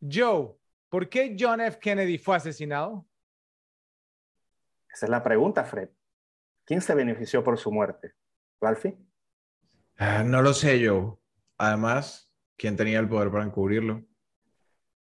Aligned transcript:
Joe, 0.00 0.56
¿por 0.88 1.08
qué 1.08 1.36
John 1.38 1.60
F. 1.60 1.78
Kennedy 1.78 2.18
fue 2.18 2.36
asesinado? 2.36 3.06
Esa 4.92 5.06
es 5.06 5.10
la 5.10 5.22
pregunta, 5.22 5.64
Fred. 5.64 5.90
¿Quién 6.64 6.80
se 6.80 6.94
benefició 6.94 7.44
por 7.44 7.58
su 7.58 7.70
muerte? 7.70 8.14
¿Ralphie? 8.60 8.96
Ah, 9.98 10.22
no 10.24 10.42
lo 10.42 10.52
sé 10.52 10.80
yo. 10.80 11.20
Además, 11.58 12.30
¿quién 12.56 12.76
tenía 12.76 12.98
el 12.98 13.08
poder 13.08 13.30
para 13.30 13.44
encubrirlo? 13.44 14.04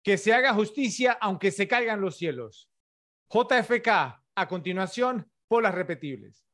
Que 0.03 0.17
se 0.17 0.33
haga 0.33 0.53
justicia 0.53 1.17
aunque 1.19 1.51
se 1.51 1.67
caigan 1.67 2.01
los 2.01 2.17
cielos. 2.17 2.69
JFK, 3.29 3.87
a 4.35 4.47
continuación, 4.47 5.29
por 5.47 5.63
las 5.63 5.73
repetibles. 5.73 6.45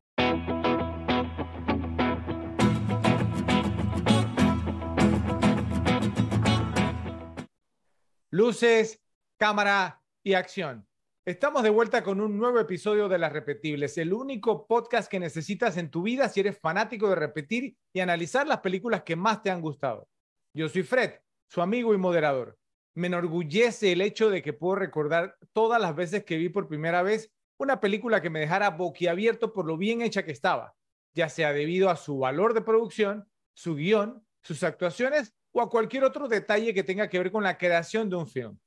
Luces, 8.33 8.99
cámara 9.37 10.01
y 10.23 10.33
acción. 10.33 10.87
Estamos 11.23 11.61
de 11.61 11.69
vuelta 11.69 12.03
con 12.03 12.19
un 12.19 12.35
nuevo 12.35 12.59
episodio 12.59 13.07
de 13.07 13.19
Las 13.19 13.31
Repetibles, 13.31 13.95
el 13.99 14.11
único 14.11 14.65
podcast 14.65 15.07
que 15.07 15.19
necesitas 15.19 15.77
en 15.77 15.91
tu 15.91 16.01
vida 16.01 16.27
si 16.27 16.39
eres 16.39 16.57
fanático 16.57 17.07
de 17.09 17.13
repetir 17.13 17.77
y 17.93 17.99
analizar 17.99 18.47
las 18.47 18.61
películas 18.61 19.03
que 19.03 19.15
más 19.15 19.43
te 19.43 19.51
han 19.51 19.61
gustado. 19.61 20.09
Yo 20.51 20.67
soy 20.67 20.81
Fred, 20.81 21.11
su 21.47 21.61
amigo 21.61 21.93
y 21.93 21.99
moderador. 21.99 22.57
Me 22.95 23.05
enorgullece 23.05 23.91
el 23.91 24.01
hecho 24.01 24.31
de 24.31 24.41
que 24.41 24.51
puedo 24.51 24.77
recordar 24.77 25.37
todas 25.51 25.79
las 25.79 25.95
veces 25.95 26.23
que 26.23 26.37
vi 26.37 26.49
por 26.49 26.67
primera 26.67 27.03
vez 27.03 27.31
una 27.59 27.79
película 27.79 28.19
que 28.19 28.31
me 28.31 28.39
dejara 28.39 28.71
boquiabierto 28.71 29.53
por 29.53 29.67
lo 29.67 29.77
bien 29.77 30.01
hecha 30.01 30.25
que 30.25 30.31
estaba, 30.31 30.73
ya 31.13 31.29
sea 31.29 31.53
debido 31.53 31.91
a 31.91 31.95
su 31.95 32.17
valor 32.17 32.55
de 32.55 32.61
producción, 32.61 33.29
su 33.53 33.75
guion, 33.75 34.25
sus 34.41 34.63
actuaciones 34.63 35.35
o 35.53 35.61
a 35.61 35.69
cualquier 35.69 36.03
otro 36.03 36.27
detalle 36.27 36.73
que 36.73 36.83
tenga 36.83 37.07
que 37.07 37.19
ver 37.19 37.31
con 37.31 37.43
la 37.43 37.57
creación 37.57 38.09
de 38.09 38.17
un 38.17 38.27
film. 38.27 38.57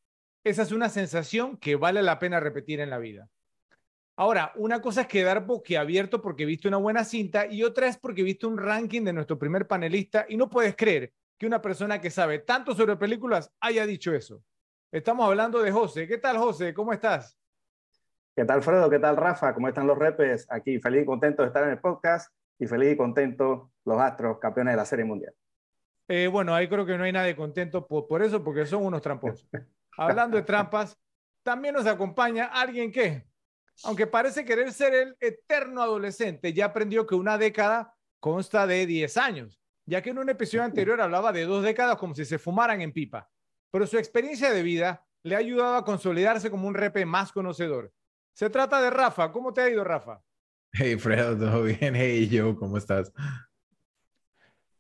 Esa 0.42 0.62
es 0.62 0.72
una 0.72 0.88
sensación 0.88 1.56
que 1.58 1.76
vale 1.76 2.02
la 2.02 2.18
pena 2.18 2.40
repetir 2.40 2.80
en 2.80 2.88
la 2.88 2.98
vida. 2.98 3.28
Ahora, 4.18 4.52
una 4.54 4.80
cosa 4.80 5.02
es 5.02 5.08
quedar 5.08 5.44
boquiabierto 5.44 6.22
porque 6.22 6.46
viste 6.46 6.68
una 6.68 6.78
buena 6.78 7.04
cinta 7.04 7.46
y 7.46 7.64
otra 7.64 7.88
es 7.88 7.98
porque 7.98 8.22
viste 8.22 8.46
un 8.46 8.56
ranking 8.56 9.02
de 9.02 9.12
nuestro 9.12 9.38
primer 9.38 9.66
panelista 9.66 10.24
y 10.28 10.36
no 10.36 10.48
puedes 10.48 10.74
creer 10.74 11.12
que 11.36 11.46
una 11.46 11.60
persona 11.60 12.00
que 12.00 12.10
sabe 12.10 12.38
tanto 12.38 12.74
sobre 12.74 12.96
películas 12.96 13.52
haya 13.60 13.84
dicho 13.84 14.14
eso. 14.14 14.42
Estamos 14.90 15.26
hablando 15.26 15.60
de 15.60 15.70
José. 15.70 16.06
¿Qué 16.06 16.16
tal, 16.16 16.38
José? 16.38 16.72
¿Cómo 16.72 16.92
estás? 16.92 17.36
¿Qué 18.34 18.44
tal, 18.44 18.62
Fredo? 18.62 18.88
¿Qué 18.88 18.98
tal, 18.98 19.16
Rafa? 19.16 19.52
¿Cómo 19.52 19.68
están 19.68 19.86
los 19.86 19.98
repes? 19.98 20.46
Aquí 20.48 20.78
feliz 20.78 21.02
y 21.02 21.06
contento 21.06 21.42
de 21.42 21.48
estar 21.48 21.64
en 21.64 21.70
el 21.70 21.78
podcast 21.78 22.32
y 22.58 22.66
feliz 22.66 22.92
y 22.92 22.96
contento 22.96 23.72
los 23.84 24.00
Astros, 24.00 24.38
campeones 24.38 24.72
de 24.72 24.76
la 24.76 24.84
Serie 24.86 25.04
Mundial. 25.04 25.34
Eh, 26.08 26.28
bueno, 26.28 26.54
ahí 26.54 26.68
creo 26.68 26.86
que 26.86 26.96
no 26.96 27.04
hay 27.04 27.12
nadie 27.12 27.34
contento 27.34 27.86
por, 27.86 28.22
eso, 28.22 28.42
porque 28.42 28.66
son 28.66 28.84
unos 28.84 29.02
tramposos. 29.02 29.48
Hablando 29.98 30.36
de 30.36 30.42
trampas, 30.42 30.96
también 31.42 31.74
nos 31.74 31.86
acompaña 31.86 32.46
alguien 32.46 32.92
que, 32.92 33.24
aunque 33.84 34.06
parece 34.06 34.44
querer 34.44 34.72
ser 34.72 34.94
el 34.94 35.16
eterno 35.20 35.82
adolescente, 35.82 36.52
ya 36.52 36.66
aprendió 36.66 37.06
que 37.06 37.14
una 37.14 37.38
década 37.38 37.94
consta 38.20 38.66
de 38.66 38.86
10 38.86 39.16
años, 39.16 39.60
ya 39.84 40.02
que 40.02 40.10
en 40.10 40.18
un 40.18 40.28
episodio 40.28 40.64
anterior 40.64 41.00
hablaba 41.00 41.32
de 41.32 41.44
dos 41.44 41.64
décadas 41.64 41.96
como 41.96 42.14
si 42.14 42.24
se 42.24 42.38
fumaran 42.38 42.80
en 42.80 42.92
pipa. 42.92 43.28
Pero 43.70 43.86
su 43.86 43.98
experiencia 43.98 44.52
de 44.52 44.62
vida 44.62 45.04
le 45.22 45.34
ha 45.34 45.38
ayudado 45.38 45.76
a 45.76 45.84
consolidarse 45.84 46.50
como 46.50 46.68
un 46.68 46.74
repe 46.74 47.04
más 47.04 47.32
conocedor. 47.32 47.92
Se 48.32 48.50
trata 48.50 48.80
de 48.80 48.90
Rafa. 48.90 49.32
¿Cómo 49.32 49.52
te 49.52 49.62
ha 49.62 49.70
ido, 49.70 49.82
Rafa? 49.82 50.20
Hey, 50.72 50.96
Fredo, 50.98 51.36
¿todo 51.38 51.62
bien? 51.62 51.94
Hey, 51.96 52.28
yo, 52.28 52.54
¿cómo 52.56 52.76
estás? 52.76 53.12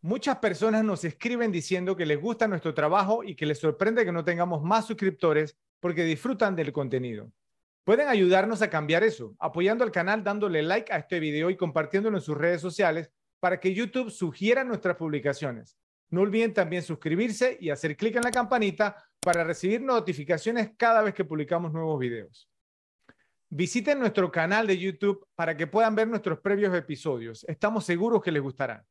Muchas 0.06 0.36
personas 0.36 0.84
nos 0.84 1.02
escriben 1.02 1.50
diciendo 1.50 1.96
que 1.96 2.06
les 2.06 2.20
gusta 2.20 2.46
nuestro 2.46 2.72
trabajo 2.72 3.24
y 3.24 3.34
que 3.34 3.44
les 3.44 3.58
sorprende 3.58 4.04
que 4.04 4.12
no 4.12 4.24
tengamos 4.24 4.62
más 4.62 4.86
suscriptores 4.86 5.56
porque 5.80 6.04
disfrutan 6.04 6.54
del 6.54 6.72
contenido. 6.72 7.32
Pueden 7.82 8.06
ayudarnos 8.06 8.62
a 8.62 8.70
cambiar 8.70 9.02
eso, 9.02 9.34
apoyando 9.40 9.82
al 9.82 9.90
canal, 9.90 10.22
dándole 10.22 10.62
like 10.62 10.92
a 10.92 10.98
este 10.98 11.18
video 11.18 11.50
y 11.50 11.56
compartiéndolo 11.56 12.18
en 12.18 12.22
sus 12.22 12.38
redes 12.38 12.60
sociales 12.60 13.10
para 13.40 13.58
que 13.58 13.74
YouTube 13.74 14.12
sugiera 14.12 14.62
nuestras 14.62 14.94
publicaciones. 14.94 15.76
No 16.08 16.20
olviden 16.20 16.54
también 16.54 16.84
suscribirse 16.84 17.58
y 17.60 17.70
hacer 17.70 17.96
clic 17.96 18.14
en 18.14 18.22
la 18.22 18.30
campanita 18.30 18.96
para 19.18 19.42
recibir 19.42 19.80
notificaciones 19.82 20.70
cada 20.76 21.02
vez 21.02 21.14
que 21.14 21.24
publicamos 21.24 21.72
nuevos 21.72 21.98
videos. 21.98 22.48
Visiten 23.48 23.98
nuestro 23.98 24.30
canal 24.30 24.68
de 24.68 24.78
YouTube 24.78 25.26
para 25.34 25.56
que 25.56 25.66
puedan 25.66 25.96
ver 25.96 26.06
nuestros 26.06 26.38
previos 26.38 26.72
episodios. 26.76 27.44
Estamos 27.48 27.84
seguros 27.84 28.22
que 28.22 28.30
les 28.30 28.40
gustarán. 28.40 28.84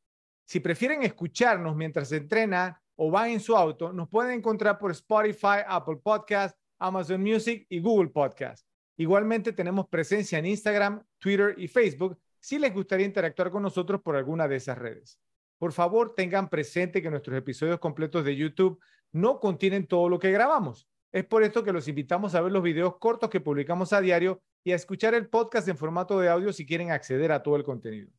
Si 0.45 0.59
prefieren 0.59 1.01
escucharnos 1.01 1.75
mientras 1.75 2.09
se 2.09 2.17
entrenan 2.17 2.77
o 2.95 3.09
van 3.09 3.31
en 3.31 3.39
su 3.39 3.55
auto, 3.55 3.91
nos 3.91 4.07
pueden 4.07 4.31
encontrar 4.31 4.77
por 4.77 4.91
Spotify, 4.91 5.65
Apple 5.67 5.97
Podcast, 6.03 6.57
Amazon 6.77 7.21
Music 7.21 7.65
y 7.67 7.79
Google 7.79 8.09
Podcast. 8.09 8.65
Igualmente 8.95 9.53
tenemos 9.53 9.87
presencia 9.89 10.37
en 10.37 10.45
Instagram, 10.45 11.03
Twitter 11.17 11.55
y 11.57 11.67
Facebook 11.67 12.17
si 12.39 12.59
les 12.59 12.73
gustaría 12.73 13.07
interactuar 13.07 13.49
con 13.49 13.63
nosotros 13.63 14.01
por 14.01 14.15
alguna 14.15 14.47
de 14.47 14.57
esas 14.57 14.77
redes. 14.77 15.19
Por 15.57 15.73
favor, 15.73 16.13
tengan 16.13 16.47
presente 16.47 17.01
que 17.01 17.09
nuestros 17.09 17.35
episodios 17.35 17.79
completos 17.79 18.23
de 18.23 18.35
YouTube 18.35 18.79
no 19.11 19.39
contienen 19.39 19.87
todo 19.87 20.09
lo 20.09 20.19
que 20.19 20.31
grabamos. 20.31 20.87
Es 21.11 21.25
por 21.25 21.43
esto 21.43 21.63
que 21.63 21.73
los 21.73 21.87
invitamos 21.87 22.35
a 22.35 22.41
ver 22.41 22.51
los 22.51 22.61
videos 22.61 22.97
cortos 22.99 23.31
que 23.31 23.41
publicamos 23.41 23.93
a 23.93 24.01
diario 24.01 24.43
y 24.63 24.73
a 24.73 24.75
escuchar 24.75 25.15
el 25.15 25.27
podcast 25.27 25.67
en 25.69 25.77
formato 25.77 26.19
de 26.19 26.29
audio 26.29 26.53
si 26.53 26.67
quieren 26.67 26.91
acceder 26.91 27.31
a 27.31 27.41
todo 27.41 27.55
el 27.55 27.63
contenido. 27.63 28.11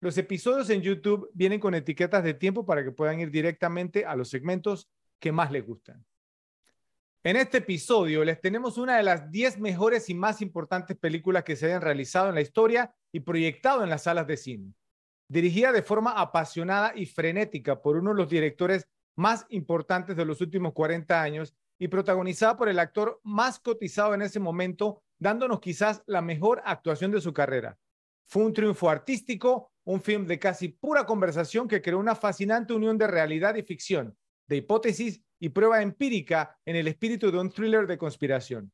Los 0.00 0.16
episodios 0.16 0.70
en 0.70 0.80
YouTube 0.80 1.28
vienen 1.34 1.58
con 1.58 1.74
etiquetas 1.74 2.22
de 2.22 2.34
tiempo 2.34 2.64
para 2.64 2.84
que 2.84 2.92
puedan 2.92 3.18
ir 3.18 3.30
directamente 3.30 4.04
a 4.06 4.14
los 4.14 4.28
segmentos 4.28 4.88
que 5.18 5.32
más 5.32 5.50
les 5.50 5.66
gustan. 5.66 6.04
En 7.24 7.34
este 7.34 7.58
episodio 7.58 8.24
les 8.24 8.40
tenemos 8.40 8.78
una 8.78 8.96
de 8.96 9.02
las 9.02 9.28
10 9.30 9.58
mejores 9.58 10.08
y 10.08 10.14
más 10.14 10.40
importantes 10.40 10.96
películas 10.96 11.42
que 11.42 11.56
se 11.56 11.66
hayan 11.66 11.82
realizado 11.82 12.28
en 12.28 12.36
la 12.36 12.40
historia 12.40 12.94
y 13.10 13.20
proyectado 13.20 13.82
en 13.82 13.90
las 13.90 14.04
salas 14.04 14.28
de 14.28 14.36
cine. 14.36 14.72
Dirigida 15.26 15.72
de 15.72 15.82
forma 15.82 16.12
apasionada 16.12 16.92
y 16.94 17.04
frenética 17.04 17.82
por 17.82 17.96
uno 17.96 18.10
de 18.10 18.16
los 18.16 18.30
directores 18.30 18.88
más 19.16 19.46
importantes 19.48 20.16
de 20.16 20.24
los 20.24 20.40
últimos 20.40 20.72
40 20.72 21.20
años 21.20 21.56
y 21.76 21.88
protagonizada 21.88 22.56
por 22.56 22.68
el 22.68 22.78
actor 22.78 23.20
más 23.24 23.58
cotizado 23.58 24.14
en 24.14 24.22
ese 24.22 24.38
momento, 24.38 25.02
dándonos 25.18 25.58
quizás 25.58 26.02
la 26.06 26.22
mejor 26.22 26.62
actuación 26.64 27.10
de 27.10 27.20
su 27.20 27.32
carrera. 27.32 27.76
Fue 28.26 28.44
un 28.44 28.52
triunfo 28.52 28.88
artístico, 28.88 29.72
un 29.88 30.02
film 30.02 30.26
de 30.26 30.38
casi 30.38 30.68
pura 30.68 31.06
conversación 31.06 31.66
que 31.66 31.80
creó 31.80 31.98
una 31.98 32.14
fascinante 32.14 32.74
unión 32.74 32.98
de 32.98 33.06
realidad 33.06 33.54
y 33.54 33.62
ficción, 33.62 34.14
de 34.46 34.56
hipótesis 34.56 35.22
y 35.40 35.48
prueba 35.48 35.80
empírica 35.80 36.58
en 36.66 36.76
el 36.76 36.88
espíritu 36.88 37.32
de 37.32 37.38
un 37.38 37.48
thriller 37.48 37.86
de 37.86 37.96
conspiración. 37.96 38.70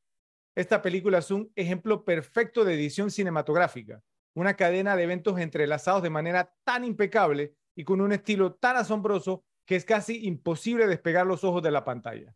Esta 0.56 0.82
película 0.82 1.19
es 1.19 1.30
un 1.30 1.52
ejemplo 1.54 2.04
perfecto 2.04 2.64
de 2.64 2.75
edición 2.75 3.12
cinematográfica, 3.12 4.02
una 4.34 4.54
cadena 4.54 4.97
de 4.97 5.04
eventos 5.04 5.38
entrelazados 5.38 6.02
de 6.02 6.10
manera 6.10 6.52
tan 6.64 6.82
impecable 6.82 7.54
y 7.76 7.84
con 7.84 8.00
un 8.00 8.10
estilo 8.10 8.54
tan 8.54 8.76
asombroso 8.76 9.44
que 9.66 9.76
es 9.76 9.84
casi 9.84 10.26
imposible 10.26 10.88
despegar 10.88 11.28
los 11.28 11.44
ojos 11.44 11.62
de 11.62 11.70
la 11.70 11.84
pantalla. 11.84 12.34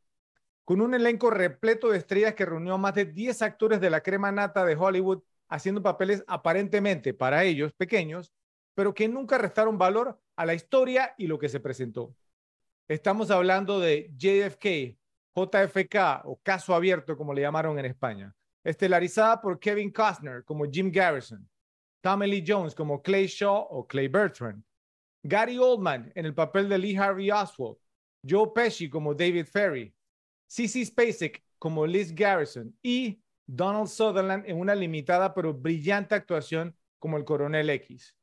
Con 0.65 0.81
un 0.83 0.95
elenco 0.95 1.31
repleto 1.31 1.89
de 1.91 1.99
estrellas 1.99 2.35
que 2.35 2.47
reunió 2.47 2.75
a 2.75 2.79
más 2.79 2.95
de 2.95 3.07
10 3.07 3.43
actores 3.43 3.81
de 3.81 3.91
la 3.91 4.03
crema 4.03 4.31
nata 4.31 4.65
de 4.65 4.77
Hollywood 4.77 5.25
haciendo 5.49 5.83
papeles 5.83 6.23
aparentemente 6.29 7.13
para 7.13 7.43
ellos 7.43 7.73
pequeños, 7.73 8.33
pero 8.79 8.95
que 8.95 9.09
nunca 9.09 9.39
restaron 9.39 9.77
valor 9.77 10.23
a 10.37 10.47
la 10.47 10.55
historia 10.55 11.13
y 11.19 11.27
lo 11.27 11.37
que 11.37 11.49
se 11.49 11.59
presentó. 11.59 12.15
Estamos 12.87 13.29
hablando 13.33 13.81
de 13.81 14.13
JFK, 14.17 14.97
JFK 15.35 16.23
o 16.23 16.41
Caso 16.45 16.73
Abierto, 16.73 17.17
como 17.17 17.35
le 17.35 17.41
llamaron 17.41 17.77
en 17.81 17.87
España, 17.87 18.33
estelarizada 18.63 19.41
por 19.41 19.59
Kevin 19.59 19.91
Costner 19.91 20.45
como 20.45 20.65
Jim 20.71 20.93
Garrison, 20.93 21.45
Tommy 22.01 22.29
Lee 22.29 22.45
Jones 22.47 22.73
como 22.73 23.03
Clay 23.03 23.27
Shaw 23.27 23.67
o 23.69 23.85
Clay 23.85 24.07
Bertrand, 24.07 24.63
Gary 25.25 25.59
Oldman 25.59 26.13
en 26.15 26.27
el 26.27 26.35
papel 26.35 26.69
de 26.69 26.79
Lee 26.79 26.97
Harvey 26.97 27.33
Oswald, 27.33 27.79
Joe 28.25 28.53
Pesci 28.55 28.89
como 28.89 29.13
David 29.13 29.47
Ferry, 29.47 29.93
CC 30.47 30.87
Spacek 30.87 31.43
como 31.59 31.85
Liz 31.85 32.15
Garrison 32.15 32.73
y 32.81 33.21
Donald 33.45 33.89
Sutherland 33.89 34.45
en 34.47 34.57
una 34.57 34.77
limitada 34.77 35.35
pero 35.35 35.53
brillante 35.53 36.15
actuación 36.15 36.77
como 37.01 37.17
el 37.17 37.25
Coronel 37.25 37.71
X 37.71 38.15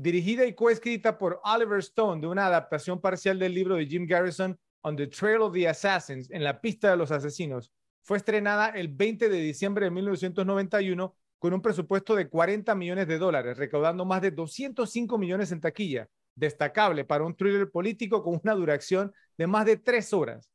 dirigida 0.00 0.46
y 0.46 0.54
coescrita 0.54 1.18
por 1.18 1.40
Oliver 1.44 1.80
Stone 1.80 2.20
de 2.20 2.26
una 2.26 2.46
adaptación 2.46 3.00
parcial 3.00 3.38
del 3.38 3.54
libro 3.54 3.76
de 3.76 3.86
Jim 3.86 4.06
Garrison 4.06 4.58
On 4.82 4.96
the 4.96 5.08
Trail 5.08 5.40
of 5.40 5.52
the 5.52 5.68
Assassins, 5.68 6.30
en 6.30 6.44
la 6.44 6.60
pista 6.60 6.90
de 6.90 6.96
los 6.96 7.10
asesinos, 7.10 7.72
fue 8.02 8.16
estrenada 8.16 8.68
el 8.68 8.88
20 8.88 9.28
de 9.28 9.38
diciembre 9.38 9.86
de 9.86 9.90
1991 9.90 11.14
con 11.38 11.52
un 11.52 11.60
presupuesto 11.60 12.14
de 12.14 12.28
40 12.28 12.74
millones 12.74 13.08
de 13.08 13.18
dólares, 13.18 13.58
recaudando 13.58 14.04
más 14.04 14.22
de 14.22 14.30
205 14.30 15.18
millones 15.18 15.52
en 15.52 15.60
taquilla, 15.60 16.08
destacable 16.34 17.04
para 17.04 17.24
un 17.24 17.36
thriller 17.36 17.70
político 17.70 18.22
con 18.22 18.40
una 18.42 18.54
duración 18.54 19.12
de 19.36 19.46
más 19.46 19.66
de 19.66 19.76
tres 19.76 20.12
horas. 20.12 20.50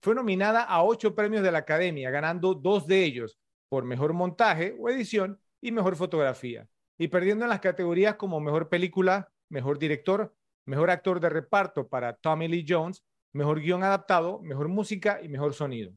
Fue 0.00 0.14
nominada 0.14 0.62
a 0.62 0.82
ocho 0.82 1.14
premios 1.14 1.42
de 1.42 1.52
la 1.52 1.58
Academia, 1.58 2.10
ganando 2.10 2.54
dos 2.54 2.86
de 2.86 3.04
ellos 3.04 3.38
por 3.68 3.84
mejor 3.84 4.12
montaje 4.14 4.74
o 4.78 4.88
edición 4.88 5.38
y 5.60 5.72
mejor 5.72 5.96
fotografía 5.96 6.66
y 6.98 7.08
perdiendo 7.08 7.44
en 7.44 7.50
las 7.50 7.60
categorías 7.60 8.16
como 8.16 8.40
mejor 8.40 8.68
película, 8.68 9.30
mejor 9.48 9.78
director, 9.78 10.34
mejor 10.64 10.90
actor 10.90 11.20
de 11.20 11.28
reparto 11.28 11.88
para 11.88 12.14
Tommy 12.14 12.48
Lee 12.48 12.66
Jones, 12.68 13.04
mejor 13.32 13.60
guion 13.60 13.84
adaptado, 13.84 14.40
mejor 14.42 14.68
música 14.68 15.20
y 15.22 15.28
mejor 15.28 15.54
sonido. 15.54 15.92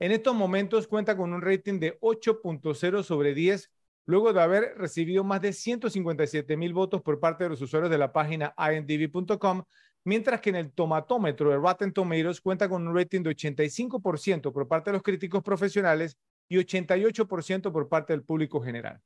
En 0.00 0.12
estos 0.12 0.34
momentos 0.34 0.88
cuenta 0.88 1.16
con 1.16 1.32
un 1.32 1.42
rating 1.42 1.78
de 1.78 1.98
8.0 2.00 3.02
sobre 3.02 3.34
10, 3.34 3.70
luego 4.06 4.32
de 4.32 4.42
haber 4.42 4.74
recibido 4.76 5.24
más 5.24 5.40
de 5.40 5.52
157 5.52 6.56
mil 6.56 6.72
votos 6.72 7.02
por 7.02 7.20
parte 7.20 7.44
de 7.44 7.50
los 7.50 7.62
usuarios 7.62 7.90
de 7.90 7.98
la 7.98 8.12
página 8.12 8.54
imdb.com, 8.58 9.62
mientras 10.04 10.40
que 10.40 10.50
en 10.50 10.56
el 10.56 10.72
tomatómetro 10.72 11.50
de 11.50 11.56
Rotten 11.56 11.92
Tomatoes 11.92 12.40
cuenta 12.40 12.68
con 12.68 12.86
un 12.86 12.94
rating 12.94 13.22
de 13.22 13.30
85% 13.30 14.52
por 14.52 14.66
parte 14.68 14.90
de 14.90 14.94
los 14.94 15.02
críticos 15.02 15.42
profesionales 15.42 16.18
y 16.48 16.56
88% 16.56 17.72
por 17.72 17.88
parte 17.88 18.12
del 18.12 18.24
público 18.24 18.60
general. 18.60 19.00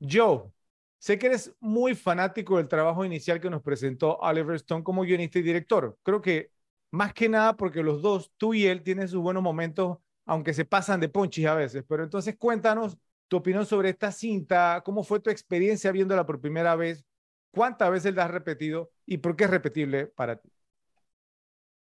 Joe, 0.00 0.50
sé 0.98 1.18
que 1.18 1.26
eres 1.26 1.54
muy 1.60 1.94
fanático 1.94 2.56
del 2.56 2.68
trabajo 2.68 3.04
inicial 3.04 3.40
que 3.40 3.50
nos 3.50 3.62
presentó 3.62 4.16
Oliver 4.18 4.56
Stone 4.56 4.84
como 4.84 5.02
guionista 5.02 5.38
y 5.38 5.42
director. 5.42 5.98
Creo 6.02 6.20
que 6.20 6.50
más 6.90 7.12
que 7.12 7.28
nada 7.28 7.56
porque 7.56 7.82
los 7.82 8.02
dos, 8.02 8.32
tú 8.36 8.54
y 8.54 8.66
él, 8.66 8.82
tienen 8.82 9.08
sus 9.08 9.20
buenos 9.22 9.42
momentos, 9.42 9.98
aunque 10.26 10.54
se 10.54 10.64
pasan 10.64 11.00
de 11.00 11.08
ponchis 11.08 11.46
a 11.46 11.54
veces. 11.54 11.84
Pero 11.88 12.04
entonces 12.04 12.36
cuéntanos 12.38 12.98
tu 13.28 13.36
opinión 13.36 13.66
sobre 13.66 13.90
esta 13.90 14.10
cinta, 14.10 14.82
cómo 14.84 15.04
fue 15.04 15.20
tu 15.20 15.30
experiencia 15.30 15.92
viéndola 15.92 16.24
por 16.24 16.40
primera 16.40 16.74
vez, 16.76 17.04
cuántas 17.50 17.90
veces 17.90 18.14
la 18.14 18.24
has 18.24 18.30
repetido 18.30 18.90
y 19.04 19.18
por 19.18 19.36
qué 19.36 19.44
es 19.44 19.50
repetible 19.50 20.06
para 20.06 20.36
ti. 20.36 20.50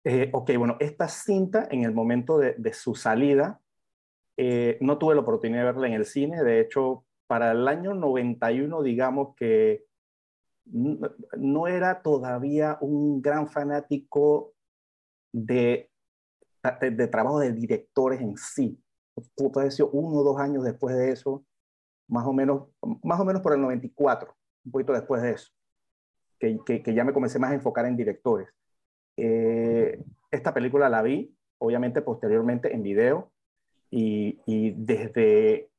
Eh, 0.03 0.29
ok, 0.31 0.51
bueno, 0.57 0.77
esta 0.79 1.07
cinta 1.09 1.67
en 1.69 1.83
el 1.83 1.93
momento 1.93 2.37
de, 2.37 2.73
su 2.73 2.95
salida, 2.95 3.59
eh, 4.37 4.77
no 4.79 4.97
tuve 4.97 5.15
la 5.15 5.21
oportunidad 5.21 5.59
de 5.59 5.65
verla 5.65 5.87
en 5.87 5.93
el 5.93 6.05
cine, 6.05 6.43
de 6.43 6.61
hecho, 6.61 7.03
para 7.27 7.51
el 7.51 7.67
año 7.67 7.93
91, 7.93 8.81
digamos 8.81 9.35
que 9.35 9.85
no 10.65 11.67
era 11.67 12.01
todavía 12.01 12.77
un 12.81 13.21
gran 13.21 13.47
fanático 13.47 14.53
de, 15.31 15.89
de, 16.81 17.07
trabajo 17.07 17.39
de 17.39 17.53
directores 17.53 18.21
en 18.21 18.35
sí. 18.37 18.81
Ser 19.69 19.85
uno 19.91 20.17
o 20.17 20.23
dos 20.23 20.39
años 20.39 20.63
después 20.63 20.95
de 20.95 21.11
eso, 21.11 21.45
más 22.07 22.25
o 22.25 22.33
menos, 22.33 22.69
más 23.03 23.19
o 23.19 23.25
menos 23.25 23.41
por 23.41 23.53
el 23.53 23.61
94, 23.61 24.35
un 24.65 24.71
poquito 24.71 24.93
después 24.93 25.21
de 25.21 25.31
eso, 25.31 25.51
que, 26.39 26.59
que, 26.65 26.93
ya 26.93 27.03
me 27.03 27.13
comencé 27.13 27.39
más 27.39 27.51
a 27.51 27.55
enfocar 27.55 27.85
en 27.85 27.97
directores. 27.97 28.49
Eh, 29.15 30.03
esta 30.29 30.53
película 30.53 30.89
la 30.89 31.01
vi, 31.01 31.35
obviamente, 31.57 32.01
posteriormente 32.01 32.73
en 32.73 32.83
video, 32.83 33.31
y, 33.89 34.39
y 34.45 34.71
desde 34.71 35.69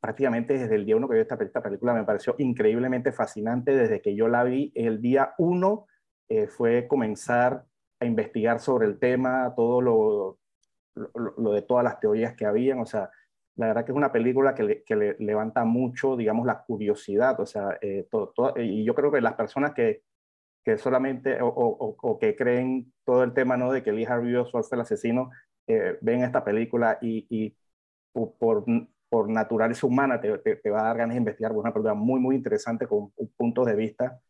prácticamente 0.00 0.58
desde 0.58 0.74
el 0.76 0.84
día 0.84 0.96
uno 0.96 1.08
que 1.08 1.14
vi 1.14 1.20
esta, 1.20 1.36
esta, 1.36 1.62
película 1.62 1.94
me 1.94 2.04
pareció 2.04 2.34
increíblemente 2.38 3.12
fascinante. 3.12 3.76
Desde 3.76 4.00
que 4.00 4.14
yo 4.14 4.28
la 4.28 4.44
vi, 4.44 4.72
el 4.74 5.00
día 5.00 5.34
uno 5.38 5.86
eh, 6.28 6.46
fue 6.46 6.86
comenzar 6.86 7.64
a 8.00 8.04
investigar 8.04 8.60
sobre 8.60 8.86
el 8.86 8.98
tema, 8.98 9.52
todo 9.56 9.80
lo, 9.80 10.38
lo, 11.14 11.52
de 11.52 11.62
todas 11.62 11.84
las 11.84 12.00
teorías 12.00 12.34
que 12.34 12.46
habían, 12.46 12.80
o 12.80 12.86
sea, 12.86 13.10
la 13.56 13.68
verdad 13.68 13.84
que 13.84 13.92
es 13.92 13.96
una 13.96 14.12
película 14.12 14.54
que 14.54 14.62
le, 14.62 14.84
que 14.84 14.94
le 14.94 15.16
levanta 15.18 15.64
mucho, 15.64 16.16
digamos, 16.16 16.46
la 16.46 16.62
curiosidad, 16.62 17.40
o 17.40 17.46
sea, 17.46 17.76
eh, 17.80 18.06
todo, 18.10 18.54
y 18.56 18.84
yo 18.84 18.94
creo 18.94 19.10
que 19.10 19.20
las 19.20 19.34
personas 19.34 19.74
que, 19.74 20.02
que 20.64 20.78
solamente, 20.78 21.40
o, 21.42 21.48
o, 21.48 22.18
que 22.18 22.36
creen 22.36 22.92
todo 23.04 23.24
el 23.24 23.34
tema, 23.34 23.56
¿no? 23.56 23.72
De 23.72 23.82
que 23.82 23.92
Lee 23.92 24.04
Harvey 24.04 24.34
Oswald 24.36 24.66
fue 24.66 24.76
el 24.76 24.82
asesino, 24.82 25.30
eh, 25.66 25.98
ven 26.00 26.22
esta 26.22 26.44
película 26.44 26.98
y, 27.00 27.26
y 27.30 27.56
por 28.12 28.64
naturaleza 29.28 29.86
humana 29.86 30.20
te, 30.20 30.38
te, 30.38 30.70
va 30.70 30.80
a 30.80 30.84
dar 30.84 30.98
ganas 30.98 31.14
de 31.14 31.18
investigar, 31.18 31.52
es 31.52 31.58
una 31.58 31.72
película 31.72 31.94
muy, 31.94 32.20
muy 32.20 32.36
interesante 32.36 32.86
con 32.86 33.10
puntos 33.36 33.66
de 33.66 33.74
vista 33.74 34.20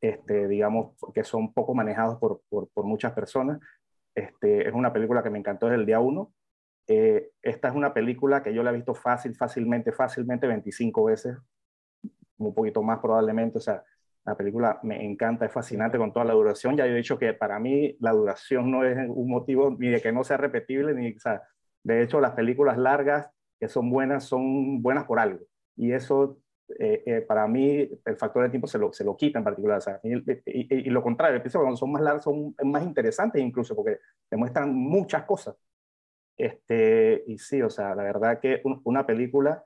este, 0.00 0.48
digamos, 0.48 0.94
que 1.14 1.24
son 1.24 1.52
poco 1.52 1.74
manejados 1.74 2.18
por, 2.18 2.42
por, 2.48 2.84
muchas 2.84 3.12
personas. 3.12 3.60
Este, 4.14 4.68
es 4.68 4.74
una 4.74 4.92
película 4.92 5.22
que 5.22 5.30
me 5.30 5.38
encantó 5.38 5.66
desde 5.66 5.80
el 5.80 5.86
día 5.86 6.00
uno. 6.00 6.32
Eh, 6.86 7.30
esta 7.42 7.68
es 7.68 7.74
una 7.74 7.92
película 7.94 8.42
que 8.42 8.54
yo 8.54 8.62
la 8.62 8.70
he 8.70 8.74
visto 8.74 8.94
fácil, 8.94 9.34
fácilmente, 9.34 9.92
fácilmente 9.92 10.46
25 10.46 11.04
veces, 11.04 11.36
un 12.38 12.54
poquito 12.54 12.82
más 12.82 13.00
probablemente. 13.00 13.58
O 13.58 13.60
sea, 13.60 13.82
la 14.24 14.36
película 14.36 14.80
me 14.82 15.04
encanta, 15.04 15.46
es 15.46 15.52
fascinante 15.52 15.98
con 15.98 16.12
toda 16.12 16.24
la 16.26 16.34
duración. 16.34 16.76
Ya 16.76 16.86
he 16.86 16.94
dicho 16.94 17.18
que 17.18 17.32
para 17.34 17.58
mí 17.58 17.96
la 18.00 18.12
duración 18.12 18.70
no 18.70 18.84
es 18.84 18.96
un 19.08 19.28
motivo 19.30 19.70
ni 19.78 19.88
de 19.88 20.00
que 20.00 20.12
no 20.12 20.24
sea 20.24 20.36
repetible, 20.36 20.94
ni, 20.94 21.12
o 21.14 21.20
sea, 21.20 21.42
de 21.82 22.02
hecho 22.02 22.20
las 22.20 22.32
películas 22.32 22.78
largas 22.78 23.30
que 23.58 23.68
son 23.68 23.90
buenas 23.90 24.24
son 24.24 24.82
buenas 24.82 25.04
por 25.04 25.18
algo. 25.18 25.44
Y 25.76 25.92
eso 25.92 26.38
eh, 26.78 27.02
eh, 27.06 27.20
para 27.20 27.46
mí 27.46 27.88
el 28.04 28.16
factor 28.16 28.42
de 28.42 28.50
tiempo 28.50 28.66
se 28.66 28.78
lo, 28.78 28.92
se 28.92 29.04
lo 29.04 29.16
quita 29.16 29.38
en 29.38 29.44
particular. 29.44 29.80
y, 30.02 30.90
lo 30.90 31.02
contrario, 31.02 31.40
pienso 31.40 31.60
cuando 31.60 31.76
son 31.76 31.92
más 31.92 32.02
largos 32.02 32.24
son 32.24 32.54
más 32.64 32.82
interesantes 32.82 33.40
incluso 33.40 33.76
porque 33.76 33.98
demuestran 34.30 34.74
muchas 34.74 35.24
cosas. 35.24 35.56
Este, 36.36 37.24
y 37.26 37.38
sí, 37.38 37.62
o 37.62 37.70
sea, 37.70 37.94
la 37.94 38.02
verdad 38.02 38.40
que 38.40 38.60
una 38.84 39.06
película, 39.06 39.64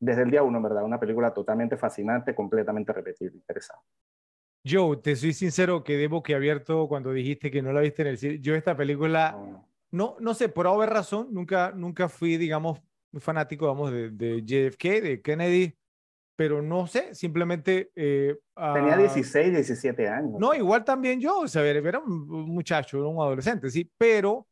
desde 0.00 0.22
el 0.22 0.30
día 0.30 0.42
uno, 0.42 0.58
en 0.58 0.62
verdad, 0.62 0.84
una 0.84 1.00
película 1.00 1.34
totalmente 1.34 1.76
fascinante, 1.76 2.34
completamente 2.34 2.92
repetible, 2.92 3.36
interesante. 3.36 3.84
Joe, 4.66 4.96
te 4.96 5.14
soy 5.14 5.34
sincero 5.34 5.84
que 5.84 5.98
debo 5.98 6.22
que 6.22 6.34
abierto 6.34 6.88
cuando 6.88 7.12
dijiste 7.12 7.50
que 7.50 7.60
no 7.60 7.72
la 7.72 7.82
viste 7.82 8.00
en 8.00 8.08
el 8.08 8.18
cine. 8.18 8.40
Yo 8.40 8.54
esta 8.54 8.74
película, 8.74 9.36
no, 9.90 10.16
no, 10.20 10.32
sé, 10.32 10.48
por 10.48 10.66
haber 10.66 10.88
razón, 10.88 11.28
nunca, 11.32 11.72
nunca 11.72 12.08
fui, 12.08 12.38
digamos, 12.38 12.80
muy 13.14 13.20
fanático, 13.20 13.66
vamos, 13.66 13.92
de, 13.92 14.10
de 14.10 14.42
JFK, 14.44 15.00
de 15.00 15.22
Kennedy 15.22 15.74
pero 16.36 16.62
no 16.62 16.86
sé, 16.86 17.14
simplemente... 17.14 17.92
Eh, 17.94 18.36
Tenía 18.54 18.96
16, 18.96 19.46
ah, 19.46 19.50
17 19.50 20.08
años. 20.08 20.32
No, 20.38 20.54
igual 20.54 20.84
también 20.84 21.20
yo, 21.20 21.40
o 21.40 21.48
sea, 21.48 21.64
era 21.64 21.98
un 22.00 22.26
muchacho, 22.26 22.98
era 22.98 23.06
un 23.06 23.20
adolescente, 23.20 23.70
sí, 23.70 23.90
pero 23.96 24.46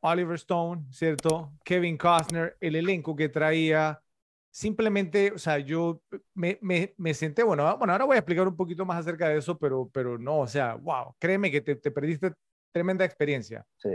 Oliver 0.00 0.34
Stone, 0.34 0.84
¿cierto? 0.90 1.52
Kevin 1.64 1.96
Costner, 1.96 2.56
el 2.60 2.76
elenco 2.76 3.14
que 3.14 3.28
traía, 3.28 4.02
simplemente, 4.50 5.32
o 5.32 5.38
sea, 5.38 5.58
yo 5.58 6.02
me, 6.34 6.58
me, 6.60 6.92
me, 6.96 7.14
senté, 7.14 7.42
bueno, 7.44 7.76
bueno, 7.78 7.92
ahora 7.92 8.04
voy 8.04 8.16
a 8.16 8.18
explicar 8.18 8.48
un 8.48 8.56
poquito 8.56 8.84
más 8.84 8.98
acerca 8.98 9.28
de 9.28 9.38
eso, 9.38 9.56
pero, 9.58 9.88
pero 9.92 10.18
no, 10.18 10.40
o 10.40 10.46
sea, 10.46 10.74
wow, 10.74 11.14
créeme 11.18 11.50
que 11.50 11.60
te, 11.60 11.76
te 11.76 11.90
perdiste 11.90 12.32
tremenda 12.72 13.04
experiencia. 13.04 13.64
Sí. 13.76 13.90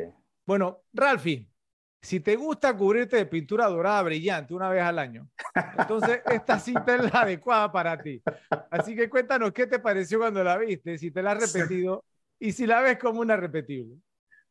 Bueno, 0.45 0.83
Ralphie, 0.93 1.49
si 2.01 2.19
te 2.19 2.35
gusta 2.35 2.75
cubrirte 2.75 3.17
de 3.17 3.25
pintura 3.25 3.67
dorada 3.67 4.01
brillante 4.03 4.53
una 4.53 4.69
vez 4.69 4.83
al 4.83 4.99
año, 4.99 5.29
entonces 5.77 6.21
esta 6.31 6.59
cinta 6.59 6.95
es 6.95 7.11
la 7.11 7.21
adecuada 7.21 7.71
para 7.71 7.97
ti. 7.97 8.21
Así 8.69 8.95
que 8.95 9.09
cuéntanos 9.09 9.51
qué 9.51 9.67
te 9.67 9.79
pareció 9.79 10.19
cuando 10.19 10.43
la 10.43 10.57
viste, 10.57 10.97
si 10.97 11.11
te 11.11 11.21
la 11.21 11.31
has 11.31 11.53
repetido 11.53 12.05
y 12.39 12.51
si 12.51 12.67
la 12.67 12.81
ves 12.81 12.97
como 12.97 13.21
una 13.21 13.35
repetible. 13.35 13.97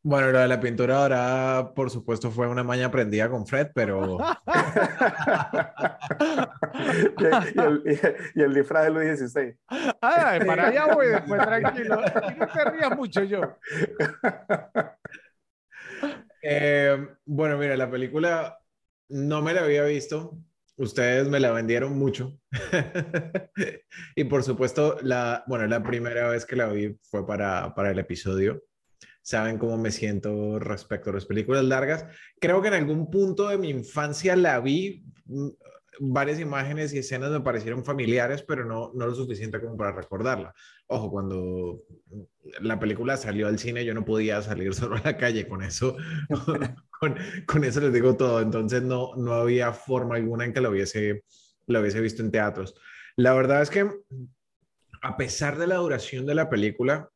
Bueno, 0.03 0.31
lo 0.31 0.39
de 0.39 0.47
la 0.47 0.59
pintura 0.59 0.99
dorada, 0.99 1.73
por 1.73 1.89
supuesto, 1.89 2.31
fue 2.31 2.47
una 2.47 2.63
maña 2.63 2.85
aprendida 2.85 3.29
con 3.29 3.45
Fred, 3.45 3.71
pero... 3.73 4.17
y, 8.35 8.39
el, 8.39 8.53
disfraz 8.53 8.85
de 8.85 8.89
Luis 8.91 9.19
XVI. 9.19 9.57
Ay, 9.99 10.39
para 10.45 10.67
allá 10.67 10.93
voy 10.93 11.07
después, 11.07 11.41
tranquilo. 11.45 11.99
Y 12.29 12.39
no 12.39 12.47
te 12.47 12.65
rías 12.71 12.95
mucho 12.95 13.23
yo. 13.23 13.57
Eh, 16.41 16.97
bueno, 17.25 17.57
mira, 17.57 17.75
la 17.77 17.89
película 17.89 18.59
no 19.09 19.41
me 19.41 19.53
la 19.53 19.63
había 19.63 19.83
visto. 19.83 20.37
Ustedes 20.77 21.27
me 21.27 21.39
la 21.39 21.51
vendieron 21.51 21.97
mucho. 21.97 22.39
y 24.15 24.23
por 24.25 24.43
supuesto, 24.43 24.97
la, 25.01 25.43
bueno, 25.47 25.65
la 25.67 25.81
primera 25.81 26.29
vez 26.29 26.45
que 26.45 26.55
la 26.55 26.67
vi 26.67 26.97
fue 27.01 27.25
para, 27.25 27.73
para 27.73 27.91
el 27.91 27.99
episodio. 27.99 28.63
Saben 29.21 29.57
cómo 29.57 29.77
me 29.77 29.91
siento 29.91 30.59
respecto 30.59 31.09
a 31.09 31.13
las 31.13 31.25
películas 31.25 31.63
largas. 31.65 32.05
Creo 32.39 32.61
que 32.61 32.69
en 32.69 32.75
algún 32.75 33.09
punto 33.09 33.49
de 33.49 33.57
mi 33.57 33.69
infancia 33.69 34.35
la 34.35 34.59
vi. 34.59 35.03
Varias 35.99 36.39
imágenes 36.39 36.93
y 36.93 36.99
escenas 36.99 37.31
me 37.31 37.41
parecieron 37.41 37.83
familiares, 37.83 38.43
pero 38.43 38.65
no, 38.65 38.91
no 38.93 39.07
lo 39.07 39.15
suficiente 39.15 39.59
como 39.59 39.75
para 39.75 39.91
recordarla. 39.91 40.53
Ojo, 40.87 41.09
cuando 41.09 41.81
la 42.61 42.79
película 42.79 43.17
salió 43.17 43.47
al 43.47 43.59
cine, 43.59 43.85
yo 43.85 43.93
no 43.93 44.05
podía 44.05 44.41
salir 44.41 44.73
solo 44.75 44.95
a 44.97 45.01
la 45.03 45.17
calle 45.17 45.47
con 45.47 45.63
eso. 45.63 45.97
con, 46.99 47.15
con, 47.45 47.63
eso 47.63 47.81
les 47.81 47.93
digo 47.93 48.15
todo. 48.15 48.41
Entonces 48.41 48.83
no, 48.83 49.15
no 49.15 49.33
había 49.33 49.73
forma 49.73 50.15
alguna 50.15 50.45
en 50.45 50.53
que 50.53 50.61
lo 50.61 50.69
hubiese, 50.69 51.23
lo 51.67 51.81
hubiese 51.81 52.01
visto 52.01 52.21
en 52.21 52.31
teatros. 52.31 52.75
La 53.15 53.33
verdad 53.33 53.63
es 53.63 53.69
que, 53.69 53.89
a 55.01 55.17
pesar 55.17 55.57
de 55.57 55.67
la 55.67 55.77
duración 55.77 56.25
de 56.25 56.35
la 56.35 56.49
película, 56.49 57.09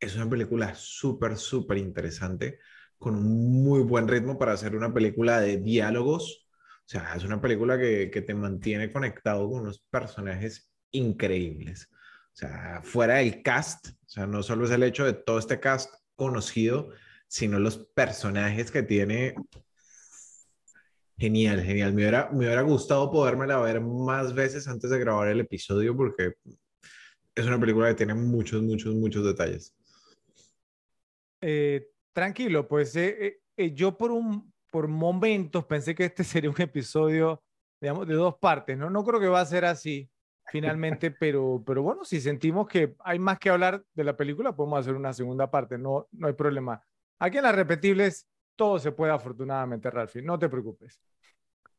es 0.00 0.16
una 0.16 0.28
película 0.28 0.74
súper, 0.74 1.36
súper 1.36 1.78
interesante, 1.78 2.58
con 2.98 3.14
un 3.14 3.62
muy 3.62 3.80
buen 3.80 4.08
ritmo 4.08 4.38
para 4.38 4.52
hacer 4.52 4.76
una 4.76 4.92
película 4.92 5.40
de 5.40 5.58
diálogos. 5.58 6.47
O 6.88 6.90
sea, 6.90 7.12
es 7.14 7.22
una 7.22 7.38
película 7.38 7.78
que, 7.78 8.10
que 8.10 8.22
te 8.22 8.34
mantiene 8.34 8.90
conectado 8.90 9.46
con 9.50 9.60
unos 9.60 9.84
personajes 9.90 10.72
increíbles. 10.90 11.90
O 11.92 12.36
sea, 12.38 12.80
fuera 12.82 13.16
del 13.16 13.42
cast, 13.42 13.88
o 13.88 14.08
sea, 14.08 14.26
no 14.26 14.42
solo 14.42 14.64
es 14.64 14.70
el 14.70 14.82
hecho 14.82 15.04
de 15.04 15.12
todo 15.12 15.38
este 15.38 15.60
cast 15.60 15.92
conocido, 16.16 16.88
sino 17.26 17.58
los 17.58 17.76
personajes 17.76 18.70
que 18.70 18.82
tiene. 18.82 19.34
Genial, 21.18 21.62
genial. 21.62 21.92
Me 21.92 22.02
hubiera, 22.02 22.30
me 22.30 22.46
hubiera 22.46 22.62
gustado 22.62 23.10
podérmela 23.10 23.58
ver 23.58 23.82
más 23.82 24.32
veces 24.34 24.66
antes 24.66 24.88
de 24.88 24.98
grabar 24.98 25.28
el 25.28 25.40
episodio 25.40 25.94
porque 25.94 26.36
es 27.34 27.44
una 27.44 27.60
película 27.60 27.88
que 27.88 27.96
tiene 27.96 28.14
muchos, 28.14 28.62
muchos, 28.62 28.94
muchos 28.94 29.26
detalles. 29.26 29.76
Eh, 31.42 31.90
tranquilo, 32.14 32.66
pues 32.66 32.96
eh, 32.96 33.42
eh, 33.58 33.74
yo 33.74 33.98
por 33.98 34.10
un, 34.10 34.54
por 34.70 34.88
momentos 34.88 35.64
pensé 35.64 35.94
que 35.94 36.06
este 36.06 36.24
sería 36.24 36.50
un 36.50 36.60
episodio, 36.60 37.42
digamos, 37.80 38.06
de 38.06 38.14
dos 38.14 38.36
partes, 38.38 38.76
¿no? 38.76 38.90
No 38.90 39.04
creo 39.04 39.20
que 39.20 39.28
va 39.28 39.40
a 39.40 39.46
ser 39.46 39.64
así 39.64 40.10
finalmente, 40.46 41.10
pero, 41.20 41.62
pero 41.66 41.82
bueno, 41.82 42.04
si 42.04 42.20
sentimos 42.20 42.66
que 42.66 42.94
hay 43.00 43.18
más 43.18 43.38
que 43.38 43.50
hablar 43.50 43.82
de 43.94 44.04
la 44.04 44.16
película, 44.16 44.54
podemos 44.54 44.80
hacer 44.80 44.94
una 44.94 45.12
segunda 45.12 45.50
parte, 45.50 45.78
no, 45.78 46.08
no 46.12 46.26
hay 46.26 46.34
problema. 46.34 46.82
Aquí 47.18 47.38
en 47.38 47.44
las 47.44 47.54
repetibles 47.54 48.26
todo 48.56 48.78
se 48.78 48.92
puede 48.92 49.12
afortunadamente, 49.12 49.90
Ralphie, 49.90 50.22
no 50.22 50.38
te 50.38 50.48
preocupes. 50.48 51.00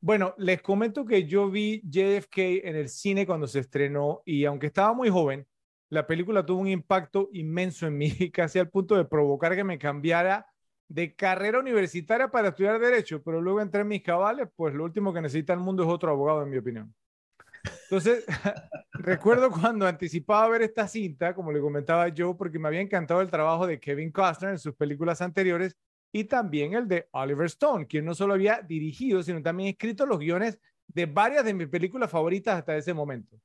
Bueno, 0.02 0.34
les 0.38 0.62
comento 0.62 1.06
que 1.06 1.26
yo 1.26 1.50
vi 1.50 1.82
JFK 1.84 2.38
en 2.64 2.76
el 2.78 2.88
cine 2.88 3.26
cuando 3.26 3.48
se 3.48 3.60
estrenó 3.60 4.22
y 4.24 4.46
aunque 4.46 4.68
estaba 4.68 4.94
muy 4.94 5.10
joven, 5.10 5.46
la 5.90 6.08
película 6.08 6.46
tuvo 6.46 6.62
un 6.62 6.70
impacto 6.70 7.30
inmenso 7.34 7.86
en 7.88 7.98
mí, 7.98 8.10
casi 8.32 8.60
al 8.60 8.70
punto 8.70 8.96
de 8.96 9.06
provocar 9.06 9.56
que 9.56 9.64
me 9.64 9.78
cambiara 9.78 10.46
de 10.90 11.16
carrera 11.16 11.60
universitaria 11.60 12.30
para 12.30 12.50
estudiar 12.50 12.80
derecho, 12.80 13.22
pero 13.24 13.40
luego 13.40 13.62
entré 13.62 13.82
en 13.82 13.88
mis 13.88 14.02
cabales, 14.02 14.50
pues 14.56 14.74
lo 14.74 14.84
último 14.84 15.14
que 15.14 15.22
necesita 15.22 15.54
el 15.54 15.60
mundo 15.60 15.84
es 15.84 15.90
otro 15.90 16.12
abogado, 16.12 16.44
en 16.44 16.50
mi 16.50 16.58
opinión. 16.58 16.94
Entonces, 17.84 18.26
recuerdo 18.94 19.52
cuando 19.52 19.86
anticipaba 19.86 20.50
ver 20.50 20.64
esta 20.64 20.88
cinta, 20.88 21.36
como 21.36 21.52
le 21.52 21.62
comentaba 21.62 22.08
yo, 22.10 22.36
porque 22.36 22.58
me 22.58 22.68
había 22.68 22.82
encantado 22.82 23.22
el 23.22 23.30
trabajo 23.30 23.68
de 23.68 23.80
Kevin 23.80 24.12
Costner 24.12 24.52
en 24.52 24.60
sus 24.60 24.76
películas 24.76 25.22
anteriores 25.22 25.78
y 26.12 26.24
también 26.24 26.74
el 26.74 26.88
de 26.88 27.08
Oliver 27.12 27.46
Stone, 27.46 27.86
quien 27.86 28.06
no 28.06 28.16
solo 28.16 28.34
había 28.34 28.62
dirigido, 28.62 29.22
sino 29.22 29.44
también 29.44 29.70
escrito 29.70 30.08
los 30.08 30.18
guiones 30.18 30.60
de 30.88 31.06
varias 31.06 31.46
de 31.46 31.54
mis 31.54 31.68
películas 31.68 32.10
favoritas 32.10 32.58
hasta 32.58 32.76
ese 32.76 32.96
momento. 32.96 33.40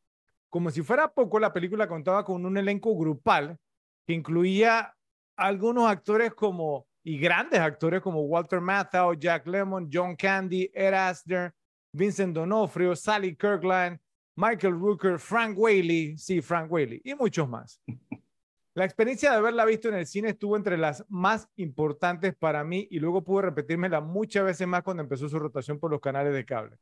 Como 0.49 0.71
si 0.71 0.83
fuera 0.83 1.13
poco, 1.13 1.39
la 1.39 1.53
película 1.53 1.87
contaba 1.87 2.25
con 2.25 2.47
un 2.47 2.57
elenco 2.57 2.97
grupal 2.97 3.59
que 4.07 4.15
incluía 4.15 4.95
algunos 5.37 5.91
actores 5.91 6.33
como, 6.33 6.87
y 7.04 7.18
grandes 7.18 7.61
actores 7.61 8.00
como 8.00 8.23
Walter 8.23 8.61
Matthau, 8.61 9.14
Jack 9.14 9.46
Lemmon, 9.46 9.90
John 9.92 10.16
Candy, 10.16 10.70
Ed 10.73 10.94
Asner, 10.94 11.52
Vincent 11.92 12.34
Donofrio, 12.34 12.96
Sally 12.96 13.37
Kirkland, 13.37 13.99
Michael 14.37 14.73
Rooker, 14.73 15.18
Frank 15.18 15.56
Whaley, 15.56 16.16
sí, 16.16 16.40
Frank 16.40 16.73
Whaley, 16.73 17.02
y 17.04 17.14
muchos 17.14 17.49
más. 17.49 17.80
La 18.75 18.84
experiencia 18.84 19.30
de 19.30 19.37
haberla 19.37 19.64
visto 19.64 19.88
en 19.88 19.94
el 19.94 20.06
cine 20.06 20.30
estuvo 20.30 20.56
entre 20.56 20.76
las 20.76 21.04
más 21.08 21.49
importantes 21.54 22.34
para 22.34 22.64
mí 22.64 22.88
y 22.90 22.99
luego 22.99 23.23
pude 23.23 23.42
repetírmela 23.42 24.00
muchas 24.00 24.44
veces 24.44 24.66
más 24.66 24.82
cuando 24.82 25.00
empezó 25.00 25.28
su 25.28 25.38
rotación 25.38 25.78
por 25.78 25.92
los 25.92 26.00
canales 26.00 26.34
de 26.34 26.44
cable. 26.44 26.76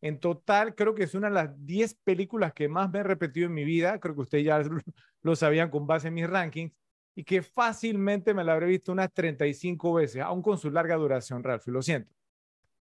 En 0.00 0.18
total, 0.18 0.74
creo 0.74 0.92
que 0.96 1.04
es 1.04 1.14
una 1.14 1.28
de 1.28 1.34
las 1.34 1.64
10 1.64 1.94
películas 2.02 2.52
que 2.52 2.68
más 2.68 2.90
me 2.90 2.98
he 2.98 3.02
repetido 3.04 3.46
en 3.46 3.54
mi 3.54 3.62
vida. 3.62 4.00
Creo 4.00 4.16
que 4.16 4.22
ustedes 4.22 4.44
ya 4.44 4.60
lo 5.22 5.36
sabían 5.36 5.70
con 5.70 5.86
base 5.86 6.08
en 6.08 6.14
mis 6.14 6.28
rankings 6.28 6.72
y 7.16 7.24
que 7.24 7.42
fácilmente 7.42 8.34
me 8.34 8.44
la 8.44 8.52
habré 8.52 8.66
visto 8.66 8.92
unas 8.92 9.12
35 9.12 9.94
veces, 9.94 10.22
aún 10.22 10.42
con 10.42 10.58
su 10.58 10.70
larga 10.70 10.96
duración, 10.96 11.42
Ralph, 11.42 11.66
lo 11.68 11.82
siento. 11.82 12.14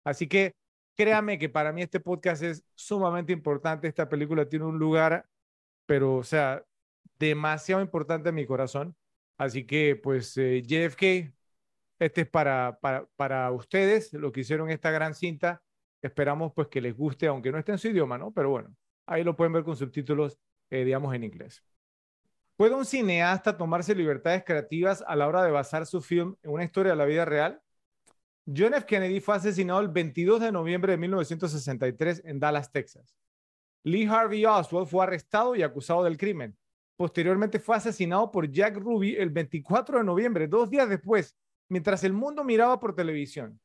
Así 0.03 0.27
que 0.27 0.55
créame 0.95 1.37
que 1.39 1.49
para 1.49 1.73
mí 1.73 1.81
este 1.81 1.99
podcast 1.99 2.43
es 2.43 2.63
sumamente 2.75 3.33
importante. 3.33 3.87
Esta 3.87 4.09
película 4.09 4.47
tiene 4.47 4.65
un 4.65 4.79
lugar, 4.79 5.27
pero, 5.85 6.15
o 6.17 6.23
sea, 6.23 6.63
demasiado 7.19 7.81
importante 7.81 8.29
en 8.29 8.35
mi 8.35 8.45
corazón. 8.45 8.95
Así 9.37 9.65
que, 9.65 9.95
pues, 9.95 10.37
eh, 10.37 10.61
JFK, 10.63 11.33
este 11.99 12.21
es 12.21 12.29
para, 12.29 12.79
para, 12.81 13.07
para 13.15 13.51
ustedes, 13.51 14.13
lo 14.13 14.31
que 14.31 14.41
hicieron 14.41 14.69
esta 14.71 14.91
gran 14.91 15.15
cinta. 15.15 15.61
Esperamos, 16.01 16.53
pues, 16.55 16.67
que 16.69 16.81
les 16.81 16.95
guste, 16.95 17.27
aunque 17.27 17.51
no 17.51 17.57
esté 17.59 17.73
en 17.73 17.77
su 17.79 17.89
idioma, 17.89 18.17
¿no? 18.17 18.31
Pero 18.33 18.49
bueno, 18.51 18.75
ahí 19.05 19.23
lo 19.23 19.35
pueden 19.35 19.53
ver 19.53 19.63
con 19.63 19.75
subtítulos, 19.77 20.37
eh, 20.69 20.85
digamos, 20.85 21.13
en 21.15 21.23
inglés. 21.25 21.63
¿Puede 22.61 22.75
un 22.75 22.85
cineasta 22.85 23.57
tomarse 23.57 23.95
libertades 23.95 24.43
creativas 24.43 25.03
a 25.07 25.15
la 25.15 25.27
hora 25.27 25.43
de 25.43 25.49
basar 25.49 25.87
su 25.87 25.99
film 25.99 26.35
en 26.43 26.51
una 26.51 26.63
historia 26.63 26.91
de 26.91 26.95
la 26.95 27.05
vida 27.05 27.25
real? 27.25 27.59
John 28.45 28.75
F. 28.75 28.85
Kennedy 28.85 29.19
fue 29.19 29.35
asesinado 29.35 29.79
el 29.79 29.87
22 29.87 30.39
de 30.39 30.51
noviembre 30.51 30.91
de 30.91 30.99
1963 30.99 32.21
en 32.23 32.39
Dallas, 32.39 32.71
Texas. 32.71 33.17
Lee 33.83 34.05
Harvey 34.05 34.45
Oswald 34.45 34.85
fue 34.85 35.03
arrestado 35.03 35.55
y 35.55 35.63
acusado 35.63 36.03
del 36.03 36.19
crimen. 36.19 36.55
Posteriormente 36.97 37.59
fue 37.59 37.77
asesinado 37.77 38.29
por 38.29 38.47
Jack 38.47 38.77
Ruby 38.77 39.15
el 39.15 39.31
24 39.31 39.97
de 39.97 40.03
noviembre, 40.03 40.47
dos 40.47 40.69
días 40.69 40.87
después, 40.87 41.35
mientras 41.67 42.03
el 42.03 42.13
mundo 42.13 42.43
miraba 42.43 42.79
por 42.79 42.93
televisión. 42.93 43.59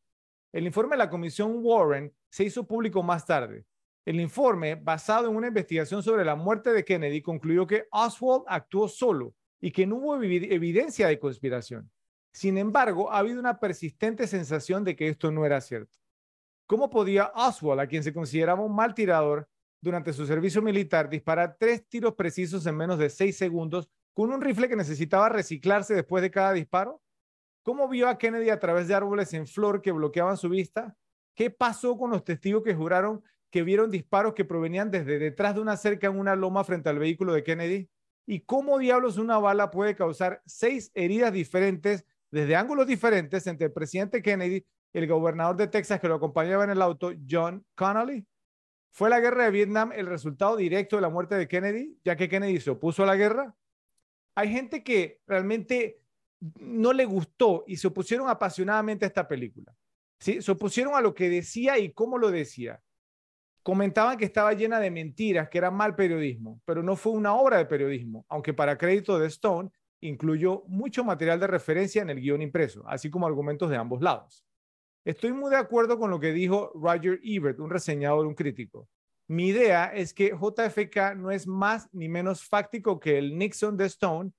El 0.55 0.65
informe 0.65 0.93
de 0.93 1.01
la 1.01 1.11
Comisión 1.11 1.59
Warren 1.61 2.15
se 2.31 2.45
hizo 2.45 2.67
público 2.67 3.03
más 3.03 3.27
tarde. 3.27 3.67
El 4.07 4.21
informe, 4.21 4.77
basado 4.77 5.29
en 5.29 5.35
una 5.35 5.49
investigación 5.49 6.01
sobre 6.01 6.25
la 6.25 6.37
muerte 6.37 6.73
de 6.73 6.85
Kennedy, 6.85 7.21
concluyó 7.21 7.67
que 7.67 7.89
Oswald 7.91 8.45
actuó 8.47 8.87
solo 8.87 9.35
y 9.61 9.73
que 9.73 9.85
no 9.85 9.97
hubo 9.97 10.23
evidencia 10.23 11.09
de 11.09 11.19
conspiración. 11.19 11.91
Sin 12.33 12.57
embargo, 12.57 13.11
ha 13.11 13.19
habido 13.19 13.41
una 13.41 13.59
persistente 13.59 14.29
sensación 14.29 14.85
de 14.85 14.95
que 14.95 15.09
esto 15.09 15.33
no 15.33 15.45
era 15.45 15.61
cierto. 15.61 15.99
¿Cómo 16.67 16.89
podía 16.89 17.33
Oswald, 17.35 17.81
a 17.81 17.89
quien 17.89 18.05
se 18.05 18.13
consideraba 18.13 18.63
un 18.63 18.77
mal 18.77 18.95
tirador, 18.95 19.49
durante 19.81 20.13
su 20.13 20.25
servicio 20.25 20.63
militar 20.63 21.09
disparar 21.09 21.57
tres 21.59 21.87
tiros 21.89 22.15
precisos 22.15 22.65
en 22.67 22.77
menos 22.77 22.99
de 22.99 23.11
seis 23.11 23.37
segundos 23.37 23.89
con 24.15 24.33
un 24.33 24.41
rifle 24.41 24.69
que 24.69 24.77
necesitaba 24.77 25.29
reciclarse 25.29 25.95
después 25.95 26.23
de 26.23 26.31
cada 26.31 26.53
disparo? 26.53 27.03
¿Cómo 27.65 27.89
vio 27.89 28.09
a 28.09 28.19
Kennedy 28.19 28.51
a 28.51 28.61
través 28.61 28.87
de 28.87 28.95
árboles 28.95 29.35
en 29.35 29.49
flor 29.49 29.83
que 29.83 29.91
bloqueaban 29.91 30.37
su 30.37 30.49
vista? 30.49 30.97
¿Qué 31.35 31.51
pasó 31.51 31.99
con 31.99 32.11
los 32.11 32.23
testigos 32.23 32.63
que 32.63 32.75
juraron 32.75 33.25
que 33.51 33.63
vieron 33.63 33.91
disparos 33.91 34.35
que 34.35 34.45
provenían 34.45 34.91
desde 34.91 35.19
detrás 35.19 35.55
de 35.55 35.61
una 35.61 35.77
cerca 35.77 36.07
en 36.07 36.19
una 36.19 36.37
loma 36.37 36.65
frente 36.65 36.89
al 36.89 36.99
vehículo 36.99 37.33
de 37.33 37.45
Kennedy? 37.45 37.89
¿Y 38.27 38.41
cómo 38.41 38.79
diablos 38.79 39.19
una 39.19 39.39
bala 39.39 39.71
puede 39.71 39.95
causar 39.95 40.43
seis 40.47 40.91
heridas 40.95 41.33
diferentes 41.33 42.05
desde 42.31 42.57
ángulos 42.57 42.87
diferentes 42.87 43.47
entre 43.47 43.67
el 43.67 43.73
presidente 43.73 44.21
Kennedy 44.21 44.67
y 44.93 44.99
el 44.99 45.07
gobernador 45.07 45.57
de 45.57 45.69
Texas 45.69 46.01
que 46.01 46.09
lo 46.09 46.17
acompañaba 46.17 46.65
en 46.65 46.71
el 46.71 46.83
auto, 46.83 47.13
John 47.29 47.65
Connolly? 47.75 48.27
¿Fue 48.91 49.11
la 49.11 49.21
guerra 49.21 49.45
de 49.45 49.51
Vietnam 49.51 49.93
el 49.93 50.07
resultado 50.07 50.57
directo 50.57 50.97
de 50.97 51.03
la 51.03 51.11
muerte 51.11 51.35
de 51.35 51.47
Kennedy, 51.47 51.99
ya 52.03 52.17
que 52.17 52.29
Kennedy 52.29 52.61
se 52.61 52.71
opuso 52.71 53.03
a 53.03 53.07
la 53.07 53.15
guerra? 53.15 53.55
Hay 54.35 54.51
gente 54.51 54.83
que 54.83 55.21
realmente 55.27 56.01
no 56.59 56.93
le 56.93 57.05
gustó 57.05 57.65
y 57.67 57.77
se 57.77 57.89
opusieron 57.89 58.29
apasionadamente 58.29 59.05
a 59.05 59.09
esta 59.09 59.29
película. 59.29 59.75
¿sí? 60.19 60.43
Se 60.43 60.51
opusieron 60.51 60.95
a 60.95 61.01
lo 61.01 61.15
que 61.15 61.29
decía 61.29 61.79
y 61.79 61.93
cómo 61.93 62.19
lo 62.19 62.31
decía. 62.31 62.83
Comentaban 63.67 64.17
que 64.17 64.27
estaba 64.27 64.53
llena 64.53 64.79
de 64.79 64.93
mentiras, 64.93 65.49
que 65.49 65.59
era 65.59 65.73
mal 65.73 65.97
periodismo, 65.97 66.63
pero 66.65 66.85
no 66.85 66.95
fue 66.95 67.11
una 67.15 67.35
obra 67.35 67.59
de 67.59 67.67
periodismo, 67.67 68.25
aunque 68.29 68.55
para 68.55 68.79
crédito 68.79 69.19
de 69.19 69.27
Stone 69.27 69.71
incluyó 70.01 70.63
mucho 70.69 71.03
material 71.03 71.41
de 71.41 71.49
referencia 71.49 72.01
en 72.01 72.11
el 72.11 72.21
guion 72.21 72.43
impreso, 72.43 72.85
así 72.87 73.11
como 73.11 73.27
argumentos 73.27 73.69
de 73.69 73.77
ambos 73.77 74.01
lados. 74.01 74.45
Estoy 75.05 75.33
muy 75.33 75.51
de 75.51 75.57
acuerdo 75.57 75.99
con 75.99 76.11
lo 76.11 76.21
que 76.21 76.33
dijo 76.33 76.71
Roger 76.77 77.19
Ebert, 77.25 77.59
un 77.59 77.69
reseñador, 77.69 78.25
un 78.25 78.37
crítico. 78.37 78.89
Mi 79.27 79.49
idea 79.49 79.87
es 79.87 80.15
que 80.15 80.29
JFK 80.29 81.17
no 81.17 81.33
es 81.33 81.49
más 81.49 81.93
ni 81.93 82.09
menos 82.09 82.45
fáctico 82.45 83.01
que 83.01 83.19
el 83.19 83.37
Nixon 83.37 83.77
de 83.77 83.87
Stone 83.87 84.31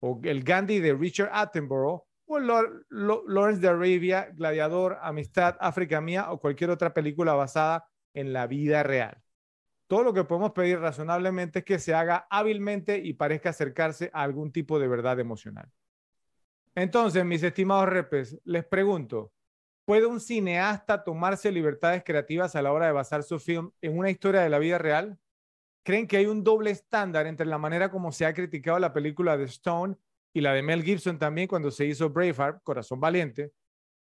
o 0.00 0.18
el 0.24 0.42
Gandhi 0.42 0.80
de 0.80 0.94
Richard 0.94 1.28
Attenborough 1.34 2.02
o 2.24 2.38
el 2.38 2.46
Lawrence 2.46 3.60
de 3.60 3.68
Arabia, 3.68 4.30
Gladiador, 4.34 4.96
Amistad, 5.02 5.56
África 5.60 6.00
Mía 6.00 6.32
o 6.32 6.40
cualquier 6.40 6.70
otra 6.70 6.94
película 6.94 7.34
basada 7.34 7.84
en 8.14 8.32
la 8.32 8.46
vida 8.46 8.82
real. 8.82 9.22
Todo 9.86 10.04
lo 10.04 10.12
que 10.12 10.24
podemos 10.24 10.52
pedir 10.52 10.78
razonablemente 10.78 11.60
es 11.60 11.64
que 11.64 11.78
se 11.78 11.94
haga 11.94 12.26
hábilmente 12.30 12.98
y 12.98 13.14
parezca 13.14 13.50
acercarse 13.50 14.10
a 14.12 14.22
algún 14.22 14.52
tipo 14.52 14.78
de 14.78 14.88
verdad 14.88 15.18
emocional. 15.18 15.70
Entonces, 16.74 17.24
mis 17.24 17.42
estimados 17.42 17.88
repes, 17.88 18.38
les 18.44 18.64
pregunto, 18.64 19.32
¿Puede 19.90 20.06
un 20.06 20.20
cineasta 20.20 21.02
tomarse 21.02 21.50
libertades 21.50 22.04
creativas 22.04 22.54
a 22.54 22.62
la 22.62 22.72
hora 22.72 22.86
de 22.86 22.92
basar 22.92 23.24
su 23.24 23.40
film 23.40 23.72
en 23.80 23.98
una 23.98 24.08
historia 24.08 24.40
de 24.40 24.48
la 24.48 24.60
vida 24.60 24.78
real? 24.78 25.18
¿Creen 25.82 26.06
que 26.06 26.16
hay 26.16 26.26
un 26.26 26.44
doble 26.44 26.70
estándar 26.70 27.26
entre 27.26 27.44
la 27.44 27.58
manera 27.58 27.90
como 27.90 28.12
se 28.12 28.24
ha 28.24 28.32
criticado 28.32 28.78
la 28.78 28.92
película 28.92 29.36
de 29.36 29.46
Stone 29.46 29.96
y 30.32 30.42
la 30.42 30.52
de 30.52 30.62
Mel 30.62 30.84
Gibson 30.84 31.18
también 31.18 31.48
cuando 31.48 31.72
se 31.72 31.86
hizo 31.86 32.08
Braveheart, 32.08 32.62
Corazón 32.62 33.00
Valiente, 33.00 33.50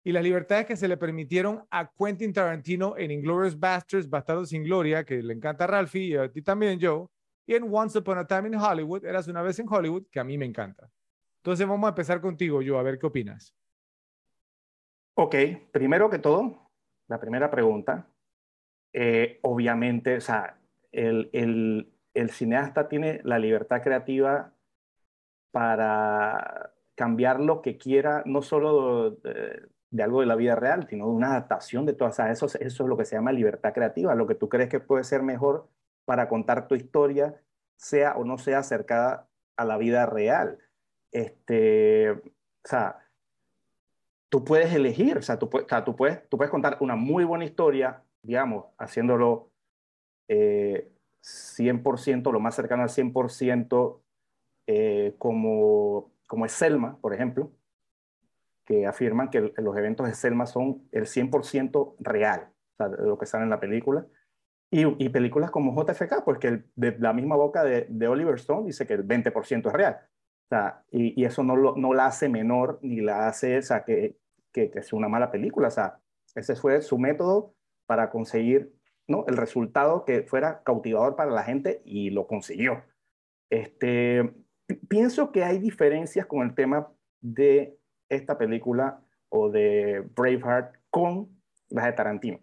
y 0.09 0.11
las 0.11 0.23
libertades 0.23 0.65
que 0.65 0.75
se 0.75 0.87
le 0.87 0.97
permitieron 0.97 1.67
a 1.69 1.87
Quentin 1.87 2.33
Tarantino 2.33 2.97
en 2.97 3.11
Inglourious 3.11 3.59
Basterds, 3.59 4.09
Bastardos 4.09 4.49
sin 4.49 4.63
Gloria, 4.63 5.03
que 5.03 5.21
le 5.21 5.35
encanta 5.35 5.65
a 5.65 5.67
Ralphie 5.67 6.07
y 6.07 6.15
a 6.15 6.31
ti 6.31 6.41
también, 6.41 6.79
Joe, 6.81 7.05
y 7.45 7.53
en 7.53 7.71
Once 7.71 7.95
Upon 7.95 8.17
a 8.17 8.25
Time 8.25 8.47
in 8.47 8.55
Hollywood, 8.55 9.05
Eras 9.05 9.27
una 9.27 9.43
vez 9.43 9.59
en 9.59 9.67
Hollywood, 9.69 10.07
que 10.09 10.19
a 10.19 10.23
mí 10.23 10.35
me 10.35 10.45
encanta. 10.45 10.89
Entonces 11.37 11.67
vamos 11.67 11.85
a 11.85 11.89
empezar 11.89 12.21
contigo, 12.21 12.59
Joe, 12.65 12.79
a 12.79 12.81
ver 12.81 12.97
qué 12.97 13.05
opinas. 13.05 13.55
Ok, 15.13 15.35
primero 15.71 16.09
que 16.09 16.17
todo, 16.17 16.71
la 17.07 17.19
primera 17.19 17.51
pregunta, 17.51 18.09
eh, 18.91 19.37
obviamente, 19.43 20.17
o 20.17 20.21
sea, 20.21 20.59
el, 20.91 21.29
el, 21.33 22.29
cineasta 22.31 22.89
tiene 22.89 23.21
la 23.25 23.37
libertad 23.37 23.83
creativa 23.83 24.55
para 25.51 26.73
cambiar 26.95 27.39
lo 27.39 27.61
que 27.61 27.77
quiera, 27.77 28.23
no 28.25 28.41
solo 28.41 29.11
de, 29.11 29.69
algo 29.97 30.21
de 30.21 30.27
la 30.27 30.35
vida 30.35 30.55
real, 30.55 30.87
sino 30.87 31.05
de 31.05 31.11
una 31.11 31.31
adaptación 31.31 31.85
de 31.85 31.93
todas, 31.93 32.13
o 32.13 32.15
sea, 32.15 32.31
eso, 32.31 32.45
eso 32.45 32.59
es 32.59 32.79
lo 32.89 32.97
que 32.97 33.05
se 33.05 33.15
llama 33.15 33.31
libertad 33.31 33.73
creativa, 33.73 34.15
lo 34.15 34.27
que 34.27 34.35
tú 34.35 34.49
crees 34.49 34.69
que 34.69 34.79
puede 34.79 35.03
ser 35.03 35.23
mejor 35.23 35.67
para 36.05 36.29
contar 36.29 36.67
tu 36.67 36.75
historia, 36.75 37.41
sea 37.75 38.15
o 38.17 38.25
no 38.25 38.37
sea 38.37 38.59
acercada 38.59 39.27
a 39.57 39.65
la 39.65 39.77
vida 39.77 40.05
real. 40.05 40.59
Este, 41.11 42.11
o 42.11 42.21
sea, 42.63 42.99
tú 44.29 44.43
puedes 44.43 44.73
elegir, 44.73 45.17
o 45.17 45.21
sea, 45.21 45.39
tú, 45.39 45.49
o 45.51 45.83
tú, 45.83 45.95
puedes, 45.95 46.27
tú 46.29 46.37
puedes 46.37 46.51
contar 46.51 46.77
una 46.81 46.95
muy 46.95 47.23
buena 47.23 47.45
historia, 47.45 48.03
digamos, 48.21 48.65
haciéndolo 48.77 49.49
eh, 50.27 50.91
100%, 51.23 52.31
lo 52.31 52.39
más 52.39 52.55
cercano 52.55 52.83
al 52.83 52.89
100%, 52.89 53.99
eh, 54.67 55.15
como, 55.17 56.11
como 56.27 56.45
es 56.45 56.51
Selma, 56.51 56.97
por 57.01 57.13
ejemplo, 57.13 57.51
que 58.69 58.85
afirman 58.85 59.31
que 59.31 59.51
los 59.57 59.75
eventos 59.75 60.05
de 60.05 60.13
Selma 60.13 60.45
son 60.45 60.87
el 60.91 61.07
100% 61.07 61.95
real, 61.97 62.51
o 62.51 62.77
sea, 62.77 62.89
de 62.89 63.03
lo 63.03 63.17
que 63.17 63.25
sale 63.25 63.43
en 63.43 63.49
la 63.49 63.59
película. 63.59 64.05
Y, 64.71 64.85
y, 65.03 65.09
películas 65.09 65.49
como 65.49 65.73
JFK, 65.73 66.23
pues 66.23 66.37
que 66.37 66.65
de 66.75 66.95
la 66.99 67.11
misma 67.11 67.35
boca 67.35 67.63
de, 67.63 67.87
de, 67.89 68.07
Oliver 68.07 68.35
Stone 68.35 68.67
dice 68.67 68.85
que 68.85 68.93
el 68.93 69.07
20% 69.07 69.65
es 69.65 69.73
real. 69.73 69.97
O 70.03 70.47
sea, 70.49 70.83
y, 70.91 71.19
y 71.19 71.25
eso 71.25 71.41
no, 71.41 71.55
lo, 71.55 71.75
no 71.77 71.95
la 71.95 72.05
hace 72.05 72.29
menor 72.29 72.77
ni 72.83 73.01
la 73.01 73.27
hace, 73.27 73.57
o 73.57 73.61
sea, 73.63 73.83
que, 73.83 74.19
que, 74.53 74.69
que, 74.69 74.77
es 74.77 74.93
una 74.93 75.09
mala 75.09 75.31
película. 75.31 75.69
O 75.69 75.71
sea, 75.71 75.99
ese 76.35 76.55
fue 76.55 76.83
su 76.83 76.99
método 76.99 77.55
para 77.87 78.11
conseguir 78.11 78.71
¿no? 79.07 79.25
el 79.27 79.35
resultado 79.35 80.05
que 80.05 80.21
fuera 80.21 80.61
cautivador 80.61 81.15
para 81.15 81.31
la 81.31 81.41
gente 81.41 81.81
y 81.85 82.11
lo 82.11 82.27
consiguió. 82.27 82.83
Este, 83.49 84.31
pienso 84.87 85.31
que 85.31 85.43
hay 85.43 85.57
diferencias 85.57 86.27
con 86.27 86.43
el 86.43 86.53
tema 86.53 86.91
de 87.19 87.78
esta 88.09 88.37
película 88.37 89.01
o 89.29 89.49
de 89.49 90.01
Braveheart 90.15 90.75
con 90.89 91.29
las 91.69 91.85
de 91.85 91.93
Tarantino. 91.93 92.39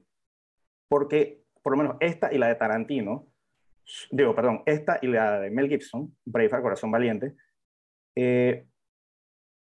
Porque 0.89 1.43
por 1.63 1.73
lo 1.73 1.79
menos 1.79 1.97
esta 2.01 2.33
y 2.33 2.39
la 2.39 2.49
de 2.49 2.55
Tarantino, 2.55 3.27
digo, 4.13 4.35
perdón, 4.35 4.63
esta 4.67 4.99
y 5.03 5.09
la 5.09 5.41
de 5.41 5.51
Mel 5.51 5.69
Gibson, 5.69 6.17
Braveheart, 6.25 6.63
Corazón 6.63 6.91
Valiente, 6.93 7.35
eh, 8.15 8.67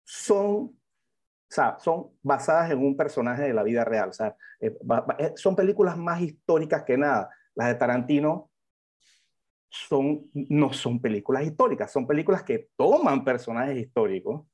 son, 0.05 0.47
o 0.47 0.75
sea, 1.49 1.79
son 1.79 2.11
basadas 2.23 2.71
en 2.71 2.79
un 2.79 2.97
personaje 2.97 3.45
de 3.45 3.55
la 3.55 3.63
vida 3.63 3.85
real. 3.85 4.11
O 4.11 4.13
sea, 4.13 4.37
eh, 4.61 4.77
eh, 5.19 5.33
son 5.37 5.57
películas 5.57 5.97
más 5.97 6.21
históricas 6.21 6.85
que 6.85 6.99
nada. 6.99 7.31
Las 7.55 7.69
de 7.69 7.75
Tarantino 7.77 8.51
son, 9.71 10.31
no 10.35 10.73
son 10.73 11.01
películas 11.01 11.45
históricas, 11.45 11.91
son 11.91 12.07
películas 12.07 12.43
que 12.43 12.69
toman 12.77 13.25
personajes 13.25 13.77
históricos 13.79 14.47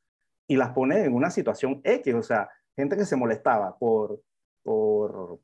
y 0.47 0.57
las 0.57 0.71
ponen 0.71 1.05
en 1.05 1.15
una 1.15 1.31
situación 1.31 1.81
X. 1.85 2.15
O 2.15 2.23
sea, 2.23 2.51
gente 2.77 2.97
que 2.97 3.05
se 3.05 3.17
molestaba 3.17 3.77
por, 3.79 4.21
por 4.63 5.41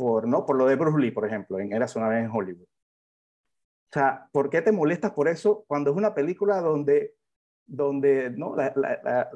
por, 0.00 0.26
¿no? 0.26 0.46
por 0.46 0.56
lo 0.56 0.66
de 0.66 0.76
Bruce 0.76 0.98
Lee, 0.98 1.10
por 1.10 1.26
ejemplo, 1.26 1.58
en 1.58 1.74
Eras 1.74 1.94
una 1.94 2.08
vez 2.08 2.24
en 2.24 2.30
Hollywood. 2.30 2.64
O 2.64 3.92
sea, 3.92 4.28
¿por 4.32 4.48
qué 4.48 4.62
te 4.62 4.72
molestas 4.72 5.12
por 5.12 5.28
eso 5.28 5.64
cuando 5.66 5.90
es 5.90 5.96
una 5.96 6.14
película 6.14 6.62
donde, 6.62 7.16
donde 7.66 8.30
¿no? 8.30 8.56
La, 8.56 8.72
la, 8.74 9.30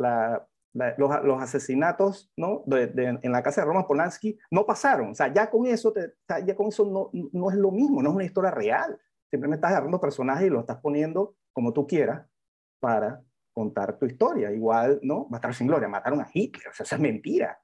la, 0.72 0.94
los, 0.96 1.22
los, 1.22 1.42
asesinatos 1.42 2.32
¿no? 2.34 2.62
De, 2.64 2.86
de, 2.86 3.18
en 3.20 3.32
la 3.32 3.42
casa 3.42 3.60
de 3.60 3.66
Roman 3.66 3.86
Polanski 3.86 4.38
no 4.50 4.64
pasaron? 4.64 5.10
O 5.10 5.14
sea, 5.14 5.30
ya 5.30 5.50
con 5.50 5.66
eso, 5.66 5.92
te, 5.92 6.14
ya 6.46 6.56
con 6.56 6.68
eso 6.68 6.86
no, 6.86 7.10
no 7.32 7.50
es 7.50 7.56
lo 7.56 7.70
mismo, 7.70 8.02
no 8.02 8.08
es 8.08 8.14
una 8.14 8.24
historia 8.24 8.50
real. 8.50 8.98
Simplemente 9.30 9.56
estás 9.56 9.72
agarrando 9.72 10.00
personajes 10.00 10.46
y 10.46 10.50
los 10.50 10.60
estás 10.60 10.78
poniendo 10.78 11.36
como 11.52 11.74
tú 11.74 11.86
quieras 11.86 12.26
para 12.80 13.22
contar 13.54 13.98
tu 13.98 14.06
historia. 14.06 14.52
Igual, 14.52 15.00
¿no? 15.02 15.28
Estar 15.32 15.54
sin 15.54 15.68
gloria, 15.68 15.88
mataron 15.88 16.20
a 16.20 16.28
Hitler, 16.32 16.68
o 16.68 16.72
sea, 16.74 16.84
eso 16.84 16.96
es 16.96 17.00
mentira. 17.00 17.58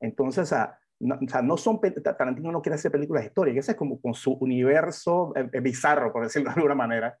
Entonces, 0.00 0.48
sea, 0.48 0.78
no, 1.00 1.14
o 1.14 1.28
sea, 1.28 1.42
no 1.42 1.56
son, 1.56 1.80
Tarantino 1.80 2.50
no 2.50 2.62
quiere 2.62 2.74
hacer 2.74 2.90
películas 2.90 3.24
históricas, 3.24 3.64
ese 3.64 3.72
es 3.72 3.78
como 3.78 4.00
con 4.00 4.14
su 4.14 4.32
universo 4.32 5.32
eh, 5.36 5.48
eh, 5.52 5.60
bizarro, 5.60 6.12
por 6.12 6.24
decirlo 6.24 6.50
de 6.50 6.56
alguna 6.56 6.74
manera, 6.74 7.18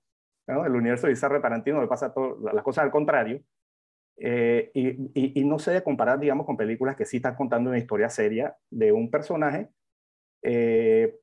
¿no? 0.48 0.64
el 0.64 0.74
universo 0.74 1.06
bizarro 1.06 1.36
de 1.36 1.42
Tarantino 1.42 1.80
le 1.80 1.86
pasa 1.86 2.12
todo, 2.12 2.38
las 2.52 2.64
cosas 2.64 2.84
al 2.84 2.90
contrario, 2.90 3.40
eh, 4.20 4.70
y, 4.74 4.88
y, 4.88 5.40
y, 5.40 5.44
no 5.44 5.60
se 5.60 5.70
debe 5.70 5.84
comparar, 5.84 6.18
digamos, 6.18 6.44
con 6.44 6.56
películas 6.56 6.96
que 6.96 7.04
sí 7.04 7.18
están 7.18 7.36
contando 7.36 7.70
una 7.70 7.78
historia 7.78 8.10
seria 8.10 8.56
de 8.68 8.90
un 8.90 9.12
personaje, 9.12 9.68
eh, 10.42 11.20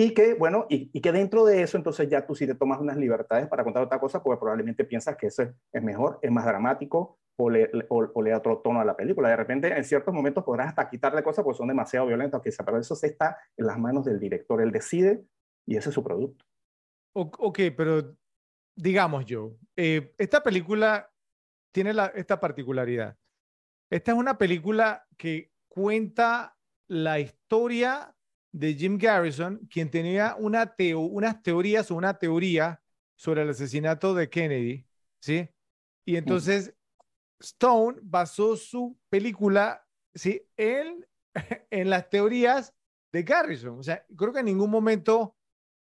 y 0.00 0.14
que, 0.14 0.34
bueno, 0.34 0.64
y, 0.68 0.90
y, 0.92 1.00
que 1.00 1.10
dentro 1.10 1.44
de 1.44 1.60
eso, 1.60 1.76
entonces 1.76 2.08
ya 2.08 2.24
tú 2.24 2.36
sí 2.36 2.46
te 2.46 2.54
tomas 2.54 2.78
unas 2.78 2.96
libertades 2.96 3.48
para 3.48 3.64
contar 3.64 3.82
otra 3.82 3.98
cosa, 3.98 4.22
porque 4.22 4.38
probablemente 4.38 4.84
piensas 4.84 5.16
que 5.16 5.26
eso 5.26 5.42
es 5.72 5.82
mejor, 5.82 6.20
es 6.22 6.30
más 6.30 6.44
dramático, 6.44 7.18
o 7.36 7.50
le, 7.50 7.68
o, 7.88 8.08
o 8.14 8.22
le, 8.22 8.30
da 8.30 8.38
otro 8.38 8.58
tono 8.58 8.80
a 8.80 8.84
la 8.84 8.94
película. 8.94 9.28
De 9.28 9.34
repente, 9.34 9.76
en 9.76 9.82
ciertos 9.82 10.14
momentos 10.14 10.44
podrás 10.44 10.68
hasta 10.68 10.88
quitarle 10.88 11.24
cosas 11.24 11.42
porque 11.42 11.58
son 11.58 11.66
demasiado 11.66 12.06
violentas, 12.06 12.40
quizá, 12.40 12.64
pero 12.64 12.78
eso 12.78 12.94
se 12.94 13.08
está 13.08 13.38
en 13.56 13.66
las 13.66 13.76
manos 13.76 14.04
del 14.04 14.20
director. 14.20 14.62
Él 14.62 14.70
decide 14.70 15.24
y 15.66 15.76
ese 15.76 15.88
es 15.88 15.94
su 15.96 16.04
producto. 16.04 16.44
Ok, 17.14 17.58
pero 17.76 18.14
digamos 18.76 19.26
yo, 19.26 19.56
eh, 19.74 20.14
esta 20.16 20.44
película 20.44 21.10
tiene 21.74 21.92
la, 21.92 22.06
esta 22.14 22.38
particularidad. 22.38 23.16
Esta 23.90 24.12
es 24.12 24.16
una 24.16 24.38
película 24.38 25.08
que 25.16 25.50
cuenta 25.68 26.56
la 26.86 27.18
historia 27.18 28.14
de 28.52 28.74
Jim 28.74 28.98
Garrison, 28.98 29.58
quien 29.70 29.90
tenía 29.90 30.36
una 30.38 30.74
teo, 30.74 31.00
unas 31.00 31.42
teorías 31.42 31.90
o 31.90 31.96
una 31.96 32.18
teoría 32.18 32.80
sobre 33.16 33.42
el 33.42 33.50
asesinato 33.50 34.14
de 34.14 34.30
Kennedy, 34.30 34.86
¿sí? 35.20 35.48
Y 36.04 36.16
entonces 36.16 36.74
Stone 37.40 37.98
basó 38.02 38.56
su 38.56 38.98
película 39.08 39.86
¿sí? 40.14 40.42
en, 40.56 41.06
en 41.70 41.90
las 41.90 42.08
teorías 42.08 42.74
de 43.12 43.22
Garrison. 43.22 43.78
O 43.78 43.82
sea, 43.82 44.04
creo 44.16 44.32
que 44.32 44.40
en 44.40 44.46
ningún 44.46 44.70
momento 44.70 45.36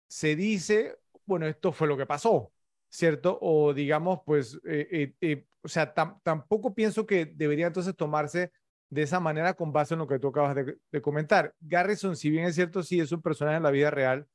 se 0.07 0.35
dice, 0.35 0.97
bueno, 1.25 1.47
esto 1.47 1.71
fue 1.71 1.87
lo 1.87 1.97
que 1.97 2.05
pasó, 2.05 2.51
¿cierto? 2.89 3.37
O 3.41 3.73
digamos, 3.73 4.21
pues, 4.25 4.55
eh, 4.65 4.87
eh, 4.91 5.13
eh, 5.21 5.45
o 5.61 5.67
sea, 5.67 5.93
tam, 5.93 6.19
tampoco 6.23 6.73
pienso 6.73 7.05
que 7.05 7.25
debería 7.25 7.67
entonces 7.67 7.95
tomarse 7.95 8.51
de 8.89 9.01
esa 9.01 9.19
manera 9.19 9.53
con 9.53 9.73
base 9.73 9.93
en 9.93 9.99
lo 9.99 10.07
que 10.07 10.19
tú 10.19 10.29
acabas 10.29 10.55
de, 10.55 10.77
de, 10.91 11.01
comentar. 11.01 11.53
Garrison, 11.59 12.15
si 12.15 12.29
bien 12.29 12.45
es 12.45 12.55
cierto, 12.55 12.83
sí 12.83 12.99
es 12.99 13.11
un 13.11 13.21
personaje 13.21 13.57
en 13.57 13.63
la 13.63 13.71
vida 13.71 13.91
real, 13.91 14.27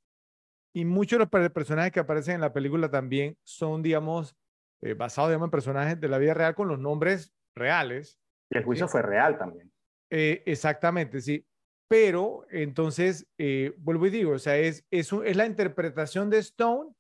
y 0.75 0.85
muchos 0.85 1.19
de 1.19 1.27
los 1.27 1.51
personajes 1.51 1.93
que 1.93 2.01
aparecen 2.01 2.37
en 2.37 2.41
la 2.41 2.53
película 2.53 2.91
también 2.91 3.37
son, 3.45 3.83
digamos, 3.83 4.35
eh, 4.81 4.95
basado 4.95 5.29
digamos, 5.29 5.47
en 5.47 5.51
personajes 5.51 6.01
de 6.01 6.09
la 6.09 6.19
vida 6.19 6.35
real 6.35 6.55
con 6.55 6.69
los 6.69 6.79
nombres 6.79 7.35
reales. 7.55 8.19
Y 8.51 8.59
el 8.59 8.65
juicio 8.65 8.89
fue 8.89 9.03
real 9.03 9.39
también. 9.39 9.71
Eh, 10.11 10.43
exactamente, 10.47 11.21
sí. 11.21 11.47
Pero 11.89 12.47
entonces, 12.51 13.29
eh, 13.37 13.75
vuelvo 13.79 14.07
y 14.07 14.11
digo, 14.11 14.33
o 14.33 14.39
sea, 14.39 14.57
es, 14.57 14.87
es, 14.91 15.13
es 15.13 15.37
la 15.37 15.45
interpretación 15.45 16.31
de 16.31 16.39
Stone 16.39 16.95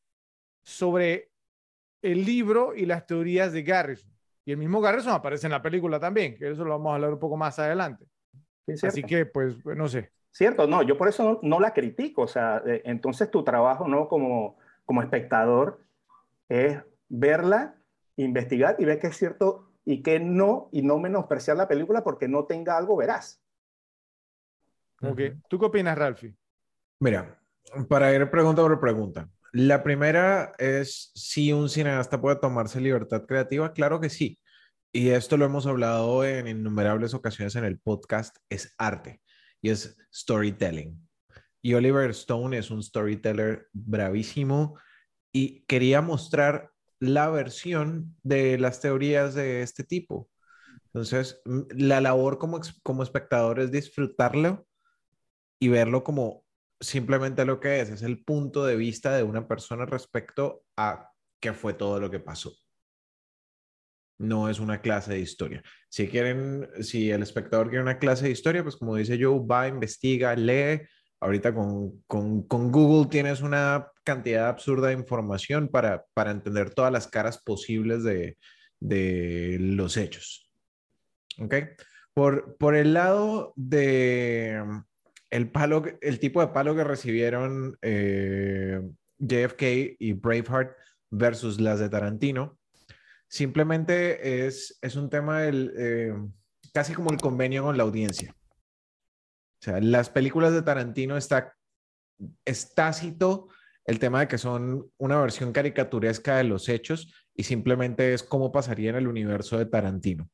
sobre 0.63 1.31
el 2.03 2.25
libro 2.27 2.75
y 2.75 2.85
las 2.85 3.07
teorías 3.07 3.53
de 3.53 3.63
Garrison. 3.63 4.12
Y 4.45 4.53
el 4.53 4.59
mismo 4.59 4.81
Garrison 4.81 5.13
aparece 5.13 5.47
en 5.47 5.53
la 5.53 5.63
película 5.63 6.01
también, 6.01 6.37
que 6.37 6.51
eso 6.51 6.65
lo 6.65 6.71
vamos 6.71 6.91
a 6.91 6.95
hablar 6.97 7.13
un 7.13 7.19
poco 7.19 7.37
más 7.37 7.59
adelante. 7.59 8.07
Sí, 8.67 8.87
Así 8.87 9.03
que, 9.03 9.27
pues, 9.27 9.65
no 9.65 9.89
sé. 9.89 10.11
Cierto, 10.31 10.67
no, 10.67 10.83
yo 10.83 10.97
por 10.97 11.09
eso 11.09 11.25
no, 11.25 11.39
no 11.43 11.61
la 11.61 11.73
critico. 11.73 12.23
O 12.23 12.29
sea, 12.29 12.63
entonces 12.65 13.31
tu 13.31 13.45
trabajo, 13.45 13.87
¿no? 13.87 14.09
Como, 14.09 14.57
como 14.85 15.03
espectador, 15.03 15.85
es 16.49 16.79
verla, 17.09 17.77
investigar 18.17 18.77
y 18.79 18.85
ver 18.85 18.99
qué 18.99 19.09
es 19.09 19.17
cierto 19.17 19.71
y 19.85 20.03
qué 20.03 20.21
no, 20.21 20.69
y 20.73 20.83
no 20.83 20.99
menospreciar 20.99 21.57
la 21.57 21.69
película 21.69 22.03
porque 22.05 22.29
no 22.29 22.45
tenga 22.45 22.77
algo 22.77 22.97
veraz. 22.97 23.41
Ok, 25.03 25.21
¿tú 25.49 25.59
qué 25.59 25.67
opinas, 25.67 25.99
Ralphie? 25.99 26.35
Mira, 27.01 27.41
para 27.89 28.13
ir 28.15 28.31
pregunta 28.31 28.63
por 28.63 28.79
pregunta. 28.81 29.29
La 29.53 29.83
primera 29.83 30.55
es 30.59 31.13
si 31.15 31.53
un 31.53 31.69
cineasta 31.69 32.21
puede 32.21 32.37
tomarse 32.37 32.81
libertad 32.81 33.27
creativa. 33.27 33.75
Claro 33.75 34.01
que 34.01 34.09
sí. 34.09 34.39
Y 34.93 35.11
esto 35.11 35.37
lo 35.37 35.45
hemos 35.45 35.67
hablado 35.67 36.25
en 36.25 36.49
innumerables 36.49 37.13
ocasiones 37.13 37.55
en 37.57 37.65
el 37.65 37.79
podcast. 37.79 38.37
Es 38.49 38.75
arte 38.79 39.21
y 39.61 39.69
es 39.69 39.99
storytelling. 40.13 41.07
Y 41.61 41.75
Oliver 41.75 42.09
Stone 42.11 42.57
es 42.57 42.71
un 42.71 42.83
storyteller 42.83 43.69
bravísimo 43.73 44.79
y 45.33 45.65
quería 45.67 46.01
mostrar 46.01 46.71
la 46.99 47.29
versión 47.29 48.17
de 48.23 48.59
las 48.59 48.81
teorías 48.81 49.35
de 49.35 49.61
este 49.61 49.85
tipo. 49.85 50.31
Entonces, 50.87 51.43
la 51.77 52.01
labor 52.01 52.39
como, 52.39 52.61
como 52.83 53.03
espectador 53.03 53.61
es 53.61 53.71
disfrutarlo 53.71 54.67
y 55.61 55.69
verlo 55.69 56.05
como 56.05 56.45
simplemente 56.83 57.45
lo 57.45 57.61
que 57.61 57.81
es, 57.81 57.91
es 57.91 58.03
el 58.03 58.23
punto 58.23 58.67
de 58.67 58.77
vista 58.77 59.17
de 59.17 59.23
una 59.23 59.47
persona 59.47 59.87
respecto 59.87 60.65
a 60.77 61.11
qué 61.41 61.53
fue 61.53 61.75
todo 61.75 62.01
lo 62.01 62.11
que 62.11 62.21
pasó. 62.21 62.53
No 64.19 64.49
es 64.49 64.61
una 64.61 64.81
clase 64.81 65.13
de 65.13 65.21
historia. 65.21 65.63
Si 65.89 66.09
quieren, 66.09 66.69
si 66.81 67.11
el 67.11 67.23
espectador 67.23 67.69
quiere 67.69 67.83
una 67.83 67.99
clase 67.99 68.27
de 68.27 68.31
historia, 68.31 68.63
pues 68.63 68.77
como 68.77 68.97
dice 68.97 69.19
Joe, 69.21 69.41
va, 69.47 69.69
investiga, 69.69 70.35
lee. 70.35 70.83
Ahorita 71.21 71.55
con, 71.55 72.03
con, 72.07 72.43
con 72.47 72.73
Google 72.73 73.09
tienes 73.09 73.43
una 73.43 73.89
cantidad 74.05 74.49
absurda 74.49 74.89
de 74.89 74.95
información 74.95 75.69
para, 75.69 76.05
para 76.15 76.33
entender 76.33 76.75
todas 76.75 76.93
las 76.93 77.07
caras 77.07 77.41
posibles 77.41 78.03
de, 78.03 78.39
de 78.81 79.57
los 79.61 79.97
hechos. 79.97 80.51
¿Ok? 81.39 81.55
Por, 82.13 82.57
por 82.59 82.75
el 82.75 82.93
lado 82.93 83.53
de 83.57 84.63
el 85.33 85.51
palo, 85.51 85.83
el 86.03 86.19
tipo 86.21 86.43
de 86.43 86.49
palo 86.49 86.77
que 86.77 86.85
recibieron 86.85 87.79
eh, 87.81 88.83
JFK 89.19 89.97
y 89.99 90.13
Braveheart 90.13 90.77
versus 91.11 91.59
las 91.59 91.81
de 91.81 91.89
Tarantino, 91.89 92.59
simplemente 93.29 94.47
es, 94.47 94.79
es 94.83 94.95
un 94.95 95.09
tema 95.09 95.41
del, 95.41 95.73
eh, 95.79 96.13
casi 96.75 96.93
como 96.93 97.11
el 97.11 97.17
convenio 97.17 97.63
con 97.63 97.79
la 97.79 97.83
audiencia. 97.83 98.37
O 98.37 99.65
sea, 99.65 99.81
las 99.81 100.11
películas 100.11 100.53
de 100.53 100.61
Tarantino 100.61 101.17
está, 101.17 101.55
es 102.45 102.75
tácito 102.75 103.49
el 103.87 103.99
tema 103.99 104.21
de 104.21 104.29
que 104.29 104.37
son 104.37 104.93
una 104.99 105.19
versión 105.19 105.53
caricaturesca 105.53 106.37
de 106.37 106.45
los 106.45 106.69
hechos 106.69 107.11
y 107.35 107.45
simplemente 107.45 108.13
es 108.13 108.23
cómo 108.23 108.53
pasaría 108.53 108.91
en 108.91 108.97
el 108.97 109.09
universo 109.09 109.57
de 109.57 109.65
Tarantino. 109.65 110.29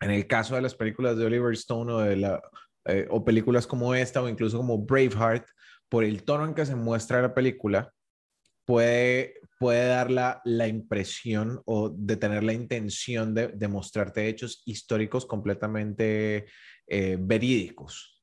En 0.00 0.12
el 0.12 0.28
caso 0.28 0.54
de 0.54 0.62
las 0.62 0.76
películas 0.76 1.16
de 1.16 1.26
Oliver 1.26 1.52
Stone 1.54 1.92
o, 1.92 1.98
de 1.98 2.16
la, 2.16 2.40
eh, 2.84 3.06
o 3.10 3.24
películas 3.24 3.66
como 3.66 3.94
esta 3.94 4.22
o 4.22 4.28
incluso 4.28 4.58
como 4.58 4.78
Braveheart, 4.78 5.46
por 5.88 6.04
el 6.04 6.22
tono 6.22 6.44
en 6.44 6.54
que 6.54 6.66
se 6.66 6.76
muestra 6.76 7.22
la 7.22 7.34
película, 7.34 7.92
puede, 8.64 9.40
puede 9.58 9.88
dar 9.88 10.10
la, 10.10 10.68
impresión 10.68 11.62
o 11.64 11.88
de 11.88 12.16
tener 12.16 12.44
la 12.44 12.52
intención 12.52 13.34
de, 13.34 13.48
de 13.48 13.68
mostrarte 13.68 14.28
hechos 14.28 14.62
históricos 14.66 15.24
completamente 15.24 16.46
eh, 16.86 17.16
verídicos. 17.18 18.22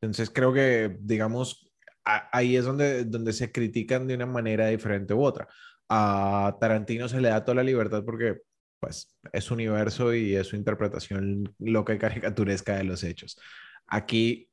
Entonces 0.00 0.30
creo 0.30 0.52
que, 0.52 0.96
digamos, 1.00 1.72
ahí 2.04 2.56
es 2.56 2.64
donde, 2.64 3.04
donde 3.04 3.32
se 3.32 3.52
critican 3.52 4.06
de 4.06 4.14
una 4.14 4.26
manera 4.26 4.66
diferente 4.66 5.14
u 5.14 5.22
otra. 5.22 5.48
A 5.88 6.56
Tarantino 6.60 7.08
se 7.08 7.20
le 7.20 7.28
da 7.28 7.44
toda 7.44 7.56
la 7.56 7.62
libertad 7.62 8.02
porque 8.04 8.42
pues 8.82 9.16
es 9.32 9.44
su 9.44 9.54
universo 9.54 10.12
y 10.12 10.34
es 10.34 10.48
su 10.48 10.56
interpretación 10.56 11.54
loca 11.60 11.94
y 11.94 11.98
caricaturesca 11.98 12.76
de 12.76 12.82
los 12.82 13.04
hechos. 13.04 13.38
Aquí 13.86 14.50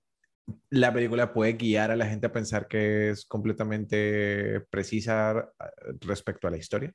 la 0.70 0.94
película 0.94 1.34
puede 1.34 1.54
guiar 1.54 1.90
a 1.90 1.96
la 1.96 2.06
gente 2.06 2.28
a 2.28 2.32
pensar 2.32 2.68
que 2.68 3.10
es 3.10 3.26
completamente 3.26 4.62
precisa 4.70 5.52
eh, 5.60 5.94
respecto 6.02 6.48
a 6.48 6.52
la 6.52 6.58
historia. 6.58 6.94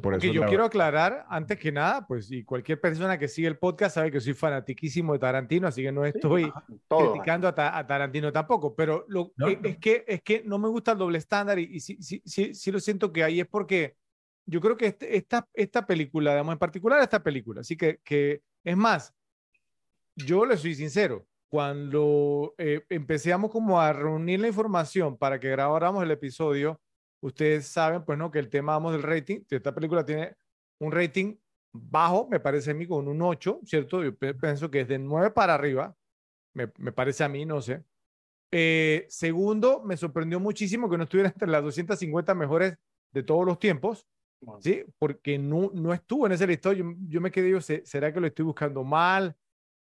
Por 0.00 0.14
eso 0.14 0.32
yo 0.32 0.46
quiero 0.46 0.64
aclarar, 0.64 1.26
antes 1.28 1.58
que 1.58 1.70
nada, 1.70 2.06
pues, 2.06 2.32
y 2.32 2.42
cualquier 2.42 2.80
persona 2.80 3.18
que 3.18 3.28
sigue 3.28 3.48
el 3.48 3.58
podcast 3.58 3.96
sabe 3.96 4.10
que 4.10 4.20
soy 4.20 4.32
fanatiquísimo 4.32 5.12
de 5.12 5.18
Tarantino, 5.18 5.68
así 5.68 5.82
que 5.82 5.92
no 5.92 6.06
estoy 6.06 6.50
criticando 6.88 7.46
a, 7.46 7.86
Tarantino 7.86 8.32
tampoco, 8.32 8.74
pero 8.74 9.04
lo, 9.08 9.32
Es, 9.62 9.76
que, 9.76 10.04
es 10.08 10.22
que 10.22 10.42
no 10.44 10.58
me 10.58 10.68
gusta 10.68 10.92
el 10.92 10.98
doble 10.98 11.18
estándar 11.18 11.58
y, 11.58 11.78
sí, 11.80 11.98
sí, 12.00 12.20
sí, 12.24 12.54
sí, 12.54 12.72
lo 12.72 12.80
siento 12.80 13.12
que 13.12 13.22
ahí 13.22 13.40
es 13.40 13.46
porque 13.46 13.94
yo 14.46 14.60
creo 14.60 14.76
que 14.76 14.86
este, 14.86 15.16
esta, 15.16 15.48
esta 15.52 15.86
película, 15.86 16.30
digamos, 16.32 16.52
en 16.52 16.58
particular 16.58 17.02
esta 17.02 17.22
película, 17.22 17.60
así 17.60 17.76
que, 17.76 17.98
que 18.04 18.42
es 18.64 18.76
más, 18.76 19.12
yo 20.14 20.46
le 20.46 20.56
soy 20.56 20.74
sincero, 20.74 21.26
cuando 21.48 22.54
eh, 22.58 22.84
como 23.50 23.80
a 23.80 23.92
reunir 23.92 24.40
la 24.40 24.48
información 24.48 25.16
para 25.16 25.38
que 25.38 25.50
grabáramos 25.50 26.02
el 26.02 26.10
episodio, 26.10 26.80
ustedes 27.20 27.66
saben, 27.66 28.04
pues, 28.04 28.18
¿no? 28.18 28.30
Que 28.30 28.38
el 28.38 28.48
tema, 28.48 28.72
vamos, 28.72 28.92
del 28.92 29.02
rating, 29.02 29.40
esta 29.48 29.74
película 29.74 30.04
tiene 30.04 30.34
un 30.78 30.92
rating 30.92 31.36
bajo, 31.72 32.28
me 32.28 32.40
parece 32.40 32.70
a 32.70 32.74
mí, 32.74 32.86
con 32.86 33.08
un 33.08 33.22
8, 33.22 33.60
¿cierto? 33.64 34.02
Yo 34.02 34.16
pienso 34.16 34.70
que 34.70 34.80
es 34.82 34.88
de 34.88 34.98
9 34.98 35.30
para 35.30 35.54
arriba, 35.54 35.94
me, 36.54 36.72
me 36.78 36.92
parece 36.92 37.24
a 37.24 37.28
mí, 37.28 37.44
no 37.44 37.60
sé. 37.60 37.84
Eh, 38.50 39.06
segundo, 39.08 39.82
me 39.82 39.96
sorprendió 39.96 40.40
muchísimo 40.40 40.88
que 40.88 40.96
no 40.96 41.04
estuviera 41.04 41.28
entre 41.34 41.48
las 41.48 41.62
250 41.62 42.34
mejores 42.34 42.76
de 43.12 43.22
todos 43.22 43.44
los 43.44 43.58
tiempos, 43.58 44.06
¿sí? 44.60 44.84
Porque 44.98 45.38
no, 45.38 45.70
no 45.74 45.92
estuvo 45.92 46.26
en 46.26 46.32
ese 46.32 46.46
listado. 46.46 46.74
Yo, 46.74 46.84
yo 47.08 47.20
me 47.20 47.30
quedé, 47.30 47.50
yo, 47.50 47.60
¿será 47.60 48.12
que 48.12 48.20
lo 48.20 48.26
estoy 48.26 48.44
buscando 48.44 48.84
mal? 48.84 49.36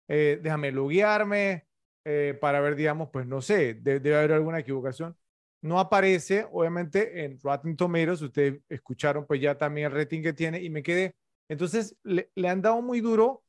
Eh, 0.08 0.40
déjame 0.42 0.72
loguearme 0.72 1.68
eh, 2.06 2.38
para 2.40 2.60
ver, 2.60 2.76
digamos, 2.76 3.10
pues 3.12 3.26
no 3.28 3.42
sé, 3.42 3.76
debe 3.76 4.16
haber 4.16 4.34
alguna 4.34 4.60
equivocación 4.60 5.16
no 5.62 5.80
aparece, 5.80 6.48
obviamente, 6.52 7.26
en 7.26 7.40
Rotten 7.40 7.76
Tomatoes. 7.76 8.22
Ustedes 8.22 8.62
escucharon 8.70 9.26
pues 9.26 9.42
ya 9.42 9.58
también 9.58 9.88
el 9.88 9.98
rating 9.98 10.22
que 10.22 10.34
tiene 10.34 10.62
y 10.62 10.70
me 10.70 10.84
quedé. 10.84 11.16
Entonces, 11.50 11.96
le, 12.04 12.30
han 12.48 12.62
dado 12.62 12.82
muy 12.82 13.02
duro, 13.02 13.44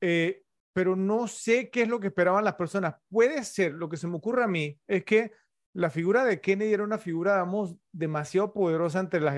eh, 0.00 0.42
pero 0.72 0.96
no 0.96 1.28
sé 1.28 1.70
qué 1.70 1.82
es 1.82 1.88
lo 1.88 2.00
que 2.00 2.08
esperaban 2.08 2.44
las 2.44 2.54
personas. 2.54 2.96
Puede 3.08 3.44
ser, 3.44 3.72
lo 3.74 3.88
que 3.88 3.96
se 3.96 4.08
me 4.08 4.16
ocurre 4.16 4.44
a 4.44 4.48
mí, 4.48 4.78
es 4.86 5.04
que 5.04 5.32
la 5.72 5.90
figura 5.90 6.24
de 6.24 6.40
Kennedy 6.40 6.72
era 6.72 6.84
una 6.84 6.98
figura, 6.98 7.34
digamos, 7.34 7.76
demasiado 7.92 8.52
poderosa 8.52 9.00
entre 9.00 9.20
la, 9.20 9.32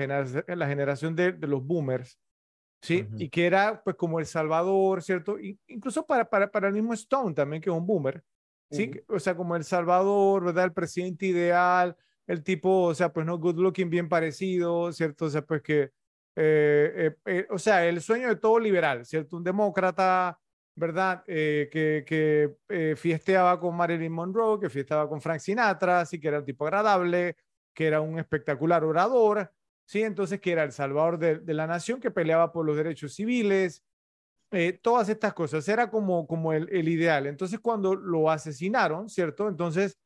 la 0.47 0.67
generación 0.67 1.15
de, 1.15 1.33
los 1.47 1.65
boomers, 1.65 2.19
¿sí? 2.81 3.07
Y 3.17 3.29
que 3.29 3.45
era, 3.45 3.83
pues, 3.83 3.95
como 3.95 4.19
El 4.19 4.25
Salvador, 4.25 5.03
¿cierto? 5.03 5.37
incluso 5.67 6.05
para, 6.05 6.29
para, 6.29 6.51
para 6.51 6.67
el 6.67 6.73
mismo 6.73 6.93
Stone 6.93 7.33
también, 7.33 7.61
que 7.61 7.69
es 7.69 7.75
un 7.75 7.85
boomer. 7.85 8.23
Sí, 8.71 8.91
o 9.07 9.19
sea, 9.19 9.35
como 9.35 9.55
El 9.55 9.63
Salvador, 9.63 10.45
¿verdad? 10.45 10.65
El 10.65 10.73
presidente 10.73 11.27
ideal, 11.27 11.95
el 12.25 12.43
tipo, 12.43 12.85
o 12.85 12.95
sea, 12.95 13.13
pues 13.13 13.25
no, 13.25 13.37
good 13.37 13.57
looking, 13.57 13.89
bien 13.89 14.09
parecido, 14.09 14.91
¿cierto? 14.91 15.25
O 15.25 15.29
sea, 15.29 15.43
pues 15.43 15.61
que, 15.61 15.91
eh, 16.35 16.91
eh, 17.15 17.15
eh, 17.25 17.47
o 17.51 17.59
sea, 17.59 17.85
el 17.85 18.01
sueño 18.01 18.29
de 18.29 18.37
todo 18.37 18.57
liberal, 18.59 19.05
¿cierto? 19.05 19.37
Un 19.37 19.43
demócrata, 19.43 20.39
¿verdad? 20.75 21.23
que, 21.25 22.03
que 22.05 22.95
fiesteaba 22.95 23.59
con 23.59 23.75
Marilyn 23.75 24.11
Monroe, 24.11 24.59
que 24.59 24.69
fiesteaba 24.69 25.07
con 25.07 25.21
Frank 25.21 25.39
Sinatra, 25.39 26.01
así 26.01 26.19
que 26.19 26.27
era 26.27 26.39
un 26.39 26.45
tipo 26.45 26.65
agradable, 26.65 27.35
que 27.73 27.87
era 27.87 28.01
un 28.01 28.19
espectacular 28.19 28.83
orador, 28.83 29.51
¿sí? 29.85 30.03
Entonces, 30.03 30.39
que 30.39 30.51
era 30.51 30.63
el 30.63 30.71
salvador 30.71 31.17
de, 31.17 31.39
de 31.39 31.53
la 31.53 31.67
nación, 31.67 31.99
que 31.99 32.11
peleaba 32.11 32.51
por 32.51 32.65
los 32.65 32.75
derechos 32.75 33.13
civiles, 33.13 33.83
eh, 34.51 34.73
todas 34.73 35.09
estas 35.09 35.33
cosas, 35.33 35.67
era 35.67 35.89
como, 35.89 36.27
como 36.27 36.53
el, 36.53 36.69
el, 36.71 36.87
ideal. 36.87 37.25
Entonces, 37.25 37.59
cuando 37.59 37.95
lo 37.95 38.29
asesinaron, 38.29 39.09
¿cierto? 39.09 39.47
Entonces, 39.47 39.97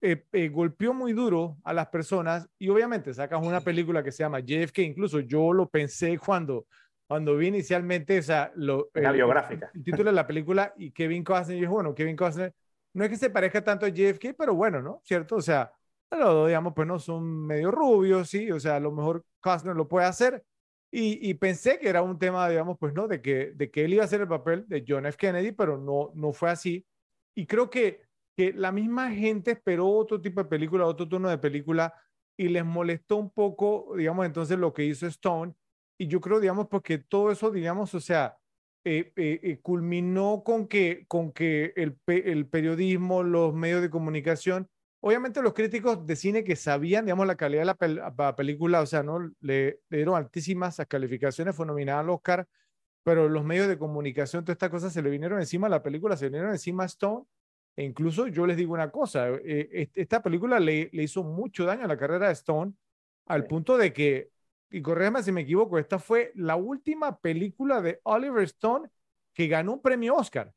eh, 0.00 0.24
eh, 0.32 0.48
golpeó 0.48 0.94
muy 0.94 1.12
duro 1.12 1.58
a 1.64 1.72
las 1.72 1.88
personas 1.88 2.48
y 2.60 2.68
obviamente 2.68 3.12
sacas 3.12 3.44
una 3.44 3.60
película 3.60 4.04
que 4.04 4.12
se 4.12 4.22
llama 4.22 4.38
JFK, 4.38 4.78
incluso 4.78 5.18
yo 5.18 5.52
lo 5.52 5.68
pensé 5.68 6.16
cuando, 6.16 6.66
cuando 7.08 7.36
vi 7.36 7.48
inicialmente, 7.48 8.18
o 8.18 8.22
sea, 8.22 8.52
lo, 8.54 8.90
la 8.94 9.10
biográfica. 9.10 9.70
El, 9.74 9.82
título 9.82 10.10
de 10.10 10.12
la 10.12 10.26
película 10.26 10.74
y 10.76 10.92
Kevin 10.92 11.24
Costner, 11.24 11.58
y 11.58 11.62
yo, 11.62 11.70
bueno, 11.70 11.94
Kevin 11.94 12.14
Costner, 12.14 12.54
no 12.92 13.02
es 13.02 13.10
que 13.10 13.16
se 13.16 13.30
parezca 13.30 13.64
tanto 13.64 13.86
a 13.86 13.88
JFK, 13.88 14.34
pero 14.36 14.54
bueno, 14.54 14.80
¿no? 14.80 15.00
¿Cierto? 15.04 15.36
O 15.36 15.42
sea, 15.42 15.72
pero, 16.08 16.46
digamos, 16.46 16.74
pues 16.74 16.86
no 16.86 16.98
son 16.98 17.46
medio 17.46 17.70
rubios, 17.70 18.28
sí, 18.28 18.52
o 18.52 18.60
sea, 18.60 18.76
a 18.76 18.80
lo 18.80 18.92
mejor 18.92 19.24
Costner 19.40 19.74
lo 19.74 19.88
puede 19.88 20.06
hacer, 20.06 20.44
y, 20.90 21.34
pensé 21.34 21.78
que 21.78 21.88
era 21.88 22.00
un 22.00 22.18
tema, 22.18 22.48
digamos, 22.48 22.78
pues 22.78 22.94
no, 22.94 23.08
de 23.08 23.20
que, 23.20 23.52
de 23.54 23.70
que 23.70 23.84
él 23.84 23.92
iba 23.92 24.02
a 24.02 24.06
hacer 24.06 24.22
el 24.22 24.28
papel 24.28 24.66
de 24.68 24.84
John 24.88 25.04
F. 25.04 25.18
Kennedy, 25.18 25.52
pero 25.52 25.76
no, 25.76 26.10
no 26.14 26.32
fue 26.32 26.50
así. 26.50 26.86
Y 27.34 27.46
creo 27.46 27.68
que, 27.68 28.00
que 28.34 28.54
la 28.54 28.72
misma 28.72 29.10
gente 29.10 29.50
esperó 29.50 29.86
otro 29.86 30.18
tipo 30.20 30.42
de 30.42 30.48
película, 30.48 30.86
otro 30.86 31.06
tono 31.06 31.28
de 31.28 31.36
película, 31.36 31.92
y 32.38 32.48
les 32.48 32.64
molestó 32.64 33.16
un 33.16 33.30
poco, 33.30 33.94
digamos, 33.96 34.24
entonces 34.24 34.58
lo 34.58 34.72
que 34.72 34.84
hizo 34.84 35.06
Stone. 35.06 35.54
Y 35.98 36.06
yo 36.06 36.20
creo, 36.20 36.40
digamos, 36.40 36.68
porque 36.68 36.98
todo 36.98 37.30
eso, 37.30 37.50
digamos, 37.50 37.94
o 37.94 38.00
sea, 38.00 38.38
eh, 38.84 39.12
eh, 39.16 39.40
eh, 39.42 39.60
culminó 39.60 40.42
con 40.44 40.68
que, 40.68 41.04
con 41.08 41.32
que 41.32 41.72
el, 41.76 41.98
el 42.06 42.46
periodismo, 42.46 43.22
los 43.22 43.52
medios 43.54 43.82
de 43.82 43.90
comunicación, 43.90 44.70
Obviamente 45.00 45.42
los 45.42 45.54
críticos 45.54 46.04
de 46.06 46.16
cine 46.16 46.42
que 46.42 46.56
sabían, 46.56 47.04
digamos, 47.04 47.26
la 47.26 47.36
calidad 47.36 47.76
de 47.78 47.94
la, 47.94 48.34
película, 48.36 48.80
o 48.80 48.86
sea, 48.86 49.04
¿no? 49.04 49.30
Le, 49.40 49.80
dieron 49.88 50.16
altísimas 50.16 50.76
calificaciones, 50.88 51.54
fue 51.54 51.66
nominada 51.66 52.00
al 52.00 52.10
Oscar, 52.10 52.48
pero 53.04 53.28
los 53.28 53.44
medios 53.44 53.68
de 53.68 53.78
comunicación, 53.78 54.44
todas 54.44 54.56
estas 54.56 54.70
cosas 54.70 54.92
se 54.92 55.02
le 55.02 55.10
vinieron 55.10 55.38
encima 55.38 55.68
a 55.68 55.70
la 55.70 55.82
película, 55.84 56.16
se 56.16 56.26
vinieron 56.26 56.50
encima 56.50 56.82
a 56.82 56.86
Stone, 56.86 57.26
e 57.76 57.84
incluso 57.84 58.26
yo 58.26 58.44
les 58.44 58.56
digo 58.56 58.74
una 58.74 58.90
cosa, 58.90 59.28
eh, 59.44 59.88
esta 59.94 60.20
película 60.20 60.58
le, 60.58 60.90
le, 60.92 61.04
hizo 61.04 61.22
mucho 61.22 61.64
daño 61.64 61.84
a 61.84 61.88
la 61.88 61.96
carrera 61.96 62.26
de 62.26 62.32
Stone, 62.32 62.72
al 63.26 63.46
punto 63.46 63.76
de 63.78 63.92
que, 63.92 64.30
y 64.70 64.82
corréjame 64.82 65.22
si 65.22 65.32
me 65.32 65.42
equivoco, 65.42 65.78
esta 65.78 65.98
fue 65.98 66.32
la 66.34 66.56
última 66.56 67.18
película 67.18 67.80
de 67.80 68.00
Oliver 68.04 68.44
Stone 68.44 68.88
que 69.32 69.48
ganó 69.48 69.74
un 69.74 69.82
premio 69.82 70.16
Oscar, 70.16 70.52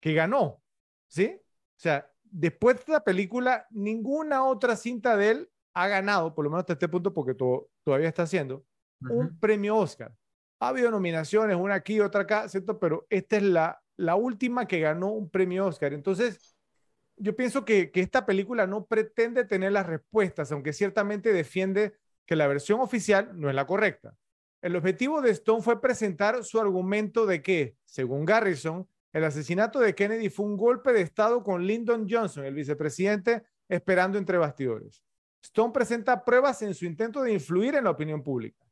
que 0.00 0.14
ganó, 0.14 0.62
¿sí? 1.08 1.36
O 1.36 1.80
sea, 1.82 2.10
después 2.22 2.76
de 2.76 2.80
esta 2.80 3.04
película, 3.04 3.66
ninguna 3.70 4.44
otra 4.44 4.76
cinta 4.76 5.16
de 5.16 5.30
él 5.30 5.50
ha 5.74 5.88
ganado, 5.88 6.34
por 6.34 6.44
lo 6.44 6.50
menos 6.50 6.62
hasta 6.62 6.74
este 6.74 6.88
punto, 6.88 7.12
porque 7.12 7.34
todavía 7.34 8.08
está 8.08 8.22
haciendo, 8.22 8.64
un 9.00 9.38
premio 9.38 9.76
Oscar. 9.76 10.14
Ha 10.60 10.68
habido 10.68 10.90
nominaciones, 10.90 11.56
una 11.56 11.74
aquí, 11.74 11.98
otra 11.98 12.22
acá, 12.22 12.48
¿cierto? 12.48 12.78
Pero 12.78 13.04
esta 13.10 13.36
es 13.36 13.42
la, 13.42 13.82
la 13.96 14.14
última 14.14 14.66
que 14.66 14.78
ganó 14.78 15.10
un 15.10 15.28
premio 15.28 15.66
Oscar. 15.66 15.92
Entonces, 15.92 16.56
yo 17.16 17.34
pienso 17.34 17.64
que, 17.64 17.90
que 17.90 18.00
esta 18.00 18.24
película 18.24 18.66
no 18.66 18.86
pretende 18.86 19.44
tener 19.44 19.72
las 19.72 19.86
respuestas, 19.86 20.52
aunque 20.52 20.72
ciertamente 20.72 21.32
defiende 21.32 21.96
que 22.26 22.36
la 22.36 22.46
versión 22.46 22.80
oficial 22.80 23.38
no 23.38 23.48
es 23.48 23.54
la 23.54 23.66
correcta. 23.66 24.16
El 24.60 24.76
objetivo 24.76 25.20
de 25.20 25.30
Stone 25.30 25.62
fue 25.62 25.80
presentar 25.80 26.44
su 26.44 26.60
argumento 26.60 27.26
de 27.26 27.42
que, 27.42 27.76
según 27.84 28.24
Garrison, 28.24 28.88
el 29.12 29.24
asesinato 29.24 29.80
de 29.80 29.94
Kennedy 29.94 30.30
fue 30.30 30.46
un 30.46 30.56
golpe 30.56 30.92
de 30.92 31.02
Estado 31.02 31.42
con 31.42 31.66
Lyndon 31.66 32.06
Johnson, 32.08 32.44
el 32.44 32.54
vicepresidente, 32.54 33.42
esperando 33.68 34.18
entre 34.18 34.38
bastidores. 34.38 35.04
Stone 35.42 35.72
presenta 35.72 36.24
pruebas 36.24 36.62
en 36.62 36.74
su 36.74 36.86
intento 36.86 37.22
de 37.22 37.32
influir 37.32 37.74
en 37.74 37.84
la 37.84 37.90
opinión 37.90 38.22
pública. 38.22 38.64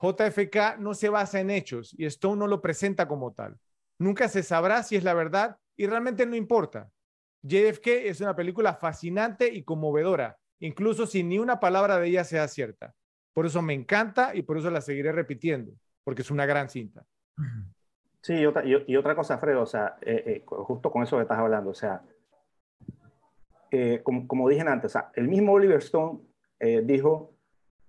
JFK 0.00 0.78
no 0.78 0.92
se 0.94 1.08
basa 1.08 1.40
en 1.40 1.50
hechos 1.50 1.94
y 1.96 2.04
Stone 2.04 2.36
no 2.36 2.46
lo 2.46 2.60
presenta 2.60 3.08
como 3.08 3.32
tal. 3.32 3.58
Nunca 3.98 4.28
se 4.28 4.42
sabrá 4.42 4.82
si 4.82 4.96
es 4.96 5.04
la 5.04 5.14
verdad 5.14 5.56
y 5.76 5.86
realmente 5.86 6.26
no 6.26 6.36
importa. 6.36 6.90
JFK 7.42 7.86
es 7.86 8.20
una 8.20 8.36
película 8.36 8.74
fascinante 8.74 9.52
y 9.52 9.64
conmovedora, 9.64 10.38
incluso 10.66 11.06
si 11.06 11.22
ni 11.22 11.38
una 11.38 11.60
palabra 11.60 11.98
de 11.98 12.08
ella 12.08 12.24
sea 12.24 12.48
cierta. 12.48 12.94
Por 13.34 13.46
eso 13.46 13.60
me 13.62 13.74
encanta 13.74 14.34
y 14.34 14.42
por 14.42 14.56
eso 14.56 14.70
la 14.70 14.80
seguiré 14.80 15.12
repitiendo, 15.12 15.72
porque 16.04 16.22
es 16.22 16.30
una 16.30 16.46
gran 16.46 16.70
cinta. 16.70 17.04
Sí, 18.22 18.34
y 18.34 18.46
otra, 18.46 18.64
y, 18.64 18.96
otra 18.96 19.14
cosa, 19.14 19.38
Fredo, 19.38 19.62
o 19.62 19.66
sea, 19.66 19.96
eh, 20.00 20.22
eh, 20.26 20.42
justo 20.46 20.90
con 20.90 21.02
eso 21.02 21.16
que 21.16 21.22
estás 21.22 21.38
hablando, 21.38 21.70
o 21.70 21.74
sea, 21.74 22.02
eh, 23.70 24.00
como, 24.02 24.26
como, 24.26 24.48
dije 24.48 24.62
antes, 24.62 24.92
o 24.92 24.92
sea, 24.92 25.10
el 25.14 25.28
mismo 25.28 25.52
Oliver 25.52 25.78
Stone 25.78 26.20
dijo 26.84 27.34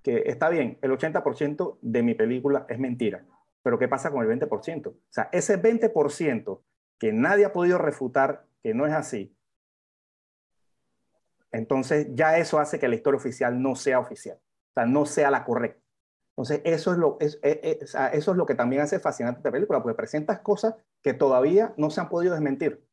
que 0.03 0.23
está 0.25 0.49
bien, 0.49 0.77
el 0.81 0.91
80% 0.91 1.77
de 1.81 2.03
mi 2.03 2.13
película 2.15 2.65
es 2.67 2.77
mentira, 2.77 3.23
pero 3.63 3.79
¿qué 3.79 3.87
pasa 3.87 4.11
con 4.11 4.21
el 4.21 4.39
20%? 4.39 4.87
O 4.87 4.95
sea, 5.07 5.29
ese 5.31 5.61
20% 5.61 6.61
que 6.99 7.13
nadie 7.13 7.45
ha 7.45 7.53
podido 7.53 7.77
refutar 7.77 8.45
que 8.61 8.73
no 8.73 8.85
es 8.85 8.91
así, 8.91 9.34
entonces 11.55 12.07
ya 12.11 12.37
eso 12.37 12.59
hace 12.59 12.79
que 12.79 12.87
la 12.87 12.95
historia 12.95 13.17
oficial 13.17 13.61
no 13.61 13.75
sea 13.75 13.99
oficial, 13.99 14.37
o 14.37 14.73
sea, 14.73 14.85
no 14.85 15.05
sea 15.05 15.31
la 15.31 15.45
correcta. 15.45 15.81
Entonces, 16.37 16.61
eso 16.65 16.91
es, 16.91 16.97
lo, 16.97 17.17
es, 17.21 17.39
eso 17.41 18.31
es 18.31 18.37
lo 18.37 18.45
que 18.45 18.55
también 18.55 18.81
hace 18.81 18.99
fascinante 18.99 19.39
esta 19.39 19.51
película, 19.51 19.81
porque 19.81 19.95
presentas 19.95 20.41
cosas 20.41 20.75
que 21.01 21.13
todavía 21.13 21.73
no 21.77 21.89
se 21.89 22.01
han 22.01 22.09
podido 22.09 22.33
desmentir. 22.33 22.85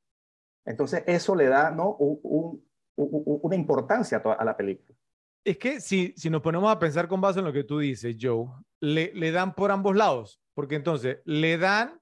Entonces, 0.65 1.03
eso 1.09 1.35
le 1.35 1.47
da 1.47 1.73
¿no? 1.73 1.97
una 1.97 3.57
importancia 3.57 4.19
a, 4.19 4.45
la 4.45 4.57
película. 4.57 4.97
Es 5.45 5.59
que 5.59 5.81
si, 5.81 6.15
si 6.17 6.31
nos 6.31 6.41
ponemos 6.41 6.71
a 6.71 6.79
pensar 6.79 7.09
con 7.09 7.21
base 7.21 7.41
en 7.41 7.47
lo 7.47 7.53
que 7.53 7.65
tú 7.65 7.81
dices, 7.81 8.17
Joe, 8.21 8.47
le, 8.81 9.13
le 9.13 9.33
dan 9.33 9.57
por 9.57 9.73
ambos 9.73 9.97
lados, 9.97 10.41
porque 10.55 10.77
entonces 10.77 11.19
le 11.25 11.59
dan 11.59 12.01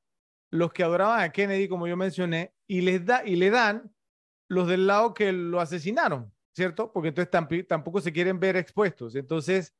los 0.50 0.74
que 0.74 0.82
adoraban 0.82 1.20
a 1.22 1.32
Kennedy, 1.32 1.68
como 1.68 1.86
yo 1.86 1.96
mencioné, 1.96 2.52
y, 2.66 2.82
les 2.82 3.06
da, 3.06 3.24
y 3.24 3.36
le 3.36 3.48
dan 3.48 3.90
los 4.46 4.68
del 4.68 4.86
lado 4.86 5.14
que 5.14 5.32
lo 5.32 5.58
asesinaron, 5.58 6.30
¿cierto? 6.52 6.92
Porque 6.92 7.08
entonces 7.08 7.66
tampoco 7.66 8.00
se 8.00 8.12
quieren 8.12 8.40
ver 8.40 8.56
expuestos. 8.56 9.14
Entonces, 9.14 9.74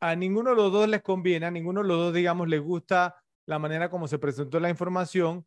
a 0.00 0.14
ninguno 0.16 0.50
de 0.50 0.56
los 0.56 0.72
dos 0.72 0.88
les 0.88 1.02
conviene, 1.02 1.46
a 1.46 1.50
ninguno 1.50 1.82
de 1.82 1.88
los 1.88 1.98
dos, 1.98 2.14
digamos, 2.14 2.48
les 2.48 2.60
gusta 2.60 3.16
la 3.46 3.58
manera 3.58 3.90
como 3.90 4.08
se 4.08 4.18
presentó 4.18 4.60
la 4.60 4.70
información. 4.70 5.46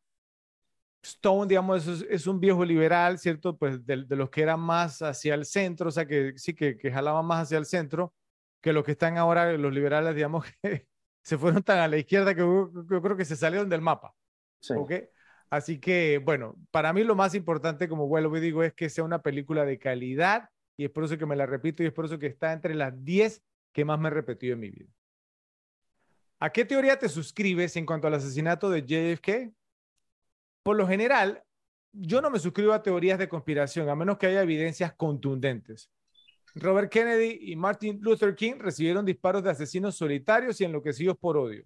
Stone, 1.04 1.48
digamos, 1.48 1.88
es, 1.88 2.28
un 2.28 2.40
viejo 2.40 2.66
liberal, 2.66 3.20
¿cierto? 3.20 3.58
Pues 3.58 3.86
de, 3.86 3.98
los 4.10 4.30
que 4.30 4.42
eran 4.42 4.60
más 4.60 5.02
hacia 5.02 5.36
el 5.36 5.46
centro, 5.46 5.90
o 5.90 5.92
sea, 5.92 6.06
que 6.06 6.34
sí, 6.38 6.54
que, 6.54 6.78
que 6.78 6.92
jalaban 6.92 7.26
más 7.26 7.44
hacia 7.44 7.58
el 7.58 7.66
centro, 7.66 8.14
que 8.62 8.74
los 8.74 8.84
que 8.84 8.92
están 8.94 9.18
ahora, 9.18 9.54
los 9.58 9.74
liberales, 9.74 10.16
digamos, 10.16 10.46
que 10.62 10.88
se 11.22 11.38
fueron 11.38 11.64
tan 11.64 11.80
a 11.80 11.88
la 11.88 11.98
izquierda 11.98 12.34
que 12.34 12.42
yo, 12.42 12.72
creo 13.02 13.18
que 13.18 13.26
se 13.26 13.36
salieron 13.36 13.70
del 13.70 13.82
mapa. 13.82 14.14
Sí. 14.60 14.74
Así 15.50 15.80
que, 15.80 16.18
bueno, 16.18 16.56
para 16.72 16.92
mí 16.92 17.04
lo 17.04 17.16
más 17.16 17.36
importante, 17.36 17.88
como 17.88 18.08
vuelvo 18.08 18.38
y 18.38 18.42
digo, 18.42 18.64
es 18.64 18.74
que 18.74 18.90
sea 18.90 19.04
una 19.04 19.22
película 19.22 19.66
de 19.66 19.80
calidad 19.80 20.50
y 20.78 20.86
es 20.86 20.92
por 20.92 21.04
eso 21.04 21.18
que 21.18 21.26
me 21.26 21.36
la 21.36 21.48
repito 21.48 21.84
y 21.84 21.88
es 21.88 21.94
por 21.94 22.06
eso 22.06 22.20
que 22.20 22.28
está 22.28 22.54
entre 22.54 22.76
las 22.76 23.04
10 23.04 23.44
que 23.74 23.84
más 23.84 24.00
me 24.00 24.08
he 24.08 24.12
repetido 24.12 24.54
en 24.54 24.60
mi 24.60 24.70
vida. 24.70 24.90
¿A 26.40 26.52
qué 26.52 26.66
teoría 26.66 27.00
te 27.00 27.10
suscribes 27.10 27.76
en 27.76 27.86
cuanto 27.86 28.08
al 28.08 28.14
asesinato 28.14 28.70
de 28.70 28.84
JFK? 28.84 29.54
Por 30.62 30.78
lo 30.78 30.88
general, 30.88 31.44
yo 31.92 32.22
no 32.22 32.30
me 32.30 32.38
suscribo 32.38 32.74
a 32.74 32.84
teorías 32.84 33.18
de 33.18 33.28
conspiración, 33.28 33.90
a 33.90 33.96
menos 33.96 34.20
que 34.20 34.28
haya 34.28 34.44
evidencias 34.44 34.94
contundentes. 34.94 35.90
Robert 36.54 36.92
Kennedy 36.92 37.52
y 37.52 37.56
Martin 37.56 38.00
Luther 38.02 38.36
King 38.36 38.56
recibieron 38.60 39.04
disparos 39.06 39.44
de 39.44 39.50
asesinos 39.50 39.96
solitarios 39.96 40.62
y 40.62 40.66
enloquecidos 40.66 41.18
por 41.18 41.38
odio. 41.38 41.66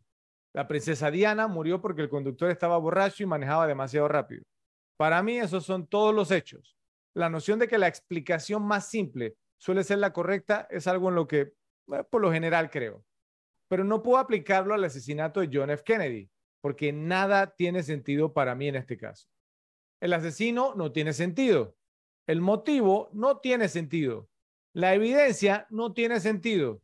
La 0.54 0.68
princesa 0.68 1.12
Diana 1.12 1.48
murió 1.48 1.82
porque 1.82 2.02
el 2.02 2.10
conductor 2.10 2.50
estaba 2.50 2.78
borracho 2.78 3.24
y 3.24 3.26
manejaba 3.26 3.68
demasiado 3.68 4.08
rápido. 4.08 4.44
Para 4.98 5.22
mí, 5.24 5.38
esos 5.38 5.66
son 5.66 5.88
todos 5.88 6.14
los 6.14 6.32
hechos. 6.32 6.78
La 7.14 7.30
noción 7.30 7.60
de 7.60 7.68
que 7.68 7.78
la 7.78 7.88
explicación 7.88 8.64
más 8.64 8.90
simple 8.90 9.36
suele 9.58 9.84
ser 9.84 10.00
la 10.00 10.14
correcta 10.14 10.68
es 10.70 10.88
algo 10.88 11.10
en 11.10 11.16
lo 11.16 11.28
que 11.28 11.40
eh, 11.40 12.04
por 12.10 12.22
lo 12.22 12.32
general 12.32 12.70
creo. 12.70 13.04
Pero 13.68 13.84
no 13.84 14.02
puedo 14.02 14.18
aplicarlo 14.18 14.74
al 14.74 14.84
asesinato 14.84 15.40
de 15.40 15.50
John 15.52 15.70
F. 15.70 15.84
Kennedy, 15.84 16.30
porque 16.62 16.92
nada 16.92 17.56
tiene 17.56 17.84
sentido 17.84 18.34
para 18.34 18.56
mí 18.56 18.68
en 18.68 18.76
este 18.76 18.98
caso. 18.98 19.28
El 20.00 20.14
asesino 20.14 20.74
no 20.76 20.92
tiene 20.92 21.14
sentido. 21.14 21.76
El 22.28 22.42
motivo 22.42 23.10
no 23.14 23.38
tiene 23.40 23.68
sentido. 23.68 24.30
La 24.74 24.94
evidencia 24.94 25.68
no 25.70 25.94
tiene 25.94 26.20
sentido. 26.20 26.82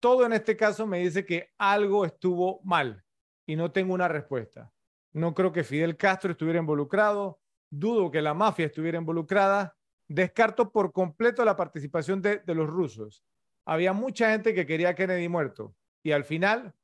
Todo 0.00 0.26
en 0.26 0.32
este 0.32 0.56
caso 0.56 0.86
me 0.86 0.98
dice 0.98 1.24
que 1.24 1.50
algo 1.56 2.04
estuvo 2.04 2.60
mal 2.64 3.04
y 3.46 3.56
no 3.56 3.72
tengo 3.72 3.94
una 3.94 4.08
respuesta. 4.08 4.72
No 5.12 5.32
creo 5.34 5.52
que 5.52 5.64
Fidel 5.64 5.96
Castro 5.96 6.32
estuviera 6.32 6.58
involucrado. 6.58 7.40
Dudo 7.78 8.10
que 8.10 8.22
la 8.22 8.34
mafia 8.34 8.66
estuviera 8.66 8.98
involucrada. 8.98 9.76
Descarto 10.06 10.70
por 10.70 10.92
completo 10.92 11.44
la 11.44 11.56
participación 11.56 12.20
de, 12.20 12.42
los 12.46 12.68
rusos 12.68 13.24
había 13.64 13.92
mucha 13.92 14.30
gente 14.30 14.54
que 14.54 14.66
quería 14.66 14.90
a 14.90 14.94
Kennedy 14.94 15.28
muerto 15.28 15.74
y 16.02 16.12
al 16.12 16.24
final 16.24 16.74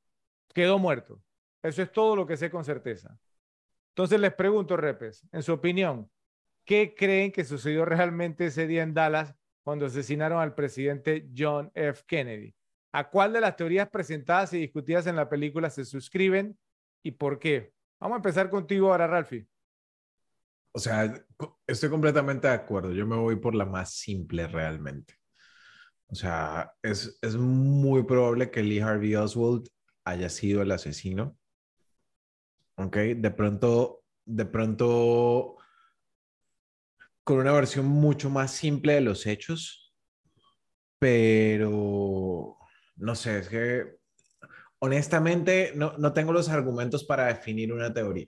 quedó 0.54 0.78
muerto. 0.78 1.22
Eso 1.62 1.82
es 1.82 1.92
todo 1.92 2.16
lo 2.16 2.26
que 2.26 2.38
sé 2.38 2.50
con 2.50 2.64
certeza. 2.64 3.18
Entonces 3.90 4.18
les 4.18 4.32
pregunto, 4.32 4.76
Repes, 4.76 5.26
en 5.30 5.42
su 5.42 5.52
opinión, 5.52 6.10
¿qué 6.64 6.94
creen 6.96 7.32
que 7.32 7.44
sucedió 7.44 7.84
realmente 7.84 8.46
ese 8.46 8.66
día 8.66 8.82
en 8.82 8.94
Dallas 8.94 9.34
cuando 9.62 9.86
asesinaron 9.86 10.40
al 10.40 10.54
presidente 10.54 11.28
John 11.36 11.70
F. 11.74 12.02
Kennedy? 12.06 12.54
¿A 12.92 13.10
cuál 13.10 13.34
de 13.34 13.42
las 13.42 13.56
teorías 13.56 13.88
presentadas 13.90 14.54
y 14.54 14.58
discutidas 14.58 15.06
en 15.06 15.16
la 15.16 15.28
película 15.28 15.68
se 15.68 15.84
suscriben 15.84 16.58
y 17.02 17.12
por 17.12 17.38
qué? 17.38 17.74
Vamos 18.00 18.16
a 18.16 18.18
empezar 18.18 18.48
contigo 18.48 18.90
ahora, 18.90 19.06
Ralphie. 19.06 19.46
O 20.72 20.78
sea, 20.78 21.12
estoy 21.66 21.90
completamente 21.90 22.48
de 22.48 22.54
acuerdo. 22.54 22.92
Yo 22.92 23.06
me 23.06 23.16
voy 23.16 23.36
por 23.36 23.54
la 23.54 23.64
más 23.64 23.94
simple 23.94 24.46
realmente. 24.46 25.14
O 26.08 26.14
sea, 26.14 26.72
es, 26.82 27.18
es 27.22 27.36
muy 27.36 28.04
probable 28.04 28.50
que 28.50 28.62
Lee 28.62 28.80
Harvey 28.80 29.14
Oswald 29.14 29.68
haya 30.04 30.28
sido 30.28 30.62
el 30.62 30.72
asesino. 30.72 31.36
¿Ok? 32.76 32.96
De 33.16 33.30
pronto, 33.30 34.02
de 34.24 34.46
pronto, 34.46 35.56
con 37.24 37.38
una 37.38 37.52
versión 37.52 37.86
mucho 37.86 38.30
más 38.30 38.52
simple 38.52 38.94
de 38.94 39.00
los 39.02 39.26
hechos, 39.26 39.94
pero 40.98 42.58
no 42.96 43.14
sé, 43.14 43.38
es 43.40 43.48
que 43.48 43.96
honestamente 44.80 45.72
no, 45.76 45.96
no 45.98 46.12
tengo 46.12 46.32
los 46.32 46.48
argumentos 46.48 47.04
para 47.04 47.26
definir 47.26 47.72
una 47.72 47.92
teoría. 47.92 48.26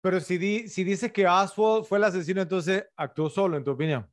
Pero 0.00 0.20
si, 0.20 0.38
di, 0.38 0.68
si 0.68 0.84
dices 0.84 1.12
que 1.12 1.26
Oswald 1.26 1.84
fue 1.84 1.98
el 1.98 2.04
asesino, 2.04 2.42
entonces 2.42 2.86
actuó 2.96 3.28
solo, 3.28 3.56
en 3.56 3.64
tu 3.64 3.72
opinión. 3.72 4.08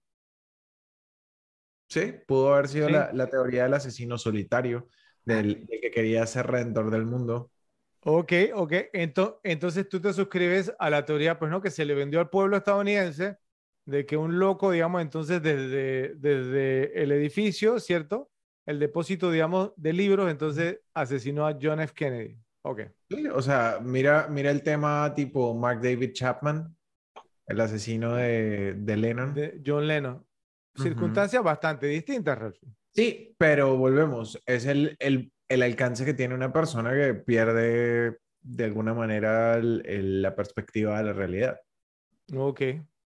Sí, 1.88 2.14
pudo 2.28 2.54
haber 2.54 2.68
sido 2.68 2.90
la, 2.90 3.12
la, 3.14 3.28
teoría 3.28 3.64
del 3.64 3.76
asesino 3.76 4.18
solitario, 4.18 4.88
del, 5.24 5.68
que 5.68 5.92
quería 5.92 6.26
ser 6.26 6.48
redentor 6.48 6.90
del 6.90 7.06
mundo. 7.06 7.52
Ok, 8.02 8.34
ok. 8.54 8.74
Entonces, 8.94 9.40
entonces 9.44 9.90
tú 9.90 10.02
te 10.02 10.14
suscribes 10.14 10.74
a 10.80 10.90
la 10.90 11.06
teoría, 11.06 11.38
pues 11.38 11.52
no, 11.52 11.62
que 11.62 11.72
se 11.72 11.86
le 11.86 11.94
vendió 11.94 12.20
al 12.20 12.30
pueblo 12.30 12.58
estadounidense 12.58 13.38
de 13.86 14.06
que 14.06 14.18
un 14.18 14.40
loco, 14.40 14.72
digamos, 14.72 15.02
entonces 15.02 15.42
desde, 15.42 16.16
desde 16.16 17.02
el 17.02 17.12
edificio, 17.12 17.80
¿cierto? 17.80 18.32
El 18.66 18.80
depósito, 18.80 19.30
digamos, 19.32 19.74
de 19.76 19.94
libros, 19.94 20.30
entonces 20.30 20.80
asesinó 20.94 21.48
a 21.48 21.58
John 21.62 21.80
F. 21.80 21.94
Kennedy. 21.94 22.38
Ok. 22.68 22.82
o 23.34 23.42
sea, 23.42 23.80
mira, 23.82 24.28
mira 24.30 24.50
el 24.50 24.64
tema 24.64 25.14
tipo 25.16 25.54
Mark 25.54 25.82
David 25.82 26.14
Chapman, 26.14 26.76
el 27.48 27.62
asesino 27.62 28.16
de, 28.16 28.74
de 28.74 28.98
Lennon. 28.98 29.34
De 29.34 29.62
John 29.64 29.88
Lennon 29.88 30.26
circunstancias 30.76 31.44
bastante 31.44 31.88
distintas, 31.88 32.38
Ralph. 32.38 32.58
Sí, 32.94 33.36
pero 33.38 33.78
volvemos, 33.78 34.42
es 34.46 34.66
el, 34.66 34.96
el, 35.00 35.32
el, 35.50 35.62
alcance 35.62 36.06
que 36.06 36.14
tiene 36.14 36.36
una 36.36 36.54
persona 36.54 36.94
que 36.94 37.14
pierde 37.14 38.18
de 38.42 38.64
alguna 38.64 38.94
manera 38.94 39.60
la 39.62 40.36
perspectiva 40.36 40.98
de 40.98 41.04
la 41.04 41.14
realidad. 41.14 41.60
Ok, 42.36 42.62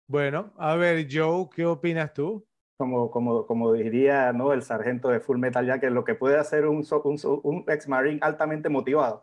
bueno, 0.07 0.53
a 0.59 0.77
ver, 0.77 1.07
Joe, 1.11 1.49
¿qué 1.55 1.65
opinas 1.65 2.13
tú? 2.13 2.47
Como, 2.77 3.11
como, 3.11 3.47
como 3.47 3.73
diría 3.73 4.33
¿no? 4.33 4.53
el 4.53 4.63
sargento 4.63 5.09
de 5.09 5.21
Full 5.21 5.39
Metal 5.39 5.67
ya 5.67 5.79
que 5.79 5.91
lo 5.91 6.05
que 6.05 6.15
puede 6.15 6.39
hacer 6.39 6.67
un, 6.67 6.85
un, 7.05 7.41
un 7.43 7.65
ex 7.69 7.89
marine 7.89 8.19
altamente 8.23 8.69
motivado. 8.69 9.23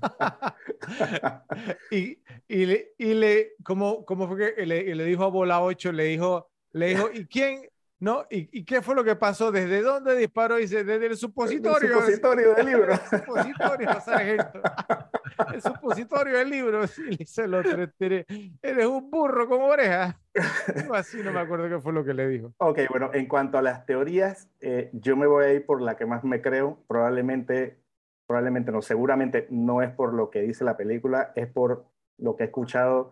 y, 1.90 2.18
y, 2.48 2.66
le, 2.66 2.92
y 2.98 3.14
le, 3.14 3.52
¿cómo, 3.62 4.04
cómo 4.04 4.28
fue 4.28 4.54
que 4.54 4.66
le, 4.66 4.94
le 4.94 5.04
dijo 5.04 5.24
a 5.24 5.28
Bola 5.28 5.62
8? 5.62 5.92
Le 5.92 6.04
dijo, 6.04 6.50
le 6.72 6.88
dijo, 6.88 7.10
¿y 7.12 7.26
quién? 7.26 7.70
¿No? 8.00 8.24
¿Y, 8.30 8.64
qué 8.64 8.80
fue 8.80 8.94
lo 8.94 9.04
que 9.04 9.14
pasó? 9.14 9.52
¿Desde 9.52 9.82
dónde 9.82 10.16
disparó? 10.16 10.56
Dice, 10.56 10.84
desde 10.84 11.06
el 11.06 11.16
supositorio. 11.18 11.88
El 11.88 11.94
supositorio 11.94 12.54
del 12.54 12.66
libro. 12.66 12.92
El 13.12 13.20
supositorio, 13.20 14.00
sargento. 14.04 14.62
El 15.52 15.62
supositorio 15.62 16.38
del 16.38 16.48
libro. 16.48 16.86
Sí, 16.86 17.18
el 17.36 17.54
otro, 17.54 17.82
este, 17.82 18.26
eres 18.62 18.86
un 18.86 19.10
burro 19.10 19.46
con 19.46 19.60
oreja. 19.60 20.18
así 20.94 21.18
no 21.22 21.30
me 21.30 21.40
acuerdo 21.40 21.68
qué 21.68 21.78
fue 21.78 21.92
lo 21.92 22.02
que 22.02 22.14
le 22.14 22.26
dijo. 22.26 22.54
Ok, 22.56 22.80
bueno, 22.88 23.10
en 23.12 23.26
cuanto 23.26 23.58
a 23.58 23.62
las 23.62 23.84
teorías, 23.84 24.48
eh, 24.60 24.88
yo 24.94 25.14
me 25.14 25.26
voy 25.26 25.44
a 25.44 25.52
ir 25.52 25.66
por 25.66 25.82
la 25.82 25.98
que 25.98 26.06
más 26.06 26.24
me 26.24 26.40
creo. 26.40 26.82
Probablemente, 26.88 27.79
probablemente 28.30 28.70
no, 28.70 28.80
seguramente 28.80 29.48
no 29.50 29.82
es 29.82 29.90
por 29.90 30.14
lo 30.14 30.30
que 30.30 30.42
dice 30.42 30.62
la 30.62 30.76
película, 30.76 31.32
es 31.34 31.48
por 31.48 31.86
lo 32.16 32.36
que 32.36 32.44
he 32.44 32.46
escuchado 32.46 33.10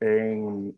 en 0.00 0.76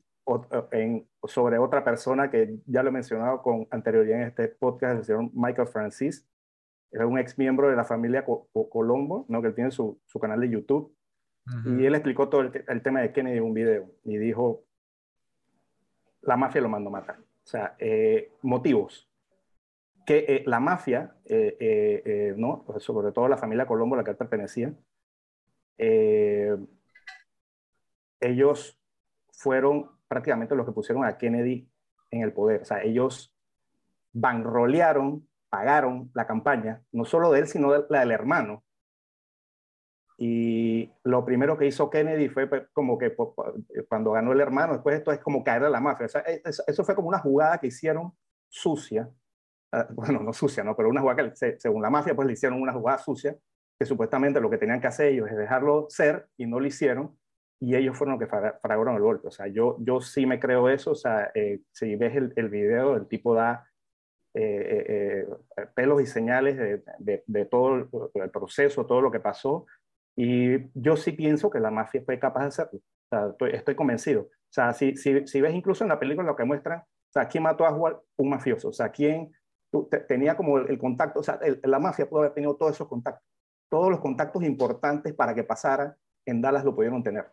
en, 0.73 1.07
sobre 1.25 1.59
otra 1.59 1.85
persona 1.85 2.31
que 2.31 2.59
ya 2.67 2.83
lo 2.83 2.91
he 2.91 2.93
mencionado 2.93 3.43
con 3.43 3.67
anterioridad 3.71 4.21
en 4.21 4.29
este 4.29 4.49
podcast, 4.49 4.99
el 4.99 5.05
señor 5.05 5.31
Michael 5.33 5.69
Francis, 5.69 6.27
era 6.91 7.07
un 7.07 7.19
ex 7.19 7.39
miembro 7.39 7.69
de 7.69 7.77
la 7.77 7.85
familia 7.85 8.25
Colombo, 8.71 9.27
¿no? 9.29 9.43
que 9.43 9.51
tiene 9.51 9.71
su, 9.71 9.99
su 10.07 10.19
canal 10.19 10.41
de 10.41 10.51
YouTube. 10.51 10.95
Y 11.65 11.87
él 11.87 11.95
explicó 11.95 12.29
todo 12.29 12.43
el, 12.43 12.83
tema 12.83 13.01
de 13.01 13.11
Kennedy 13.11 13.39
en 13.39 13.43
un 13.43 13.55
video 13.55 13.91
y 14.05 14.19
dijo, 14.19 14.65
la 16.21 16.37
mafia 16.37 16.61
lo 16.61 16.69
mandó 16.69 16.91
a 16.91 16.93
matar. 16.93 17.17
O 17.19 17.47
sea, 17.47 17.75
eh, 17.79 18.33
motivos. 18.43 19.08
Que 20.09 20.25
eh, 20.27 20.43
la 20.47 20.59
mafia, 20.59 21.15
eh, 21.27 22.35
¿no? 22.37 22.65
Pues 22.67 22.83
sobre 22.83 23.13
todo 23.13 23.29
la 23.29 23.37
familia 23.37 23.67
Colombo 23.67 23.95
a 23.95 23.99
la 23.99 24.05
que 24.05 24.13
él 24.13 24.17
pertenecía, 24.17 24.75
ellos 28.21 28.81
fueron 29.33 29.91
prácticamente 30.09 30.55
los 30.55 30.65
que 30.65 30.73
pusieron 30.73 31.05
a 31.05 31.19
Kennedy 31.19 31.71
en 32.11 32.23
el 32.23 32.33
poder. 32.33 32.63
O 32.63 32.65
sea, 32.65 32.83
ellos 32.83 33.35
banrolearon 34.13 35.29
pagaron 35.49 36.11
la 36.15 36.27
campaña, 36.27 36.83
no 36.93 37.05
solo 37.05 37.33
de 37.33 37.41
él, 37.41 37.47
sino 37.49 37.73
de 37.73 37.85
la 37.89 38.01
del 38.01 38.13
hermano. 38.13 38.65
Y 40.21 40.91
lo 41.05 41.25
primero 41.25 41.57
que 41.57 41.67
hizo 41.67 41.91
Kennedy 41.91 42.29
fue 42.29 42.49
pues, 42.49 42.65
como 42.73 42.99
que 42.99 43.15
cuando 43.89 44.13
ganó 44.13 44.33
el 44.33 44.41
hermano, 44.41 44.75
después 44.75 44.97
esto 44.97 45.13
es 45.13 45.21
como 45.21 45.45
caer 45.45 45.65
a 45.65 45.71
la 45.71 45.81
mafia. 45.81 46.07
E, 46.27 46.43
eso 46.45 46.85
fue 46.85 46.95
como 46.95 47.09
una 47.09 47.21
jugada 47.21 47.59
que 47.59 47.69
hicieron 47.69 48.13
sucia. 48.49 49.09
Ah, 49.73 49.87
bueno, 49.95 50.21
no 50.21 50.33
sucia, 50.33 50.65
¿no? 50.65 50.77
Pero 50.77 50.89
una 50.89 51.01
jugada 51.01 51.33
que, 51.33 51.59
según 51.59 51.83
la 51.83 51.91
mafia, 51.91 52.15
pues 52.15 52.27
le 52.27 52.33
hicieron 52.33 52.61
una 52.61 52.73
jugada 52.73 52.99
sucia, 52.99 53.37
que 53.79 53.87
supuestamente 53.87 54.41
lo 54.41 54.51
que 54.51 54.59
tenían 54.59 54.81
que 54.81 54.87
hacer 54.87 55.09
ellos 55.09 55.31
es 55.31 55.37
dejarlo 55.37 55.87
ser 55.89 56.27
y 56.37 56.47
no 56.47 56.61
lo 56.61 56.67
hicieron. 56.67 57.17
Y 57.61 57.75
ellos 57.75 57.97
fueron 57.99 58.19
los 58.19 58.29
que 58.29 58.37
fraguaron 58.63 58.95
el 58.95 59.03
golpe. 59.03 59.29
O 59.29 59.31
sea, 59.33 59.49
yo, 59.49 59.77
yo 59.81 60.01
sí 60.01 60.27
me 60.27 60.39
creo 60.39 60.69
eso. 60.69 60.93
O 60.93 60.95
sea, 60.95 61.31
eh, 61.35 61.61
si 61.73 61.97
ves 61.97 62.15
el, 62.15 62.33
el 62.37 62.49
video, 62.49 62.97
el 62.97 63.09
tipo 63.09 63.35
da 63.35 63.69
eh, 64.35 65.27
eh, 65.57 65.67
pelos 65.75 66.01
y 66.01 66.07
señales 66.07 66.57
de, 66.57 67.45
todo 67.47 67.75
el 68.15 68.31
proceso, 68.31 68.87
todo 68.87 69.01
lo 69.01 69.11
que 69.11 69.19
pasó. 69.19 69.67
Y 70.17 70.71
yo 70.75 70.97
sí 70.97 71.13
pienso 71.13 71.51
que 71.51 71.59
la 71.59 71.73
mafia 71.73 72.03
fue 72.05 72.19
capaz 72.19 72.41
de 72.43 72.47
hacerlo. 72.47 72.81
estoy, 73.53 73.75
convencido. 73.75 74.23
O 74.23 74.53
sea, 74.53 74.73
si, 74.73 74.97
si, 74.97 75.27
si, 75.27 75.41
ves 75.41 75.55
incluso 75.55 75.83
en 75.83 75.89
la 75.89 75.99
película 75.99 76.29
lo 76.29 76.37
que 76.37 76.45
muestran, 76.45 76.81
o 76.81 77.13
sea, 77.13 77.27
¿quién 77.27 77.43
mató 77.43 77.67
a 77.67 77.73
Juan? 77.73 77.97
Un 78.17 78.31
mafioso. 78.31 78.69
O 78.69 78.73
sea, 78.73 78.91
¿quién 78.91 79.33
tenía 80.07 80.37
como 80.37 80.59
el, 80.59 80.79
contacto? 80.79 81.21
O 81.21 81.23
sea, 81.23 81.39
la 81.63 81.79
mafia 81.79 82.09
pudo 82.09 82.21
haber 82.21 82.35
tenido 82.35 82.57
todos 82.57 82.73
esos 82.73 82.89
contactos. 82.89 83.27
Todos 83.69 83.91
los 83.91 84.01
contactos 84.01 84.43
importantes 84.45 85.15
para 85.15 85.35
que 85.35 85.45
pasara 85.45 85.97
en 86.25 86.41
Dallas 86.41 86.65
lo 86.65 86.75
pudieron 86.75 87.03
tener. 87.03 87.27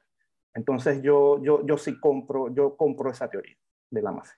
Entonces 0.54 1.02
yo, 1.02 1.42
yo, 1.44 1.66
yo 1.66 1.78
sí 1.78 2.00
compro, 2.00 2.54
yo 2.54 2.76
compro 2.78 3.10
esa 3.10 3.30
teoría 3.30 3.56
de 3.90 4.02
la 4.02 4.12
mafia. 4.12 4.36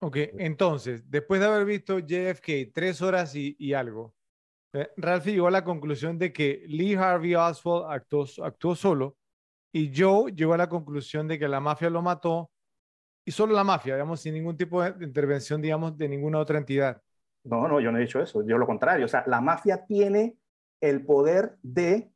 Ok, 0.00 0.16
entonces, 0.38 1.08
después 1.08 1.40
de 1.40 1.46
haber 1.46 1.64
visto 1.64 2.00
JFK 2.00 2.72
tres 2.74 3.00
horas 3.02 3.36
y, 3.36 3.72
algo, 3.72 4.14
eh, 4.72 4.90
Ralph 4.96 5.26
llegó 5.26 5.46
a 5.46 5.52
la 5.52 5.62
conclusión 5.62 6.18
de 6.18 6.32
que 6.32 6.64
Lee 6.66 6.94
Harvey 6.94 7.36
Oswald 7.36 7.86
actuó, 7.88 8.26
actuó 8.42 8.74
solo 8.74 9.16
y 9.72 9.92
Joe 9.96 10.32
llegó 10.32 10.54
a 10.54 10.58
la 10.58 10.68
conclusión 10.68 11.28
de 11.28 11.38
que 11.38 11.46
la 11.46 11.60
mafia 11.60 11.88
lo 11.88 12.02
mató 12.02 12.50
y 13.24 13.30
solo 13.30 13.54
la 13.54 13.62
mafia, 13.62 13.94
digamos, 13.94 14.20
sin 14.20 14.34
ningún 14.34 14.56
tipo 14.56 14.82
de 14.82 15.04
intervención, 15.04 15.62
digamos, 15.62 15.96
de 15.96 16.08
ninguna 16.08 16.40
otra 16.40 16.58
entidad. 16.58 17.00
No, 17.44 17.66
no, 17.66 17.80
yo 17.80 17.90
no 17.90 17.98
he 17.98 18.02
dicho 18.02 18.20
eso, 18.20 18.46
yo 18.46 18.58
lo 18.58 18.66
contrario. 18.66 19.04
O 19.04 19.08
sea, 19.08 19.24
la 19.26 19.40
mafia 19.40 19.84
tiene 19.84 20.36
el 20.80 21.04
poder 21.04 21.56
de, 21.62 22.12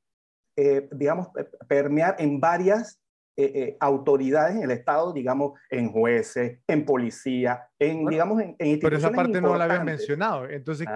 eh, 0.56 0.88
digamos, 0.92 1.28
permear 1.68 2.16
en 2.18 2.40
varias 2.40 3.00
eh, 3.38 3.52
eh, 3.54 3.76
autoridades 3.80 4.56
en 4.56 4.62
el 4.62 4.70
Estado, 4.70 5.12
digamos, 5.12 5.60
en 5.70 5.92
jueces, 5.92 6.60
en 6.66 6.86
policía, 6.86 7.68
en, 7.78 8.06
digamos, 8.06 8.40
en, 8.40 8.56
instituciones 8.58 8.80
Pero 8.80 8.96
esa 8.96 9.10
parte 9.10 9.40
no 9.42 9.56
la 9.56 9.64
habían 9.64 9.84
mencionado. 9.84 10.48
Entonces, 10.48 10.88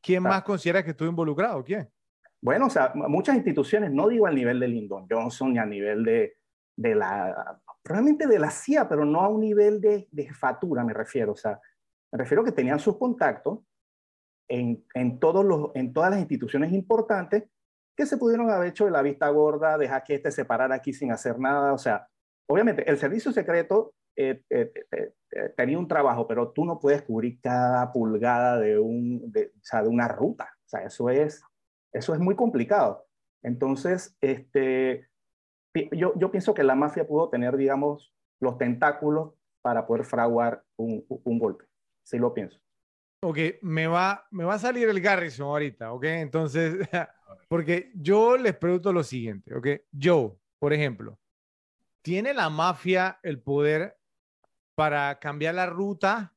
¿quién, 0.00 0.22
más 0.22 0.42
considera 0.42 0.82
que 0.82 0.92
estuvo 0.92 1.08
involucrado? 1.08 1.62
¿Quién? 1.62 1.88
Bueno, 2.40 2.66
o 2.66 2.70
sea, 2.70 2.92
muchas 2.94 3.36
instituciones, 3.36 3.92
no 3.92 4.08
digo 4.08 4.26
al 4.26 4.34
nivel 4.34 4.58
de 4.58 4.68
Lyndon 4.68 5.06
Johnson 5.08 5.52
ni 5.52 5.58
a 5.58 5.66
nivel 5.66 6.02
de, 6.02 6.36
de 6.76 6.94
la, 6.94 7.60
probablemente 7.82 8.26
de 8.26 8.38
la 8.38 8.50
CIA, 8.50 8.88
pero 8.88 9.04
no 9.04 9.20
a 9.20 9.28
un 9.28 9.40
nivel 9.40 9.82
de, 9.82 10.08
de 10.10 10.24
jefatura, 10.24 10.82
me 10.82 10.94
refiero. 10.94 11.32
O 11.32 11.36
sea, 11.36 11.60
me 12.14 12.18
refiero 12.18 12.44
que 12.44 12.52
tenían 12.52 12.78
sus 12.78 12.96
contactos 12.96 13.58
en, 14.48 14.86
en, 14.94 15.18
todos 15.18 15.44
los, 15.44 15.72
en 15.74 15.92
todas 15.92 16.12
las 16.12 16.20
instituciones 16.20 16.72
importantes 16.72 17.42
que 17.96 18.06
se 18.06 18.18
pudieron 18.18 18.52
haber 18.52 18.68
hecho 18.68 18.84
de 18.84 18.92
la 18.92 19.02
vista 19.02 19.28
gorda, 19.30 19.76
dejar 19.76 20.04
que 20.04 20.14
este 20.14 20.30
se 20.30 20.44
parara 20.44 20.76
aquí 20.76 20.92
sin 20.92 21.10
hacer 21.10 21.40
nada. 21.40 21.72
O 21.72 21.78
sea, 21.78 22.06
obviamente 22.48 22.88
el 22.88 22.98
servicio 22.98 23.32
secreto 23.32 23.94
eh, 24.14 24.44
eh, 24.48 24.72
eh, 24.92 25.12
tenía 25.56 25.76
un 25.76 25.88
trabajo, 25.88 26.28
pero 26.28 26.52
tú 26.52 26.64
no 26.64 26.78
puedes 26.78 27.02
cubrir 27.02 27.40
cada 27.40 27.90
pulgada 27.90 28.60
de, 28.60 28.78
un, 28.78 29.32
de, 29.32 29.46
o 29.46 29.64
sea, 29.64 29.82
de 29.82 29.88
una 29.88 30.06
ruta. 30.06 30.44
O 30.66 30.68
sea, 30.68 30.84
eso 30.84 31.10
es, 31.10 31.42
eso 31.92 32.14
es 32.14 32.20
muy 32.20 32.36
complicado. 32.36 33.08
Entonces, 33.42 34.16
este, 34.20 35.08
yo, 35.90 36.12
yo 36.14 36.30
pienso 36.30 36.54
que 36.54 36.62
la 36.62 36.76
mafia 36.76 37.08
pudo 37.08 37.28
tener, 37.28 37.56
digamos, 37.56 38.14
los 38.40 38.56
tentáculos 38.56 39.34
para 39.62 39.84
poder 39.84 40.04
fraguar 40.04 40.62
un, 40.76 41.04
un 41.08 41.38
golpe. 41.40 41.64
Sí 42.04 42.18
lo 42.18 42.32
pienso. 42.32 42.60
Ok, 43.22 43.38
me 43.62 43.86
va, 43.86 44.26
me 44.30 44.44
va 44.44 44.54
a 44.54 44.58
salir 44.58 44.86
el 44.88 45.00
Garrison 45.00 45.46
ahorita, 45.46 45.92
ok. 45.92 46.04
Entonces, 46.04 46.76
porque 47.48 47.90
yo 47.94 48.36
les 48.36 48.54
pregunto 48.54 48.92
lo 48.92 49.02
siguiente, 49.02 49.54
ok. 49.54 49.68
Joe, 49.98 50.32
por 50.58 50.74
ejemplo, 50.74 51.18
¿tiene 52.02 52.34
la 52.34 52.50
mafia 52.50 53.18
el 53.22 53.40
poder 53.40 53.96
para 54.74 55.18
cambiar 55.18 55.54
la 55.54 55.64
ruta? 55.64 56.34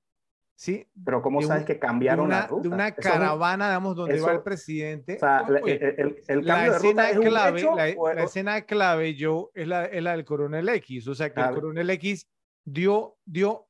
¿Sí? 0.56 0.88
Pero 1.06 1.22
¿cómo 1.22 1.42
sabes 1.42 1.66
que 1.66 1.78
cambiaron 1.78 2.30
la 2.30 2.48
ruta? 2.48 2.70
De 2.70 2.74
una 2.74 2.92
caravana, 2.96 3.68
digamos, 3.68 3.96
donde 3.96 4.20
va 4.22 4.32
el 4.32 4.42
presidente. 4.42 5.18
O 5.18 5.20
sea, 5.20 5.46
el, 5.66 6.24
el, 6.26 6.46
cambio 6.46 6.72
de 6.72 6.80
ruta 6.80 7.10
es 7.12 7.20
clave, 7.20 7.68
un 7.68 7.80
hecho, 7.80 8.06
la, 8.16 8.24
escena 8.24 8.62
clave, 8.62 9.16
Joe, 9.20 9.50
es 9.54 9.68
la, 9.68 9.86
es 9.86 10.02
la 10.02 10.12
del 10.14 10.26
coronel 10.26 10.70
X. 10.70 11.08
O 11.10 11.14
sea, 11.14 11.32
que 11.34 11.42
el 11.42 11.54
coronel 11.54 11.90
X 11.90 12.28
dio, 12.64 13.18
dio, 13.26 13.68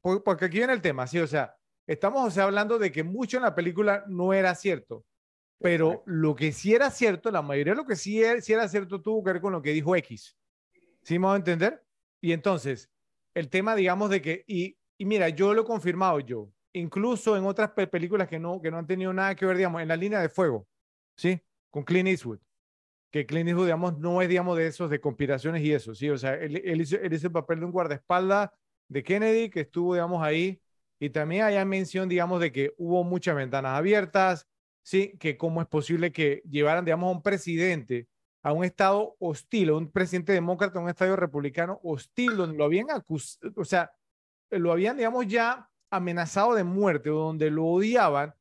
porque 0.00 0.44
aquí 0.44 0.58
viene 0.58 0.72
el 0.72 0.82
tema, 0.82 1.06
¿sí? 1.06 1.18
O 1.18 1.26
sea, 1.26 1.58
Estamos 1.88 2.36
hablando 2.36 2.78
de 2.78 2.92
que 2.92 3.02
mucho 3.02 3.38
en 3.38 3.44
la 3.44 3.54
película 3.54 4.04
no 4.08 4.34
era 4.34 4.54
cierto, 4.54 5.06
pero 5.58 6.02
lo 6.04 6.36
que 6.36 6.52
sí 6.52 6.74
era 6.74 6.90
cierto, 6.90 7.30
la 7.30 7.40
mayoría 7.40 7.72
de 7.72 7.78
lo 7.78 7.86
que 7.86 7.96
sí 7.96 8.22
era, 8.22 8.38
era 8.46 8.68
cierto 8.68 9.00
tuvo 9.00 9.24
que 9.24 9.32
ver 9.32 9.40
con 9.40 9.54
lo 9.54 9.62
que 9.62 9.72
dijo 9.72 9.96
X. 9.96 10.36
¿Sí 11.02 11.18
me 11.18 11.28
va 11.28 11.32
a 11.32 11.38
entender? 11.38 11.82
Y 12.20 12.32
entonces, 12.32 12.90
el 13.32 13.48
tema, 13.48 13.74
digamos, 13.74 14.10
de 14.10 14.20
que, 14.20 14.44
y, 14.46 14.76
y 14.98 15.06
mira, 15.06 15.30
yo 15.30 15.54
lo 15.54 15.62
he 15.62 15.64
confirmado 15.64 16.20
yo, 16.20 16.50
incluso 16.74 17.38
en 17.38 17.46
otras 17.46 17.70
películas 17.70 18.28
que 18.28 18.38
no, 18.38 18.60
que 18.60 18.70
no 18.70 18.76
han 18.76 18.86
tenido 18.86 19.14
nada 19.14 19.34
que 19.34 19.46
ver, 19.46 19.56
digamos, 19.56 19.80
en 19.80 19.88
la 19.88 19.96
línea 19.96 20.20
de 20.20 20.28
fuego, 20.28 20.68
¿sí? 21.16 21.40
Con 21.70 21.84
Clint 21.84 22.10
Eastwood. 22.10 22.40
Que 23.10 23.24
Clint 23.24 23.48
Eastwood, 23.48 23.64
digamos, 23.64 23.98
no 23.98 24.20
es, 24.20 24.28
digamos, 24.28 24.58
de 24.58 24.66
esos, 24.66 24.90
de 24.90 25.00
conspiraciones 25.00 25.62
y 25.62 25.72
eso, 25.72 25.94
¿sí? 25.94 26.10
O 26.10 26.18
sea, 26.18 26.34
él, 26.34 26.60
él, 26.62 26.82
hizo, 26.82 26.96
él 26.96 27.14
hizo 27.14 27.28
el 27.28 27.32
papel 27.32 27.60
de 27.60 27.64
un 27.64 27.72
guardaespaldas 27.72 28.50
de 28.88 29.02
Kennedy 29.04 29.50
que 29.50 29.60
estuvo, 29.60 29.94
digamos, 29.94 30.22
ahí 30.22 30.60
y 30.98 31.10
también 31.10 31.44
hay 31.44 31.64
mención, 31.64 32.08
digamos, 32.08 32.40
de 32.40 32.52
que 32.52 32.74
hubo 32.76 33.04
muchas 33.04 33.36
ventanas 33.36 33.78
abiertas, 33.78 34.48
¿sí? 34.82 35.16
Que 35.18 35.36
cómo 35.36 35.62
es 35.62 35.68
posible 35.68 36.12
que 36.12 36.42
llevaran, 36.48 36.84
digamos, 36.84 37.08
a 37.08 37.16
un 37.16 37.22
presidente 37.22 38.08
a 38.42 38.52
un 38.52 38.64
estado 38.64 39.16
hostil, 39.18 39.70
a 39.70 39.76
un 39.76 39.90
presidente 39.90 40.32
demócrata, 40.32 40.78
a 40.78 40.82
un 40.82 40.88
estado 40.88 41.16
republicano 41.16 41.80
hostil, 41.82 42.36
donde 42.36 42.56
lo 42.56 42.64
habían 42.64 42.90
acusado, 42.90 43.52
o 43.56 43.64
sea, 43.64 43.92
lo 44.50 44.72
habían, 44.72 44.96
digamos, 44.96 45.26
ya 45.26 45.68
amenazado 45.90 46.54
de 46.54 46.64
muerte, 46.64 47.10
donde 47.10 47.50
lo 47.50 47.66
odiaban, 47.66 48.34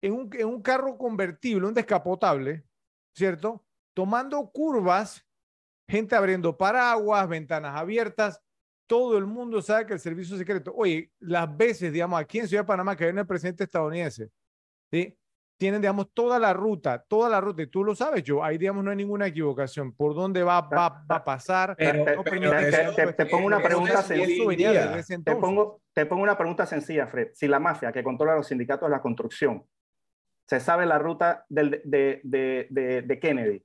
en 0.00 0.14
un, 0.14 0.30
en 0.32 0.46
un 0.46 0.62
carro 0.62 0.96
convertible, 0.96 1.66
un 1.66 1.74
descapotable, 1.74 2.64
¿cierto? 3.14 3.64
Tomando 3.94 4.50
curvas, 4.50 5.26
gente 5.88 6.14
abriendo 6.14 6.56
paraguas, 6.56 7.28
ventanas 7.28 7.76
abiertas, 7.76 8.40
todo 8.92 9.16
el 9.16 9.24
mundo 9.24 9.62
sabe 9.62 9.86
que 9.86 9.94
el 9.94 10.00
servicio 10.00 10.36
secreto, 10.36 10.70
oye, 10.76 11.10
las 11.20 11.56
veces, 11.56 11.90
digamos, 11.90 12.20
aquí 12.20 12.40
en 12.40 12.46
Ciudad 12.46 12.62
de 12.62 12.66
Panamá 12.66 12.94
que 12.94 13.04
viene 13.04 13.22
el 13.22 13.26
presidente 13.26 13.64
estadounidense, 13.64 14.28
¿sí? 14.90 15.16
Tienen, 15.56 15.80
digamos, 15.80 16.12
toda 16.12 16.38
la 16.38 16.52
ruta, 16.52 17.02
toda 17.08 17.30
la 17.30 17.40
ruta, 17.40 17.62
y 17.62 17.68
tú 17.68 17.84
lo 17.84 17.94
sabes, 17.94 18.22
yo, 18.22 18.44
ahí, 18.44 18.58
digamos, 18.58 18.84
no 18.84 18.90
hay 18.90 18.98
ninguna 18.98 19.28
equivocación. 19.28 19.94
¿Por 19.94 20.14
dónde 20.14 20.42
va, 20.42 20.60
va, 20.60 21.06
a 21.08 21.24
pasar? 21.24 21.74
te, 21.74 23.26
pongo 23.30 23.46
una 23.46 23.62
pregunta 23.62 24.02
sencilla. 24.02 25.02
Te 25.24 25.36
pongo, 25.36 25.80
te 25.94 26.04
pongo 26.04 26.22
una 26.22 26.36
pregunta 26.36 26.66
sencilla, 26.66 27.06
Fred. 27.06 27.28
Si 27.32 27.48
la 27.48 27.58
mafia 27.58 27.92
que 27.92 28.04
controla 28.04 28.36
los 28.36 28.48
sindicatos 28.48 28.90
de 28.90 28.94
la 28.94 29.00
construcción 29.00 29.64
se 30.46 30.60
sabe 30.60 30.84
la 30.84 30.98
ruta 30.98 31.46
del, 31.48 31.80
de, 31.82 32.20
de, 32.24 32.66
de, 32.68 33.00
de 33.00 33.18
Kennedy 33.18 33.64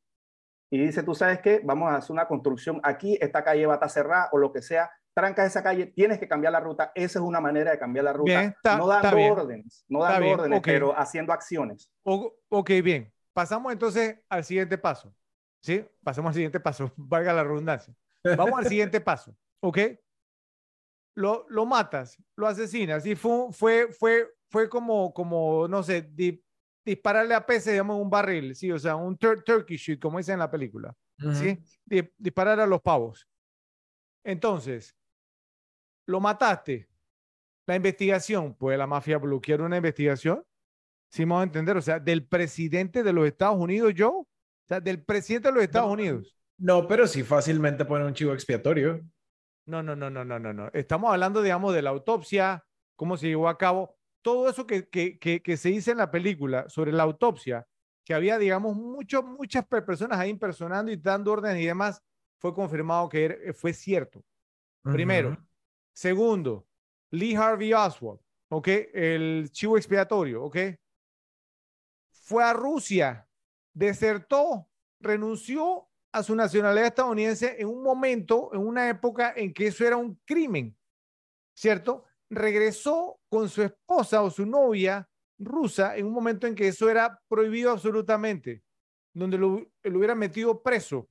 y 0.72 0.78
dice, 0.78 1.04
tú 1.04 1.14
sabes 1.14 1.39
qué, 1.39 1.60
vamos 1.66 1.91
a 1.91 1.97
hacer 1.97 2.14
una 2.14 2.30
construcción 2.30 2.80
aquí, 2.82 3.18
esta 3.20 3.43
calle 3.43 3.66
va 3.66 3.74
a 3.74 3.76
estar 3.76 3.89
cerrada 3.89 4.30
o 4.32 4.38
lo 4.38 4.54
que 4.54 4.62
sea, 4.62 4.89
trancas 5.18 5.47
esa 5.47 5.63
calle, 5.63 5.88
tienes 5.88 6.20
que 6.20 6.28
cambiar 6.28 6.53
la 6.53 6.59
ruta. 6.59 6.91
Esa 6.93 7.18
es 7.18 7.26
una 7.26 7.41
manera 7.41 7.72
de 7.72 7.80
cambiar 7.80 8.05
la 8.05 8.13
ruta. 8.13 8.55
no 8.78 8.88
dando 8.88 9.18
órdenes, 9.18 9.84
no 9.88 10.03
dando 10.03 10.30
órdenes, 10.30 10.61
pero 10.63 10.95
haciendo 10.95 11.34
acciones. 11.34 11.91
ok, 12.03 12.70
bien. 12.84 13.11
Pasamos 13.34 13.74
entonces 13.74 14.20
al 14.30 14.43
siguiente 14.43 14.78
paso. 14.78 15.11
¿Sí? 15.59 15.84
Pasamos 16.03 16.30
al 16.30 16.36
siguiente 16.36 16.59
paso, 16.59 16.91
valga 16.95 17.34
la 17.34 17.43
redundancia. 17.43 17.93
Vamos 18.24 18.59
al 18.59 18.68
siguiente 18.68 19.01
paso, 19.01 19.36
¿ok? 19.59 19.80
Lo, 21.15 21.47
lo 21.49 21.65
matas, 21.65 22.15
lo 22.36 22.45
asesinas 22.45 23.03
y 23.07 23.15
fue, 23.15 23.51
fue, 23.51 23.91
fue 23.91 24.28
fue 24.49 24.70
como, 24.70 25.13
como 25.13 25.68
no 25.68 25.84
sé, 25.84 26.09
dispararle 26.86 27.34
a 27.34 27.45
peces, 27.45 27.74
digamos, 27.74 27.99
un 27.99 28.09
barril, 28.09 28.55
sí, 28.55 28.72
o 28.72 28.80
sea, 28.80 28.95
un 28.95 29.18
turkey 29.18 29.78
shoot, 29.78 29.99
como 29.99 30.18
dicen 30.18 30.34
en 30.34 30.39
la 30.39 30.51
película, 30.51 30.93
¿sí? 31.34 31.59
disparar 32.18 32.59
a 32.59 32.68
los 32.68 32.82
pavos. 32.82 33.28
Entonces, 34.24 34.95
lo 36.08 36.20
mataste. 36.20 36.89
La 37.68 37.76
investigación, 37.76 38.55
¿puede 38.55 38.78
la 38.78 38.88
mafia 38.88 39.18
bloquear 39.18 39.62
una 39.62 39.78
investigación? 39.78 40.43
Sí, 41.10 41.24
vamos 41.24 41.41
a 41.41 41.43
entender, 41.43 41.78
o 41.78 41.82
sea, 41.82 41.99
del 41.99 42.26
presidente 42.26 43.03
de 43.03 43.14
los 43.14 43.28
Estados 43.28 43.58
Unidos, 43.58 43.93
yo, 43.93 44.10
o 44.10 44.28
sea, 44.68 44.80
del 44.80 45.03
presidente 45.03 45.49
de 45.49 45.53
los 45.53 45.64
Estados 45.64 45.91
Unidos. 45.91 46.36
No, 46.58 46.88
pero 46.88 47.08
sí 47.08 47.24
fácilmente 47.24 47.86
pone 47.86 48.05
un 48.05 48.14
chivo 48.14 48.34
expiatorio. 48.34 49.01
No, 49.66 49.84
no, 49.84 49.95
no, 49.95 50.10
no, 50.10 50.24
no, 50.24 50.39
no, 50.39 50.53
no. 50.53 50.70
Estamos 50.74 51.12
hablando, 51.12 51.41
digamos, 51.41 51.74
de 51.74 51.82
la 51.82 51.89
autopsia, 51.89 52.66
cómo 52.95 53.18
se 53.18 53.28
llevó 53.28 53.49
a 53.49 53.58
cabo, 53.58 53.97
todo 54.22 54.49
eso 54.49 54.66
que, 54.66 54.88
que, 54.89 55.20
que, 55.20 55.58
se 55.58 55.70
dice 55.70 55.91
en 55.91 55.97
la 55.97 56.10
película 56.10 56.68
sobre 56.70 56.91
la 56.91 57.03
autopsia, 57.03 57.68
que 58.03 58.14
había, 58.14 58.38
digamos, 58.38 58.76
mucho, 58.76 59.24
muchas 59.24 59.66
personas 59.68 60.20
ahí 60.20 60.30
impersonando 60.30 60.91
y 60.91 60.95
dando 60.95 61.34
órdenes 61.34 61.62
y 61.62 61.66
demás, 61.66 62.01
fue 62.39 62.53
confirmado 62.53 63.10
que 63.10 63.53
fue 63.53 63.74
cierto. 63.74 64.24
Primero. 64.84 65.38
Segundo, 65.98 66.68
Lee 67.10 67.34
Harvey 67.34 67.74
Oswald, 67.74 68.20
¿ok? 68.52 68.68
El 68.93 69.50
chivo 69.52 69.78
expiatorio, 69.78 70.43
¿ok? 70.43 70.58
Fue 72.12 72.43
a 72.43 72.54
Rusia, 72.54 73.28
desertó, 73.74 74.70
renunció 75.00 75.89
a 76.12 76.22
su 76.22 76.36
nacionalidad 76.36 76.86
estadounidense 76.86 77.56
en 77.60 77.68
un 77.68 77.82
momento, 77.82 78.52
en 78.54 78.60
una 78.60 78.88
época 78.89 79.34
en 79.36 79.52
que 79.52 79.66
eso 79.66 79.88
era 79.88 79.98
un 79.98 80.22
crimen, 80.24 80.78
¿cierto? 81.56 82.04
Regresó 82.30 83.20
con 83.28 83.50
su 83.50 83.64
esposa 83.64 84.22
o 84.22 84.30
su 84.30 84.45
novia 84.45 85.10
rusa 85.39 85.98
en 85.98 86.06
un 86.06 86.14
momento 86.14 86.45
en 86.45 86.54
que 86.54 86.68
eso 86.68 86.91
era 86.91 87.20
prohibido 87.28 87.72
absolutamente, 87.72 88.62
donde 89.16 89.39
lo, 89.39 89.68
lo 89.82 89.98
hubiera 89.98 90.14
metido 90.14 90.62
preso, 90.62 91.10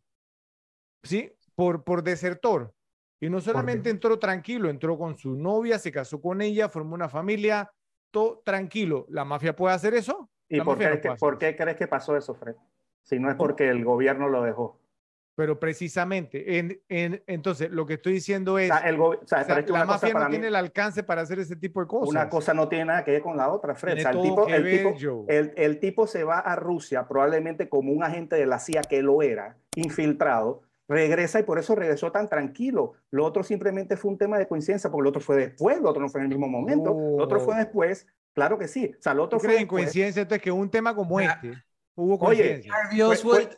¿sí? 1.03 1.33
Por, 1.57 1.83
por 1.83 2.05
desertor. 2.05 2.76
Y 3.21 3.31
no 3.31 3.41
solamente 3.41 3.89
entró 3.91 4.19
tranquilo, 4.19 4.69
entró 4.69 4.99
con 4.99 5.17
su 5.17 5.35
novia, 5.35 5.79
se 5.79 5.91
casó 5.91 6.21
con 6.21 6.43
ella, 6.43 6.69
formó 6.69 6.95
una 6.95 7.09
familia, 7.09 7.71
todo 8.11 8.43
tranquilo. 8.45 9.07
¿La 9.09 9.25
mafia 9.25 9.57
puede 9.57 9.75
hacer 9.75 9.95
eso? 9.95 10.31
¿Y 10.49 10.61
por 10.61 10.79
qué, 10.79 11.01
por 11.19 11.39
qué, 11.39 11.57
crees 11.57 11.77
que 11.77 11.87
pasó 11.87 12.17
eso, 12.17 12.35
Fred? 12.35 12.55
Si 13.03 13.19
no 13.19 13.31
es 13.31 13.37
porque 13.37 13.69
el 13.69 13.85
gobierno 13.85 14.29
lo 14.29 14.43
dejó. 14.43 14.79
Pero 15.35 15.61
precisamente, 15.61 16.59
en, 16.59 16.81
en, 16.89 17.23
entonces 17.27 17.71
lo 17.71 17.85
que 17.85 17.95
estoy 17.95 18.15
diciendo 18.15 18.59
es, 18.59 18.71
la 18.71 19.85
mafia 19.85 20.15
no 20.15 20.29
tiene 20.29 20.47
el 20.47 20.57
alcance 20.57 21.03
para 21.03 21.21
hacer 21.21 21.39
ese 21.39 21.57
tipo 21.57 21.81
de 21.81 21.87
cosas. 21.87 22.09
Una 22.09 22.29
cosa 22.31 22.55
no 22.55 22.69
tiene 22.69 22.87
nada 22.87 23.05
que 23.05 23.11
ver 23.13 23.21
con 23.21 23.37
la 23.37 23.51
otra, 23.51 23.75
Fred. 23.75 23.99
el, 23.99 24.23
tipo, 24.23 24.49
el, 24.49 24.65
tipo, 24.65 25.27
el, 25.29 25.53
el 25.57 25.79
tipo 25.79 26.07
se 26.07 26.25
va 26.25 26.39
a 26.39 26.57
Rusia 26.57 27.07
probablemente 27.07 27.69
como 27.69 27.93
un 27.93 28.03
agente 28.03 28.37
de 28.37 28.47
la 28.47 28.59
CIA 28.59 28.81
que 28.83 29.03
lo 29.03 29.21
era, 29.21 29.59
infiltrado, 29.75 30.63
regresa 30.89 31.41
y 31.41 31.43
por 31.43 31.59
eso 31.59 31.75
regresó 31.75 32.13
tan 32.13 32.29
tranquilo. 32.29 32.95
Lo 33.11 33.25
otro 33.25 33.43
simplemente 33.43 33.97
fue 33.97 34.11
un 34.11 34.19
tema 34.19 34.39
de 34.39 34.47
coincidencia, 34.47 34.91
porque 34.91 35.05
lo 35.05 35.09
otro 35.11 35.21
fue 35.21 35.37
después, 35.37 35.81
lo 35.81 35.91
otro 35.91 36.03
no 36.03 36.09
fue 36.09 36.21
en 36.21 36.25
el 36.25 36.29
mismo 36.31 36.49
momento, 36.49 36.91
lo 36.91 37.23
otro 37.23 37.41
fue 37.41 37.55
oh. 37.55 37.59
después, 37.59 38.07
claro 38.33 38.59
que 38.59 38.69
sí. 38.69 38.95
O 38.99 39.03
sea, 39.03 39.15
lo 39.15 39.25
otro 39.25 39.41
fue 39.41 39.61
en 39.61 39.67
coincidencia 39.67 40.23
entonces 40.23 40.43
que 40.43 40.53
un 40.53 40.71
tema 40.71 40.95
como 40.95 41.21
este 41.21 41.53
hubo 41.97 42.19
coincidencia? 42.19 42.73
Oye, 42.91 43.17
fue, 43.17 43.49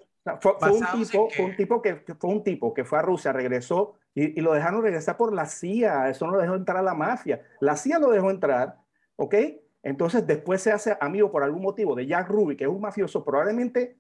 fue, 0.41 0.71
un 0.71 0.87
tipo, 0.93 1.31
fue 1.31 1.45
un 1.45 1.57
tipo 1.57 1.83
que, 1.83 1.97
fue 2.19 2.31
un 2.31 2.45
tipo 2.45 2.75
que 2.75 2.85
fue 2.85 2.99
a 2.99 3.03
Rusia, 3.03 3.33
regresó 3.33 3.95
y, 4.15 4.39
y, 4.39 4.43
lo 4.43 4.53
dejaron 4.53 4.83
regresar 4.83 5.17
por 5.17 5.33
la 5.33 5.47
CIA, 5.47 6.09
eso 6.09 6.27
no 6.27 6.33
lo 6.33 6.41
dejó 6.41 6.55
entrar 6.55 6.79
a 6.79 6.83
la 6.83 6.95
mafia. 6.95 7.43
La 7.61 7.77
CIA 7.77 7.99
lo 7.99 8.11
dejó 8.11 8.31
entrar, 8.31 8.77
¿ok? 9.17 9.35
Entonces 9.83 10.27
después 10.27 10.61
se 10.61 10.73
hace 10.73 10.97
amigo 11.01 11.31
por 11.31 11.43
algún 11.43 11.63
motivo 11.63 11.95
de 11.95 12.07
Jack 12.07 12.29
Ruby, 12.29 12.57
que 12.57 12.65
es 12.65 12.71
un 12.71 12.81
mafioso, 12.81 13.25
probablemente 13.25 13.97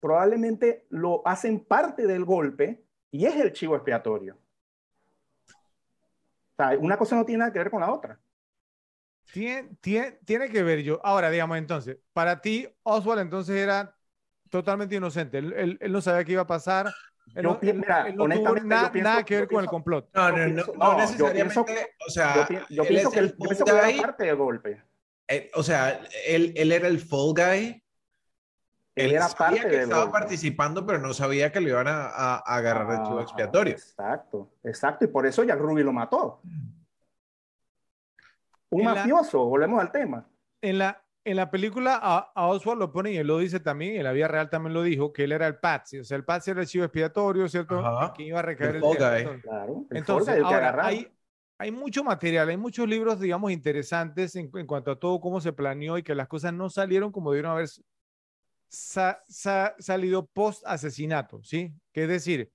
probablemente 0.00 0.86
lo 0.90 1.22
hacen 1.26 1.60
parte 1.60 2.06
del 2.06 2.24
golpe 2.24 2.84
y 3.10 3.26
es 3.26 3.36
el 3.36 3.52
chivo 3.52 3.74
expiatorio. 3.74 4.36
O 5.46 6.56
sea, 6.56 6.76
una 6.78 6.96
cosa 6.96 7.16
no 7.16 7.24
tiene 7.24 7.40
nada 7.40 7.52
que 7.52 7.58
ver 7.58 7.70
con 7.70 7.80
la 7.80 7.92
otra. 7.92 8.18
Tiene, 9.32 9.76
tiene, 9.80 10.12
tiene 10.24 10.48
que 10.48 10.62
ver 10.62 10.82
yo. 10.82 11.00
Ahora, 11.04 11.30
digamos, 11.30 11.58
entonces, 11.58 11.98
para 12.12 12.40
ti, 12.40 12.68
Oswald 12.82 13.20
entonces 13.20 13.56
era 13.56 13.94
totalmente 14.50 14.96
inocente. 14.96 15.38
Él, 15.38 15.78
él, 15.80 15.92
no 15.92 16.00
sabía 16.00 16.24
qué 16.24 16.32
iba 16.32 16.42
a 16.42 16.46
pasar. 16.46 16.92
Él, 17.34 17.42
no, 17.42 17.58
mira, 17.60 18.10
no 18.10 18.26
tuvo 18.26 18.54
nada 18.64 19.22
que 19.22 19.40
ver 19.40 19.48
con 19.48 19.62
el 19.62 19.68
complot. 19.68 20.08
No, 20.14 20.30
no, 20.30 20.46
no, 20.48 20.64
no 20.74 20.96
necesariamente. 20.96 21.60
o 22.06 22.10
sea, 22.10 22.48
yo, 22.70 22.84
pienso 22.84 23.10
que, 23.10 23.18
él, 23.18 23.36
era 23.66 24.02
parte 24.02 24.24
del 24.24 24.36
golpe. 24.36 24.82
Eh, 25.28 25.50
o 25.54 25.62
sea, 25.62 26.00
él, 26.26 26.54
él 26.56 26.72
era 26.72 26.88
el 26.88 26.98
fall 26.98 27.34
guy 27.34 27.82
él, 29.04 29.12
era 29.12 29.28
sabía 29.28 29.62
parte 29.62 29.70
que 29.70 29.82
estaba 29.82 30.10
participando, 30.10 30.86
pero 30.86 30.98
no 30.98 31.12
sabía 31.14 31.52
que 31.52 31.60
lo 31.60 31.68
iban 31.68 31.86
a, 31.88 32.36
agarrar 32.36 32.98
de 32.98 33.06
chivo 33.06 33.20
expiatorio. 33.20 33.74
Exacto, 33.74 34.50
exacto. 34.62 35.04
Y 35.04 35.08
por 35.08 35.26
eso 35.26 35.44
Jack 35.44 35.58
Ruby 35.58 35.82
lo 35.82 35.92
mató. 35.92 36.40
Un 38.70 38.84
mafioso, 38.84 39.44
volvemos 39.46 39.80
al 39.80 39.90
tema. 39.90 40.26
En 40.60 40.78
la, 40.78 41.02
en 41.24 41.36
la 41.36 41.50
película 41.50 41.98
a, 42.02 42.46
Oswald 42.46 42.80
lo 42.80 42.92
pone 42.92 43.12
y 43.12 43.16
él 43.16 43.26
lo 43.26 43.38
dice 43.38 43.60
también, 43.60 43.96
en 43.96 44.04
la 44.04 44.12
vida 44.12 44.28
real 44.28 44.50
también 44.50 44.74
lo 44.74 44.82
dijo, 44.82 45.12
que 45.12 45.24
él 45.24 45.32
era 45.32 45.46
el 45.46 45.56
Patsy. 45.56 45.98
O 45.98 46.04
sea, 46.04 46.16
el 46.16 46.24
Patsy 46.24 46.50
era 46.50 46.62
el 46.62 46.66
chivo 46.66 46.84
expiatorio, 46.84 47.48
¿cierto? 47.48 47.82
Que 48.14 48.24
iba 48.24 48.38
a 48.38 48.42
recaer 48.42 48.76
el, 48.76 48.82
el 48.84 49.40
Claro, 49.42 49.86
Entonces, 49.90 50.42
ahora, 50.42 50.84
hay, 50.84 51.10
hay 51.58 51.70
mucho 51.70 52.04
material, 52.04 52.48
hay 52.48 52.56
muchos 52.56 52.88
libros, 52.88 53.20
digamos, 53.20 53.50
interesantes 53.50 54.36
en, 54.36 54.50
en, 54.54 54.66
cuanto 54.66 54.90
a 54.90 54.98
todo 54.98 55.20
cómo 55.20 55.40
se 55.40 55.52
planeó 55.52 55.98
y 55.98 56.02
que 56.02 56.14
las 56.14 56.28
cosas 56.28 56.52
no 56.52 56.70
salieron 56.70 57.12
como 57.12 57.30
debieron 57.30 57.52
haber 57.52 57.68
salido 58.68 60.26
post 60.26 60.62
asesinato, 60.66 61.42
¿sí? 61.42 61.72
Que 61.92 62.04
es 62.04 62.08
decir, 62.08 62.50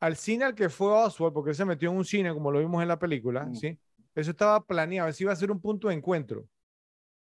al 0.00 0.16
cine 0.16 0.44
al 0.44 0.54
que 0.54 0.68
fue 0.68 0.90
Oswald, 0.90 1.34
porque 1.34 1.54
se 1.54 1.64
metió 1.64 1.90
en 1.90 1.96
un 1.96 2.04
cine 2.04 2.32
como 2.32 2.50
lo 2.50 2.60
vimos 2.60 2.82
en 2.82 2.88
la 2.88 2.98
película, 2.98 3.46
mm. 3.46 3.54
¿sí? 3.54 3.78
Eso 4.14 4.30
estaba 4.30 4.64
planeado, 4.64 5.08
eso 5.08 5.24
iba 5.24 5.32
a 5.32 5.36
ser 5.36 5.50
un 5.50 5.60
punto 5.60 5.88
de 5.88 5.94
encuentro. 5.94 6.48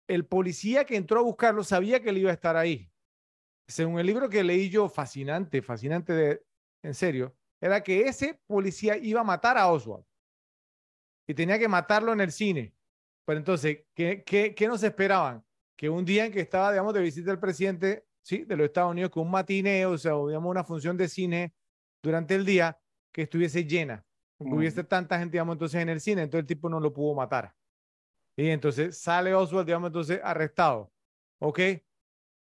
El 0.06 0.26
policía 0.26 0.84
que 0.84 0.96
entró 0.96 1.20
a 1.20 1.22
buscarlo 1.22 1.64
sabía 1.64 2.00
que 2.00 2.10
él 2.10 2.18
iba 2.18 2.30
a 2.30 2.34
estar 2.34 2.56
ahí. 2.56 2.90
Según 3.66 3.98
el 3.98 4.06
libro 4.06 4.28
que 4.28 4.44
leí 4.44 4.68
yo, 4.68 4.88
fascinante, 4.88 5.62
fascinante 5.62 6.12
de, 6.12 6.42
en 6.82 6.94
serio, 6.94 7.34
era 7.60 7.82
que 7.82 8.02
ese 8.02 8.38
policía 8.46 8.96
iba 8.96 9.22
a 9.22 9.24
matar 9.24 9.56
a 9.56 9.68
Oswald 9.68 10.04
y 11.26 11.34
tenía 11.34 11.58
que 11.58 11.68
matarlo 11.68 12.12
en 12.12 12.20
el 12.20 12.30
cine. 12.30 12.74
Pero 13.24 13.38
entonces, 13.38 13.84
¿qué, 13.94 14.22
qué, 14.22 14.54
qué 14.54 14.68
nos 14.68 14.82
esperaban? 14.82 15.42
Que 15.76 15.88
un 15.88 16.04
día 16.04 16.26
en 16.26 16.32
que 16.32 16.40
estaba, 16.40 16.70
digamos, 16.70 16.92
de 16.92 17.00
visita 17.00 17.30
el 17.30 17.40
presidente, 17.40 18.04
¿sí? 18.24 18.44
de 18.44 18.56
los 18.56 18.64
Estados 18.66 18.90
Unidos 18.90 19.10
con 19.10 19.24
un 19.24 19.30
matineo, 19.30 19.92
o 19.92 19.98
sea, 19.98 20.12
digamos, 20.12 20.50
una 20.50 20.64
función 20.64 20.96
de 20.96 21.08
cine 21.08 21.54
durante 22.02 22.34
el 22.34 22.44
día 22.44 22.78
que 23.12 23.22
estuviese 23.22 23.64
llena, 23.64 24.04
que 24.38 24.52
hubiese 24.52 24.82
tanta 24.82 25.18
gente, 25.18 25.32
digamos, 25.32 25.54
entonces 25.54 25.80
en 25.80 25.88
el 25.88 26.00
cine, 26.00 26.22
entonces 26.22 26.42
el 26.42 26.46
tipo 26.46 26.68
no 26.68 26.80
lo 26.80 26.92
pudo 26.92 27.14
matar. 27.14 27.54
Y 28.36 28.48
entonces 28.48 28.98
sale 28.98 29.34
Oswald, 29.34 29.66
digamos, 29.66 29.88
entonces 29.88 30.20
arrestado. 30.22 30.90
¿Ok? 31.38 31.60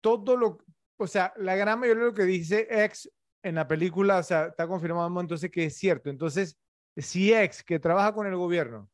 Todo 0.01 0.37
lo, 0.37 0.59
o 0.97 1.07
sea, 1.07 1.33
la 1.37 1.55
gran 1.55 1.79
mayoría 1.79 2.03
de 2.03 2.09
lo 2.09 2.15
que 2.15 2.23
dice 2.23 2.67
X 2.69 3.11
en 3.41 3.55
la 3.55 3.67
película, 3.67 4.19
o 4.19 4.23
sea, 4.23 4.47
está 4.47 4.67
confirmado 4.67 5.19
entonces 5.19 5.49
que 5.49 5.65
es 5.65 5.75
cierto. 5.75 6.09
Entonces, 6.09 6.59
si 6.95 7.33
X, 7.33 7.63
que 7.63 7.79
trabaja 7.79 8.13
con 8.13 8.27
el 8.27 8.35
gobierno, 8.35 8.89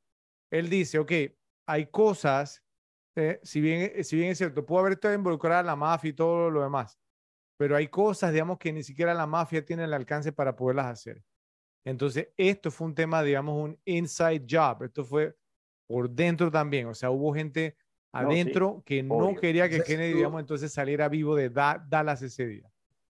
él 0.51 0.69
dice, 0.69 0.99
ok, 0.99 1.11
hay 1.67 1.87
cosas 1.87 2.63
eh, 3.15 3.39
si, 3.43 3.61
bien, 3.61 3.91
eh, 3.95 4.03
si 4.03 4.17
bien 4.17 4.31
es 4.31 4.37
cierto, 4.37 4.65
pudo 4.65 4.79
haber 4.79 4.93
estado 4.93 5.13
involucrada 5.13 5.63
la 5.63 5.75
mafia 5.75 6.09
y 6.09 6.13
todo 6.13 6.49
lo 6.49 6.61
demás, 6.61 6.99
pero 7.57 7.75
hay 7.75 7.87
cosas, 7.87 8.33
digamos, 8.33 8.57
que 8.57 8.73
ni 8.73 8.83
siquiera 8.83 9.13
la 9.13 9.25
mafia 9.25 9.63
tiene 9.63 9.85
el 9.85 9.93
alcance 9.93 10.31
para 10.31 10.55
poderlas 10.55 10.87
hacer. 10.87 11.23
Entonces, 11.85 12.29
esto 12.35 12.71
fue 12.71 12.87
un 12.87 12.95
tema, 12.95 13.23
digamos, 13.23 13.63
un 13.63 13.79
inside 13.85 14.45
job. 14.49 14.83
Esto 14.83 15.05
fue 15.05 15.35
por 15.87 16.09
dentro 16.09 16.51
también. 16.51 16.87
O 16.87 16.95
sea, 16.95 17.11
hubo 17.11 17.33
gente 17.33 17.77
adentro 18.11 18.81
que 18.85 19.03
no 19.03 19.35
quería 19.35 19.69
que 19.69 19.81
Kennedy, 19.81 20.13
digamos, 20.13 20.39
entonces 20.39 20.73
saliera 20.73 21.07
vivo 21.07 21.35
de 21.35 21.49
Dallas 21.49 22.21
ese 22.21 22.47
día. 22.47 22.71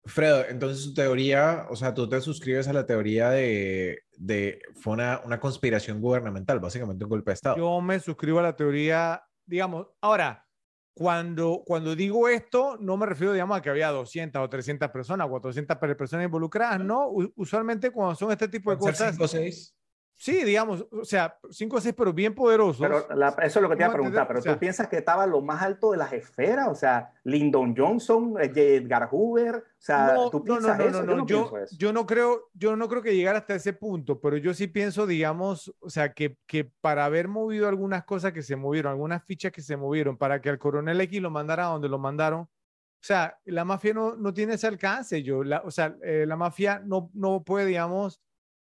Fredo, 0.03 0.45
entonces 0.47 0.85
tu 0.85 0.93
teoría, 0.93 1.67
o 1.69 1.75
sea, 1.75 1.93
tú 1.93 2.07
te 2.07 2.21
suscribes 2.21 2.67
a 2.67 2.73
la 2.73 2.85
teoría 2.85 3.29
de, 3.29 4.03
de 4.17 4.61
fue 4.75 4.93
una, 4.93 5.21
una 5.25 5.39
conspiración 5.39 5.99
gubernamental, 5.99 6.59
básicamente 6.59 7.03
un 7.03 7.09
golpe 7.09 7.31
de 7.31 7.33
Estado. 7.33 7.57
Yo 7.57 7.81
me 7.81 7.99
suscribo 7.99 8.39
a 8.39 8.43
la 8.43 8.55
teoría 8.55 9.21
digamos, 9.47 9.87
ahora, 10.01 10.45
cuando, 10.93 11.63
cuando 11.65 11.95
digo 11.95 12.27
esto, 12.27 12.77
no 12.79 12.97
me 12.97 13.05
refiero, 13.05 13.33
digamos, 13.33 13.57
a 13.57 13.61
que 13.61 13.69
había 13.69 13.89
200 13.89 14.41
o 14.41 14.49
300 14.49 14.89
personas, 14.89 15.27
400 15.27 15.77
personas 15.77 16.25
involucradas, 16.25 16.79
¿no? 16.79 17.09
Usualmente 17.35 17.91
cuando 17.91 18.15
son 18.15 18.31
este 18.31 18.47
tipo 18.47 18.71
de 18.71 18.77
cosas... 18.77 19.11
5 19.11 19.27
6. 19.27 19.75
Sí, 20.19 20.43
digamos, 20.43 20.83
o 20.91 21.05
sea, 21.05 21.37
cinco 21.51 21.77
o 21.77 21.81
seis, 21.81 21.93
pero 21.95 22.11
bien 22.11 22.33
poderosos. 22.33 22.81
Pero 22.81 23.07
eso 23.43 23.59
es 23.59 23.61
lo 23.61 23.69
que 23.69 23.75
te 23.75 23.83
iba 23.83 23.91
a 23.91 23.93
preguntar, 23.93 24.27
pero 24.27 24.41
tú 24.41 24.57
piensas 24.57 24.87
que 24.87 24.97
estaba 24.97 25.27
lo 25.27 25.41
más 25.41 25.61
alto 25.61 25.91
de 25.91 25.97
las 25.97 26.11
esferas, 26.11 26.67
o 26.69 26.73
sea, 26.73 27.13
Lyndon 27.23 27.75
Johnson, 27.77 28.33
eh, 28.41 28.51
Edgar 28.55 29.09
Hoover, 29.11 29.57
o 29.57 29.61
sea, 29.77 30.13
no, 30.15 30.31
tú 30.31 30.43
piensas 30.43 30.75
no, 30.75 30.83
no, 30.83 30.89
eso? 30.89 31.03
No, 31.03 31.15
no, 31.17 31.27
yo, 31.27 31.51
yo, 31.51 31.65
yo, 31.77 31.93
no 31.93 32.07
creo, 32.07 32.49
yo 32.55 32.75
no 32.75 32.89
creo 32.89 33.03
que 33.03 33.15
llegara 33.15 33.37
hasta 33.37 33.53
ese 33.53 33.73
punto, 33.73 34.19
pero 34.19 34.37
yo 34.37 34.55
sí 34.55 34.65
pienso, 34.65 35.05
digamos, 35.05 35.71
o 35.79 35.89
sea, 35.91 36.13
que, 36.13 36.39
que 36.47 36.65
para 36.65 37.05
haber 37.05 37.27
movido 37.27 37.67
algunas 37.67 38.03
cosas 38.03 38.33
que 38.33 38.41
se 38.41 38.55
movieron, 38.55 38.93
algunas 38.93 39.23
fichas 39.23 39.51
que 39.51 39.61
se 39.61 39.77
movieron, 39.77 40.17
para 40.17 40.41
que 40.41 40.49
al 40.49 40.57
coronel 40.57 40.99
X 41.01 41.21
lo 41.21 41.29
mandara 41.29 41.67
a 41.67 41.71
donde 41.73 41.89
lo 41.89 41.99
mandaron, 41.99 42.39
o 42.41 43.05
sea, 43.07 43.37
la 43.45 43.63
mafia 43.63 43.93
no, 43.93 44.15
no 44.15 44.33
tiene 44.33 44.55
ese 44.55 44.65
alcance, 44.65 45.21
yo, 45.21 45.43
la, 45.43 45.61
o 45.63 45.69
sea, 45.69 45.95
eh, 46.01 46.25
la 46.27 46.35
mafia 46.35 46.81
no, 46.83 47.11
no 47.13 47.43
puede, 47.43 47.67
digamos, 47.67 48.19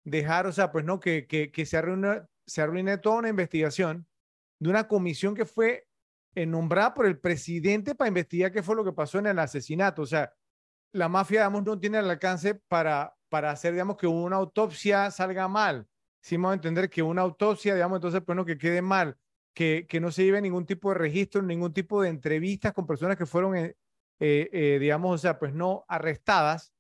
dejar, 0.04 0.48
o 0.48 0.52
sea, 0.52 0.72
pues 0.72 0.86
no, 0.86 1.00
que, 1.00 1.28
que, 1.28 1.52
que 1.52 1.66
se, 1.66 1.78
arruine, 1.78 2.24
se 2.46 2.62
arruine 2.62 2.98
toda 2.98 3.18
una 3.18 3.30
investigación 3.30 4.08
de 4.60 4.70
una 4.70 4.88
comisión 4.88 5.36
que 5.36 5.46
fue 5.46 5.88
eh, 6.36 6.46
nombrada 6.46 6.94
por 6.94 7.06
el 7.06 7.20
presidente 7.20 7.96
para 7.96 8.08
investigar 8.08 8.52
qué 8.52 8.64
fue 8.64 8.76
lo 8.76 8.84
que 8.84 8.94
pasó 8.94 9.20
en 9.20 9.28
el 9.28 9.40
asesinato. 9.40 10.04
O 10.04 10.06
sea, 10.06 10.34
la 10.94 11.10
mafia, 11.10 11.42
digamos, 11.42 11.64
no 11.64 11.80
tiene 11.80 12.00
el 12.00 12.10
alcance 12.10 12.56
para, 12.56 13.16
para 13.30 13.52
hacer, 13.52 13.74
digamos, 13.74 13.98
que 13.98 14.08
una 14.08 14.38
autopsia 14.38 15.10
salga 15.12 15.48
mal. 15.48 15.88
Si 16.22 16.36
vamos 16.36 16.52
a 16.52 16.56
entender 16.56 16.90
que 16.90 17.02
una 17.02 17.22
autopsia, 17.22 17.74
digamos, 17.74 17.98
entonces, 17.98 18.22
pues 18.26 18.36
no, 18.36 18.46
que 18.46 18.58
quede 18.58 18.82
mal, 18.82 19.18
que, 19.54 19.88
que 19.90 20.00
no 20.00 20.12
se 20.12 20.24
lleve 20.24 20.42
ningún 20.42 20.66
tipo 20.66 20.90
de 20.90 20.96
registro, 21.00 21.42
ningún 21.42 21.74
tipo 21.74 22.02
de 22.02 22.10
entrevistas 22.10 22.74
con 22.74 22.86
personas 22.86 23.18
que 23.18 23.26
fueron, 23.26 23.56
eh, 23.56 23.76
eh, 24.20 24.78
digamos, 24.80 25.16
o 25.16 25.18
sea, 25.18 25.40
pues 25.40 25.54
no 25.54 25.86
arrestadas 25.88 26.72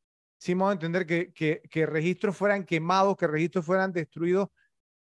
sí 0.41 0.55
vamos 0.55 0.71
a 0.71 0.73
entender 0.73 1.05
que, 1.05 1.31
que, 1.33 1.61
que, 1.69 1.85
registros 1.85 2.35
fueran 2.35 2.65
quemados, 2.65 3.15
que 3.15 3.27
registros 3.27 3.63
fueran 3.63 3.93
destruidos, 3.93 4.49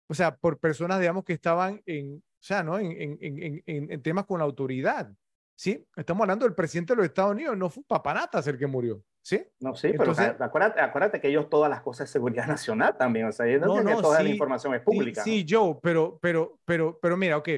o 0.07 0.13
sea, 0.13 0.37
por 0.37 0.59
personas, 0.59 1.01
digamos, 1.01 1.25
que 1.25 1.33
estaban 1.33 1.81
en, 1.87 2.17
o 2.17 2.43
sea, 2.43 2.63
¿no? 2.63 2.79
En, 2.79 2.93
en, 2.93 3.19
en, 3.21 3.91
en 3.91 4.03
temas 4.03 4.27
con 4.27 4.39
la 4.39 4.45
autoridad. 4.45 5.11
¿Sí? 5.57 5.87
Estamos 5.97 6.23
hablando 6.23 6.45
del 6.45 6.55
presidente 6.55 6.93
de 6.93 6.99
los 6.99 7.07
Estados 7.07 7.33
Unidos, 7.33 7.57
no 7.57 7.69
fue 7.71 7.83
Papanatas 7.87 8.47
el 8.47 8.59
que 8.59 8.67
murió. 8.67 9.03
¿Sí? 9.23 9.47
No, 9.61 9.75
sí, 9.75 9.89
Entonces, 9.89 10.33
pero 10.33 10.45
acuérdate, 10.45 10.81
acuérdate, 10.81 11.21
que 11.21 11.29
ellos 11.29 11.49
todas 11.49 11.71
las 11.71 11.83
cosas 11.83 12.09
de 12.09 12.13
seguridad 12.13 12.47
nacional 12.47 12.97
también, 12.99 13.27
o 13.27 13.33
sea, 13.33 13.47
no, 13.59 13.83
no, 13.83 14.01
toda 14.01 14.23
la 14.23 14.29
información 14.29 14.75
es 14.75 14.83
pública. 14.83 15.23
Sí, 15.25 15.41
sí 15.41 15.47
Joe, 15.49 15.79
pero, 15.83 16.19
pero, 16.21 16.59
pero, 16.67 16.99
pero 17.01 17.17
mira, 17.17 17.39
ok, 17.39 17.49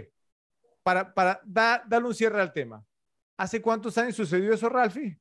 para, 0.85 1.13
para 1.13 1.41
da, 1.45 1.83
darle 1.87 2.09
un 2.09 2.15
cierre 2.15 2.41
al 2.41 2.53
tema. 2.53 2.85
¿Hace 3.37 3.61
cuántos 3.61 3.99
años 3.99 4.15
sucedió 4.15 4.53
eso, 4.53 4.69
Ralphie? 4.69 5.19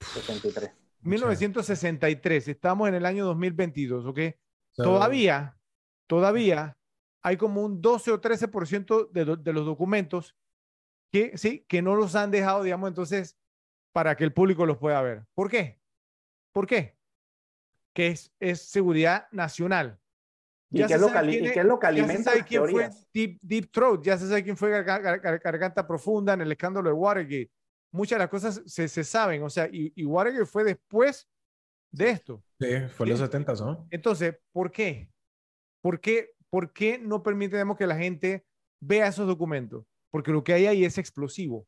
63. 0.00 0.79
1963, 1.02 2.48
estamos 2.48 2.88
en 2.88 2.94
el 2.94 3.06
año 3.06 3.24
2022, 3.26 4.06
¿ok? 4.06 4.20
Todavía, 4.76 5.56
todavía 6.06 6.76
hay 7.22 7.36
como 7.36 7.64
un 7.64 7.80
12 7.80 8.12
o 8.12 8.20
13% 8.20 9.10
de, 9.10 9.36
de 9.36 9.52
los 9.52 9.66
documentos 9.66 10.36
que, 11.10 11.36
sí, 11.36 11.64
que 11.68 11.82
no 11.82 11.94
los 11.96 12.14
han 12.14 12.30
dejado, 12.30 12.62
digamos, 12.62 12.88
entonces, 12.88 13.36
para 13.92 14.16
que 14.16 14.24
el 14.24 14.32
público 14.32 14.66
los 14.66 14.78
pueda 14.78 15.02
ver. 15.02 15.24
¿Por 15.34 15.50
qué? 15.50 15.80
¿Por 16.52 16.66
qué? 16.66 16.96
Que 17.94 18.08
es, 18.08 18.32
es 18.38 18.62
seguridad 18.62 19.26
nacional. 19.32 19.98
¿Y 20.70 20.84
qué, 20.86 20.94
es 20.94 21.00
lo 21.00 21.10
que 21.10 21.18
alimenta 21.18 21.52
ya 21.92 22.16
se 22.16 22.22
sabe 22.22 22.44
quién 22.44 22.68
fue 22.68 22.90
Deep, 23.12 23.38
Deep, 23.42 23.72
Throat, 23.72 24.04
ya 24.04 24.16
se 24.16 24.28
sabe 24.28 24.44
quién 24.44 24.56
fue 24.56 24.70
Garganta 24.70 25.84
Profunda 25.84 26.34
en 26.34 26.42
el 26.42 26.52
escándalo 26.52 26.88
de 26.88 26.94
Watergate 26.94 27.50
muchas 27.92 28.16
de 28.16 28.24
las 28.24 28.30
cosas 28.30 28.62
se, 28.66 28.88
se 28.88 29.04
saben, 29.04 29.42
o 29.42 29.50
sea, 29.50 29.68
y, 29.70 29.92
y, 29.94 30.04
Watergate 30.04 30.46
fue 30.46 30.64
después 30.64 31.28
de 31.90 32.10
esto. 32.10 32.44
Sí, 32.58 32.66
fue 32.88 33.06
en 33.06 33.10
los 33.10 33.20
70, 33.20 33.54
¿no? 33.54 33.86
Entonces, 33.90 34.36
¿por 34.52 34.70
qué? 34.70 35.10
¿Por 35.82 36.00
qué, 36.00 36.34
¿Por 36.48 36.72
qué 36.72 36.98
no 36.98 37.22
permitemos 37.22 37.76
que 37.76 37.86
la 37.86 37.96
gente 37.96 38.46
vea 38.80 39.08
esos 39.08 39.26
documentos? 39.26 39.84
Porque 40.10 40.32
lo 40.32 40.44
que 40.44 40.52
hay 40.52 40.66
ahí 40.66 40.84
es 40.84 40.98
explosivo. 40.98 41.66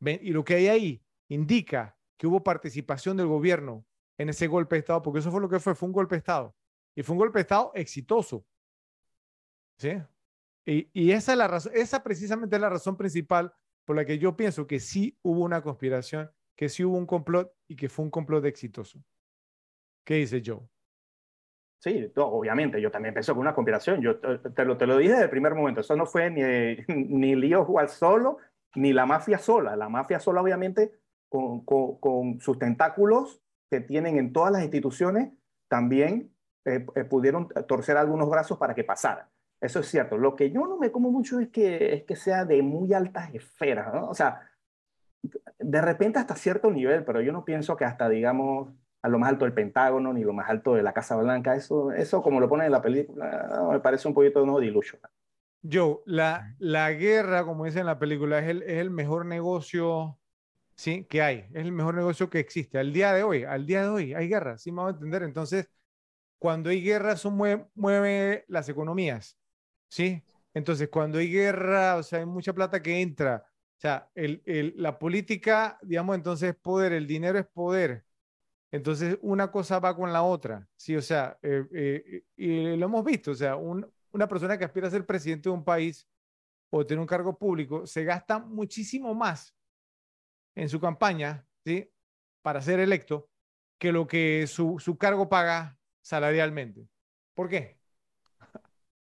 ¿ven? 0.00 0.20
Y 0.22 0.30
lo 0.30 0.44
que 0.44 0.54
hay 0.54 0.68
ahí 0.68 1.04
indica 1.28 1.96
que 2.18 2.26
hubo 2.26 2.42
participación 2.42 3.16
del 3.16 3.26
gobierno 3.26 3.84
en 4.18 4.30
ese 4.30 4.46
golpe 4.46 4.76
de 4.76 4.80
Estado, 4.80 5.02
porque 5.02 5.18
eso 5.18 5.30
fue 5.30 5.40
lo 5.40 5.48
que 5.48 5.60
fue, 5.60 5.74
fue 5.74 5.88
un 5.88 5.92
golpe 5.92 6.14
de 6.14 6.20
Estado. 6.20 6.54
Y 6.94 7.02
fue 7.02 7.12
un 7.12 7.18
golpe 7.18 7.38
de 7.38 7.42
Estado 7.42 7.72
exitoso. 7.74 8.46
¿Sí? 9.78 9.92
Y, 10.64 10.88
y 10.92 11.12
esa, 11.12 11.32
es 11.32 11.38
la 11.38 11.46
razón, 11.46 11.72
esa 11.74 12.02
precisamente 12.02 12.56
es 12.56 12.62
la 12.62 12.70
razón 12.70 12.96
principal 12.96 13.52
por 13.86 13.96
la 13.96 14.04
que 14.04 14.18
yo 14.18 14.36
pienso 14.36 14.66
que 14.66 14.80
sí 14.80 15.16
hubo 15.22 15.42
una 15.44 15.62
conspiración, 15.62 16.30
que 16.56 16.68
sí 16.68 16.84
hubo 16.84 16.98
un 16.98 17.06
complot 17.06 17.54
y 17.68 17.76
que 17.76 17.88
fue 17.88 18.04
un 18.04 18.10
complot 18.10 18.44
exitoso. 18.44 19.02
¿Qué 20.04 20.16
dice 20.16 20.42
Joe? 20.44 20.60
Sí, 21.78 22.12
obviamente, 22.16 22.80
yo 22.80 22.90
también 22.90 23.14
pienso 23.14 23.32
que 23.32 23.40
una 23.40 23.54
conspiración. 23.54 24.02
Yo 24.02 24.18
te, 24.18 24.64
lo, 24.64 24.76
te 24.76 24.86
lo 24.86 24.98
dije 24.98 25.12
desde 25.12 25.24
el 25.24 25.30
primer 25.30 25.54
momento. 25.54 25.80
Eso 25.80 25.94
no 25.94 26.04
fue 26.04 26.30
ni, 26.30 26.42
ni 26.94 27.36
Lío 27.36 27.64
Juan 27.64 27.88
solo, 27.88 28.38
ni 28.74 28.92
la 28.92 29.06
mafia 29.06 29.38
sola. 29.38 29.76
La 29.76 29.88
mafia 29.88 30.18
sola, 30.18 30.42
obviamente, 30.42 30.92
con, 31.28 31.64
con, 31.64 32.40
sus 32.40 32.58
tentáculos 32.58 33.40
que 33.70 33.80
tienen 33.80 34.18
en 34.18 34.32
todas 34.32 34.52
las 34.52 34.62
instituciones, 34.62 35.32
también 35.68 36.34
eh, 36.64 36.84
eh, 36.94 37.04
pudieron 37.04 37.48
torcer 37.68 37.96
algunos 37.96 38.28
brazos 38.28 38.58
para 38.58 38.74
que 38.74 38.82
pasara. 38.82 39.30
Eso 39.60 39.80
es 39.80 39.88
cierto. 39.88 40.18
Lo 40.18 40.36
que 40.36 40.50
yo 40.50 40.66
no 40.66 40.78
me 40.78 40.90
como 40.90 41.10
mucho 41.10 41.40
es 41.40 41.48
que, 41.48 41.94
es 41.94 42.04
que 42.04 42.16
sea 42.16 42.44
de 42.44 42.62
muy 42.62 42.92
altas 42.92 43.34
esferas, 43.34 43.92
¿no? 43.92 44.08
O 44.08 44.14
sea, 44.14 44.40
de 45.58 45.80
repente 45.80 46.18
hasta 46.18 46.36
cierto 46.36 46.70
nivel, 46.70 47.04
pero 47.04 47.20
yo 47.20 47.32
no 47.32 47.44
pienso 47.44 47.76
que 47.76 47.84
hasta, 47.84 48.08
digamos, 48.08 48.68
a 49.02 49.08
lo 49.08 49.18
más 49.18 49.30
alto 49.30 49.44
del 49.44 49.54
Pentágono 49.54 50.12
ni 50.12 50.24
lo 50.24 50.32
más 50.32 50.50
alto 50.50 50.74
de 50.74 50.82
la 50.82 50.92
Casa 50.92 51.16
Blanca, 51.16 51.54
eso, 51.54 51.92
eso 51.92 52.22
como 52.22 52.40
lo 52.40 52.48
ponen 52.48 52.66
en 52.66 52.72
la 52.72 52.82
película, 52.82 53.68
me 53.70 53.80
parece 53.80 54.08
un 54.08 54.14
poquito 54.14 54.44
no 54.44 54.58
dilucho. 54.58 54.98
Joe, 55.62 55.98
la, 56.04 56.54
la 56.58 56.92
guerra, 56.92 57.44
como 57.44 57.64
dice 57.64 57.80
en 57.80 57.86
la 57.86 57.98
película, 57.98 58.38
es 58.38 58.48
el, 58.48 58.62
es 58.62 58.78
el 58.78 58.90
mejor 58.90 59.26
negocio 59.26 60.18
¿sí? 60.76 61.04
que 61.04 61.22
hay, 61.22 61.46
es 61.52 61.64
el 61.64 61.72
mejor 61.72 61.94
negocio 61.94 62.30
que 62.30 62.38
existe. 62.38 62.78
Al 62.78 62.92
día 62.92 63.12
de 63.12 63.22
hoy, 63.22 63.44
al 63.44 63.66
día 63.66 63.82
de 63.82 63.88
hoy 63.88 64.14
hay 64.14 64.28
guerra, 64.28 64.58
¿sí 64.58 64.70
me 64.70 64.78
vamos 64.78 64.92
a 64.92 64.96
entender? 64.96 65.22
Entonces, 65.22 65.68
cuando 66.38 66.70
hay 66.70 66.82
guerra, 66.82 67.12
eso 67.12 67.30
mueve, 67.30 67.66
mueve 67.74 68.44
las 68.48 68.68
economías. 68.68 69.38
¿Sí? 69.88 70.22
Entonces, 70.54 70.88
cuando 70.88 71.18
hay 71.18 71.30
guerra, 71.30 71.96
o 71.96 72.02
sea, 72.02 72.20
hay 72.20 72.26
mucha 72.26 72.52
plata 72.52 72.82
que 72.82 73.00
entra. 73.00 73.44
O 73.78 73.80
sea, 73.80 74.10
el, 74.14 74.42
el, 74.46 74.74
la 74.76 74.98
política, 74.98 75.78
digamos, 75.82 76.16
entonces 76.16 76.50
es 76.50 76.56
poder, 76.56 76.92
el 76.92 77.06
dinero 77.06 77.38
es 77.38 77.46
poder. 77.46 78.04
Entonces, 78.70 79.18
una 79.22 79.50
cosa 79.50 79.78
va 79.80 79.96
con 79.96 80.12
la 80.12 80.22
otra, 80.22 80.68
¿sí? 80.76 80.96
O 80.96 81.02
sea, 81.02 81.38
eh, 81.42 81.64
eh, 81.72 82.24
y 82.36 82.76
lo 82.76 82.86
hemos 82.86 83.04
visto, 83.04 83.30
o 83.32 83.34
sea, 83.34 83.56
un, 83.56 83.90
una 84.12 84.28
persona 84.28 84.58
que 84.58 84.64
aspira 84.64 84.88
a 84.88 84.90
ser 84.90 85.06
presidente 85.06 85.48
de 85.48 85.54
un 85.54 85.64
país 85.64 86.08
o 86.70 86.86
tener 86.86 87.00
un 87.00 87.06
cargo 87.06 87.38
público, 87.38 87.86
se 87.86 88.04
gasta 88.04 88.38
muchísimo 88.40 89.14
más 89.14 89.54
en 90.54 90.68
su 90.68 90.80
campaña, 90.80 91.46
¿sí? 91.64 91.90
Para 92.42 92.60
ser 92.62 92.80
electo, 92.80 93.30
que 93.78 93.92
lo 93.92 94.06
que 94.06 94.46
su, 94.46 94.78
su 94.78 94.96
cargo 94.98 95.28
paga 95.28 95.78
salarialmente. 96.02 96.88
¿Por 97.34 97.48
qué? 97.48 97.75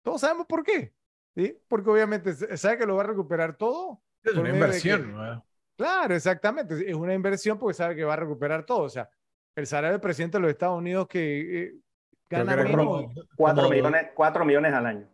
Todos 0.06 0.22
sabemos 0.22 0.46
por 0.46 0.64
qué. 0.64 0.94
¿sí? 1.36 1.58
Porque 1.68 1.90
obviamente 1.90 2.32
sabe 2.58 2.78
que 2.78 2.86
lo 2.86 2.96
va 2.96 3.02
a 3.02 3.08
recuperar 3.08 3.58
todo. 3.58 4.04
Es 4.24 4.36
una 4.36 4.50
inversión. 4.50 5.44
Claro, 5.76 6.16
exactamente. 6.16 6.90
Es 6.90 6.96
una 6.96 7.16
inversión 7.16 7.58
porque 7.58 7.74
sabe 7.74 7.96
que 7.96 8.04
va 8.04 8.14
a 8.14 8.18
recuperar 8.18 8.68
todo. 8.68 8.84
O 8.84 8.90
sea, 8.90 9.10
el 9.56 9.66
salario 9.66 9.94
del 9.94 10.02
presidente 10.02 10.38
de 10.38 10.44
los 10.44 10.52
Estados 10.52 10.78
Unidos 10.78 11.08
que 11.08 11.64
eh, 11.64 11.76
gana 12.30 12.56
menos. 12.56 13.12
Cuatro, 13.36 13.68
millones, 13.68 14.10
cuatro 14.14 14.46
millones 14.46 14.74
al 14.74 14.86
año. 14.86 15.08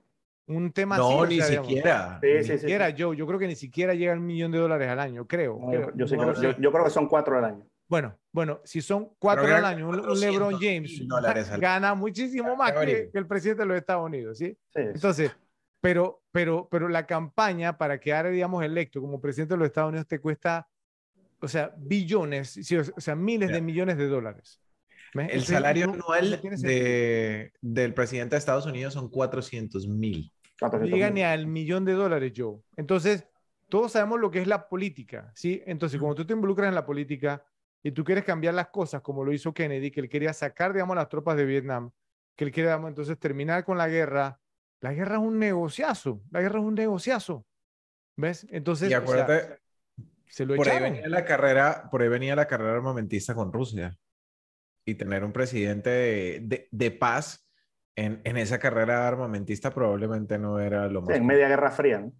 Un 0.48 0.74
tema 0.74 0.98
no, 0.98 1.26
ni 1.26 1.39
siquiera. 1.39 2.20
Sí, 2.22 2.28
ni 2.28 2.44
siquiera, 2.44 2.89
yo, 2.89 3.14
yo 3.14 3.26
creo 3.26 3.39
que 3.39 3.48
ni 3.48 3.56
siquiera 3.56 3.94
llega 3.94 4.12
al 4.12 4.20
millón 4.20 4.52
de 4.52 4.58
dólares 4.58 4.89
al 4.89 5.00
año, 5.00 5.26
creo. 5.26 5.58
Yo, 5.96 6.06
creo, 6.06 6.58
yo, 6.60 6.72
creo 6.72 6.84
que 6.84 6.89
son 6.89 7.08
cuatro 7.08 7.38
al 7.38 7.46
año. 7.46 7.66
Bueno, 7.92 8.18
bueno, 8.32 8.62
si 8.64 8.82
son 8.82 9.10
cuatro 9.20 9.54
al 9.54 9.66
año, 9.66 9.89
un, 9.89 10.18
LeBron 10.18 10.58
James 10.62 11.06
gana 11.60 11.94
muchísimo 11.94 12.56
más 12.56 12.72
que, 12.72 13.10
el 13.14 13.28
presidente 13.28 13.64
de 13.64 13.68
los 13.68 13.76
Estados 13.76 14.06
Unidos, 14.06 14.38
¿sí? 14.38 14.58
Entonces, 14.74 15.30
pero, 15.82 16.24
pero, 16.32 16.70
pero 16.72 16.88
la 16.88 17.06
campaña 17.06 17.78
para 17.78 18.00
quedar, 18.00 18.32
digamos, 18.32 18.64
electo 18.64 19.02
como 19.02 19.20
presidente 19.20 19.56
de 19.56 19.58
los 19.58 19.66
Estados 19.66 19.89
Unidos 19.89 20.08
te 20.08 20.20
cuesta, 20.22 20.70
o 21.42 21.50
sea, 21.50 21.74
billones, 21.78 22.58
o 22.96 23.02
sea, 23.02 23.16
miles 23.16 23.52
de 23.52 23.60
millones 23.60 23.98
de 23.98 24.08
dólares. 24.08 24.62
El 25.14 25.44
salario 25.44 25.92
anual 25.92 26.39
de, 26.62 27.52
del 27.60 27.94
presidente 27.94 28.36
de 28.36 28.39
Estados 28.39 28.66
Unidos 28.68 28.94
son 28.94 29.10
400 29.10 29.89
mil. 29.89 30.32
No 30.62 30.86
llega 30.86 31.10
ni 31.10 31.24
al 31.24 31.46
millón 31.46 31.84
de 31.84 31.92
dólares, 31.92 32.32
Joe. 32.38 32.58
Entonces, 32.78 33.28
todos 33.68 33.92
sabemos 33.92 34.22
lo 34.22 34.32
que 34.32 34.39
es 34.39 34.48
la 34.48 34.70
política, 34.70 35.30
¿sí? 35.36 35.62
Entonces, 35.66 36.00
cuando 36.00 36.16
tú 36.16 36.26
te 36.26 36.32
involucras 36.32 36.70
en 36.70 36.76
la 36.76 36.86
política, 36.86 37.44
y 37.84 37.92
tú 37.92 38.04
quieres 38.04 38.24
cambiar 38.24 38.54
las 38.54 38.68
cosas 38.68 39.02
como 39.02 39.24
lo 39.24 39.34
hizo 39.34 39.54
Kennedy, 39.54 39.92
que 39.92 40.02
él 40.02 40.10
quería 40.10 40.34
sacar, 40.34 40.74
digamos, 40.74 40.96
las 40.96 41.10
tropas 41.10 41.36
de 41.38 41.46
Vietnam, 41.46 41.92
que 42.36 42.46
él 42.46 42.52
quería, 42.52 42.72
digamos, 42.72 42.90
entonces 42.90 43.18
terminar 43.18 43.64
con 43.64 43.78
la 43.78 43.88
guerra. 43.88 44.40
La 44.82 44.94
guerra 44.94 45.16
es 45.16 45.22
un 45.22 45.40
negociazo, 45.40 46.22
la 46.32 46.42
guerra 46.42 46.60
es 46.60 46.66
un 46.66 46.76
negociazo. 46.76 47.46
¿Ves? 48.18 48.46
Entonces, 48.50 48.90
y 48.90 48.94
acuérdate, 48.94 49.60
se 50.28 50.46
lo 50.46 50.56
por 50.56 50.70
ahí 50.70 50.82
venía 50.82 51.08
la 51.08 51.26
carrera, 51.26 51.88
por 51.90 52.02
ahí 52.02 52.10
venía 52.10 52.36
la 52.36 52.48
carrera 52.48 52.74
armamentista 52.74 53.34
con 53.34 53.52
Rusia 53.52 53.98
y 54.86 54.96
tener 54.96 55.24
un 55.24 55.32
presidente 55.32 55.90
de, 55.90 56.68
de, 56.72 56.92
paz 56.92 57.48
en, 57.96 58.22
en 58.24 58.38
esa 58.38 58.60
carrera 58.60 59.08
armamentista 59.08 59.72
probablemente 59.72 60.38
no 60.38 60.60
era 60.60 60.88
lo 60.88 61.02
más. 61.02 61.16
en 61.16 61.26
media 61.26 61.48
guerra 61.48 61.72
fría. 61.72 62.00
¿no? 62.00 62.14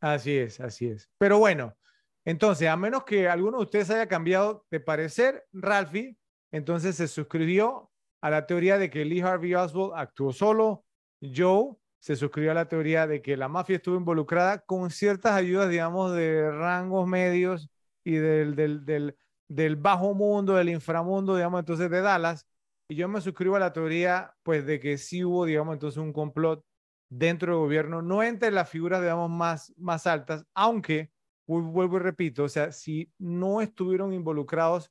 Así 0.00 0.36
es, 0.36 0.60
así 0.60 0.88
es. 0.88 1.10
Pero 1.18 1.38
bueno, 1.38 1.76
entonces, 2.24 2.68
a 2.68 2.76
menos 2.76 3.04
que 3.04 3.28
alguno 3.28 3.58
de 3.58 3.64
ustedes 3.64 3.90
haya 3.90 4.06
cambiado 4.06 4.64
de 4.70 4.80
parecer, 4.80 5.44
Ralphie, 5.52 6.16
entonces 6.52 6.96
se 6.96 7.08
suscribió 7.08 7.90
a 8.20 8.30
la 8.30 8.46
teoría 8.46 8.78
de 8.78 8.90
que 8.90 9.04
Lee 9.04 9.20
Harvey 9.20 9.54
Oswald 9.54 9.92
actuó 9.96 10.32
solo. 10.32 10.84
Joe 11.20 11.76
se 11.98 12.16
suscribió 12.16 12.52
a 12.52 12.54
la 12.54 12.68
teoría 12.68 13.06
de 13.06 13.22
que 13.22 13.36
la 13.36 13.48
mafia 13.48 13.76
estuvo 13.76 13.96
involucrada 13.96 14.58
con 14.60 14.90
ciertas 14.90 15.32
ayudas, 15.32 15.70
digamos, 15.70 16.12
de 16.12 16.50
rangos 16.50 17.06
medios 17.06 17.68
y 18.04 18.14
del, 18.16 18.54
del, 18.56 19.16
del, 19.48 19.76
bajo 19.76 20.14
mundo, 20.14 20.54
del 20.54 20.68
inframundo, 20.68 21.36
digamos, 21.36 21.60
entonces 21.60 21.90
de 21.90 22.00
Dallas. 22.00 22.46
Y 22.88 22.96
yo 22.96 23.08
me 23.08 23.20
suscribo 23.20 23.56
a 23.56 23.60
la 23.60 23.72
teoría, 23.72 24.34
pues, 24.42 24.66
de 24.66 24.80
que 24.80 24.98
sí 24.98 25.24
hubo, 25.24 25.44
digamos, 25.44 25.74
entonces 25.74 25.98
un 25.98 26.12
complot 26.12 26.64
dentro 27.08 27.52
del 27.52 27.60
gobierno, 27.60 28.02
no 28.02 28.22
entre 28.22 28.50
las 28.50 28.68
figuras, 28.68 29.00
digamos, 29.00 29.30
más, 29.30 29.72
más 29.76 30.06
altas, 30.06 30.44
aunque, 30.54 31.12
vuelvo 31.60 31.96
y 31.96 32.00
repito, 32.00 32.44
o 32.44 32.48
sea, 32.48 32.72
si 32.72 33.12
no 33.18 33.60
estuvieron 33.60 34.12
involucrados 34.12 34.90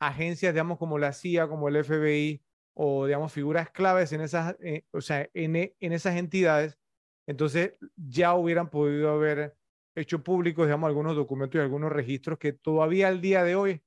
agencias, 0.00 0.52
digamos, 0.52 0.78
como 0.78 0.98
la 0.98 1.12
CIA, 1.12 1.48
como 1.48 1.68
el 1.68 1.82
FBI, 1.82 2.42
o, 2.74 3.06
digamos, 3.06 3.32
figuras 3.32 3.70
claves 3.70 4.12
en 4.12 4.20
esas, 4.20 4.56
eh, 4.60 4.84
o 4.92 5.00
sea, 5.00 5.28
en, 5.34 5.56
en 5.56 5.92
esas 5.92 6.16
entidades, 6.16 6.78
entonces 7.26 7.74
ya 7.96 8.34
hubieran 8.34 8.70
podido 8.70 9.10
haber 9.10 9.56
hecho 9.96 10.22
públicos, 10.22 10.66
digamos, 10.66 10.88
algunos 10.88 11.16
documentos 11.16 11.58
y 11.58 11.62
algunos 11.62 11.90
registros 11.90 12.38
que 12.38 12.52
todavía 12.52 13.08
al 13.08 13.20
día 13.20 13.42
de 13.42 13.56
hoy 13.56 13.82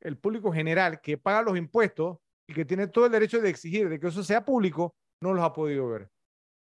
el 0.00 0.16
público 0.18 0.52
general 0.52 1.00
que 1.00 1.18
paga 1.18 1.42
los 1.42 1.56
impuestos 1.56 2.18
y 2.46 2.54
que 2.54 2.64
tiene 2.64 2.86
todo 2.86 3.06
el 3.06 3.12
derecho 3.12 3.40
de 3.40 3.48
exigir 3.48 3.88
de 3.88 3.98
que 3.98 4.08
eso 4.08 4.22
sea 4.22 4.44
público, 4.44 4.94
no 5.22 5.34
los 5.34 5.44
ha 5.44 5.52
podido 5.52 5.88
ver. 5.88 6.10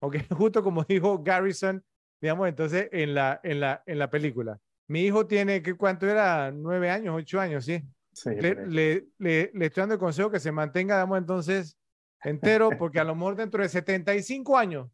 ¿Ok? 0.02 0.16
Justo 0.38 0.64
como 0.64 0.84
dijo 0.84 1.24
Garrison, 1.24 1.84
digamos, 2.22 2.48
entonces 2.48 2.90
en 2.92 3.14
la, 3.14 3.40
en 3.44 3.60
la, 3.60 3.84
en 3.86 4.00
la 4.00 4.10
película. 4.10 4.60
Mi 4.88 5.02
hijo 5.02 5.26
tiene, 5.26 5.62
¿qué, 5.62 5.76
¿cuánto 5.76 6.08
era? 6.08 6.52
Nueve 6.52 6.90
años, 6.90 7.16
ocho 7.18 7.40
años, 7.40 7.66
¿sí? 7.66 7.82
Sí, 8.12 8.30
le, 8.30 8.68
le, 8.68 9.08
le, 9.18 9.52
le 9.54 9.66
estoy 9.66 9.82
dando 9.82 9.96
el 9.96 10.00
consejo 10.00 10.30
que 10.30 10.40
se 10.40 10.52
mantenga, 10.52 10.96
digamos, 10.96 11.18
entonces 11.18 11.78
entero, 12.24 12.70
porque 12.78 13.00
a 13.00 13.04
lo 13.04 13.16
mejor 13.16 13.36
dentro 13.36 13.62
de 13.62 13.70
75 13.70 14.58
años 14.58 14.90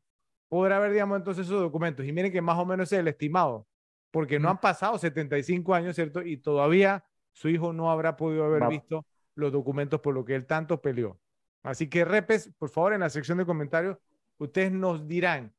podrá 0.47 0.77
haber, 0.77 0.91
digamos, 0.91 1.17
entonces 1.17 1.45
esos 1.45 1.61
documentos. 1.61 2.05
Y 2.05 2.11
miren 2.11 2.31
que 2.31 2.41
más 2.41 2.57
o 2.57 2.65
menos 2.65 2.91
es 2.91 2.99
el 2.99 3.07
estimado, 3.07 3.67
porque 4.11 4.39
no 4.39 4.49
han 4.49 4.59
pasado 4.59 4.97
75 4.97 5.73
años, 5.73 5.95
¿cierto? 5.95 6.21
Y 6.21 6.37
todavía 6.37 7.05
su 7.33 7.49
hijo 7.49 7.73
no 7.73 7.91
habrá 7.91 8.15
podido 8.15 8.45
haber 8.45 8.67
visto 8.67 9.05
los 9.35 9.51
documentos 9.51 10.01
por 10.01 10.13
lo 10.13 10.25
que 10.25 10.35
él 10.35 10.45
tanto 10.45 10.81
peleó. 10.81 11.19
Así 11.63 11.87
que, 11.87 12.05
repes, 12.05 12.51
por 12.57 12.69
favor, 12.69 12.93
en 12.93 13.01
la 13.01 13.09
sección 13.09 13.37
de 13.37 13.45
comentarios, 13.45 13.97
ustedes 14.37 14.71
nos 14.71 15.07
dirán 15.07 15.53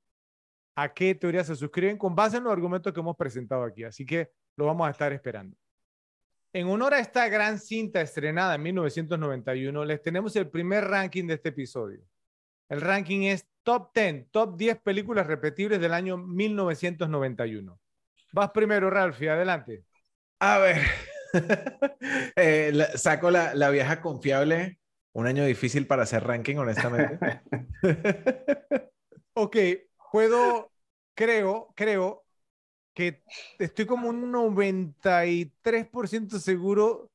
a 0.75 0.93
qué 0.93 1.15
teoría 1.15 1.45
se 1.45 1.57
suscriben 1.57 1.99
con 1.99 2.15
base 2.15 2.37
en 2.39 2.45
los 2.45 2.53
argumentos 2.53 2.93
que 2.93 3.01
hemos 3.01 3.17
presentado 3.17 3.65
aquí. 3.65 3.85
Así 3.85 4.05
que 4.07 4.31
lo 4.57 4.67
vamos 4.67 4.87
a 4.87 4.91
estar 4.91 5.13
esperando. 5.13 5.57
En 6.53 6.67
honor 6.67 6.95
a 6.95 6.99
esta 7.01 7.29
gran 7.29 7.59
cinta 7.59 8.01
estrenada 8.01 8.57
en 8.57 8.63
1991, 8.63 9.85
les 9.85 10.03
tenemos 10.03 10.35
el 10.37 10.49
primer 10.49 10.85
ranking 10.85 11.27
de 11.27 11.35
este 11.35 11.51
episodio. 11.51 12.01
El 12.69 12.81
ranking 12.81 13.23
es 13.23 13.47
Top 13.63 13.91
10, 13.95 14.31
Top 14.31 14.57
10 14.57 14.79
películas 14.81 15.27
repetibles 15.27 15.81
del 15.81 15.93
año 15.95 16.17
1991. 16.17 17.79
Vas 18.33 18.51
primero, 18.51 18.91
Ralphie, 18.91 19.31
adelante. 19.31 19.85
A 20.41 20.59
ver, 20.59 20.79
Eh, 22.37 22.71
la- 22.73 22.97
saco 22.97 23.31
la, 23.31 23.55
la 23.55 23.71
vieja 23.71 24.01
confiable. 24.01 24.81
Un 25.13 25.27
año 25.27 25.45
difícil 25.45 25.87
para 25.87 26.03
hacer 26.03 26.25
ranking, 26.25 26.57
honestamente. 26.57 27.19
Ok, 29.35 29.57
puedo, 30.11 30.71
creo, 31.15 31.73
creo 31.75 32.25
que 32.95 33.23
estoy 33.59 33.87
como 33.87 34.09
un 34.09 34.31
93% 34.33 36.39
seguro 36.39 37.11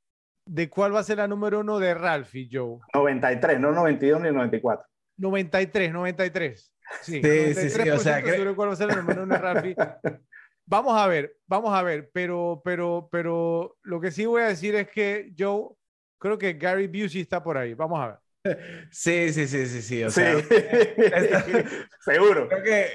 de 0.46 0.70
cuál 0.70 0.94
va 0.96 1.00
a 1.00 1.04
ser 1.04 1.18
la 1.18 1.28
número 1.28 1.60
uno 1.62 1.80
de 1.80 1.94
Ralphie, 1.94 2.50
Joe. 2.52 2.80
93, 2.94 3.60
no 3.60 3.72
92 3.72 4.22
ni 4.22 4.32
94. 4.32 4.86
93, 5.18 5.92
93. 5.94 6.72
Sí, 7.02 7.22
Sí, 7.22 7.54
sí, 7.56 7.70
sí, 7.70 7.82
o 7.90 7.96
93% 7.96 8.00
sea, 8.00 8.22
que- 8.24 8.32
seguro 8.32 8.50
de 8.52 8.56
cuál 8.56 8.70
va 8.70 8.74
a 8.74 8.78
ser 8.78 8.88
la 8.88 8.96
número 8.98 9.24
uno 9.24 9.34
de 9.34 9.42
Ralphie. 9.42 9.76
Vamos 10.68 11.00
a 11.00 11.06
ver, 11.06 11.38
vamos 11.46 11.78
a 11.78 11.84
ver, 11.84 12.10
pero, 12.12 12.60
pero, 12.66 13.08
pero 13.12 13.78
lo 13.84 14.02
que 14.02 14.10
sí 14.10 14.26
voy 14.26 14.42
a 14.42 14.48
decir 14.48 14.74
es 14.74 14.90
que 14.90 15.32
Joe, 15.38 15.76
creo 16.18 16.40
que 16.40 16.54
Gary 16.54 16.88
Busey 16.88 17.22
está 17.22 17.44
por 17.44 17.56
ahí. 17.56 17.76
Vamos 17.76 18.00
a 18.02 18.08
ver. 18.08 18.18
Sí, 18.92 19.34
sí, 19.34 19.48
sí, 19.48 19.66
sí, 19.68 19.82
sí. 19.82 20.04
O 20.04 20.10
Sí, 20.10 20.22
sea, 20.22 20.36
seguro. 22.00 22.48
creo 22.48 22.64
que, 22.64 22.88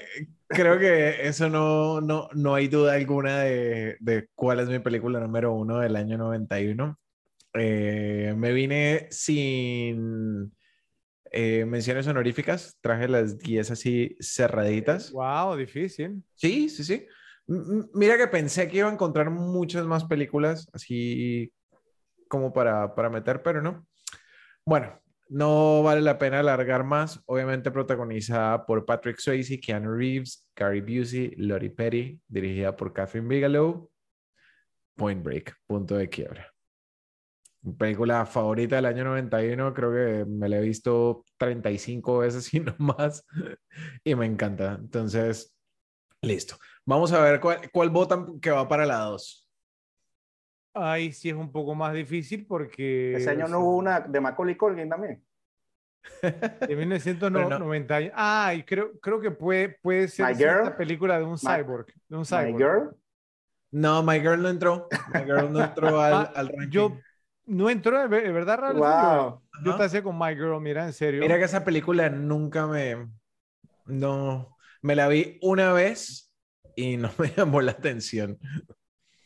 creo 0.49 0.79
que 0.79 1.27
eso 1.29 1.49
no, 1.49 2.01
no, 2.01 2.29
no 2.35 2.55
hay 2.55 2.69
duda 2.69 2.95
alguna 2.95 3.41
de, 3.41 3.97
de 4.01 4.29
cuál 4.35 4.61
es 4.61 4.69
mi 4.69 4.79
película 4.79 5.21
número 5.21 5.53
uno 5.53 5.79
del 5.81 5.97
año 5.97 6.17
91. 6.19 6.99
Eh, 7.55 8.33
me 8.37 8.53
vine 8.53 9.09
sin 9.11 10.53
eh, 11.33 11.65
menciones 11.65 12.07
honoríficas, 12.07 12.77
traje 12.81 13.09
las 13.09 13.39
10 13.39 13.71
así 13.71 14.17
cerraditas. 14.21 15.11
Wow, 15.13 15.57
difícil. 15.57 16.23
Sí, 16.37 16.69
sí, 16.69 16.85
sí. 16.85 17.07
M- 17.49 17.87
Mira 17.95 18.17
que 18.17 18.29
pensé 18.29 18.69
que 18.69 18.79
iba 18.79 18.89
a 18.89 18.93
encontrar 18.93 19.31
muchas 19.31 19.85
más 19.87 20.05
películas 20.05 20.69
así 20.73 21.53
como 22.29 22.53
para, 22.53 22.95
para 22.95 23.11
meter, 23.11 23.43
pero 23.43 23.61
no. 23.61 23.87
Bueno, 24.65 25.00
no 25.31 25.85
vale 25.85 26.01
la 26.01 26.19
pena 26.19 26.41
alargar 26.41 26.83
más. 26.85 27.23
Obviamente 27.27 27.71
protagonizada 27.71 28.67
por 28.67 28.85
Patrick 28.85 29.19
Swayze, 29.19 29.61
Keanu 29.61 29.95
Reeves, 29.95 30.47
Gary 30.57 30.81
Busey, 30.81 31.35
Lori 31.37 31.71
Petty, 31.71 32.21
dirigida 32.27 32.75
por 32.75 32.93
Catherine 32.93 33.29
Bigelow. 33.29 33.89
Point 34.97 35.23
Break, 35.23 35.57
punto 35.67 35.97
de 35.97 36.09
quiebra. 36.09 36.53
Película 37.79 38.27
favorita 38.27 38.77
del 38.77 38.87
año 38.87 39.05
91, 39.05 39.73
creo 39.73 39.93
que 39.93 40.25
me 40.27 40.49
la 40.49 40.59
he 40.59 40.63
visto 40.63 41.25
35 41.39 42.19
veces 42.19 42.53
y 42.55 42.61
no 42.61 42.75
más, 42.79 43.25
y 44.03 44.15
me 44.17 44.27
encanta. 44.27 44.79
Entonces, 44.81 45.55
listo. 46.23 46.57
Vamos 46.85 47.13
a 47.13 47.23
ver 47.23 47.39
cuál, 47.39 47.71
cuál 47.73 47.91
votan 47.91 48.41
que 48.41 48.51
va 48.51 48.67
para 48.67 48.85
la 48.85 48.99
2. 48.99 49.50
Ahí 50.83 51.13
sí 51.13 51.29
es 51.31 51.35
un 51.37 51.51
poco 51.53 51.75
más 51.75 51.95
difícil 51.95 52.47
porque... 52.47 53.15
Ese 53.17 53.31
año 53.31 53.43
no 53.43 53.49
sea, 53.49 53.59
hubo 53.59 53.77
una 53.77 54.01
de 54.01 54.21
Macaulay 54.21 54.57
Culkin 54.57 54.89
también. 54.89 55.23
De 56.23 56.77
1990. 56.77 57.89
Pero 57.99 58.13
Ah, 58.15 58.55
y 58.55 58.63
creo, 58.65 58.99
creo 59.01 59.21
que 59.21 59.31
puede, 59.31 59.69
puede 59.83 60.09
ser 60.09 60.35
Girl. 60.37 60.75
película 60.77 61.19
de 61.19 61.25
un 61.25 61.33
My- 61.33 61.39
cyborg. 61.39 61.87
De 62.09 62.17
un 62.17 62.25
My. 62.31 62.53
Girl. 62.57 62.97
No, 63.73 64.03
My 64.03 64.19
Girl 64.21 64.43
no 64.43 64.49
entró. 64.49 64.89
My 65.15 65.21
Girl 65.25 65.53
no 65.53 65.63
entró 65.63 66.01
al, 66.01 66.13
Ah, 66.15 66.33
al 66.35 66.49
ranking. 66.49 66.71
Yo 66.71 66.97
no 67.47 67.71
entró, 67.71 68.09
¿de 68.09 68.33
verdad? 68.33 68.73
Yo, 68.75 68.79
Wow. 68.81 69.43
yo 69.65 69.77
te 69.77 69.83
hacía 69.85 70.03
con 70.03 70.19
My 70.19 70.35
Girl, 70.35 70.61
mira, 70.61 70.85
en 70.87 70.93
serio. 70.93 71.21
Mira 71.21 71.39
que 71.39 71.45
esa 71.45 71.65
película 71.65 72.09
nunca 72.11 72.67
me... 72.67 73.09
No, 73.87 74.57
me 74.83 74.95
la 74.95 75.09
vi 75.09 75.39
una 75.43 75.73
vez 75.73 76.33
y 76.77 76.97
no 76.97 77.11
me 77.19 77.29
llamó 77.29 77.61
la 77.61 77.73
atención. 77.73 78.39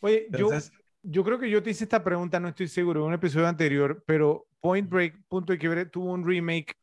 Oye, 0.00 0.26
yo, 0.30 0.46
Entonces, 0.46 0.70
yo 0.72 0.78
creo 1.24 1.38
que 1.38 1.50
yo 1.50 1.62
te 1.62 1.70
hice 1.70 1.84
esta 1.84 2.02
pregunta, 2.02 2.40
no 2.40 2.48
estoy 2.48 2.68
seguro, 2.68 3.00
en 3.00 3.06
un 3.08 3.14
episodio 3.14 3.46
anterior, 3.46 4.02
pero 4.06 4.46
Point 4.60 4.88
Break, 4.88 5.22
punto 5.28 5.52
de 5.52 5.58
quiebre, 5.58 5.86
tuvo 5.86 6.12
un 6.12 6.26
remake 6.26 6.74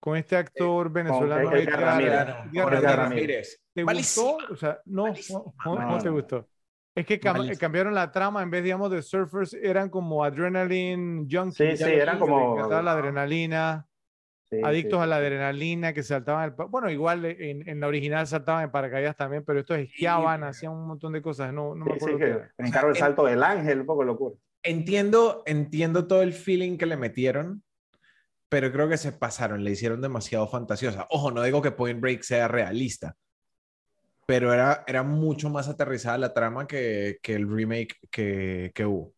con 0.00 0.16
este 0.16 0.36
actor 0.36 0.90
venezolano. 0.90 1.52
Edgar 1.54 1.80
Ramírez. 1.80 2.12
Edgar 2.12 2.26
con 2.26 2.48
Edgar 2.54 2.54
Ramírez. 2.54 2.54
Edgar 2.54 2.70
Ramírez. 2.72 2.96
Ramírez. 2.96 3.60
¿Te 3.74 3.84
Malísima. 3.84 4.26
gustó? 4.32 4.52
O 4.52 4.56
sea, 4.56 4.78
no, 4.86 5.02
Malísima. 5.08 5.38
no, 5.40 5.54
no, 5.74 5.80
No, 5.80 5.90
no 5.90 5.98
te 5.98 6.08
gustó. 6.08 6.48
Es 6.94 7.04
que 7.06 7.20
cam- 7.20 7.32
Malísima. 7.38 7.58
cambiaron 7.58 7.94
la 7.94 8.10
trama, 8.10 8.42
en 8.42 8.50
vez, 8.50 8.62
digamos, 8.64 8.90
de 8.90 9.02
surfers, 9.02 9.54
eran 9.54 9.90
como 9.90 10.24
adrenaline 10.24 11.26
junkies. 11.30 11.78
Sí, 11.78 11.84
sí, 11.84 11.90
eran 11.90 12.18
como- 12.18 12.54
encantaba 12.56 12.82
la 12.82 12.92
adrenalina, 12.92 13.86
Sí, 14.50 14.60
adictos 14.64 14.98
sí, 14.98 15.02
a 15.02 15.06
la 15.06 15.16
sí. 15.18 15.22
adrenalina, 15.24 15.92
que 15.92 16.02
saltaban. 16.02 16.44
el 16.44 16.66
bueno, 16.68 16.90
igual 16.90 17.24
en, 17.26 17.68
en 17.68 17.80
la 17.80 17.86
original 17.86 18.26
saltaban 18.26 18.64
en 18.64 18.70
paracaídas 18.70 19.16
también, 19.16 19.44
pero 19.44 19.60
estos 19.60 19.78
esquiaban, 19.78 20.40
pero- 20.40 20.50
hacían 20.50 20.72
un 20.72 20.86
montón 20.86 21.12
de 21.12 21.20
cosas. 21.20 21.52
No, 21.52 21.74
no 21.74 21.84
me 21.84 21.94
Sí, 21.94 21.98
sí, 22.00 22.06
acuerdo 22.06 22.88
el 22.88 22.96
salto 22.96 23.24
del 23.24 23.42
ángel, 23.42 23.80
un 23.80 23.86
poco 23.86 24.04
locura. 24.04 24.36
Entiendo, 24.62 25.42
entiendo 25.46 26.06
todo 26.06 26.22
el 26.22 26.32
feeling 26.32 26.78
que 26.78 26.86
le 26.86 26.96
metieron, 26.96 27.62
pero 28.48 28.72
creo 28.72 28.88
que 28.88 28.96
se 28.96 29.12
pasaron, 29.12 29.62
le 29.62 29.70
hicieron 29.70 30.00
demasiado 30.00 30.48
fantasiosa. 30.48 31.06
Ojo, 31.10 31.30
no 31.30 31.42
digo 31.42 31.60
que 31.60 31.70
Point 31.70 32.00
Break 32.00 32.22
sea 32.22 32.48
realista, 32.48 33.14
pero 34.26 34.52
era, 34.52 34.84
era 34.86 35.02
mucho 35.02 35.50
más 35.50 35.68
aterrizada 35.68 36.18
la 36.18 36.34
trama 36.34 36.66
que, 36.66 37.18
que 37.22 37.34
el 37.34 37.48
remake 37.48 37.96
que, 38.10 38.72
que 38.74 38.86
hubo. 38.86 39.12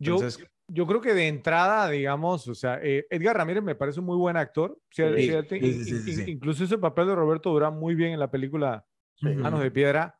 Entonces, 0.00 0.38
yo 0.38 0.44
creo 0.86 1.00
que 1.00 1.14
de 1.14 1.28
entrada, 1.28 1.88
digamos, 1.90 2.46
o 2.48 2.54
sea, 2.54 2.78
eh, 2.82 3.06
Edgar 3.10 3.36
Ramírez 3.36 3.62
me 3.62 3.74
parece 3.74 4.00
un 4.00 4.06
muy 4.06 4.16
buen 4.16 4.36
actor. 4.36 4.78
Sí, 4.90 5.02
Sí, 5.16 5.22
sí, 5.26 5.32
sí, 5.48 5.56
in- 5.56 5.74
sí, 5.74 5.84
sí, 5.84 5.98
sí, 6.02 6.10
in- 6.10 6.16
sí. 6.26 6.30
Incluso 6.30 6.64
ese 6.64 6.78
papel 6.78 7.06
de 7.08 7.14
Roberto 7.14 7.50
Durán 7.50 7.78
muy 7.78 7.94
bien 7.94 8.12
en 8.12 8.20
la 8.20 8.30
película 8.30 8.84
Sí. 9.16 9.28
Manos 9.28 9.62
de 9.62 9.70
Piedra. 9.70 10.16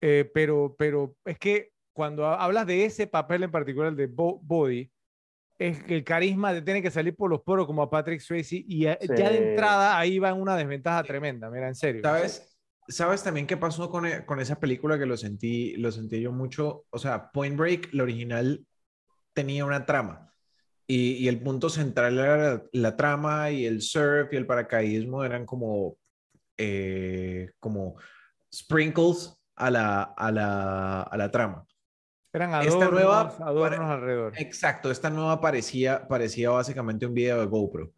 Eh, 0.00 0.30
pero, 0.32 0.74
pero 0.78 1.14
es 1.24 1.38
que 1.38 1.72
cuando 1.92 2.26
ha- 2.26 2.42
hablas 2.42 2.66
de 2.66 2.84
ese 2.84 3.06
papel 3.06 3.42
en 3.42 3.50
particular, 3.50 3.90
el 3.90 3.96
de 3.96 4.06
Bo- 4.06 4.40
Body, 4.42 4.90
es 5.58 5.82
que 5.82 5.94
el 5.96 6.04
carisma 6.04 6.52
te 6.54 6.62
tiene 6.62 6.80
que 6.80 6.90
salir 6.90 7.14
por 7.14 7.28
los 7.28 7.42
poros 7.42 7.66
como 7.66 7.82
a 7.82 7.90
Patrick 7.90 8.20
Swayze 8.20 8.56
y 8.66 8.80
ya, 8.84 8.98
ya 8.98 9.28
de 9.30 9.36
Sí. 9.38 9.44
entrada 9.44 9.98
ahí 9.98 10.18
va 10.18 10.30
en 10.30 10.40
una 10.40 10.56
desventaja 10.56 11.02
tremenda, 11.02 11.50
mira, 11.50 11.68
en 11.68 11.74
serio. 11.74 12.00
¿Sabes? 12.02 12.56
¿Sabes 12.88 13.22
también 13.22 13.46
qué 13.46 13.56
pasó 13.58 13.90
con, 13.90 14.06
e- 14.06 14.24
con 14.24 14.40
esa 14.40 14.58
película 14.58 14.98
que 14.98 15.04
lo 15.06 15.16
sentí, 15.18 15.76
lo 15.76 15.92
sentí 15.92 16.20
yo 16.20 16.32
mucho? 16.32 16.86
O 16.90 16.98
sea, 16.98 17.30
Point 17.30 17.56
Break, 17.58 17.90
la 17.92 18.02
original, 18.04 18.66
tenía 19.34 19.64
una 19.64 19.86
trama. 19.86 20.32
Y, 20.86 21.12
y 21.12 21.28
el 21.28 21.40
punto 21.40 21.68
central 21.70 22.18
era 22.18 22.36
la, 22.36 22.62
la 22.72 22.96
trama 22.96 23.50
y 23.50 23.64
el 23.64 23.80
surf 23.80 24.32
y 24.32 24.36
el 24.36 24.46
paracaidismo 24.46 25.24
eran 25.24 25.46
como, 25.46 25.96
eh, 26.58 27.50
como 27.60 27.94
sprinkles 28.52 29.36
a 29.54 29.70
la, 29.70 30.02
a 30.02 30.32
la, 30.32 31.02
a 31.02 31.16
la 31.16 31.30
trama. 31.30 31.64
Eran 32.32 32.50
esta 32.62 32.72
adornos, 32.86 32.92
nueva- 32.92 33.36
adornos 33.40 33.78
para- 33.78 33.94
alrededor. 33.94 34.32
Exacto, 34.36 34.90
esta 34.90 35.10
nueva 35.10 35.40
parecía, 35.40 36.06
parecía 36.08 36.50
básicamente 36.50 37.06
un 37.06 37.14
video 37.14 37.38
de 37.40 37.46
GoPro. 37.46 37.92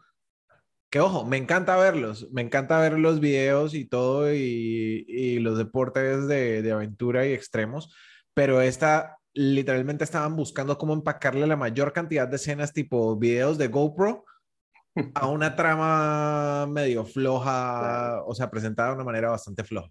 Que 0.91 1.01
ojo, 1.01 1.25
me 1.25 1.39
encanta 1.39 1.77
verlos, 1.79 2.31
me 2.33 2.43
encanta 2.43 2.79
ver 2.79 2.99
los 2.99 3.21
videos 3.21 3.73
y 3.75 3.87
todo 3.87 4.31
y, 4.35 5.07
y 5.09 5.39
los 5.39 5.57
deportes 5.57 6.29
de, 6.29 6.61
de 6.61 6.73
aventura 6.73 7.27
y 7.27 7.33
extremos, 7.33 7.95
pero 8.35 8.61
esta 8.61 9.17
literalmente 9.35 10.05
estaban 10.05 10.37
buscando 10.37 10.77
cómo 10.79 10.93
empacarle 10.95 11.47
la 11.47 11.57
mayor 11.57 11.93
cantidad 11.93 12.29
de 12.29 12.37
escenas 12.37 12.73
tipo 12.73 13.17
videos 13.17 13.57
de 13.59 13.69
GoPro 13.69 14.25
a 15.15 15.27
una 15.29 15.57
trama 15.57 16.67
medio 16.69 17.05
floja, 17.05 17.79
Claro. 17.81 18.27
o 18.27 18.35
sea, 18.35 18.51
presentada 18.51 18.91
de 18.91 18.95
una 18.97 19.05
manera 19.05 19.31
bastante 19.31 19.65
floja. 19.65 19.91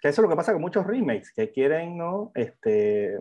Que 0.00 0.08
eso 0.08 0.20
es 0.20 0.24
lo 0.24 0.30
que 0.30 0.36
pasa 0.36 0.52
con 0.52 0.62
muchos 0.62 0.86
remakes, 0.86 1.30
que 1.32 1.52
quieren 1.52 1.96
¿no? 1.98 2.32
este, 2.34 3.18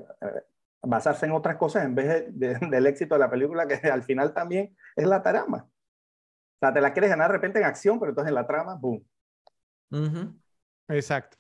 basarse 0.82 1.26
en 1.26 1.34
otras 1.34 1.58
cosas 1.58 1.84
en 1.86 1.94
vez 1.94 2.08
de- 2.08 2.32
de- 2.32 2.60
del 2.70 2.88
éxito 2.88 3.16
de 3.16 3.20
la 3.20 3.30
película, 3.30 3.68
que 3.68 3.76
al 3.90 4.04
final 4.04 4.34
también 4.34 4.76
es 4.96 5.06
la 5.06 5.22
trama. 5.22 5.68
O 5.68 6.60
sea, 6.60 6.74
te 6.74 6.82
la 6.82 6.92
quieres 6.94 7.10
ganar 7.10 7.28
de 7.30 7.34
repente 7.34 7.60
en 7.60 7.66
acción, 7.66 8.00
pero 8.00 8.12
entonces 8.12 8.30
en 8.30 8.36
la 8.36 8.48
trama, 8.48 8.76
boom. 8.76 9.06
Exacto. 10.90 11.38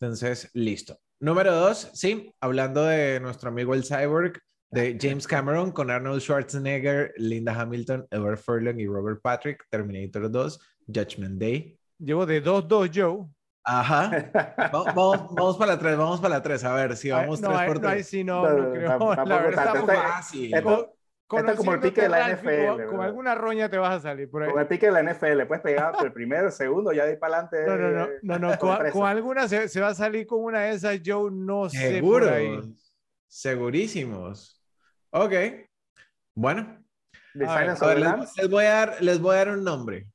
Entonces, 0.00 0.50
listo. 0.54 0.98
Número 1.20 1.54
dos, 1.54 1.90
sí, 1.94 2.34
hablando 2.40 2.84
de 2.84 3.20
nuestro 3.20 3.48
amigo 3.48 3.74
el 3.74 3.84
Cyborg, 3.84 4.38
de 4.70 4.98
James 5.00 5.26
Cameron 5.26 5.72
con 5.72 5.90
Arnold 5.90 6.20
Schwarzenegger, 6.20 7.14
Linda 7.16 7.58
Hamilton, 7.58 8.06
Edward 8.10 8.38
Furlong 8.38 8.78
y 8.80 8.86
Robert 8.86 9.20
Patrick, 9.22 9.64
Terminator 9.70 10.30
2, 10.30 10.60
Judgment 10.86 11.40
Day. 11.40 11.78
Llevo 11.98 12.26
de 12.26 12.42
2-2 12.44 12.90
Joe. 12.94 13.26
Ajá. 13.64 14.10
Va- 14.74 14.92
Vamos, 14.92 15.34
vamos 15.34 15.56
para 15.56 15.72
la 15.72 15.78
3, 15.78 15.96
vamos 15.96 16.20
para 16.20 16.34
la 16.36 16.42
3. 16.42 16.64
A 16.64 16.74
ver, 16.74 16.96
si 16.96 17.10
vamos 17.10 17.40
no, 17.40 17.48
3 17.48 17.60
ahí- 17.60 17.68
por 17.68 17.80
no, 17.82 17.88
ahí 17.88 17.94
3. 17.96 18.08
sí 18.08 18.22
no, 18.24 18.42
No, 18.42 18.56
no 18.56 18.62
no, 18.64 18.72
creo. 18.72 18.88
tampoco 18.88 19.14
La 19.24 19.38
verdad, 19.38 19.64
tanto. 19.64 19.78
estamos 19.80 19.90
Esto- 19.90 20.08
fácil. 20.12 20.54
Esto, 20.54 20.95
Esto 21.28 21.50
es 21.50 21.56
como 21.56 21.74
el 21.74 21.80
pique 21.80 22.02
de 22.02 22.08
la 22.08 22.28
NFL, 22.36 22.84
Con, 22.88 23.00
alguna 23.00 23.34
roña 23.34 23.68
te 23.68 23.78
vas 23.78 23.96
a 23.96 24.00
salir 24.00 24.30
por 24.30 24.44
ahí. 24.44 24.50
con 24.50 24.60
el 24.60 24.68
pique 24.68 24.86
de 24.86 24.92
la 24.92 25.02
NFL, 25.02 25.42
puedes 25.46 25.62
pegar 25.62 25.92
por 25.92 26.06
el 26.06 26.12
primero, 26.12 26.46
el 26.46 26.52
segundo, 26.52 26.92
ya 26.92 27.04
de 27.04 27.12
ahí 27.12 27.16
para 27.16 27.38
adelante. 27.38 27.66
No, 27.66 27.76
no, 27.76 27.90
no, 27.90 28.08
no, 28.22 28.38
no, 28.38 28.58
con 28.58 28.90
con, 28.90 29.08
alguna 29.08 29.48
se, 29.48 29.68
se 29.68 29.80
va 29.80 29.88
a 29.88 29.94
salir 29.94 30.24
con 30.26 30.44
una 30.44 30.60
de 30.60 30.74
esas, 30.74 31.00
Joe, 31.04 31.30
no 31.32 31.68
sé 31.68 31.94
Seguro. 31.94 32.26
por 32.26 32.34
ahí. 32.34 32.60
Segurísimos. 33.26 34.62
Ok. 35.10 35.32
Bueno, 36.34 36.78
A 37.46 37.58
ver, 37.58 37.70
a 37.70 37.72
of 37.72 37.80
ver, 37.80 37.98
les 38.36 38.48
voy 38.48 38.64
a 38.64 38.70
dar, 38.70 38.96
les 39.02 39.20
voy 39.20 39.34
a 39.34 39.38
dar 39.38 39.50
un 39.50 39.64
nombre. 39.64 40.06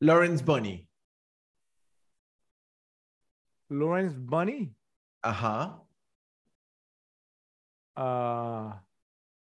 Lawrence 0.00 0.44
Bunny. 0.44 0.88
Lawrence 3.68 4.16
Bunny. 4.18 4.74
Ajá. 5.22 5.80
Ah, 7.94 8.82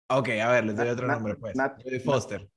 Ok, 0.09 0.28
a 0.42 0.50
ver, 0.50 0.64
les 0.66 0.76
doy 0.76 0.88
otro 0.88 1.07
Nat- 1.07 1.14
nombre, 1.14 1.34
pues. 1.36 1.57
Nat- 1.57 1.76
Jodie 1.82 2.00
Foster. 2.00 2.48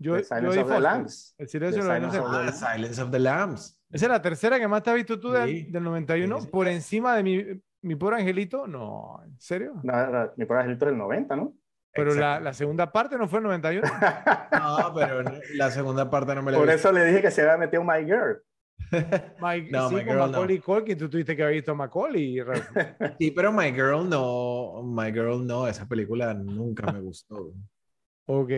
yo, 0.00 0.16
The 0.16 0.24
Silence 0.24 0.54
di 0.56 0.60
of 0.62 0.66
the 0.68 0.74
Foster. 0.74 0.80
Lambs. 0.82 1.34
El 1.38 1.48
silencio 1.48 1.82
The 1.82 1.88
Silence 1.88 2.18
of 2.18 2.30
the 2.30 2.36
Ah, 2.48 2.52
Silence 2.52 3.02
of 3.02 3.10
the 3.10 3.18
Lambs. 3.18 3.80
Esa 3.90 4.06
es 4.06 4.10
la 4.12 4.22
tercera 4.22 4.58
que 4.58 4.68
más 4.68 4.82
te 4.82 4.90
has 4.90 4.96
visto 4.96 5.18
tú 5.18 5.30
de- 5.32 5.46
Sí. 5.46 5.62
del 5.70 5.82
91, 5.82 6.38
Sí, 6.38 6.44
sí. 6.44 6.50
por 6.50 6.68
encima 6.68 7.16
de 7.16 7.22
mi, 7.22 7.44
mi 7.82 7.96
pobre 7.96 8.16
angelito. 8.16 8.66
No, 8.66 9.20
¿en 9.24 9.38
serio? 9.40 9.74
No, 9.82 10.06
no, 10.06 10.32
mi 10.36 10.44
programa 10.44 10.72
es 10.72 10.78
del 10.78 10.96
90, 10.96 11.36
¿no? 11.36 11.54
Pero 11.92 12.14
la, 12.14 12.38
la 12.38 12.52
segunda 12.52 12.92
parte 12.92 13.18
no 13.18 13.26
fue 13.28 13.38
el 13.40 13.44
91. 13.44 13.82
No, 14.52 14.92
pero 14.94 15.22
la 15.54 15.70
segunda 15.70 16.08
parte 16.10 16.34
no 16.34 16.42
me 16.42 16.50
la 16.52 16.58
he 16.58 16.60
Por 16.60 16.68
visto. 16.68 16.88
eso 16.88 16.92
le 16.92 17.04
dije 17.06 17.22
que 17.22 17.30
se 17.30 17.42
había 17.42 17.56
metido 17.56 17.82
My 17.84 18.04
Girl. 18.04 18.42
My, 19.40 19.70
No, 19.70 19.88
sí, 19.88 19.96
My 19.96 20.04
con 20.04 20.14
Girl 20.14 20.18
no. 20.18 20.26
Macaulay 20.28 20.58
Culkin, 20.58 20.98
tú 20.98 21.08
tuviste 21.08 21.36
que 21.36 21.42
haber 21.42 21.56
visto 21.56 21.72
a 21.72 21.74
Macaulay. 21.74 22.38
Sí, 23.18 23.30
pero 23.30 23.52
My 23.52 23.72
Girl 23.72 24.08
no, 24.08 24.82
My 24.82 25.12
Girl 25.12 25.46
no, 25.46 25.66
esa 25.68 25.86
película 25.86 26.34
nunca 26.34 26.90
me 26.92 27.00
gustó. 27.00 27.52
ok. 28.26 28.50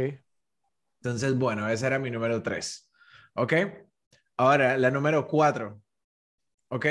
Entonces, 1.02 1.36
bueno, 1.36 1.68
ese 1.68 1.86
era 1.86 1.98
mi 1.98 2.10
número 2.10 2.42
3. 2.42 2.90
¿Ok? 3.34 3.52
Ahora, 4.36 4.76
la 4.76 4.90
número 4.90 5.26
4. 5.26 5.80
¿Ok? 6.68 6.86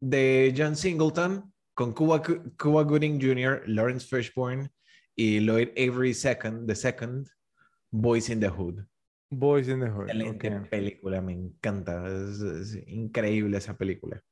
De 0.00 0.54
John 0.56 0.76
Singleton 0.76 1.52
con 1.74 1.92
Cuba, 1.92 2.22
Cuba 2.22 2.82
Gooding 2.82 3.20
Jr., 3.20 3.62
Lawrence 3.66 4.06
Fishburne 4.06 4.70
y 5.14 5.40
Lloyd 5.40 5.70
Avery 5.76 6.14
second, 6.14 6.66
the 6.66 6.74
second, 6.74 7.28
Boys 7.90 8.28
in 8.28 8.40
the 8.40 8.48
Hood. 8.48 8.86
Boys 9.30 9.68
in 9.68 9.80
the 9.80 9.86
Hood. 9.90 10.08
Excelente 10.08 10.56
ok. 10.56 10.68
película, 10.68 11.20
me 11.20 11.32
encanta. 11.32 12.06
Es, 12.06 12.40
es 12.40 12.88
increíble 12.88 13.58
esa 13.58 13.76
película. 13.76 14.22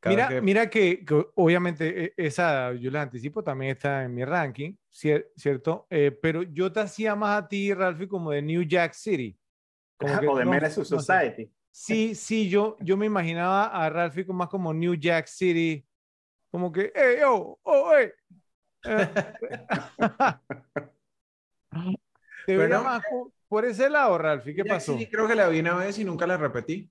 Cada 0.00 0.14
Mira, 0.14 0.28
que- 0.28 0.40
mira 0.42 0.70
que, 0.70 1.04
que 1.04 1.26
obviamente 1.34 2.04
e- 2.06 2.14
esa, 2.16 2.72
yo 2.74 2.90
les 2.90 3.02
anticipo, 3.02 3.42
también 3.42 3.72
está 3.72 4.04
en 4.04 4.14
mi 4.14 4.24
ranking, 4.24 4.74
cier- 4.92 5.26
¿cierto? 5.36 5.86
Eh, 5.90 6.10
pero 6.22 6.42
yo 6.42 6.70
te 6.70 6.80
hacía 6.80 7.14
más 7.16 7.42
a 7.42 7.48
ti, 7.48 7.72
Ralphie, 7.72 8.06
como 8.08 8.30
de 8.30 8.42
New 8.42 8.62
Jack 8.62 8.92
City. 8.92 9.36
Como 9.96 10.20
que 10.20 10.26
o 10.28 10.36
de 10.36 10.44
no- 10.44 10.50
Menace 10.50 10.78
no 10.80 10.84
sé. 10.84 10.96
Society. 10.96 11.50
Sí, 11.70 12.14
sí, 12.14 12.48
yo, 12.48 12.76
yo 12.80 12.96
me 12.96 13.06
imaginaba 13.06 13.66
a 13.66 13.88
Ralphie 13.90 14.24
como 14.26 14.38
más 14.38 14.48
como 14.48 14.72
New 14.72 14.94
Jack 14.94 15.26
City, 15.26 15.84
como 16.50 16.70
que, 16.70 16.92
hey, 16.94 17.16
oh, 17.26 17.58
oh, 17.64 17.90
hey. 17.96 18.10
Eh, 18.86 19.08
Te 22.46 22.56
veía 22.56 22.78
Bueno. 22.78 22.84
más 22.84 23.02
por 23.54 23.64
ese 23.64 23.88
lado, 23.88 24.18
Ralphie, 24.18 24.52
¿qué 24.52 24.62
Jack 24.64 24.68
pasó? 24.78 24.92
City 24.98 25.08
creo 25.08 25.28
que 25.28 25.36
la 25.36 25.46
vi 25.48 25.60
una 25.60 25.76
vez 25.76 25.96
y 26.00 26.04
nunca 26.04 26.26
la 26.26 26.36
repetí. 26.36 26.90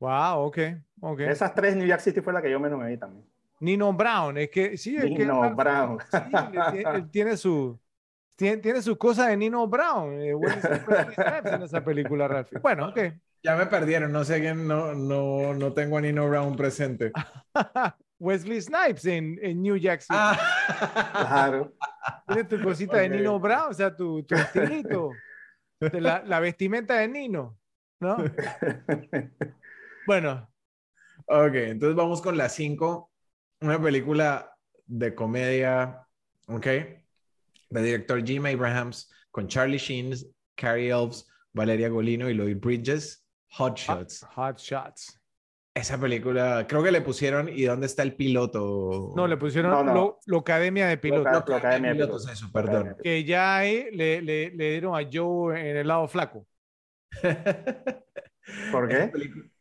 Wow, 0.00 0.46
ok, 0.46 0.58
ok. 1.00 1.20
Esas 1.20 1.54
tres 1.54 1.76
New 1.76 1.86
York 1.86 2.00
City 2.00 2.20
fue 2.20 2.32
la 2.32 2.42
que 2.42 2.50
yo 2.50 2.58
menos 2.58 2.76
me 2.76 2.88
vi 2.90 2.96
también. 2.96 3.24
Nino 3.60 3.92
Brown, 3.92 4.36
es 4.36 4.50
que 4.50 4.76
sí, 4.76 4.96
es 4.96 5.04
que 5.04 5.10
Nino 5.10 5.40
Ralphie- 5.44 5.54
Brown. 5.54 5.98
sí, 6.10 6.16
él 6.16 6.72
tiene, 6.72 6.96
él 6.96 7.10
tiene 7.12 7.36
su 7.36 7.78
tiene, 8.34 8.56
tiene 8.56 8.82
su 8.82 8.98
cosa 8.98 9.28
de 9.28 9.36
Nino 9.36 9.68
Brown, 9.68 10.20
eh, 10.20 10.34
Wesley 10.34 11.14
Snipes 11.14 11.52
en 11.52 11.62
esa 11.62 11.84
película, 11.84 12.26
Ralphie. 12.26 12.58
Bueno, 12.58 12.88
ok. 12.88 12.98
Ya 13.44 13.54
me 13.54 13.66
perdieron, 13.66 14.10
no 14.10 14.24
sé 14.24 14.40
quién, 14.40 14.66
no, 14.66 14.94
no, 14.96 15.54
no 15.54 15.72
tengo 15.72 15.98
a 15.98 16.00
Nino 16.00 16.28
Brown 16.28 16.56
presente. 16.56 17.12
Wesley 18.18 18.60
Snipes 18.60 19.04
en, 19.04 19.38
en 19.40 19.62
New 19.62 19.76
Jack 19.76 20.00
City. 20.00 20.14
Ah. 20.18 20.36
Claro. 21.12 21.72
Tienes 22.26 22.48
tu 22.48 22.60
cosita 22.60 22.96
de 22.98 23.06
Ok. 23.06 23.12
Nino 23.12 23.38
Brown, 23.38 23.70
o 23.70 23.74
sea, 23.74 23.94
tu, 23.96 24.22
tu 24.24 24.34
estilito. 24.34 25.10
De 25.90 26.00
la, 26.00 26.22
la 26.24 26.40
vestimenta 26.40 26.98
de 26.98 27.08
Nino, 27.08 27.58
¿no? 28.00 28.16
Bueno, 30.04 30.52
Ok, 31.26 31.54
entonces 31.54 31.96
vamos 31.96 32.20
con 32.20 32.36
la 32.36 32.48
5, 32.48 33.10
una 33.60 33.80
película 33.80 34.54
de 34.86 35.14
comedia, 35.14 36.06
ok, 36.46 36.66
de 36.66 37.82
director 37.82 38.22
Jim 38.24 38.44
Abrahams, 38.46 39.10
con 39.30 39.48
Charlie 39.48 39.78
Sheen, 39.78 40.14
Carrie 40.56 40.90
Elves, 40.90 41.26
Valeria 41.52 41.88
Golino 41.88 42.28
y 42.28 42.34
Lloyd 42.34 42.58
Bridges, 42.58 43.24
Hot 43.52 43.78
Shots. 43.78 44.26
Hot 44.34 44.58
Shots. 44.58 45.21
Esa 45.74 45.98
película, 45.98 46.66
creo 46.68 46.82
que 46.82 46.92
le 46.92 47.00
pusieron 47.00 47.48
¿Y 47.48 47.62
dónde 47.62 47.86
está 47.86 48.02
el 48.02 48.14
piloto? 48.14 49.12
No, 49.16 49.26
le 49.26 49.38
pusieron 49.38 49.70
No, 49.70 49.82
no. 49.84 49.94
Lo, 49.94 50.18
lo 50.26 50.38
Academia 50.38 50.86
de 50.86 50.98
Pilotos. 50.98 51.32
Loca- 51.32 51.44
Lo- 51.50 51.56
Academia 51.56 51.90
de 51.90 51.94
pilotos, 51.96 52.28
eso, 52.30 52.50
perdón. 52.52 52.96
Que 53.02 53.24
ya 53.24 53.56
ahí 53.56 53.88
le, 53.92 54.20
le, 54.20 54.50
le 54.50 54.70
dieron 54.72 54.94
a 54.94 55.08
Joe 55.10 55.58
en 55.70 55.76
el 55.78 55.88
lado 55.88 56.06
flaco. 56.08 56.46
¿Por 58.72 58.88
qué? 58.88 59.10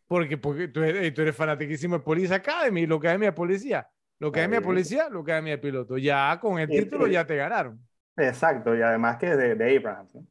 Porque, 0.08 0.38
porque 0.38 0.68
tú, 0.68 0.82
eres, 0.84 1.14
tú 1.14 1.22
eres 1.22 1.36
fanatiquísimo 1.36 1.98
de 1.98 2.04
Police 2.04 2.34
Academy, 2.34 2.86
lo 2.86 2.98
Academia 2.98 3.30
de 3.30 3.34
Policía. 3.34 3.88
Lo 4.20 4.28
Academia 4.28 4.60
de. 4.60 4.66
Policía, 4.66 5.10
lo 5.10 5.22
Academia 5.22 5.54
de 5.54 5.58
Piloto. 5.60 5.98
Ya 5.98 6.38
con 6.42 6.60
el 6.60 6.72
Y- 6.72 6.80
título 6.84 7.08
y- 7.08 7.14
ya 7.14 7.26
te 7.26 7.36
ganaron. 7.38 7.80
Exacto, 8.18 8.76
y 8.76 8.82
además 8.82 9.18
que 9.18 9.32
es 9.32 9.38
de, 9.38 9.56
de 9.56 9.78
Abraham. 9.78 10.10
¿no? 10.14 10.28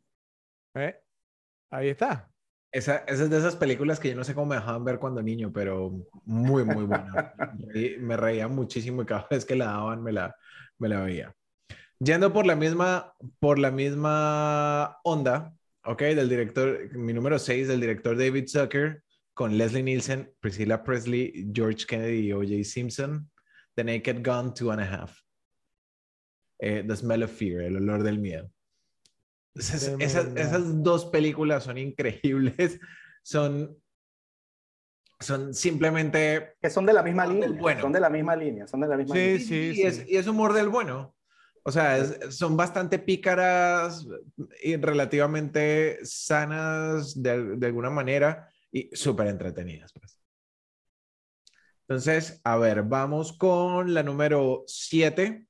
¿eh? 0.82 1.00
Ahí 1.70 1.88
está. 1.88 2.29
Esa, 2.72 2.98
esa 2.98 3.24
es 3.24 3.30
de 3.30 3.38
esas 3.38 3.56
películas 3.56 3.98
que 3.98 4.10
yo 4.10 4.14
no 4.16 4.22
sé 4.22 4.32
cómo 4.34 4.46
me 4.46 4.54
dejaban 4.56 4.84
ver 4.84 4.98
cuando 5.00 5.22
niño, 5.22 5.52
pero 5.52 6.06
muy, 6.24 6.64
muy 6.64 6.84
buena. 6.84 7.34
Me 7.98 8.16
reía 8.16 8.46
muchísimo 8.48 9.02
y 9.02 9.06
cada 9.06 9.26
vez 9.28 9.44
que 9.44 9.56
la 9.56 9.66
daban 9.66 10.02
me 10.02 10.12
la, 10.12 10.34
me 10.78 10.88
la 10.88 11.00
veía. 11.00 11.34
Yendo 11.98 12.32
por 12.32 12.46
la 12.46 12.54
misma, 12.54 13.12
por 13.40 13.58
la 13.58 13.70
misma 13.72 14.98
onda, 15.02 15.52
¿ok? 15.84 16.00
Del 16.00 16.28
director, 16.28 16.96
mi 16.96 17.12
número 17.12 17.38
6, 17.38 17.66
del 17.68 17.80
director 17.80 18.16
David 18.16 18.46
Zucker, 18.46 19.02
con 19.34 19.58
Leslie 19.58 19.82
Nielsen, 19.82 20.32
Priscilla 20.40 20.82
Presley, 20.82 21.50
George 21.52 21.86
Kennedy 21.86 22.28
y 22.28 22.32
O.J. 22.32 22.64
Simpson, 22.64 23.30
The 23.74 23.84
Naked 23.84 24.22
Gun, 24.24 24.54
Two 24.54 24.70
and 24.70 24.80
a 24.80 24.84
Half. 24.86 25.18
eh, 26.60 26.84
The 26.86 26.94
Smell 26.96 27.22
of 27.24 27.30
Fear, 27.32 27.62
El 27.62 27.76
olor 27.76 28.02
del 28.02 28.18
miedo. 28.18 28.50
Esas, 29.54 29.94
esas, 29.98 30.26
esas 30.36 30.82
dos 30.82 31.06
películas 31.06 31.64
son 31.64 31.76
increíbles, 31.78 32.78
son, 33.22 33.76
son 35.18 35.52
simplemente... 35.54 36.54
Que 36.62 36.70
son 36.70 36.86
de 36.86 36.92
la 36.92 37.02
misma 37.02 37.26
línea. 37.26 37.48
bueno. 37.60 37.80
Son 37.80 37.92
de 37.92 38.00
la 38.00 38.10
misma 38.10 38.36
línea. 38.36 38.66
Son 38.66 38.80
de 38.80 38.88
la 38.88 38.96
misma 38.96 39.14
Sí, 39.14 39.20
línea. 39.20 39.40
sí, 39.40 39.72
y, 39.76 39.82
es, 39.82 40.08
y 40.08 40.16
es 40.16 40.26
humor 40.26 40.52
del 40.52 40.68
bueno. 40.68 41.14
O 41.62 41.70
sea, 41.72 41.98
es- 41.98 42.34
son 42.34 42.56
bastante 42.56 42.98
pícaras 42.98 44.06
y 44.62 44.76
relativamente 44.76 45.98
sanas 46.04 47.20
de, 47.22 47.56
de 47.56 47.66
alguna 47.66 47.90
manera 47.90 48.48
y 48.72 48.88
súper 48.96 49.26
entretenidas. 49.26 49.92
pues. 49.92 50.18
Entonces, 51.88 52.40
a 52.44 52.56
ver, 52.56 52.82
vamos 52.84 53.36
con 53.36 53.92
la 53.92 54.02
número 54.02 54.62
7. 54.66 55.46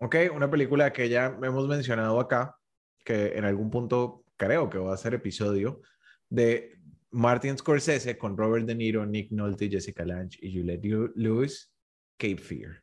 Ok, 0.00 0.16
una 0.34 0.50
película 0.50 0.92
que 0.92 1.08
ya 1.08 1.26
hemos 1.42 1.68
mencionado 1.68 2.18
acá, 2.18 2.56
que 3.04 3.36
en 3.36 3.44
algún 3.44 3.70
punto 3.70 4.24
creo 4.36 4.68
que 4.70 4.78
va 4.78 4.94
a 4.94 4.96
ser 4.96 5.14
episodio, 5.14 5.80
de 6.28 6.78
Martin 7.10 7.58
Scorsese 7.58 8.16
con 8.16 8.36
Robert 8.36 8.64
De 8.66 8.74
Niro, 8.74 9.04
Nick 9.06 9.30
Nolte, 9.32 9.68
Jessica 9.68 10.04
Lange 10.04 10.38
y 10.40 10.56
Juliette 10.56 10.84
Lew- 10.84 11.12
Lewis, 11.14 11.72
Cape 12.16 12.38
Fear, 12.38 12.82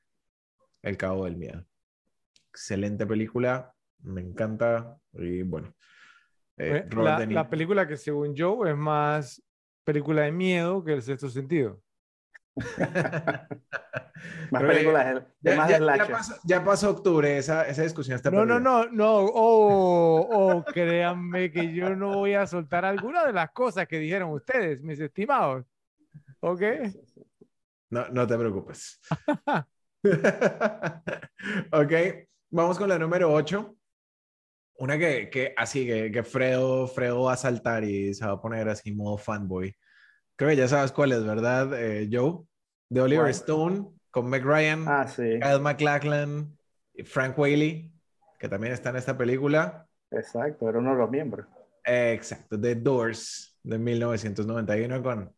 El 0.84 0.98
Cabo 0.98 1.26
del 1.26 1.36
Miedo. 1.38 1.66
Excelente 2.52 3.06
película, 3.06 3.74
me 4.04 4.22
encanta 4.22 4.98
y 5.14 5.42
bueno. 5.42 5.74
eh, 6.58 6.86
la, 6.92 7.26
la 7.26 7.50
película 7.50 7.88
que 7.88 7.98
según 7.98 8.36
yo 8.36 8.66
es 8.66 8.76
más 8.78 9.44
película 9.84 10.24
de 10.24 10.32
miedo 10.32 10.84
que 10.84 10.94
el 10.94 11.02
sexto 11.02 11.30
sentido. 11.30 11.82
Más 14.52 14.64
películas 14.64 15.24
Ya, 15.41 15.56
más 15.56 15.70
ya- 15.70 15.80
ya 15.80 16.08
pasó, 16.08 16.36
ya 16.43 16.64
pasó 16.64 16.89
octubre, 16.89 17.38
esa, 17.38 17.68
esa 17.68 17.84
discusión 17.84 18.16
está 18.16 18.30
No, 18.32 18.45
no, 18.45 18.60
no, 18.60 18.86
no. 18.88 19.18
Oh, 19.34 20.28
oh, 20.30 20.66
créanme 20.66 21.52
que 21.52 21.74
yo 21.74 21.95
no 21.95 22.16
voy 22.16 22.34
a 22.34 22.45
soltar 22.47 22.84
alguna 22.84 23.26
de 23.26 23.32
las 23.34 23.52
cosas 23.52 23.88
que 23.88 24.00
dijeron 24.00 24.32
ustedes, 24.32 24.82
mis 24.82 25.00
estimados. 25.00 25.66
¿Ok? 26.41 26.62
No, 27.89 28.10
no 28.10 28.28
te 28.28 28.38
preocupes. 28.38 29.00
ok, 31.72 31.93
vamos 32.50 32.78
con 32.78 32.89
la 32.89 33.00
número 33.00 33.32
8. 33.32 33.76
Una 34.80 34.97
que, 34.97 35.30
que 35.30 35.54
así, 35.58 35.86
que, 35.86 36.12
que 36.12 36.24
Fredo, 36.24 36.88
Fredo 36.88 37.24
va 37.24 37.34
a 37.34 37.38
saltar 37.38 37.84
y 37.84 38.14
se 38.14 38.26
va 38.26 38.34
a 38.34 38.41
poner 38.41 38.70
así 38.70 38.93
modo 38.93 39.18
fanboy. 39.18 39.76
Creo 40.40 40.52
que 40.52 40.56
ya 40.56 40.70
sabes 40.70 40.94
cuál 40.94 41.12
es, 41.12 41.26
¿verdad, 41.26 41.74
eh, 41.78 42.08
Joe? 42.10 42.46
De 42.88 43.02
Oliver 43.02 43.24
¿Cuál? 43.24 43.32
Stone, 43.32 43.88
con 44.10 44.30
Meg 44.30 44.46
Ryan, 44.46 44.86
Ah, 44.88 45.06
sí. 45.06 45.38
Kyle 45.38 45.60
MacLachlan, 45.60 46.58
y 46.94 47.04
Frank 47.04 47.38
Whaley, 47.38 47.92
que 48.40 48.48
también 48.48 48.72
está 48.72 48.92
en 48.92 48.96
esta 48.96 49.18
película. 49.18 49.86
Exacto, 50.10 50.70
era 50.70 50.80
uno 50.80 50.92
de 50.92 50.98
los 50.98 51.10
miembros. 51.12 51.46
Eh, 51.84 52.14
exacto, 52.14 52.58
The 52.58 52.76
Doors, 52.76 53.60
de 53.64 53.78
1991, 53.80 55.04
con 55.04 55.30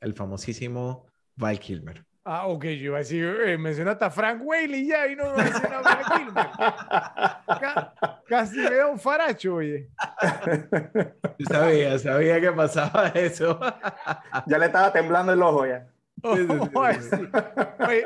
el 0.00 0.14
famosísimo 0.14 1.04
Val 1.34 1.60
Kilmer. 1.60 2.02
Ah, 2.24 2.46
ok, 2.46 2.64
yo 2.64 2.84
iba 2.86 2.96
a 2.96 3.00
decir, 3.00 3.26
eh, 3.44 3.58
mencionaste 3.58 4.06
a 4.06 4.10
Frank 4.10 4.40
Whaley 4.42 4.86
ya 4.86 5.06
y 5.06 5.16
no 5.16 5.34
mencionaste 5.36 5.74
a 5.74 5.80
Val 5.82 6.04
Kilmer. 6.16 6.46
Ca- 8.28 8.40
Casi 8.40 8.60
veo 8.60 8.92
un 8.92 8.98
faracho, 8.98 9.54
oye. 9.56 9.90
Sabía, 11.48 11.98
sabía 11.98 12.40
que 12.40 12.52
pasaba 12.52 13.08
eso. 13.08 13.60
ya 14.46 14.58
le 14.58 14.66
estaba 14.66 14.92
temblando 14.92 15.32
el 15.32 15.42
ojo 15.42 15.66
ya. 15.66 15.88
Sí, 16.22 16.46
sí, 16.46 17.08
sí, 17.10 17.16
Oye, 17.86 18.02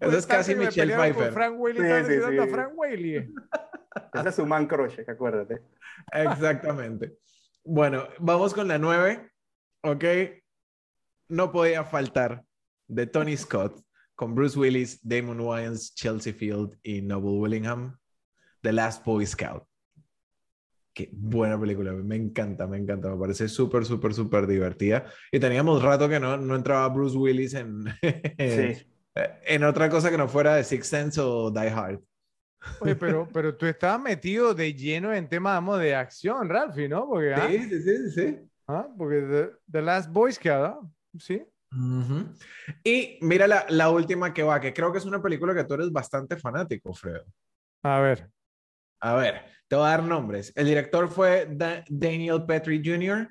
Eso 0.00 0.18
es 0.18 0.26
pues, 0.26 0.26
casi 0.26 0.52
que 0.52 0.58
me 0.58 0.66
Michelle 0.66 0.94
Pfeiffer. 0.94 1.32
Frank 1.32 1.54
Whaley, 1.58 1.90
a 1.92 2.04
sí. 2.04 2.50
Frank 2.50 2.72
Whaley. 2.74 3.16
Ese 4.12 4.28
es 4.28 4.34
su 4.34 4.44
man 4.44 4.66
crush, 4.66 4.98
acuérdate. 5.08 5.62
Exactamente. 6.12 7.16
Bueno, 7.64 8.08
vamos 8.18 8.52
con 8.52 8.68
la 8.68 8.76
nueve. 8.78 9.30
Ok. 9.82 10.04
No 11.28 11.52
podía 11.52 11.84
faltar 11.84 12.44
de 12.88 13.06
Tony 13.06 13.36
Scott 13.36 13.80
con 14.16 14.34
Bruce 14.34 14.58
Willis, 14.58 15.00
Damon 15.02 15.40
Wayans, 15.40 15.94
Chelsea 15.94 16.32
Field 16.34 16.76
y 16.82 17.00
Noble 17.02 17.38
Willingham. 17.38 17.96
The 18.64 18.72
Last 18.72 19.04
Boy 19.04 19.26
Scout. 19.26 19.62
Qué 20.94 21.10
buena 21.12 21.60
película, 21.60 21.92
me 21.92 22.16
encanta, 22.16 22.66
me 22.66 22.78
encanta, 22.78 23.10
me 23.10 23.18
parece 23.18 23.46
súper, 23.48 23.84
súper, 23.84 24.14
súper 24.14 24.46
divertida. 24.46 25.04
Y 25.30 25.38
teníamos 25.38 25.82
rato 25.82 26.08
que 26.08 26.18
no, 26.18 26.38
no 26.38 26.54
entraba 26.56 26.88
Bruce 26.88 27.16
Willis 27.16 27.52
en, 27.54 27.84
Sí. 28.38 28.86
en 29.14 29.64
otra 29.64 29.90
cosa 29.90 30.10
que 30.10 30.16
no 30.16 30.28
fuera 30.28 30.54
de 30.54 30.64
Sixth 30.64 30.88
Sense 30.90 31.20
o 31.20 31.50
Die 31.50 31.68
Hard. 31.68 32.00
Oye, 32.80 32.94
pero, 32.96 33.28
pero 33.30 33.54
tú 33.54 33.66
estabas 33.66 34.00
metido 34.00 34.54
de 34.54 34.72
lleno 34.72 35.12
en 35.12 35.28
temas 35.28 35.56
vamos, 35.56 35.78
de 35.80 35.94
acción, 35.94 36.48
Ralphie, 36.48 36.88
¿no? 36.88 37.06
Porque, 37.06 37.34
ah, 37.34 37.48
Sí, 37.50 37.58
sí, 37.68 37.82
sí, 37.82 38.10
sí. 38.10 38.38
ah, 38.68 38.88
porque 38.96 39.20
the, 39.20 39.50
The 39.70 39.82
Last 39.82 40.10
Boy 40.10 40.32
Scout, 40.32 40.64
¿ah? 40.64 40.80
¿sí? 41.18 41.44
Y 42.84 43.18
mira 43.20 43.46
la, 43.46 43.66
la 43.68 43.90
última 43.90 44.32
que 44.32 44.42
va, 44.44 44.60
que 44.60 44.72
creo 44.72 44.92
que 44.92 44.98
es 44.98 45.04
una 45.04 45.20
película 45.20 45.54
que 45.54 45.64
tú 45.64 45.74
eres 45.74 45.90
bastante 45.90 46.36
fanático, 46.36 46.94
Fredo. 46.94 47.24
A 47.82 47.98
ver. 48.00 48.30
A 49.04 49.14
ver, 49.16 49.42
te 49.68 49.76
voy 49.76 49.84
a 49.84 49.90
dar 49.90 50.02
nombres. 50.02 50.50
El 50.56 50.64
director 50.64 51.10
fue 51.10 51.46
Da- 51.50 51.84
Daniel 51.90 52.46
Petrie 52.46 52.80
Jr. 52.82 53.28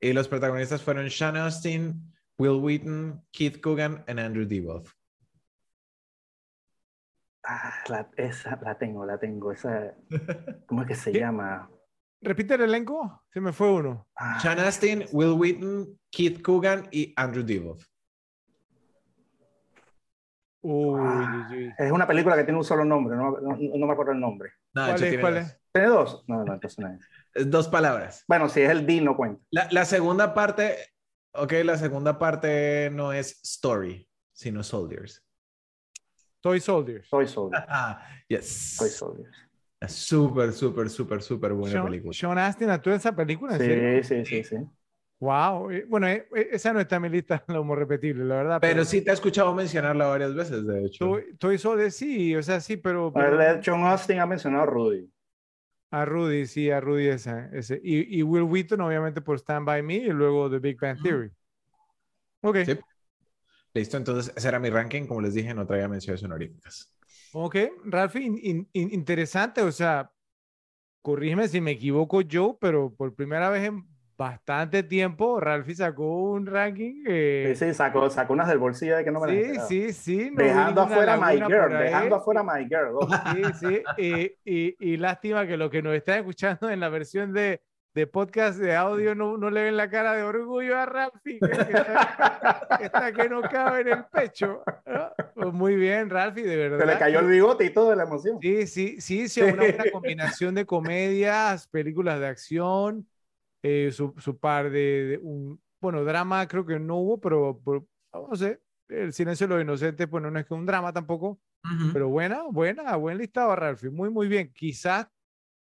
y 0.00 0.12
los 0.12 0.26
protagonistas 0.26 0.82
fueron 0.82 1.08
Sean 1.08 1.36
Austin, 1.36 2.12
Will 2.36 2.60
Wheaton, 2.60 3.24
Keith 3.30 3.60
Coogan 3.60 4.02
y 4.08 4.10
Andrew 4.18 4.44
Divoff. 4.44 4.92
Ah, 7.44 7.74
la, 7.88 8.10
esa 8.16 8.58
la 8.60 8.76
tengo, 8.76 9.06
la 9.06 9.18
tengo. 9.18 9.52
Esa, 9.52 9.94
¿Cómo 10.66 10.82
es 10.82 10.88
que 10.88 10.94
se 10.96 11.12
¿Qué? 11.12 11.20
llama? 11.20 11.70
Repite 12.20 12.54
el 12.54 12.62
elenco. 12.62 13.24
Se 13.32 13.40
me 13.40 13.52
fue 13.52 13.70
uno. 13.72 14.08
Ah, 14.16 14.40
Sean 14.40 14.58
Austin, 14.58 15.04
Will 15.12 15.32
Wheaton, 15.34 15.96
Keith 16.10 16.42
Coogan 16.42 16.88
y 16.90 17.12
Andrew 17.16 17.44
Divoff. 17.44 17.86
Uy, 20.62 21.00
ah, 21.00 21.46
uy, 21.50 21.56
uy. 21.56 21.74
es 21.76 21.92
una 21.92 22.06
película 22.06 22.36
que 22.36 22.44
tiene 22.44 22.58
un 22.58 22.64
solo 22.64 22.84
nombre, 22.84 23.16
no, 23.16 23.32
no- 23.40 23.56
no 23.56 23.86
me 23.86 23.92
acuerdo 23.92 24.12
el 24.12 24.20
nombre. 24.20 24.50
No, 24.74 24.86
¿Cuál 24.86 24.94
es? 24.94 25.00
tiene 25.00 25.20
¿Cuál 25.20 25.34
dos. 25.34 25.42
es? 25.44 25.60
¿Tiene 25.72 25.88
dos? 25.88 26.24
No, 26.28 26.44
no, 26.44 26.54
entonces 26.54 26.78
no 26.78 26.88
es. 26.88 27.48
Dos 27.50 27.68
palabras. 27.68 28.24
Bueno, 28.28 28.48
si 28.48 28.60
es 28.60 28.70
el 28.70 28.86
D, 28.86 29.00
no 29.00 29.16
cuenta. 29.16 29.42
La, 29.50 29.68
la 29.70 29.84
segunda 29.84 30.34
parte, 30.34 30.76
ok, 31.32 31.52
la 31.64 31.76
segunda 31.78 32.18
parte 32.18 32.90
no 32.92 33.12
es 33.12 33.40
story, 33.42 34.08
sino 34.32 34.62
soldiers. 34.62 35.24
Toy 36.40 36.60
Soldiers. 36.60 37.08
Soy 37.08 37.26
Soldier. 37.28 37.64
Ah, 37.68 38.04
yes. 38.28 38.76
Soy 38.76 38.88
Soldier. 38.88 39.30
Es 39.80 39.92
Súper, 39.92 40.52
súper, 40.52 40.90
súper, 40.90 41.22
súper 41.22 41.52
buena 41.52 41.72
Sean, 41.72 41.86
película. 41.86 42.12
Sean 42.12 42.38
Astin 42.38 42.70
actuó 42.70 42.92
en 42.92 42.98
esa 42.98 43.14
película, 43.14 43.52
¿en 43.54 43.58
serio? 43.58 44.02
Sí, 44.02 44.24
sí, 44.24 44.42
sí, 44.42 44.44
sí. 44.44 44.56
Wow. 45.22 45.70
eh, 45.70 45.84
Bueno, 45.88 46.08
eh, 46.08 46.26
eh, 46.34 46.48
esa 46.50 46.72
no 46.72 46.80
está 46.80 46.96
en 46.96 47.02
mi 47.02 47.08
lista, 47.08 47.44
lo 47.48 47.60
hemos 47.60 47.78
repetible, 47.78 48.24
la 48.24 48.34
verdad. 48.34 48.58
Pero 48.60 48.84
sí 48.84 49.02
te 49.02 49.10
he 49.10 49.14
escuchado 49.14 49.54
mencionarla 49.54 50.06
varias 50.08 50.34
veces, 50.34 50.66
de 50.66 50.84
hecho. 50.84 51.04
Toy, 51.06 51.36
Toy 51.38 51.58
Soldiers, 51.58 51.94
sí, 51.94 52.34
o 52.34 52.42
sea, 52.42 52.60
sí, 52.60 52.76
pero, 52.76 53.12
A 53.14 53.20
ver, 53.20 53.30
pero- 53.30 53.38
de 53.38 53.60
John 53.64 53.84
Austin 53.84 54.18
ha 54.18 54.26
mencionado 54.26 54.64
a 54.64 54.66
Rudy. 54.66 55.08
a 55.92 56.04
Rudy, 56.04 56.46
sí, 56.46 56.70
a 56.70 56.80
Rudy 56.80 57.06
esa, 57.06 57.48
ese. 57.52 57.80
Y, 57.84 58.18
y 58.18 58.22
Will 58.24 58.42
Wheaton, 58.42 58.80
obviamente, 58.80 59.20
por 59.20 59.38
Stand 59.38 59.64
By 59.64 59.80
Me 59.82 59.94
y 59.94 60.08
luego 60.08 60.50
The 60.50 60.58
Big 60.58 60.80
Bang 60.80 61.00
Theory. 61.00 61.30
Ok, 62.40 62.56
Sí. 62.66 62.78
Listo, 63.74 63.96
entonces 63.98 64.32
ese 64.36 64.48
era 64.48 64.58
mi 64.58 64.70
ranking. 64.70 65.06
Como 65.06 65.20
les 65.20 65.34
dije, 65.34 65.54
no 65.54 65.64
traía 65.66 65.86
menciones 65.88 66.22
honoríficas. 66.24 66.92
ok, 67.32 67.56
Ralphie, 67.84 68.24
in- 68.26 68.38
in- 68.42 68.68
in- 68.72 68.92
interesante, 68.92 69.62
o 69.62 69.70
sea, 69.70 70.10
corrígeme 71.00 71.46
si 71.46 71.60
me 71.60 71.70
equivoco 71.70 72.22
yo, 72.22 72.58
pero 72.60 72.92
por 72.92 73.14
primera 73.14 73.48
vez 73.48 73.68
en 73.68 73.86
bastante 74.16 74.82
tiempo, 74.82 75.40
Ralphie 75.40 75.74
sacó 75.74 76.30
un 76.30 76.46
ranking. 76.46 77.04
eh, 77.06 77.54
Sí, 77.56 77.66
sí, 77.66 77.74
sacó, 77.74 78.08
sacó 78.10 78.32
unas 78.32 78.48
del 78.48 78.58
bolsillo 78.58 78.96
de 78.96 79.04
que 79.04 79.10
no 79.10 79.20
me 79.20 79.26
las 79.26 79.36
sí, 79.36 79.42
esperaba. 79.42 79.68
sí, 79.68 79.92
sí, 79.92 80.30
no 80.32 80.42
Dejando 80.42 80.80
afuera 80.82 81.16
My 81.16 81.36
Girl, 81.40 81.78
dejando 81.78 82.16
afuera 82.16 82.42
My 82.42 82.64
Girl. 82.64 82.96
Sí, 83.32 83.52
sí, 83.54 83.82
y, 83.96 84.32
y- 84.44 84.76
y 84.78 84.96
lástima 84.96 85.46
que 85.46 85.56
los 85.56 85.70
que 85.70 85.82
nos 85.82 85.94
están 85.94 86.18
escuchando 86.20 86.70
en 86.70 86.80
la 86.80 86.88
versión 86.88 87.32
de, 87.32 87.62
de 87.94 88.06
podcast 88.06 88.58
de 88.58 88.74
audio 88.74 89.14
no, 89.14 89.36
no 89.36 89.50
le 89.50 89.64
ven 89.64 89.76
la 89.76 89.90
cara 89.90 90.14
de 90.14 90.22
orgullo 90.22 90.78
a 90.78 90.86
Ralphie, 90.86 91.38
que, 91.40 91.50
está, 91.52 92.66
que 92.78 92.84
está 92.86 93.12
que 93.12 93.28
no 93.28 93.42
cabe 93.42 93.80
en 93.82 93.88
el 93.88 94.04
pecho. 94.06 94.62
¿no? 94.86 95.10
Pues 95.34 95.52
muy 95.52 95.76
bien, 95.76 96.08
Ralphie, 96.10 96.44
de 96.44 96.56
verdad. 96.56 96.78
Se 96.78 96.86
le 96.86 96.98
cayó 96.98 97.18
el 97.20 97.26
bigote 97.26 97.64
y 97.64 97.70
todo 97.70 97.90
de 97.90 97.96
la 97.96 98.04
emoción. 98.04 98.38
Sí, 98.40 98.66
sí, 98.66 99.00
sí, 99.00 99.28
sí, 99.28 99.40
una 99.42 99.62
buena 99.64 99.84
combinación 99.92 100.54
de 100.54 100.64
comedias, 100.66 101.66
películas 101.68 102.18
de 102.20 102.26
acción, 102.28 103.06
eh, 103.62 103.90
su, 103.92 104.14
su 104.18 104.38
par 104.38 104.70
de, 104.70 104.78
de 105.06 105.18
un, 105.18 105.60
bueno, 105.80 106.04
drama 106.04 106.46
creo 106.48 106.64
que 106.66 106.78
no 106.78 106.96
hubo, 106.98 107.20
pero, 107.20 107.60
pero, 107.64 107.86
no 108.12 108.36
sé, 108.36 108.60
El 108.88 109.12
silencio 109.12 109.46
de 109.48 109.54
los 109.54 109.62
inocentes, 109.62 110.08
bueno, 110.10 110.30
no 110.30 110.38
es 110.38 110.46
que 110.46 110.54
un 110.54 110.66
drama 110.66 110.92
tampoco, 110.92 111.40
pero 111.92 112.08
buena, 112.08 112.42
buena, 112.50 112.96
buen 112.96 113.18
listado, 113.18 113.54
Ralphie. 113.56 113.90
Muy, 113.90 114.10
muy 114.10 114.28
bien. 114.28 114.52
Quizás, 114.52 115.06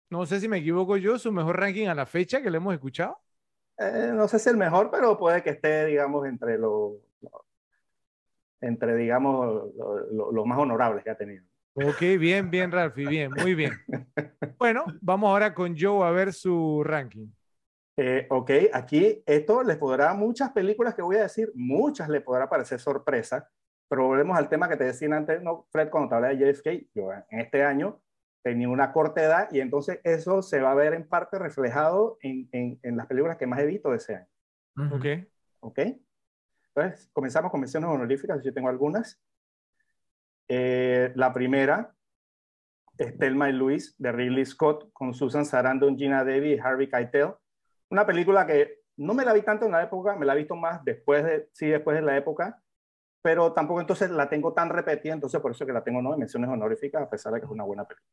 no 0.10 0.26
sé 0.26 0.40
si 0.40 0.48
me 0.48 0.58
equivoco 0.60 0.98
yo, 0.98 1.18
su 1.20 1.32
mejor 1.32 1.60
ranking 1.60 1.88
a 1.88 1.96
la 1.96 2.06
fecha 2.06 2.42
que 2.42 2.50
le 2.52 2.58
hemos 2.58 2.74
escuchado. 2.74 3.18
Eh, 3.80 4.12
no 4.14 4.28
sé 4.28 4.40
si 4.40 4.50
el 4.50 4.58
mejor, 4.58 4.90
pero 4.92 5.18
puede 5.18 5.44
que 5.44 5.52
esté, 5.52 5.86
digamos, 5.86 6.26
entre 6.28 6.58
los, 6.58 6.94
entre, 8.62 8.96
digamos, 8.96 9.72
lo- 9.76 10.08
lo- 10.12 10.32
los 10.32 10.46
más 10.46 10.58
honorables 10.58 11.04
que 11.04 11.10
ha 11.12 11.18
tenido. 11.18 11.44
Ok, 11.74 12.00
bien, 12.20 12.50
bien, 12.50 12.72
Ralphie, 12.72 13.08
bien, 13.08 13.32
muy 13.34 13.54
bien. 13.56 13.74
Bueno, 14.60 14.86
vamos 15.02 15.30
ahora 15.30 15.54
con 15.54 15.76
Joe 15.80 16.08
a 16.08 16.10
ver 16.12 16.34
su 16.34 16.82
ranking. 16.84 17.28
Eh, 17.98 18.28
ok, 18.30 18.52
aquí 18.74 19.24
esto 19.26 19.64
les 19.64 19.78
podrá, 19.78 20.14
muchas 20.14 20.52
películas 20.52 20.94
que 20.94 21.02
voy 21.02 21.16
a 21.16 21.24
decir, 21.24 21.52
muchas 21.56 22.08
le 22.10 22.22
podrá 22.22 22.48
parecer 22.48 22.80
sorpresa, 22.80 23.50
pero 23.90 24.06
volvemos 24.06 24.38
al 24.38 24.50
tema 24.50 24.70
que 24.70 24.78
te 24.78 24.84
decía 24.84 25.10
antes, 25.16 25.42
¿no, 25.42 25.68
Fred, 25.72 25.90
cuando 25.90 26.10
te 26.10 26.16
hablaba 26.16 26.34
de 26.34 26.54
JFK, 26.54 26.94
yo 26.94 27.12
en 27.30 27.40
este 27.40 27.64
año 27.64 28.00
tenía 28.44 28.70
una 28.70 28.94
corta 28.94 29.24
edad 29.24 29.50
y 29.52 29.62
entonces 29.62 30.00
eso 30.04 30.42
se 30.42 30.62
va 30.62 30.72
a 30.72 30.76
ver 30.76 30.94
en 30.94 31.08
parte 31.08 31.40
reflejado 31.40 32.18
en, 32.22 32.48
en, 32.52 32.80
en 32.84 32.98
las 32.98 33.08
películas 33.08 33.38
que 33.38 33.48
más 33.48 33.60
he 33.60 33.66
visto 33.66 33.90
de 33.90 33.98
ese 33.98 34.16
año. 34.16 34.28
Ok. 34.94 35.06
Ok. 35.62 35.80
Entonces, 36.76 37.10
comenzamos 37.12 37.50
con 37.50 37.60
menciones 37.60 37.90
honoríficas, 37.90 38.44
yo 38.44 38.54
tengo 38.54 38.70
algunas. 38.70 39.20
Eh, 40.48 41.12
la 41.16 41.34
primera 41.34 41.96
es 42.98 43.18
Thelma 43.18 43.50
y 43.50 43.54
Luis 43.54 43.96
de 43.98 44.12
Ridley 44.12 44.46
Scott 44.46 44.92
con 44.94 45.14
Susan 45.14 45.46
Sarandon, 45.46 45.98
Gina 45.98 46.24
Devi 46.24 46.54
y 46.54 46.60
Harvey 46.60 46.88
Keitel. 46.88 47.34
Una 47.90 48.06
película 48.06 48.46
que 48.46 48.82
no 48.98 49.14
me 49.14 49.26
la 49.26 49.34
vi 49.34 49.42
tanto 49.42 49.66
en 49.66 49.72
la 49.72 49.84
época, 49.84 50.16
me 50.16 50.26
la 50.26 50.34
he 50.34 50.38
visto 50.38 50.56
más 50.56 50.84
después 50.84 51.24
de, 51.24 51.50
sí, 51.54 51.68
después 51.68 51.96
de 51.96 52.02
la 52.02 52.18
época, 52.18 52.62
pero 53.22 53.54
tampoco 53.54 53.82
entonces 53.82 54.10
la 54.10 54.30
tengo 54.30 54.54
tan 54.54 54.70
repetida, 54.70 55.14
entonces 55.14 55.40
por 55.42 55.52
eso 55.52 55.66
que 55.66 55.74
la 55.74 55.84
tengo 55.84 56.02
no 56.02 56.14
en 56.14 56.20
menciones 56.20 56.50
honoríficas, 56.50 57.04
a 57.04 57.10
pesar 57.10 57.34
de 57.34 57.40
que 57.40 57.46
es 57.46 57.52
una 57.52 57.64
buena 57.64 57.86
película. 57.86 58.10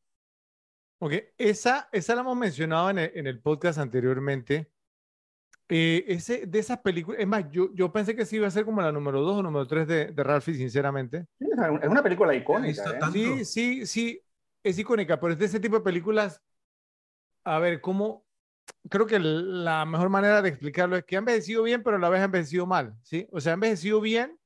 Ok, 0.99 1.13
esa, 1.37 1.89
esa 1.91 2.15
la 2.15 2.21
hemos 2.21 2.37
mencionado 2.37 2.89
en 2.89 2.99
el, 2.99 3.11
en 3.15 3.27
el 3.27 3.41
podcast 3.41 3.79
anteriormente. 3.79 4.71
Eh, 5.67 6.05
ese, 6.07 6.45
de 6.45 6.59
esas 6.59 6.79
películas, 6.79 7.19
es 7.19 7.27
más, 7.27 7.49
yo, 7.49 7.73
yo 7.73 7.91
pensé 7.91 8.15
que 8.15 8.25
sí 8.25 8.35
iba 8.35 8.47
a 8.47 8.51
ser 8.51 8.65
como 8.65 8.81
la 8.81 8.91
número 8.91 9.21
2 9.21 9.37
o 9.37 9.43
número 9.43 9.65
3 9.67 9.87
de, 9.87 10.05
de 10.11 10.23
Ralphie, 10.23 10.55
sinceramente. 10.55 11.25
Sí, 11.39 11.47
es 11.81 11.89
una 11.89 12.03
película 12.03 12.35
icónica. 12.35 12.83
¿eh? 12.91 12.99
Sí, 13.11 13.45
sí, 13.45 13.85
sí, 13.85 14.21
es 14.63 14.77
icónica, 14.77 15.19
pero 15.19 15.33
es 15.33 15.39
de 15.39 15.45
ese 15.45 15.59
tipo 15.59 15.77
de 15.77 15.83
películas. 15.83 16.41
A 17.43 17.59
ver, 17.59 17.81
¿cómo? 17.81 18.24
Creo 18.89 19.07
que 19.07 19.19
la 19.19 19.85
mejor 19.85 20.09
manera 20.09 20.41
de 20.41 20.49
explicarlo 20.49 20.95
es 20.95 21.03
que 21.05 21.15
ha 21.15 21.19
envejecido 21.19 21.63
bien, 21.63 21.83
pero 21.83 21.97
a 21.97 21.99
la 21.99 22.09
vez 22.09 22.21
ha 22.21 22.25
envejecido 22.25 22.65
mal, 22.65 22.95
¿sí? 23.03 23.27
O 23.31 23.41
sea, 23.41 23.53
ha 23.53 23.55
envejecido 23.55 23.99
bien 24.01 24.39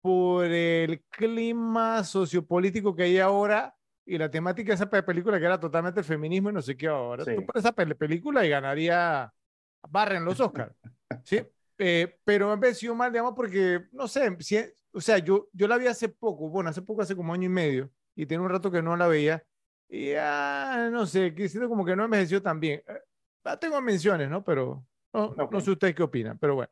por 0.00 0.46
el 0.46 1.02
clima 1.10 2.04
sociopolítico 2.04 2.94
que 2.94 3.04
hay 3.04 3.18
ahora 3.18 3.74
y 4.06 4.18
la 4.18 4.30
temática 4.30 4.70
de 4.70 4.74
esa 4.76 4.90
pe- 4.90 5.02
película 5.02 5.38
que 5.38 5.46
era 5.46 5.58
totalmente 5.60 6.00
el 6.00 6.06
feminismo 6.06 6.50
y 6.50 6.52
no 6.52 6.62
sé 6.62 6.76
qué 6.76 6.88
ahora. 6.88 7.24
Sí. 7.24 7.32
Tú 7.34 7.46
pones 7.46 7.64
esa 7.64 7.72
pe- 7.72 7.94
película 7.94 8.44
y 8.44 8.50
ganaría 8.50 9.32
barra 9.88 10.16
en 10.18 10.24
los 10.24 10.40
Oscars, 10.40 10.74
¿sí? 11.24 11.40
Eh, 11.78 12.18
pero 12.24 12.50
ha 12.50 12.54
envejecido 12.54 12.94
mal, 12.94 13.12
digamos, 13.12 13.34
porque, 13.34 13.86
no 13.92 14.08
sé, 14.08 14.36
si- 14.40 14.58
o 14.92 15.00
sea, 15.00 15.18
yo, 15.18 15.48
yo 15.52 15.66
la 15.68 15.78
vi 15.78 15.86
hace 15.86 16.08
poco, 16.08 16.48
bueno, 16.50 16.70
hace 16.70 16.82
poco, 16.82 17.02
hace 17.02 17.16
como 17.16 17.32
año 17.34 17.46
y 17.46 17.48
medio, 17.48 17.90
y 18.14 18.26
tiene 18.26 18.42
un 18.44 18.50
rato 18.50 18.70
que 18.70 18.82
no 18.82 18.96
la 18.96 19.08
veía, 19.08 19.44
y 19.88 20.12
ya, 20.12 20.88
no 20.92 21.06
sé, 21.06 21.34
que 21.34 21.48
siento 21.48 21.68
como 21.68 21.84
que 21.84 21.96
no 21.96 22.04
envejeció 22.04 22.42
tan 22.42 22.60
bien. 22.60 22.82
La 23.44 23.58
tengo 23.58 23.80
menciones, 23.80 24.28
¿no? 24.30 24.42
Pero 24.44 24.86
no, 25.12 25.24
Ok. 25.26 25.52
no 25.52 25.60
sé 25.60 25.70
ustedes 25.72 25.94
qué 25.94 26.02
opinan, 26.02 26.38
pero 26.38 26.54
bueno. 26.56 26.70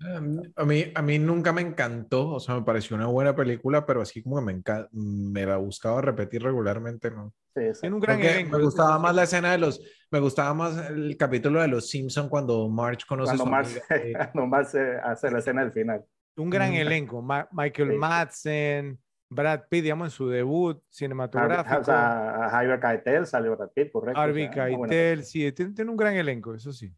Um, 0.00 0.40
A 0.56 0.64
mí, 0.64 0.84
a 0.94 1.02
mí 1.02 1.18
nunca 1.18 1.52
me 1.52 1.60
encantó, 1.62 2.28
o 2.30 2.40
sea, 2.40 2.56
me 2.56 2.62
pareció 2.62 2.96
una 2.96 3.06
buena 3.06 3.36
película, 3.36 3.86
pero 3.86 4.00
así 4.02 4.22
como 4.22 4.36
que 4.44 4.52
me, 4.52 4.62
me 4.92 5.46
la 5.46 5.58
buscaba 5.58 6.00
repetir 6.00 6.42
regularmente, 6.42 7.10
¿no? 7.10 7.32
Sí. 7.54 7.62
Tiene 7.80 7.94
un 7.94 8.00
gran 8.00 8.20
elenco. 8.20 8.56
me 8.56 8.64
gustaba 8.64 8.98
más 8.98 9.14
la 9.14 9.24
escena 9.24 9.52
de 9.52 9.58
los, 9.58 9.80
me 10.10 10.18
gustaba 10.20 10.54
más 10.54 10.90
el 10.90 11.16
capítulo 11.16 11.60
de 11.60 11.68
los 11.68 11.88
Simpson 11.88 12.28
cuando 12.28 12.68
Marge 12.68 13.04
conoce 13.06 13.34
a 13.34 13.36
Cuando 13.36 13.68
su 13.70 13.78
eh, 13.94 14.12
cuando 14.32 14.46
Marx 14.46 14.74
eh, 14.74 14.96
hace 15.04 15.30
la 15.30 15.38
escena 15.38 15.62
del 15.62 15.72
final. 15.72 16.04
Un 16.36 16.48
gran 16.50 16.70
Mm. 16.72 16.76
elenco. 16.76 17.20
Ma- 17.22 17.48
Michael 17.52 17.90
Sí. 17.90 17.96
Madsen, 17.98 18.98
Brad 19.34 19.62
Pitt, 19.68 19.82
digamos, 19.84 20.06
en 20.08 20.10
su 20.10 20.28
debut 20.28 20.82
cinematográfico. 20.90 21.80
o 21.80 21.84
sea, 21.84 22.48
Javier 22.50 22.80
Keitel 22.80 23.26
salió 23.26 23.56
Brad 23.56 23.70
Pitt, 23.74 23.92
correcto. 23.92 24.18
o 24.20 24.22
Harvey 24.22 24.50
sea, 24.52 24.66
Keitel, 24.66 25.24
sí, 25.24 25.50
tiene, 25.52 25.72
tiene 25.74 25.90
un 25.90 25.96
gran 25.96 26.14
elenco, 26.14 26.54
eso 26.54 26.72
sí. 26.72 26.94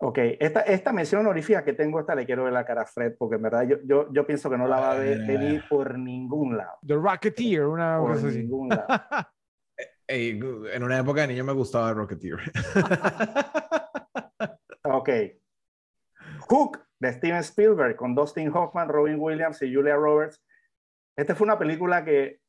Ok, 0.00 0.18
esta, 0.38 0.60
esta 0.60 0.92
mención 0.92 1.22
honorífica 1.22 1.64
que 1.64 1.72
tengo, 1.72 1.98
esta 1.98 2.14
le 2.14 2.24
quiero 2.24 2.44
ver 2.44 2.52
la 2.52 2.64
cara 2.64 2.82
a 2.82 2.86
Fred, 2.86 3.14
porque 3.18 3.34
en 3.34 3.42
verdad 3.42 3.62
yo, 3.64 3.78
yo, 3.84 4.06
yo 4.12 4.24
pienso 4.24 4.48
que 4.48 4.56
no 4.56 4.68
la 4.68 4.78
va 4.78 4.92
a 4.92 4.94
ver- 4.94 5.22
Ah. 5.22 5.26
venir 5.26 5.64
por 5.68 5.98
ningún 5.98 6.56
lado. 6.56 6.78
The 6.86 6.94
Rocketeer, 6.94 7.66
una 7.66 7.98
Por 7.98 8.12
cosa 8.12 8.28
así. 8.28 8.38
ningún 8.38 8.68
lado. 8.68 8.86
ey, 10.06 10.38
en 10.72 10.82
una 10.84 10.98
época 10.98 11.22
de 11.22 11.26
niño 11.28 11.44
me 11.44 11.52
gustaba 11.52 11.92
Rocketeer. 11.94 12.38
Ok. 14.84 15.10
Hook, 16.48 16.78
de 16.98 17.12
Steven 17.12 17.40
Spielberg, 17.40 17.96
con 17.96 18.14
Dustin 18.14 18.50
Hoffman, 18.54 18.88
Robin 18.88 19.16
Williams 19.18 19.60
y 19.62 19.74
Julia 19.74 19.96
Roberts. 19.96 20.42
Esta 21.18 21.34
fue 21.34 21.46
una 21.46 21.58
película 21.58 22.04
que, 22.04 22.40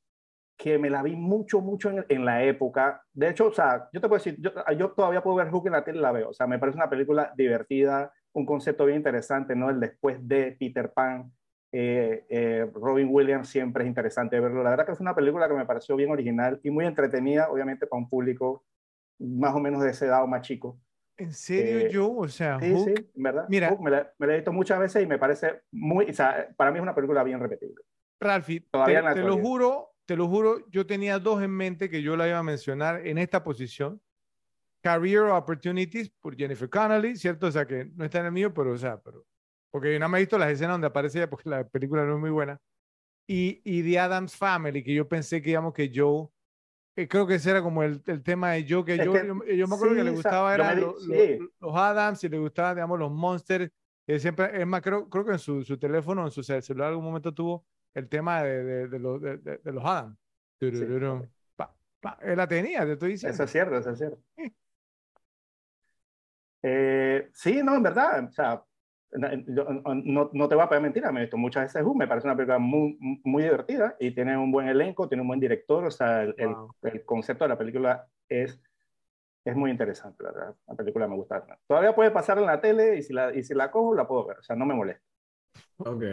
que 0.57 0.77
me 0.77 0.89
la 0.89 1.01
vi 1.01 1.15
mucho, 1.15 1.59
mucho 1.59 1.89
en, 1.89 2.05
en 2.07 2.23
la 2.23 2.43
época. 2.43 3.01
De 3.13 3.29
hecho, 3.29 3.47
o 3.47 3.51
sea, 3.51 3.89
yo 3.91 3.99
te 3.99 4.07
puedo 4.07 4.23
decir, 4.23 4.37
yo, 4.39 4.51
yo 4.77 4.91
todavía 4.91 5.23
puedo 5.23 5.37
ver 5.37 5.49
Hook 5.49 5.65
en 5.67 5.73
la 5.73 5.83
tele 5.83 5.97
y 5.97 6.01
la 6.01 6.11
veo. 6.11 6.29
O 6.29 6.33
sea, 6.33 6.45
me 6.45 6.59
parece 6.59 6.77
una 6.77 6.89
película 6.89 7.33
divertida, 7.35 8.13
un 8.33 8.45
concepto 8.45 8.85
bien 8.85 8.97
interesante, 8.97 9.55
¿no? 9.55 9.69
El 9.71 9.79
después 9.79 10.17
de 10.27 10.55
Peter 10.59 10.91
Pan. 10.93 11.31
Eh, 11.71 12.25
eh, 12.29 12.71
Robin 12.73 13.07
Williams 13.11 13.47
siempre 13.49 13.83
es 13.83 13.87
interesante 13.87 14.39
verlo. 14.39 14.63
La 14.63 14.71
verdad 14.71 14.85
que 14.85 14.91
es 14.91 14.99
una 14.99 15.15
película 15.15 15.47
que 15.47 15.53
me 15.55 15.65
pareció 15.65 15.95
bien 15.95 16.11
original 16.11 16.59
y 16.63 16.69
muy 16.69 16.85
entretenida, 16.85 17.49
obviamente 17.49 17.87
para 17.87 18.01
un 18.01 18.09
público 18.09 18.65
más 19.19 19.55
o 19.55 19.59
menos 19.59 19.81
de 19.83 19.89
esa 19.91 20.05
edad 20.05 20.23
o 20.23 20.27
más 20.27 20.41
chico. 20.41 20.79
¿En 21.17 21.33
serio, 21.33 21.79
Eh, 21.79 21.89
yo? 21.91 22.15
O 22.15 22.27
sea, 22.27 22.59
Sí, 22.59 22.71
Hook, 22.71 22.87
sí, 22.87 23.09
verdad. 23.15 23.45
Mira. 23.49 23.69
Hook 23.69 23.81
me, 23.81 23.91
la, 23.91 24.11
me 24.17 24.27
la 24.27 24.33
he 24.33 24.37
visto 24.37 24.53
muchas 24.53 24.79
veces 24.79 25.03
y 25.03 25.05
me 25.05 25.17
parece 25.19 25.61
muy, 25.71 26.09
o 26.09 26.13
sea, 26.13 26.47
para 26.55 26.71
mí 26.71 26.77
es 26.77 26.83
una 26.83 26.95
película 26.95 27.23
bien 27.23 27.39
repetible. 27.39 27.83
Ralphie, 28.19 28.61
Todavía 28.71 29.13
te, 29.13 29.21
te 29.21 29.27
lo 29.27 29.37
juro, 29.37 29.95
te 30.05 30.15
lo 30.15 30.27
juro, 30.27 30.65
yo 30.69 30.85
tenía 30.85 31.19
dos 31.19 31.41
en 31.41 31.51
mente 31.51 31.89
que 31.89 32.01
yo 32.01 32.15
la 32.17 32.27
iba 32.27 32.37
a 32.39 32.43
mencionar 32.43 33.05
en 33.07 33.17
esta 33.17 33.43
posición. 33.43 34.01
Career 34.81 35.23
Opportunities 35.23 36.09
por 36.09 36.35
Jennifer 36.37 36.69
Connelly, 36.69 37.15
¿cierto? 37.17 37.47
O 37.47 37.51
sea, 37.51 37.65
que 37.67 37.85
no 37.95 38.05
está 38.05 38.19
en 38.19 38.27
el 38.27 38.31
mío, 38.31 38.53
pero, 38.53 38.71
o 38.71 38.77
sea, 38.77 38.97
pero, 39.01 39.25
porque 39.71 39.91
yo 39.93 39.99
nada 39.99 40.07
más 40.07 40.19
he 40.19 40.21
visto 40.21 40.37
las 40.37 40.51
escenas 40.51 40.75
donde 40.75 40.87
aparece 40.87 41.17
ella, 41.19 41.29
porque 41.29 41.49
la 41.49 41.67
película 41.67 42.05
no 42.05 42.13
es 42.15 42.19
muy 42.19 42.29
buena. 42.29 42.59
Y, 43.27 43.61
y 43.63 43.83
The 43.83 43.99
Adams 43.99 44.35
Family, 44.35 44.83
que 44.83 44.93
yo 44.93 45.07
pensé 45.07 45.41
que, 45.41 45.47
digamos, 45.49 45.73
que 45.73 45.91
Joe, 45.93 46.29
eh, 46.95 47.07
creo 47.07 47.27
que 47.27 47.35
ese 47.35 47.51
era 47.51 47.61
como 47.61 47.83
el, 47.83 48.01
el 48.07 48.23
tema 48.23 48.51
de 48.51 48.65
Joe, 48.67 48.83
que, 48.85 48.95
Es 48.95 49.05
yo, 49.05 49.11
que 49.13 49.27
yo, 49.27 49.43
yo 49.45 49.67
me 49.67 49.75
acuerdo 49.75 49.95
que 49.95 49.99
sí, 49.99 50.05
le 50.05 50.09
o 50.11 50.21
sea, 50.21 50.31
gustaba, 50.31 50.55
eran 50.55 50.75
me 50.75 50.81
lo- 50.81 50.93
lo- 50.93 50.99
sí. 50.99 51.39
los 51.59 51.75
Adams 51.75 52.23
y 52.23 52.29
le 52.29 52.39
gustaban, 52.39 52.75
digamos, 52.75 52.97
los 52.99 53.11
Monsters. 53.11 53.69
Eh, 54.07 54.19
siempre, 54.19 54.59
es 54.61 54.65
más, 54.65 54.81
creo, 54.81 55.07
creo 55.09 55.25
que 55.25 55.33
en 55.33 55.39
su, 55.39 55.63
su 55.63 55.77
teléfono, 55.77 56.23
en 56.25 56.31
su 56.31 56.41
cel- 56.41 56.61
celular, 56.61 56.87
en 56.87 56.91
algún 56.93 57.05
momento 57.05 57.33
tuvo 57.33 57.65
el 57.93 58.09
tema 58.09 58.43
de, 58.43 58.63
de, 58.63 58.87
de 58.87 58.99
los, 58.99 59.21
de, 59.21 59.59
los 59.63 59.83
Adams. 59.85 60.17
Turururum, 60.59 61.23
pa, 61.55 61.73
pa. 62.01 62.17
La 62.35 62.47
tenía, 62.47 62.85
te 62.85 62.93
estoy 62.93 63.11
diciendo. 63.11 63.33
Eso 63.33 63.43
es 63.43 63.51
cierto, 63.51 63.77
eso 63.77 63.91
es 63.91 63.97
cierto. 63.97 64.19
Sí. 64.35 64.53
Eh, 66.61 67.29
sí, 67.33 67.61
no, 67.63 67.75
en 67.75 67.83
verdad, 67.83 68.25
o 68.25 68.31
sea, 68.31 68.63
no, 69.13 70.29
no, 70.33 70.49
te 70.49 70.55
voy 70.55 70.63
a 70.63 70.69
pedir 70.69 70.81
mentira, 70.83 71.11
me 71.11 71.19
he 71.21 71.23
visto 71.23 71.37
muchas 71.37 71.63
veces 71.73 71.87
me 71.95 72.07
parece 72.07 72.27
una 72.27 72.35
película 72.35 72.59
muy, 72.59 72.97
muy 73.23 73.43
divertida 73.43 73.95
y 73.99 74.11
tiene 74.13 74.37
un 74.37 74.51
buen 74.51 74.67
elenco, 74.67 75.07
tiene 75.07 75.21
un 75.21 75.29
buen 75.29 75.39
director, 75.39 75.85
o 75.85 75.91
sea, 75.91 76.23
el, 76.23 76.35
el- 76.37 76.49
Wow. 76.49 76.75
el 76.83 77.05
concepto 77.05 77.45
de 77.45 77.49
la 77.49 77.57
película 77.57 78.07
es, 78.27 78.61
es 79.45 79.55
muy 79.55 79.71
interesante, 79.71 80.23
la 80.23 80.31
verdad. 80.31 80.55
La 80.67 80.75
película 80.75 81.07
me 81.07 81.15
gusta. 81.15 81.45
Todavía 81.67 81.95
puede 81.95 82.11
pasar 82.11 82.37
en 82.39 82.45
la 82.45 82.61
tele 82.61 82.97
y 82.97 83.03
si 83.03 83.13
la, 83.13 83.33
y 83.35 83.43
si 83.43 83.53
la 83.53 83.71
cojo, 83.71 83.95
la 83.95 84.07
puedo 84.07 84.27
ver, 84.27 84.39
o 84.39 84.43
sea, 84.43 84.55
no 84.55 84.65
me 84.65 84.75
molesta. 84.75 85.03
Ok. 85.77 86.03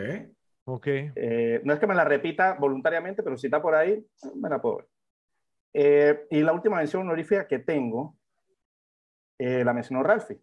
Ok. 0.69 0.87
Eh, 0.89 1.61
no 1.64 1.73
es 1.73 1.79
que 1.79 1.87
me 1.87 1.95
la 1.95 2.05
repita 2.05 2.55
voluntariamente, 2.55 3.23
pero 3.23 3.37
si 3.37 3.47
está 3.47 3.62
por 3.62 3.75
ahí, 3.75 4.05
me 4.35 4.49
la 4.49 4.61
puedo 4.61 4.79
ver. 4.79 4.89
Eh, 5.73 6.27
y 6.31 6.41
la 6.43 6.53
última 6.53 6.77
mención 6.79 7.03
honorífica 7.03 7.47
que 7.47 7.61
tengo, 7.61 8.17
eh, 9.39 9.62
la 9.64 9.73
mencionó 9.73 10.03
Ralphie, 10.03 10.41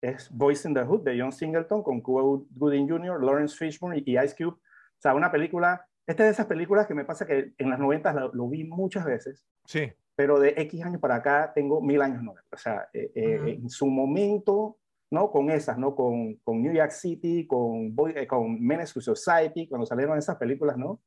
es 0.00 0.30
Boys 0.30 0.64
in 0.64 0.72
the 0.74 0.82
Hood 0.84 1.02
de 1.02 1.20
John 1.20 1.32
Singleton 1.32 1.82
con 1.82 2.00
Cuba 2.00 2.22
Gooding 2.50 2.88
Jr., 2.88 3.22
Lawrence 3.22 3.56
Fishburne 3.56 4.02
y 4.06 4.18
Ice 4.18 4.34
Cube. 4.36 4.56
O 4.56 5.00
sea, 5.00 5.14
una 5.14 5.30
película, 5.30 5.86
esta 6.06 6.22
es 6.22 6.28
de 6.28 6.32
esas 6.32 6.46
películas 6.46 6.86
que 6.86 6.94
me 6.94 7.04
pasa 7.04 7.26
que 7.26 7.52
en 7.58 7.70
las 7.70 7.78
90 7.78 8.12
lo, 8.14 8.32
lo 8.32 8.48
vi 8.48 8.64
muchas 8.64 9.04
veces, 9.04 9.44
Sí. 9.66 9.92
pero 10.14 10.38
de 10.40 10.54
X 10.56 10.82
años 10.84 11.00
para 11.00 11.16
acá 11.16 11.52
tengo 11.54 11.82
mil 11.82 12.00
años 12.00 12.22
no. 12.22 12.34
O 12.50 12.56
sea, 12.56 12.88
eh, 12.94 13.10
eh, 13.14 13.38
Ujú. 13.38 13.48
en 13.48 13.68
su 13.68 13.86
momento, 13.88 14.78
¿no? 15.10 15.30
Con 15.30 15.50
esas, 15.50 15.78
¿no? 15.78 15.94
Con, 15.94 16.34
con 16.44 16.62
New 16.62 16.72
York 16.72 16.90
City, 16.92 17.46
con, 17.46 17.94
Boy- 17.94 18.14
eh, 18.16 18.26
con 18.26 18.60
Menace 18.64 18.94
to 18.94 19.00
Society, 19.00 19.68
cuando 19.68 19.86
salieron 19.86 20.18
esas 20.18 20.36
películas, 20.36 20.76
¿no? 20.76 21.00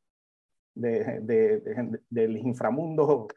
De, 0.76 1.20
de- 1.22 1.60
de- 1.62 2.02
del 2.10 2.38
inframundo, 2.38 3.28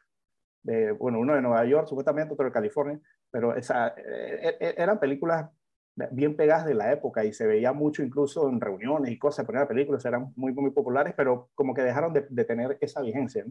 bueno, 0.98 1.20
uno 1.20 1.34
de 1.34 1.42
Nueva 1.42 1.64
York, 1.66 1.86
supuestamente, 1.88 2.32
otro 2.34 2.46
de 2.46 2.52
California, 2.52 3.00
pero 3.30 3.54
esa, 3.54 3.88
eh, 3.88 4.56
eh, 4.60 4.74
eran 4.78 4.98
películas 4.98 5.50
bien 6.12 6.36
pegadas 6.36 6.66
de 6.66 6.74
la 6.74 6.92
época 6.92 7.24
y 7.24 7.32
se 7.32 7.46
veía 7.46 7.72
mucho 7.72 8.02
incluso 8.02 8.48
en 8.48 8.60
reuniones 8.60 9.12
y 9.12 9.18
cosas, 9.18 9.46
poner 9.46 9.66
películas 9.68 10.04
eran 10.04 10.32
muy, 10.36 10.52
muy 10.52 10.70
populares, 10.70 11.14
pero 11.16 11.50
como 11.54 11.74
que 11.74 11.82
dejaron 11.82 12.12
de, 12.12 12.44
tener 12.44 12.78
esa 12.80 13.02
vigencia. 13.02 13.44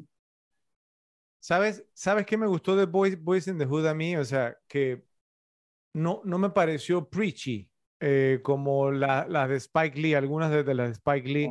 ¿Sabes, 1.39 1.85
¿Sabes 1.93 2.25
qué 2.25 2.37
me 2.37 2.47
gustó 2.47 2.75
de 2.75 2.85
Boys, 2.85 3.21
Boys 3.21 3.47
in 3.47 3.57
the 3.57 3.65
Hood 3.65 3.85
a 3.87 3.93
mí? 3.93 4.15
O 4.15 4.23
sea, 4.23 4.57
que 4.67 5.05
no, 5.93 6.21
no 6.25 6.37
me 6.37 6.49
pareció 6.49 7.07
preachy 7.09 7.69
eh, 7.99 8.39
como 8.43 8.91
la- 8.91 9.25
las 9.27 9.49
de 9.49 9.55
Spike 9.57 9.99
Lee, 9.99 10.13
algunas 10.15 10.51
de, 10.51 10.63
de 10.63 10.73
las 10.73 10.87
de 10.89 10.93
Spike 10.93 11.29
Lee, 11.29 11.47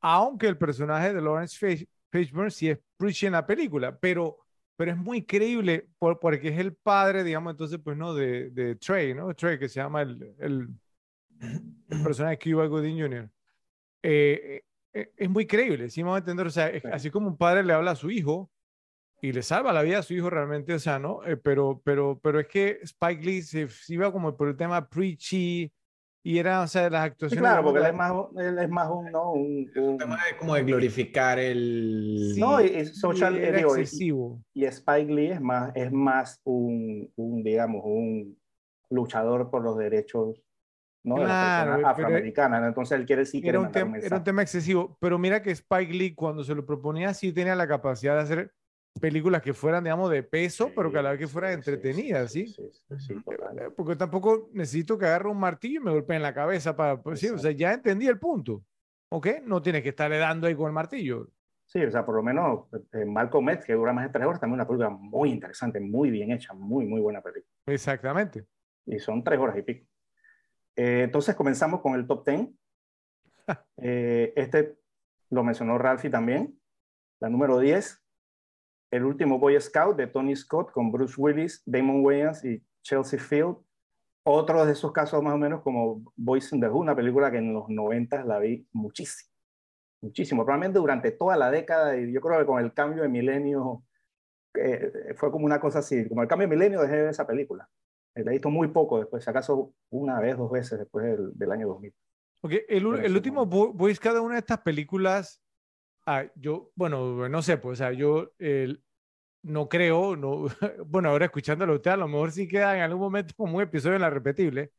aunque 0.00 0.46
el 0.46 0.56
personaje 0.58 1.12
de 1.12 1.20
Lawrence 1.20 1.56
Fish- 1.58 1.88
Fishburne 2.12 2.50
sí 2.50 2.68
es 2.70 2.78
preachy 2.96 3.26
en 3.26 3.32
la 3.32 3.46
película, 3.46 3.98
pero, 3.98 4.38
pero 4.76 4.92
es 4.92 4.96
muy 4.96 5.24
creíble 5.24 5.88
por, 5.98 6.20
porque 6.20 6.48
es 6.48 6.58
el 6.58 6.74
padre, 6.74 7.24
digamos, 7.24 7.52
entonces, 7.52 7.80
pues 7.82 7.96
no, 7.96 8.14
de, 8.14 8.50
de 8.50 8.76
Trey, 8.76 9.14
¿no? 9.14 9.34
Trey, 9.34 9.58
que 9.58 9.68
se 9.68 9.80
llama 9.80 10.02
el, 10.02 10.34
el, 10.38 10.68
el 11.90 12.02
personaje 12.02 12.36
de 12.36 12.52
Cuba 12.52 12.66
Gooding 12.66 13.00
Jr. 13.00 13.30
Eh, 14.02 14.62
eh, 14.92 15.12
es 15.16 15.30
muy 15.30 15.46
creíble, 15.46 15.90
sí 15.90 16.02
vamos 16.02 16.16
a 16.16 16.18
entender, 16.20 16.46
o 16.46 16.50
sea, 16.50 16.68
es, 16.68 16.84
así 16.86 17.10
como 17.10 17.28
un 17.28 17.36
padre 17.36 17.62
le 17.64 17.72
habla 17.72 17.92
a 17.92 17.96
su 17.96 18.10
hijo 18.10 18.50
y 19.20 19.32
le 19.32 19.42
salva 19.42 19.72
la 19.72 19.82
vida 19.82 19.98
a 19.98 20.02
su 20.02 20.14
hijo 20.14 20.30
realmente, 20.30 20.74
o 20.74 20.78
sea, 20.78 20.98
¿no? 20.98 21.24
Eh, 21.24 21.36
pero, 21.36 21.80
pero, 21.84 22.18
pero 22.22 22.40
es 22.40 22.46
que 22.46 22.78
Spike 22.82 23.24
Lee 23.24 23.42
se, 23.42 23.68
se 23.68 23.94
iba 23.94 24.12
como 24.12 24.36
por 24.36 24.48
el 24.48 24.56
tema 24.56 24.88
preachy, 24.88 25.72
y 26.26 26.38
era, 26.38 26.62
o 26.62 26.66
sea, 26.66 26.90
las 26.90 27.04
actuaciones. 27.04 27.40
claro, 27.40 27.62
porque 27.62 27.78
él 27.78 27.86
es 27.86 27.94
más, 27.94 28.12
él 28.36 28.58
es 28.58 28.68
más 28.68 28.90
un, 28.90 29.12
¿no? 29.12 29.30
Un, 29.30 29.70
un... 29.76 29.96
tema 29.96 30.16
de, 30.16 30.36
como 30.36 30.56
de 30.56 30.64
glorificar 30.64 31.38
el. 31.38 32.32
Sí, 32.34 32.40
no, 32.40 32.60
y, 32.60 32.84
social, 32.86 33.36
era 33.36 33.58
digo, 33.58 33.76
excesivo. 33.76 34.42
Y, 34.52 34.64
y, 34.64 34.66
Spike 34.66 35.12
Lee 35.12 35.30
es 35.30 35.40
más, 35.40 35.70
es 35.76 35.92
más 35.92 36.40
un, 36.42 37.12
un, 37.14 37.44
digamos, 37.44 37.82
un 37.84 38.36
luchador 38.90 39.50
por 39.50 39.62
los 39.62 39.78
derechos 39.78 40.34
¿no? 41.06 41.14
Claro, 41.14 41.26
de 41.26 41.28
las 41.28 41.64
personas 41.64 41.92
afroamericanas. 41.92 42.66
Entonces 42.66 42.98
él 42.98 43.06
quiere 43.06 43.24
sí 43.24 43.40
era 43.44 43.60
un, 43.60 43.70
tema, 43.70 43.96
un 43.96 44.04
era 44.04 44.16
un 44.16 44.24
tema 44.24 44.42
excesivo, 44.42 44.98
pero 45.00 45.18
mira 45.18 45.40
que 45.40 45.52
Spike 45.52 45.92
Lee 45.92 46.14
cuando 46.14 46.42
se 46.42 46.54
lo 46.54 46.66
proponía 46.66 47.14
sí 47.14 47.32
tenía 47.32 47.54
la 47.54 47.68
capacidad 47.68 48.16
de 48.16 48.22
hacer 48.22 48.52
películas 49.00 49.42
que 49.42 49.54
fueran, 49.54 49.84
digamos, 49.84 50.10
de 50.10 50.22
peso, 50.22 50.66
sí, 50.66 50.72
pero 50.74 50.90
que 50.90 50.98
a 50.98 51.02
la 51.02 51.10
vez 51.10 51.18
que 51.18 51.26
fueran 51.26 51.50
sí, 51.52 51.56
entretenidas, 51.56 52.32
¿sí? 52.32 52.46
Sí, 52.46 52.70
sí, 52.98 53.14
Porque 53.76 53.96
tampoco 53.96 54.50
necesito 54.52 54.98
que 54.98 55.06
agarre 55.06 55.28
un 55.28 55.38
martillo 55.38 55.80
y 55.80 55.84
me 55.84 55.90
golpee 55.90 56.16
en 56.16 56.22
la 56.22 56.34
cabeza 56.34 56.76
para, 56.76 57.00
pues, 57.00 57.20
sí, 57.20 57.28
o 57.28 57.38
sea, 57.38 57.50
ya 57.50 57.72
entendí 57.72 58.06
el 58.06 58.18
punto, 58.18 58.64
¿ok? 59.10 59.28
No 59.44 59.62
tienes 59.62 59.82
que 59.82 59.90
estarle 59.90 60.18
dando 60.18 60.46
ahí 60.46 60.54
con 60.54 60.66
el 60.66 60.72
martillo. 60.72 61.28
Sí, 61.66 61.82
o 61.82 61.90
sea, 61.90 62.06
por 62.06 62.14
lo 62.14 62.22
menos 62.22 62.66
eh, 62.92 63.04
Malcolm 63.04 63.48
X, 63.50 63.64
que 63.64 63.72
dura 63.74 63.92
más 63.92 64.04
de 64.04 64.12
tres 64.12 64.26
horas, 64.26 64.40
también 64.40 64.54
una 64.54 64.66
película 64.66 64.88
muy 64.88 65.30
interesante, 65.30 65.80
muy 65.80 66.10
bien 66.10 66.30
hecha, 66.30 66.54
muy, 66.54 66.86
muy 66.86 67.00
buena 67.00 67.20
película. 67.20 67.52
Exactamente. 67.66 68.46
Y 68.86 69.00
son 69.00 69.24
tres 69.24 69.38
horas 69.40 69.58
y 69.58 69.62
pico. 69.62 69.86
Eh, 70.76 71.02
entonces 71.04 71.34
comenzamos 71.34 71.80
con 71.80 71.94
el 71.94 72.06
top 72.06 72.24
ten. 72.24 72.56
eh, 73.78 74.32
este 74.36 74.78
lo 75.30 75.42
mencionó 75.42 75.76
Ralphie 75.78 76.10
también. 76.10 76.58
La 77.18 77.28
número 77.28 77.58
10, 77.58 78.02
el 78.90 79.04
último 79.04 79.38
Boy 79.38 79.60
Scout 79.60 79.96
de 79.96 80.06
Tony 80.06 80.36
Scott 80.36 80.70
con 80.72 80.90
Bruce 80.90 81.14
Willis, 81.16 81.62
Damon 81.66 82.04
Wayans 82.04 82.44
y 82.44 82.62
Chelsea 82.82 83.18
Field. 83.18 83.56
Otro 84.24 84.64
de 84.66 84.72
esos 84.72 84.92
casos 84.92 85.22
más 85.22 85.34
o 85.34 85.38
menos 85.38 85.62
como 85.62 86.02
Boys 86.16 86.52
in 86.52 86.60
the 86.60 86.66
Hood, 86.66 86.80
una 86.80 86.96
película 86.96 87.30
que 87.30 87.38
en 87.38 87.52
los 87.52 87.68
90 87.68 88.24
la 88.24 88.40
vi 88.40 88.66
muchísimo, 88.72 89.30
muchísimo, 90.00 90.44
probablemente 90.44 90.80
durante 90.80 91.12
toda 91.12 91.36
la 91.36 91.48
década 91.48 91.96
y 91.96 92.12
yo 92.12 92.20
creo 92.20 92.40
que 92.40 92.46
con 92.46 92.58
el 92.62 92.72
cambio 92.74 93.02
de 93.02 93.08
milenio 93.08 93.84
eh, 94.54 95.14
fue 95.16 95.30
como 95.30 95.44
una 95.44 95.60
cosa 95.60 95.78
así, 95.78 96.08
como 96.08 96.22
el 96.22 96.28
cambio 96.28 96.48
de 96.48 96.56
milenio 96.56 96.80
dejé 96.80 96.96
de 96.96 97.10
esa 97.10 97.26
película. 97.26 97.68
La 98.16 98.30
he 98.30 98.34
visto 98.34 98.50
muy 98.50 98.68
poco 98.68 98.98
después, 98.98 99.22
si 99.22 99.30
acaso 99.30 99.74
una 99.90 100.18
vez, 100.18 100.36
dos 100.36 100.50
veces 100.50 100.78
después 100.78 101.04
del, 101.04 101.30
del 101.34 101.52
año 101.52 101.68
2000. 101.68 101.94
Okay, 102.42 102.60
el, 102.68 102.86
el 103.04 103.14
último 103.14 103.46
Boy 103.46 103.94
Scout 103.94 104.14
de 104.14 104.20
una 104.20 104.34
de 104.34 104.40
estas 104.40 104.58
películas 104.58 105.40
Ah, 106.08 106.24
yo, 106.36 106.70
bueno, 106.76 107.28
no 107.28 107.42
sé, 107.42 107.58
pues, 107.58 107.80
o 107.80 107.84
sea, 107.84 107.92
yo 107.92 108.32
eh, 108.38 108.76
no 109.42 109.68
creo, 109.68 110.14
no, 110.14 110.46
bueno, 110.86 111.10
ahora 111.10 111.26
escuchándolo 111.26 111.74
usted, 111.74 111.90
a 111.90 111.96
lo 111.96 112.06
mejor 112.06 112.30
sí 112.30 112.46
queda 112.46 112.76
en 112.76 112.82
algún 112.82 113.00
momento 113.00 113.34
como 113.36 113.56
un 113.56 113.62
episodio 113.62 113.96
en 113.96 114.02
la 114.02 114.10
repetible, 114.10 114.70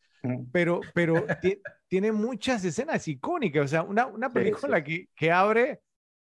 pero, 0.51 0.80
pero 0.93 1.13
tiene 1.88 2.11
muchas 2.13 2.63
escenas 2.63 3.07
icónicas, 3.07 3.65
o 3.65 3.67
sea, 3.67 3.84
una, 3.84 4.07
una 4.07 4.32
película 4.32 4.78
sí, 4.78 4.84
sí. 4.86 5.05
Que, 5.05 5.09
que 5.15 5.32
abre, 5.32 5.82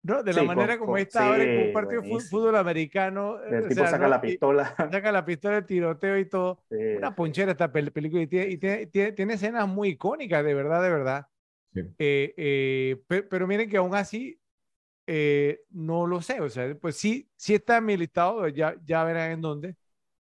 ¿no? 0.02 0.24
De 0.24 0.32
la 0.32 0.40
sí, 0.40 0.46
manera 0.46 0.76
con, 0.76 0.86
como 0.86 0.96
esta 0.96 1.28
abre 1.28 1.56
con 1.56 1.66
un 1.68 1.72
partido 1.72 2.02
de 2.02 2.20
fútbol 2.20 2.56
americano. 2.56 3.38
El 3.42 3.68
tipo 3.68 3.82
sea, 3.82 3.90
saca 3.90 4.04
¿no? 4.04 4.08
la 4.08 4.20
pistola. 4.20 4.74
Saca 4.76 5.12
la 5.12 5.24
pistola, 5.24 5.58
el 5.58 5.66
tiroteo 5.66 6.18
y 6.18 6.24
todo. 6.24 6.64
Una 6.96 7.14
ponchera 7.14 7.52
esta 7.52 7.70
pel 7.70 7.92
película 7.92 8.22
y, 8.22 8.26
tiene, 8.26 8.50
y 8.50 8.58
tiene, 8.58 8.86
tiene, 8.86 9.12
tiene, 9.12 9.34
escenas 9.34 9.68
muy 9.68 9.90
icónicas, 9.90 10.44
de 10.44 10.54
verdad, 10.54 10.82
de 10.82 10.90
verdad. 10.90 11.26
Eh, 11.74 12.34
eh, 12.36 13.02
pero, 13.06 13.28
pero 13.28 13.46
miren 13.46 13.68
que 13.68 13.76
aún 13.76 13.94
así 13.94 14.40
eh, 15.12 15.64
no 15.70 16.06
lo 16.06 16.22
sé, 16.22 16.40
o 16.40 16.48
sea, 16.48 16.72
pues 16.80 16.96
sí, 16.96 17.28
sí 17.34 17.56
está 17.56 17.78
en 17.78 17.84
mi 17.84 17.96
listado, 17.96 18.46
ya, 18.46 18.76
ya 18.84 19.02
verán 19.02 19.32
en 19.32 19.40
dónde, 19.40 19.76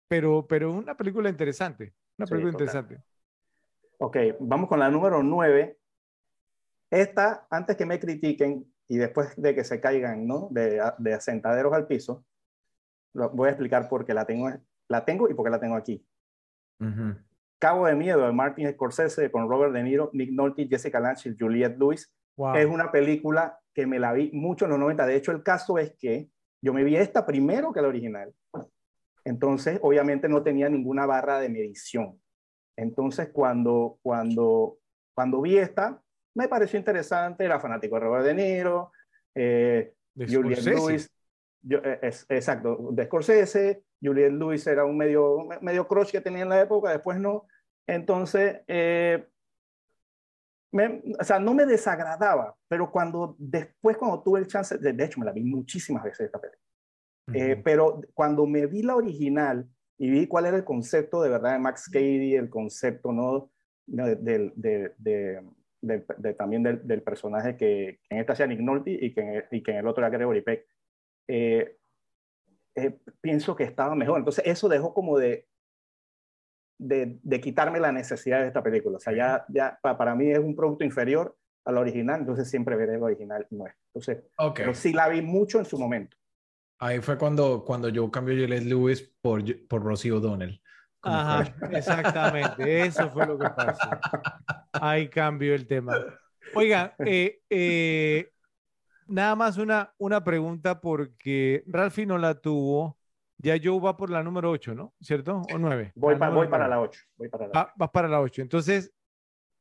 pero, 0.07 0.47
pero 0.47 0.71
es 0.71 0.75
una 0.75 0.97
película 0.97 1.29
interesante, 1.29 1.93
una 2.17 2.25
película 2.25 2.51
sí, 2.51 2.55
interesante. 2.55 2.97
Ok, 3.99 4.17
vamos 4.39 4.67
con 4.67 4.79
la 4.79 4.89
número 4.89 5.21
9. 5.21 5.77
Esta, 6.89 7.45
antes 7.51 7.77
que 7.77 7.85
me 7.85 7.99
critiquen 7.99 8.65
y 8.87 8.97
después 8.97 9.39
de 9.39 9.53
que 9.53 9.63
se 9.63 9.79
caigan, 9.79 10.25
¿no? 10.25 10.47
De, 10.49 10.81
de 10.97 11.13
asentaderos 11.13 11.71
al 11.73 11.85
piso, 11.85 12.25
lo, 13.13 13.29
voy 13.29 13.49
a 13.49 13.51
explicar 13.51 13.87
por 13.87 14.07
qué 14.07 14.15
la 14.15 14.25
tengo, 14.25 14.49
la 14.87 15.05
tengo 15.05 15.29
y 15.29 15.35
por 15.35 15.45
qué 15.45 15.51
la 15.51 15.59
tengo 15.59 15.75
aquí. 15.75 16.03
Uh 16.79 16.85
-huh. 16.85 17.23
Cabo 17.59 17.85
de 17.85 17.93
Miedo 17.93 18.25
de 18.25 18.31
Martin 18.31 18.71
Scorsese 18.73 19.29
con 19.29 19.47
Robert 19.47 19.71
De 19.71 19.83
Niro, 19.83 20.09
Nick 20.13 20.31
Nolte, 20.31 20.67
Jessica 20.67 20.99
Lange 20.99 21.29
y 21.29 21.37
Juliette 21.37 21.77
Lewis. 21.77 22.11
Wow. 22.37 22.55
Es 22.55 22.65
una 22.65 22.91
película 22.91 23.59
que 23.73 23.85
me 23.85 23.99
la 23.99 24.13
vi 24.13 24.31
mucho 24.31 24.65
en 24.65 24.71
los 24.71 24.79
90. 24.79 25.05
De 25.05 25.15
hecho, 25.15 25.31
el 25.31 25.43
caso 25.43 25.77
es 25.77 25.95
que 25.97 26.29
yo 26.61 26.73
me 26.73 26.83
vi 26.83 26.95
esta 26.95 27.25
primero 27.25 27.73
que 27.73 27.81
la 27.81 27.87
original. 27.87 28.33
Entonces, 29.25 29.79
obviamente 29.81 30.27
no 30.27 30.43
tenía 30.43 30.69
ninguna 30.69 31.05
barra 31.05 31.39
de 31.39 31.49
medición. 31.49 32.19
Entonces, 32.75 33.29
cuando, 33.31 33.99
cuando, 34.01 34.77
cuando 35.13 35.41
vi 35.41 35.57
esta, 35.57 36.01
me 36.35 36.47
pareció 36.47 36.79
interesante. 36.79 37.45
Era 37.45 37.59
fanático 37.59 37.95
de 37.95 38.01
Robert 38.01 38.25
De 38.25 38.33
Niro, 38.33 38.91
eh, 39.35 39.93
Juliette 40.15 40.63
Lewis. 40.63 41.09
Yo, 41.61 41.77
eh, 41.77 41.99
es, 42.01 42.25
exacto, 42.29 42.89
de 42.91 43.05
Scorsese. 43.05 43.83
Juliette 44.01 44.33
Lewis 44.33 44.67
era 44.67 44.83
un 44.83 44.97
medio, 44.97 45.47
medio 45.61 45.87
crush 45.87 46.11
que 46.11 46.21
tenía 46.21 46.43
en 46.43 46.49
la 46.49 46.61
época, 46.61 46.91
después 46.91 47.19
no. 47.19 47.47
Entonces, 47.87 48.61
eh, 48.67 49.27
me, 50.73 51.01
o 51.19 51.23
sea, 51.23 51.39
no 51.39 51.53
me 51.53 51.65
desagradaba, 51.65 52.55
pero 52.67 52.91
cuando 52.91 53.35
después, 53.37 53.95
cuando 53.95 54.21
tuve 54.21 54.39
el 54.39 54.47
chance, 54.47 54.77
de, 54.77 54.91
de 54.91 55.03
hecho 55.05 55.19
me 55.19 55.25
la 55.25 55.31
vi 55.31 55.43
muchísimas 55.43 56.03
veces 56.03 56.25
esta 56.25 56.41
película, 56.41 56.61
uh 57.27 57.31
-huh. 57.31 57.41
eh, 57.41 57.61
pero 57.63 58.01
cuando 58.13 58.45
me 58.45 58.65
vi 58.65 58.81
la 58.81 58.95
original 58.95 59.67
y 59.97 60.09
vi 60.09 60.27
cuál 60.27 60.47
era 60.47 60.57
el 60.57 60.63
concepto 60.63 61.21
de 61.21 61.29
verdad 61.29 61.53
de 61.53 61.59
Max 61.59 61.89
Cady, 61.89 62.35
el 62.35 62.49
concepto 62.49 63.11
¿no? 63.13 63.51
de, 63.85 64.15
de, 64.55 64.91
de 64.97 66.33
también 66.33 66.63
del, 66.63 66.87
del, 66.87 67.01
personaje 67.01 67.55
que, 67.57 67.99
en 68.09 68.19
esta 68.19 68.33
hacía 68.33 68.47
Nick 68.47 68.61
Nolte 68.61 68.91
y 68.91 69.13
que 69.13 69.21
en, 69.21 69.45
y 69.51 69.61
que 69.61 69.71
en 69.71 69.77
el 69.77 69.87
otro 69.87 70.03
era 70.03 70.09
Gregory 70.09 70.41
Peck, 70.41 70.65
eh, 71.27 71.77
eh, 72.75 72.97
pienso 73.21 73.55
que 73.55 73.63
estaba 73.65 73.93
mejor. 73.95 74.17
Entonces 74.19 74.43
eso 74.47 74.67
dejó 74.69 74.93
como 74.93 75.17
de, 75.17 75.47
de, 76.77 77.19
de, 77.21 77.41
quitarme 77.41 77.79
la 77.79 77.91
necesidad 77.91 78.41
de 78.41 78.47
esta 78.47 78.63
película. 78.63 78.97
O 78.97 78.99
sea, 78.99 79.13
ya, 79.15 79.45
ya 79.49 79.79
para 79.81 80.15
mí 80.15 80.31
es 80.31 80.39
un 80.39 80.55
producto 80.55 80.83
inferior 80.83 81.35
al 81.65 81.77
original, 81.77 82.21
entonces 82.21 82.49
siempre 82.49 82.75
veré 82.75 82.95
el 82.95 83.03
original 83.03 83.47
nuestro. 83.49 83.81
Entonces, 83.93 84.23
okay. 84.37 84.65
pero 84.65 84.75
sí 84.75 84.93
la 84.93 85.07
vi 85.09 85.21
mucho 85.21 85.59
en 85.59 85.65
su 85.65 85.77
momento. 85.77 86.17
Ahí 86.79 86.99
fue 86.99 87.17
cuando, 87.17 87.63
cuando 87.63 87.89
yo 87.89 88.09
cambié 88.11 88.41
Juliette 88.41 88.65
Lewis 88.65 89.01
por, 89.21 89.41
por 89.67 89.83
Rosie 89.83 90.11
O'Donnell. 90.11 90.61
Ajá, 91.01 91.53
exactamente, 91.71 92.85
eso 92.85 93.09
fue 93.09 93.25
lo 93.25 93.37
que 93.37 93.49
pasó. 93.49 93.89
Ahí 94.73 95.09
cambió 95.09 95.53
el 95.53 95.67
tema. 95.67 95.95
Oiga, 96.55 96.95
eh, 96.99 97.41
eh, 97.49 98.31
nada 99.07 99.35
más 99.35 99.57
una, 99.57 99.93
una 99.97 100.23
pregunta 100.23 100.81
porque 100.81 101.63
Ralphie 101.67 102.05
no 102.05 102.17
la 102.17 102.35
tuvo. 102.35 102.97
Ya 103.43 103.57
Joe 103.61 103.77
va 103.81 103.97
por 103.97 104.09
la 104.09 104.23
número 104.23 104.49
8, 104.49 104.73
¿no? 104.73 104.93
¿Cierto? 105.01 105.41
¿O 105.53 105.57
9? 105.57 105.91
Voy, 105.95 106.15
pa, 106.15 106.29
voy 106.29 106.47
para 106.47 106.65
la 106.65 106.79
8. 106.79 107.01
Voy 107.17 107.27
para 107.27 107.43
la 107.43 107.49
8. 107.49 107.59
Va, 107.59 107.73
vas 107.75 107.89
para 107.89 108.07
la 108.07 108.21
8. 108.21 108.41
Entonces, 108.41 108.93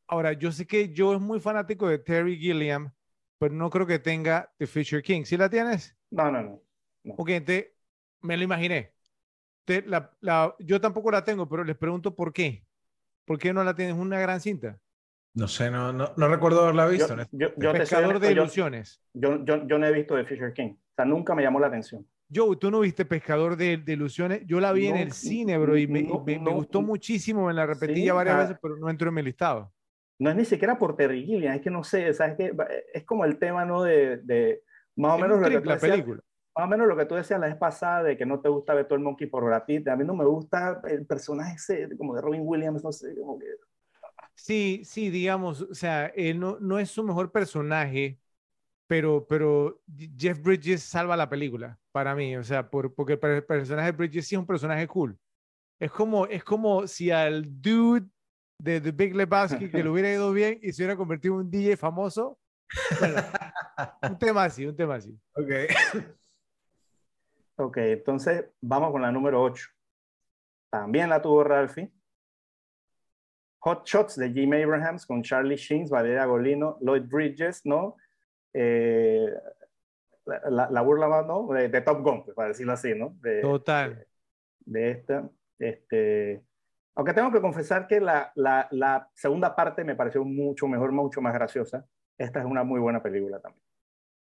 ahora, 0.07 0.33
yo 0.35 0.53
sé 0.53 0.69
que 0.69 0.95
Joe 0.97 1.17
es 1.17 1.21
muy 1.21 1.41
fanático 1.41 1.89
de 1.89 1.99
Terry 1.99 2.39
Gilliam, 2.39 2.93
pero 3.39 3.53
no 3.53 3.69
creo 3.71 3.85
que 3.85 3.99
tenga 3.99 4.53
The 4.57 4.69
Fisher 4.69 5.03
King. 5.03 5.25
¿Sí 5.25 5.37
la 5.37 5.51
tienes? 5.51 5.97
No, 6.13 6.31
no, 6.31 6.43
no. 6.43 6.63
no. 7.03 7.15
Ok, 7.19 7.31
entonces, 7.31 7.73
me 8.21 8.37
lo 8.37 8.45
imaginé. 8.45 8.95
Te, 9.65 9.83
la, 9.83 10.17
la, 10.21 10.55
yo 10.61 10.81
tampoco 10.81 11.11
la 11.11 11.25
tengo, 11.25 11.49
pero 11.49 11.65
les 11.65 11.77
pregunto 11.77 12.15
por 12.15 12.33
qué. 12.33 12.65
¿Por 13.25 13.39
qué 13.39 13.53
no 13.53 13.65
la 13.65 13.75
tienes? 13.75 13.97
una 13.97 14.21
gran 14.21 14.41
cinta. 14.41 14.79
No 15.35 15.49
sé, 15.49 15.73
no, 15.73 15.93
no, 15.93 16.13
no 16.17 16.29
recuerdo 16.29 16.63
haberla 16.63 16.87
visto. 16.87 17.17
Yo, 17.17 17.25
yo, 17.33 17.49
yo 17.57 17.73
Pescador 17.73 18.21
de 18.21 18.31
ilusiones. 18.31 19.03
Yo, 19.13 19.45
yo, 19.45 19.67
yo 19.67 19.79
no 19.79 19.87
he 19.87 19.93
visto 19.93 20.15
The 20.15 20.25
Fisher 20.25 20.53
King. 20.53 20.75
O 20.75 20.95
sea, 20.95 21.05
nunca 21.05 21.35
me 21.35 21.43
llamó 21.43 21.59
la 21.59 21.67
atención. 21.67 22.07
Joe, 22.35 22.57
tú 22.57 22.71
no 22.71 22.81
viste 22.81 23.05
Pescador 23.05 23.57
de, 23.57 23.77
de 23.77 23.93
Ilusiones. 23.93 24.43
Yo 24.47 24.61
la 24.61 24.73
vi 24.73 24.89
no, 24.89 24.97
en 24.97 25.03
el 25.03 25.13
cine, 25.13 25.59
bro, 25.59 25.77
y 25.77 25.87
me, 25.87 26.03
no, 26.03 26.23
me, 26.25 26.39
me 26.39 26.53
gustó 26.53 26.83
muchísimo. 26.83 27.47
Me 27.47 27.53
la 27.53 27.67
repetí 27.67 28.05
ya 28.05 28.15
varias 28.15 28.37
ah, 28.37 28.41
veces, 28.41 28.59
pero 28.61 28.77
no 28.77 28.89
entró 28.89 29.09
en 29.09 29.15
mi 29.15 29.23
listado. 29.23 29.73
No 30.19 30.31
es 30.31 30.37
ni 30.37 30.45
siquiera 30.45 30.79
por 30.79 30.97
Terry 30.97 31.25
Gilliam, 31.25 31.55
es 31.55 31.61
que 31.61 31.71
no 31.71 31.83
sé, 31.83 32.13
¿sabes 32.15 32.37
qué? 32.37 32.55
Es 32.95 33.05
como 33.05 33.25
el 33.25 33.39
tema, 33.39 33.65
¿no? 33.65 33.83
De, 33.83 34.19
de 34.19 34.63
más 34.97 35.15
o 35.15 35.19
menos 35.19 35.41
lo 35.41 35.49
que 35.49 35.67
la 35.67 35.75
decías, 35.75 35.81
película. 35.81 36.23
Más 36.57 36.67
o 36.67 36.69
menos 36.69 36.87
lo 36.87 36.97
que 36.97 37.07
tú 37.07 37.15
decías 37.15 37.41
la 37.41 37.47
vez 37.47 37.57
pasada 37.57 38.03
de 38.05 38.17
que 38.17 38.27
no 38.27 38.41
te 38.41 38.49
gusta 38.49 38.75
ver 38.75 38.87
todo 38.87 38.97
el 38.97 39.05
Monkey 39.05 39.27
por 39.27 39.45
Brad 39.45 39.65
Pitt. 39.65 39.89
A 39.89 39.97
mí 39.97 40.05
no 40.05 40.15
me 40.15 40.25
gusta 40.25 40.81
el 40.85 41.07
personaje 41.07 41.57
ese, 41.57 41.97
como 41.97 42.15
de 42.15 42.21
Robin 42.21 42.43
Williams, 42.45 42.85
no 42.85 42.93
sé, 42.93 43.17
como 43.17 43.39
que. 43.39 43.47
Sí, 44.35 44.83
sí, 44.85 45.11
digamos, 45.11 45.63
o 45.63 45.75
sea, 45.75 46.07
él 46.07 46.39
no, 46.39 46.59
no 46.61 46.79
es 46.79 46.91
su 46.91 47.03
mejor 47.03 47.33
personaje, 47.33 48.19
pero, 48.93 49.27
pero 49.27 49.81
Jeff 50.19 50.39
Bridges 50.43 50.83
salva 50.83 51.17
la 51.17 51.27
película 51.27 51.79
para 51.93 52.15
mí, 52.15 52.37
o 52.37 52.45
sea, 52.45 52.69
por, 52.69 52.95
porque 52.95 53.15
el 53.15 53.43
personaje 53.43 53.91
de 53.91 53.97
Bridges 53.97 54.29
sí 54.29 54.35
es 54.35 54.39
un 54.39 54.47
personaje 54.47 54.87
cool. 54.87 55.19
Es 55.81 55.91
como, 55.91 56.27
es 56.27 56.45
como 56.45 56.87
si 56.87 57.11
al 57.11 57.43
dude 57.63 58.07
de 58.59 58.83
The 58.83 58.91
Big 58.91 59.17
Lebowski 59.17 59.71
que 59.71 59.83
le 59.83 59.89
hubiera 59.89 60.13
ido 60.13 60.31
bien 60.31 60.59
y 60.61 60.75
se 60.75 60.83
hubiera 60.83 60.95
convertido 60.95 61.37
en 61.37 61.41
un 61.41 61.51
DJ 61.51 61.79
famoso. 61.79 62.39
un 64.03 64.19
tema 64.19 64.45
así, 64.45 64.67
un 64.67 64.77
tema 64.77 64.97
así. 64.97 65.19
Ok. 65.37 65.51
Ok, 67.57 67.77
entonces 67.79 68.47
vamos 68.61 68.93
con 68.93 69.01
la 69.01 69.13
número 69.13 69.41
8. 69.43 69.69
También 70.69 71.09
la 71.09 71.23
tuvo 71.23 71.45
Ralphie. 71.45 71.91
Hot 73.61 73.87
Shots 73.87 74.17
de 74.17 74.33
Jim 74.33 74.53
Abrahams 74.53 75.07
con 75.07 75.23
Charlie 75.23 75.57
Sheen, 75.57 75.87
Valeria 75.89 76.25
Golino, 76.25 76.77
Lloyd 76.81 77.05
Bridges, 77.05 77.65
¿no? 77.65 77.97
Eh, 78.55 79.27
la, 80.25 80.69
la, 80.71 80.81
burla 80.83 81.23
¿no? 81.23 81.49
De, 81.49 81.81
Top 81.81 82.03
Gun, 82.03 82.25
pues, 82.25 82.37
para 82.37 82.49
decirlo 82.49 82.73
así, 82.73 82.95
¿no? 82.95 83.17
Total. 83.41 84.07
De, 84.61 84.91
esta. 84.91 85.29
Este, 85.59 86.43
aunque 86.95 87.15
tengo 87.15 87.33
que 87.33 87.41
confesar 87.41 87.87
que 87.87 88.01
la, 88.01 88.33
la, 88.35 88.69
la, 88.71 89.09
segunda 89.15 89.55
parte 89.55 89.85
me 89.85 89.97
pareció 89.97 90.25
mucho 90.25 90.69
mejor, 90.69 90.93
mucho 90.93 91.21
más 91.21 91.35
graciosa. 91.35 91.87
Esta 92.19 92.41
es 92.41 92.45
una 92.45 92.63
muy 92.63 92.81
buena 92.81 93.03
película 93.03 93.41
también. 93.41 93.63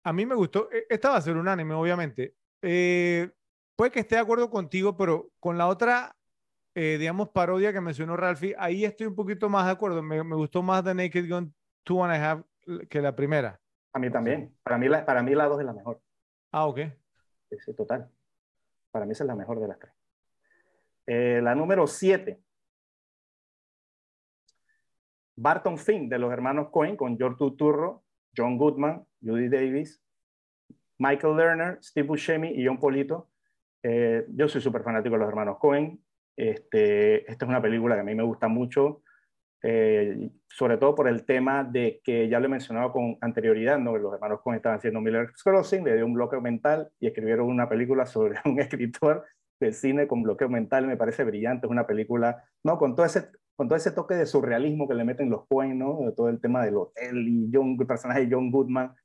A 0.03 0.13
mí 0.13 0.25
me 0.25 0.35
gustó. 0.35 0.69
E, 0.71 0.85
esta 0.89 1.09
va 1.09 1.17
a 1.17 1.21
ser 1.21 1.35
un 1.35 1.47
anime, 1.47 1.73
obviamente. 1.73 2.35
Eh, 2.61 3.29
puede 3.75 3.91
que 3.91 3.99
esté 4.01 4.15
de 4.15 4.21
acuerdo 4.21 4.49
contigo, 4.49 4.95
pero 4.95 5.31
con 5.39 5.57
la 5.57 5.67
otra 5.67 6.15
eh, 6.75 6.97
digamos, 6.97 7.29
parodia 7.29 7.73
que 7.73 7.81
mencionó 7.81 8.15
Ralphie, 8.15 8.55
ahí 8.57 8.85
estoy 8.85 9.07
un 9.07 9.15
poquito 9.15 9.49
más 9.49 9.65
de 9.65 9.71
acuerdo. 9.71 10.01
Me, 10.01 10.23
me, 10.23 10.35
gustó 10.35 10.61
más 10.61 10.83
The 10.83 10.93
Naked 10.93 11.27
Gun 11.29 11.53
2 11.85 12.03
and 12.03 12.13
a 12.13 12.31
Half 12.31 12.41
que 12.89 13.01
la 13.01 13.15
primera. 13.15 13.59
A 13.93 13.99
mí 13.99 14.09
también. 14.11 14.55
Para 14.63 14.77
mí, 14.77 14.87
la, 14.87 15.05
para 15.05 15.23
mí 15.23 15.33
la 15.33 15.45
2 15.45 15.59
es 15.59 15.65
la 15.65 15.73
mejor. 15.73 16.01
Ah, 16.51 16.65
ok. 16.67 16.79
Sí, 17.57 17.73
total. 17.73 18.09
Para 18.91 19.05
mí 19.05 19.11
esa 19.11 19.23
es 19.23 19.27
la 19.27 19.35
mejor 19.35 19.59
de 19.59 19.67
las 19.67 19.79
tres. 19.79 19.93
Eh, 21.07 21.41
la 21.41 21.55
número 21.55 21.87
7. 21.87 22.39
Barton 25.35 25.77
Fink 25.77 26.09
de 26.09 26.19
los 26.19 26.31
hermanos 26.31 26.69
Cohen 26.69 26.97
con 26.97 27.17
George 27.17 27.37
Turturro, 27.37 28.03
John 28.35 28.57
Goodman, 28.57 29.05
Judy 29.21 29.47
Davis, 29.47 30.03
Michael 30.97 31.37
Lerner, 31.37 31.79
Steve 31.81 32.07
Buscemi 32.07 32.49
y 32.49 32.65
John 32.65 32.77
Polito. 32.77 33.29
Eh, 33.81 34.25
yo 34.29 34.49
soy 34.49 34.59
súper 34.61 34.83
fanático 34.83 35.15
de 35.15 35.19
los 35.19 35.29
hermanos 35.29 35.57
Cohen. 35.57 36.03
Este, 36.35 37.29
esta 37.29 37.45
es 37.45 37.49
una 37.49 37.61
película 37.61 37.95
que 37.95 38.01
a 38.01 38.03
mí 38.03 38.15
me 38.15 38.23
gusta 38.23 38.47
mucho, 38.47 39.01
eh, 39.61 40.29
sobre 40.47 40.77
todo 40.77 40.95
por 40.95 41.07
el 41.07 41.25
tema 41.25 41.63
de 41.63 42.01
que 42.03 42.29
ya 42.29 42.39
lo 42.39 42.45
he 42.45 42.49
mencionado 42.49 42.91
con 42.91 43.17
anterioridad, 43.21 43.77
¿no? 43.77 43.97
los 43.97 44.13
hermanos 44.13 44.41
Coen 44.41 44.57
estaban 44.57 44.77
haciendo 44.77 45.01
Miller 45.01 45.31
Crossing, 45.43 45.83
le 45.83 45.95
dio 45.95 46.05
un 46.05 46.13
bloqueo 46.13 46.41
mental 46.41 46.89
y 46.99 47.07
escribieron 47.07 47.47
una 47.47 47.67
película 47.67 48.05
sobre 48.05 48.39
un 48.45 48.59
escritor 48.59 49.25
del 49.59 49.73
cine 49.73 50.07
con 50.07 50.23
bloqueo 50.23 50.49
mental, 50.49 50.87
me 50.87 50.97
parece 50.97 51.23
brillante, 51.25 51.67
es 51.67 51.71
una 51.71 51.85
película, 51.85 52.43
¿no? 52.63 52.77
Con 52.77 52.95
todo 52.95 53.05
ese, 53.05 53.29
con 53.57 53.67
todo 53.67 53.75
ese 53.75 53.91
toque 53.91 54.15
de 54.15 54.25
surrealismo 54.25 54.87
que 54.87 54.93
le 54.93 55.03
meten 55.03 55.29
los 55.29 55.45
Coen, 55.47 55.77
¿no? 55.77 55.99
De 56.05 56.13
todo 56.13 56.29
el 56.29 56.39
tema 56.39 56.63
del 56.63 56.77
hotel 56.77 57.27
y 57.27 57.49
John, 57.53 57.75
el 57.77 57.87
personaje 57.87 58.25
de 58.25 58.33
John 58.33 58.51
Goodman. 58.51 58.95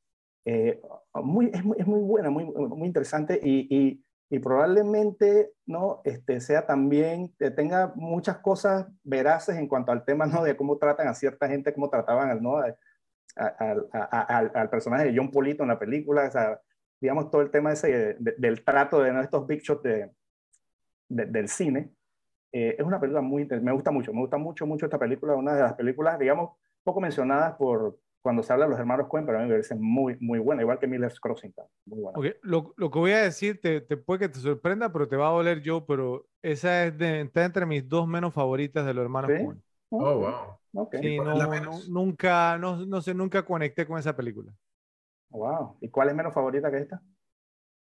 Eh, 0.46 0.80
muy, 1.14 1.50
es, 1.52 1.64
muy, 1.64 1.76
es, 1.80 1.86
muy, 1.86 2.00
buena, 2.02 2.30
muy, 2.30 2.44
muy 2.44 2.86
interesante 2.86 3.40
y, 3.42 3.66
y 3.74 4.03
y 4.30 4.38
probablemente 4.38 5.52
no 5.66 6.00
este, 6.04 6.40
sea 6.40 6.66
también, 6.66 7.34
tenga 7.56 7.92
muchas 7.94 8.38
cosas 8.38 8.86
veraces 9.02 9.56
en 9.56 9.68
cuanto 9.68 9.92
al 9.92 10.04
tema 10.04 10.26
¿no? 10.26 10.42
de 10.42 10.56
cómo 10.56 10.78
tratan 10.78 11.08
a 11.08 11.14
cierta 11.14 11.48
gente, 11.48 11.74
cómo 11.74 11.90
trataban 11.90 12.42
¿no? 12.42 12.56
al 13.36 14.70
personaje 14.70 15.04
de 15.04 15.16
John 15.16 15.30
Polito 15.30 15.62
en 15.62 15.68
la 15.68 15.78
película, 15.78 16.26
o 16.26 16.30
sea, 16.30 16.60
digamos 17.00 17.30
todo 17.30 17.42
el 17.42 17.50
tema 17.50 17.72
ese 17.72 18.16
del 18.18 18.64
trato 18.64 19.02
de 19.02 19.12
¿no? 19.12 19.20
estos 19.20 19.46
big 19.46 19.60
shots 19.60 19.82
de, 19.82 20.10
del 21.08 21.48
cine. 21.48 21.90
Eh, 22.50 22.76
es 22.78 22.84
una 22.84 23.00
película 23.00 23.20
muy 23.20 23.46
me 23.46 23.72
gusta 23.72 23.90
mucho, 23.90 24.12
me 24.12 24.20
gusta 24.20 24.38
mucho, 24.38 24.66
mucho 24.66 24.86
esta 24.86 24.98
película, 24.98 25.34
una 25.34 25.54
de 25.54 25.62
las 25.62 25.74
películas, 25.74 26.18
digamos, 26.18 26.52
poco 26.82 27.00
mencionadas 27.00 27.54
por, 27.56 27.98
cuando 28.24 28.42
se 28.42 28.54
habla 28.54 28.64
de 28.64 28.70
los 28.70 28.80
hermanos 28.80 29.06
Coen, 29.06 29.26
pero 29.26 29.36
a 29.36 29.42
mí 29.42 29.48
me 29.48 29.52
parece 29.52 29.74
muy, 29.74 30.16
muy 30.18 30.38
buena, 30.38 30.62
igual 30.62 30.78
que 30.78 30.86
Miller's 30.86 31.20
Crossing. 31.20 31.52
Muy 31.84 32.00
buena. 32.00 32.18
Okay. 32.18 32.32
Lo, 32.40 32.72
lo, 32.78 32.90
que 32.90 32.98
voy 32.98 33.10
a 33.10 33.22
decir 33.22 33.60
te, 33.60 33.82
te, 33.82 33.98
puede 33.98 34.20
que 34.20 34.28
te 34.30 34.38
sorprenda, 34.38 34.90
pero 34.90 35.06
te 35.06 35.16
va 35.16 35.28
a 35.28 35.32
doler 35.32 35.60
yo, 35.60 35.84
pero 35.84 36.24
esa 36.40 36.86
es 36.86 36.96
de, 36.96 37.20
está 37.20 37.44
entre 37.44 37.66
mis 37.66 37.86
dos 37.86 38.08
menos 38.08 38.32
favoritas 38.32 38.86
de 38.86 38.94
los 38.94 39.02
hermanos 39.02 39.30
¿Sí? 39.30 39.44
Coen. 39.44 39.62
Oh, 39.90 40.18
wow. 40.18 40.84
Okay. 40.86 41.02
Sí, 41.02 41.18
no, 41.18 41.34
no, 41.34 41.70
nunca, 41.90 42.56
no, 42.56 42.86
no 42.86 43.02
sé, 43.02 43.12
nunca 43.12 43.44
conecté 43.44 43.86
con 43.86 43.98
esa 43.98 44.16
película. 44.16 44.54
Wow. 45.28 45.76
¿Y 45.82 45.90
cuál 45.90 46.08
es 46.08 46.14
menos 46.14 46.32
favorita 46.32 46.70
que 46.70 46.78
esta? 46.78 47.02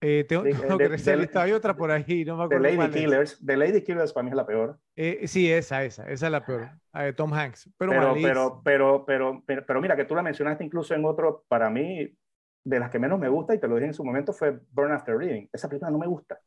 Eh, 0.06 0.24
tengo, 0.24 0.42
tengo 0.76 0.76
que 0.76 0.88
de. 0.88 1.30
Hay 1.34 1.52
otra 1.52 1.74
por 1.74 1.90
ahí, 1.90 2.26
no 2.26 2.36
me 2.36 2.44
acuerdo. 2.44 2.62
The 2.62 2.76
Lady 2.76 2.92
Killers. 2.92 3.40
The 3.44 3.56
Lady 3.56 3.82
Killers 3.82 4.12
para 4.12 4.24
mí 4.24 4.30
es 4.30 4.36
la 4.36 4.46
peor. 4.46 4.78
Eh, 4.96 5.26
sí, 5.26 5.50
esa, 5.50 5.82
esa, 5.82 6.06
esa 6.10 6.26
es 6.26 6.32
la 6.32 6.44
peor. 6.44 6.68
Tom 7.16 7.32
Hanks. 7.32 7.70
Pero 7.78 7.90
pero, 7.90 8.14
pero, 8.14 8.60
pero, 8.62 9.04
pero, 9.06 9.42
pero, 9.46 9.64
pero, 9.66 9.80
mira, 9.80 9.96
que 9.96 10.04
tú 10.04 10.14
la 10.14 10.22
mencionaste 10.22 10.62
incluso 10.62 10.94
en 10.94 11.06
otro, 11.06 11.44
para 11.48 11.70
mí, 11.70 12.14
de 12.64 12.78
las 12.78 12.90
que 12.90 12.98
menos 12.98 13.18
me 13.18 13.30
gusta, 13.30 13.54
y 13.54 13.58
te 13.58 13.66
lo 13.66 13.76
dije 13.76 13.86
en 13.86 13.94
su 13.94 14.04
momento, 14.04 14.34
fue 14.34 14.60
Burn 14.72 14.92
After 14.92 15.16
Reading. 15.16 15.48
Esa 15.50 15.68
película 15.68 15.90
no 15.90 15.98
me 15.98 16.06
gusta. 16.06 16.38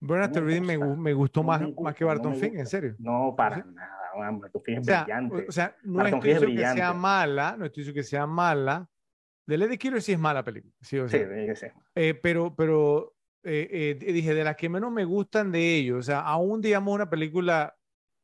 Burn 0.00 0.22
After 0.22 0.42
no 0.42 0.48
Reading 0.48 0.66
me, 0.66 0.78
me, 0.78 1.12
gustó 1.12 1.40
no 1.40 1.48
más, 1.48 1.60
me 1.60 1.66
gusta, 1.66 1.82
más 1.82 1.94
que 1.96 2.04
Barton 2.04 2.36
Fink, 2.36 2.54
en 2.54 2.66
serio. 2.66 2.94
No, 3.00 3.34
para 3.36 3.56
¿Sí? 3.56 3.62
nada. 3.74 4.38
Barton 4.38 4.62
Fink 4.62 4.78
es 4.78 4.82
o 4.82 4.84
sea, 4.84 5.02
brillante. 5.02 5.46
O 5.48 5.52
sea, 5.52 5.76
no 5.82 5.94
Barton 5.94 6.14
estoy 6.14 6.32
diciendo 6.34 6.62
que 6.62 6.76
sea 6.76 6.92
mala, 6.92 7.56
no 7.58 7.64
estoy 7.64 7.80
diciendo 7.82 7.98
que 7.98 8.04
sea 8.04 8.26
mala. 8.26 8.88
The 9.50 9.58
Lady 9.58 9.78
Killers 9.78 10.04
sí 10.04 10.12
es 10.12 10.18
mala 10.18 10.44
película. 10.44 10.72
Sí, 10.80 10.96
o 10.96 11.08
sea, 11.08 11.28
sí, 11.28 11.56
sí. 11.56 11.66
Eh, 11.96 12.14
pero, 12.14 12.54
pero 12.54 13.16
eh, 13.42 13.96
eh, 14.00 14.12
dije, 14.12 14.32
de 14.32 14.44
las 14.44 14.54
que 14.54 14.68
menos 14.68 14.92
me 14.92 15.04
gustan 15.04 15.50
de 15.50 15.74
ellos, 15.74 15.98
o 15.98 16.02
sea, 16.02 16.20
aún 16.20 16.60
digamos 16.60 16.94
una 16.94 17.10
película 17.10 17.76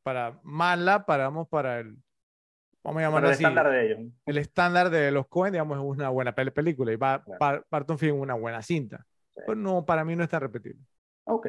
para 0.05 0.39
mala, 0.45 1.05
paramos 1.05 1.49
para 1.49 1.81
el, 1.81 1.97
vamos 2.85 3.01
a 3.01 3.07
llamarlo 3.07 3.27
el 3.27 3.35
así, 3.35 3.43
estándar 3.43 3.71
de 3.73 3.87
ellos. 3.87 4.13
el 4.25 4.39
estándar 4.39 4.89
de 4.89 5.11
los 5.11 5.27
Coen, 5.27 5.51
digamos, 5.51 5.79
es 5.79 5.85
una 5.85 6.11
buena 6.11 6.33
película 6.33 6.93
y 6.93 6.97
va, 6.97 7.25
claro. 7.25 7.99
Fink 7.99 8.15
una 8.15 8.35
buena 8.35 8.63
cinta. 8.63 9.05
Sí. 9.35 9.41
Pero 9.45 9.57
no, 9.57 9.85
para 9.85 10.05
mí 10.05 10.15
no 10.15 10.23
es 10.23 10.31
tan 10.31 10.43
repetible. 10.43 10.81
Ok. 11.25 11.49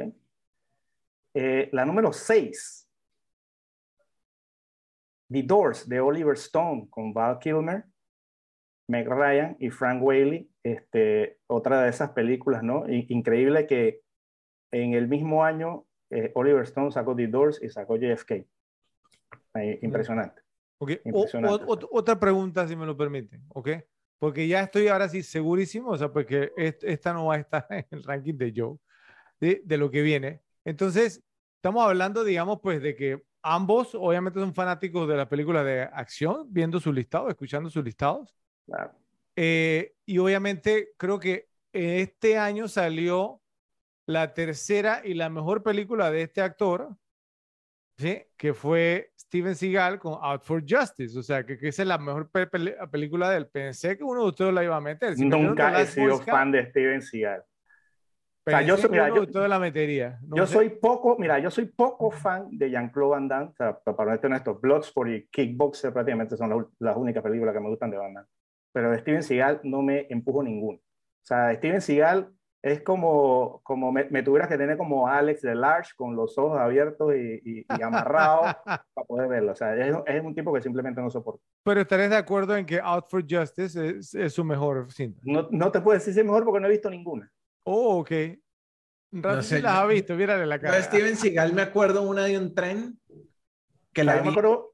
Eh, 1.35 1.69
la 1.71 1.85
número 1.85 2.11
6. 2.11 2.89
The 5.29 5.43
Doors 5.43 5.87
de 5.87 5.99
Oliver 5.99 6.33
Stone 6.33 6.87
con 6.89 7.13
Val 7.13 7.37
Kilmer, 7.37 7.85
Meg 8.87 9.07
Ryan 9.07 9.57
y 9.59 9.69
Frank 9.69 10.01
Whaley 10.01 10.49
este, 10.63 11.39
otra 11.47 11.81
de 11.83 11.89
esas 11.89 12.11
películas, 12.11 12.63
¿no? 12.63 12.85
Increíble 12.87 13.67
que 13.67 14.01
en 14.71 14.93
el 14.93 15.07
mismo 15.07 15.43
año 15.43 15.85
eh, 16.09 16.31
Oliver 16.35 16.63
Stone 16.63 16.91
sacó 16.91 17.15
The 17.15 17.27
Doors 17.27 17.61
y 17.61 17.69
sacó 17.69 17.97
JFK. 17.97 18.31
Eh, 19.55 19.79
impresionante. 19.81 20.41
Okay. 20.79 20.99
impresionante. 21.03 21.65
O, 21.65 21.73
o, 21.73 21.89
otra 21.91 22.19
pregunta, 22.19 22.67
si 22.67 22.75
me 22.75 22.85
lo 22.85 22.95
permiten, 22.95 23.43
¿ok? 23.49 23.69
Porque 24.19 24.47
ya 24.47 24.61
estoy 24.61 24.87
ahora 24.87 25.09
sí 25.09 25.23
segurísimo, 25.23 25.89
o 25.91 25.97
sea, 25.97 26.11
porque 26.11 26.51
esta 26.55 27.13
no 27.13 27.27
va 27.27 27.35
a 27.35 27.39
estar 27.39 27.67
en 27.69 27.85
el 27.91 28.03
ranking 28.03 28.35
de 28.35 28.53
Joe, 28.55 28.77
de, 29.39 29.61
de 29.65 29.77
lo 29.77 29.91
que 29.91 30.01
viene. 30.01 30.41
Entonces, 30.65 31.23
estamos 31.55 31.83
hablando, 31.83 32.23
digamos, 32.23 32.59
pues 32.61 32.81
de 32.81 32.95
que 32.95 33.23
ambos 33.41 33.95
obviamente 33.95 34.39
son 34.39 34.53
fanáticos 34.53 35.07
de 35.07 35.15
la 35.15 35.29
película 35.29 35.63
de 35.63 35.81
acción, 35.81 36.45
viendo 36.49 36.79
sus 36.79 36.93
listados, 36.93 37.29
escuchando 37.29 37.69
sus 37.69 37.83
listados. 37.83 38.35
Claro. 38.67 38.91
Eh, 39.35 39.93
y 40.05 40.17
obviamente 40.17 40.89
creo 40.97 41.19
que 41.19 41.47
este 41.71 42.37
año 42.37 42.67
salió 42.67 43.41
la 44.07 44.33
tercera 44.33 45.01
y 45.03 45.13
la 45.13 45.29
mejor 45.29 45.61
película 45.61 46.09
de 46.09 46.23
este 46.23 46.41
actor, 46.41 46.95
¿sí? 47.97 48.23
que 48.35 48.53
fue 48.53 49.11
Steven 49.19 49.55
Seagal 49.55 49.99
con 49.99 50.17
Out 50.19 50.43
for 50.43 50.63
Justice. 50.67 51.17
O 51.19 51.21
sea, 51.21 51.45
que, 51.45 51.57
que 51.57 51.67
esa 51.67 51.83
es 51.83 51.87
la 51.87 51.97
mejor 51.97 52.31
pe 52.31 52.47
pe 52.47 52.75
película 52.89 53.29
de 53.29 53.37
él. 53.37 53.47
Pensé 53.47 53.97
que 53.97 54.03
uno 54.03 54.23
de 54.23 54.29
ustedes 54.29 54.53
la 54.53 54.63
iba 54.63 54.75
a 54.75 54.81
meter. 54.81 55.15
Si 55.15 55.25
Nunca 55.25 55.79
he 55.79 55.85
sido 55.85 56.19
fan 56.19 56.51
de 56.51 56.65
Steven 56.69 57.01
Seagal. 57.01 57.43
O 58.45 58.49
sea, 58.49 58.61
yo 58.61 58.77
soy, 58.77 58.89
mira, 58.89 59.13
yo, 59.13 59.27
toda 59.27 59.49
la 59.49 59.59
metería. 59.59 60.19
No 60.25 60.37
yo 60.37 60.47
sé. 60.47 60.53
soy 60.53 60.69
poco, 60.69 61.17
mira, 61.19 61.37
yo 61.37 61.51
soy 61.51 61.65
poco 61.65 62.09
fan 62.11 62.47
de 62.49 62.69
Jean-Claude 62.71 63.11
Van 63.11 63.27
Damme. 63.27 63.49
O 63.49 63.53
sea, 63.53 63.77
para 63.77 64.15
no 64.15 64.21
honesto, 64.23 64.55
Bloodsport 64.55 65.09
y 65.09 65.27
Kickboxer 65.27 65.91
prácticamente 65.91 66.37
son 66.37 66.49
las, 66.49 66.65
las 66.79 66.95
únicas 66.95 67.21
películas 67.21 67.53
que 67.53 67.59
me 67.59 67.67
gustan 67.67 67.91
de 67.91 67.97
Van 67.97 68.13
Damme 68.13 68.27
pero 68.77 68.91
de 68.91 68.99
Steven 68.99 69.23
Seagal 69.23 69.59
no 69.63 69.81
me 69.81 70.05
empujo 70.07 70.43
ninguno. 70.43 70.77
O 70.77 71.25
sea, 71.25 71.51
Steven 71.55 71.81
Seagal 71.81 72.31
es 72.61 72.83
como, 72.83 73.59
como 73.63 73.91
me, 73.91 74.03
me, 74.11 74.21
tuvieras 74.21 74.47
que 74.47 74.55
tener 74.55 74.77
como 74.77 75.07
Alex 75.07 75.41
de 75.41 75.55
Large 75.55 75.93
con 75.95 76.15
los 76.15 76.37
ojos 76.37 76.59
abiertos 76.59 77.11
y, 77.15 77.41
y, 77.43 77.65
y 77.67 77.81
amarrados 77.81 78.55
para 78.65 79.07
poder 79.07 79.29
verlo. 79.29 79.53
O 79.53 79.55
sea, 79.55 79.75
es, 79.75 79.95
es, 80.05 80.23
un 80.23 80.35
tipo 80.35 80.53
que 80.53 80.61
simplemente 80.61 81.01
no 81.01 81.09
soporto. 81.09 81.41
Pero 81.63 81.81
estarías 81.81 82.11
de 82.11 82.17
acuerdo 82.17 82.55
en 82.55 82.67
que 82.67 82.79
Out 82.79 83.05
for 83.09 83.25
Justice 83.27 83.97
es, 83.97 84.13
es 84.13 84.31
su 84.31 84.43
mejor 84.43 84.91
cinta. 84.91 85.19
No, 85.23 85.47
no 85.49 85.71
te 85.71 85.81
puedo 85.81 85.97
decir 85.97 86.13
si 86.13 86.19
es 86.19 86.25
mejor 86.27 86.45
porque 86.45 86.59
no 86.59 86.67
he 86.67 86.71
visto 86.71 86.91
ninguna. 86.91 87.31
Oh, 87.63 87.97
ok. 88.01 88.11
No 89.09 89.41
sé, 89.41 89.59
las 89.59 89.73
ha 89.73 89.87
visto, 89.87 90.13
mírale 90.13 90.45
la 90.45 90.59
cara. 90.59 90.83
Steven 90.83 91.15
Seagal 91.15 91.51
me 91.51 91.63
acuerdo 91.63 92.03
una 92.03 92.25
de 92.25 92.37
un 92.37 92.53
tren 92.53 92.99
que 93.91 94.03
la 94.03 94.21
vi 94.21 94.29
acuerdo, 94.29 94.71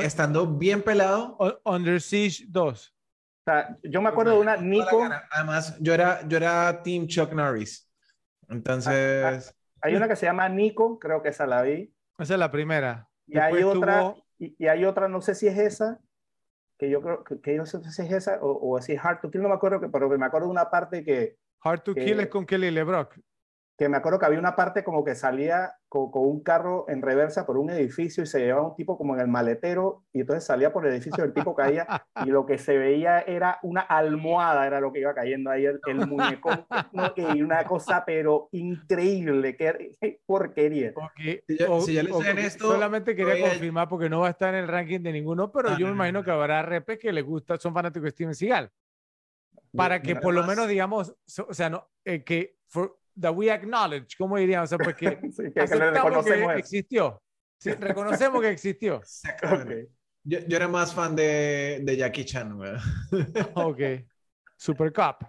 estando 0.00 0.46
bien 0.46 0.82
pelado. 0.82 1.36
Under 1.64 2.00
Siege 2.00 2.44
2. 2.46 2.94
O 3.40 3.50
sea, 3.50 3.76
yo 3.82 4.02
me 4.02 4.08
acuerdo 4.08 4.32
de 4.32 4.40
una 4.40 4.56
Nico. 4.56 5.08
Además, 5.30 5.76
yo 5.80 5.94
era, 5.94 6.26
yo 6.28 6.36
era 6.36 6.82
Team 6.82 7.06
Chuck 7.06 7.32
Norris. 7.32 7.90
Entonces. 8.48 9.54
Hay 9.82 9.94
una 9.94 10.08
que 10.08 10.16
se 10.16 10.26
llama 10.26 10.48
Nico, 10.48 10.98
creo 10.98 11.22
que 11.22 11.30
esa 11.30 11.46
la 11.46 11.62
vi. 11.62 11.92
Esa 12.18 12.34
es 12.34 12.40
la 12.40 12.50
primera. 12.50 13.08
Y 13.26 13.38
hay 13.38 13.62
otra, 13.62 14.14
y, 14.38 14.66
hay 14.66 14.84
otra, 14.84 15.08
no 15.08 15.22
sé 15.22 15.34
si 15.34 15.46
es 15.46 15.56
esa, 15.56 16.00
que 16.76 16.90
yo 16.90 17.00
creo 17.00 17.24
que, 17.24 17.54
yo 17.54 17.58
no 17.58 17.66
sé 17.66 17.82
si 17.90 18.02
es 18.02 18.12
esa 18.12 18.40
o, 18.42 18.74
o 18.74 18.82
si 18.82 18.92
es 18.92 19.02
Hard 19.02 19.20
to 19.20 19.30
Kill, 19.30 19.40
no 19.40 19.48
me 19.48 19.54
acuerdo, 19.54 19.80
que, 19.80 19.88
pero 19.88 20.08
me 20.08 20.26
acuerdo 20.26 20.48
de 20.48 20.52
una 20.52 20.68
parte 20.68 21.04
que. 21.04 21.36
Hard 21.62 21.82
to 21.82 21.94
Kill 21.94 22.20
es 22.20 22.28
con 22.28 22.44
Kelly 22.44 22.70
LeBrock 22.70 23.16
que 23.80 23.88
me 23.88 23.96
acuerdo 23.96 24.18
que 24.18 24.26
había 24.26 24.38
una 24.38 24.56
parte 24.56 24.84
como 24.84 25.02
que 25.06 25.14
salía 25.14 25.72
con, 25.88 26.10
un 26.12 26.42
carro 26.42 26.84
en 26.90 27.00
reversa 27.00 27.46
por 27.46 27.56
un 27.56 27.70
edificio 27.70 28.22
y 28.22 28.26
se 28.26 28.40
llevaba 28.40 28.68
un 28.68 28.76
tipo 28.76 28.98
como 28.98 29.14
en 29.14 29.22
el 29.22 29.28
maletero 29.28 30.04
y 30.12 30.20
entonces 30.20 30.44
salía 30.44 30.70
por 30.70 30.86
el 30.86 30.92
edificio, 30.92 31.24
el 31.24 31.32
tipo 31.32 31.54
caía 31.54 31.86
y 32.22 32.28
lo 32.28 32.44
que 32.44 32.58
se 32.58 32.76
veía 32.76 33.20
era 33.20 33.58
una 33.62 33.80
almohada, 33.80 34.66
era 34.66 34.82
lo 34.82 34.92
que 34.92 35.00
iba 35.00 35.14
cayendo 35.14 35.50
ahí 35.50 35.64
el, 35.64 35.80
el 35.86 36.06
muñeco, 36.06 36.50
y 37.16 37.40
una 37.40 37.64
cosa 37.64 38.04
pero 38.04 38.50
increíble, 38.52 39.56
qué, 39.56 40.20
porquería. 40.26 40.92
si 41.16 41.94
ya, 41.94 42.04
esto, 42.36 42.72
solamente 42.72 43.16
quería 43.16 43.48
confirmar 43.48 43.88
porque 43.88 44.10
no 44.10 44.20
va 44.20 44.26
a 44.26 44.32
estar 44.32 44.54
en 44.54 44.60
el 44.60 44.68
ranking 44.68 45.00
de 45.00 45.12
ninguno, 45.12 45.50
pero 45.50 45.78
yo 45.78 45.86
me 45.86 45.92
imagino 45.92 46.22
que 46.22 46.30
habrá 46.30 46.60
repes 46.60 46.98
que 46.98 47.14
le 47.14 47.22
gusta, 47.22 47.56
son 47.56 47.72
fanáticos 47.72 48.04
de 48.04 48.10
Steven 48.10 48.34
Seagal. 48.34 48.70
Para 49.74 50.02
que 50.02 50.16
por 50.16 50.34
lo 50.34 50.44
menos 50.44 50.68
digamos, 50.68 51.14
o 51.48 51.54
sea, 51.54 51.70
no, 51.70 51.88
eh, 52.04 52.24
que 52.24 52.56
that 53.20 53.34
we 53.34 53.50
acknowledge, 53.50 54.16
¿cómo 54.16 54.36
diríamos? 54.36 54.72
O 54.72 54.76
sea, 54.76 54.84
porque 54.84 55.18
sí, 55.32 55.52
que, 55.52 55.60
aceptamos 55.60 56.24
que, 56.24 56.32
que 56.32 56.58
existió. 56.58 57.22
Sí, 57.58 57.72
reconocemos 57.80 58.40
que 58.40 58.50
existió. 58.50 59.00
Okay. 59.42 59.88
Yo, 60.24 60.38
yo, 60.40 60.56
era 60.56 60.68
más 60.68 60.94
fan 60.94 61.14
de, 61.16 61.80
de 61.82 61.96
Jackie 61.96 62.24
Chan, 62.24 62.56
güey. 62.56 62.72
ok. 63.54 64.06
Super 64.56 64.92
Cup. 64.92 65.26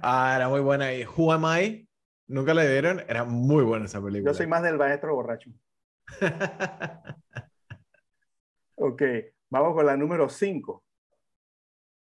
Ah, 0.00 0.34
era 0.36 0.48
muy 0.48 0.60
buena. 0.60 0.92
Y 0.92 1.04
Who 1.04 1.32
Am 1.32 1.44
I? 1.44 1.88
Nunca 2.26 2.54
le 2.54 2.68
dieron. 2.68 3.00
Era 3.08 3.24
muy 3.24 3.62
buena 3.62 3.84
esa 3.84 4.02
película. 4.02 4.32
Yo 4.32 4.34
soy 4.36 4.46
más 4.46 4.62
del 4.62 4.76
maestro 4.76 5.14
borracho. 5.14 5.50
ok. 8.76 9.02
Vamos 9.50 9.74
con 9.74 9.86
la 9.86 9.96
número 9.96 10.28
5. 10.28 10.84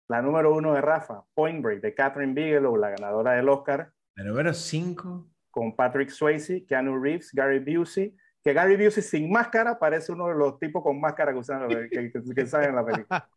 La 0.07 0.21
número 0.21 0.53
1 0.55 0.73
de 0.73 0.81
Rafa, 0.81 1.23
Point 1.35 1.61
Break, 1.61 1.81
de 1.81 1.93
Catherine 1.93 2.33
Bigelow, 2.33 2.75
la 2.77 2.89
ganadora 2.89 3.33
del 3.33 3.47
Oscar. 3.49 3.91
La 4.19 4.25
número 4.25 4.53
5. 4.53 5.29
Con 5.49 5.73
Patrick 5.77 6.09
Swayze, 6.09 6.65
Keanu 6.65 7.01
Reeves, 7.01 7.31
Gary 7.31 7.59
Busey. 7.59 8.13
Que 8.43 8.51
Gary 8.51 8.75
Busey 8.75 9.01
sin 9.01 9.31
máscara 9.31 9.79
parece 9.79 10.11
uno 10.11 10.27
de 10.27 10.35
los 10.35 10.59
tipos 10.59 10.83
con 10.83 10.99
máscara 10.99 11.31
que, 11.31 11.39
usan, 11.39 11.69
que, 11.69 12.11
que, 12.11 12.45
salen 12.45 12.71
en 12.71 12.75
la 12.75 12.85
película. 12.85 13.29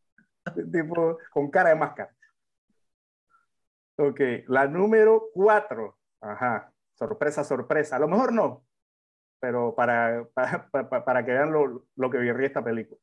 tipo 0.72 1.18
con 1.30 1.50
cara 1.52 1.68
de 1.68 1.76
máscara. 1.76 2.12
Ok, 3.96 4.20
la 4.48 4.66
número 4.66 5.28
4. 5.32 5.96
Ajá, 6.20 6.72
sorpresa, 6.94 7.44
sorpresa. 7.44 7.94
A 7.94 8.00
lo 8.00 8.08
mejor 8.08 8.32
no, 8.32 8.64
pero 9.38 9.76
para, 9.76 10.26
para, 10.34 10.68
para, 10.68 11.04
para 11.04 11.24
que 11.24 11.30
vean 11.30 11.52
lo, 11.52 11.86
lo 11.94 12.10
que 12.10 12.18
virría 12.18 12.48
esta 12.48 12.64
película. 12.64 13.00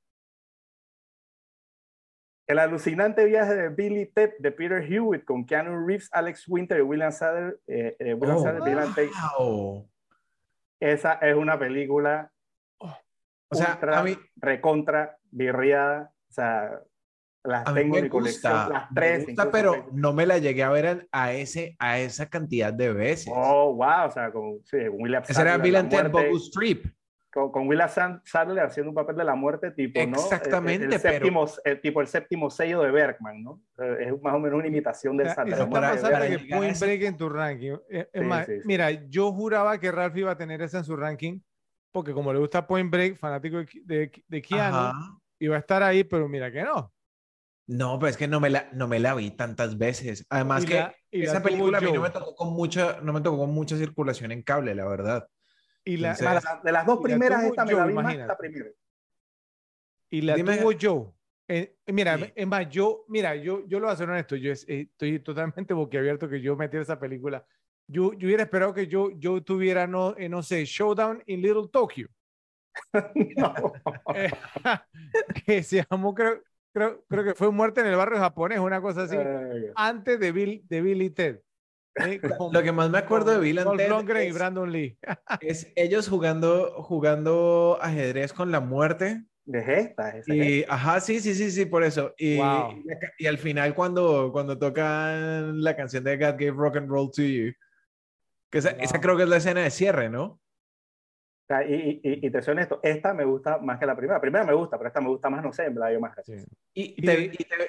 El 2.50 2.58
alucinante 2.58 3.26
viaje 3.26 3.56
de 3.56 3.70
Billy 3.70 4.08
Ted 4.08 4.32
de 4.40 4.52
Peter 4.52 4.82
Hewitt 4.82 5.24
con 5.24 5.46
Keanu 5.46 5.86
Reeves, 5.86 6.10
Alex 6.12 6.48
Winter 6.48 6.80
y 6.80 6.82
William 6.82 7.12
Sadler. 7.12 7.60
Eh, 7.68 7.96
eh, 8.00 8.16
William 8.16 8.38
oh, 8.38 8.42
Sadler 8.42 9.88
Esa 10.80 11.14
es 11.14 11.36
una 11.36 11.60
película. 11.60 12.32
O 12.80 13.56
sea, 13.56 13.80
a 13.80 14.02
mí. 14.02 14.18
Recontra, 14.36 15.16
birriada. 15.30 16.12
O 16.28 16.34
sea, 16.34 16.82
las 17.44 17.72
tengo 17.72 17.98
en 17.98 18.06
mi 18.06 18.10
colección. 18.10 18.74
Las 18.74 18.90
tres. 18.96 19.20
Me 19.20 19.26
gusta, 19.26 19.52
pero 19.52 19.88
no 19.92 20.14
me 20.14 20.26
la 20.26 20.40
llegué 20.40 20.64
a 20.64 20.70
ver 20.72 21.08
a, 21.12 21.34
ese, 21.34 21.76
a 21.78 22.00
esa 22.00 22.30
cantidad 22.30 22.74
de 22.74 22.92
veces. 22.94 23.32
Oh, 23.32 23.76
wow. 23.76 24.08
O 24.08 24.12
sea, 24.12 24.32
con 24.32 24.60
sí, 24.66 24.90
William 24.90 25.22
Ese 25.22 25.40
era 25.40 25.56
Bill 25.60 25.88
Ted 25.88 26.10
Bogus 26.10 26.50
Trip 26.50 26.84
con, 27.32 27.52
con 27.52 27.68
Willa 27.68 27.88
Sadler 27.88 28.64
haciendo 28.64 28.90
un 28.90 28.96
papel 28.96 29.16
de 29.16 29.24
la 29.24 29.36
muerte 29.36 29.72
tipo, 29.72 30.00
¿no? 30.06 30.18
Exactamente, 30.18 30.86
el, 30.86 31.00
séptimo, 31.00 31.46
el, 31.64 31.82
tipo 31.82 32.02
el 32.02 32.08
séptimo 32.08 32.50
sello 32.50 32.82
de 32.82 32.92
Bergman, 32.92 33.44
¿no? 33.44 33.62
Eh, 33.78 34.08
es 34.08 34.22
más 34.22 34.34
o 34.34 34.40
menos 34.40 34.60
una 34.60 34.68
imitación 34.68 35.18
de 35.18 35.26
esa. 35.26 35.44
Eso 35.44 35.64
está 35.64 35.82
pasando 35.82 36.28
que 36.28 36.56
Point 36.56 36.80
Break 36.80 37.02
en 37.04 37.18
tu 37.18 37.30
ranking. 37.30 37.78
Eh, 37.90 38.10
es 38.12 38.24
más, 38.24 38.48
mira, 38.66 38.92
yo 38.92 39.32
juraba 39.32 39.80
que 39.80 39.92
Ralph 39.92 40.18
iba 40.18 40.32
a 40.32 40.38
tener 40.38 40.62
esa 40.62 40.80
en 40.80 40.84
su 40.84 40.96
ranking, 40.96 41.40
porque 41.92 42.14
como 42.14 42.34
le 42.34 42.40
gusta 42.40 42.66
Point 42.66 42.92
Break, 42.92 43.18
fanático 43.18 43.58
de, 43.58 43.68
de, 43.84 44.12
de 44.28 44.42
Keanu, 44.42 45.20
iba 45.40 45.56
a 45.56 45.60
estar 45.60 45.84
ahí, 45.84 46.04
pero 46.04 46.28
mira 46.28 46.52
que 46.52 46.64
no. 46.64 46.92
No, 47.70 48.00
pero 48.00 48.10
es 48.10 48.18
que 48.18 48.28
no 48.28 48.40
me 48.40 48.50
la, 48.50 48.68
no 48.74 48.88
me 48.88 49.00
la 49.00 49.14
vi 49.14 49.30
tantas 49.30 49.78
veces. 49.78 50.26
Además 50.30 50.66
que 50.66 50.88
esa 51.12 51.44
película 51.44 51.78
a 51.78 51.82
mí 51.82 51.92
no 51.92 52.02
me 52.02 52.10
tocó 52.10 52.36
con 52.36 52.54
mucha, 52.54 53.00
no 53.02 53.14
me 53.14 53.22
tocó 53.22 53.38
con 53.38 53.52
mucha 53.52 53.78
circulación 53.78 54.32
en 54.32 54.42
cable, 54.42 54.74
la 54.74 54.88
verdad. 54.88 55.28
Y 55.90 55.98
la, 55.98 56.14
de 56.64 56.72
las 56.72 56.86
dos 56.86 56.99
primeras, 57.02 57.44
esta 57.44 57.66
me 57.66 57.74
la 57.74 57.86
vi 57.88 57.94
más 57.94 58.16
la 58.16 58.38
primera. 58.38 58.70
Y 60.11 60.22
la 60.22 60.36
tuvo 60.36 60.72
yo. 60.72 61.16
Eh, 61.48 61.78
mira, 61.88 62.32
es 62.36 62.45
más, 62.45 62.70
yo, 62.70 63.06
mira, 63.07 63.36
yo, 63.36 63.66
yo 63.66 63.80
lo 63.80 63.88
voy 63.88 63.90
a 63.90 63.94
hacer 63.94 64.07
honesto, 64.07 64.36
yo 64.36 64.52
estoy 64.52 65.20
totalmente 65.20 65.74
boquiabierto 65.74 66.30
que 66.30 66.41
yo 66.41 66.56
metiera 66.56 66.84
esa 66.84 66.99
película. 66.99 67.44
Yo, 67.88 68.14
yo 68.14 68.28
hubiera 68.28 68.44
esperado 68.44 68.72
que 68.72 68.86
yo, 68.86 69.10
yo 69.18 69.41
tuviera, 69.41 69.88
no, 69.88 70.16
eh, 70.16 70.30
no 70.30 70.44
sé, 70.44 70.64
Showdown 70.64 71.24
in 71.26 71.41
Little 71.41 71.68
Tokyo. 71.72 72.07
Eh, 74.16 74.30
que 75.45 75.64
se 75.64 75.84
llamó, 75.90 76.14
creo, 76.14 76.44
creo, 76.72 77.03
creo 77.10 77.24
que 77.24 77.34
fue 77.34 77.52
Muerte 77.52 77.82
en 77.82 77.88
el 77.88 77.95
barrio 77.95 78.20
japonés, 78.20 78.60
una 78.60 78.80
cosa 78.80 79.03
así, 79.03 79.18
antes 79.76 80.20
de, 80.20 80.32
Bill, 80.32 80.61
de 80.70 80.82
Billy 80.82 81.10
Ted. 81.10 81.40
Lo 82.52 82.64
que 82.64 82.72
más 82.72 82.90
me 82.90 82.98
acuerdo 82.98 83.32
de 83.32 83.40
Bill 83.40 83.60
and 83.60 83.80
y 84.24 84.32
Brandon 84.32 84.72
Lee. 84.72 84.98
es 85.41 85.72
ellos 85.76 86.07
jugando, 86.07 86.84
jugando 86.84 87.78
ajedrez 87.82 88.34
con 88.34 88.52
la 88.52 88.60
muerte. 88.60 89.24
De 89.45 89.64
gesta, 89.64 90.14
y, 90.28 90.64
ajá, 90.70 90.99
sí, 90.99 91.20
sí, 91.20 91.34
sí, 91.34 91.49
sí, 91.49 91.66
por 91.66 91.84
eso. 91.84 92.14
Y, 92.20 92.38
y, 93.18 93.26
al 93.26 93.40
final 93.40 93.74
cuando, 93.74 94.32
cuando 94.32 94.60
tocan 94.60 95.64
la 95.64 95.76
canción 95.76 96.03
de 96.03 96.18
God 96.18 96.34
Gave 96.34 96.52
Rock 96.52 96.78
and 96.78 96.88
Roll 96.88 97.10
to 97.10 97.24
You, 97.24 97.53
que 98.52 98.60
esa, 98.60 98.70
esa 98.72 99.02
creo 99.02 99.18
que 99.18 99.24
es 99.24 99.30
la 99.30 99.38
escena 99.38 99.61
de 99.61 99.72
cierre, 99.72 100.07
¿no? 100.07 100.40
Y, 101.68 102.00
y, 102.04 102.30
te 102.30 102.42
soy 102.44 102.52
honesto, 102.52 102.80
esta 102.84 103.14
me 103.14 103.26
gusta 103.26 103.58
más 103.58 103.80
que 103.80 103.86
la 103.88 103.96
primera. 103.96 104.18
La 104.18 104.22
primera 104.22 104.46
me 104.46 104.54
gusta, 104.54 104.78
pero 104.78 104.90
esta 104.90 105.02
me 105.02 105.10
gusta 105.10 105.32
más, 105.32 105.44
no 105.44 105.52
sé, 105.52 105.70
me 105.72 105.80
la 105.80 105.90
dio 105.90 106.00
más 106.00 106.14
gracias. 106.14 106.46
¿Y, 106.76 106.96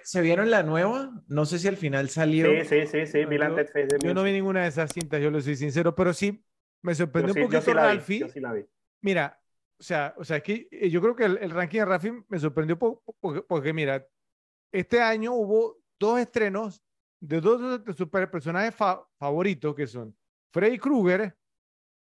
se 0.03 0.21
vieron 0.21 0.51
la 0.51 0.63
nueva? 0.63 1.11
No 1.29 1.47
sé 1.47 1.59
si 1.59 1.67
al 1.67 1.79
final 1.79 2.11
salió. 2.11 2.47
Sí, 2.47 2.65
sí, 2.67 2.87
sí, 2.87 3.07
sí, 3.07 3.25
vi 3.25 3.39
yo, 3.39 3.99
yo 4.03 4.15
no 4.15 4.23
vi 4.23 4.33
ninguna 4.33 4.63
de 4.63 4.69
esas 4.69 4.93
cintas, 4.93 5.21
yo 5.23 5.31
lo 5.31 5.41
soy 5.41 5.57
sincero, 5.57 5.95
pero 5.95 6.13
sí 6.13 6.45
me 6.83 6.95
sorprendió 6.95 7.35
un 7.35 7.49
poquito 7.49 7.73
Ralphie. 7.73 8.21
Yo 8.21 8.29
sí 8.29 8.41
la 8.41 8.53
vi. 8.53 8.67
Mira, 9.01 9.41
o 9.79 9.83
sea, 9.83 10.15
o 10.19 10.25
sea, 10.25 10.37
es 10.37 10.43
que 10.43 10.69
eh, 10.71 10.91
yo 10.91 11.01
creo 11.01 11.17
que 11.17 11.25
el, 11.25 11.51
ranking 11.51 11.79
de 11.79 11.85
Ralphie 11.87 12.25
me 12.29 12.39
sorprendió 12.39 12.79
porque, 12.79 13.43
porque, 13.49 13.73
mira, 13.73 14.07
este 14.71 15.01
año 15.01 15.33
hubo 15.33 15.79
dos 15.99 16.21
estrenos 16.21 16.83
de 17.19 17.41
dos 17.41 17.83
de 17.83 17.95
sus 17.95 18.09
personajes 18.09 18.75
favoritos 19.19 19.75
que 19.75 19.87
son 19.87 20.15
Freddy 20.53 20.79
Krueger, 20.79 21.35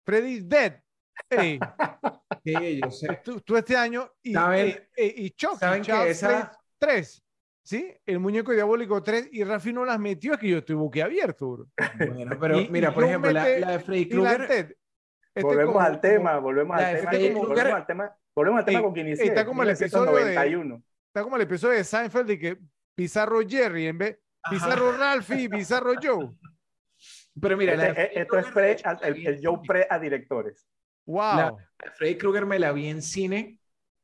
Freddy's 0.04 0.48
Dead 0.48 0.82
Hey, 1.28 1.58
yo 2.82 2.90
sé. 2.90 3.20
Tú, 3.24 3.56
este 3.56 3.76
año 3.76 4.10
y, 4.22 4.32
¿Saben, 4.32 4.88
y 4.96 5.30
Chucky, 5.30 5.58
¿saben 5.58 5.82
que 5.82 6.10
esa... 6.10 6.52
3, 6.78 7.22
¿sí? 7.62 7.94
El 8.06 8.18
muñeco 8.18 8.52
diabólico 8.52 9.02
3 9.02 9.28
y 9.32 9.44
Rafi 9.44 9.72
no 9.72 9.84
las 9.84 9.98
metió, 9.98 10.32
es 10.32 10.38
que 10.38 10.48
yo 10.48 10.58
estoy 10.58 10.76
boquiabierto, 10.76 11.68
Bueno, 11.98 12.36
pero 12.40 12.56
mira, 12.70 12.92
por 12.92 13.04
ejemplo, 13.04 13.30
la, 13.30 13.46
la, 13.58 13.70
de 13.72 13.80
Freddy 13.80 14.08
Krueger. 14.08 14.76
Este 15.32 15.46
volvemos, 15.46 15.82
al 15.82 16.00
tema, 16.00 16.38
volvemos 16.38 16.76
al 16.76 17.08
tema, 17.08 17.38
volvemos 17.38 17.74
al 17.74 17.86
tema. 17.86 18.16
Volvemos 18.34 18.58
al 18.60 18.64
tema 18.64 18.82
con 18.82 18.92
quien 18.92 19.06
inicié. 19.06 19.26
Está 19.26 19.44
como 19.44 19.62
el 19.62 19.70
episodio 19.70 20.24
de, 20.24 20.34
está 21.06 21.22
como 21.22 21.36
el 21.36 21.42
episodio 21.42 21.76
de 21.76 21.84
Seinfeld 21.84 22.26
de 22.26 22.38
que 22.38 22.58
Pizarro 22.96 23.40
Jerry 23.46 23.86
en 23.86 23.98
vez 23.98 24.18
Pizarro 24.48 24.96
Ralphie 24.96 25.42
y 25.42 25.48
Pizarro 25.48 25.92
Joe. 26.02 26.30
Pero 27.40 27.56
mira, 27.56 27.74
este, 27.74 28.20
esto 28.20 28.38
es 28.38 28.46
pre, 28.46 28.76
el, 29.02 29.26
el 29.26 29.40
Joe 29.42 29.60
pre 29.66 29.86
a 29.88 29.98
directores. 29.98 30.66
Wow. 31.10 31.58
Freddy 31.96 32.16
Krueger 32.16 32.46
me 32.46 32.58
la 32.58 32.72
vi 32.72 32.86
en 32.86 33.02
cine 33.02 33.58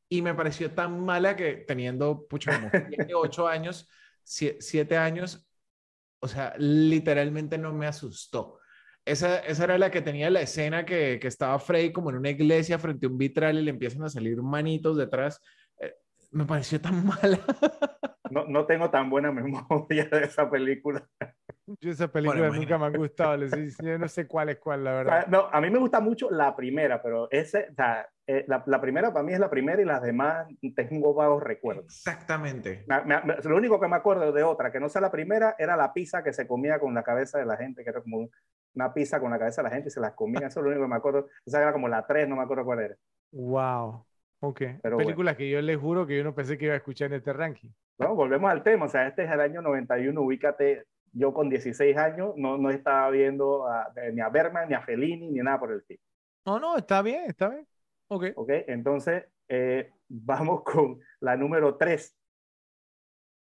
y 0.09 0.21
me 0.21 0.33
pareció 0.33 0.71
tan 0.71 1.03
mala 1.03 1.35
que 1.35 1.63
teniendo, 1.67 2.27
pucha, 2.27 2.59
como 2.59 2.71
8 3.15 3.47
años, 3.47 3.89
7 4.23 4.97
años, 4.97 5.47
o 6.19 6.27
sea, 6.27 6.53
literalmente 6.57 7.57
no 7.57 7.73
me 7.73 7.87
asustó. 7.87 8.59
Esa, 9.05 9.39
esa, 9.39 9.63
era 9.63 9.77
la 9.77 9.89
que 9.89 10.01
tenía 10.01 10.29
la 10.29 10.41
escena 10.41 10.85
que, 10.85 11.17
que, 11.21 11.29
estaba 11.29 11.57
Freddy 11.59 11.93
como 11.93 12.09
en 12.09 12.17
una 12.17 12.29
iglesia 12.29 12.77
frente 12.77 13.05
a 13.05 13.09
un 13.09 13.17
vitral 13.17 13.57
y 13.57 13.61
le 13.61 13.71
empiezan 13.71 14.03
a 14.03 14.09
salir 14.09 14.41
manitos 14.41 14.97
detrás. 14.97 15.39
Me 16.31 16.45
pareció 16.45 16.79
tan 16.81 17.05
mala. 17.05 17.39
No, 18.29 18.45
no 18.45 18.65
tengo 18.65 18.89
tan 18.89 19.09
buena 19.09 19.31
memoria 19.31 20.05
de 20.11 20.23
esa 20.25 20.49
película. 20.49 21.07
Yo 21.79 21.91
esa 21.91 22.07
película 22.09 22.49
nunca 22.49 22.77
me 22.77 22.85
ha 22.85 22.89
gustado, 22.89 23.37
yo 23.45 23.97
no 23.97 24.07
sé 24.07 24.27
cuál 24.27 24.49
es 24.49 24.57
cuál, 24.57 24.83
la 24.83 24.91
verdad. 24.91 25.27
No, 25.27 25.47
a 25.51 25.59
mí 25.61 25.69
me 25.69 25.79
gusta 25.79 25.99
mucho 25.99 26.29
la 26.31 26.55
primera, 26.55 27.01
pero 27.01 27.29
ese, 27.31 27.67
o 27.71 27.73
sea, 27.73 28.07
eh, 28.25 28.45
la, 28.47 28.63
la, 28.65 28.79
primera 28.79 29.11
para 29.11 29.23
mí 29.23 29.33
es 29.33 29.39
la 29.39 29.49
primera 29.49 29.81
y 29.81 29.85
las 29.85 30.01
demás 30.01 30.47
tengo 30.75 31.13
vagos 31.13 31.43
recuerdos. 31.43 31.85
Exactamente. 31.85 32.85
lo 33.43 33.55
único 33.55 33.79
que 33.79 33.87
me 33.87 33.95
acuerdo 33.95 34.31
de 34.31 34.43
otra, 34.43 34.71
que 34.71 34.79
no 34.79 34.89
sea 34.89 35.01
la 35.01 35.11
primera, 35.11 35.55
era 35.57 35.75
la 35.75 35.93
pizza 35.93 36.23
que 36.23 36.33
se 36.33 36.47
comía 36.47 36.79
con 36.79 36.93
la 36.93 37.03
cabeza 37.03 37.37
de 37.37 37.45
la 37.45 37.57
gente, 37.57 37.83
que 37.83 37.89
era 37.89 38.01
como 38.01 38.29
una 38.75 38.93
pizza 38.93 39.19
con 39.19 39.31
la 39.31 39.39
cabeza 39.39 39.61
de 39.61 39.69
la 39.69 39.75
gente 39.75 39.89
y 39.89 39.91
se 39.91 39.99
las 39.99 40.13
comía. 40.13 40.47
Eso 40.47 40.59
es 40.59 40.63
lo 40.63 40.69
único 40.69 40.83
que 40.83 40.89
me 40.89 40.95
acuerdo. 40.95 41.27
Esa 41.45 41.61
era 41.61 41.73
como 41.73 41.87
la 41.87 42.05
tres, 42.05 42.27
no 42.27 42.35
me 42.35 42.43
acuerdo 42.43 42.63
cuál 42.65 42.79
era. 42.79 42.95
Wow. 43.31 44.05
Ok. 44.39 44.61
Pero 44.81 44.97
Películas 44.97 45.35
que 45.35 45.49
yo 45.49 45.61
les 45.61 45.77
juro 45.77 46.05
que 46.05 46.17
yo 46.17 46.23
no 46.23 46.35
pensé 46.35 46.57
que 46.57 46.65
iba 46.65 46.73
a 46.73 46.77
escuchar 46.77 47.07
en 47.07 47.17
este 47.17 47.33
ranking. 47.33 47.69
No, 47.97 48.15
volvemos 48.15 48.51
al 48.51 48.63
tema. 48.63 48.85
O 48.85 48.89
sea, 48.89 49.07
este 49.07 49.23
es 49.23 49.31
el 49.31 49.39
año 49.39 49.61
91, 49.61 50.21
ubícate. 50.21 50.85
Yo 51.13 51.33
con 51.33 51.49
16 51.49 51.97
años 51.97 52.33
no, 52.35 52.57
no 52.57 52.69
estaba 52.69 53.09
viendo 53.09 53.65
ni 54.13 54.21
a 54.21 54.29
Berman, 54.29 54.67
ni 54.67 54.75
a 54.75 54.81
Fellini, 54.81 55.31
ni 55.31 55.39
nada 55.39 55.59
por 55.59 55.71
el 55.71 55.79
estilo. 55.79 55.99
No, 56.45 56.59
no, 56.59 56.77
está 56.77 57.01
bien, 57.01 57.25
está 57.27 57.49
bien. 57.49 57.67
Ok. 58.09 58.25
Ok, 58.35 58.49
entonces 58.67 59.25
eh, 59.47 59.91
vamos 60.07 60.63
con 60.63 60.99
la 61.19 61.35
número 61.35 61.75
3. 61.75 62.15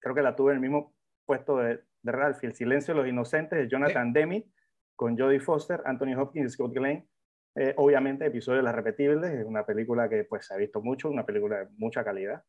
Creo 0.01 0.15
que 0.15 0.23
la 0.23 0.37
tuve 0.37 0.53
en 0.53 0.57
el 0.57 0.63
mismo 0.63 0.95
puesto 1.25 1.57
de, 1.57 1.81
de 2.03 2.13
Ralph, 2.13 2.43
El 2.45 2.55
silencio 2.55 2.93
de 2.95 3.01
los 3.01 3.09
inocentes 3.09 3.59
de 3.59 3.69
Jonathan 3.69 4.13
Demi, 4.13 4.45
con 4.95 5.17
Jodie 5.19 5.41
Foster, 5.41 5.83
Anthony 5.87 6.15
Hopkins 6.17 6.47
y 6.47 6.51
Scott 6.51 6.75
Glenn. 6.75 7.09
Eh, 7.57 7.73
obviamente, 7.77 8.27
episodio 8.27 8.59
de 8.59 8.65
Las 8.65 8.75
Repetibles, 8.75 9.31
es 9.33 9.47
una 9.47 9.65
película 9.65 10.09
que 10.09 10.25
pues 10.25 10.47
se 10.47 10.55
ha 10.55 10.57
visto 10.57 10.83
mucho, 10.83 11.09
una 11.09 11.25
película 11.25 11.61
de 11.61 11.69
mucha 11.77 12.05
calidad. 12.05 12.43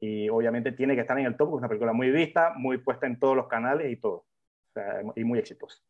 Y 0.00 0.28
obviamente 0.28 0.72
tiene 0.72 0.94
que 0.94 1.02
estar 1.02 1.18
en 1.18 1.26
el 1.26 1.36
top, 1.36 1.50
porque 1.50 1.58
es 1.58 1.60
una 1.60 1.68
película 1.68 1.92
muy 1.92 2.10
vista, 2.10 2.52
muy 2.56 2.78
puesta 2.78 3.06
en 3.06 3.18
todos 3.18 3.36
los 3.36 3.48
canales 3.48 3.90
y 3.92 3.96
todo. 3.96 4.26
y 5.16 5.24
muy 5.24 5.38
exitosa. 5.38 5.82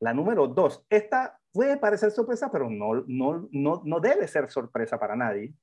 La 0.00 0.12
número 0.12 0.48
dos, 0.48 0.84
esta 0.90 1.40
puede 1.52 1.76
parecer 1.76 2.10
sorpresa, 2.10 2.50
pero 2.50 2.68
no, 2.68 3.04
no, 3.06 3.48
no, 3.52 3.82
no 3.84 4.00
debe 4.00 4.26
ser 4.28 4.50
sorpresa 4.50 4.98
para 4.98 5.16
nadie. 5.16 5.54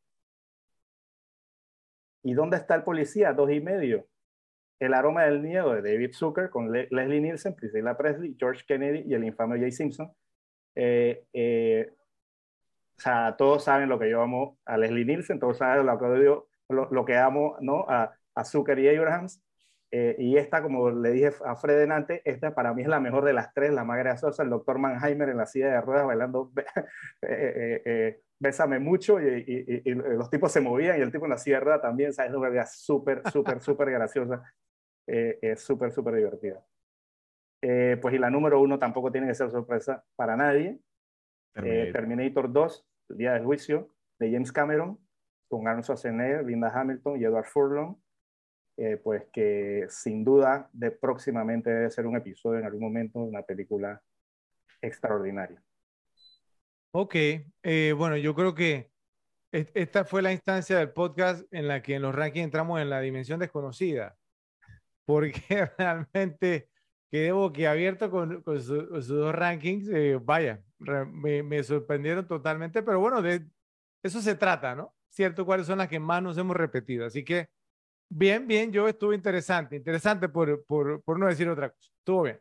¿Y 2.23 2.33
dónde 2.33 2.57
está 2.57 2.75
el 2.75 2.83
policía? 2.83 3.33
Dos 3.33 3.51
y 3.51 3.59
medio. 3.61 4.07
El 4.79 4.93
aroma 4.93 5.23
del 5.23 5.41
miedo 5.41 5.73
de 5.73 5.81
David 5.81 6.13
Zucker 6.13 6.49
con 6.49 6.71
Leslie 6.71 7.21
Nielsen, 7.21 7.55
Priscilla 7.55 7.97
Presley, 7.97 8.35
George 8.39 8.63
Kennedy 8.65 9.03
y 9.07 9.13
el 9.13 9.23
infame 9.23 9.59
Jay 9.59 9.71
Simpson 9.71 10.11
eh, 10.75 11.25
eh, 11.33 11.93
o 12.97 13.01
sea, 13.01 13.35
todos 13.37 13.63
saben 13.63 13.89
lo 13.89 13.99
que 13.99 14.09
yo 14.09 14.21
amo 14.21 14.57
a 14.65 14.77
Leslie 14.77 15.05
Nielsen, 15.05 15.39
todos 15.39 15.57
saben 15.57 15.85
lo 15.85 15.97
que, 15.97 16.23
yo, 16.23 16.47
lo, 16.69 17.05
que 17.05 17.17
amo 17.17 17.57
¿no? 17.59 17.85
a, 17.89 18.13
a 18.35 18.45
Zucker 18.45 18.77
y 18.79 18.89
Abrahams. 18.89 19.43
Eh, 19.93 20.15
y 20.19 20.37
esta, 20.37 20.61
como 20.61 20.89
le 20.89 21.11
dije 21.11 21.31
a 21.45 21.55
Fred 21.57 21.77
delante, 21.77 22.21
esta 22.23 22.55
para 22.55 22.73
mí 22.73 22.81
es 22.81 22.87
la 22.87 23.01
mejor 23.01 23.25
de 23.25 23.33
las 23.33 23.53
tres, 23.53 23.73
la 23.73 23.83
más 23.83 23.97
graciosa, 23.97 24.43
el 24.43 24.49
doctor 24.49 24.79
Mannheimer 24.79 25.27
en 25.29 25.37
la 25.37 25.45
silla 25.45 25.67
de 25.67 25.81
ruedas 25.81 26.07
bailando 26.07 26.51
Bésame 28.39 28.79
mucho 28.79 29.19
y, 29.19 29.81
los 29.93 30.29
tipos 30.29 30.51
se 30.51 30.61
movían 30.61 30.97
y 30.97 31.01
el 31.01 31.11
tipo 31.11 31.25
en 31.25 31.31
la 31.31 31.37
silla 31.37 31.57
de 31.57 31.65
ruedas 31.65 31.81
también, 31.81 32.13
¿sabes? 32.13 32.31
Es 32.31 32.37
una 32.37 32.65
súper, 32.65 33.21
súper, 33.31 33.59
súper 33.61 33.91
graciosa, 33.91 34.41
es 35.05 35.59
súper, 35.61 35.91
súper 35.91 36.15
divertida. 36.15 36.63
Eh, 37.61 37.97
pues 38.01 38.15
y 38.15 38.17
la 38.17 38.29
número 38.29 38.59
uno 38.59 38.79
tampoco 38.79 39.11
tiene 39.11 39.27
que 39.27 39.35
ser 39.35 39.51
sorpresa 39.51 40.03
para 40.15 40.35
nadie. 40.35 40.79
Eh, 41.55 41.91
Terminator 41.93 42.51
2, 42.51 42.87
El 43.09 43.17
Día 43.17 43.33
del 43.33 43.45
Juicio, 43.45 43.93
de 44.19 44.31
James 44.31 44.51
Cameron, 44.51 44.97
con 45.47 45.67
Arnold 45.67 45.83
Schwarzenegger, 45.83 46.45
Linda 46.45 46.71
Hamilton 46.73 47.19
y 47.19 47.25
Edward 47.25 47.45
Furlong. 47.45 47.95
Eh, 48.77 48.97
pues 48.97 49.25
que 49.31 49.85
sin 49.89 50.23
duda 50.23 50.69
de 50.71 50.91
próximamente 50.91 51.69
debe 51.69 51.91
ser 51.91 52.07
un 52.07 52.15
episodio 52.15 52.59
en 52.59 52.65
algún 52.65 52.81
momento 52.81 53.19
de 53.19 53.25
una 53.25 53.43
película 53.43 54.01
extraordinaria. 54.81 55.61
Ok, 56.93 57.15
bueno, 57.95 58.17
yo 58.17 58.33
creo 58.33 58.55
que 58.55 58.91
esta 59.51 60.03
fue 60.05 60.21
la 60.21 60.31
instancia 60.31 60.77
del 60.77 60.91
podcast 60.91 61.45
en 61.51 61.67
la 61.67 61.81
que 61.83 61.95
en 61.95 62.01
los 62.01 62.15
rankings 62.15 62.45
entramos 62.45 62.81
en 62.81 62.89
la 62.89 63.01
dimensión 63.01 63.39
desconocida, 63.39 64.17
porque 65.05 65.41
realmente 65.77 66.70
quedé 67.11 67.31
boquiabierto 67.33 68.09
con, 68.09 68.41
con, 68.41 68.61
sus 68.61 69.07
dos 69.07 69.35
rankings. 69.35 69.89
Eh, 69.89 70.19
vaya, 70.23 70.63
me, 70.79 71.43
me, 71.43 71.63
sorprendieron 71.63 72.27
totalmente, 72.27 72.81
pero 72.81 72.99
bueno, 72.99 73.21
de 73.21 73.45
eso 74.03 74.21
se 74.21 74.35
trata, 74.35 74.75
¿no? 74.75 74.95
Cierto, 75.09 75.45
cuáles 75.45 75.67
son 75.67 75.77
las 75.79 75.89
que 75.89 75.99
más 75.99 76.23
nos 76.23 76.37
hemos 76.37 76.55
repetido. 76.55 77.05
Así 77.05 77.23
que, 77.23 77.49
bien, 78.09 78.47
bien, 78.47 78.71
yo 78.71 78.87
estuve 78.87 79.15
interesante, 79.15 79.75
interesante 79.75 80.29
por, 80.29 80.65
por, 80.65 81.03
por 81.03 81.19
no 81.19 81.27
decir 81.27 81.49
otra 81.49 81.69
cosa. 81.71 81.91
Estuvo 81.99 82.23
bien. 82.23 82.39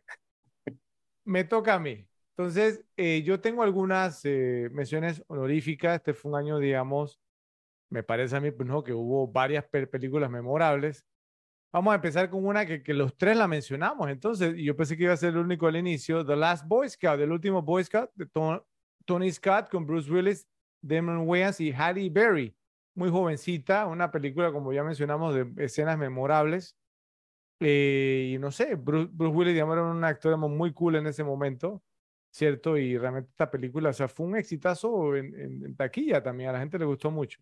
Me 1.24 1.44
toca 1.44 1.74
a 1.74 1.80
mí. 1.80 2.06
Entonces, 2.36 2.82
eh, 2.96 3.22
yo 3.22 3.40
tengo 3.40 3.62
algunas 3.62 4.24
eh, 4.24 4.70
menciones 4.72 5.22
honoríficas. 5.26 5.96
Este 5.96 6.14
fue 6.14 6.32
un 6.32 6.38
año, 6.38 6.58
digamos, 6.58 7.20
me 7.90 8.02
parece 8.02 8.36
a 8.36 8.40
mí, 8.40 8.50
pues 8.52 8.68
no, 8.68 8.84
que 8.84 8.94
hubo 8.94 9.28
varias 9.28 9.64
películas 9.66 10.30
memorables. 10.30 11.04
Vamos 11.72 11.92
a 11.92 11.94
empezar 11.96 12.28
con 12.28 12.44
una 12.44 12.66
que, 12.66 12.94
los 12.94 13.16
tres 13.16 13.36
la 13.36 13.46
mencionamos. 13.46 14.10
Entonces, 14.10 14.54
yo 14.56 14.74
pensé 14.74 14.96
que 14.96 15.04
iba 15.04 15.12
a 15.12 15.16
ser 15.16 15.30
el 15.30 15.38
único 15.38 15.68
al 15.68 15.76
inicio. 15.76 16.26
The 16.26 16.34
Last 16.34 16.66
Boy 16.66 16.88
Scout, 16.88 17.20
el 17.20 17.30
último 17.30 17.62
Boy 17.62 17.84
Scout 17.84 18.10
de 18.14 18.26
Tony 19.04 19.30
Scott 19.30 19.68
con 19.70 19.86
Bruce 19.86 20.10
Willis, 20.10 20.48
Damon 20.82 21.28
Wayans 21.28 21.60
y 21.60 21.72
Halle 21.72 22.10
Berry. 22.10 22.56
Muy 22.94 23.08
jovencita, 23.08 23.86
una 23.86 24.10
película, 24.10 24.50
como 24.52 24.72
ya 24.72 24.82
mencionamos, 24.82 25.32
de 25.34 25.64
escenas 25.64 25.96
memorables. 25.96 26.76
Eh, 27.60 28.32
y 28.34 28.38
no 28.38 28.50
sé, 28.50 28.74
Bruce, 28.74 29.12
Willis, 29.16 29.54
digamos, 29.54 29.74
era 29.74 29.84
un 29.84 30.02
actor 30.02 30.36
muy 30.36 30.72
cool 30.72 30.96
en 30.96 31.06
ese 31.06 31.22
momento, 31.22 31.82
¿cierto? 32.32 32.76
Y 32.78 32.98
realmente 32.98 33.30
esta 33.30 33.48
película, 33.48 33.90
o 33.90 33.92
sea, 33.92 34.08
fue 34.08 34.26
un 34.26 34.36
exitazo 34.36 35.14
en 35.14 35.76
taquilla 35.76 36.20
también. 36.20 36.50
A 36.50 36.54
la 36.54 36.60
gente 36.60 36.78
le 36.78 36.84
gustó 36.84 37.12
mucho. 37.12 37.40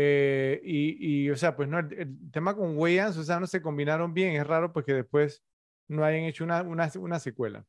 Eh, 0.00 0.60
y, 0.62 1.28
o 1.28 1.36
sea, 1.36 1.56
pues 1.56 1.68
no, 1.68 1.80
el, 1.80 2.30
tema 2.30 2.54
con 2.54 2.78
Wayans, 2.78 3.16
o 3.16 3.24
sea, 3.24 3.40
no 3.40 3.48
se 3.48 3.60
combinaron 3.60 4.14
bien. 4.14 4.36
Es 4.36 4.46
raro 4.46 4.72
porque 4.72 4.94
después 4.94 5.42
no 5.88 6.04
hayan 6.04 6.22
hecho 6.22 6.44
una, 6.44 6.62
una, 6.62 6.88
una 7.00 7.18
secuela. 7.18 7.64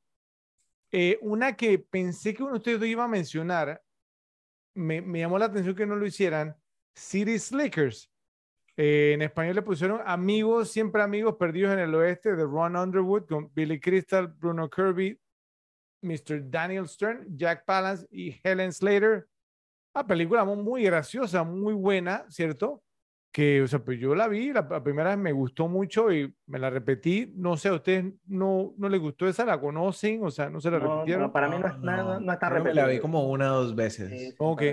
Eh, 0.92 1.18
una 1.22 1.56
que 1.56 1.80
pensé 1.80 2.36
que 2.36 2.44
uno 2.44 2.54
de 2.54 2.58
ustedes 2.60 2.84
iba 2.84 3.04
a 3.04 3.08
mencionar, 3.08 3.82
me, 4.76 5.02
me, 5.02 5.20
llamó 5.20 5.40
la 5.40 5.46
atención 5.46 5.76
que 5.76 5.88
no 5.88 5.96
lo 5.96 6.06
hicieran, 6.06 6.56
City 6.94 7.40
Slickers. 7.40 8.12
Eh, 8.78 9.14
en 9.16 9.24
español 9.24 9.56
le 9.56 9.62
pusieron 9.64 10.02
Amigos, 10.06 10.72
siempre 10.72 11.02
amigos 11.02 11.36
perdidos 11.36 11.74
en 11.74 11.80
el 11.80 11.96
oeste 11.96 12.36
de 12.36 12.44
Ron 12.44 12.76
Underwood 12.76 13.26
con 13.26 13.52
Billy 13.56 13.80
Crystal, 13.80 14.28
Bruno 14.28 14.70
Kirby, 14.70 15.20
Mr. 16.02 16.48
Daniel 16.48 16.88
Stern, 16.88 17.26
Jack 17.36 17.66
Palance 17.66 18.08
y 18.12 18.40
Helen 18.44 18.72
Slater. 18.72 19.29
Una 19.94 20.06
película 20.06 20.46
muy 20.46 20.84
graciosa, 20.84 21.44
muy 21.44 21.74
buena, 21.74 22.26
¿cierto? 22.30 22.84
Que, 23.32 23.62
o 23.62 23.68
sea, 23.68 23.80
pues 23.80 24.00
yo 24.00 24.16
la 24.16 24.28
vi, 24.28 24.52
la, 24.52 24.68
primera 24.84 25.10
vez 25.10 25.18
me 25.18 25.32
gustó 25.32 25.68
mucho 25.68 26.12
y 26.12 26.34
me 26.48 26.60
la 26.60 26.70
repetí. 26.70 27.32
No 27.36 27.58
sé, 27.58 27.70
¿a 27.70 27.74
ustedes 27.74 28.06
no, 28.26 28.74
no 28.78 28.90
les 28.90 29.00
gustó 29.00 29.28
esa? 29.28 29.46
¿La 29.46 29.60
conocen? 29.60 30.24
O 30.24 30.32
sea, 30.32 30.50
¿no 30.50 30.60
se 30.60 30.72
la 30.72 30.80
repitieron? 30.80 31.24
No, 31.24 31.32
para 31.32 31.48
mí 31.48 31.58
no, 31.60 31.68
es 31.68 31.80
nada, 31.80 32.20
no 32.20 32.34
está 32.34 32.50
repetida. 32.50 32.86
La 32.86 32.88
vi 32.88 33.00
como 33.00 33.30
una 33.30 33.54
o 33.54 33.64
dos 33.64 33.76
veces. 33.76 34.36
ok. 34.38 34.64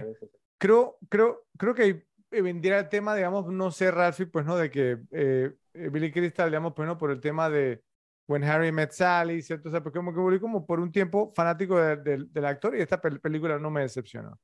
Creo, 0.58 0.96
creo, 1.10 1.44
creo 1.58 1.74
que 1.74 2.06
vendría 2.30 2.78
el 2.78 2.88
tema, 2.88 3.14
digamos, 3.14 3.46
no 3.52 3.70
sé, 3.70 3.90
Ralphie, 3.90 4.26
pues, 4.26 4.44
¿no? 4.46 4.56
De 4.56 4.70
que 4.70 4.98
eh, 5.10 5.52
eh, 5.74 5.88
Billy 5.90 6.10
Crystal, 6.10 6.48
digamos, 6.48 6.72
pues, 6.74 6.88
¿no? 6.88 6.96
Por 6.96 7.10
el 7.10 7.20
tema 7.20 7.50
de 7.50 7.82
When 8.26 8.44
Harry 8.44 8.72
Met 8.72 8.92
Sally, 8.92 9.42
¿cierto? 9.42 9.68
O 9.68 9.72
sea, 9.72 9.82
porque 9.82 9.98
como 9.98 10.12
que 10.12 10.20
volví 10.20 10.40
como 10.40 10.66
por 10.66 10.80
un 10.80 10.90
tiempo 10.90 11.32
fanático 11.34 11.78
del 11.78 12.44
actor 12.44 12.76
y 12.76 12.80
esta 12.80 13.00
película 13.00 13.58
no 13.58 13.70
me 13.70 13.82
decepcionó. 13.82 14.38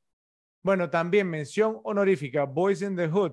Bueno, 0.65 0.89
también 0.89 1.29
mención 1.29 1.81
honorífica, 1.83 2.45
Boys 2.45 2.83
in 2.83 2.95
the 2.95 3.09
Hood, 3.09 3.33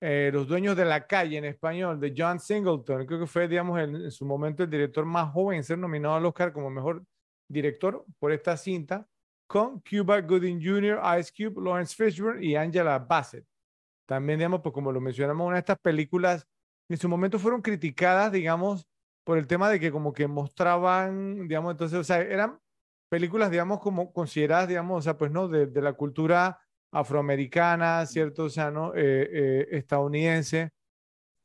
eh, 0.00 0.30
Los 0.32 0.46
Dueños 0.46 0.76
de 0.76 0.84
la 0.84 1.06
Calle 1.06 1.38
en 1.38 1.44
español, 1.44 1.98
de 1.98 2.14
John 2.16 2.38
Singleton. 2.38 3.04
Creo 3.04 3.20
que 3.20 3.26
fue, 3.26 3.48
digamos, 3.48 3.80
en, 3.80 4.10
su 4.12 4.24
momento 4.24 4.62
el 4.62 4.70
director 4.70 5.04
más 5.04 5.32
joven 5.32 5.58
en 5.58 5.64
ser 5.64 5.78
nominado 5.78 6.14
al 6.14 6.26
Oscar 6.26 6.52
como 6.52 6.70
mejor 6.70 7.04
director 7.48 8.04
por 8.20 8.30
esta 8.30 8.56
cinta, 8.56 9.08
con 9.48 9.80
Cuba 9.80 10.20
Gooding 10.20 10.60
Jr., 10.64 11.00
Ice 11.18 11.32
Cube, 11.36 11.60
Lawrence 11.62 11.94
Fishburne 11.96 12.44
y 12.44 12.54
Angela 12.54 12.98
Bassett. 12.98 13.44
También, 14.06 14.38
digamos, 14.38 14.60
pues 14.62 14.72
como 14.72 14.92
lo 14.92 15.00
mencionamos, 15.00 15.44
una 15.46 15.56
de 15.56 15.60
estas 15.60 15.78
películas 15.80 16.46
en 16.88 16.96
su 16.96 17.08
momento 17.08 17.38
fueron 17.38 17.60
criticadas, 17.60 18.30
digamos, 18.30 18.86
por 19.24 19.36
el 19.36 19.46
tema 19.46 19.68
de 19.68 19.80
que 19.80 19.90
como 19.90 20.12
que 20.12 20.28
mostraban, 20.28 21.48
digamos, 21.48 21.72
entonces, 21.72 21.98
o 21.98 22.04
sea, 22.04 22.20
eran 22.20 22.58
películas, 23.12 23.50
digamos, 23.50 23.78
como 23.80 24.10
consideradas, 24.10 24.68
digamos, 24.68 25.00
o 25.00 25.02
sea, 25.02 25.18
pues 25.18 25.30
no, 25.30 25.46
de, 25.46 25.66
de 25.66 25.82
la 25.82 25.92
cultura 25.92 26.58
afroamericana, 26.90 28.06
¿cierto? 28.06 28.44
O 28.44 28.48
sea, 28.48 28.70
¿no? 28.70 28.94
Eh, 28.94 29.28
eh, 29.30 29.68
estadounidense, 29.72 30.70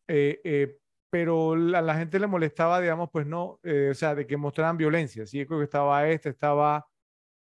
eh, 0.08 0.78
pero 1.10 1.52
a 1.52 1.82
la 1.82 1.96
gente 1.96 2.20
le 2.20 2.28
molestaba, 2.28 2.80
digamos, 2.80 3.10
pues 3.12 3.28
no, 3.28 3.60
o 3.92 3.94
sea, 3.94 4.16
de 4.16 4.26
que 4.26 4.38
mostraran 4.38 4.78
violencia, 4.78 5.28
¿sí? 5.28 5.46
Creo 5.46 5.60
que 5.60 5.66
estaba 5.66 6.08
esta, 6.08 6.30
estaba 6.30 6.88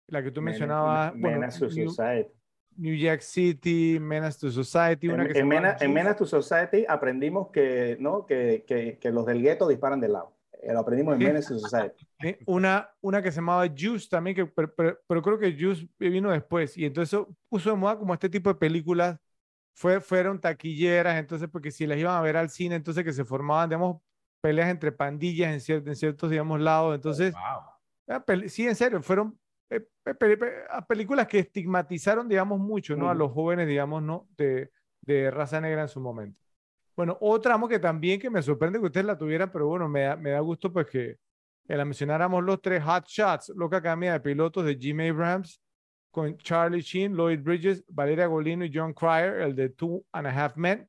la 0.08 0.24
que 0.24 0.32
tú 0.32 0.41
mencionabas, 0.41 1.14
Menace 1.16 1.60
to 1.60 1.70
Society. 1.70 2.32
New 2.78 2.95
York 2.95 3.20
City, 3.20 3.98
Menace 4.00 4.40
to 4.40 4.52
Society. 4.52 5.10
Una 5.10 5.24
en, 5.24 5.34
que 5.34 5.40
en, 5.40 5.48
Menace, 5.94 6.16
to 6.16 6.26
Society 6.26 6.86
aprendimos 6.88 7.50
que, 7.50 7.98
¿no? 8.00 8.26
que, 8.26 8.64
que, 8.66 8.98
que 9.00 9.12
los 9.12 9.26
del 9.26 9.41
gueto 9.41 9.68
disparan 9.68 10.00
de 10.00 10.08
lado. 10.08 10.34
Lo 10.72 10.80
aprendimos 10.80 11.15
en 11.15 11.19
Menace 11.19 11.60
Society. 11.60 12.07
Una, 12.45 12.90
una 13.02 13.22
que 13.22 13.31
se 13.31 13.38
llamaba 13.38 13.68
Juice 13.68 14.07
también, 14.10 14.35
que, 14.35 14.45
pero, 14.45 15.22
creo 15.22 15.38
que 15.38 15.56
Juice 15.57 15.88
vino 15.99 16.31
después. 16.31 16.77
Y 16.77 16.85
entonces 16.85 17.19
puso 17.49 17.72
de 17.72 17.76
moda 17.76 17.98
como 17.98 18.14
este 18.14 18.30
tipo 18.30 18.49
de 18.49 18.56
películas 18.56 19.19
fue, 19.76 19.99
fueron 19.99 20.40
taquilleras, 20.40 21.18
entonces, 21.18 21.49
porque 21.49 21.72
si 21.72 21.88
las 21.88 21.98
iban 21.98 22.15
a 22.15 22.22
ver 22.22 22.38
al 22.38 22.49
cine, 22.49 22.76
entonces 22.76 23.03
que 23.03 23.11
se 23.11 23.26
formaban, 23.26 23.69
digamos, 23.69 24.02
peleas 24.41 24.69
entre 24.69 24.91
pandillas 24.91 25.52
en, 25.53 25.60
ciertos, 25.60 25.90
en 25.90 25.95
ciertos, 25.95 26.30
digamos, 26.30 26.60
lados. 26.60 26.95
Entonces, 26.95 27.34
sí, 28.48 28.68
en 28.68 28.76
serio, 28.76 29.02
fueron 29.02 29.40
eh, 29.69 29.81
películas 30.88 31.27
que 31.27 31.40
estigmatizaron, 31.40 32.27
digamos, 32.27 32.60
mucho, 32.60 32.95
¿no? 32.95 33.10
A 33.10 33.15
los 33.15 33.31
jóvenes, 33.31 33.68
digamos, 33.68 34.03
¿no? 34.03 34.27
De, 34.38 34.72
de 35.02 35.31
raza 35.31 35.60
negra 35.60 35.81
en 35.81 35.90
su 35.90 35.99
momento. 35.99 36.43
Bueno, 36.95 37.18
otra 37.22 37.56
amo 37.56 37.68
que 37.68 37.80
también 37.80 38.20
que 38.20 38.30
me 38.30 38.41
sorprende 38.41 38.80
que 38.80 38.86
ustedes 38.86 39.06
la 39.06 39.18
tuvieran, 39.18 39.52
pero 39.52 39.68
bueno, 39.68 39.90
me 39.90 40.02
da, 40.02 40.15
me 40.15 40.32
da 40.32 40.40
gusto 40.40 40.72
pues 40.72 40.88
que, 40.88 41.18
la 41.68 41.86
mencionáramos 41.86 42.44
los 42.44 42.61
tres 42.61 42.84
Hot 42.84 43.06
Shots, 43.07 43.53
loca 43.56 43.78
academia 43.78 44.14
de 44.14 44.20
pilotos 44.20 44.65
de 44.65 44.76
Jim 44.76 44.99
Abrams, 44.99 45.61
con 46.11 46.38
Charlie 46.38 46.82
Sheen, 46.82 47.15
Lloyd 47.15 47.41
Bridges, 47.41 47.84
Valeria 47.88 48.28
Golino 48.28 48.64
y 48.64 48.72
John 48.72 48.94
Cryer, 48.94 49.41
el 49.41 49.56
de 49.56 49.70
Two 49.70 50.06
and 50.11 50.28
a 50.28 50.30
Half 50.30 50.57
Men. 50.57 50.88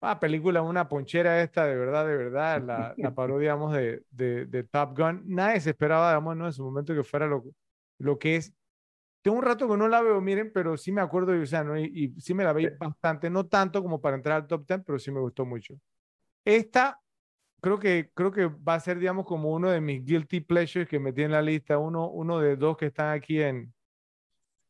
Ah, 0.00 0.18
película, 0.18 0.62
una 0.62 0.88
ponchera 0.88 1.42
esta, 1.42 1.66
de 1.66 1.76
verdad, 1.76 2.06
de 2.06 2.16
verdad, 2.16 2.62
la, 2.62 2.94
la 2.96 3.14
parodia, 3.14 3.52
digamos, 3.52 3.74
de, 3.74 4.02
de, 4.10 4.46
de, 4.46 4.64
Top 4.64 4.96
Gun. 4.96 5.22
Nadie 5.26 5.60
se 5.60 5.70
esperaba, 5.70 6.10
digamos, 6.10 6.36
¿no? 6.36 6.46
en 6.46 6.52
su 6.52 6.64
momento 6.64 6.94
que 6.94 7.04
fuera 7.04 7.26
lo, 7.26 7.42
lo 7.98 8.18
que 8.18 8.36
es. 8.36 8.52
Tengo 9.24 9.38
un 9.38 9.42
rato 9.42 9.66
que 9.66 9.78
no 9.78 9.88
la 9.88 10.02
veo, 10.02 10.20
miren, 10.20 10.52
pero 10.52 10.76
sí 10.76 10.92
me 10.92 11.00
acuerdo, 11.00 11.34
y, 11.34 11.40
o 11.40 11.46
sea, 11.46 11.64
¿no? 11.64 11.78
y, 11.78 12.14
sí 12.20 12.34
me 12.34 12.44
la 12.44 12.52
veí 12.52 12.68
bastante, 12.78 13.30
no 13.30 13.46
tanto 13.46 13.82
como 13.82 13.98
para 13.98 14.16
entrar 14.16 14.42
al 14.42 14.46
top 14.46 14.66
10, 14.66 14.82
pero 14.84 14.98
sí 14.98 15.10
me 15.10 15.18
gustó 15.18 15.46
mucho. 15.46 15.80
Esta, 16.44 17.00
creo 17.62 17.78
que, 17.78 18.10
creo 18.12 18.30
que 18.30 18.44
va 18.48 18.74
a 18.74 18.80
ser, 18.80 18.98
digamos, 18.98 19.24
como 19.24 19.50
uno 19.50 19.70
de 19.70 19.80
mis 19.80 20.04
guilty 20.04 20.40
pleasures 20.40 20.86
que 20.86 21.00
metí 21.00 21.22
en 21.22 21.32
la 21.32 21.40
lista, 21.40 21.78
uno, 21.78 22.10
uno 22.10 22.38
de 22.38 22.56
dos 22.56 22.76
que 22.76 22.84
están 22.84 23.14
aquí 23.14 23.40
en, 23.40 23.72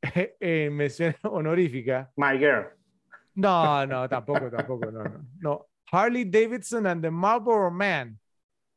en 0.39 0.77
mención 0.77 1.17
honorífica. 1.25 2.13
My 2.15 2.39
Girl. 2.39 2.69
No, 3.35 3.85
no, 3.87 4.09
tampoco, 4.09 4.49
tampoco, 4.51 4.89
no, 4.89 5.03
no. 5.03 5.27
No, 5.41 5.67
Harley 5.91 6.25
Davidson 6.25 6.87
and 6.87 7.03
the 7.03 7.11
Marlboro 7.11 7.73
Man 7.73 8.21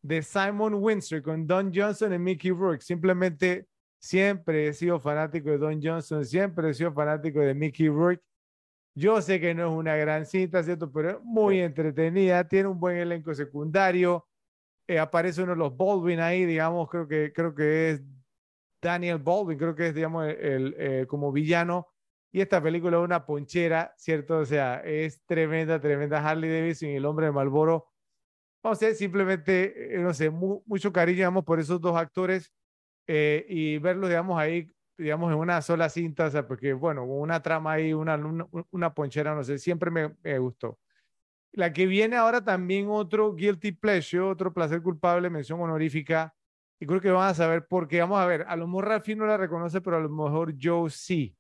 de 0.02 0.24
Simon 0.24 0.74
Windsor 0.74 1.22
con 1.22 1.46
Don 1.46 1.72
Johnson 1.72 2.14
y 2.14 2.18
Mickey 2.18 2.50
Rourke. 2.50 2.82
Simplemente 2.82 3.68
siempre 4.08 4.68
he 4.68 4.74
sido 4.74 5.00
fanático 5.00 5.50
de 5.50 5.58
Don 5.58 5.82
Johnson, 5.84 6.24
siempre 6.24 6.70
he 6.70 6.74
sido 6.74 6.94
fanático 6.94 7.42
de 7.42 7.54
Mickey 7.54 7.90
Rourke. 7.90 8.24
Yo 8.96 9.22
sé 9.22 9.40
que 9.40 9.54
no 9.54 9.70
es 9.70 9.78
una 9.78 9.96
gran 9.98 10.26
cinta, 10.26 10.64
¿cierto? 10.64 10.92
Pero 10.92 11.10
es 11.12 11.18
muy 11.24 11.60
entretenida, 11.60 12.48
tiene 12.48 12.70
un 12.70 12.80
buen 12.80 12.98
elenco 12.98 13.34
secundario. 13.36 14.26
Eh, 14.88 14.98
aparece 14.98 15.44
uno 15.44 15.52
de 15.52 15.58
los 15.58 15.76
Baldwin 15.76 16.22
ahí, 16.22 16.46
digamos, 16.46 16.90
creo 16.90 17.08
que, 17.08 17.34
creo 17.34 17.54
que 17.54 17.92
es 17.92 18.02
Daniel 18.82 19.20
Baldwin, 19.20 19.58
creo 19.58 19.76
que 19.76 19.88
es, 19.88 19.94
digamos, 19.94 20.26
el, 20.28 21.06
como 21.08 21.32
villano. 21.32 21.88
Y 22.32 22.40
esta 22.42 22.64
película 22.64 22.98
es 22.98 23.04
una 23.04 23.26
ponchera, 23.26 23.94
¿cierto? 23.98 24.40
O 24.40 24.46
sea, 24.46 24.82
es 24.86 25.22
tremenda, 25.26 25.82
tremenda 25.82 26.26
Harley 26.26 26.50
Davidson 26.50 26.90
y 26.90 26.96
el 26.96 27.06
hombre 27.06 27.26
de 27.28 27.34
Malboro. 27.34 27.90
O 28.62 28.76
sea, 28.76 28.94
simplemente, 28.94 29.96
eh, 29.96 30.00
no 30.00 30.14
sé, 30.14 30.30
mucho 30.30 30.94
cariño, 30.94 31.18
digamos, 31.18 31.44
por 31.44 31.60
esos 31.60 31.82
dos 31.82 31.96
actores 31.96 32.54
eh, 33.08 33.46
y 33.48 33.78
verlos, 33.78 34.10
digamos, 34.10 34.38
ahí, 34.38 34.72
digamos, 34.98 35.32
en 35.32 35.40
una 35.40 35.62
sola 35.62 35.90
cinta, 35.90 36.26
o 36.26 36.32
sea, 36.32 36.46
porque, 36.46 36.74
bueno, 36.74 37.06
una 37.06 37.42
trama 37.42 37.74
ahí, 37.74 37.94
una, 37.94 38.16
una, 38.72 38.94
ponchera, 38.94 39.34
no 39.34 39.44
sé, 39.44 39.58
siempre 39.58 39.90
me, 39.90 40.16
me, 40.22 40.38
gustó. 40.40 40.78
La 41.54 41.72
que 41.74 41.88
viene 41.88 42.18
ahora 42.18 42.44
también 42.44 42.88
otro 42.90 43.34
Guilty 43.34 43.72
Pleasure, 43.72 44.24
otro 44.24 44.54
placer 44.54 44.82
culpable, 44.82 45.30
mención 45.30 45.62
honorífica, 45.62 46.36
y 46.80 46.86
creo 46.86 47.02
que 47.02 47.10
van 47.10 47.30
a 47.30 47.34
saber 47.34 47.68
por 47.68 47.88
qué. 47.88 48.02
Vamos 48.02 48.20
a 48.20 48.26
ver, 48.26 48.46
a 48.48 48.56
lo 48.56 48.68
mejor 48.68 48.88
Rafi 48.90 49.16
no 49.16 49.26
la 49.26 49.38
reconoce, 49.38 49.82
pero 49.82 49.98
a 49.98 50.02
lo 50.02 50.10
mejor 50.10 50.54
Joe 50.62 50.90
sí. 50.90 51.36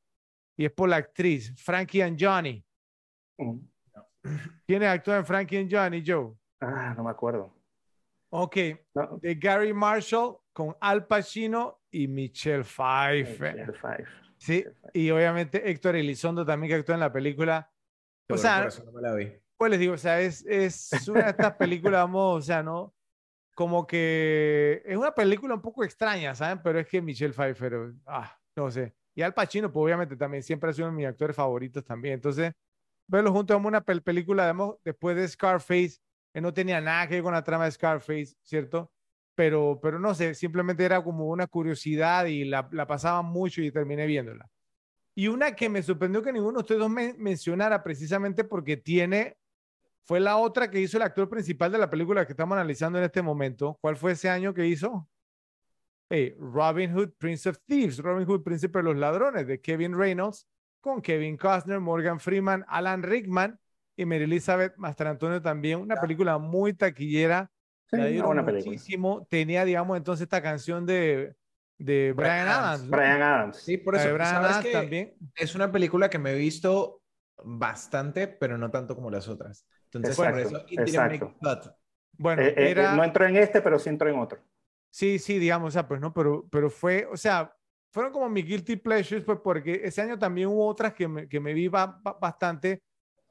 Y 0.57 0.65
es 0.65 0.71
por 0.71 0.89
la 0.89 0.95
actriz, 0.95 1.53
Frankie 1.61 2.01
and 2.01 2.17
Johnny. 2.19 2.65
Mm. 3.37 3.59
¿Quiénes 4.65 4.89
actúan 4.89 5.19
en 5.19 5.25
Frankie 5.25 5.57
and 5.57 5.71
Johnny, 5.71 6.03
Joe? 6.05 6.35
Ah, 6.59 6.93
no 6.97 7.03
me 7.03 7.11
acuerdo. 7.11 7.53
Ok. 8.29 8.55
De 9.21 9.35
Gary 9.35 9.73
Marshall 9.73 10.37
con 10.57 10.75
Al 10.81 11.05
Pacino 11.05 11.83
y 11.91 12.07
Michelle 12.07 12.63
Pfeiffer. 12.63 13.53
Michelle 13.53 13.73
Pfeiffer. 13.73 14.07
Sí, 14.37 14.65
y 14.91 15.11
obviamente 15.11 15.69
Héctor 15.69 15.95
Elizondo 15.95 16.43
también 16.43 16.69
que 16.71 16.75
actúa 16.79 16.95
en 16.95 17.01
la 17.01 17.13
película. 17.13 17.71
O 18.27 18.37
sea, 18.37 18.67
no 18.91 18.99
la 18.99 19.13
vi. 19.13 19.31
pues 19.55 19.69
les 19.69 19.79
digo, 19.79 19.93
o 19.93 19.97
sea, 19.97 20.19
es, 20.19 20.43
es 20.47 21.07
una 21.07 21.25
de 21.25 21.29
estas 21.29 21.53
películas, 21.57 22.01
vamos, 22.01 22.39
o 22.39 22.41
sea, 22.41 22.63
¿no? 22.63 22.95
como 23.57 23.85
que 23.85 24.83
es 24.85 24.97
una 24.97 25.13
película 25.13 25.53
un 25.53 25.61
poco 25.61 25.83
extraña, 25.83 26.33
¿saben? 26.33 26.59
Pero 26.63 26.79
es 26.79 26.87
que 26.87 27.01
Michelle 27.01 27.33
Pfeiffer, 27.33 27.93
ah, 28.05 28.35
no 28.55 28.69
sé. 28.71 28.95
Y 29.15 29.21
Al 29.21 29.33
Pacino, 29.33 29.71
pues 29.71 29.83
obviamente 29.83 30.15
también 30.15 30.41
siempre 30.41 30.69
ha 30.71 30.73
sido 30.73 30.87
uno 30.87 30.95
de 30.95 31.03
mis 31.03 31.07
actores 31.07 31.35
favoritos 31.35 31.83
también. 31.83 32.15
Entonces, 32.15 32.53
verlo 33.07 33.31
junto 33.31 33.53
a 33.53 33.57
una 33.57 33.81
película, 33.81 34.43
digamos, 34.43 34.77
después 34.83 35.15
de 35.15 35.27
Scarface, 35.27 35.97
que 36.33 36.41
no 36.41 36.53
tenía 36.53 36.81
nada 36.81 37.07
que 37.07 37.15
ver 37.15 37.23
con 37.23 37.33
la 37.33 37.43
trama 37.43 37.65
de 37.65 37.71
Scarface, 37.71 38.35
¿cierto? 38.41 38.91
Pero, 39.37 39.79
pero 39.79 39.99
no 39.99 40.15
sé, 40.15 40.33
simplemente 40.33 40.83
era 40.83 41.03
como 41.03 41.27
una 41.27 41.45
curiosidad 41.45 42.25
y 42.25 42.43
la, 42.43 42.67
la 42.71 42.87
pasaba 42.87 43.21
mucho 43.21 43.61
y 43.61 43.71
terminé 43.71 44.07
viéndola. 44.07 44.49
Y 45.13 45.27
una 45.27 45.51
que 45.51 45.69
me 45.69 45.83
sorprendió 45.83 46.23
que 46.23 46.33
ninguno 46.33 46.53
de 46.57 46.61
ustedes 46.61 46.79
dos 46.79 46.89
me 46.89 47.13
mencionara 47.13 47.83
precisamente 47.83 48.43
porque 48.43 48.77
tiene 48.77 49.37
fue 50.05 50.19
la 50.19 50.37
otra 50.37 50.71
que 50.71 50.79
hizo 50.79 50.97
el 50.97 51.03
actor 51.03 51.29
principal 51.29 51.71
de 51.71 51.77
la 51.77 51.87
película 51.87 52.25
que 52.25 52.33
estamos 52.33 52.55
analizando 52.55 52.97
en 52.97 53.05
este 53.05 53.21
momento. 53.21 53.77
¿Cuál 53.79 53.95
fue 53.95 54.13
ese 54.13 54.27
año 54.27 54.55
que 54.55 54.65
hizo? 54.65 55.07
Robin 56.09 56.97
Hood, 56.97 57.11
Prince 57.19 57.47
of 57.47 57.59
Thieves, 57.67 57.99
Robin 57.99 58.25
Hood, 58.25 58.41
Príncipe 58.41 58.79
de 58.79 58.83
los 58.85 58.95
Ladrones, 58.95 59.45
de 59.45 59.61
Kevin 59.61 59.95
Reynolds, 59.95 60.47
con 60.81 60.99
Kevin 60.99 61.37
Costner, 61.37 61.79
Morgan 61.79 62.19
Freeman, 62.19 62.65
Alan 62.67 63.03
Rickman 63.03 63.59
y 63.95 64.05
Mary 64.05 64.23
Elizabeth 64.23 64.75
Mastrantonio 64.77 65.41
también. 65.43 65.79
Una 65.79 65.97
película 65.97 66.39
muy 66.39 66.73
taquillera. 66.73 67.51
Sí, 67.89 68.19
una 68.19 68.41
muchísimo. 68.43 69.25
Tenía, 69.29 69.63
digamos, 69.63 69.97
entonces 69.97 70.23
esta 70.23 70.41
canción 70.41 70.85
de, 70.85 71.35
de 71.77 72.13
Brian, 72.13 72.47
Adams. 72.47 72.89
Brian 72.89 73.21
Adams. 73.21 73.57
Sí, 73.57 73.77
por 73.77 73.95
eso. 73.95 74.13
Brian 74.13 74.35
Adams 74.35 74.71
también. 74.71 75.13
Es 75.35 75.55
una 75.55 75.71
película 75.71 76.09
que 76.09 76.19
me 76.19 76.31
he 76.31 76.35
visto 76.35 77.01
bastante, 77.43 78.27
pero 78.27 78.57
no 78.57 78.69
tanto 78.69 78.95
como 78.95 79.09
las 79.09 79.27
otras. 79.27 79.65
Entonces, 79.85 80.19
exacto, 80.69 81.33
Bueno, 82.17 82.41
eh, 82.41 82.53
eh, 82.57 82.71
era... 82.71 82.93
no 82.95 83.03
entró 83.03 83.25
en 83.25 83.37
este, 83.37 83.61
pero 83.61 83.79
sí 83.79 83.89
entró 83.89 84.09
en 84.09 84.19
otro. 84.19 84.39
Sí, 84.89 85.19
sí, 85.19 85.39
digamos, 85.39 85.69
o 85.69 85.71
sea, 85.71 85.87
pues 85.87 86.01
no, 86.01 86.13
pero, 86.13 86.47
pero 86.51 86.69
fue, 86.69 87.05
o 87.05 87.15
sea, 87.15 87.53
fueron 87.91 88.11
como 88.11 88.29
mi 88.29 88.41
guilty 88.41 88.75
pleasures, 88.77 89.23
pues 89.23 89.39
porque 89.43 89.81
ese 89.83 90.01
año 90.01 90.19
también 90.19 90.49
hubo 90.49 90.67
otras 90.67 90.93
que 90.93 91.07
me, 91.07 91.27
que 91.27 91.39
me 91.39 91.53
vi 91.53 91.67
bastante. 91.67 92.83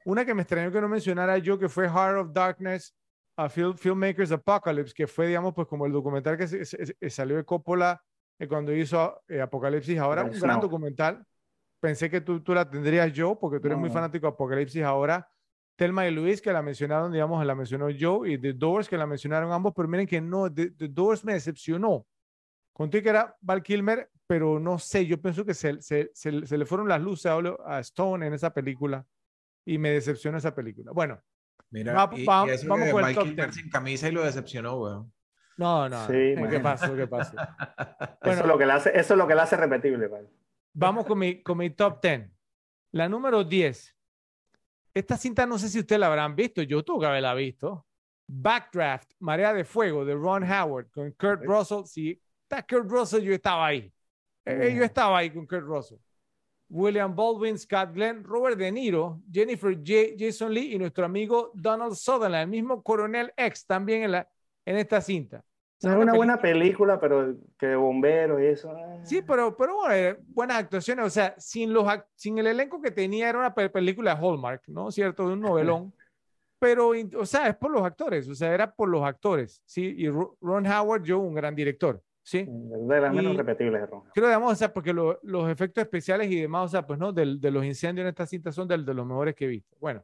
Una 0.05 0.25
que 0.25 0.33
me 0.33 0.43
extrañó 0.43 0.71
que 0.71 0.81
no 0.81 0.87
mencionara 0.87 1.37
yo, 1.37 1.59
que 1.59 1.69
fue 1.69 1.87
Heart 1.87 2.17
of 2.17 2.33
Darkness, 2.33 2.95
a 3.37 3.49
Filmmakers 3.49 4.31
Apocalypse, 4.31 4.93
que 4.93 5.07
fue, 5.07 5.27
digamos, 5.27 5.53
pues 5.53 5.67
como 5.67 5.85
el 5.85 5.91
documental 5.91 6.37
que 6.37 7.09
salió 7.09 7.37
de 7.37 7.45
Coppola 7.45 8.03
eh, 8.39 8.47
cuando 8.47 8.73
hizo 8.73 9.21
Apocalipsis. 9.41 9.97
Ahora, 9.99 10.23
un 10.23 10.39
gran 10.39 10.59
documental. 10.59 11.23
Pensé 11.79 12.09
que 12.09 12.21
tú, 12.21 12.41
tú 12.41 12.55
la 12.55 12.67
tendrías 12.67 13.13
yo, 13.13 13.37
porque 13.39 13.59
tú 13.59 13.67
eres 13.67 13.77
muy 13.77 13.91
fanático 13.91 14.25
de 14.25 14.33
Apocalipsis 14.33 14.81
ahora. 14.83 15.29
Telma 15.75 16.07
y 16.07 16.11
Luis, 16.11 16.41
que 16.41 16.51
la 16.51 16.63
mencionaron, 16.63 17.11
digamos, 17.11 17.45
la 17.45 17.53
mencionó 17.53 17.87
Joe, 17.97 18.31
y 18.31 18.39
The 18.39 18.53
Doors, 18.53 18.89
que 18.89 18.97
la 18.97 19.05
mencionaron 19.05 19.51
ambos, 19.51 19.73
pero 19.75 19.87
miren 19.87 20.07
que 20.07 20.19
no, 20.19 20.51
The, 20.51 20.71
Doors 20.89 21.23
me 21.23 21.33
decepcionó. 21.33 22.07
Conté 22.73 23.03
que 23.03 23.09
era 23.09 23.35
Val 23.41 23.61
Kilmer, 23.61 24.09
pero 24.25 24.59
no 24.59 24.79
sé, 24.79 25.05
yo 25.05 25.21
pienso 25.21 25.45
que 25.45 25.53
se, 25.53 25.79
se, 25.81 26.09
se, 26.13 26.31
le 26.31 26.65
fueron 26.65 26.87
las 26.87 26.99
luces 26.99 27.31
a, 27.63 27.79
Stone 27.81 28.25
en 28.25 28.33
esa 28.33 28.51
película 28.51 29.05
y 29.65 29.77
me 29.77 29.91
decepcionó 29.91 30.39
esa 30.39 30.55
película. 30.55 30.91
Bueno, 30.91 31.21
Mira, 31.69 31.93
vamos 31.93 32.89
con 32.91 33.05
el 33.05 33.15
top 33.15 33.51
sin 33.51 33.69
camisa 33.69 34.07
y 34.07 34.11
lo 34.11 34.23
decepcionó, 34.23 34.79
weón. 34.79 35.13
No, 35.57 35.89
no, 35.89 36.07
¿qué 36.07 36.59
pasó? 36.61 36.95
¿Qué 36.95 37.07
pasó? 37.07 37.35
eso, 38.21 38.41
es 38.41 38.45
lo 38.45 38.57
que 38.57 38.65
le 38.65 38.73
hace, 38.73 38.89
eso 38.97 39.13
es 39.13 39.17
lo 39.17 39.27
que 39.27 39.33
le 39.35 39.41
hace 39.41 39.57
repetible. 39.57 40.09
Vamos 40.73 41.05
con 41.05 41.17
mi, 41.17 41.41
con 41.41 41.57
mi 41.57 41.71
top 41.71 41.99
10. 42.01 42.29
La 42.91 43.09
número 43.09 43.43
10, 43.43 43.97
esta 44.93 45.17
cinta 45.17 45.45
no 45.45 45.57
sé 45.57 45.69
si 45.69 45.79
ustedes 45.79 45.99
la 45.99 46.07
habrán 46.07 46.35
visto, 46.35 46.61
yo 46.61 46.83
tuve 46.83 47.01
que 47.01 47.05
haberla 47.07 47.33
visto. 47.33 47.85
Backdraft, 48.27 49.11
Marea 49.19 49.53
de 49.53 49.63
Fuego, 49.63 50.05
de 50.05 50.13
Ron 50.13 50.43
Howard, 50.43 50.89
con 50.91 51.11
Kurt 51.11 51.43
Russell. 51.43 51.85
Si 51.85 52.21
está 52.43 52.61
Kurt 52.61 52.89
Russell, 52.89 53.23
yo 53.23 53.33
estaba 53.33 53.67
ahí. 53.67 53.91
Eh, 54.45 54.73
yo 54.75 54.83
estaba 54.83 55.17
ahí 55.17 55.31
con 55.31 55.45
Kurt 55.45 55.63
Russell. 55.63 55.97
William 56.69 57.15
Baldwin, 57.15 57.57
Scott 57.57 57.93
Glenn, 57.93 58.23
Robert 58.23 58.57
De 58.57 58.71
Niro, 58.71 59.21
Jennifer 59.31 59.73
J. 59.75 60.15
Jason 60.17 60.53
Lee 60.53 60.73
y 60.73 60.77
nuestro 60.77 61.05
amigo 61.05 61.51
Donald 61.53 61.95
Sutherland, 61.95 62.43
el 62.43 62.47
mismo 62.49 62.83
coronel 62.83 63.33
X 63.35 63.65
también 63.65 64.03
en, 64.03 64.11
la, 64.11 64.29
en 64.65 64.77
esta 64.77 65.01
cinta. 65.01 65.43
Es 65.79 65.85
una, 65.85 66.13
buena 66.13 66.41
película, 66.41 66.99
pero 66.99 67.35
que 67.57 67.67
de 67.67 67.75
bomberos 67.75 68.41
y 68.41 68.45
eso. 68.45 68.75
Eh. 68.75 68.99
Sí, 69.03 69.21
pero, 69.21 69.55
pero 69.55 69.75
bueno, 69.75 69.93
eh, 69.93 70.17
buenas 70.27 70.57
actuaciones. 70.57 71.05
O 71.05 71.09
sea, 71.09 71.35
sin, 71.37 71.71
los, 71.71 71.87
sin 72.15 72.39
el 72.39 72.47
elenco 72.47 72.81
que 72.81 72.89
tenía, 72.89 73.29
era 73.29 73.37
una 73.37 73.53
película 73.53 74.15
de 74.15 74.21
Hallmark, 74.21 74.63
¿no? 74.67 74.91
¿Cierto? 74.91 75.27
De 75.27 75.33
un 75.33 75.41
novelón. 75.41 75.93
pero, 76.59 76.93
o 77.15 77.25
sea, 77.25 77.47
es 77.47 77.55
por 77.55 77.71
los 77.71 77.83
actores, 77.83 78.27
o 78.27 78.33
sea, 78.33 78.53
era 78.53 78.73
por 78.73 78.89
los 78.89 79.03
actores, 79.03 79.61
¿sí? 79.65 79.93
Y 79.97 80.09
Ron 80.09 80.65
Howard, 80.65 81.03
yo, 81.03 81.19
un 81.19 81.35
gran 81.35 81.53
director, 81.53 82.01
¿sí? 82.27 82.45
De 82.45 82.99
las 82.99 83.13
menos 83.13 83.37
repetibles 83.37 83.79
de 83.79 83.87
Ron. 83.87 84.03
Creo, 84.13 84.27
digamos, 84.27 84.51
o 84.51 84.55
sea, 84.55 84.73
porque 84.73 84.91
los 84.93 85.49
efectos 85.49 85.81
especiales 85.81 86.29
y 86.29 86.41
demás, 86.41 86.65
o 86.65 86.67
sea, 86.67 86.85
pues 86.85 86.99
no, 86.99 87.13
de, 87.13 87.37
de 87.39 87.51
los 87.51 87.63
incendios 87.63 88.03
en 88.03 88.09
esta 88.09 88.25
cinta 88.25 88.51
son 88.51 88.67
de, 88.67 88.77
de 88.77 88.93
los 88.93 89.05
mejores 89.05 89.33
que 89.33 89.45
he 89.45 89.47
visto. 89.47 89.77
Bueno, 89.79 90.03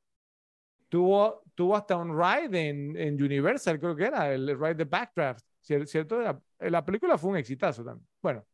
tuvo, 0.88 1.44
tuvo 1.54 1.76
hasta 1.76 1.98
un 1.98 2.18
ride 2.18 2.70
en, 2.70 2.96
en 2.96 3.22
Universal, 3.22 3.78
creo 3.78 3.94
que 3.94 4.06
era, 4.06 4.34
el 4.34 4.58
ride 4.58 4.76
de 4.76 4.86
Backdraft, 4.86 5.44
¿cierto? 5.60 6.22
La, 6.22 6.42
la 6.60 6.86
película 6.86 7.18
fue 7.18 7.32
un 7.32 7.38
exitazo 7.38 7.84
también. 7.84 8.08
Bueno, 8.22 8.46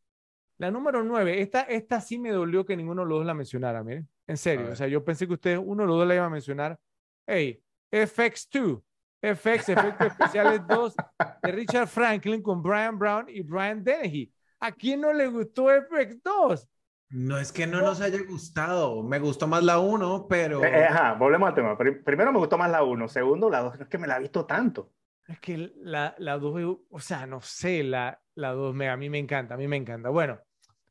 la 0.58 0.72
número 0.72 1.04
nueve, 1.04 1.40
esta, 1.40 1.62
esta 1.62 2.00
sí 2.00 2.18
me 2.18 2.30
dolió 2.30 2.66
que 2.66 2.76
ninguno 2.76 3.02
de 3.02 3.08
los 3.08 3.18
dos 3.18 3.26
la 3.26 3.34
mencionara, 3.34 3.84
miren. 3.84 4.08
En 4.26 4.36
serio, 4.36 4.70
o 4.72 4.74
sea, 4.74 4.88
yo 4.88 5.04
pensé 5.04 5.28
que 5.28 5.34
usted, 5.34 5.58
uno 5.58 5.84
de 5.84 5.86
los 5.86 5.96
dos 5.96 6.08
la 6.08 6.16
iba 6.16 6.24
a 6.24 6.30
mencionar. 6.30 6.76
Hey, 7.24 7.62
FX2, 7.92 8.82
FX, 9.22 9.68
Efectos 9.68 10.06
Especiales 10.06 10.66
2, 10.66 10.94
de 11.42 11.52
Richard 11.52 11.88
Franklin 11.88 12.42
con 12.42 12.62
Brian 12.62 12.98
Brown 12.98 13.26
y 13.28 13.42
Brian 13.42 13.82
Dennehy. 13.82 14.32
¿A 14.60 14.72
quién 14.72 15.00
no 15.00 15.12
le 15.12 15.26
gustó 15.28 15.66
FX2? 15.66 16.68
No 17.10 17.38
es 17.38 17.50
que 17.50 17.66
no 17.66 17.80
nos 17.80 18.00
haya 18.00 18.22
gustado, 18.28 19.02
me 19.02 19.18
gustó 19.18 19.46
más 19.48 19.64
la 19.64 19.78
1, 19.78 20.26
pero... 20.28 20.64
Eh, 20.64 20.68
eh, 20.68 20.84
ajá, 20.84 21.14
volvemos 21.14 21.48
al 21.48 21.54
tema. 21.54 21.76
Primero 21.76 22.32
me 22.32 22.38
gustó 22.38 22.56
más 22.56 22.70
la 22.70 22.82
1, 22.82 23.08
segundo 23.08 23.50
la 23.50 23.60
2, 23.60 23.78
no 23.78 23.82
es 23.82 23.88
que 23.88 23.98
me 23.98 24.06
la 24.06 24.16
he 24.16 24.20
visto 24.20 24.46
tanto. 24.46 24.92
Es 25.26 25.40
que 25.40 25.72
la 25.76 26.14
2, 26.18 26.78
o 26.88 27.00
sea, 27.00 27.26
no 27.26 27.40
sé, 27.40 27.82
la 27.82 28.20
2 28.34 28.76
a 28.88 28.96
mí 28.96 29.10
me 29.10 29.18
encanta, 29.18 29.54
a 29.54 29.56
mí 29.56 29.68
me 29.68 29.76
encanta. 29.76 30.08
Bueno, 30.08 30.40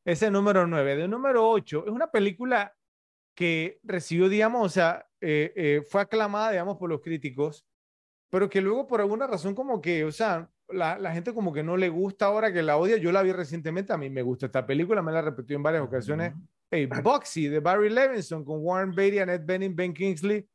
ese 0.06 0.26
es 0.26 0.32
número 0.32 0.66
9. 0.66 0.96
De 0.96 1.08
número 1.08 1.48
8, 1.50 1.84
es 1.86 1.92
una 1.92 2.08
película 2.08 2.74
que 3.36 3.80
recibió, 3.84 4.28
digamos, 4.28 4.66
o 4.66 4.70
sea, 4.70 5.08
eh, 5.22 5.54
eh, 5.56 5.82
fue 5.88 6.02
aclamada, 6.02 6.52
digamos, 6.52 6.78
por 6.78 6.90
los 6.90 7.02
críticos, 7.02 7.66
pero 8.30 8.50
que 8.50 8.62
luego 8.62 8.88
por 8.88 9.02
alguna 9.02 9.28
razón 9.28 9.56
como 9.56 9.82
que, 9.82 10.04
o 10.06 10.12
sea, 10.12 10.50
la, 10.70 11.00
la, 11.00 11.12
gente 11.14 11.34
como 11.34 11.52
que 11.52 11.64
no 11.64 11.78
le 11.78 11.90
gusta 11.90 12.26
ahora 12.26 12.54
que 12.54 12.62
la 12.62 12.78
odia. 12.78 12.98
Yo 12.98 13.12
la 13.12 13.24
vi 13.24 13.32
recientemente, 13.32 13.92
a 13.92 13.98
mí 13.98 14.10
me 14.10 14.22
gusta 14.22 14.46
esta 14.46 14.66
película, 14.66 15.02
me 15.02 15.12
la 15.12 15.22
repetido 15.22 15.58
en 15.58 15.64
varias 15.64 15.84
ocasiones. 15.84 16.34
Hey, 16.70 16.86
Boxy 16.86 17.48
de 17.48 17.60
Barry 17.60 17.90
Levinson 17.90 18.46
con 18.46 18.60
Warren 18.64 18.94
Beatty, 18.94 19.20
Annette 19.20 19.46
Bening, 19.46 19.76
Ben 19.76 19.94
Kingsley 19.94 20.48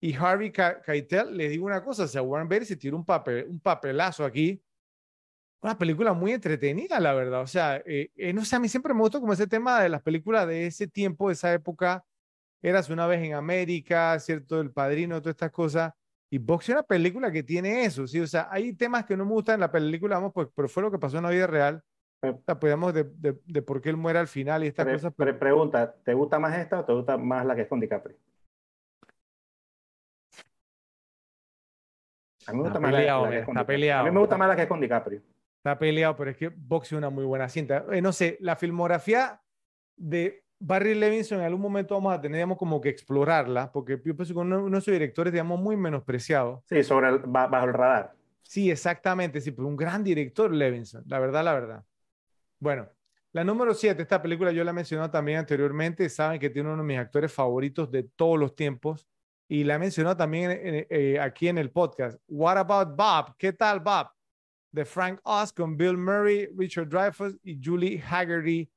y 0.00 0.14
Harvey 0.14 0.52
Keitel. 0.52 1.34
Les 1.34 1.50
digo 1.50 1.64
una 1.64 1.82
cosa, 1.82 2.04
o 2.04 2.08
sea, 2.08 2.20
Warren 2.20 2.48
Beatty 2.48 2.66
se 2.66 2.76
tiró 2.76 2.96
un, 2.96 3.04
papel, 3.04 3.46
un 3.48 3.60
papelazo 3.60 4.24
aquí. 4.24 4.62
Una 5.62 5.78
película 5.78 6.12
muy 6.12 6.32
entretenida, 6.32 7.00
la 7.00 7.14
verdad. 7.14 7.40
O 7.40 7.46
sea, 7.46 7.80
eh, 7.86 8.10
no 8.34 8.44
sé, 8.44 8.56
a 8.56 8.58
mí 8.58 8.68
siempre 8.68 8.92
me 8.92 9.00
gustó 9.00 9.20
como 9.20 9.32
ese 9.32 9.46
tema 9.46 9.80
de 9.80 9.88
las 9.88 10.02
películas 10.02 10.46
de 10.46 10.66
ese 10.66 10.88
tiempo, 10.88 11.28
de 11.28 11.34
esa 11.34 11.52
época, 11.54 12.04
Eras 12.64 12.90
una 12.90 13.08
vez 13.08 13.20
en 13.24 13.34
América, 13.34 14.16
¿cierto? 14.20 14.60
El 14.60 14.70
Padrino, 14.70 15.20
todas 15.20 15.34
estas 15.34 15.50
cosas. 15.50 15.92
Y 16.32 16.38
Box 16.38 16.70
es 16.70 16.74
una 16.74 16.82
película 16.82 17.30
que 17.30 17.42
tiene 17.42 17.84
eso, 17.84 18.06
¿sí? 18.06 18.18
O 18.18 18.26
sea, 18.26 18.48
hay 18.50 18.72
temas 18.72 19.04
que 19.04 19.14
no 19.14 19.26
me 19.26 19.32
gustan 19.32 19.56
en 19.56 19.60
la 19.60 19.70
película, 19.70 20.14
vamos, 20.14 20.32
pues, 20.32 20.48
pero 20.56 20.66
fue 20.66 20.82
lo 20.82 20.90
que 20.90 20.98
pasó 20.98 21.18
en 21.18 21.24
la 21.24 21.28
vida 21.28 21.46
real. 21.46 21.84
O 22.22 22.40
sea, 22.46 22.58
podemos 22.58 22.94
de, 22.94 23.04
de, 23.04 23.38
de, 23.44 23.60
por 23.60 23.82
qué 23.82 23.90
él 23.90 23.98
muere 23.98 24.18
al 24.18 24.28
final 24.28 24.64
y 24.64 24.68
estas 24.68 24.86
cosas. 24.86 25.12
Pero... 25.14 25.38
pregunta, 25.38 25.94
¿te 26.02 26.14
gusta 26.14 26.38
más 26.38 26.56
esta 26.56 26.80
o 26.80 26.84
te 26.86 26.92
gusta 26.94 27.18
más 27.18 27.44
la 27.44 27.54
que 27.54 27.60
es 27.60 27.68
con 27.68 27.80
DiCaprio? 27.80 28.16
A 32.46 32.52
mí 32.52 32.56
me 32.56 32.64
gusta 32.64 32.80
más 32.80 32.92
la, 32.92 32.98
que 33.28 33.38
es 33.40 33.44
con 33.44 33.54
DiCaprio. 33.54 33.98
A 33.98 34.02
mí 34.04 34.10
me 34.10 34.20
gusta 34.20 34.38
más 34.38 34.48
la 34.48 34.56
que 34.56 34.62
es 34.62 34.68
con 34.68 34.80
DiCaprio. 34.80 35.22
Está 35.58 35.78
peleado, 35.78 36.16
pero 36.16 36.30
es 36.30 36.36
que 36.38 36.48
Box 36.48 36.86
es 36.86 36.92
una 36.92 37.10
muy 37.10 37.26
buena 37.26 37.46
cinta. 37.50 37.84
Eh, 37.92 38.00
no 38.00 38.10
sé, 38.10 38.38
la 38.40 38.56
filmografía 38.56 39.42
de 39.98 40.46
Barry 40.64 40.94
Levinson 40.94 41.40
en 41.40 41.46
algún 41.46 41.60
momento 41.60 41.96
vamos 41.96 42.14
a 42.14 42.20
tener, 42.20 42.46
como 42.56 42.80
que 42.80 42.88
explorarla, 42.88 43.72
porque 43.72 44.00
yo 44.04 44.14
pienso 44.14 44.32
que 44.32 44.38
uno, 44.38 44.62
uno 44.62 44.76
de 44.76 44.80
sus 44.80 44.92
directores, 44.92 45.32
digamos, 45.32 45.60
muy 45.60 45.76
menospreciado. 45.76 46.62
Sí, 46.68 46.84
sobre 46.84 47.08
el, 47.08 47.18
bajo 47.18 47.66
el 47.66 47.72
radar. 47.72 48.14
Sí, 48.42 48.70
exactamente, 48.70 49.40
sí, 49.40 49.50
pero 49.50 49.66
un 49.66 49.76
gran 49.76 50.04
director 50.04 50.54
Levinson, 50.54 51.02
la 51.06 51.18
verdad, 51.18 51.42
la 51.42 51.52
verdad. 51.54 51.84
Bueno, 52.60 52.88
la 53.32 53.42
número 53.42 53.74
7, 53.74 54.00
esta 54.00 54.22
película 54.22 54.52
yo 54.52 54.62
la 54.62 54.70
he 54.70 54.74
mencionado 54.74 55.10
también 55.10 55.38
anteriormente, 55.38 56.08
saben 56.08 56.38
que 56.38 56.48
tiene 56.48 56.68
uno 56.68 56.82
de 56.82 56.86
mis 56.86 56.98
actores 56.98 57.32
favoritos 57.32 57.90
de 57.90 58.04
todos 58.04 58.38
los 58.38 58.54
tiempos, 58.54 59.08
y 59.48 59.64
la 59.64 59.74
he 59.74 59.78
mencionado 59.80 60.16
también 60.16 60.86
eh, 60.88 61.18
aquí 61.20 61.48
en 61.48 61.58
el 61.58 61.72
podcast. 61.72 62.20
What 62.28 62.56
About 62.58 62.96
Bob? 62.96 63.36
¿Qué 63.36 63.52
tal 63.52 63.80
Bob? 63.80 64.06
De 64.70 64.84
Frank 64.84 65.18
Oz 65.24 65.52
con 65.52 65.76
Bill 65.76 65.98
Murray, 65.98 66.48
Richard 66.56 66.88
Dreyfuss 66.88 67.36
y 67.42 67.60
Julie 67.62 68.00
Haggerty 68.00 68.70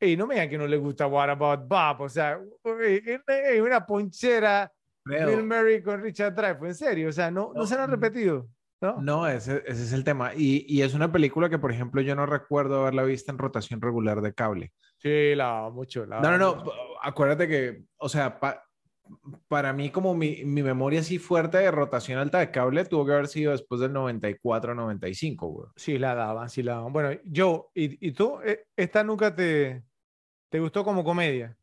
y 0.00 0.16
no 0.16 0.26
me 0.26 0.34
digan 0.34 0.48
que 0.48 0.58
no 0.58 0.66
le 0.66 0.76
gusta 0.76 1.06
What 1.06 1.30
About 1.30 1.68
Bob, 1.68 2.02
o 2.02 2.08
sea, 2.08 2.38
es 2.64 3.60
una 3.60 3.84
ponchera 3.84 4.70
Bill 5.04 5.44
Murray 5.44 5.82
con 5.82 6.02
Richard 6.02 6.34
Dreyfuss, 6.34 6.68
en 6.68 6.74
serio, 6.74 7.08
o 7.08 7.12
sea, 7.12 7.30
no, 7.30 7.52
no, 7.54 7.66
se 7.66 7.74
han 7.74 7.90
repetido. 7.90 8.48
No, 8.80 9.00
no 9.00 9.26
ese, 9.26 9.62
ese, 9.66 9.82
es 9.82 9.92
el 9.92 10.04
tema. 10.04 10.32
Y, 10.36 10.64
y, 10.68 10.82
es 10.82 10.94
una 10.94 11.10
película 11.10 11.48
que, 11.48 11.58
por 11.58 11.72
ejemplo, 11.72 12.00
yo 12.00 12.14
no 12.14 12.26
recuerdo 12.26 12.82
haberla 12.82 13.02
visto 13.02 13.32
en 13.32 13.38
rotación 13.38 13.80
regular 13.80 14.20
de 14.20 14.34
cable. 14.34 14.72
Sí, 14.98 15.34
la 15.34 15.68
mucho. 15.72 16.06
La 16.06 16.20
no, 16.20 16.30
no, 16.30 16.38
no. 16.38 16.64
Acuérdate 17.02 17.48
que, 17.48 17.84
o 17.96 18.08
sea, 18.08 18.38
para 19.48 19.72
mí, 19.72 19.90
como 19.90 20.14
mi, 20.14 20.44
mi, 20.44 20.62
memoria 20.62 21.00
así 21.00 21.18
fuerte 21.18 21.58
de 21.58 21.70
rotación 21.72 22.20
alta 22.20 22.38
de 22.38 22.52
cable, 22.52 22.84
tuvo 22.84 23.04
que 23.04 23.12
haber 23.12 23.26
sido 23.26 23.50
después 23.50 23.80
del 23.80 23.92
94, 23.92 24.74
95, 24.74 25.46
güey. 25.48 25.68
Sí, 25.74 25.98
la 25.98 26.14
daban, 26.14 26.48
sí 26.48 26.62
la 26.62 26.74
daban. 26.74 26.92
Bueno, 26.92 27.20
yo, 27.24 27.70
¿y, 27.74 28.06
y 28.06 28.12
tú? 28.12 28.38
Eh, 28.44 28.64
¿Esta 28.76 29.02
nunca 29.02 29.34
te, 29.34 29.82
¿Te 30.48 30.60
gustó 30.60 30.84
como 30.84 31.04
comedia? 31.04 31.56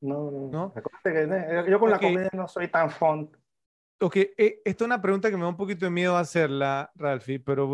No, 0.00 0.30
no. 0.50 0.74
Eh, 1.04 1.64
yo 1.68 1.78
con 1.78 1.90
la 1.90 1.98
comedia 1.98 2.30
no 2.32 2.48
soy 2.48 2.68
tan 2.68 2.90
fond. 2.90 3.28
Ok, 4.02 4.16
eh, 4.16 4.62
esta 4.64 4.84
es 4.84 4.86
una 4.86 5.02
pregunta 5.02 5.28
que 5.28 5.36
me 5.36 5.42
da 5.42 5.48
un 5.48 5.58
poquito 5.58 5.84
de 5.84 5.90
miedo 5.90 6.16
hacerla, 6.16 6.90
Ralphie, 6.94 7.38
pero 7.38 7.70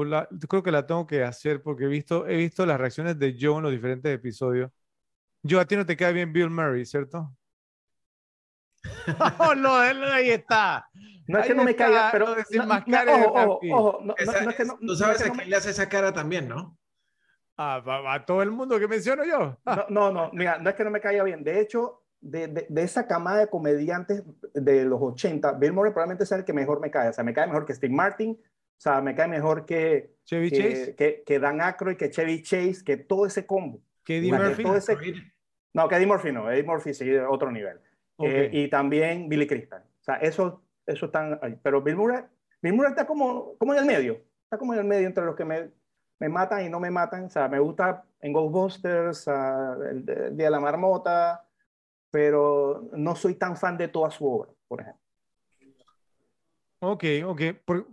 creo 0.49 0.62
que 0.62 0.73
la 0.73 0.85
tengo 0.85 1.07
que 1.07 1.23
hacer 1.23 1.62
porque 1.62 1.85
he 1.85 1.89
visto, 1.89 2.27
he 2.27 2.37
visto 2.37 2.66
las 2.66 2.81
reacciones 2.81 3.16
de 3.16 3.37
Joe 3.41 3.59
en 3.59 3.62
los 3.62 3.73
diferentes 3.73 4.12
episodios. 4.12 4.73
Yo, 5.43 5.61
a 5.61 5.65
ti 5.66 5.77
no 5.77 5.87
te 5.87 5.97
cae 5.97 6.12
bien 6.12 6.33
Bill 6.33 6.51
Murray, 6.51 6.85
¿cierto? 6.85 7.33
oh, 9.39 9.55
no, 9.55 9.77
ahí 9.77 10.31
está. 10.31 10.89
No 11.28 11.39
es 11.39 11.47
que 11.47 11.55
no 11.55 11.62
me 11.62 11.77
caiga, 11.77 12.11
pero. 12.11 12.27
No, 12.27 13.59
ojo, 13.73 14.01
no, 14.03 14.15
es 14.16 14.57
que 14.57 14.65
no, 14.65 14.78
Tú 14.78 14.97
sabes 14.97 15.23
a 15.23 15.31
quién 15.31 15.49
le 15.49 15.57
hace 15.57 15.70
esa 15.70 15.89
cara 15.89 16.12
también, 16.12 16.49
¿no? 16.49 16.77
A, 17.57 18.24
todo 18.27 18.43
el 18.43 18.51
mundo 18.51 18.78
que 18.78 18.89
menciono 18.89 19.24
yo. 19.24 19.57
No, 19.89 20.12
no, 20.12 20.31
mira, 20.33 20.59
no 20.59 20.70
es 20.70 20.77
que 20.77 20.85
no 20.85 20.91
me 20.91 21.01
caiga 21.01 21.24
bien. 21.24 21.43
De 21.43 21.61
hecho, 21.61 22.03
de, 22.20 22.49
de, 22.49 22.83
esa 22.83 23.07
camada 23.07 23.39
de 23.39 23.49
comediantes 23.49 24.23
de 24.55 24.85
los 24.85 25.01
80, 25.01 25.53
Bill 25.53 25.73
Murray 25.73 25.93
probablemente 25.93 26.27
sea 26.27 26.39
el 26.39 26.45
que 26.45 26.53
mejor 26.53 26.81
me 26.81 26.91
cae. 26.91 27.09
O 27.09 27.12
sea, 27.12 27.24
me 27.24 27.33
cae 27.33 27.47
mejor 27.47 27.65
que 27.65 27.74
Steve 27.74 27.95
Martin, 27.95 28.33
o 28.33 28.81
sea, 28.81 29.01
me 29.01 29.15
cae 29.15 29.28
mejor 29.28 29.65
que, 29.65 30.16
Chevy 30.24 30.51
que, 30.51 30.57
Chase. 30.57 30.95
Que, 30.97 31.23
que, 31.24 31.39
Dan 31.39 31.61
Aykroyd, 31.61 31.97
que 31.97 32.11
Chevy 32.11 32.43
Chase, 32.43 32.83
que 32.85 32.99
todo 32.99 33.27
ese 33.27 33.47
combo. 33.47 33.81
Que 34.05 34.19
Eddie 34.19 34.33
Murphy. 34.33 34.65
Ese... 34.77 34.97
No, 35.73 35.89
que 35.89 35.97
Eddie 35.97 36.07
Murphy 36.07 36.33
no, 36.33 36.51
Eddie 36.51 36.62
Murphy 36.62 36.95
sigue 36.95 37.20
otro 37.20 37.51
nivel. 37.51 37.78
Eh, 38.19 38.51
y 38.53 38.69
también 38.69 39.28
Billy 39.28 39.47
Crystal. 39.47 39.83
O 39.83 40.05
sea, 40.05 40.16
eso, 40.16 40.62
eso 40.87 41.07
están 41.07 41.39
ahí. 41.43 41.59
Pero 41.62 41.83
Bill 41.83 41.97
Murray, 41.97 42.23
Bill 42.62 42.74
Murray 42.74 42.91
está 42.91 43.07
como, 43.07 43.57
como 43.59 43.73
en 43.74 43.81
el 43.81 43.87
medio. 43.87 44.20
Está 44.45 44.59
como 44.59 44.74
en 44.74 44.81
el 44.81 44.87
medio 44.87 45.07
entre 45.07 45.24
los 45.24 45.37
que 45.37 45.45
me, 45.45 45.70
me 46.18 46.28
matan 46.28 46.64
y 46.64 46.68
no 46.68 46.80
me 46.80 46.90
matan. 46.90 47.24
O 47.24 47.30
sea, 47.30 47.48
me 47.48 47.59
gusta 47.59 48.05
en 48.20 48.32
Ghostbusters, 48.32 49.28
el, 49.28 50.05
Día 50.36 50.47
de 50.47 50.51
la 50.51 50.60
Marmota, 50.60 51.47
pero 52.10 52.88
no 52.93 53.14
soy 53.14 53.34
tan 53.34 53.56
fan 53.56 53.76
de 53.76 53.88
toda 53.88 54.10
su 54.10 54.26
obra, 54.26 54.51
por 54.68 54.80
ejemplo. 54.80 55.02
Ok, 56.80 57.05
ok. 57.24 57.40
pero, 57.64 57.86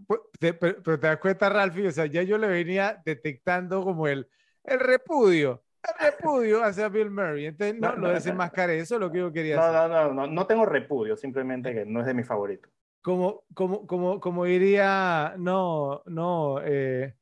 te 0.97 1.07
das 1.07 1.17
cuenta, 1.17 1.49
Ralphie, 1.49 1.87
o 1.87 1.91
sea, 1.91 2.05
ya 2.05 2.21
yo 2.23 2.37
le 2.37 2.47
venía 2.47 3.01
detectando 3.05 3.83
como 3.83 4.07
el, 4.07 4.27
el 4.63 4.79
repudio, 4.79 5.63
el 5.81 6.11
repudio 6.11 6.63
hacia 6.63 6.89
Bill 6.89 7.09
Murray. 7.09 7.45
Entonces, 7.47 7.79
no, 7.79 7.95
lo 7.95 8.09
desenmascaré, 8.09 8.79
eso 8.79 8.95
es 8.95 9.01
lo 9.01 9.11
que 9.11 9.19
yo 9.19 9.31
quería 9.31 9.55
no, 9.55 9.71
No, 9.71 9.87
no, 9.87 10.13
no, 10.13 10.27
no 10.27 10.47
tengo 10.47 10.65
repudio, 10.65 11.15
simplemente 11.15 11.73
que 11.73 11.85
no 11.85 12.01
es 12.01 12.05
de 12.05 12.13
mi 12.13 12.23
favorito. 12.23 12.69
Como, 13.01 13.43
como, 13.53 13.87
como, 13.87 14.19
como 14.19 14.45
diría, 14.45 15.35
no, 15.37 16.03
no, 16.05 16.61
eh, 16.63 17.15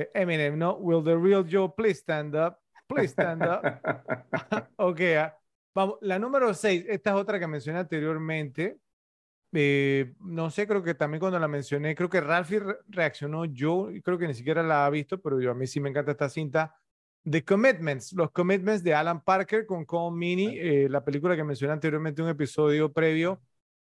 eh, 0.00 0.10
Eminem, 0.14 0.58
¿no? 0.58 0.76
Will 0.76 1.02
the 1.02 1.16
real 1.16 1.44
Joe 1.48 1.72
please 1.74 2.00
stand 2.00 2.34
up? 2.34 2.58
Please 2.88 3.12
stand 3.12 3.42
up. 3.42 3.62
ok, 4.76 5.00
ah, 5.18 5.38
vamos. 5.74 5.98
La 6.00 6.18
número 6.18 6.54
6, 6.54 6.86
esta 6.88 7.10
es 7.10 7.16
otra 7.16 7.38
que 7.38 7.46
mencioné 7.46 7.80
anteriormente. 7.80 8.78
Eh, 9.52 10.14
no 10.20 10.50
sé, 10.50 10.66
creo 10.66 10.82
que 10.82 10.94
también 10.94 11.20
cuando 11.20 11.38
la 11.38 11.48
mencioné, 11.48 11.94
creo 11.94 12.08
que 12.10 12.20
Ralphie 12.20 12.60
reaccionó 12.88 13.46
yo, 13.46 13.88
creo 14.04 14.18
que 14.18 14.26
ni 14.26 14.34
siquiera 14.34 14.62
la 14.62 14.84
ha 14.84 14.90
visto, 14.90 15.20
pero 15.20 15.40
yo 15.40 15.50
a 15.50 15.54
mí 15.54 15.66
sí 15.66 15.80
me 15.80 15.88
encanta 15.88 16.12
esta 16.12 16.28
cinta. 16.28 16.76
The 17.24 17.44
Commitments, 17.44 18.12
los 18.12 18.30
Commitments 18.30 18.82
de 18.82 18.94
Alan 18.94 19.22
Parker 19.22 19.66
con 19.66 19.84
Cole 19.84 20.16
Meany, 20.16 20.58
eh, 20.58 20.88
la 20.88 21.04
película 21.04 21.34
que 21.36 21.44
mencioné 21.44 21.72
anteriormente, 21.74 22.22
un 22.22 22.28
episodio 22.28 22.92
previo, 22.92 23.40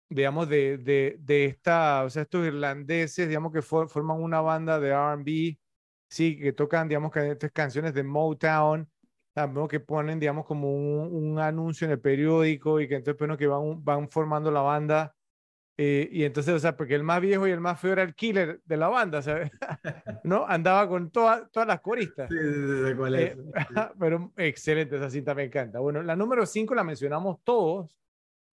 digamos, 0.09 0.47
de, 0.49 0.77
de, 0.77 1.17
de 1.19 1.45
esta, 1.45 2.03
o 2.03 2.09
sea, 2.09 2.23
estos 2.23 2.45
irlandeses, 2.45 3.27
digamos, 3.27 3.51
que 3.53 3.61
forman 3.61 4.21
una 4.21 4.41
banda 4.41 4.79
de 4.79 4.91
RB 4.91 5.57
sí, 6.07 6.37
que 6.37 6.53
tocan, 6.53 6.87
digamos, 6.87 7.11
que 7.11 7.31
estas 7.31 7.51
canciones 7.51 7.93
de 7.93 8.03
Motown, 8.03 8.89
también 9.33 9.67
que 9.67 9.79
ponen, 9.81 10.19
digamos, 10.19 10.45
como 10.45 10.73
un, 10.73 11.13
un, 11.13 11.39
anuncio 11.39 11.85
en 11.85 11.91
el 11.91 11.99
periódico 11.99 12.79
y 12.79 12.87
que 12.87 12.95
entonces, 12.95 13.19
bueno, 13.19 13.37
que 13.37 13.47
van, 13.47 13.83
van 13.83 14.09
formando 14.09 14.49
la 14.49 14.61
banda. 14.61 15.13
Eh, 15.77 16.07
y 16.09 16.23
entonces, 16.23 16.53
o 16.53 16.59
sea, 16.59 16.77
porque 16.77 16.95
el 16.95 17.03
más 17.03 17.19
viejo 17.19 17.45
y 17.45 17.51
el 17.51 17.59
más 17.59 17.79
feo 17.79 17.91
era 17.91 18.03
el 18.03 18.15
killer 18.15 18.61
de 18.63 18.77
la 18.77 18.87
banda, 18.87 19.21
¿sabes? 19.21 19.51
¿No? 20.23 20.45
Andaba 20.47 20.87
con 20.87 21.11
todas 21.11 21.51
todas 21.51 21.67
las 21.67 21.81
coristas. 21.81 22.29
Sí, 22.29 22.37
sí, 22.37 22.87
sí, 22.87 22.95
cuál 22.95 23.15
es. 23.15 23.31
Eh, 23.31 23.37
pero 23.99 24.31
excelente, 24.37 24.95
esa 24.95 25.09
cinta 25.09 25.35
me 25.35 25.43
encanta. 25.43 25.79
Bueno, 25.79 26.01
la 26.01 26.15
número 26.15 26.45
5 26.45 26.73
la 26.73 26.85
mencionamos 26.85 27.39
todos, 27.43 27.93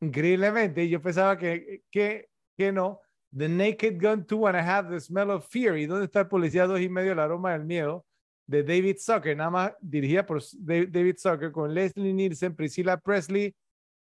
increíblemente. 0.00 0.82
y 0.82 0.88
Yo 0.88 1.00
pensaba 1.00 1.38
que, 1.38 1.84
que, 1.92 2.28
que 2.56 2.72
no. 2.72 3.00
The 3.36 3.48
Naked 3.48 3.98
Gun 4.00 4.24
2 4.26 4.46
and 4.46 4.56
I 4.56 4.60
Have 4.60 4.90
the 4.90 5.00
Smell 5.00 5.30
of 5.30 5.46
Fear. 5.48 5.78
¿Y 5.78 5.86
dónde 5.86 6.04
está 6.06 6.20
el 6.20 6.28
policía 6.28 6.66
dos 6.66 6.80
y 6.80 6.88
medio, 6.88 7.12
el 7.12 7.18
aroma 7.18 7.52
del 7.52 7.64
miedo? 7.64 8.04
De 8.46 8.62
David 8.62 8.96
Zucker, 8.98 9.36
nada 9.36 9.50
más 9.50 9.72
dirigida 9.80 10.26
por 10.26 10.42
David 10.58 11.16
Zucker 11.16 11.52
con 11.52 11.72
Leslie 11.72 12.12
Nielsen, 12.12 12.54
Priscilla 12.54 12.96
Presley, 12.98 13.54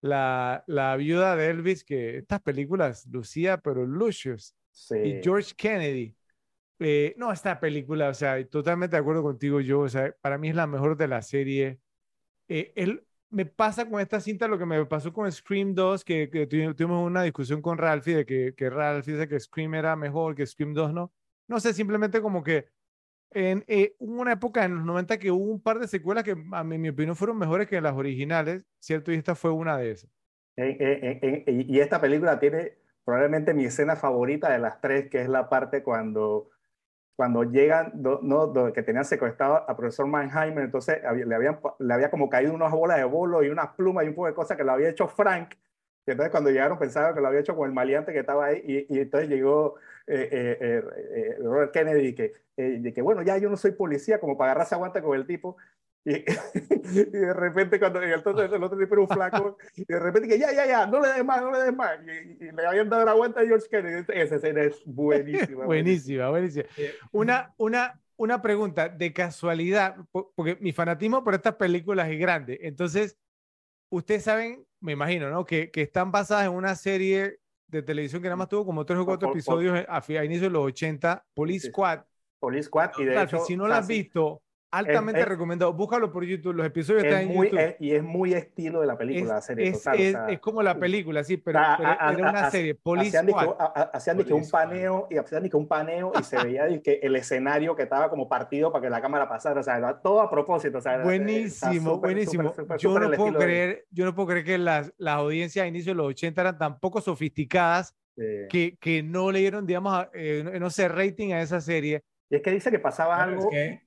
la, 0.01 0.63
la 0.67 0.95
viuda 0.97 1.35
de 1.35 1.47
Elvis, 1.49 1.83
que 1.83 2.17
estas 2.17 2.41
películas 2.41 3.07
lucía, 3.11 3.57
pero 3.57 3.85
Lucius, 3.85 4.53
Sí. 4.71 4.95
y 4.97 5.23
George 5.23 5.53
Kennedy. 5.55 6.15
Eh, 6.79 7.15
no, 7.17 7.31
esta 7.31 7.59
película, 7.59 8.09
o 8.09 8.13
sea, 8.13 8.45
totalmente 8.47 8.97
de 8.97 8.99
acuerdo 9.01 9.23
contigo, 9.23 9.61
yo, 9.61 9.79
o 9.79 9.89
sea, 9.89 10.13
para 10.21 10.37
mí 10.37 10.49
es 10.49 10.55
la 10.55 10.67
mejor 10.67 10.97
de 10.97 11.07
la 11.07 11.21
serie. 11.21 11.79
Eh, 12.49 12.73
él, 12.75 13.05
me 13.35 13.45
pasa 13.45 13.89
con 13.89 13.99
esta 14.01 14.19
cinta 14.21 14.47
lo 14.47 14.57
que 14.57 14.65
me 14.65 14.85
pasó 14.85 15.13
con 15.13 15.31
Scream 15.31 15.75
2, 15.75 16.03
que, 16.05 16.29
que 16.29 16.47
tuvi- 16.49 16.75
tuvimos 16.75 17.05
una 17.05 17.23
discusión 17.23 17.61
con 17.61 17.77
Ralphie 17.77 18.15
de 18.17 18.25
que, 18.25 18.53
que 18.55 18.69
Ralphie 18.69 19.13
dice 19.15 19.27
que 19.27 19.39
Scream 19.39 19.75
era 19.75 19.95
mejor, 19.95 20.35
que 20.35 20.45
Scream 20.45 20.73
2 20.73 20.93
no. 20.93 21.13
No 21.47 21.59
sé, 21.59 21.73
simplemente 21.73 22.21
como 22.21 22.43
que 22.43 22.67
en 23.31 23.63
eh, 23.67 23.95
una 23.99 24.33
época 24.33 24.65
en 24.65 24.75
los 24.75 24.85
90 24.85 25.19
que 25.19 25.31
hubo 25.31 25.43
un 25.51 25.61
par 25.61 25.79
de 25.79 25.87
secuelas 25.87 26.23
que 26.23 26.35
a 26.53 26.63
mí, 26.63 26.75
en 26.75 26.81
mi 26.81 26.89
opinión 26.89 27.15
fueron 27.15 27.37
mejores 27.37 27.67
que 27.67 27.81
las 27.81 27.93
originales, 27.95 28.65
¿cierto? 28.79 29.11
Y 29.11 29.15
esta 29.15 29.35
fue 29.35 29.51
una 29.51 29.77
de 29.77 29.91
esas. 29.91 30.09
En- 30.57 30.77
en- 30.79 31.69
y 31.69 31.79
esta 31.79 31.99
película 31.99 32.39
tiene 32.39 32.77
probablemente 33.03 33.53
mi 33.53 33.65
escena 33.65 33.95
favorita 33.95 34.51
de 34.51 34.59
las 34.59 34.79
tres, 34.81 35.09
que 35.09 35.21
es 35.21 35.29
la 35.29 35.49
parte 35.49 35.83
cuando, 35.83 36.49
cuando 37.15 37.43
llegan, 37.43 37.91
do- 37.95 38.19
no, 38.23 38.47
do- 38.47 38.73
que 38.73 38.83
tenían 38.83 39.05
secuestrado 39.05 39.69
a 39.69 39.75
profesor 39.77 40.07
Mannheimer, 40.07 40.65
entonces 40.65 41.03
había- 41.05 41.25
le, 41.25 41.35
habían, 41.35 41.59
le 41.79 41.93
había 41.93 42.11
como 42.11 42.29
caído 42.29 42.53
unas 42.53 42.71
bolas 42.71 42.97
de 42.97 43.03
bolo 43.05 43.43
y 43.43 43.49
unas 43.49 43.69
plumas 43.75 44.05
y 44.05 44.09
un 44.09 44.15
poco 44.15 44.27
de 44.27 44.33
cosas 44.33 44.57
que 44.57 44.63
lo 44.63 44.71
había 44.73 44.89
hecho 44.89 45.07
Frank. 45.07 45.53
Y 46.07 46.11
entonces 46.11 46.31
cuando 46.31 46.51
llegaron 46.51 46.77
pensaban 46.77 47.15
que 47.15 47.21
lo 47.21 47.27
había 47.27 47.39
hecho 47.39 47.55
con 47.55 47.67
el 47.67 47.73
maliante 47.73 48.13
que 48.13 48.19
estaba 48.19 48.45
ahí 48.45 48.61
y, 48.89 48.95
y 48.95 48.99
entonces 48.99 49.27
llegó 49.29 49.75
eh, 50.07 50.29
eh, 50.31 50.57
eh, 50.61 50.83
eh, 51.15 51.37
Robert 51.43 51.71
Kennedy 51.73 52.13
que, 52.13 52.33
eh, 52.57 52.77
de 52.79 52.93
que 52.93 53.01
bueno, 53.01 53.23
ya 53.23 53.37
yo 53.39 53.49
no 53.49 53.57
soy 53.57 53.71
policía 53.71 54.19
como 54.19 54.37
para 54.37 54.51
agarrarse 54.51 54.75
aguanta 54.75 55.01
con 55.01 55.15
el 55.17 55.25
tipo. 55.25 55.57
Y, 56.05 56.11
y 56.83 57.03
de 57.09 57.33
repente 57.33 57.79
cuando 57.79 58.05
y 58.07 58.11
entonces 58.11 58.51
el 58.51 58.63
otro 58.63 58.77
tipo 58.77 58.93
era 58.93 59.01
un 59.01 59.09
flaco 59.09 59.57
y 59.75 59.85
de 59.85 59.99
repente 59.99 60.27
que 60.29 60.37
ya, 60.37 60.53
ya, 60.53 60.67
ya, 60.67 60.85
no 60.85 60.99
le 61.01 61.09
des 61.09 61.25
más, 61.25 61.41
no 61.41 61.51
le 61.51 61.63
des 61.63 61.75
más. 61.75 61.97
Y, 62.05 62.43
y 62.45 62.51
le 62.51 62.65
habían 62.65 62.89
dado 62.89 63.05
la 63.05 63.13
vuelta 63.13 63.41
a 63.41 63.45
George 63.45 63.67
Kennedy. 63.69 64.05
Esa 64.13 64.35
escena 64.35 64.61
es 64.61 64.81
buenísima. 64.85 65.65
Buenísima, 65.65 66.29
buenísima. 66.29 66.65
Una, 67.11 67.53
una, 67.57 67.99
una 68.17 68.41
pregunta 68.41 68.87
de 68.87 69.11
casualidad, 69.13 69.95
po- 70.11 70.31
porque 70.35 70.57
mi 70.61 70.71
fanatismo 70.73 71.23
por 71.23 71.33
estas 71.33 71.55
películas 71.55 72.07
es 72.09 72.19
grande. 72.19 72.59
Entonces, 72.61 73.17
ustedes 73.89 74.23
saben, 74.23 74.63
me 74.81 74.91
imagino, 74.91 75.29
¿no? 75.31 75.43
Que, 75.45 75.71
que 75.71 75.81
están 75.81 76.11
basadas 76.11 76.45
en 76.45 76.53
una 76.53 76.75
serie 76.75 77.39
de 77.67 77.81
televisión 77.81 78.21
que 78.21 78.27
nada 78.27 78.35
más 78.37 78.47
tuvo 78.47 78.63
como 78.63 78.85
tres 78.85 78.99
o 78.99 79.05
cuatro 79.05 79.29
Por- 79.29 79.33
por- 79.33 79.37
episodios 79.63 79.85
a, 79.89 80.01
fi- 80.01 80.17
a 80.17 80.23
inicios 80.23 80.43
de 80.43 80.49
los 80.51 80.65
80, 80.65 81.25
Police 81.33 81.61
Sí. 81.65 81.71
Squad. 81.71 82.01
Police 82.39 82.67
Squad 82.67 82.91
y 82.99 83.05
de 83.05 83.15
Ralphie, 83.15 83.37
hecho, 83.37 83.45
si 83.47 83.57
no 83.57 83.65
sea, 83.65 83.77
has 83.77 83.87
visto, 83.87 84.43
altamente 84.77 85.21
es- 85.21 85.27
recomendado. 85.27 85.73
Búscalo 85.73 86.11
por 86.11 86.23
YouTube, 86.25 86.53
los 86.55 86.65
episodios 86.65 87.03
es 87.03 87.09
están 87.09 87.23
en 87.29 87.35
muy, 87.35 87.47
YouTube. 87.47 87.59
es- 87.59 87.75
y 87.79 87.91
es 87.91 88.03
muy 88.03 88.33
estilo 88.33 88.81
de 88.81 88.87
la 88.87 88.97
película, 88.97 89.35
la 89.35 89.41
serie 89.41 89.67
es- 89.69 89.77
total. 89.83 89.95
o 89.95 89.97
sea, 90.11 90.27
es 90.29 90.39
como 90.39 90.61
la 90.63 90.77
película, 90.77 91.23
sí, 91.23 91.37
pero, 91.37 91.59
a- 91.59 91.75
pero 91.77 91.89
a- 91.89 91.93
era 91.93 92.27
a- 92.27 92.29
una 92.31 92.47
a- 92.47 92.51
serie, 92.51 92.75
Police 92.75 93.17
hacían 93.93 94.17
dizque 94.17 94.33
un 94.33 94.49
paneo 94.49 95.07
y 95.09 95.17
hacían 95.17 95.43
dizque 95.43 95.57
un 95.57 95.67
paneo 95.67 96.11
y 96.19 96.23
se 96.23 96.43
veía 96.43 96.65
el 96.67 97.15
escenario 97.15 97.75
que 97.75 97.83
estaba 97.83 98.09
como 98.09 98.27
partido 98.27 98.71
para 98.71 98.83
que 98.83 98.89
la 98.89 99.01
cámara 99.01 99.27
pasara, 99.27 99.59
o 99.59 99.63
sea, 99.63 99.77
era 99.77 99.99
todo 100.01 100.21
a 100.21 100.29
propósito, 100.29 100.77
o 100.77 100.81
sea, 100.81 100.93
era- 100.95 101.03
está 101.03 101.07
Buenísimo, 101.09 101.95
súper, 101.95 102.11
buenísimo. 102.13 102.43
súper, 102.49 102.63
súper, 102.65 102.77
yo, 102.79 102.99
no 102.99 103.11
puedo 103.11 103.39
de- 103.39 103.45
creer, 103.45 103.85
yo 103.91 104.05
no 104.05 104.15
puedo 104.15 104.27
creer 104.29 104.45
que 104.45 104.57
las, 104.57 104.93
las 104.97 105.15
audiencias 105.15 105.63
a 105.63 105.67
inicios 105.67 105.95
de 105.95 105.97
los 106.01 106.07
80 106.07 106.41
eran 106.41 106.57
tan 106.57 106.79
poco 106.79 107.01
sofisticadas 107.01 107.95
de- 108.15 108.47
que, 108.49 108.77
que 108.79 109.03
no 109.03 109.31
le 109.31 109.39
dieron, 109.39 109.65
digamos, 109.65 110.07
eh, 110.13 110.43
no- 110.59 110.69
sé, 110.69 110.87
rating 110.87 111.33
a 111.33 111.41
esa 111.41 111.59
serie. 111.61 112.01
Y 112.29 112.37
es 112.37 112.41
que 112.41 112.51
dice 112.51 112.71
que 112.71 112.79
pasaba 112.79 113.21
algo, 113.21 113.49
que 113.49 113.84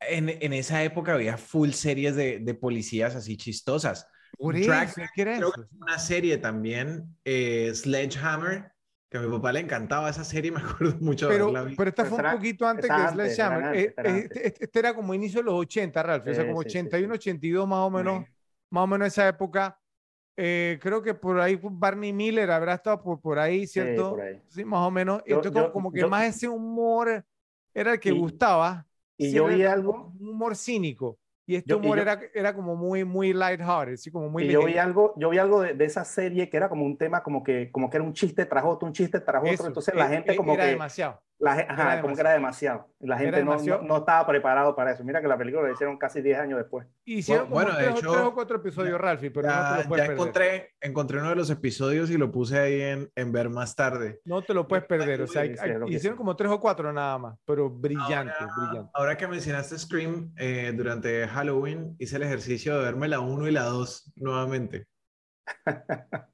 en, 0.00 0.28
en 0.28 0.52
esa 0.52 0.82
época 0.82 1.14
había 1.14 1.36
full 1.36 1.70
series 1.70 2.16
de, 2.16 2.38
de 2.40 2.54
policías 2.54 3.14
así 3.16 3.36
chistosas. 3.36 4.06
Por 4.38 4.54
Drag- 4.56 4.84
eso, 4.84 5.00
¿qué 5.14 5.22
era 5.22 5.36
Creo 5.36 5.52
que 5.52 5.62
una 5.80 5.98
serie 5.98 6.38
también, 6.38 7.16
eh, 7.24 7.70
Sledgehammer, 7.74 8.72
que 9.08 9.18
a 9.18 9.20
mi 9.20 9.30
papá 9.36 9.52
le 9.52 9.60
encantaba 9.60 10.10
esa 10.10 10.24
serie, 10.24 10.50
me 10.52 10.60
acuerdo 10.60 10.96
mucho 11.00 11.26
de 11.28 11.32
Pero, 11.34 11.44
haberla 11.44 11.62
visto. 11.62 11.78
pero 11.78 11.88
esta 11.90 12.04
fue 12.04 12.18
un 12.22 12.30
poquito 12.32 12.66
antes 12.66 12.90
que 12.90 13.08
Sledgehammer. 13.12 13.74
Eh, 13.76 13.82
eh, 13.82 13.94
antes. 13.96 14.30
Este, 14.36 14.64
este 14.64 14.78
era 14.78 14.94
como 14.94 15.14
inicio 15.14 15.40
de 15.40 15.44
los 15.44 15.54
80, 15.54 16.02
Ralph. 16.02 16.26
o 16.26 16.34
sea, 16.34 16.42
Sí, 16.42 16.48
como 16.48 16.62
sí, 16.62 16.70
sí, 16.70 16.78
81, 16.78 17.14
sí. 17.14 17.18
82 17.18 17.68
más 17.68 17.78
o 17.78 17.90
menos. 17.90 18.24
Sí. 18.24 18.30
Más 18.70 18.84
o 18.84 18.86
menos 18.86 19.08
esa 19.08 19.28
época. 19.28 19.78
Eh, 20.38 20.78
creo 20.82 21.00
que 21.02 21.14
por 21.14 21.40
ahí 21.40 21.58
Barney 21.62 22.12
Miller 22.12 22.50
habrá 22.50 22.74
estado 22.74 23.02
por, 23.02 23.20
por 23.22 23.38
ahí, 23.38 23.60
Sí, 23.66 23.74
¿cierto? 23.74 24.10
por 24.10 24.20
ahí. 24.20 24.42
Sí, 24.48 24.64
más 24.66 24.80
o 24.80 24.90
menos. 24.90 25.22
Yo- 25.24 25.36
Entonces, 25.36 25.52
como, 25.52 25.66
yo- 25.66 25.72
como 25.72 25.92
que 25.92 26.00
yo- 26.00 26.08
más 26.10 26.24
ese 26.26 26.46
humor 26.48 27.24
era 27.72 27.92
el 27.94 28.00
que 28.00 28.10
Y- 28.10 28.18
gustaba. 28.18 28.85
Y 29.18 29.26
Sí, 29.26 29.32
yo 29.32 29.46
era 29.48 29.56
vi 29.56 29.62
algo, 29.64 30.12
Un 30.18 30.28
humor 30.28 30.56
cínico. 30.56 31.18
Y 31.48 31.54
este 31.56 31.70
Yo- 31.70 31.76
y 31.76 31.80
humor 31.80 31.96
yo- 31.98 32.02
era, 32.02 32.20
era 32.34 32.54
como 32.54 32.74
muy, 32.74 33.04
muy 33.04 33.32
lighthearted, 33.32 33.94
así 33.94 34.10
como 34.10 34.28
muy 34.28 34.44
y 34.44 34.48
yo 34.52 34.64
vi 34.64 34.78
algo, 34.78 35.14
yo 35.16 35.30
vi 35.30 35.38
algo 35.38 35.60
de, 35.60 35.74
de 35.74 35.84
esa 35.84 36.04
serie 36.04 36.50
que 36.50 36.56
era 36.56 36.68
como 36.68 36.84
un 36.84 36.98
tema 36.98 37.22
como 37.22 37.44
que, 37.44 37.70
como 37.70 37.88
que 37.88 37.98
era 37.98 38.04
un 38.04 38.12
chiste 38.14 38.44
tras 38.46 38.64
otro, 38.64 38.86
un 38.88 38.92
chiste 38.92 39.20
tras 39.20 39.40
otro, 39.40 39.52
Eso, 39.52 39.66
entonces 39.68 39.94
la 39.94 40.08
gente 40.08 40.32
eh, 40.32 40.36
como 40.36 40.54
era 40.54 40.64
que 40.64 40.70
demasiado. 40.70 41.20
La, 41.38 41.52
ajá, 41.52 41.92
Era 41.92 42.00
como 42.00 42.14
que 42.14 42.20
era 42.22 42.32
demasiado. 42.32 42.88
La 42.98 43.18
gente 43.18 43.32
no, 43.32 43.50
demasiado. 43.50 43.82
no, 43.82 43.88
no 43.88 43.96
estaba 43.98 44.26
preparado 44.26 44.74
para 44.74 44.92
eso. 44.92 45.04
Mira 45.04 45.20
que 45.20 45.28
la 45.28 45.36
película 45.36 45.64
la 45.68 45.72
hicieron 45.74 45.98
casi 45.98 46.22
10 46.22 46.38
años 46.38 46.58
después. 46.58 46.86
Hicieron 47.04 47.50
Bueno, 47.50 47.72
como 47.72 47.78
de 47.78 47.84
tres, 47.84 47.94
o- 47.94 47.98
hecho, 47.98 48.12
tres 48.12 48.24
o 48.24 48.34
cuatro 48.34 48.56
episodios, 48.56 48.98
Ralphie, 48.98 49.30
pero 49.30 49.48
no 49.48 49.52
te 49.54 49.58
Ya, 49.60 49.76
lo 49.76 49.82
ya 49.82 49.88
puedes 49.88 50.04
perder. 50.06 50.16
encontré, 50.16 50.70
encontré 50.80 51.18
uno 51.20 51.28
de 51.28 51.36
los 51.36 51.50
episodios 51.50 52.10
y 52.10 52.16
lo 52.16 52.32
puse 52.32 52.58
ahí 52.58 52.80
en, 52.80 53.10
en 53.14 53.32
ver 53.32 53.50
más 53.50 53.76
tarde. 53.76 54.20
No 54.24 54.40
te 54.40 54.54
lo 54.54 54.66
puedes 54.66 54.86
perder. 54.86 55.20
O 55.20 55.26
sea, 55.26 55.42
hay- 55.42 55.50
hay- 55.60 55.72
hicieron 55.94 56.16
sí. 56.16 56.18
como 56.18 56.34
tres 56.36 56.50
o 56.50 56.58
cuatro 56.58 56.90
nada 56.90 57.18
más, 57.18 57.38
pero 57.44 57.68
brillante, 57.68 58.32
Ahora, 58.40 58.54
brillante. 58.56 58.90
ahora 58.94 59.16
que 59.18 59.28
mencionaste 59.28 59.78
Scream, 59.78 60.32
eh, 60.38 60.72
durante 60.74 61.28
Halloween 61.28 61.96
hice 61.98 62.16
el 62.16 62.22
ejercicio 62.22 62.78
de 62.78 62.82
verme 62.84 63.08
la 63.08 63.20
1 63.20 63.46
y 63.46 63.50
la 63.50 63.64
2 63.64 64.10
nuevamente. 64.16 64.86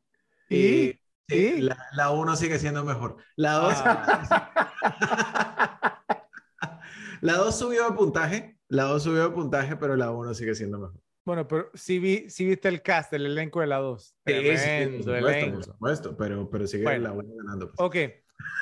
¿Y? 0.48 1.01
Sí, 1.32 1.60
la, 1.62 1.78
la 1.94 2.10
1 2.10 2.36
sigue 2.36 2.58
siendo 2.58 2.84
mejor. 2.84 3.16
La 3.36 3.52
2 3.54 3.74
Ah, 3.84 6.02
la 7.20 7.34
2 7.34 7.58
subió 7.58 7.88
de 7.90 7.96
puntaje, 7.96 8.58
la 8.68 8.84
2 8.84 9.02
subió 9.02 9.28
de 9.28 9.34
puntaje, 9.34 9.76
pero 9.76 9.96
la 9.96 10.10
1 10.10 10.34
sigue 10.34 10.54
siendo 10.54 10.78
mejor. 10.78 11.00
bueno, 11.24 11.46
pero 11.46 11.70
sí, 11.74 11.98
vi, 11.98 12.28
sí 12.30 12.46
viste 12.46 12.68
el 12.68 12.82
cast, 12.82 13.12
el 13.12 13.26
elenco 13.26 13.60
de 13.60 13.66
la 13.68 13.78
2. 13.78 14.16
Sí, 14.26 14.56
sí, 14.56 14.86
por 14.86 15.04
supuesto, 15.04 15.52
por 15.54 15.64
supuesto, 15.64 16.16
pero, 16.16 16.50
pero 16.50 16.66
sigue 16.66 16.84
Bueno. 16.84 17.04
la 17.04 17.12
1 17.12 17.28
ganando. 17.44 17.66
pues. 17.72 17.80
Ok. 17.80 17.96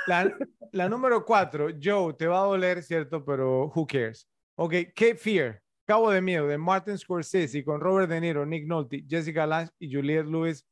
La, 0.07 0.37
la 0.73 0.89
número 0.91 1.25
cuatro, 1.25 1.69
Joe, 1.83 2.13
te 2.13 2.27
va 2.27 2.43
a 2.43 2.47
doler, 2.47 2.83
¿cierto? 2.83 3.25
Pero 3.25 3.73
who 3.75 3.87
cares? 3.87 4.29
Ok, 4.57 4.75
Cape 4.95 5.15
Fear, 5.17 5.63
Cabo 5.87 6.11
de 6.11 6.21
Miedo, 6.21 6.47
de 6.47 6.59
Martin 6.59 6.99
Scorsese, 6.99 7.65
con 7.65 7.81
Robert 7.81 8.11
De 8.11 8.21
Niro, 8.21 8.45
Nick 8.45 8.67
Nolte, 8.67 9.05
Jessica 9.09 9.47
Lange 9.47 9.73
y 9.79 9.91
Juliette 9.95 10.27
Lewis. 10.27 10.67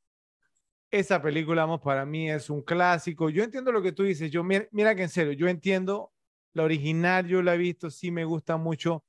Esa 0.90 1.20
película, 1.20 1.62
vamos, 1.62 1.80
para 1.80 2.06
mí 2.06 2.30
es 2.30 2.48
un 2.48 2.62
clásico. 2.62 3.28
Yo 3.28 3.44
entiendo 3.44 3.72
lo 3.72 3.82
que 3.82 3.92
tú 3.92 4.04
dices. 4.04 4.30
Yo, 4.30 4.42
mira, 4.42 4.66
mira 4.70 4.94
que 4.94 5.02
en 5.02 5.08
serio, 5.10 5.32
yo 5.32 5.46
entiendo 5.48 6.12
la 6.54 6.62
original, 6.62 7.26
yo 7.26 7.42
la 7.42 7.54
he 7.54 7.58
visto, 7.58 7.90
sí 7.90 8.10
me 8.10 8.24
gusta 8.24 8.56
mucho, 8.56 9.04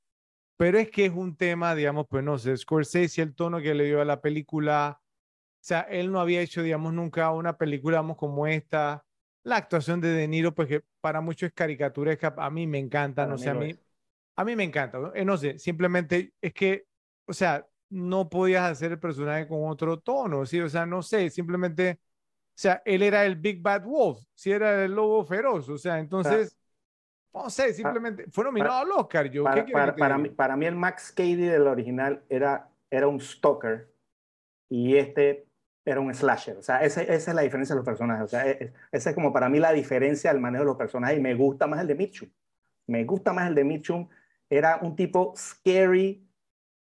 pero 0.58 0.78
es 0.78 0.90
que 0.90 1.06
es 1.06 1.12
un 1.12 1.36
tema, 1.36 1.74
digamos, 1.74 2.06
pues 2.08 2.22
no 2.22 2.36
sé, 2.38 2.54
Scorsese, 2.56 3.22
el 3.22 3.34
tono 3.34 3.60
que 3.60 3.74
le 3.74 3.84
dio 3.84 4.02
a 4.02 4.04
la 4.04 4.20
película. 4.20 5.00
O 5.00 5.62
sea, 5.62 5.80
él 5.80 6.12
no 6.12 6.20
había 6.20 6.42
hecho, 6.42 6.62
digamos, 6.62 6.92
nunca 6.92 7.30
una 7.30 7.56
película, 7.56 7.98
vamos, 7.98 8.18
como 8.18 8.46
esta. 8.46 9.04
La 9.42 9.56
actuación 9.56 10.02
de 10.02 10.08
De 10.10 10.28
Niro, 10.28 10.54
pues 10.54 10.68
que 10.68 10.84
para 11.00 11.22
muchos 11.22 11.46
es 11.48 11.54
caricaturesca, 11.54 12.34
a 12.36 12.50
mí 12.50 12.66
me 12.66 12.78
encanta, 12.78 13.26
no 13.26 13.38
sé, 13.38 13.48
a 13.48 13.54
mí, 13.54 13.74
a 14.36 14.44
mí 14.44 14.54
me 14.54 14.64
encanta, 14.64 14.98
¿no? 14.98 15.14
Eh, 15.14 15.24
no 15.24 15.38
sé, 15.38 15.58
simplemente 15.58 16.34
es 16.42 16.52
que, 16.52 16.84
o 17.26 17.32
sea, 17.32 17.66
no 17.90 18.28
podías 18.28 18.70
hacer 18.70 18.92
el 18.92 19.00
personaje 19.00 19.46
con 19.48 19.68
otro 19.68 19.98
tono, 20.00 20.46
¿sí? 20.46 20.60
O 20.60 20.68
sea, 20.68 20.86
no 20.86 21.02
sé, 21.02 21.30
simplemente, 21.30 21.98
o 22.00 22.06
sea, 22.54 22.82
él 22.84 23.02
era 23.02 23.24
el 23.26 23.36
Big 23.36 23.60
Bad 23.62 23.84
Wolf, 23.84 24.20
si 24.34 24.52
era 24.52 24.84
el 24.84 24.92
lobo 24.94 25.24
feroz, 25.24 25.68
o 25.68 25.78
sea, 25.78 25.98
entonces, 25.98 26.56
no 27.34 27.50
sé, 27.50 27.74
simplemente, 27.74 28.26
fue 28.30 28.44
nominado 28.44 28.78
al 28.78 28.90
Oscar, 28.92 29.30
yo, 29.30 29.44
¿qué 29.44 29.50
Para, 29.50 29.66
para, 29.66 29.96
para 29.96 30.18
mí, 30.18 30.28
para 30.30 30.56
mí 30.56 30.66
el 30.66 30.76
Max 30.76 31.12
Cady 31.12 31.36
del 31.36 31.66
original 31.66 32.22
era, 32.28 32.68
era 32.90 33.08
un 33.08 33.20
stalker 33.20 33.88
y 34.68 34.96
este 34.96 35.46
era 35.84 36.00
un 36.00 36.14
slasher. 36.14 36.56
O 36.58 36.62
sea, 36.62 36.82
esa 36.84 37.02
es 37.02 37.26
la 37.28 37.42
diferencia 37.42 37.74
de 37.74 37.78
los 37.78 37.86
personajes. 37.86 38.24
O 38.24 38.28
sea, 38.28 38.46
e- 38.48 38.64
e- 38.64 38.72
esa 38.92 39.10
es 39.10 39.14
como 39.16 39.32
para 39.32 39.48
mí 39.48 39.58
la 39.58 39.72
diferencia 39.72 40.32
del 40.32 40.40
manejo 40.40 40.62
de 40.64 40.68
los 40.68 40.76
personajes 40.76 41.18
y 41.18 41.20
me 41.22 41.34
gusta 41.34 41.66
más 41.66 41.80
el 41.80 41.86
de 41.88 41.94
Mitchum. 41.94 42.30
Me 42.86 43.04
gusta 43.04 43.32
más 43.32 43.48
el 43.48 43.54
de 43.54 43.64
Mitchum. 43.64 44.08
Era 44.48 44.78
un 44.82 44.96
tipo 44.96 45.34
scary 45.36 46.28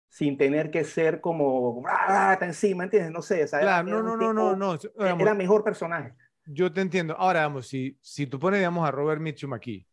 sin 0.08 0.38
tener 0.38 0.70
que 0.70 0.84
ser 0.84 1.20
como, 1.20 1.82
ah, 1.86 2.32
está 2.32 2.46
encima, 2.46 2.84
¿entiendes? 2.84 3.12
No 3.12 3.22
sé. 3.22 3.46
Claro, 3.46 3.88
no, 3.88 4.02
no, 4.02 4.16
no, 4.16 4.32
no, 4.32 4.56
no, 4.56 4.76
digamos, 4.76 5.22
Era 5.22 5.34
mejor 5.34 5.62
personaje. 5.62 6.14
yo 6.46 6.72
te 6.72 6.80
entiendo. 6.80 7.14
Ahora, 7.16 7.42
vamos, 7.42 7.68
si, 7.68 7.98
si 8.00 8.26
tú 8.26 8.38
pones, 8.38 8.60
digamos, 8.60 8.86
a 8.88 8.90
Robert 8.90 9.20
Mitchum 9.20 9.52
aquí 9.52 9.86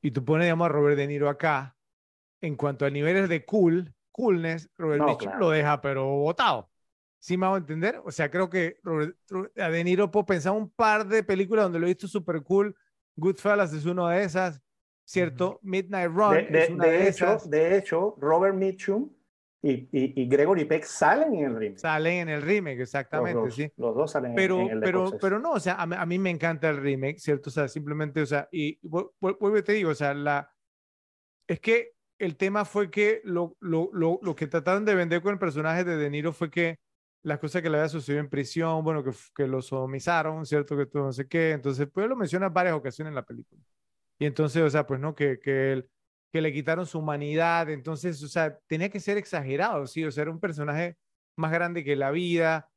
y 0.00 0.10
tú 0.10 0.24
pones, 0.24 0.46
digamos, 0.46 0.66
a 0.66 0.68
Robert 0.68 0.96
De 0.96 1.06
Niro 1.06 1.28
acá, 1.28 1.76
en 2.40 2.56
cuanto 2.56 2.84
a 2.84 2.90
niveles 2.90 3.28
de 3.28 3.44
cool, 3.44 3.94
coolness, 4.10 4.68
Robert 4.76 5.04
Mitchum 5.04 5.38
lo 5.38 5.50
deja, 5.50 5.80
pero 5.80 6.06
botado. 6.06 6.68
¿Sí 7.18 7.36
me 7.36 7.46
hago 7.46 7.56
entender? 7.56 8.00
O 8.04 8.10
sea, 8.10 8.30
creo 8.30 8.50
que 8.50 8.80
Robert, 8.82 9.16
a 9.56 9.68
De 9.68 9.84
Niro 9.84 10.10
puedo 10.10 10.26
pensar 10.26 10.52
un 10.52 10.68
par 10.70 11.06
de 11.06 11.22
películas 11.22 11.66
donde 11.66 11.78
lo 11.78 11.86
he 11.86 11.90
visto 11.90 12.08
súper 12.08 12.42
cool. 12.42 12.74
Goodfellas 13.14 13.72
es 13.72 13.84
una 13.84 14.10
de 14.10 14.24
esas, 14.24 14.60
¿cierto? 15.04 15.58
Midnight 15.62 16.10
Run 16.10 16.52
de, 16.52 16.62
es 16.64 16.70
una 16.70 16.84
de, 16.86 17.08
hecho, 17.08 17.24
esas. 17.24 17.50
De 17.50 17.76
hecho, 17.76 18.16
Robert 18.18 18.54
Mitchum 18.54 19.10
y, 19.64 19.88
y, 19.92 20.26
Gregory 20.26 20.64
Peck 20.64 20.82
salen 20.82 21.34
en 21.34 21.44
el 21.44 21.56
remake. 21.56 21.78
Salen 21.78 22.14
en 22.14 22.28
el 22.30 22.42
remake, 22.42 22.80
exactamente, 22.80 23.40
los 23.40 23.54
sí. 23.54 23.72
Los 23.76 23.94
dos 23.94 24.10
salen 24.10 24.34
pero, 24.34 24.60
en, 24.60 24.70
el 24.70 24.80
Pero, 24.80 25.12
pero 25.20 25.38
no, 25.38 25.52
o 25.52 25.60
sea, 25.60 25.74
a, 25.74 25.82
a, 25.82 26.06
mí 26.06 26.18
me 26.18 26.30
encanta 26.30 26.68
el 26.68 26.78
remake, 26.78 27.20
¿cierto? 27.20 27.48
O 27.48 27.52
sea, 27.52 27.68
simplemente, 27.68 28.20
o 28.20 28.26
sea, 28.26 28.48
y 28.50 28.80
vuelvo 28.82 29.56
y 29.56 29.62
te 29.62 29.74
digo, 29.74 29.90
o 29.90 29.94
sea, 29.94 30.14
la, 30.14 30.52
es 31.46 31.60
que 31.60 31.92
el 32.18 32.36
tema 32.36 32.64
fue 32.64 32.90
que 32.90 33.20
lo, 33.24 33.56
lo, 33.60 33.88
lo, 33.92 34.18
lo, 34.22 34.34
que 34.34 34.48
trataron 34.48 34.84
de 34.84 34.96
vender 34.96 35.22
con 35.22 35.32
el 35.32 35.38
personaje 35.38 35.84
de 35.84 35.96
De 35.96 36.10
Niro 36.10 36.32
fue 36.32 36.50
que 36.50 36.80
las 37.22 37.38
cosas 37.38 37.62
que 37.62 37.70
le 37.70 37.78
había 37.78 37.88
sucedido 37.88 38.20
en 38.20 38.28
prisión, 38.28 38.82
bueno, 38.82 39.04
que, 39.04 39.12
que 39.34 39.46
lo 39.46 39.62
sodomizaron, 39.62 40.44
¿cierto? 40.44 40.76
Que 40.76 40.86
todo 40.86 41.04
no 41.04 41.12
sé 41.12 41.28
qué. 41.28 41.52
Entonces, 41.52 41.88
pues 41.92 42.08
lo 42.08 42.16
menciona 42.16 42.48
varias 42.48 42.74
ocasiones 42.74 43.10
en 43.10 43.14
la 43.14 43.24
película. 43.24 43.62
Y 44.22 44.26
entonces, 44.26 44.62
o 44.62 44.70
sea, 44.70 44.86
pues 44.86 45.00
no, 45.00 45.14
que, 45.14 45.40
que 45.40 45.84
que 46.32 46.40
le 46.40 46.52
quitaron 46.52 46.86
su 46.86 46.98
humanidad, 46.98 47.68
entonces, 47.68 48.22
o 48.22 48.28
sea, 48.28 48.58
tenía 48.66 48.88
que 48.88 49.00
ser 49.00 49.18
exagerado, 49.18 49.86
sí, 49.86 50.02
o 50.02 50.10
sea, 50.10 50.22
era 50.22 50.30
un 50.30 50.40
personaje 50.40 50.96
más 51.36 51.52
grande 51.52 51.84
que 51.84 51.94
la 51.94 52.10
vida. 52.10 52.70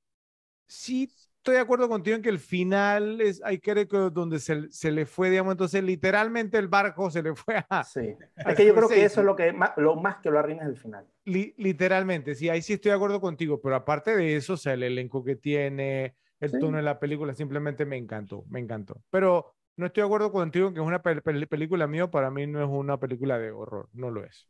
Sí, 0.68 1.10
estoy 1.38 1.56
de 1.56 1.62
acuerdo 1.62 1.88
contigo 1.88 2.18
en 2.18 2.22
que 2.22 2.30
el 2.30 2.40
final 2.40 3.22
es, 3.22 3.42
hay 3.46 3.60
que 3.60 3.88
que 3.88 3.98
donde 4.12 4.40
se, 4.40 4.70
se, 4.72 4.92
le 4.92 5.06
fue, 5.06 5.30
digamos, 5.30 5.54
entonces 5.54 5.82
literalmente 5.86 6.58
el 6.58 6.68
barco 6.68 7.10
se 7.10 7.24
le 7.24 7.34
fue 7.34 7.64
a... 7.70 7.84
Sí, 7.86 8.14
es 8.36 8.56
que 8.56 8.66
yo 8.66 8.76
creo 8.76 8.90
que 8.90 9.06
eso 9.06 9.22
es 9.22 9.26
lo, 9.26 9.38
que, 9.38 9.56
lo 9.78 9.96
más 9.96 10.18
que 10.18 10.30
lo 10.30 10.40
arruina 10.40 10.64
es 10.64 10.70
el 10.70 10.78
final. 10.78 11.08
literalmente, 11.24 12.36
sí, 12.36 12.50
ahí 12.50 12.62
sí 12.62 12.74
estoy 12.74 12.90
de 12.90 12.98
acuerdo 12.98 13.22
contigo, 13.22 13.62
pero 13.62 13.76
aparte 13.76 14.18
de 14.18 14.36
eso, 14.36 14.54
o 14.54 14.58
sea, 14.58 14.74
el 14.74 14.84
elenco 14.84 15.24
que 15.24 15.38
tiene, 15.38 16.18
el 16.42 16.60
tono 16.60 16.76
de 16.76 16.84
la 16.84 17.00
película, 17.00 17.34
simplemente 17.34 17.86
me 17.86 17.96
encantó, 17.96 18.44
me 18.50 18.60
encantó. 18.60 19.02
Pero 19.10 19.56
no 19.78 19.88
estoy 19.88 20.02
de 20.02 20.06
acuerdo 20.06 20.32
contigo 20.32 20.68
en 20.68 20.74
que 20.74 20.80
es 20.82 20.86
una 20.86 21.02
película 21.02 21.88
mío, 21.88 22.10
para 22.12 22.32
mí 22.32 22.48
no 22.48 22.62
es 22.64 22.70
una 22.70 23.00
película 23.00 23.38
de 23.40 23.52
horror, 23.52 23.90
no 23.94 24.10
lo 24.12 24.24
es. 24.24 24.48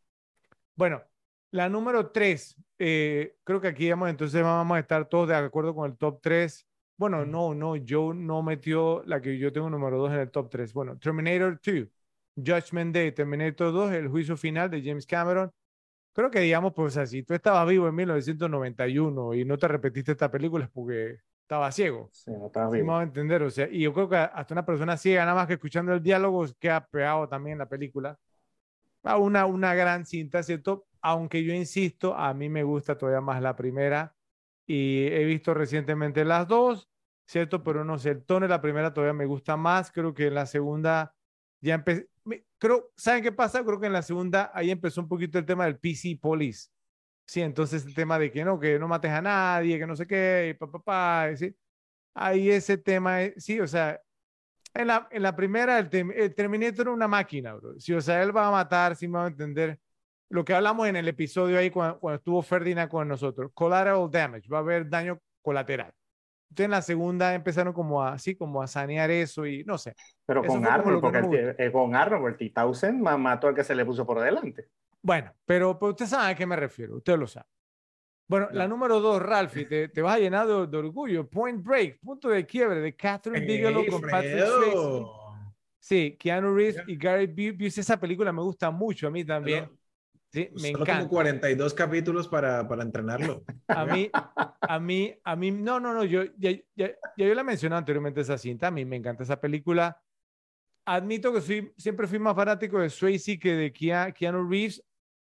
Bueno, 0.75 1.01
la 1.51 1.69
número 1.69 2.11
tres, 2.11 2.55
eh, 2.79 3.37
creo 3.43 3.61
que 3.61 3.69
aquí 3.69 3.89
vamos, 3.89 4.09
entonces 4.09 4.41
vamos 4.43 4.75
a 4.77 4.79
estar 4.79 5.07
todos 5.07 5.29
de 5.29 5.35
acuerdo 5.35 5.73
con 5.75 5.89
el 5.91 5.97
top 5.97 6.19
tres. 6.21 6.67
Bueno, 6.97 7.25
no, 7.25 7.53
no, 7.55 7.75
yo 7.75 8.13
no 8.13 8.41
metió 8.43 9.03
la 9.05 9.21
que 9.21 9.37
yo 9.37 9.51
tengo 9.53 9.69
número 9.69 9.97
dos 9.97 10.11
en 10.11 10.19
el 10.19 10.31
top 10.31 10.49
tres. 10.49 10.73
Bueno, 10.73 10.97
Terminator 10.99 11.59
2, 11.63 11.87
Judgment 12.35 12.93
Day, 12.93 13.11
Terminator 13.11 13.71
2, 13.73 13.91
El 13.93 14.07
juicio 14.09 14.37
final 14.37 14.69
de 14.69 14.81
James 14.83 15.05
Cameron. 15.05 15.51
Creo 16.13 16.31
que 16.31 16.39
digamos, 16.41 16.73
pues 16.73 16.97
así, 16.97 17.23
tú 17.23 17.33
estabas 17.33 17.67
vivo 17.67 17.87
en 17.87 17.95
1991 17.95 19.33
y 19.35 19.45
no 19.45 19.57
te 19.57 19.67
repetiste 19.67 20.13
esta 20.13 20.31
película 20.31 20.65
es 20.65 20.71
porque 20.71 21.19
estaba 21.45 21.71
ciego. 21.71 22.09
Sí, 22.11 22.31
no 22.31 22.47
estaba 22.47 22.71
vivo. 22.71 22.95
a 22.97 23.03
entender, 23.03 23.43
o 23.43 23.51
sea, 23.51 23.67
y 23.69 23.81
yo 23.81 23.93
creo 23.93 24.09
que 24.09 24.15
hasta 24.15 24.53
una 24.53 24.65
persona 24.65 24.97
ciega, 24.97 25.23
nada 25.25 25.35
más 25.35 25.47
que 25.47 25.53
escuchando 25.53 25.93
el 25.93 26.01
diálogo, 26.01 26.43
queda 26.59 26.85
pegado 26.87 27.29
también 27.29 27.53
en 27.53 27.59
la 27.59 27.69
película. 27.69 28.17
Una, 29.03 29.45
una 29.45 29.75
gran 29.75 30.05
cinta, 30.05 30.41
¿cierto? 30.41 30.87
Aunque 31.01 31.43
yo 31.43 31.53
insisto, 31.53 32.15
a 32.15 32.33
mí 32.33 32.49
me 32.49 32.63
gusta 32.63 32.97
todavía 32.97 33.21
más 33.21 33.39
la 33.41 33.55
primera 33.55 34.15
y 34.65 35.05
he 35.05 35.23
visto 35.25 35.53
recientemente 35.53 36.25
las 36.25 36.47
dos, 36.47 36.89
¿cierto? 37.27 37.63
Pero 37.63 37.85
no 37.85 37.99
sé, 37.99 38.09
el 38.09 38.25
tono 38.25 38.45
de 38.45 38.49
la 38.49 38.61
primera 38.61 38.91
todavía 38.91 39.13
me 39.13 39.27
gusta 39.27 39.55
más, 39.55 39.91
creo 39.91 40.15
que 40.15 40.27
en 40.27 40.33
la 40.33 40.47
segunda 40.47 41.13
ya 41.61 41.75
empecé, 41.75 42.09
creo, 42.57 42.91
¿saben 42.97 43.21
qué 43.21 43.31
pasa? 43.31 43.63
Creo 43.63 43.79
que 43.79 43.85
en 43.85 43.93
la 43.93 44.01
segunda 44.01 44.49
ahí 44.55 44.71
empezó 44.71 45.01
un 45.01 45.07
poquito 45.07 45.37
el 45.37 45.45
tema 45.45 45.65
del 45.65 45.77
PC 45.77 46.17
Police 46.19 46.69
Sí, 47.25 47.41
entonces 47.41 47.85
el 47.85 47.95
tema 47.95 48.19
de 48.19 48.31
que 48.31 48.45
no, 48.45 48.59
que 48.59 48.77
no 48.79 48.87
mates 48.87 49.11
a 49.11 49.21
nadie, 49.21 49.79
que 49.79 49.87
no 49.87 49.95
sé 49.95 50.05
qué, 50.05 50.49
y 50.51 50.53
papá, 50.53 50.79
pa, 50.79 51.29
pa, 51.29 51.37
¿sí? 51.37 51.55
Ahí 52.13 52.49
ese 52.51 52.77
tema, 52.77 53.19
sí, 53.37 53.59
o 53.59 53.67
sea, 53.67 53.99
en 54.73 54.87
la, 54.87 55.07
en 55.11 55.23
la 55.23 55.35
primera, 55.35 55.79
el, 55.79 55.89
el, 56.15 56.35
Terminator 56.35 56.81
era 56.81 56.91
una 56.91 57.07
máquina, 57.07 57.53
bro. 57.53 57.79
Sí, 57.79 57.93
o 57.93 58.01
sea, 58.01 58.21
él 58.21 58.35
va 58.35 58.47
a 58.47 58.51
matar, 58.51 58.95
sí 58.95 59.07
me 59.07 59.17
va 59.17 59.25
a 59.25 59.27
entender. 59.27 59.79
Lo 60.29 60.43
que 60.43 60.53
hablamos 60.53 60.87
en 60.87 60.97
el 60.97 61.07
episodio 61.07 61.57
ahí 61.57 61.69
cuando, 61.69 61.99
cuando 61.99 62.17
estuvo 62.17 62.41
Ferdinand 62.41 62.89
con 62.89 63.07
nosotros, 63.07 63.51
collateral 63.53 64.09
damage, 64.11 64.49
va 64.49 64.57
a 64.57 64.61
haber 64.61 64.89
daño 64.89 65.19
colateral. 65.41 65.93
Entonces 66.49 66.65
en 66.65 66.71
la 66.71 66.81
segunda 66.81 67.33
empezaron 67.33 67.73
como 67.73 68.03
a, 68.03 68.13
así, 68.13 68.35
como 68.35 68.61
a 68.61 68.67
sanear 68.67 69.11
eso 69.11 69.45
y 69.45 69.63
no 69.63 69.77
sé. 69.77 69.95
Pero 70.25 70.43
con 70.43 70.65
Arnold, 70.65 71.01
porque 71.01 71.17
el, 71.19 71.55
eh, 71.57 71.71
con 71.71 71.95
Arnold, 71.95 72.27
el 72.27 72.37
T-1000 72.37 73.17
mató 73.17 73.47
al 73.47 73.55
que 73.55 73.63
se 73.63 73.75
le 73.75 73.85
puso 73.85 74.05
por 74.05 74.21
delante. 74.21 74.69
Bueno, 75.05 75.31
pero, 75.45 75.77
usted 75.79 76.07
sabe 76.07 76.31
a 76.31 76.35
qué 76.35 76.47
me 76.47 76.55
refiero, 76.55 76.97
usted 76.97 77.15
lo 77.15 77.27
sabe. 77.27 77.45
Bueno, 78.27 78.49
la 78.51 78.67
número 78.67 78.99
dos, 78.99 79.21
Ralphie, 79.21 79.65
te, 79.65 79.87
te 79.89 80.01
vas 80.01 80.15
a 80.15 80.19
llenar 80.19 80.47
de, 80.47 80.77
orgullo. 80.77 81.29
Point 81.29 81.63
Break, 81.63 81.99
punto 81.99 82.29
de 82.29 82.43
quiebre 82.43 82.79
de 82.79 82.95
Catherine 82.95 83.45
Bigelow 83.45 83.85
con 83.85 84.01
Patrick 84.01 84.47
Swayze. 84.47 85.05
Sí, 85.77 86.17
Keanu 86.19 86.55
Reeves 86.55 86.81
y 86.87 86.97
Gary 86.97 87.27
Busey. 87.27 87.81
Esa 87.81 87.99
película 87.99 88.33
me 88.33 88.41
gusta 88.41 88.71
mucho 88.71 89.05
a 89.05 89.11
mí 89.11 89.23
también. 89.23 89.69
Sí, 90.31 90.49
me 90.53 90.71
Solo 90.71 90.83
encanta. 90.83 91.01
Como 91.03 91.09
42 91.09 91.73
capítulos 91.75 92.27
para, 92.27 92.67
para 92.67 92.81
entrenarlo. 92.81 93.43
A 93.67 93.85
mí, 93.85 94.09
a 94.59 94.79
mí, 94.79 95.15
a 95.23 95.35
mí, 95.35 95.51
no, 95.51 95.79
no, 95.79 95.93
no, 95.93 96.03
yo 96.03 96.23
ya, 96.35 96.49
ya, 96.75 96.87
ya 97.15 97.27
yo 97.27 97.35
la 97.35 97.43
mencioné 97.43 97.75
anteriormente 97.75 98.21
esa 98.21 98.39
cinta, 98.39 98.67
a 98.67 98.71
mí 98.71 98.85
me 98.85 98.95
encanta 98.95 99.21
esa 99.21 99.39
película. 99.39 100.01
Admito 100.83 101.31
que 101.31 101.41
soy, 101.41 101.71
siempre 101.77 102.07
fui 102.07 102.17
más 102.17 102.35
fanático 102.35 102.79
de 102.79 102.89
Swayze 102.89 103.37
que 103.37 103.53
de 103.53 103.71
Keanu 103.71 104.49
Reeves, 104.49 104.83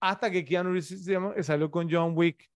hasta 0.01 0.31
que 0.31 0.45
Keanu 0.45 0.73
Reeves 0.73 1.47
salió 1.47 1.71
con 1.71 1.89
John 1.91 2.13
Wick, 2.17 2.51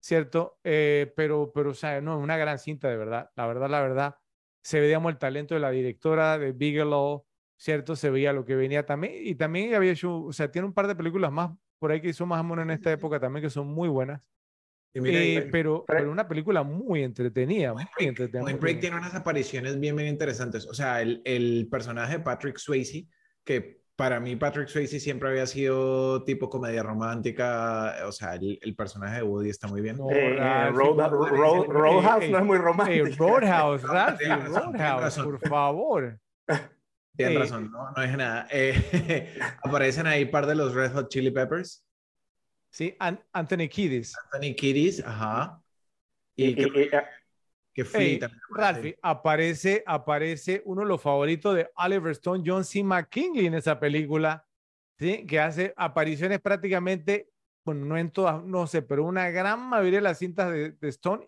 ¿cierto? 0.00 0.58
Eh, 0.64 1.12
pero, 1.16 1.52
pero, 1.54 1.70
o 1.70 1.74
sea, 1.74 2.00
no, 2.00 2.18
una 2.18 2.36
gran 2.36 2.58
cinta, 2.58 2.88
de 2.88 2.96
verdad. 2.96 3.30
La 3.36 3.46
verdad, 3.46 3.70
la 3.70 3.80
verdad, 3.80 4.16
se 4.62 4.80
veía 4.80 4.98
el 4.98 5.18
talento 5.18 5.54
de 5.54 5.60
la 5.60 5.70
directora 5.70 6.38
de 6.38 6.52
Bigelow, 6.52 7.26
¿cierto? 7.56 7.96
Se 7.96 8.10
veía 8.10 8.32
lo 8.32 8.44
que 8.44 8.54
venía 8.54 8.84
también. 8.84 9.14
Y 9.16 9.34
también 9.34 9.74
había 9.74 9.92
hecho, 9.92 10.24
o 10.24 10.32
sea, 10.32 10.50
tiene 10.50 10.66
un 10.66 10.74
par 10.74 10.86
de 10.86 10.96
películas 10.96 11.32
más 11.32 11.50
por 11.78 11.90
ahí 11.90 12.00
que 12.00 12.10
hizo 12.10 12.26
más 12.26 12.40
o 12.40 12.44
menos 12.44 12.62
en 12.62 12.70
esta 12.70 12.92
época 12.92 13.18
también 13.18 13.42
que 13.42 13.50
son 13.50 13.66
muy 13.66 13.88
buenas. 13.88 14.22
Eh, 14.94 15.48
pero, 15.50 15.84
pero 15.86 16.12
una 16.12 16.28
película 16.28 16.62
muy 16.62 17.02
entretenida, 17.02 17.72
muy 17.72 17.84
entretenida. 17.98 18.56
Break 18.56 18.78
tiene 18.78 18.96
unas 18.96 19.14
apariciones 19.14 19.80
bien, 19.80 19.96
bien 19.96 20.08
interesantes. 20.08 20.66
O 20.66 20.74
sea, 20.74 21.02
el, 21.02 21.22
el 21.24 21.66
personaje 21.68 22.18
de 22.18 22.24
Patrick 22.24 22.58
Swayze, 22.58 23.08
que 23.42 23.81
para 23.96 24.20
mí 24.20 24.36
Patrick 24.36 24.68
Swayze 24.68 25.00
siempre 25.00 25.28
había 25.28 25.46
sido 25.46 26.24
tipo 26.24 26.48
comedia 26.48 26.82
romántica, 26.82 27.96
o 28.06 28.12
sea, 28.12 28.34
el, 28.34 28.58
el 28.62 28.74
personaje 28.74 29.16
de 29.16 29.22
Woody 29.22 29.50
está 29.50 29.68
muy 29.68 29.80
bien. 29.80 29.98
Roadhouse 29.98 31.12
no 32.30 32.38
es 32.38 32.44
muy 32.44 32.58
romántico. 32.58 33.06
Roadhouse, 33.16 33.82
Roadhouse, 33.82 35.18
por 35.18 35.48
favor. 35.48 36.18
Tienes 37.16 37.38
razón, 37.38 37.70
no, 37.70 37.90
no 37.90 38.02
es 38.02 38.16
nada. 38.16 38.46
Eh, 38.50 39.38
aparecen 39.62 40.06
ahí 40.06 40.24
par 40.24 40.46
de 40.46 40.54
los 40.54 40.74
Red 40.74 40.92
Hot 40.92 41.10
Chili 41.10 41.30
Peppers. 41.30 41.84
Sí, 42.70 42.96
Anthony 42.98 43.68
Kiddis. 43.68 44.14
Anthony 44.32 44.54
Kiddis, 44.56 45.04
ajá. 45.04 45.60
Y, 46.34 46.56
que 47.72 47.84
fui 47.84 48.20
Ralphie, 48.50 48.98
aparece, 49.02 49.82
aparece 49.86 50.62
uno 50.66 50.82
de 50.82 50.88
los 50.88 51.00
favoritos 51.00 51.56
de 51.56 51.70
Oliver 51.76 52.12
Stone, 52.12 52.42
John 52.44 52.64
C. 52.64 52.84
McKinley 52.84 53.46
en 53.46 53.54
esa 53.54 53.80
película, 53.80 54.46
¿sí? 54.98 55.26
que 55.26 55.40
hace 55.40 55.72
apariciones 55.76 56.40
prácticamente, 56.40 57.30
bueno, 57.64 57.86
no 57.86 57.96
en 57.96 58.10
todas, 58.10 58.44
no 58.44 58.66
sé, 58.66 58.82
pero 58.82 59.04
una 59.04 59.30
gran 59.30 59.60
mayoría 59.60 59.98
de 59.98 60.02
las 60.02 60.18
cintas 60.18 60.52
de, 60.52 60.76
Stone. 60.82 61.24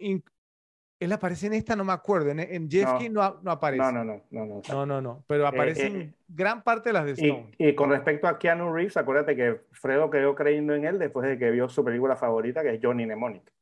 Él 1.00 1.12
aparece 1.12 1.48
en 1.48 1.54
esta, 1.54 1.74
no 1.74 1.84
me 1.84 1.92
acuerdo, 1.92 2.30
en, 2.30 2.40
en 2.40 2.70
Jeff 2.70 2.88
no, 3.10 3.40
no, 3.42 3.50
aparece. 3.50 3.82
No, 3.82 3.92
no, 3.92 4.04
no, 4.04 4.22
no, 4.30 4.46
no. 4.46 4.62
No, 4.68 4.86
no, 4.86 5.00
no, 5.00 5.24
pero 5.26 5.46
aparece 5.46 5.82
eh, 5.82 5.86
en 5.86 6.00
eh, 6.00 6.14
gran 6.28 6.62
parte 6.62 6.90
de 6.90 6.92
las 6.92 7.04
de 7.04 7.12
Stone. 7.12 7.50
Y, 7.58 7.74
con 7.74 7.90
respecto 7.90 8.28
a 8.28 8.38
Keanu 8.38 8.72
Reeves, 8.72 8.96
acuérdate 8.96 9.34
que 9.34 9.60
Fredo 9.72 10.08
quedó 10.08 10.34
creyendo 10.34 10.74
en 10.74 10.84
él 10.84 10.98
después 10.98 11.28
de 11.28 11.38
que 11.38 11.50
vio 11.50 11.68
su 11.68 11.84
película 11.84 12.16
favorita, 12.16 12.62
que 12.62 12.74
es 12.74 12.80
Johnny 12.82 13.06
Mnemonic. 13.06 13.52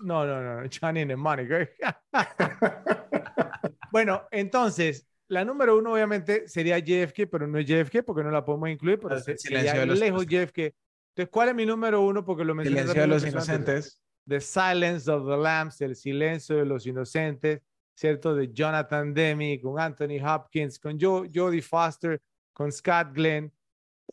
No, 0.00 0.26
no, 0.26 0.42
no, 0.42 0.68
Johnny 0.68 1.04
Mnemonic. 1.04 1.76
bueno, 3.92 4.26
entonces, 4.30 5.08
la 5.28 5.44
número 5.44 5.76
uno 5.76 5.92
obviamente 5.92 6.48
sería 6.48 6.78
JFK, 6.78 7.28
pero 7.30 7.46
no 7.46 7.58
es 7.58 7.66
JFK 7.66 8.02
porque 8.04 8.22
no 8.22 8.30
la 8.30 8.44
podemos 8.44 8.70
incluir, 8.70 8.98
pero 8.98 9.20
sería 9.20 9.84
lejos 9.84 10.26
JFK. 10.26 10.58
Entonces, 10.58 11.30
¿cuál 11.30 11.50
es 11.50 11.54
mi 11.54 11.66
número 11.66 12.00
uno? 12.00 12.24
Porque 12.24 12.44
lo 12.44 12.54
mencioné. 12.54 12.80
Silencio 12.80 13.02
de 13.02 13.08
los 13.08 13.26
inocentes. 13.26 14.02
The 14.26 14.40
Silence 14.40 15.10
of 15.10 15.26
the 15.26 15.36
Lambs, 15.36 15.80
El 15.80 15.96
silencio 15.96 16.56
de 16.56 16.66
los 16.66 16.86
inocentes, 16.86 17.62
¿cierto? 17.94 18.34
De 18.34 18.52
Jonathan 18.52 19.14
Demi, 19.14 19.60
con 19.60 19.80
Anthony 19.80 20.22
Hopkins, 20.22 20.78
con 20.78 20.98
Jodie 21.00 21.62
Foster, 21.62 22.20
con 22.52 22.70
Scott 22.70 23.12
Glenn. 23.12 23.52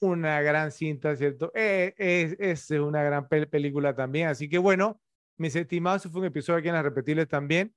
Una 0.01 0.41
gran 0.41 0.71
cinta, 0.71 1.15
¿cierto? 1.15 1.51
Eh, 1.53 1.93
es, 1.97 2.35
es 2.39 2.71
una 2.71 3.03
gran 3.03 3.27
película 3.27 3.95
también. 3.95 4.27
Así 4.27 4.49
que 4.49 4.57
bueno, 4.57 4.99
mis 5.37 5.55
estimados, 5.55 6.03
fue 6.11 6.21
un 6.21 6.27
episodio 6.27 6.59
aquí 6.59 6.67
en 6.69 6.75
las 6.75 6.83
repetibles 6.83 7.27
también. 7.27 7.73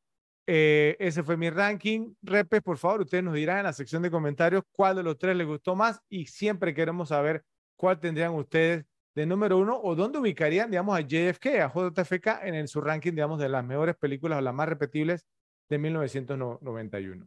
eh, 0.46 0.96
ese 0.98 1.22
fue 1.22 1.36
mi 1.36 1.50
ranking. 1.50 2.14
Repes, 2.22 2.62
por 2.62 2.78
favor, 2.78 3.02
ustedes 3.02 3.22
nos 3.22 3.34
dirán 3.34 3.58
en 3.58 3.64
la 3.64 3.72
sección 3.72 4.02
de 4.02 4.10
comentarios 4.10 4.62
cuál 4.72 4.96
de 4.96 5.02
los 5.02 5.18
tres 5.18 5.36
les 5.36 5.46
gustó 5.46 5.76
más 5.76 6.00
y 6.08 6.26
siempre 6.26 6.72
queremos 6.74 7.10
saber 7.10 7.44
cuál 7.76 8.00
tendrían 8.00 8.34
ustedes 8.34 8.86
de 9.14 9.26
número 9.26 9.58
uno 9.58 9.78
o 9.82 9.94
dónde 9.94 10.18
ubicarían, 10.18 10.70
digamos, 10.70 10.96
a 10.96 11.00
JFK, 11.00 11.46
a 11.60 11.72
JFK 11.72 12.26
en 12.44 12.54
el, 12.54 12.68
su 12.68 12.80
ranking, 12.80 13.12
digamos, 13.12 13.38
de 13.40 13.48
las 13.48 13.64
mejores 13.64 13.96
películas 13.96 14.38
o 14.38 14.40
las 14.40 14.54
más 14.54 14.68
repetibles 14.68 15.26
de 15.68 15.78
1991. 15.78 17.26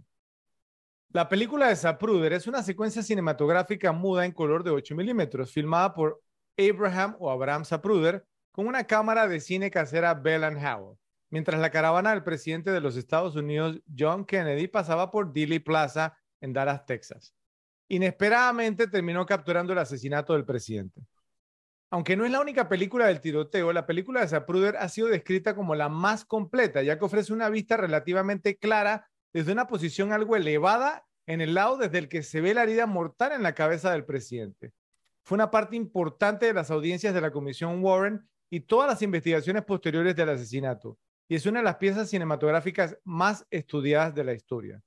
La 1.13 1.27
película 1.27 1.67
de 1.67 1.75
Zapruder 1.75 2.33
es 2.33 2.47
una 2.47 2.63
secuencia 2.63 3.03
cinematográfica 3.03 3.91
muda 3.91 4.25
en 4.25 4.31
color 4.31 4.63
de 4.63 4.71
8 4.71 4.95
milímetros, 4.95 5.51
filmada 5.51 5.93
por 5.93 6.21
Abraham 6.57 7.17
o 7.19 7.29
Abraham 7.29 7.65
Zapruder 7.65 8.25
con 8.51 8.67
una 8.67 8.85
cámara 8.85 9.27
de 9.27 9.39
cine 9.39 9.71
casera 9.71 10.13
Bell 10.13 10.43
Howell, 10.43 10.97
mientras 11.29 11.59
la 11.59 11.71
caravana 11.71 12.11
del 12.11 12.23
presidente 12.23 12.71
de 12.71 12.81
los 12.81 12.97
Estados 12.97 13.35
Unidos, 13.35 13.79
John 13.97 14.25
Kennedy, 14.25 14.67
pasaba 14.67 15.09
por 15.11 15.31
Dealey 15.31 15.59
Plaza 15.59 16.17
en 16.41 16.53
Dallas, 16.53 16.85
Texas. 16.85 17.33
Inesperadamente 17.87 18.87
terminó 18.87 19.25
capturando 19.25 19.73
el 19.73 19.79
asesinato 19.79 20.33
del 20.33 20.45
presidente. 20.45 21.01
Aunque 21.89 22.15
no 22.15 22.23
es 22.23 22.31
la 22.31 22.39
única 22.39 22.69
película 22.69 23.07
del 23.07 23.19
tiroteo, 23.19 23.73
la 23.73 23.85
película 23.85 24.21
de 24.21 24.29
Zapruder 24.29 24.77
ha 24.77 24.87
sido 24.87 25.07
descrita 25.07 25.55
como 25.55 25.75
la 25.75 25.89
más 25.89 26.23
completa, 26.23 26.81
ya 26.81 26.97
que 26.97 27.03
ofrece 27.03 27.33
una 27.33 27.49
vista 27.49 27.75
relativamente 27.75 28.57
clara 28.57 29.09
desde 29.33 29.51
una 29.51 29.67
posición 29.67 30.13
algo 30.13 30.37
elevada 30.37 31.05
en 31.27 31.41
el 31.41 31.53
lado 31.53 31.77
desde 31.77 31.97
el 31.97 32.07
que 32.07 32.23
se 32.23 32.39
ve 32.39 32.53
la 32.53 32.63
herida 32.63 32.85
mortal 32.85 33.33
en 33.33 33.43
la 33.43 33.53
cabeza 33.53 33.91
del 33.91 34.05
presidente. 34.05 34.71
Fue 35.23 35.35
una 35.35 35.51
parte 35.51 35.75
importante 35.75 36.45
de 36.45 36.53
las 36.53 36.71
audiencias 36.71 37.13
de 37.13 37.21
la 37.21 37.31
Comisión 37.31 37.83
Warren 37.83 38.27
y 38.51 38.59
todas 38.59 38.89
las 38.89 39.01
investigaciones 39.01 39.63
posteriores 39.63 40.15
del 40.15 40.29
asesinato, 40.29 40.99
y 41.27 41.35
es 41.35 41.45
una 41.45 41.59
de 41.59 41.65
las 41.65 41.77
piezas 41.77 42.09
cinematográficas 42.09 42.97
más 43.05 43.47
estudiadas 43.49 44.13
de 44.13 44.25
la 44.25 44.33
historia. 44.33 44.83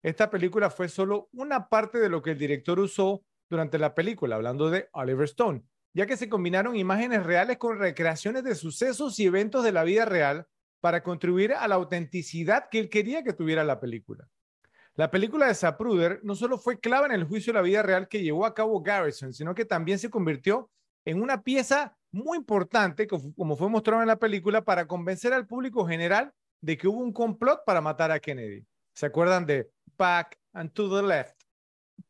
Esta 0.00 0.30
película 0.30 0.70
fue 0.70 0.88
solo 0.88 1.28
una 1.32 1.68
parte 1.68 1.98
de 1.98 2.08
lo 2.08 2.22
que 2.22 2.30
el 2.30 2.38
director 2.38 2.78
usó 2.78 3.24
durante 3.50 3.78
la 3.78 3.96
película, 3.96 4.36
hablando 4.36 4.70
de 4.70 4.88
Oliver 4.92 5.24
Stone, 5.24 5.64
ya 5.92 6.06
que 6.06 6.16
se 6.16 6.28
combinaron 6.28 6.76
imágenes 6.76 7.24
reales 7.24 7.58
con 7.58 7.80
recreaciones 7.80 8.44
de 8.44 8.54
sucesos 8.54 9.18
y 9.18 9.26
eventos 9.26 9.64
de 9.64 9.72
la 9.72 9.82
vida 9.82 10.04
real 10.04 10.46
para 10.80 11.02
contribuir 11.02 11.52
a 11.52 11.66
la 11.66 11.74
autenticidad 11.74 12.68
que 12.70 12.78
él 12.78 12.88
quería 12.88 13.24
que 13.24 13.32
tuviera 13.32 13.64
la 13.64 13.80
película. 13.80 14.28
La 14.94 15.10
película 15.10 15.48
de 15.48 15.54
Zapruder 15.54 16.20
no 16.22 16.36
solo 16.36 16.58
fue 16.58 16.78
clave 16.78 17.06
en 17.06 17.12
el 17.12 17.24
juicio 17.24 17.52
de 17.52 17.58
la 17.58 17.62
vida 17.62 17.82
real 17.82 18.06
que 18.06 18.22
llevó 18.22 18.46
a 18.46 18.54
cabo 18.54 18.80
Garrison, 18.80 19.32
sino 19.32 19.52
que 19.54 19.64
también 19.64 19.98
se 19.98 20.10
convirtió 20.10 20.70
en 21.04 21.22
una 21.22 21.42
pieza 21.42 21.96
muy 22.12 22.38
importante, 22.38 23.06
como 23.06 23.56
fue 23.56 23.68
mostrado 23.68 24.02
en 24.02 24.08
la 24.08 24.18
película, 24.18 24.62
para 24.62 24.86
convencer 24.86 25.32
al 25.32 25.46
público 25.46 25.86
general 25.86 26.32
de 26.60 26.76
que 26.76 26.88
hubo 26.88 27.00
un 27.00 27.12
complot 27.12 27.64
para 27.64 27.80
matar 27.80 28.10
a 28.10 28.20
Kennedy. 28.20 28.66
¿Se 28.94 29.06
acuerdan 29.06 29.46
de 29.46 29.70
back 29.96 30.38
and 30.52 30.72
to 30.72 30.94
the 30.94 31.06
left, 31.06 31.40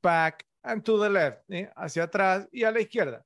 back 0.02 0.46
and 0.62 0.82
to 0.82 1.00
the 1.00 1.10
left, 1.10 1.42
¿eh? 1.50 1.70
hacia 1.76 2.04
atrás 2.04 2.48
y 2.50 2.64
a 2.64 2.70
la 2.70 2.80
izquierda? 2.80 3.24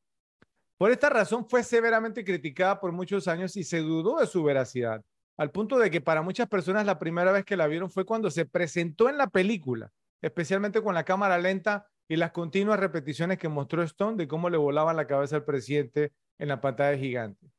Por 0.77 0.91
esta 0.91 1.09
razón 1.09 1.49
fue 1.49 1.63
severamente 1.63 2.25
criticada 2.25 2.81
por 2.81 2.93
muchos 2.93 3.29
años 3.29 3.57
y 3.57 3.65
se 3.65 3.79
dudó 3.79 4.19
de 4.19 4.27
su 4.27 4.43
veracidad, 4.43 5.03
al 5.37 5.51
punto 5.51 5.79
de 5.79 5.91
que 5.91 6.01
para 6.01 6.23
muchas 6.23 6.49
personas 6.49 6.85
la 6.85 6.99
primera 6.99 7.33
vez 7.33 7.45
que 7.45 7.57
la 7.57 7.67
vieron 7.67 7.91
fue 7.91 8.05
cuando 8.05 8.31
se 8.31 8.45
presentó 8.45 9.09
en 9.09 9.17
la 9.17 9.29
película, 9.29 9.93
especialmente 10.21 10.83
con 10.83 10.95
la 10.95 11.05
cámara 11.05 11.39
lenta 11.39 11.87
y 12.09 12.17
las 12.17 12.33
continuas 12.33 12.79
repeticiones 12.79 13.39
que 13.39 13.49
mostró 13.49 13.83
Stone 13.83 14.17
de 14.17 14.29
cómo 14.29 14.51
le 14.51 14.57
volaban 14.57 14.97
la 14.97 15.07
cabeza 15.07 15.37
al 15.37 15.45
presidente 15.45 16.13
en 16.39 16.49
la 16.49 16.61
pantalla 16.61 16.97
gigante. 16.99 17.51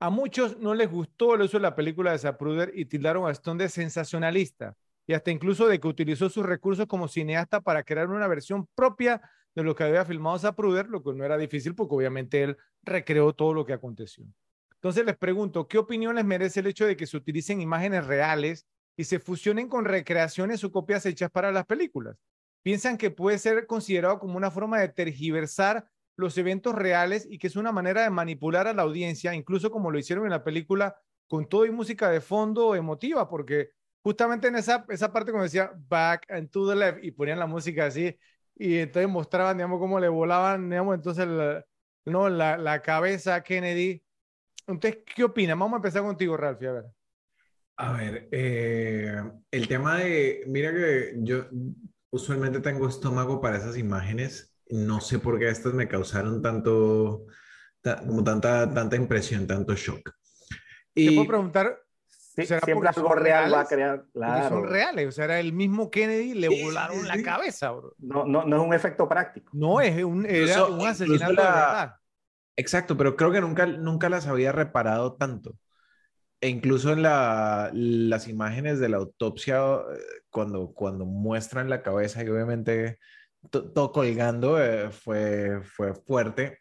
A 0.00 0.10
muchos 0.10 0.58
no 0.58 0.74
les 0.74 0.90
gustó 0.90 1.34
el 1.34 1.42
uso 1.42 1.56
de 1.56 1.62
la 1.62 1.74
película 1.74 2.12
de 2.12 2.18
Zapruder 2.18 2.72
y 2.74 2.84
tildaron 2.84 3.26
a 3.26 3.32
Stone 3.32 3.62
de 3.62 3.68
sensacionalista 3.68 4.76
y 5.06 5.14
hasta 5.14 5.30
incluso 5.30 5.66
de 5.66 5.80
que 5.80 5.88
utilizó 5.88 6.28
sus 6.28 6.44
recursos 6.44 6.86
como 6.86 7.08
cineasta 7.08 7.60
para 7.60 7.82
crear 7.82 8.08
una 8.08 8.26
versión 8.26 8.66
propia 8.74 9.22
de 9.54 9.62
lo 9.62 9.74
que 9.74 9.84
había 9.84 10.04
filmado 10.04 10.38
Zapruder, 10.38 10.88
lo 10.88 11.02
que 11.02 11.12
no 11.12 11.24
era 11.24 11.36
difícil 11.36 11.74
porque 11.74 11.94
obviamente 11.94 12.42
él 12.42 12.56
recreó 12.82 13.32
todo 13.32 13.54
lo 13.54 13.64
que 13.64 13.72
aconteció. 13.72 14.24
Entonces 14.74 15.04
les 15.06 15.16
pregunto, 15.16 15.66
¿qué 15.66 15.78
opinión 15.78 16.14
les 16.14 16.24
merece 16.24 16.60
el 16.60 16.66
hecho 16.66 16.86
de 16.86 16.96
que 16.96 17.06
se 17.06 17.16
utilicen 17.16 17.60
imágenes 17.60 18.06
reales 18.06 18.66
y 18.96 19.04
se 19.04 19.18
fusionen 19.18 19.68
con 19.68 19.84
recreaciones 19.84 20.62
o 20.64 20.70
copias 20.70 21.06
hechas 21.06 21.30
para 21.30 21.50
las 21.52 21.64
películas? 21.64 22.16
¿Piensan 22.64 22.96
que 22.96 23.10
puede 23.10 23.38
ser 23.38 23.66
considerado 23.66 24.18
como 24.18 24.38
una 24.38 24.50
forma 24.50 24.80
de 24.80 24.88
tergiversar 24.88 25.86
los 26.16 26.38
eventos 26.38 26.74
reales 26.74 27.26
y 27.28 27.38
que 27.38 27.48
es 27.48 27.56
una 27.56 27.72
manera 27.72 28.02
de 28.02 28.10
manipular 28.10 28.66
a 28.66 28.72
la 28.72 28.82
audiencia, 28.82 29.34
incluso 29.34 29.70
como 29.70 29.90
lo 29.90 29.98
hicieron 29.98 30.24
en 30.24 30.30
la 30.30 30.42
película 30.42 30.96
con 31.28 31.46
todo 31.46 31.66
y 31.66 31.70
música 31.70 32.08
de 32.08 32.22
fondo 32.22 32.74
emotiva, 32.74 33.28
porque 33.28 33.68
justamente 34.02 34.48
en 34.48 34.56
esa, 34.56 34.86
esa 34.88 35.12
parte 35.12 35.30
cuando 35.30 35.44
decía 35.44 35.72
back 35.88 36.24
and 36.30 36.48
to 36.50 36.66
the 36.66 36.74
left 36.74 37.04
y 37.04 37.10
ponían 37.10 37.38
la 37.38 37.46
música 37.46 37.84
así, 37.84 38.18
y 38.56 38.78
entonces 38.78 39.10
mostraban, 39.10 39.58
digamos, 39.58 39.78
cómo 39.78 40.00
le 40.00 40.08
volaban, 40.08 40.70
digamos, 40.70 40.94
entonces 40.94 41.26
no, 42.06 42.30
la, 42.30 42.56
la 42.56 42.80
cabeza 42.80 43.34
a 43.34 43.42
Kennedy. 43.42 44.02
Entonces, 44.66 45.02
¿qué 45.14 45.24
opinas? 45.24 45.58
Vamos 45.58 45.74
a 45.74 45.76
empezar 45.76 46.02
contigo, 46.02 46.34
Ralph, 46.36 46.62
a 46.62 46.72
ver. 46.72 46.84
A 47.76 47.92
ver, 47.92 48.28
eh, 48.30 49.22
el 49.50 49.68
tema 49.68 49.98
de, 49.98 50.44
mira 50.46 50.72
que 50.72 51.14
yo 51.18 51.46
usualmente 52.14 52.60
tengo 52.60 52.88
estómago 52.88 53.40
para 53.40 53.56
esas 53.56 53.76
imágenes, 53.76 54.56
no 54.70 55.00
sé 55.00 55.18
por 55.18 55.38
qué 55.38 55.48
estas 55.48 55.74
me 55.74 55.88
causaron 55.88 56.40
tanto, 56.40 57.26
como 58.06 58.22
tanta, 58.22 58.72
tanta 58.72 58.94
impresión, 58.94 59.48
tanto 59.48 59.74
shock. 59.74 60.12
Y, 60.94 61.08
Te 61.08 61.14
puedo 61.16 61.26
preguntar, 61.26 61.76
siempre 62.06 62.88
algo 62.88 63.14
real 63.16 63.52
va 63.52 63.60
a 63.62 63.66
crear. 63.66 64.04
Claro. 64.12 64.48
Son 64.48 64.68
reales, 64.68 65.08
o 65.08 65.12
sea, 65.12 65.24
era 65.24 65.40
el 65.40 65.52
mismo 65.52 65.90
Kennedy, 65.90 66.34
le 66.34 66.62
volaron 66.62 67.06
la 67.08 67.20
cabeza, 67.20 67.72
bro. 67.72 67.94
No, 67.98 68.24
no, 68.24 68.44
no 68.44 68.56
es 68.56 68.62
un 68.62 68.74
efecto 68.74 69.08
práctico. 69.08 69.50
No, 69.52 69.80
es 69.80 70.04
un, 70.04 70.24
era 70.24 70.66
un 70.66 70.86
asesinato 70.86 71.32
de 71.32 71.36
verdad. 71.36 71.96
Exacto, 72.56 72.96
pero 72.96 73.16
creo 73.16 73.32
que 73.32 73.40
nunca, 73.40 73.66
nunca 73.66 74.08
las 74.08 74.28
había 74.28 74.52
reparado 74.52 75.14
tanto. 75.14 75.56
E 76.44 76.48
incluso 76.48 76.92
en 76.92 77.00
la, 77.00 77.70
las 77.72 78.28
imágenes 78.28 78.78
de 78.78 78.90
la 78.90 78.98
autopsia, 78.98 79.56
eh, 79.64 79.98
cuando, 80.28 80.74
cuando 80.74 81.06
muestran 81.06 81.70
la 81.70 81.80
cabeza 81.80 82.22
y 82.22 82.28
obviamente 82.28 82.98
todo 83.50 83.92
colgando, 83.92 84.62
eh, 84.62 84.90
fue, 84.90 85.62
fue 85.62 85.94
fuerte. 85.94 86.58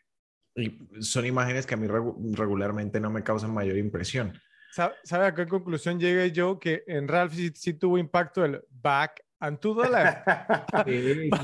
Y 0.55 0.79
son 1.01 1.25
imágenes 1.25 1.65
que 1.65 1.73
a 1.73 1.77
mí 1.77 1.87
regularmente 1.87 3.01
no 3.01 3.09
me 3.09 3.23
causan 3.23 3.53
mayor 3.53 3.75
impresión. 3.75 4.31
¿Sabe 4.71 5.25
a 5.25 5.35
qué 5.35 5.47
conclusión 5.47 5.99
llegué 5.99 6.31
yo? 6.31 6.61
Que 6.61 6.85
en 6.87 7.09
Ralph 7.09 7.33
sí, 7.53 7.73
tuvo 7.73 7.97
impacto 7.97 8.45
el 8.45 8.63
back 8.69 9.21
and 9.41 9.59
to 9.59 9.75
the 9.75 9.89
left. 9.89 10.25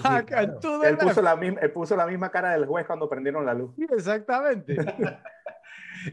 back 0.02 0.32
and 0.32 0.62
to 0.62 0.80
the 0.80 0.88
él 0.88 0.98
Puso 0.98 1.22
la 1.22 1.36
misma, 1.36 1.60
él 1.60 1.72
puso 1.74 1.94
la 1.98 2.08
misma 2.08 2.32
cara 2.32 2.54
del 2.54 2.66
juez 2.66 2.88
cuando 2.88 3.10
prendieron 3.10 3.46
la 3.46 3.54
luz. 3.54 3.76
exactamente. 3.92 4.78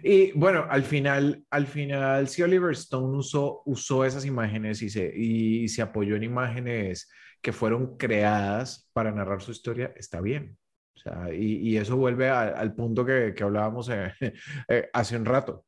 y 0.02 0.32
bueno, 0.32 0.66
al 0.68 0.82
final, 0.82 1.44
al 1.50 1.66
final, 1.66 2.28
si 2.28 2.42
Oliver 2.42 2.72
Stone 2.72 3.16
usó, 3.16 3.62
usó 3.66 4.04
esas 4.04 4.24
imágenes 4.24 4.82
y 4.82 4.90
se, 4.90 5.12
y 5.14 5.68
se 5.68 5.82
apoyó 5.82 6.16
en 6.16 6.22
imágenes 6.22 7.08
que 7.42 7.52
fueron 7.52 7.96
creadas 7.96 8.88
para 8.92 9.12
narrar 9.12 9.42
su 9.42 9.52
historia, 9.52 9.92
está 9.96 10.20
bien. 10.20 10.56
O 10.94 10.98
sea, 10.98 11.34
y, 11.34 11.68
y 11.68 11.76
eso 11.76 11.96
vuelve 11.96 12.28
al 12.28 12.74
punto 12.74 13.04
que, 13.04 13.34
que 13.36 13.44
hablábamos 13.44 13.88
eh, 13.90 14.12
eh, 14.68 14.88
hace 14.92 15.16
un 15.16 15.24
rato 15.24 15.66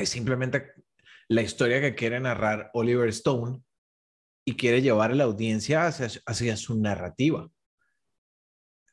es 0.00 0.08
simplemente 0.08 0.72
la 1.28 1.42
historia 1.42 1.80
que 1.80 1.94
quiere 1.94 2.20
narrar 2.20 2.70
Oliver 2.74 3.08
Stone 3.10 3.60
y 4.44 4.56
quiere 4.56 4.82
llevar 4.82 5.12
a 5.12 5.14
la 5.14 5.24
audiencia 5.24 5.86
hacia, 5.86 6.08
hacia 6.26 6.56
su 6.56 6.80
narrativa. 6.80 7.48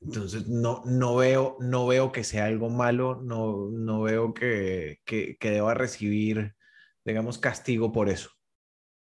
Entonces, 0.01 0.47
no, 0.47 0.83
no, 0.85 1.15
veo, 1.15 1.57
no 1.59 1.87
veo 1.87 2.11
que 2.11 2.23
sea 2.23 2.45
algo 2.45 2.69
malo, 2.69 3.21
no, 3.23 3.69
no 3.71 4.01
veo 4.01 4.33
que, 4.33 4.99
que, 5.05 5.37
que 5.37 5.51
deba 5.51 5.73
recibir, 5.73 6.55
digamos, 7.03 7.39
castigo 7.39 7.91
por 7.91 8.09
eso. 8.09 8.29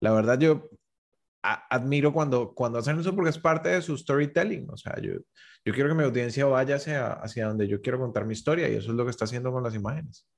La 0.00 0.12
verdad, 0.12 0.38
yo 0.38 0.70
admiro 1.42 2.12
cuando, 2.12 2.54
cuando 2.54 2.78
hacen 2.78 2.98
eso 2.98 3.14
porque 3.14 3.30
es 3.30 3.38
parte 3.38 3.68
de 3.68 3.82
su 3.82 3.96
storytelling. 3.96 4.68
O 4.70 4.76
sea, 4.76 5.00
yo, 5.00 5.14
yo 5.64 5.72
quiero 5.72 5.88
que 5.88 5.94
mi 5.94 6.04
audiencia 6.04 6.44
vaya 6.46 6.76
hacia, 6.76 7.12
hacia 7.12 7.46
donde 7.46 7.68
yo 7.68 7.80
quiero 7.80 7.98
contar 7.98 8.24
mi 8.24 8.32
historia 8.32 8.68
y 8.68 8.74
eso 8.74 8.90
es 8.90 8.96
lo 8.96 9.04
que 9.04 9.10
está 9.10 9.24
haciendo 9.24 9.52
con 9.52 9.62
las 9.62 9.74
imágenes. 9.74 10.28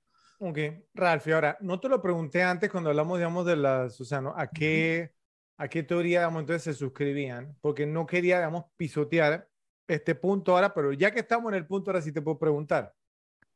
Ok, 0.41 0.59
Ralph, 0.95 1.27
ahora, 1.29 1.57
no 1.61 1.81
te 1.81 1.89
lo 1.89 2.01
pregunté 2.01 2.43
antes 2.43 2.70
cuando 2.70 2.91
hablamos, 2.91 3.19
digamos, 3.19 3.45
de 3.45 3.57
la 3.57 3.91
Susano, 3.91 4.35
¿a 4.37 4.47
qué, 4.47 5.12
a 5.57 5.66
qué 5.66 5.83
teoría, 5.83 6.20
digamos, 6.20 6.41
entonces 6.41 6.62
se 6.62 6.75
suscribían? 6.75 7.57
Porque 7.61 7.87
no 7.87 8.07
quería, 8.07 8.37
digamos, 8.37 8.66
pisotear 8.77 9.49
este 9.89 10.15
punto 10.15 10.55
ahora, 10.55 10.73
pero 10.73 10.93
ya 10.93 11.10
que 11.10 11.20
estamos 11.20 11.51
en 11.52 11.59
el 11.59 11.66
punto, 11.66 11.90
ahora 11.90 12.02
sí 12.02 12.12
te 12.12 12.23
puedo 12.23 12.39
preguntar. 12.39 12.94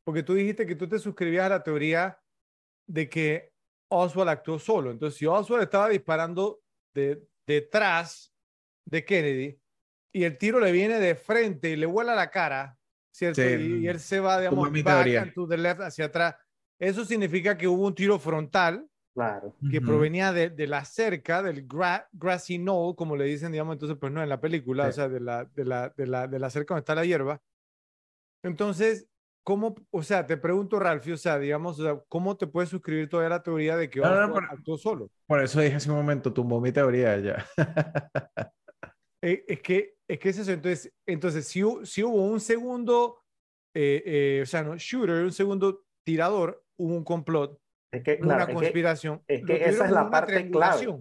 Porque 0.05 0.23
tú 0.23 0.35
dijiste 0.35 0.67
que 0.67 0.75
tú 0.75 0.89
te 0.89 0.99
suscribías 0.99 1.47
a 1.47 1.51
la 1.51 1.63
teoría 1.63 2.19
de 2.89 3.09
que 3.09 3.53
Oswald 3.89 4.31
actuó 4.31 4.59
solo. 4.59 4.91
Entonces, 4.91 5.19
si 5.19 5.27
Oswald 5.27 5.63
estaba 5.63 5.89
disparando 5.89 6.61
de, 6.95 7.23
detrás 7.47 8.35
de 8.85 9.05
Kennedy 9.05 9.61
y 10.13 10.25
el 10.25 10.39
tiro 10.39 10.59
le 10.59 10.73
viene 10.73 10.99
de 10.99 11.15
frente 11.15 11.71
y 11.71 11.77
le 11.77 11.87
vuela 11.87 12.15
la 12.15 12.31
cara, 12.31 12.77
¿cierto? 13.15 13.43
y, 13.43 13.87
él 13.87 14.01
se 14.01 14.19
va, 14.19 14.41
digamos, 14.41 14.73
back 14.83 15.35
to 15.35 15.47
the 15.47 15.57
left, 15.57 15.83
hacia 15.83 16.07
atrás 16.07 16.35
eso 16.83 17.05
significa 17.05 17.57
que 17.57 17.69
hubo 17.69 17.87
un 17.87 17.95
tiro 17.95 18.19
frontal 18.19 18.85
Claro. 19.15 19.55
que 19.69 19.81
provenía 19.81 20.33
de, 20.33 20.51
de 20.51 20.67
la 20.67 20.85
cerca, 20.85 21.43
del 21.43 21.67
gra- 21.69 22.07
grassy 22.13 22.59
knoll, 22.59 22.95
como 22.97 23.17
le 23.17 23.25
dicen, 23.25 23.53
digamos, 23.53 23.75
entonces, 23.75 23.99
pues 23.99 24.13
no, 24.13 24.23
en 24.23 24.29
la 24.29 24.41
película, 24.41 24.89
o 24.89 24.93
Sí. 24.93 24.97
sea, 24.97 25.09
de 25.09 25.21
la, 25.21 25.45
de, 25.47 25.65
la, 25.65 25.89
de, 25.91 26.07
la, 26.07 26.29
de 26.29 26.39
la 26.39 26.51
cerca 26.51 26.75
donde 26.75 26.81
está 26.83 26.95
la 26.95 27.05
hierba. 27.07 27.41
Entonces, 28.43 29.07
¿cómo, 29.43 29.75
o 29.91 30.03
sea, 30.03 30.27
te 30.27 30.37
pregunto, 30.37 30.79
Ralphie, 30.79 31.13
o 31.15 31.17
sea, 31.17 31.39
digamos, 31.39 31.79
o 31.79 31.83
sea, 31.83 32.01
¿cómo 32.09 32.37
te 32.37 32.47
puedes 32.47 32.71
suscribir 32.71 33.09
todavía 33.09 33.29
a 33.35 33.39
la 33.39 33.43
teoría 33.43 33.77
de 33.77 33.89
que 33.91 34.01
No, 34.01 34.27
no, 34.27 34.37
actuó 34.51 34.77
solo? 34.79 35.11
Por 35.27 35.41
eso 35.43 35.61
dije 35.61 35.77
hace 35.77 35.91
un 35.91 35.97
momento, 35.97 36.33
tumbó 36.33 36.61
mi 36.61 36.73
teoría 36.73 37.19
ya. 37.19 37.47
Eh, 39.23 39.45
es 39.47 39.61
que, 39.63 39.95
es 40.09 40.19
que 40.19 40.29
es 40.31 40.39
eso, 40.39 40.51
entonces, 40.53 40.93
entonces 41.07 41.47
si 41.47 41.63
hubo 41.63 42.27
un 42.27 42.41
segundo, 42.41 43.23
eh, 43.75 44.03
eh, 44.05 44.41
o 44.43 44.47
sea, 44.47 44.63
no, 44.65 44.77
shooter, 44.77 45.25
un 45.25 45.33
segundo 45.33 45.85
tirador, 46.05 46.65
hubo 46.77 46.97
un 46.97 47.05
complot, 47.05 47.61
Es 47.93 48.03
que, 48.03 48.21
claro, 48.21 48.45
una 48.45 48.45
es 48.45 48.49
que 48.49 48.55
conspiración. 48.55 49.25
es 49.29 49.45
que 49.45 49.69
esa 49.69 49.85
es 49.87 49.93
la 49.93 50.11
parte 50.11 50.51
clave. 50.51 50.93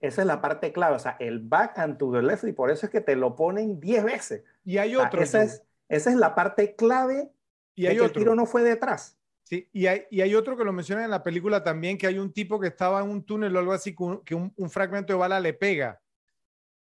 esa 0.00 0.20
es 0.22 0.26
la 0.26 0.40
parte 0.40 0.72
clave, 0.72 0.96
o 0.96 0.98
sea, 0.98 1.16
el 1.18 1.40
back 1.40 1.78
and 1.78 1.98
to 1.98 2.12
the 2.12 2.22
left, 2.22 2.44
y 2.44 2.52
por 2.52 2.70
eso 2.70 2.86
es 2.86 2.92
que 2.92 3.00
te 3.00 3.16
lo 3.16 3.34
ponen 3.36 3.80
10 3.80 4.04
veces. 4.04 4.44
Y 4.64 4.78
hay 4.78 4.94
O 4.94 5.00
sea, 5.00 5.06
otro. 5.06 5.22
esa, 5.22 5.42
es, 5.42 5.64
esa 5.88 6.10
es 6.10 6.16
la 6.16 6.34
parte 6.34 6.76
clave 6.76 7.30
y 7.74 7.86
de 7.86 7.88
hay 7.88 7.98
que 7.98 8.04
el 8.04 8.10
otro. 8.10 8.22
tiro 8.22 8.34
no 8.34 8.46
fue 8.46 8.62
detrás. 8.62 9.18
Sí, 9.44 9.68
y 9.72 9.86
hay, 9.86 10.04
y 10.10 10.20
hay 10.20 10.34
otro 10.34 10.56
que 10.56 10.64
lo 10.64 10.72
mencionan 10.74 11.06
en 11.06 11.10
la 11.10 11.22
película 11.22 11.62
también, 11.64 11.96
que 11.96 12.06
hay 12.06 12.18
un 12.18 12.32
tipo 12.32 12.60
que 12.60 12.68
estaba 12.68 13.00
en 13.00 13.08
un 13.08 13.24
túnel 13.24 13.56
o 13.56 13.58
algo 13.58 13.72
así, 13.72 13.94
que 14.24 14.34
un, 14.34 14.52
un 14.56 14.70
fragmento 14.70 15.12
de 15.14 15.18
bala 15.18 15.40
le 15.40 15.54
pega. 15.54 16.00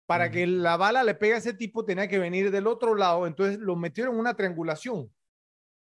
Para 0.07 0.29
que 0.31 0.45
la 0.47 0.77
bala 0.77 1.03
le 1.03 1.15
pegue 1.15 1.33
a 1.35 1.37
ese 1.37 1.53
tipo, 1.53 1.85
tenía 1.85 2.07
que 2.07 2.19
venir 2.19 2.51
del 2.51 2.67
otro 2.67 2.95
lado, 2.95 3.25
entonces 3.27 3.57
lo 3.59 3.75
metieron 3.75 4.15
en 4.15 4.19
una 4.19 4.35
triangulación. 4.35 5.11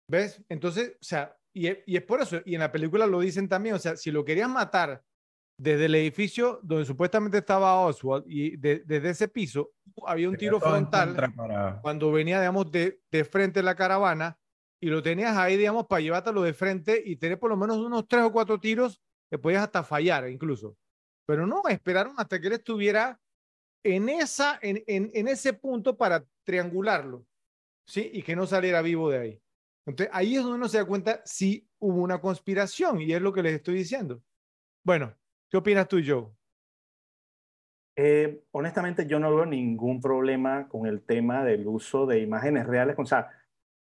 ¿Ves? 0.07 0.41
Entonces, 0.49 0.93
o 1.01 1.03
sea, 1.03 1.37
y, 1.53 1.67
es- 1.67 1.79
y 1.85 1.95
es 1.97 2.03
por 2.03 2.21
eso, 2.21 2.41
y 2.45 2.55
en 2.55 2.61
la 2.61 2.71
película 2.71 3.05
lo 3.07 3.19
dicen 3.19 3.47
también, 3.47 3.75
o 3.75 3.79
sea, 3.79 3.95
si 3.95 4.11
lo 4.11 4.25
querías 4.25 4.49
matar 4.49 5.03
desde 5.57 5.85
el 5.85 5.95
edificio 5.95 6.59
donde 6.63 6.83
supuestamente 6.85 7.37
estaba 7.37 7.79
Oswald 7.81 8.25
y 8.27 8.57
de- 8.57 8.79
desde 8.85 9.11
ese 9.11 9.27
piso, 9.27 9.71
había 10.05 10.27
un 10.29 10.35
tiro 10.37 10.59
frontal 10.59 11.09
para- 11.15 11.27
cuando 11.81 12.11
venía, 12.11 12.39
digamos, 12.39 12.71
de, 12.71 13.01
de 13.11 13.23
frente 13.23 13.61
la 13.61 13.75
caravana 13.75 14.37
y 14.81 14.87
lo 14.87 15.01
tenías 15.03 15.37
ahí, 15.37 15.55
digamos, 15.55 15.85
para 15.87 16.01
llevártelo 16.01 16.41
de 16.41 16.53
frente 16.53 17.01
y 17.05 17.15
tener 17.17 17.39
por 17.39 17.49
lo 17.51 17.55
menos 17.57 17.77
unos 17.77 18.07
tres 18.07 18.23
o 18.23 18.31
cuatro 18.31 18.59
tiros 18.59 18.99
que 19.31 19.37
podías 19.37 19.63
hasta 19.63 19.83
fallar 19.83 20.27
incluso. 20.29 20.75
Pero 21.25 21.47
no, 21.47 21.61
esperaron 21.69 22.15
hasta 22.17 22.41
que 22.41 22.47
él 22.47 22.53
estuviera 22.53 23.19
en, 23.85 24.09
esa, 24.09 24.59
en, 24.61 24.83
en, 24.87 25.11
en 25.13 25.27
ese 25.27 25.53
punto 25.53 25.95
para 25.97 26.25
triangularlo, 26.45 27.25
¿sí? 27.87 28.09
Y 28.13 28.23
que 28.23 28.35
no 28.35 28.45
saliera 28.47 28.81
vivo 28.81 29.09
de 29.09 29.17
ahí. 29.19 29.41
Entonces, 29.85 30.13
ahí 30.13 30.35
es 30.35 30.43
donde 30.43 30.57
uno 30.57 30.69
se 30.69 30.77
da 30.77 30.85
cuenta 30.85 31.21
si 31.25 31.67
hubo 31.79 32.01
una 32.01 32.21
conspiración 32.21 33.01
y 33.01 33.13
es 33.13 33.21
lo 33.21 33.33
que 33.33 33.43
les 33.43 33.55
estoy 33.55 33.75
diciendo. 33.75 34.21
Bueno, 34.83 35.13
¿qué 35.49 35.57
opinas 35.57 35.87
tú, 35.87 35.99
Joe? 36.05 36.27
Eh, 37.95 38.43
honestamente, 38.51 39.05
yo 39.05 39.19
no 39.19 39.35
veo 39.35 39.45
ningún 39.45 40.01
problema 40.01 40.67
con 40.67 40.87
el 40.87 41.01
tema 41.03 41.43
del 41.43 41.67
uso 41.67 42.05
de 42.05 42.19
imágenes 42.19 42.65
reales, 42.65 42.95
o 42.97 43.05
sea, 43.05 43.29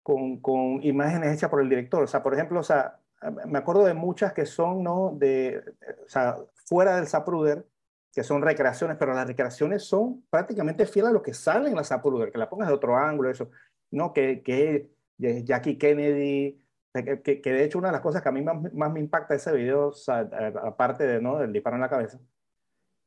con, 0.03 0.41
con 0.41 0.83
imágenes 0.85 1.35
hechas 1.35 1.51
por 1.51 1.61
el 1.61 1.69
director. 1.69 2.03
O 2.03 2.07
sea, 2.07 2.23
por 2.23 2.35
ejemplo, 2.35 2.61
o 2.61 2.63
sea, 2.63 3.01
me 3.47 3.59
acuerdo 3.59 3.85
de 3.85 3.95
muchas 3.95 4.33
que 4.33 4.47
son, 4.47 4.83
¿no? 4.83 5.13
De, 5.17 5.63
o 6.05 6.09
sea, 6.09 6.37
fuera 6.67 6.97
del 6.97 7.09
Zapruder, 7.09 7.67
que 8.13 8.23
son 8.23 8.43
recreaciones, 8.43 8.97
pero 8.99 9.15
las 9.15 9.27
recreaciones 9.27 9.85
son 9.85 10.25
prácticamente 10.31 10.87
fieles 10.87 11.11
a 11.11 11.15
lo 11.15 11.23
que 11.23 11.35
sale 11.35 11.69
en 11.69 11.77
la 11.77 11.85
Zapruder, 11.85 12.31
que 12.31 12.39
la 12.39 12.49
pongas 12.49 12.69
de 12.69 12.75
otro 12.75 12.97
ángulo, 12.97 13.31
eso, 13.31 13.51
¿no? 13.91 14.13
Que 14.13 14.43
que 14.43 14.96
Jackie 15.19 15.79
Kennedy, 15.79 16.63
que, 16.93 17.23
que- 17.23 17.41
que 17.41 17.53
de 17.53 17.65
hecho 17.65 17.79
una 17.79 17.89
de 17.89 17.93
las 17.93 18.01
cosas 18.01 18.23
que 18.23 18.29
a 18.29 18.33
mí 18.33 18.43
más, 18.43 18.73
más 18.73 18.93
me 18.93 19.01
impacta 19.01 19.35
ese 19.35 19.53
video, 19.53 19.89
o 19.89 19.93
sea, 19.93 20.21
aparte 20.63 21.07
de, 21.07 21.21
¿no? 21.21 21.39
del 21.39 21.53
disparo 21.53 21.77
en 21.77 21.83
la 21.83 21.91
cabeza, 21.91 22.19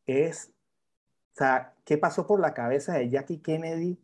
es, 0.06 0.52
o 1.34 1.36
sea, 1.38 1.76
¿qué 1.86 1.98
pasó 1.98 2.26
por 2.28 2.40
la 2.40 2.54
cabeza 2.54 2.94
de 2.94 3.10
Jackie 3.10 3.42
Kennedy 3.42 4.00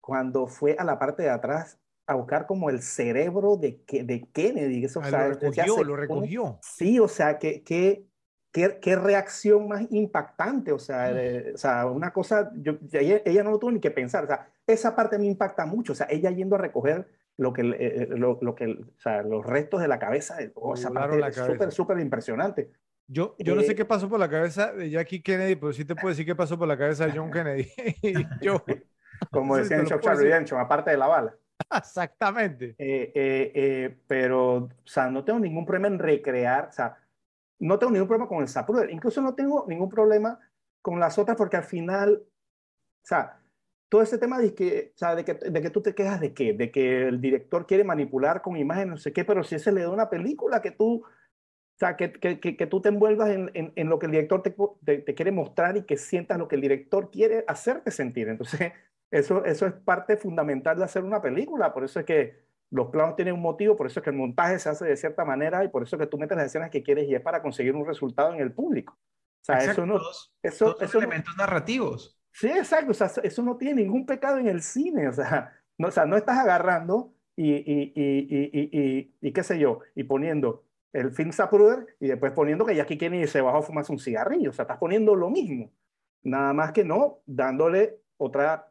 cuando 0.00 0.46
fue 0.46 0.76
a 0.78 0.84
la 0.84 0.98
parte 0.98 1.22
de 1.22 1.30
atrás 1.30 1.78
a 2.06 2.14
buscar 2.14 2.46
como 2.46 2.70
el 2.70 2.82
cerebro 2.82 3.56
de, 3.56 3.82
de 3.88 4.28
Kennedy? 4.32 4.84
Eso, 4.84 5.00
o 5.00 5.02
Ah, 5.02 5.10
sea, 5.10 5.28
lo 5.28 5.34
recogió, 5.34 5.84
lo 5.84 5.96
recogió. 5.96 6.58
Sí, 6.62 6.98
o 6.98 7.08
sea, 7.08 7.38
qué, 7.38 7.62
qué, 7.62 8.06
qué, 8.52 8.78
qué 8.80 8.96
reacción 8.96 9.68
más 9.68 9.82
impactante, 9.90 10.72
o 10.72 10.78
sea, 10.78 11.12
de- 11.12 11.52
o 11.54 11.58
sea, 11.58 11.86
una 11.86 12.12
cosa, 12.12 12.50
yo, 12.56 12.74
ella, 12.92 13.22
ella 13.24 13.42
no 13.44 13.50
lo 13.52 13.58
tuvo 13.58 13.70
ni 13.72 13.80
que 13.80 13.90
pensar, 13.90 14.24
o 14.24 14.26
sea, 14.26 14.48
esa 14.66 14.94
parte 14.94 15.18
me 15.18 15.26
impacta 15.26 15.66
mucho, 15.66 15.92
o 15.92 15.96
sea, 15.96 16.06
ella 16.10 16.30
yendo 16.30 16.56
a 16.56 16.58
recoger 16.58 17.08
lo 17.40 17.52
que, 17.52 17.62
eh, 17.62 18.06
lo, 18.10 18.38
lo 18.42 18.54
que, 18.54 18.66
o 18.66 19.00
sea, 19.00 19.22
los 19.22 19.44
restos 19.44 19.80
de 19.80 19.88
la 19.88 19.98
cabeza, 19.98 20.36
de- 20.36 20.52
oh, 20.54 20.74
esa 20.74 20.90
parte 20.90 21.18
la 21.18 21.30
cabeza. 21.30 21.46
súper, 21.52 21.72
súper 21.72 21.98
impresionante. 22.00 22.70
Yo, 23.08 23.34
yo 23.38 23.54
no 23.56 23.62
sé 23.62 23.72
Eh, 23.72 23.74
qué 23.74 23.84
pasó 23.84 24.08
por 24.08 24.20
la 24.20 24.28
cabeza 24.28 24.72
de 24.72 24.88
Jackie 24.90 25.22
Kennedy, 25.22 25.56
pero 25.56 25.72
sí 25.72 25.84
te 25.84 25.94
puedo 25.94 26.08
decir 26.10 26.26
qué 26.26 26.36
pasó 26.36 26.58
por 26.58 26.68
la 26.68 26.76
cabeza 26.78 27.06
de 27.06 27.18
John 27.18 27.30
Kennedy. 27.32 27.68
Yo, 28.42 28.62
Como 29.32 29.56
decía 29.56 29.78
en 29.78 29.84
Shawshank. 29.86 30.18
Redemption, 30.18 30.60
aparte 30.60 30.90
de 30.92 30.96
la 30.96 31.06
bala. 31.08 31.34
exactamente. 31.76 32.74
Eh, 32.78 33.12
eh, 33.14 33.52
eh, 33.54 33.96
pero, 34.06 34.54
o 34.56 34.68
sea, 34.84 35.10
no 35.10 35.24
tengo 35.24 35.38
ningún 35.40 35.64
problema 35.66 35.88
en 35.88 35.98
recrear, 35.98 36.68
o 36.68 36.72
sea, 36.72 36.96
no 37.58 37.78
tengo 37.78 37.92
ningún 37.92 38.08
problema 38.08 38.28
con 38.28 38.40
el 38.42 38.48
Zapruder, 38.48 38.90
incluso 38.90 39.20
no 39.20 39.34
tengo 39.34 39.64
ningún 39.68 39.88
problema 39.90 40.38
con 40.82 40.98
las 41.00 41.18
otras 41.18 41.36
porque 41.36 41.56
al 41.58 41.64
final, 41.64 42.22
o 42.22 43.06
sea, 43.06 43.39
todo 43.90 44.02
ese 44.02 44.18
tema 44.18 44.38
de 44.38 44.54
que, 44.54 44.92
o 44.94 44.98
sea, 44.98 45.16
de 45.16 45.24
que, 45.24 45.34
de 45.34 45.60
que 45.60 45.70
tú 45.70 45.82
te 45.82 45.94
quejas 45.94 46.20
de 46.20 46.32
qué, 46.32 46.54
de 46.54 46.70
que 46.70 47.08
el 47.08 47.20
director 47.20 47.66
quiere 47.66 47.84
manipular 47.84 48.40
con 48.40 48.56
imágenes, 48.56 48.88
no 48.88 48.96
sé 48.96 49.12
qué, 49.12 49.24
pero 49.24 49.42
si 49.42 49.56
ese 49.56 49.72
le 49.72 49.82
da 49.82 49.90
una 49.90 50.08
película 50.08 50.62
que 50.62 50.70
tú, 50.70 51.02
o 51.04 51.78
sea, 51.78 51.96
que, 51.96 52.12
que, 52.12 52.38
que, 52.38 52.66
tú 52.66 52.80
te 52.80 52.88
envuelvas 52.88 53.30
en, 53.30 53.50
en, 53.52 53.72
en, 53.74 53.88
lo 53.88 53.98
que 53.98 54.06
el 54.06 54.12
director 54.12 54.42
te, 54.42 54.54
te, 54.84 54.98
te, 54.98 55.14
quiere 55.14 55.32
mostrar 55.32 55.76
y 55.76 55.82
que 55.82 55.96
sientas 55.96 56.38
lo 56.38 56.46
que 56.46 56.54
el 56.54 56.62
director 56.62 57.10
quiere 57.10 57.44
hacerte 57.48 57.90
sentir. 57.90 58.28
Entonces, 58.28 58.72
eso, 59.10 59.44
eso 59.44 59.66
es 59.66 59.72
parte 59.72 60.16
fundamental 60.16 60.78
de 60.78 60.84
hacer 60.84 61.02
una 61.02 61.20
película, 61.20 61.74
por 61.74 61.82
eso 61.82 61.98
es 61.98 62.06
que 62.06 62.44
los 62.70 62.90
planos 62.90 63.16
tienen 63.16 63.34
un 63.34 63.42
motivo, 63.42 63.76
por 63.76 63.88
eso 63.88 63.98
es 63.98 64.04
que 64.04 64.10
el 64.10 64.16
montaje 64.16 64.60
se 64.60 64.68
hace 64.68 64.84
de 64.84 64.96
cierta 64.96 65.24
manera 65.24 65.64
y 65.64 65.68
por 65.68 65.82
eso 65.82 65.96
es 65.96 66.00
que 66.00 66.06
tú 66.06 66.16
metes 66.16 66.36
las 66.36 66.46
escenas 66.46 66.70
que 66.70 66.84
quieres 66.84 67.08
y 67.08 67.14
es 67.16 67.20
para 67.20 67.42
conseguir 67.42 67.74
un 67.74 67.84
resultado 67.84 68.32
en 68.32 68.40
el 68.40 68.52
público. 68.52 68.92
O 68.92 69.44
sea, 69.44 69.56
Exacto, 69.56 69.82
eso 69.82 69.86
no... 69.86 70.00
Eso, 70.42 70.64
todos 70.66 70.78
son 70.78 70.86
eso 70.86 70.98
no- 70.98 71.04
elementos 71.06 71.36
narrativos. 71.36 72.19
Sí, 72.32 72.48
exacto. 72.48 72.90
O 72.90 72.94
sea, 72.94 73.10
eso 73.22 73.42
no 73.42 73.56
tiene 73.56 73.82
ningún 73.82 74.06
pecado 74.06 74.38
en 74.38 74.46
el 74.48 74.62
cine. 74.62 75.08
O 75.08 75.12
sea, 75.12 75.52
no, 75.78 75.88
o 75.88 75.90
sea, 75.90 76.06
no 76.06 76.16
estás 76.16 76.38
agarrando 76.38 77.12
y, 77.36 77.52
y, 77.52 77.92
y, 77.94 78.02
y, 78.28 78.50
y, 78.52 78.80
y- 78.80 79.14
y 79.20 79.32
qué 79.32 79.42
sé 79.42 79.58
yo, 79.58 79.80
y 79.94 80.04
poniendo 80.04 80.64
el 80.92 81.12
film 81.12 81.32
Zapruder 81.32 81.86
y 82.00 82.08
después 82.08 82.32
poniendo 82.32 82.66
que 82.66 82.74
Jackie 82.74 82.98
Kennedy 82.98 83.26
se 83.28 83.40
bajó 83.40 83.58
a 83.58 83.62
fumarse 83.62 83.92
un 83.92 83.98
cigarrillo. 83.98 84.50
O 84.50 84.52
sea, 84.52 84.64
estás 84.64 84.78
poniendo 84.78 85.14
lo 85.14 85.30
mismo. 85.30 85.70
Nada 86.22 86.52
más 86.52 86.72
que 86.72 86.84
no, 86.84 87.20
dándole 87.26 88.00
otra, 88.18 88.68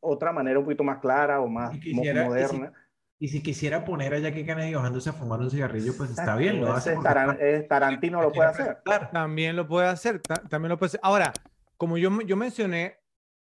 otra 0.00 0.32
manera 0.32 0.58
un 0.58 0.64
poquito 0.64 0.84
más 0.84 0.98
clara 0.98 1.40
o 1.40 1.48
más 1.48 1.78
quisiera- 1.78 2.22
y 2.22 2.24
si- 2.24 2.28
moderna. 2.28 2.72
Y 3.20 3.28
si 3.28 3.42
quisiera 3.42 3.84
poner 3.84 4.14
a 4.14 4.18
Jackie 4.20 4.44
Kennedy 4.46 4.74
bajándose 4.74 5.10
a 5.10 5.12
fumar 5.12 5.40
un 5.40 5.50
cigarrillo, 5.50 5.92
pues 5.96 6.10
está 6.10 6.36
bien, 6.36 6.60
lo 6.60 6.72
hace. 6.72 6.94
Taran- 6.98 7.66
Tarantino 7.68 8.22
lo 8.22 8.30
puede 8.32 8.48
hacer. 8.50 8.78
También 9.10 9.56
lo 9.56 9.66
puede 9.66 9.88
hacer, 9.88 10.20
ta- 10.20 10.42
también 10.48 10.68
lo 10.70 10.78
puede 10.78 10.88
hacer. 10.88 11.00
Ahora, 11.02 11.32
como 11.78 11.96
yo, 11.96 12.20
yo 12.20 12.36
mencioné, 12.36 12.98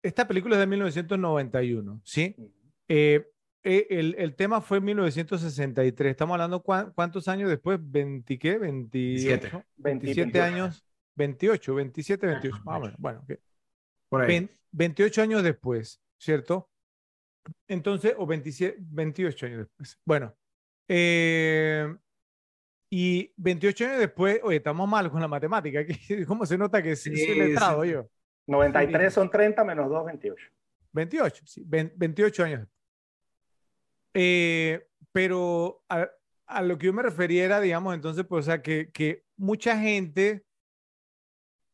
esta 0.01 0.25
película 0.27 0.55
es 0.55 0.59
de 0.61 0.67
1991, 0.67 1.99
¿sí? 2.05 2.35
Eh, 2.87 3.27
eh, 3.63 3.87
el, 3.89 4.15
el 4.17 4.35
tema 4.35 4.61
fue 4.61 4.77
en 4.77 4.85
1963. 4.85 6.11
Estamos 6.11 6.35
hablando 6.35 6.63
cuán- 6.63 6.93
cuántos 6.95 7.27
años 7.27 7.49
después, 7.49 7.77
20 7.81 8.39
qué, 8.39 8.57
28, 8.57 9.63
27 9.75 10.39
años, 10.39 10.85
28, 11.15 11.75
27, 11.75 12.25
28, 12.27 12.57
más 12.63 12.77
o 12.77 12.79
menos. 12.79 12.95
Bueno, 12.97 13.19
ok. 13.23 13.33
Por 14.07 14.21
ahí. 14.21 14.27
Vein- 14.27 14.49
28 14.71 15.21
años 15.21 15.43
después, 15.43 16.01
¿cierto? 16.17 16.69
Entonces, 17.67 18.13
o 18.17 18.25
27, 18.25 18.77
28 18.79 19.45
años 19.47 19.59
después. 19.59 19.99
Bueno, 20.05 20.33
eh, 20.87 21.93
y 22.91 23.33
28 23.37 23.85
años 23.85 23.99
después, 23.99 24.39
oye, 24.43 24.57
estamos 24.57 24.87
mal 24.87 25.11
con 25.11 25.19
la 25.21 25.27
matemática. 25.27 25.79
¿Cómo 26.27 26.45
se 26.45 26.57
nota 26.57 26.81
que 26.81 26.95
sí, 26.95 27.15
Sí, 27.15 27.25
soy 27.25 27.35
letrado 27.39 27.83
sí. 27.83 27.91
yo? 27.91 28.09
93 28.49 29.13
son 29.13 29.29
30 29.29 29.63
menos 29.63 29.89
2, 29.89 30.05
28. 30.05 30.45
28, 30.91 31.43
sí, 31.45 31.63
vein- 31.65 31.93
28 31.95 32.43
años. 32.43 32.67
Eh, 34.13 34.87
pero 35.11 35.83
a, 35.89 36.09
a 36.47 36.61
lo 36.61 36.77
que 36.77 36.87
yo 36.87 36.93
me 36.93 37.03
refería 37.03 37.45
era, 37.45 37.59
digamos, 37.61 37.93
entonces, 37.93 38.25
pues, 38.27 38.45
o 38.45 38.51
sea, 38.51 38.61
que, 38.61 38.91
que 38.91 39.23
mucha 39.37 39.77
gente, 39.79 40.43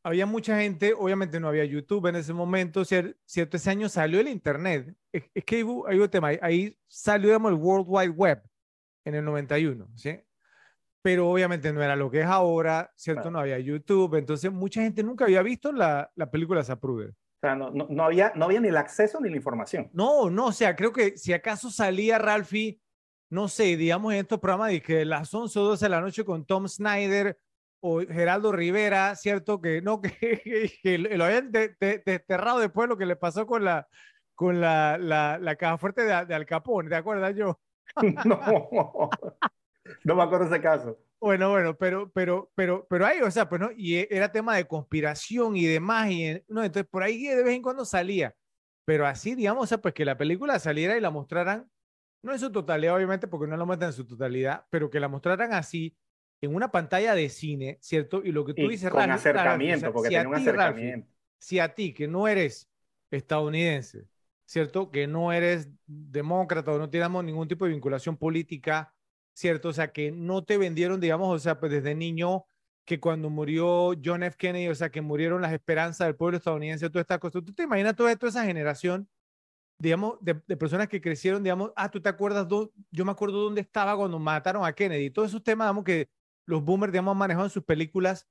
había 0.03 0.25
mucha 0.25 0.59
gente, 0.59 0.93
obviamente 0.93 1.39
no 1.39 1.47
había 1.47 1.65
YouTube 1.65 2.07
en 2.07 2.17
ese 2.17 2.33
momento, 2.33 2.81
cier- 2.81 3.15
cierto, 3.25 3.57
ese 3.57 3.69
año 3.69 3.89
salió 3.89 4.19
el 4.19 4.27
Internet. 4.27 4.95
Es, 5.11 5.23
es 5.33 5.43
que 5.45 5.55
hay, 5.57 5.63
hay 5.87 5.99
un 5.99 6.09
tema, 6.09 6.29
ahí 6.41 6.77
salió, 6.87 7.29
digamos, 7.29 7.51
el 7.51 7.57
World 7.57 7.85
Wide 7.87 8.09
Web 8.09 8.43
en 9.05 9.15
el 9.15 9.23
91, 9.25 9.87
¿sí? 9.95 10.19
Pero 11.05 11.29
obviamente 11.29 11.71
no 11.71 11.83
era 11.83 11.95
lo 11.95 12.09
que 12.09 12.21
es 12.21 12.25
ahora, 12.25 12.91
¿cierto? 12.95 13.21
Claro. 13.21 13.33
No 13.33 13.39
había 13.41 13.59
YouTube, 13.59 14.15
entonces 14.15 14.51
mucha 14.51 14.81
gente 14.81 15.03
nunca 15.03 15.25
había 15.25 15.43
visto 15.43 15.71
la, 15.71 16.09
la 16.15 16.31
película 16.31 16.63
Zapruder. 16.63 17.11
O 17.11 17.39
sea, 17.41 17.55
no, 17.55 17.69
no, 17.69 17.85
no 17.91 18.05
había, 18.05 18.31
no 18.33 18.45
había 18.45 18.59
ni 18.59 18.69
el 18.69 18.77
acceso 18.77 19.21
ni 19.21 19.29
la 19.29 19.35
información. 19.35 19.87
No, 19.93 20.31
no, 20.31 20.47
o 20.47 20.51
sea, 20.51 20.75
creo 20.75 20.91
que 20.91 21.15
si 21.15 21.31
acaso 21.31 21.69
salía 21.69 22.17
Ralphie, 22.17 22.81
no 23.29 23.47
sé, 23.49 23.77
digamos 23.77 24.13
en 24.13 24.21
estos 24.21 24.39
programas 24.39 24.71
de 24.71 24.81
que 24.81 25.05
las 25.05 25.31
11 25.31 25.59
o 25.59 25.63
12 25.65 25.85
de 25.85 25.89
la 25.89 26.01
noche 26.01 26.25
con 26.25 26.43
Tom 26.43 26.67
Snyder 26.67 27.37
o 27.81 27.99
Geraldo 27.99 28.51
Rivera, 28.51 29.15
¿cierto? 29.15 29.61
Que 29.61 29.83
no, 29.83 30.01
que, 30.01 30.71
que 30.81 30.97
lo 30.97 31.23
habían 31.23 31.51
desterrado 31.51 32.57
después 32.57 32.85
de 32.85 32.95
lo 32.95 32.97
que 32.97 33.05
le 33.05 33.15
pasó 33.15 33.45
con 33.45 33.63
la, 33.63 33.87
con 34.33 34.59
la, 34.59 34.97
la, 34.97 35.37
la 35.37 35.55
caja 35.55 35.77
fuerte 35.77 36.01
de, 36.01 36.25
de 36.25 36.33
Al 36.33 36.47
Capone, 36.47 36.89
¿te 36.89 36.95
acuerdas 36.95 37.35
yo? 37.35 37.59
no, 38.25 39.09
no 40.03 40.15
me 40.15 40.23
acuerdo 40.23 40.45
ese 40.45 40.61
caso. 40.61 40.97
Bueno, 41.19 41.49
bueno, 41.49 41.75
pero, 41.77 42.11
pero, 42.11 42.51
pero, 42.55 42.85
pero 42.89 43.05
ahí, 43.05 43.21
o 43.21 43.31
sea, 43.31 43.47
pues 43.49 43.61
no, 43.61 43.69
y 43.75 43.95
e, 43.95 44.07
era 44.11 44.31
tema 44.31 44.55
de 44.55 44.67
conspiración 44.67 45.55
y 45.55 45.65
demás, 45.65 46.11
y 46.11 46.41
no, 46.47 46.63
entonces 46.63 46.89
por 46.89 47.03
ahí 47.03 47.23
de 47.27 47.43
vez 47.43 47.55
en 47.55 47.61
cuando 47.61 47.85
salía, 47.85 48.35
pero 48.85 49.07
así, 49.07 49.33
digamos, 49.33 49.63
o 49.63 49.67
sea, 49.67 49.79
pues 49.79 49.93
que 49.93 50.05
la 50.05 50.17
película 50.17 50.59
saliera 50.59 50.97
y 50.97 51.01
la 51.01 51.09
mostraran, 51.09 51.69
no 52.21 52.33
en 52.33 52.39
su 52.39 52.51
totalidad, 52.51 52.95
obviamente, 52.95 53.27
porque 53.27 53.47
no 53.47 53.57
la 53.57 53.65
muestran 53.65 53.89
en 53.89 53.95
su 53.95 54.05
totalidad, 54.05 54.65
pero 54.69 54.89
que 54.89 54.99
la 54.99 55.07
mostraran 55.07 55.53
así, 55.53 55.95
en 56.41 56.53
una 56.53 56.71
pantalla 56.71 57.15
de 57.15 57.29
cine, 57.29 57.77
¿cierto? 57.81 58.21
Y 58.23 58.31
lo 58.31 58.45
que 58.45 58.53
tú 58.53 58.67
dices, 58.67 58.89
con 58.89 59.09
acercamiento, 59.09 59.91
porque 59.91 60.09
si 60.09 60.15
un 60.17 60.35
acercamiento. 60.35 61.07
si 61.39 61.59
a 61.59 61.73
ti, 61.73 61.93
que 61.93 62.07
no 62.07 62.27
eres 62.27 62.69
estadounidense, 63.09 64.07
¿cierto? 64.45 64.91
Que 64.91 65.07
no 65.07 65.31
eres 65.31 65.69
demócrata 65.85 66.71
o 66.71 66.77
no 66.77 66.89
tienes 66.89 67.09
ningún 67.09 67.47
tipo 67.47 67.65
de 67.65 67.71
vinculación 67.71 68.17
política, 68.17 68.94
¿cierto? 69.35 69.69
O 69.69 69.73
sea, 69.73 69.91
que 69.91 70.11
no 70.11 70.43
te 70.43 70.57
vendieron, 70.57 70.99
digamos, 70.99 71.35
o 71.35 71.39
sea, 71.39 71.59
pues 71.59 71.71
desde 71.71 71.93
niño, 71.93 72.45
que 72.85 72.99
cuando 72.99 73.29
murió 73.29 73.93
John 74.03 74.23
F. 74.23 74.37
Kennedy, 74.37 74.67
o 74.69 74.75
sea, 74.75 74.89
que 74.89 75.01
murieron 75.01 75.41
las 75.41 75.53
esperanzas 75.53 76.07
del 76.07 76.15
pueblo 76.15 76.37
estadounidense, 76.37 76.89
toda 76.89 77.01
esta 77.01 77.19
cosa. 77.19 77.41
¿Tú 77.41 77.53
te 77.53 77.63
imaginas 77.63 77.95
toda, 77.95 78.15
toda 78.15 78.29
esa 78.29 78.45
generación, 78.45 79.07
digamos, 79.79 80.17
de, 80.21 80.35
personas 80.35 80.87
que 80.87 81.01
crecieron, 81.01 81.43
digamos, 81.43 81.71
ah, 81.75 81.91
tú 81.91 82.01
te 82.01 82.09
acuerdas, 82.09 82.47
yo 82.91 83.05
me 83.05 83.11
acuerdo 83.11 83.43
dónde 83.43 83.61
estaba 83.61 83.95
cuando 83.95 84.19
mataron 84.19 84.65
a 84.65 84.73
Kennedy, 84.73 85.11
todos 85.11 85.29
esos 85.29 85.43
temas, 85.43 85.67
digamos, 85.67 85.83
que 85.83 86.09
los 86.45 86.63
boomers, 86.63 86.91
digamos, 86.91 87.11
han 87.11 87.17
manejado 87.17 87.45
en 87.45 87.51
sus 87.51 87.63
películas, 87.63 88.27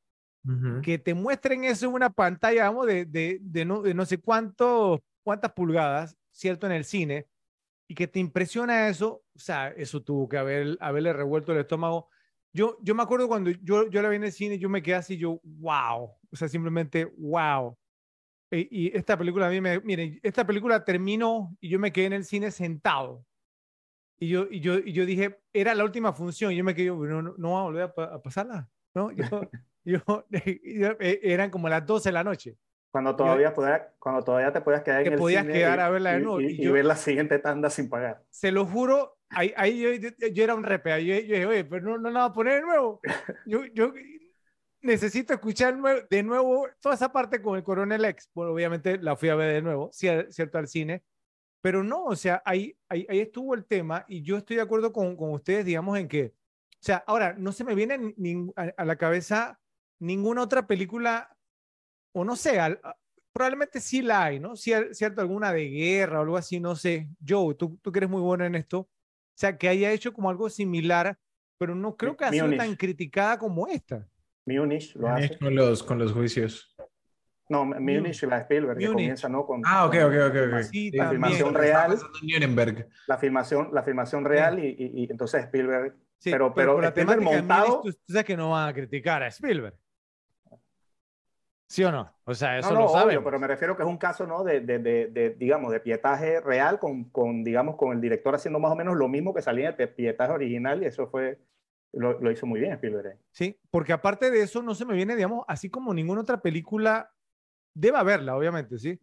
que 0.83 0.99
te 0.99 1.15
muestren 1.15 1.65
eso 1.65 1.87
en 1.87 1.95
una 1.95 2.11
pantalla, 2.11 2.65
digamos, 2.65 2.87
de, 2.87 3.07
de, 3.07 3.39
de, 3.41 3.65
no, 3.65 3.81
de 3.81 3.95
no 3.95 4.05
sé 4.05 4.19
cuánto 4.19 5.03
cuántas 5.25 5.53
pulgadas, 5.53 6.17
¿cierto? 6.31 6.67
En 6.67 6.73
el 6.73 6.85
cine, 6.85 7.27
y 7.86 7.94
que 7.94 8.09
te 8.09 8.19
impresiona 8.19 8.89
eso, 8.89 9.24
o 9.35 9.39
sea, 9.39 9.69
eso 9.69 10.02
tuvo 10.02 10.28
que 10.28 10.39
haber, 10.39 10.77
haberle 10.81 11.12
revuelto 11.12 11.52
el 11.52 11.59
estómago. 11.59 12.09
Yo, 12.52 12.78
yo 12.82 12.94
me 12.94 13.02
acuerdo 13.02 13.28
cuando 13.28 13.51
yo, 13.51 13.89
yo 13.89 14.02
la 14.02 14.09
vi 14.09 14.16
en 14.16 14.24
el 14.24 14.32
cine, 14.32 14.59
yo 14.59 14.69
me 14.69 14.82
quedé 14.82 14.94
así, 14.94 15.16
yo, 15.16 15.40
wow, 15.43 16.11
o 16.31 16.36
sea, 16.36 16.48
simplemente, 16.48 17.05
wow. 17.19 17.77
E, 18.51 18.69
y, 18.70 18.97
esta 18.97 19.19
película 19.19 19.48
a 19.48 19.51
mí 19.51 19.61
me, 19.61 19.81
miren, 19.81 20.20
esta 20.23 20.47
película 20.47 20.85
terminó 20.85 21.56
y 21.61 21.69
yo 21.69 21.78
me 21.78 21.93
quedé 21.93 22.06
en 22.06 22.12
el 22.15 22.24
cine 22.24 22.51
sentado. 22.51 23.27
Y 24.19 24.28
yo, 24.28 24.47
y 24.51 24.61
yo, 24.61 24.78
y 24.78 24.93
yo 24.93 25.05
dije, 25.05 25.40
era 25.52 25.74
la 25.74 25.85
última 25.85 26.12
función, 26.12 26.52
y 26.52 26.56
yo 26.56 26.65
me 26.65 26.74
quedé, 26.74 26.86
no, 26.86 27.23
no, 27.23 27.35
no 27.36 27.52
va 27.52 27.61
a 27.61 27.65
volver 27.65 27.82
a, 27.97 28.23
pasarla, 28.23 28.70
¿no? 28.94 29.11
Yo, 29.11 29.24
yo, 29.85 30.01
e, 30.31 31.20
eran 31.23 31.51
como 31.51 31.69
las 31.69 31.85
12 31.85 32.09
de 32.09 32.12
la 32.12 32.24
noche. 32.24 32.56
Cuando 32.95 33.16
todavía, 33.16 33.53
cuando 33.99 34.23
todavía 34.23 34.53
te 34.53 34.61
podías 34.61 34.85
quedar 34.85 35.05
en 35.05 35.15
el 35.15 35.19
podías 35.19 35.43
cine 35.43 35.55
quedar 35.55 35.81
a 35.81 35.91
verla 35.91 36.12
de 36.12 36.21
nuevo. 36.21 36.41
Y, 36.41 36.65
ver 36.69 36.85
la 36.85 36.95
siguiente 36.95 37.41
tanda 37.41 37.69
sin 37.69 37.89
pagar. 37.89 38.23
Se 38.31 38.53
lo 38.53 38.65
juro, 38.66 39.19
ahí, 39.31 39.53
ahí 39.57 39.81
yo, 39.81 40.09
yo, 40.31 40.45
era 40.45 40.55
un 40.55 40.62
repe. 40.62 41.05
Yo, 41.05 41.12
yo, 41.12 41.21
dije, 41.23 41.45
oye, 41.45 41.65
pero 41.65 41.83
no, 41.83 41.99
no 41.99 42.09
la 42.09 42.21
va 42.21 42.27
a 42.27 42.33
poner 42.33 42.55
de 42.55 42.61
nuevo. 42.61 43.01
Yo, 43.47 43.65
yo 43.65 43.93
necesito 44.81 45.35
escuchar 45.35 45.77
de 46.09 46.23
nuevo 46.23 46.69
toda 46.79 46.95
esa 46.95 47.11
parte 47.11 47.43
con 47.43 47.57
el 47.57 47.65
Coronel 47.65 48.05
X. 48.05 48.31
Bueno, 48.33 48.53
obviamente 48.53 48.97
la 48.99 49.16
fui 49.16 49.29
a 49.29 49.35
ver 49.35 49.55
de 49.55 49.62
nuevo, 49.62 49.91
cierto, 49.93 50.59
al 50.59 50.69
cine. 50.69 51.03
Pero 51.62 51.83
no, 51.83 52.05
o 52.05 52.15
sea, 52.15 52.45
ahí, 52.45 52.79
ahí, 52.89 53.09
ahí 53.11 53.19
estuvo 53.19 53.57
el 53.57 53.65
tema 53.65 54.05
y 54.07 54.23
yo 54.23 54.37
estoy 54.37 54.55
de 54.55 54.62
acuerdo 54.62 54.93
con, 54.93 55.16
con 55.16 55.33
ustedes, 55.33 55.65
digamos, 55.65 55.99
en 55.99 56.07
que, 56.07 56.27
o 56.27 56.79
sea, 56.79 57.03
ahora 57.09 57.35
no 57.37 57.51
se 57.51 57.65
me 57.65 57.75
viene 57.75 58.15
a, 58.55 58.73
a 58.77 58.85
la 58.85 58.95
cabeza 58.95 59.59
ninguna 59.99 60.43
otra 60.43 60.69
película 60.69 61.34
o 62.15 62.24
no 62.24 62.36
sé, 62.36 62.59
probablemente 63.32 63.81
sí 63.81 64.01
la 64.01 64.24
hay, 64.24 64.39
¿no? 64.39 64.57
Cierto, 64.57 65.20
alguna 65.20 65.53
de 65.53 65.69
guerra 65.69 66.20
o 66.20 66.23
algo 66.23 66.36
así, 66.36 66.61
no 66.61 66.77
sé. 66.77 67.09
Joe, 67.27 67.55
tú, 67.57 67.78
tú 67.82 67.91
que 67.91 67.99
eres 67.99 68.09
muy 68.09 68.23
bueno 68.23 68.45
en 68.45 68.55
esto, 68.55 68.78
o 68.81 68.89
sea, 69.35 69.59
que 69.59 69.69
haya 69.69 69.91
hecho 69.91 70.12
como 70.12 70.31
algo 70.31 70.49
similar, 70.49 71.19
pero 71.59 71.74
no 71.74 71.97
creo 71.97 72.16
que 72.16 72.24
ha 72.24 72.31
sido 72.31 72.55
tan 72.57 72.77
criticada 72.77 73.39
como 73.39 73.66
esta. 73.66 74.09
Munich 74.47 74.95
lo 74.95 75.09
hace. 75.09 75.36
Con 75.39 75.55
los, 75.55 75.82
con 75.82 75.99
los 75.99 76.12
juicios. 76.12 76.74
No, 77.49 77.65
Munich 77.65 78.23
y 78.23 78.27
la 78.27 78.39
Spielberg, 78.39 78.78
que 78.78 78.86
comienza, 78.86 79.28
¿no? 79.28 79.45
Con, 79.45 79.62
ah, 79.66 79.86
ok, 79.86 79.97
ok, 80.07 80.15
ok. 80.28 80.66
okay. 80.66 80.91
la 80.93 81.11
filmación 81.11 81.55
real. 81.55 81.99
La 83.09 83.19
filmación, 83.19 83.69
la 83.73 83.82
filmación 83.82 84.24
real 84.24 84.65
y, 84.65 84.77
y, 84.78 85.11
entonces 85.11 85.45
Spielberg. 85.45 85.95
Sí, 86.19 86.31
pero, 86.31 86.55
pero, 86.55 86.81
la 86.81 86.89
Spielberg 86.89 87.20
montado. 87.20 87.82
tú, 87.82 87.93
tú 87.93 88.12
sabes 88.12 88.24
que 88.24 88.36
no 88.36 88.51
van 88.51 88.69
a 88.69 88.73
criticar 88.73 89.23
a 89.23 89.27
Spielberg. 89.27 89.77
¿Sí 91.66 91.82
o 91.82 91.91
no? 91.91 92.12
O 92.24 92.35
sea, 92.35 92.59
eso 92.59 92.74
lo 92.74 92.89
sabe. 92.89 93.19
pero 93.20 93.39
me 93.39 93.47
refiero 93.47 93.77
que 93.77 93.82
es 93.82 93.89
un 93.89 93.97
caso, 93.97 94.27
¿no? 94.27 94.45
De, 94.45 94.61
de, 94.61 94.78
de, 94.78 95.31
digamos, 95.39 95.73
de 95.73 95.81
pietaje 95.81 96.41
real 96.41 96.78
con, 96.78 97.05
con, 97.05 97.43
digamos, 97.43 97.77
con 97.77 97.93
el 97.93 98.01
director 98.01 98.35
haciendo 98.35 98.59
más 98.59 98.73
o 98.73 98.77
menos 98.77 98.97
lo 98.97 99.09
mismo 99.09 99.35
que 99.35 99.43
salía 99.43 99.73
de 99.73 99.89
pietaje 99.89 100.32
original 100.32 100.82
y 100.82 100.86
eso 100.86 101.07
fue, 101.07 101.39
lo, 101.93 102.20
lo 102.20 102.31
hizo 102.31 102.47
muy 102.47 102.61
bien 102.61 102.73
Spielberg. 102.73 103.19
Sí, 103.31 103.59
porque 103.70 103.93
aparte 103.93 104.31
de 104.31 104.43
eso 104.43 104.62
no 104.62 104.74
se 104.74 104.85
me 104.85 104.95
viene, 104.95 105.16
digamos, 105.16 105.45
así 105.49 105.70
como 105.70 105.95
ninguna 105.95 106.20
otra 106.20 106.41
película, 106.43 107.11
debe 107.74 107.99
haberla, 107.99 108.36
obviamente, 108.36 108.78
¿sí? 108.78 109.01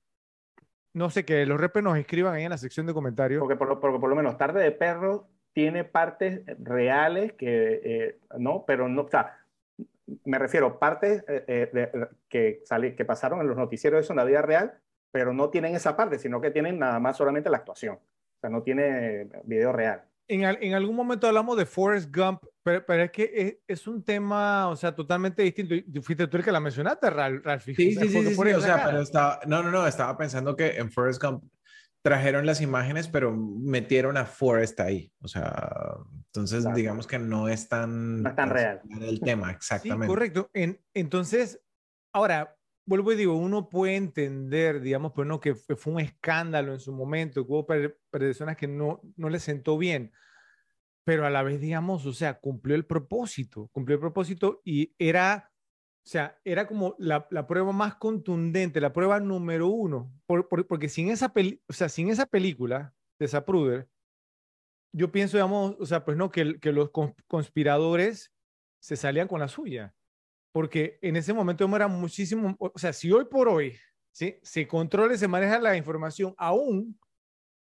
No 0.93 1.09
sé, 1.09 1.25
que 1.25 1.45
los 1.45 1.59
repes 1.59 1.83
nos 1.83 1.97
escriban 1.97 2.33
ahí 2.33 2.43
en 2.43 2.49
la 2.49 2.57
sección 2.57 2.85
de 2.85 2.93
comentarios. 2.93 3.39
Porque 3.39 3.55
por, 3.55 3.79
porque 3.79 3.99
por 3.99 4.09
lo 4.09 4.15
menos 4.15 4.37
Tarde 4.37 4.61
de 4.61 4.71
Perro 4.71 5.29
tiene 5.53 5.83
partes 5.83 6.41
reales 6.59 7.33
que, 7.33 7.81
eh, 7.83 8.19
¿no? 8.37 8.65
Pero 8.65 8.87
no, 8.87 9.03
o 9.03 9.09
sea, 9.09 9.37
me 10.25 10.39
refiero, 10.39 10.79
partes 10.79 11.23
eh, 11.27 11.45
eh, 11.47 11.91
que, 12.29 12.63
que 12.95 13.05
pasaron 13.05 13.41
en 13.41 13.47
los 13.47 13.57
noticieros 13.57 13.97
de 13.97 14.01
eso 14.01 14.13
en 14.13 14.17
la 14.17 14.25
vida 14.25 14.41
real, 14.41 14.73
pero 15.11 15.33
no 15.33 15.49
tienen 15.49 15.75
esa 15.75 15.95
parte, 15.95 16.19
sino 16.19 16.41
que 16.41 16.51
tienen 16.51 16.79
nada 16.79 16.99
más 16.99 17.17
solamente 17.17 17.49
la 17.49 17.57
actuación. 17.57 17.95
O 17.95 18.39
sea, 18.39 18.49
no 18.49 18.63
tiene 18.63 19.29
video 19.43 19.71
real. 19.71 20.03
En, 20.27 20.43
en 20.43 20.73
algún 20.73 20.95
momento 20.95 21.27
hablamos 21.27 21.57
de 21.57 21.65
Forrest 21.65 22.15
Gump, 22.15 22.41
pero, 22.63 22.85
pero 22.85 23.03
es 23.03 23.11
que 23.11 23.31
es, 23.35 23.57
es, 23.67 23.87
un 23.87 24.01
tema, 24.03 24.69
o 24.69 24.75
sea, 24.75 24.95
totalmente 24.95 25.43
distinto. 25.43 25.75
Fuiste 26.01 26.27
tú 26.27 26.37
el 26.37 26.43
que 26.43 26.51
la 26.51 26.61
mencionaste, 26.61 27.09
Ralph. 27.09 27.63
Sí, 27.63 27.75
sí, 27.75 27.95
sí, 27.95 28.09
sí, 28.09 28.53
o 28.53 28.61
sea, 28.61 28.85
pero 28.85 29.01
estaba, 29.01 29.41
no, 29.45 29.61
no, 29.61 29.71
no, 29.71 29.85
estaba 29.85 30.17
pensando 30.17 30.55
que 30.55 30.77
en 30.77 30.89
Forrest 30.89 31.21
Gump 31.21 31.43
trajeron 32.01 32.45
las 32.45 32.61
imágenes, 32.61 33.07
pero 33.07 33.35
metieron 33.35 34.17
a 34.17 34.25
Forrest 34.25 34.79
ahí. 34.79 35.11
O 35.21 35.27
sea, 35.27 35.95
entonces 36.27 36.65
digamos 36.73 37.07
que 37.07 37.19
no 37.19 37.47
es 37.47 37.69
tan, 37.69 38.23
no 38.23 38.29
es 38.29 38.35
tan 38.35 38.49
real 38.49 38.81
el 39.01 39.19
tema, 39.19 39.51
exactamente. 39.51 40.05
Sí, 40.05 40.09
correcto. 40.09 40.49
En, 40.53 40.81
entonces, 40.93 41.61
ahora, 42.11 42.57
vuelvo 42.85 43.13
y 43.13 43.17
digo, 43.17 43.35
uno 43.35 43.69
puede 43.69 43.95
entender, 43.95 44.81
digamos, 44.81 45.13
pues 45.13 45.27
no, 45.27 45.39
que 45.39 45.55
fue 45.55 45.93
un 45.93 45.99
escándalo 45.99 46.73
en 46.73 46.79
su 46.79 46.91
momento, 46.91 47.45
que 47.45 47.51
hubo 47.51 47.67
personas 48.09 48.57
que 48.57 48.67
no, 48.67 49.01
no 49.15 49.29
le 49.29 49.39
sentó 49.39 49.77
bien, 49.77 50.11
pero 51.03 51.25
a 51.25 51.29
la 51.29 51.43
vez, 51.43 51.59
digamos, 51.59 52.05
o 52.05 52.13
sea, 52.13 52.39
cumplió 52.39 52.75
el 52.75 52.85
propósito, 52.85 53.69
cumplió 53.71 53.95
el 53.95 54.01
propósito 54.01 54.61
y 54.65 54.95
era 54.97 55.50
o 56.03 56.09
sea, 56.09 56.39
era 56.43 56.67
como 56.67 56.95
la, 56.97 57.27
la, 57.29 57.45
prueba 57.45 57.71
más 57.71 57.95
contundente, 57.95 58.81
la 58.81 58.91
prueba 58.91 59.19
número 59.19 59.67
uno, 59.67 60.11
por, 60.25 60.47
porque 60.67 60.89
sin 60.89 61.09
esa, 61.09 61.29
peli, 61.29 61.61
o 61.67 61.73
sea, 61.73 61.89
sin 61.89 62.09
esa 62.09 62.25
película 62.25 62.93
de 63.19 63.27
Zapruder, 63.27 63.87
yo 64.93 65.11
pienso, 65.11 65.37
digamos, 65.37 65.75
o 65.79 65.85
sea, 65.85 66.03
pues 66.03 66.17
no, 66.17 66.31
que, 66.31 66.59
que 66.59 66.71
los 66.71 66.89
conspiradores 67.27 68.33
se 68.79 68.95
salían 68.97 69.27
con 69.27 69.39
la 69.39 69.47
suya, 69.47 69.93
porque 70.51 70.97
en 71.01 71.15
ese 71.15 71.33
momento 71.33 71.73
era 71.75 71.87
muchísimo, 71.87 72.55
o 72.59 72.77
sea, 72.77 72.93
si 72.93 73.11
hoy 73.11 73.25
por 73.25 73.47
hoy 73.47 73.77
¿sí? 74.11 74.37
se 74.41 74.67
controla 74.67 75.13
y 75.13 75.17
se 75.17 75.27
maneja 75.27 75.59
la 75.59 75.77
información, 75.77 76.33
aún 76.37 76.99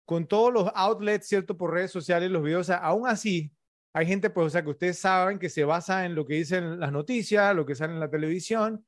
con 0.05 0.27
todos 0.27 0.53
los 0.53 0.71
outlets, 0.73 1.27
¿cierto? 1.27 1.57
Por 1.57 1.73
redes 1.73 1.91
sociales, 1.91 2.31
los 2.31 2.43
videos, 2.43 2.69
aún 2.69 3.07
así, 3.07 3.51
hay 3.93 4.05
gente, 4.05 4.29
pues, 4.29 4.47
o 4.47 4.49
sea, 4.49 4.63
que 4.63 4.69
ustedes 4.69 4.99
saben 4.99 5.39
que 5.39 5.49
se 5.49 5.63
basa 5.63 6.05
en 6.05 6.15
lo 6.15 6.25
que 6.25 6.35
dicen 6.35 6.79
las 6.79 6.91
noticias, 6.91 7.55
lo 7.55 7.65
que 7.65 7.75
sale 7.75 7.93
en 7.93 7.99
la 7.99 8.09
televisión, 8.09 8.85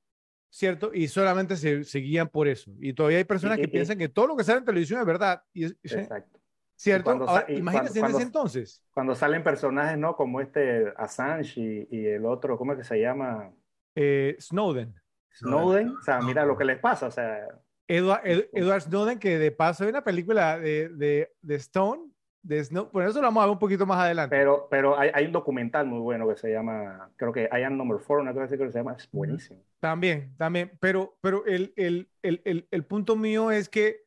¿cierto? 0.49 0.91
Y 0.93 1.07
solamente 1.07 1.55
se, 1.55 1.83
se 1.83 1.99
guían 1.99 2.29
por 2.29 2.47
eso. 2.47 2.71
Y 2.79 2.93
todavía 2.93 3.17
hay 3.17 3.23
personas 3.23 3.57
que 3.57 3.67
piensan 3.67 3.97
que 3.97 4.09
todo 4.09 4.27
lo 4.27 4.37
que 4.37 4.43
sale 4.43 4.59
en 4.59 4.65
televisión 4.65 4.99
es 4.99 5.05
verdad. 5.05 5.41
Y 5.53 5.65
Exacto. 5.65 6.39
¿Cierto? 6.75 7.13
imagínense 7.49 7.99
en 7.99 8.05
ese 8.05 8.23
entonces. 8.23 8.83
Cuando 8.91 9.13
salen 9.13 9.43
personajes, 9.43 9.99
¿no? 9.99 10.15
Como 10.15 10.41
este 10.41 10.91
Assange 10.97 11.59
y, 11.59 11.87
y 11.91 12.05
el 12.07 12.25
otro, 12.25 12.57
¿cómo 12.57 12.71
es 12.71 12.79
que 12.79 12.83
se 12.83 12.99
llama? 12.99 13.53
Eh, 13.93 14.35
Snowden. 14.39 14.95
Snowden, 15.31 15.89
o 15.89 16.01
sea, 16.01 16.19
mira 16.21 16.43
lo 16.43 16.57
que 16.57 16.65
les 16.65 16.79
pasa, 16.79 17.05
o 17.05 17.11
sea. 17.11 17.47
Edward, 17.87 18.21
Edward 18.25 18.81
Snowden, 18.81 19.19
que 19.19 19.37
de 19.37 19.51
paso 19.51 19.83
hay 19.83 19.91
una 19.91 20.03
película 20.03 20.57
de, 20.57 20.89
de, 20.89 21.31
de 21.41 21.55
Stone 21.55 22.10
de 22.43 22.63
Por 22.91 23.03
eso 23.03 23.21
lo 23.21 23.27
vamos 23.27 23.41
a 23.41 23.45
ver 23.45 23.53
un 23.53 23.59
poquito 23.59 23.85
más 23.85 23.99
adelante. 23.99 24.35
Pero, 24.35 24.67
pero 24.69 24.97
hay, 24.97 25.11
hay 25.13 25.25
un 25.25 25.31
documental 25.31 25.85
muy 25.85 25.99
bueno 25.99 26.27
que 26.27 26.35
se 26.35 26.51
llama, 26.51 27.09
creo 27.15 27.31
que 27.31 27.49
I 27.51 27.63
Am 27.63 27.77
Number 27.77 27.99
Four, 27.99 28.19
una 28.19 28.33
cosa 28.33 28.45
así 28.45 28.57
que 28.57 28.71
se 28.71 28.77
llama, 28.79 28.95
es 28.97 29.09
buenísimo. 29.11 29.63
También, 29.79 30.35
también. 30.37 30.71
Pero, 30.79 31.17
pero 31.21 31.45
el, 31.45 31.73
el, 31.75 32.09
el, 32.21 32.67
el, 32.69 32.85
punto 32.85 33.15
mío 33.15 33.51
es 33.51 33.69
que, 33.69 34.05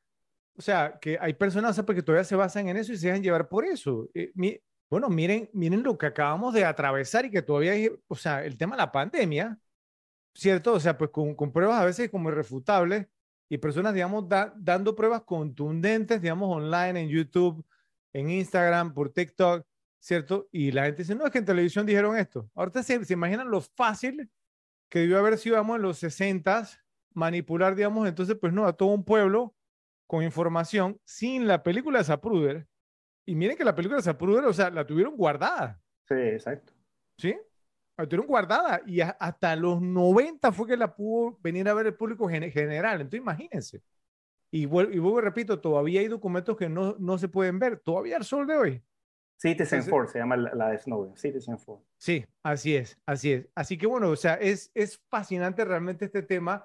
o 0.57 0.63
sea, 0.63 0.99
que 1.01 1.19
hay 1.21 1.35
personas 1.35 1.81
porque 1.83 2.03
todavía 2.03 2.25
se 2.25 2.37
basan 2.37 2.69
en 2.69 2.77
eso 2.77 2.93
y 2.93 2.97
se 2.97 3.09
dejan 3.09 3.23
llevar 3.23 3.49
por 3.49 3.65
eso. 3.65 4.09
Eh, 4.15 4.33
bueno, 4.91 5.09
miren, 5.09 5.49
miren 5.53 5.83
lo 5.83 5.97
que 5.97 6.07
acabamos 6.07 6.55
de 6.55 6.65
atravesar 6.65 7.25
y 7.25 7.31
que 7.31 7.43
todavía 7.43 7.73
hay, 7.73 7.91
o 8.09 8.15
sea, 8.15 8.45
el 8.45 8.57
tema 8.57 8.77
de 8.77 8.83
la 8.83 8.93
pandemia. 8.93 9.59
¿cierto? 10.35 10.73
O 10.73 10.81
sea, 10.81 10.99
pues 10.99 11.11
con, 11.11 11.35
con 11.35 11.53
pruebas 11.53 11.81
a 11.81 11.85
veces 11.85 12.11
como 12.11 12.29
irrefutables 12.29 13.07
y 13.49 13.59
personas, 13.59 13.95
digamos, 13.95 14.27
dando 14.57 14.95
pruebas 14.95 15.23
contundentes, 15.23 16.21
digamos, 16.21 16.51
online, 16.55 17.03
en 17.03 17.09
YouTube, 17.09 17.65
en 18.15 18.31
Instagram, 18.31 18.95
por 18.95 19.11
TikTok, 19.11 19.67
¿cierto? 20.01 20.49
Y 20.51 20.73
la 20.73 20.85
gente 20.85 21.03
dice, 21.03 21.15
no, 21.15 21.27
es 21.27 21.33
que 21.33 21.39
en 21.39 21.45
televisión 21.45 21.85
dijeron 21.85 22.17
esto. 22.17 22.49
Ahorita 22.55 22.83
se, 22.83 23.05
se 23.05 23.13
imaginan 23.13 23.51
lo 23.51 23.61
fácil 23.61 24.31
que 24.89 25.01
debió 25.01 25.19
haber 25.19 25.37
sido, 25.37 25.57
digamos, 25.57 25.77
en 25.77 25.83
los 25.83 25.99
60 25.99 26.69
manipular, 27.15 27.75
digamos, 27.75 28.09
entonces, 28.09 28.37
pues 28.41 28.53
no, 28.53 28.67
a 28.67 28.73
todo 28.73 28.91
un 28.91 29.05
pueblo 29.05 29.55
con 30.07 30.23
información 30.23 31.01
sin 31.05 31.47
la 31.47 31.63
película 31.63 31.99
de 31.99 32.05
Zapruder. 32.05 32.69
Y 33.27 33.35
miren 33.35 33.57
que 33.57 33.65
la 33.65 33.75
película 33.75 33.99
de 33.99 34.03
Zapruder, 34.03 34.45
o 34.45 34.53
sea, 34.53 34.71
la 34.71 34.87
tuvieron 34.87 35.17
guardada. 35.17 35.81
Sí, 36.07 36.15
exacto. 36.15 36.73
¿Sí? 37.19 37.37
La 37.97 38.07
tuvieron 38.07 38.27
guardada 38.27 38.83
y 38.87 39.01
hasta 39.01 39.57
los 39.57 39.81
90 39.81 40.53
fue 40.53 40.67
que 40.67 40.77
la 40.77 40.95
pudo 40.95 41.39
venir 41.41 41.69
a 41.69 41.75
ver 41.75 41.87
el 41.87 41.95
público 41.95 42.29
general. 42.29 43.01
Entonces, 43.01 43.21
imagínense. 43.21 43.83
Y 44.55 44.67
vuelvo, 44.67 44.93
y 44.93 45.01
vuelvo 45.01 45.21
repito, 45.21 45.59
todavía 45.59 45.99
hay 45.99 46.07
documentos 46.07 46.57
que 46.57 46.69
no, 46.69 46.95
no 47.01 47.19
se 47.19 47.27
pueden 47.27 47.59
ver, 47.59 47.81
todavía 47.81 48.17
al 48.17 48.25
sol 48.25 48.47
de 48.47 48.57
hoy. 48.57 48.83
Citizen 49.37 49.83
Four 49.83 50.09
se 50.09 50.21
llama 50.21 50.37
la, 50.37 50.69
de 50.69 50.79
Snowden, 50.79 51.17
Citizen 51.17 51.59
Four. 51.59 51.81
Sí, 51.97 52.25
así 52.41 52.77
es, 52.77 52.97
así 53.05 53.33
es. 53.33 53.49
Así 53.57 53.77
que 53.77 53.89
bueno, 53.89 54.11
o 54.11 54.15
sea, 54.15 54.35
es, 54.35 54.71
es 54.73 55.03
fascinante 55.09 55.65
realmente 55.65 56.05
este 56.05 56.23
tema. 56.23 56.65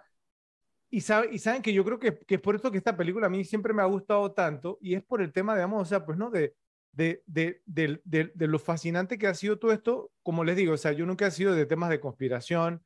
Y, 0.91 1.01
sabe, 1.01 1.29
y 1.31 1.39
saben 1.39 1.63
que 1.63 1.73
yo 1.73 1.83
creo 1.83 1.97
que, 1.97 2.19
que, 2.19 2.35
es 2.35 2.41
por 2.41 2.55
esto 2.55 2.71
que 2.71 2.77
esta 2.77 2.95
película 2.95 3.25
a 3.25 3.31
mí 3.31 3.43
siempre 3.43 3.73
me 3.73 3.81
ha 3.81 3.85
gustado 3.85 4.33
tanto 4.33 4.77
y 4.81 4.93
es 4.93 5.03
por 5.03 5.19
el 5.19 5.33
tema, 5.33 5.55
digamos, 5.55 5.81
o 5.81 5.85
sea, 5.85 6.05
pues 6.05 6.15
no, 6.15 6.29
de, 6.29 6.55
de, 6.91 7.23
de, 7.25 7.63
de, 7.65 8.31
de, 8.35 8.47
lo 8.47 8.59
fascinante 8.59 9.17
que 9.17 9.25
ha 9.25 9.33
sido 9.33 9.57
todo 9.57 9.71
esto, 9.71 10.11
como 10.21 10.43
les 10.43 10.55
digo, 10.55 10.73
o 10.73 10.77
sea, 10.77 10.91
yo 10.91 11.07
nunca 11.07 11.25
he 11.25 11.31
sido 11.31 11.55
de 11.55 11.65
temas 11.65 11.89
de 11.89 11.99
conspiración, 11.99 12.83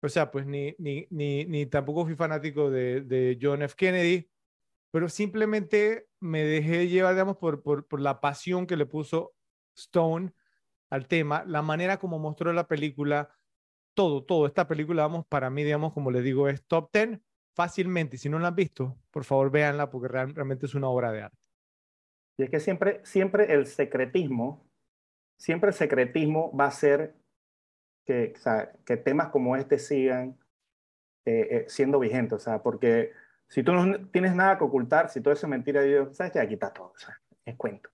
o 0.00 0.08
sea, 0.08 0.30
pues 0.30 0.46
ni, 0.46 0.74
ni, 0.78 1.06
ni, 1.10 1.44
ni 1.44 1.66
tampoco 1.66 2.04
fui 2.04 2.14
fanático 2.14 2.70
de, 2.70 3.02
de 3.02 3.38
John 3.40 3.62
F. 3.62 3.74
Kennedy, 3.76 4.30
pero 4.90 5.08
simplemente 5.08 6.08
me 6.20 6.44
dejé 6.44 6.88
llevar, 6.88 7.14
digamos, 7.14 7.36
por, 7.36 7.62
por, 7.62 7.86
por 7.86 8.00
la 8.00 8.20
pasión 8.20 8.66
que 8.66 8.76
le 8.76 8.86
puso 8.86 9.34
Stone 9.76 10.32
al 10.90 11.06
tema, 11.06 11.44
la 11.46 11.62
manera 11.62 11.98
como 11.98 12.18
mostró 12.18 12.52
la 12.52 12.66
película, 12.66 13.30
todo, 13.94 14.24
todo. 14.24 14.46
Esta 14.46 14.66
película, 14.66 15.02
vamos, 15.02 15.26
para 15.26 15.50
mí, 15.50 15.64
digamos, 15.64 15.92
como 15.92 16.10
les 16.10 16.24
digo, 16.24 16.48
es 16.48 16.64
top 16.66 16.90
10 16.92 17.20
fácilmente. 17.54 18.16
Si 18.16 18.28
no 18.28 18.38
la 18.38 18.48
han 18.48 18.54
visto, 18.54 18.96
por 19.10 19.24
favor, 19.24 19.50
véanla 19.50 19.90
porque 19.90 20.08
realmente 20.08 20.66
es 20.66 20.74
una 20.74 20.88
obra 20.88 21.12
de 21.12 21.22
arte. 21.22 21.38
Y 22.38 22.44
es 22.44 22.50
que 22.50 22.60
siempre, 22.60 23.00
siempre 23.04 23.52
el 23.52 23.66
secretismo, 23.66 24.70
siempre 25.36 25.70
el 25.70 25.74
secretismo 25.74 26.56
va 26.56 26.66
a 26.66 26.70
ser 26.70 27.16
que, 28.08 28.32
o 28.34 28.40
sea, 28.40 28.72
que 28.86 28.96
temas 28.96 29.28
como 29.28 29.54
este 29.54 29.78
sigan 29.78 30.38
eh, 31.26 31.48
eh, 31.50 31.64
siendo 31.68 31.98
vigentes, 31.98 32.32
o 32.32 32.38
sea, 32.38 32.62
porque 32.62 33.12
si 33.48 33.62
tú 33.62 33.74
no 33.74 34.08
tienes 34.08 34.34
nada 34.34 34.56
que 34.56 34.64
ocultar, 34.64 35.10
si 35.10 35.20
todo 35.20 35.34
eso 35.34 35.46
es 35.46 35.50
mentira, 35.50 35.82
Dios, 35.82 36.16
¿sabes 36.16 36.32
qué? 36.32 36.40
Aquí 36.40 36.54
está 36.54 36.72
todo, 36.72 36.92
o 36.94 36.98
sea, 36.98 37.20
es 37.44 37.54
cuento. 37.56 37.90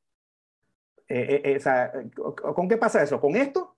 Eh, 1.08 1.42
eh, 1.44 1.58
eh, 1.58 2.10
¿Con 2.54 2.68
qué 2.68 2.76
pasa 2.76 3.02
eso? 3.02 3.20
Con 3.20 3.34
esto 3.34 3.76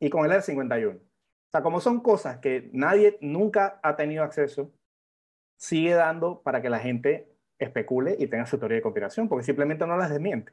y 0.00 0.10
con 0.10 0.24
el 0.24 0.32
r 0.32 0.42
51. 0.42 0.98
O 0.98 1.50
sea, 1.50 1.62
como 1.62 1.80
son 1.80 2.00
cosas 2.00 2.38
que 2.38 2.70
nadie 2.72 3.18
nunca 3.20 3.78
ha 3.84 3.94
tenido 3.94 4.24
acceso, 4.24 4.72
sigue 5.56 5.94
dando 5.94 6.42
para 6.42 6.60
que 6.60 6.70
la 6.70 6.80
gente 6.80 7.32
especule 7.58 8.16
y 8.18 8.26
tenga 8.26 8.46
su 8.46 8.58
teoría 8.58 8.76
de 8.76 8.82
conspiración, 8.82 9.28
porque 9.28 9.44
simplemente 9.44 9.86
no 9.86 9.96
las 9.96 10.10
desmiente. 10.10 10.52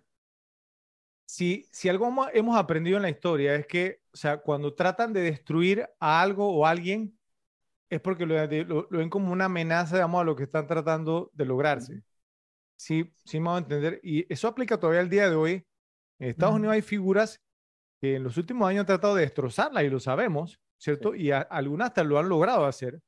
Si, 1.26 1.68
si 1.72 1.89
algo 1.89 2.07
hemos 2.34 2.57
aprendido 2.57 2.97
en 2.97 3.03
la 3.03 3.10
historia 3.10 3.56
es 3.56 3.65
que, 3.65 4.02
o 4.14 4.18
sea, 4.18 4.38
cuando 4.38 4.73
tratan 4.76 5.11
de 5.11 5.22
destruir 5.22 5.89
a 5.99 6.22
algo 6.22 6.47
o 6.56 6.65
a 6.65 6.69
alguien, 6.69 7.18
es 7.89 8.02
porque 8.02 8.26
lo, 8.26 8.35
lo, 8.65 8.88
ven 8.89 9.10
como 9.10 9.31
una 9.31 9.45
amenaza, 9.45 9.95
digamos, 9.95 10.22
a 10.22 10.23
lo 10.23 10.35
que 10.35 10.43
están 10.43 10.68
tratando 10.68 11.31
de 11.34 11.45
lograrse. 11.45 12.03
Sí, 12.77 13.11
sí 13.23 13.39
me 13.39 13.49
a 13.49 13.57
entender. 13.57 13.99
Y 14.03 14.31
eso 14.31 14.47
aplica 14.47 14.80
todavía 14.80 15.02
al 15.02 15.10
día 15.10 15.30
de 15.30 15.35
hoy. 15.35 15.65
En 16.19 16.30
Estados 16.30 16.56
Unidos 16.56 16.73
hay 16.73 16.81
figuras 16.81 17.41
que 18.02 18.15
en 18.15 18.23
los 18.23 18.38
últimos 18.38 18.68
años 18.68 18.81
han 18.81 18.88
tratado 18.88 19.15
de 19.15 19.22
destrozarla 19.22 19.84
y 19.84 19.89
lo 19.89 19.99
sabemos, 19.99 20.60
¿cierto? 20.77 21.15
Y 21.15 21.31
algunas 21.31 21.89
hasta 21.89 22.03
lo 22.03 22.19
han 22.19 22.30
logrado 22.30 22.65
hacer. 22.65 22.99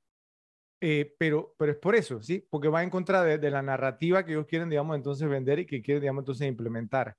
Eh, 0.79 1.15
pero, 1.17 1.55
pero 1.57 1.71
es 1.71 1.77
por 1.77 1.95
eso, 1.95 2.21
¿sí? 2.21 2.45
Porque 2.49 2.67
va 2.67 2.83
en 2.83 2.89
contra 2.89 3.23
de, 3.23 3.39
de, 3.39 3.49
la 3.49 3.63
narrativa 3.63 4.23
que 4.23 4.33
ellos 4.33 4.45
quieren, 4.45 4.69
digamos, 4.69 4.95
entonces 4.95 5.27
vender 5.27 5.59
y 5.59 5.65
que 5.65 5.81
quieren, 5.81 6.01
digamos, 6.01 6.21
entonces 6.21 6.47
implementar. 6.47 7.15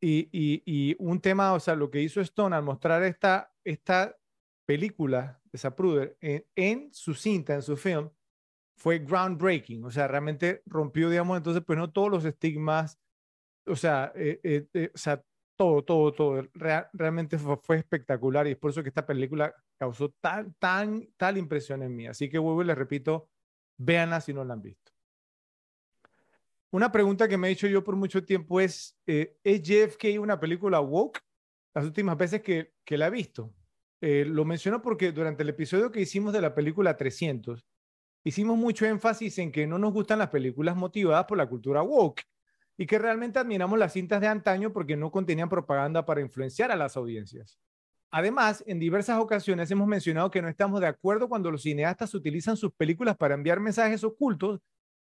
Y, 0.00 0.28
y, 0.32 0.62
y 0.64 0.96
un 0.98 1.20
tema, 1.20 1.52
o 1.52 1.60
sea, 1.60 1.74
lo 1.74 1.90
que 1.90 2.00
hizo 2.00 2.20
Stone 2.20 2.56
al 2.56 2.62
mostrar 2.62 3.02
esta, 3.02 3.52
esta 3.64 4.16
película 4.66 5.40
de 5.52 5.58
Zapruder 5.58 6.16
en, 6.20 6.46
en, 6.56 6.94
su 6.94 7.14
cinta, 7.14 7.54
en 7.54 7.62
su 7.62 7.76
film, 7.76 8.10
fue 8.76 8.98
groundbreaking, 8.98 9.84
o 9.84 9.90
sea, 9.90 10.08
realmente 10.08 10.62
rompió, 10.64 11.10
digamos, 11.10 11.36
entonces, 11.36 11.62
pues 11.66 11.78
no 11.78 11.92
todos 11.92 12.10
los 12.10 12.24
estigmas, 12.24 12.98
o 13.66 13.76
sea, 13.76 14.10
eh, 14.14 14.40
eh, 14.42 14.66
eh, 14.72 14.90
o 14.94 14.98
sea 14.98 15.22
todo, 15.56 15.84
todo, 15.84 16.12
todo, 16.14 16.48
realmente 16.94 17.36
fue, 17.36 17.58
fue, 17.58 17.76
espectacular 17.76 18.46
y 18.46 18.52
es 18.52 18.56
por 18.56 18.70
eso 18.70 18.82
que 18.82 18.88
esta 18.88 19.04
película 19.04 19.54
causó 19.78 20.08
tan, 20.20 20.54
tan, 20.54 21.06
tal 21.18 21.36
impresión 21.36 21.82
en 21.82 21.94
mí. 21.94 22.06
Así 22.06 22.30
que 22.30 22.38
vuelvo 22.38 22.62
y 22.62 22.64
les 22.64 22.78
repito, 22.78 23.28
véanla 23.76 24.22
si 24.22 24.32
no 24.32 24.42
la 24.42 24.54
han 24.54 24.62
visto. 24.62 24.89
Una 26.72 26.92
pregunta 26.92 27.26
que 27.26 27.36
me 27.36 27.48
he 27.48 27.50
hecho 27.50 27.66
yo 27.66 27.82
por 27.82 27.96
mucho 27.96 28.24
tiempo 28.24 28.60
es, 28.60 28.96
¿es 29.06 29.62
JFK 29.62 30.20
una 30.20 30.38
película 30.38 30.80
woke? 30.80 31.20
Las 31.74 31.84
últimas 31.84 32.16
veces 32.16 32.42
que, 32.42 32.72
que 32.84 32.96
la 32.96 33.08
he 33.08 33.10
visto. 33.10 33.52
Eh, 34.00 34.24
lo 34.24 34.44
menciono 34.44 34.80
porque 34.80 35.12
durante 35.12 35.42
el 35.42 35.50
episodio 35.50 35.90
que 35.90 36.00
hicimos 36.00 36.32
de 36.32 36.40
la 36.40 36.54
película 36.54 36.96
300, 36.96 37.66
hicimos 38.24 38.56
mucho 38.56 38.86
énfasis 38.86 39.38
en 39.38 39.52
que 39.52 39.66
no 39.66 39.78
nos 39.78 39.92
gustan 39.92 40.18
las 40.18 40.30
películas 40.30 40.76
motivadas 40.76 41.26
por 41.26 41.36
la 41.36 41.48
cultura 41.48 41.82
woke 41.82 42.22
y 42.78 42.86
que 42.86 42.98
realmente 42.98 43.38
admiramos 43.38 43.78
las 43.78 43.92
cintas 43.92 44.20
de 44.20 44.28
antaño 44.28 44.72
porque 44.72 44.96
no 44.96 45.10
contenían 45.10 45.50
propaganda 45.50 46.06
para 46.06 46.22
influenciar 46.22 46.70
a 46.70 46.76
las 46.76 46.96
audiencias. 46.96 47.58
Además, 48.10 48.64
en 48.66 48.78
diversas 48.78 49.20
ocasiones 49.20 49.70
hemos 49.70 49.86
mencionado 49.86 50.30
que 50.30 50.40
no 50.40 50.48
estamos 50.48 50.80
de 50.80 50.86
acuerdo 50.86 51.28
cuando 51.28 51.50
los 51.50 51.62
cineastas 51.62 52.14
utilizan 52.14 52.56
sus 52.56 52.72
películas 52.72 53.16
para 53.16 53.34
enviar 53.34 53.60
mensajes 53.60 54.02
ocultos 54.02 54.60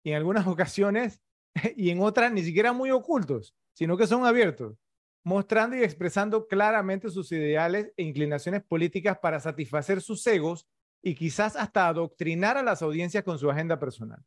y 0.03 0.11
en 0.11 0.17
algunas 0.17 0.45
ocasiones 0.47 1.21
y 1.75 1.89
en 1.89 2.01
otras 2.01 2.31
ni 2.31 2.43
siquiera 2.43 2.73
muy 2.73 2.91
ocultos, 2.91 3.55
sino 3.73 3.97
que 3.97 4.07
son 4.07 4.25
abiertos 4.25 4.77
mostrando 5.25 5.75
y 5.75 5.83
expresando 5.83 6.47
claramente 6.47 7.09
sus 7.09 7.31
ideales 7.31 7.91
e 7.97 8.03
inclinaciones 8.03 8.63
políticas 8.63 9.17
para 9.17 9.39
satisfacer 9.39 9.99
sus 9.99 10.25
egos 10.27 10.67
y 11.01 11.15
quizás 11.15 11.55
hasta 11.55 11.87
adoctrinar 11.87 12.57
a 12.57 12.63
las 12.63 12.83
audiencias 12.83 13.23
con 13.23 13.39
su 13.39 13.49
agenda 13.49 13.79
personal. 13.79 14.23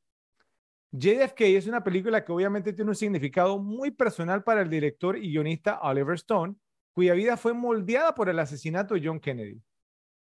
JFK 0.91 1.41
es 1.43 1.69
una 1.69 1.85
película 1.85 2.25
que 2.25 2.33
obviamente 2.33 2.73
tiene 2.73 2.91
un 2.91 2.97
significado 2.97 3.61
muy 3.61 3.93
personal 3.93 4.43
para 4.43 4.61
el 4.61 4.69
director 4.69 5.17
y 5.17 5.31
guionista 5.31 5.79
Oliver 5.83 6.17
Stone, 6.17 6.57
cuya 6.93 7.15
vida 7.15 7.37
fue 7.37 7.53
moldeada 7.53 8.15
por 8.15 8.29
el 8.29 8.39
asesinato 8.41 8.95
de 8.95 9.03
John 9.05 9.21
Kennedy. 9.21 9.63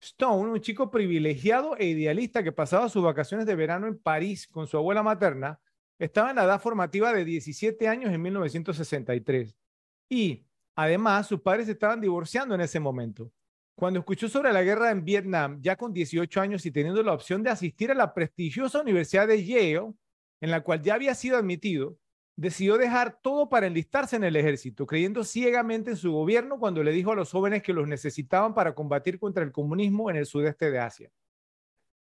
Stone, 0.00 0.52
un 0.52 0.60
chico 0.60 0.92
privilegiado 0.92 1.76
e 1.76 1.86
idealista 1.86 2.44
que 2.44 2.52
pasaba 2.52 2.88
sus 2.88 3.02
vacaciones 3.02 3.46
de 3.46 3.56
verano 3.56 3.88
en 3.88 3.98
París 3.98 4.46
con 4.46 4.68
su 4.68 4.76
abuela 4.76 5.02
materna, 5.02 5.58
estaba 5.98 6.30
en 6.30 6.36
la 6.36 6.44
edad 6.44 6.60
formativa 6.60 7.12
de 7.12 7.24
17 7.24 7.88
años 7.88 8.12
en 8.12 8.22
1963 8.22 9.56
y 10.08 10.44
Además, 10.78 11.26
sus 11.26 11.40
padres 11.40 11.68
estaban 11.68 12.00
divorciando 12.00 12.54
en 12.54 12.60
ese 12.60 12.78
momento. 12.78 13.32
Cuando 13.74 13.98
escuchó 13.98 14.28
sobre 14.28 14.52
la 14.52 14.62
guerra 14.62 14.92
en 14.92 15.04
Vietnam, 15.04 15.58
ya 15.60 15.74
con 15.74 15.92
18 15.92 16.40
años 16.40 16.64
y 16.66 16.70
teniendo 16.70 17.02
la 17.02 17.14
opción 17.14 17.42
de 17.42 17.50
asistir 17.50 17.90
a 17.90 17.96
la 17.96 18.14
prestigiosa 18.14 18.80
Universidad 18.80 19.26
de 19.26 19.44
Yale, 19.44 19.92
en 20.40 20.50
la 20.52 20.60
cual 20.60 20.80
ya 20.80 20.94
había 20.94 21.16
sido 21.16 21.36
admitido, 21.36 21.98
decidió 22.36 22.78
dejar 22.78 23.18
todo 23.20 23.48
para 23.48 23.66
enlistarse 23.66 24.14
en 24.14 24.22
el 24.22 24.36
ejército, 24.36 24.86
creyendo 24.86 25.24
ciegamente 25.24 25.90
en 25.90 25.96
su 25.96 26.12
gobierno 26.12 26.60
cuando 26.60 26.84
le 26.84 26.92
dijo 26.92 27.10
a 27.10 27.16
los 27.16 27.32
jóvenes 27.32 27.64
que 27.64 27.72
los 27.72 27.88
necesitaban 27.88 28.54
para 28.54 28.76
combatir 28.76 29.18
contra 29.18 29.42
el 29.42 29.50
comunismo 29.50 30.10
en 30.10 30.16
el 30.16 30.26
sudeste 30.26 30.70
de 30.70 30.78
Asia. 30.78 31.10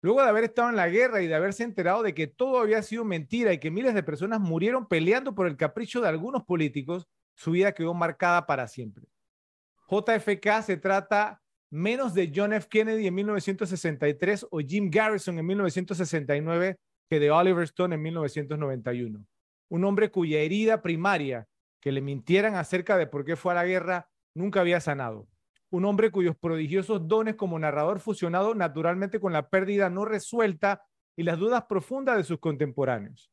Luego 0.05 0.20
de 0.20 0.28
haber 0.28 0.44
estado 0.44 0.68
en 0.68 0.76
la 0.76 0.90
guerra 0.90 1.22
y 1.22 1.26
de 1.28 1.35
haberse 1.35 1.62
enterado 1.62 2.02
de 2.02 2.12
que 2.12 2.26
todo 2.26 2.59
había 2.59 2.82
sido 2.82 3.06
mentira 3.06 3.55
y 3.55 3.59
que 3.59 3.70
miles 3.70 3.94
de 3.94 4.02
personas 4.02 4.39
murieron 4.39 4.86
peleando 4.86 5.35
por 5.35 5.47
el 5.47 5.56
capricho 5.56 6.02
de 6.02 6.09
algunos 6.09 6.44
políticos, 6.44 7.09
su 7.32 7.52
vida 7.52 7.72
quedó 7.72 7.94
marcada 7.94 8.44
para 8.44 8.68
siempre. 8.68 9.06
JFK 9.89 10.60
se 10.62 10.76
trata 10.76 11.40
menos 11.70 12.12
de 12.12 12.31
John 12.36 12.52
F. 12.52 12.68
Kennedy 12.68 13.06
en 13.06 13.14
1963 13.14 14.47
o 14.51 14.59
Jim 14.59 14.90
Garrison 14.90 15.39
en 15.39 15.47
1969 15.47 16.76
que 17.09 17.18
de 17.18 17.31
Oliver 17.31 17.64
Stone 17.64 17.94
en 17.94 18.02
1991. 18.02 19.26
Un 19.70 19.85
hombre 19.86 20.10
cuya 20.10 20.40
herida 20.40 20.82
primaria, 20.82 21.48
que 21.81 21.93
le 21.93 22.02
mintieran 22.02 22.56
acerca 22.56 22.98
de 22.98 23.06
por 23.06 23.24
qué 23.24 23.36
fue 23.36 23.52
a 23.52 23.55
la 23.55 23.64
guerra, 23.64 24.10
nunca 24.35 24.60
había 24.60 24.81
sanado. 24.81 25.26
Un 25.70 25.85
hombre 25.85 26.11
cuyos 26.11 26.36
prodigiosos 26.36 27.09
dones 27.09 27.35
como 27.35 27.59
narrador 27.59 28.01
fusionado 28.01 28.55
naturalmente 28.55 29.19
con 29.19 29.32
la 29.32 29.49
pérdida 29.49 29.91
no 29.91 30.05
resuelta 30.05 30.82
y 31.16 31.23
las 31.23 31.39
dudas 31.39 31.65
profundas 31.69 32.16
de 32.16 32.24
sus 32.24 32.39
contemporáneos. 32.39 33.31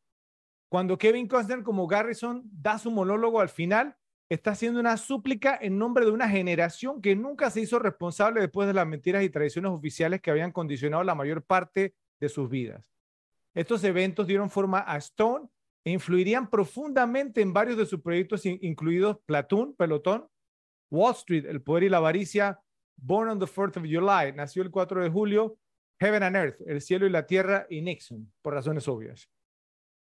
Cuando 0.70 0.98
Kevin 0.98 1.28
Costner 1.28 1.64
como 1.64 1.88
Garrison 1.88 2.44
da 2.46 2.78
su 2.78 2.92
monólogo 2.92 3.42
al 3.42 3.50
final, 3.50 3.98
está 4.30 4.52
haciendo 4.52 4.80
una 4.80 4.96
súplica 4.96 5.60
en 5.62 5.78
nombre 5.78 6.06
de 6.06 6.12
una 6.12 6.30
generación 6.30 7.02
que 7.02 7.16
nunca 7.18 7.50
se 7.50 7.60
hizo 7.60 7.80
responsable 7.80 8.40
después 8.40 8.66
de 8.68 8.74
las 8.74 8.88
mentiras 8.88 9.24
y 9.24 9.30
tradiciones 9.30 9.72
oficiales 9.72 10.22
que 10.22 10.32
habían 10.32 10.54
condicionado 10.54 11.04
la 11.04 11.16
mayor 11.16 11.44
parte 11.44 11.96
de 12.20 12.30
sus 12.30 12.50
vidas. 12.50 12.82
Estos 13.54 13.84
eventos 13.84 14.28
dieron 14.28 14.50
forma 14.50 14.86
a 14.88 14.96
Stone 14.96 15.50
e 15.84 15.92
influirían 15.92 16.50
profundamente 16.50 17.42
en 17.42 17.52
varios 17.52 17.78
de 17.78 17.86
sus 17.86 18.00
proyectos, 18.00 18.46
incluidos 18.46 19.18
Platoon, 19.26 19.76
Pelotón, 19.76 20.30
Wall 20.92 21.14
Street, 21.14 21.46
El 21.48 21.62
Poder 21.62 21.84
y 21.84 21.90
la 21.90 21.98
Avaricia, 21.98 22.60
Born 22.98 23.30
on 23.30 23.40
the 23.40 23.48
4th 23.48 23.78
of 23.78 23.84
July, 23.84 24.34
nació 24.36 24.62
el 24.62 24.70
4 24.70 25.04
de 25.04 25.10
julio, 25.10 25.58
Heaven 26.00 26.24
and 26.24 26.36
Earth, 26.36 26.62
El 26.68 26.82
Cielo 26.82 27.08
y 27.08 27.10
la 27.10 27.26
Tierra 27.26 27.66
y 27.70 27.82
Nixon, 27.82 28.32
por 28.42 28.54
razones 28.54 28.88
obvias. 28.88 29.30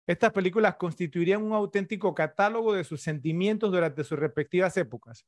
Estas 0.06 0.32
películas 0.32 0.76
constituirían 0.76 1.42
un 1.42 1.52
auténtico 1.52 2.14
catálogo 2.14 2.72
de 2.72 2.84
sus 2.84 3.00
sentimientos 3.00 3.70
durante 3.70 4.02
sus 4.02 4.18
respectivas 4.18 4.76
épocas. 4.76 5.24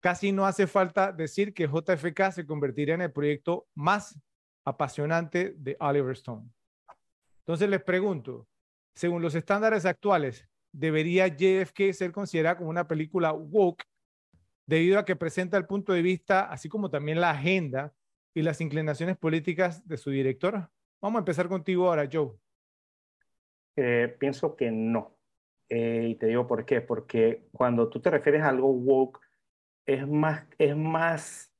Casi 0.00 0.30
no 0.32 0.46
hace 0.46 0.66
falta 0.66 1.12
decir 1.12 1.54
que 1.54 1.66
JFK 1.66 2.32
se 2.32 2.46
convertiría 2.46 2.94
en 2.94 3.02
el 3.02 3.12
proyecto 3.12 3.66
más 3.74 4.18
apasionante 4.64 5.54
de 5.56 5.76
Oliver 5.80 6.12
Stone. 6.12 6.48
Entonces 7.38 7.68
les 7.68 7.82
pregunto, 7.82 8.46
según 8.94 9.22
los 9.22 9.34
estándares 9.34 9.86
actuales, 9.86 10.46
¿debería 10.72 11.28
JFK 11.28 11.92
ser 11.92 12.12
considerada 12.12 12.58
como 12.58 12.70
una 12.70 12.86
película 12.86 13.32
woke 13.32 13.84
debido 14.70 15.00
a 15.00 15.04
que 15.04 15.16
presenta 15.16 15.56
el 15.56 15.66
punto 15.66 15.92
de 15.92 16.00
vista, 16.00 16.44
así 16.44 16.68
como 16.68 16.90
también 16.90 17.20
la 17.20 17.30
agenda 17.30 17.92
y 18.32 18.42
las 18.42 18.60
inclinaciones 18.60 19.16
políticas 19.16 19.86
de 19.86 19.96
su 19.96 20.10
director? 20.10 20.70
Vamos 21.02 21.18
a 21.18 21.22
empezar 21.22 21.48
contigo 21.48 21.88
ahora, 21.88 22.08
Joe. 22.10 22.30
Eh, 23.74 24.16
pienso 24.20 24.54
que 24.54 24.70
no. 24.70 25.16
Eh, 25.68 26.10
y 26.10 26.14
te 26.14 26.26
digo 26.26 26.46
por 26.46 26.64
qué. 26.64 26.80
Porque 26.80 27.48
cuando 27.50 27.88
tú 27.88 28.00
te 28.00 28.10
refieres 28.10 28.42
a 28.42 28.50
algo 28.50 28.70
woke, 28.70 29.20
es 29.86 30.06
más, 30.06 30.46
es 30.56 30.76
más, 30.76 31.52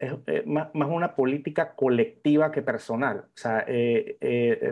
es, 0.00 0.46
más, 0.46 0.68
una 0.74 1.16
política 1.16 1.74
colectiva 1.74 2.52
que 2.52 2.60
personal. 2.60 3.20
O 3.20 3.36
sea, 3.36 3.64
eh, 3.66 4.70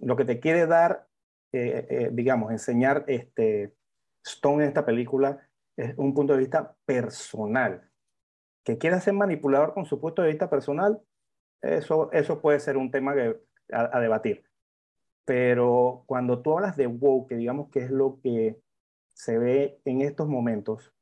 lo 0.00 0.16
que 0.16 0.24
te 0.24 0.40
quiere 0.40 0.66
dar, 0.66 1.06
digamos, 1.52 2.50
enseñar 2.50 3.04
este 3.06 3.76
Stone 4.24 4.64
en 4.64 4.68
esta 4.68 4.84
película 4.84 5.38
es 5.76 5.96
un 5.96 6.14
punto 6.14 6.34
de 6.34 6.40
vista 6.40 6.76
personal. 6.84 7.90
Que 8.64 8.78
quiera 8.78 9.00
ser 9.00 9.14
manipulador 9.14 9.74
con 9.74 9.84
su 9.84 10.00
punto 10.00 10.22
de 10.22 10.28
vista 10.28 10.48
personal, 10.48 11.00
eso, 11.60 12.10
eso 12.12 12.40
puede 12.40 12.60
ser 12.60 12.76
un 12.76 12.90
tema 12.90 13.14
que, 13.14 13.36
a 13.72 14.00
debatir. 14.00 14.44
Pero 15.24 16.04
cuando 16.06 16.42
tú 16.42 16.52
hablas 16.52 16.76
de 16.76 16.86
woke, 16.86 17.28
que 17.30 17.36
digamos 17.36 17.70
que 17.70 17.80
es 17.80 17.90
lo 17.90 18.20
que 18.22 18.60
se 19.14 19.38
ve 19.38 19.80
en 19.84 20.02
estos 20.02 20.28
momentos, 20.28 20.92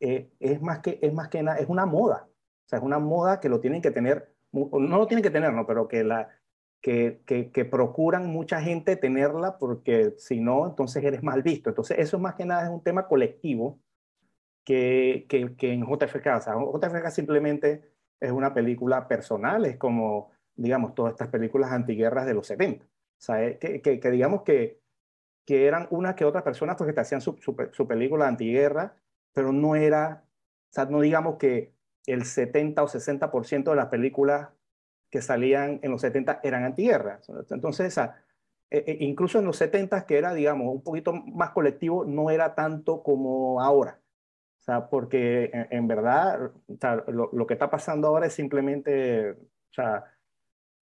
eh, 0.00 0.30
es, 0.38 0.62
más 0.62 0.80
que, 0.80 0.98
es 1.02 1.12
más 1.12 1.28
que 1.28 1.42
nada, 1.42 1.58
es 1.58 1.68
una 1.68 1.86
moda. 1.86 2.28
O 2.28 2.68
sea, 2.68 2.78
es 2.78 2.84
una 2.84 2.98
moda 2.98 3.40
que 3.40 3.48
lo 3.48 3.60
tienen 3.60 3.82
que 3.82 3.90
tener, 3.90 4.32
no 4.52 4.98
lo 4.98 5.06
tienen 5.06 5.22
que 5.22 5.30
tener, 5.30 5.52
¿no? 5.52 5.66
Pero 5.66 5.88
que, 5.88 6.04
la, 6.04 6.28
que, 6.80 7.22
que, 7.26 7.50
que 7.50 7.64
procuran 7.64 8.28
mucha 8.28 8.60
gente 8.60 8.96
tenerla 8.96 9.58
porque 9.58 10.14
si 10.18 10.40
no, 10.40 10.66
entonces 10.66 11.02
eres 11.02 11.22
mal 11.22 11.42
visto. 11.42 11.70
Entonces, 11.70 11.98
eso 11.98 12.18
más 12.18 12.34
que 12.34 12.44
nada 12.44 12.64
es 12.64 12.70
un 12.70 12.82
tema 12.82 13.08
colectivo 13.08 13.80
que, 14.68 15.24
que, 15.30 15.56
que 15.56 15.72
en 15.72 15.80
JFK. 15.86 16.26
O 16.36 16.40
sea, 16.42 16.54
JFK 16.56 17.08
simplemente 17.10 17.90
es 18.20 18.30
una 18.30 18.52
película 18.52 19.08
personal, 19.08 19.64
es 19.64 19.78
como, 19.78 20.30
digamos, 20.56 20.94
todas 20.94 21.12
estas 21.12 21.28
películas 21.28 21.72
antiguerras 21.72 22.26
de 22.26 22.34
los 22.34 22.46
70. 22.48 22.84
O 22.84 22.88
sea, 23.16 23.58
que, 23.58 23.80
que, 23.80 24.10
digamos 24.10 24.42
que, 24.42 24.82
que 25.46 25.66
eran 25.66 25.86
unas 25.88 26.16
que 26.16 26.26
otras 26.26 26.44
personas 26.44 26.76
pues, 26.76 26.88
que 26.88 26.92
te 26.92 27.00
hacían 27.00 27.22
su, 27.22 27.38
su, 27.72 27.88
película 27.88 28.28
antiguerra, 28.28 28.94
pero 29.32 29.52
no 29.54 29.74
era, 29.74 30.24
o 30.70 30.72
sea, 30.74 30.84
no 30.84 31.00
digamos 31.00 31.38
que 31.38 31.72
el 32.04 32.26
70 32.26 32.82
o 32.82 32.88
60% 32.88 33.70
de 33.70 33.76
las 33.76 33.86
películas 33.86 34.50
que 35.10 35.22
salían 35.22 35.80
en 35.82 35.92
los 35.92 36.02
70 36.02 36.40
eran 36.42 36.64
antiguerras. 36.64 37.26
Entonces, 37.48 37.86
esa, 37.86 38.22
e, 38.68 38.84
e, 38.86 38.96
incluso 39.00 39.38
en 39.38 39.46
los 39.46 39.56
70 39.56 40.04
que 40.04 40.18
era, 40.18 40.34
digamos, 40.34 40.74
un 40.74 40.82
poquito 40.82 41.14
más 41.14 41.52
colectivo, 41.52 42.04
no 42.04 42.28
era 42.28 42.54
tanto 42.54 43.02
como 43.02 43.62
ahora. 43.62 43.98
O 44.60 44.62
sea, 44.62 44.88
porque 44.88 45.50
en, 45.52 45.88
verdad, 45.88 46.50
o 46.66 46.76
sea, 46.78 46.96
lo, 47.08 47.30
lo, 47.32 47.46
que 47.46 47.54
está 47.54 47.70
pasando 47.70 48.08
ahora 48.08 48.26
es 48.26 48.34
simplemente, 48.34 49.30
o 49.30 49.72
sea, 49.72 50.04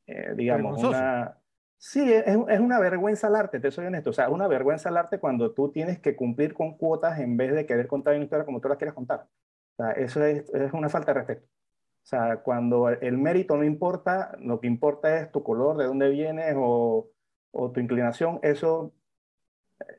eh, 0.06 0.32
digamos, 0.34 0.82
una, 0.82 1.38
Sí, 1.78 2.10
es, 2.10 2.26
es, 2.26 2.60
una 2.60 2.78
vergüenza 2.80 3.26
al 3.26 3.36
arte, 3.36 3.60
te 3.60 3.70
soy 3.70 3.86
honesto. 3.86 4.10
O 4.10 4.12
sea, 4.12 4.26
es 4.26 4.30
una 4.32 4.48
vergüenza 4.48 4.88
al 4.88 4.96
arte 4.96 5.18
cuando 5.20 5.52
tú 5.52 5.70
tienes 5.70 5.98
que 6.00 6.16
cumplir 6.16 6.54
con 6.54 6.76
cuotas 6.76 7.20
en 7.20 7.36
vez 7.36 7.54
de 7.54 7.66
querer 7.66 7.86
contar 7.86 8.14
una 8.14 8.24
historia 8.24 8.46
como 8.46 8.60
tú 8.60 8.68
la 8.68 8.76
quieres 8.76 8.94
contar. 8.94 9.28
O 9.76 9.82
sea, 9.82 9.92
eso 9.92 10.24
es, 10.24 10.48
es 10.54 10.72
una 10.72 10.88
falta 10.88 11.12
de 11.12 11.20
respeto. 11.20 11.46
O 11.46 12.08
sea, 12.08 12.38
cuando 12.38 12.88
el 12.88 13.18
mérito 13.18 13.56
no 13.56 13.64
importa, 13.64 14.36
lo 14.40 14.60
que 14.60 14.68
importa 14.68 15.18
es 15.20 15.30
tu 15.32 15.42
color, 15.42 15.76
de 15.76 15.84
dónde 15.86 16.08
vienes 16.08 16.54
o, 16.56 17.10
o 17.50 17.72
tu 17.72 17.80
inclinación, 17.80 18.38
eso 18.42 18.94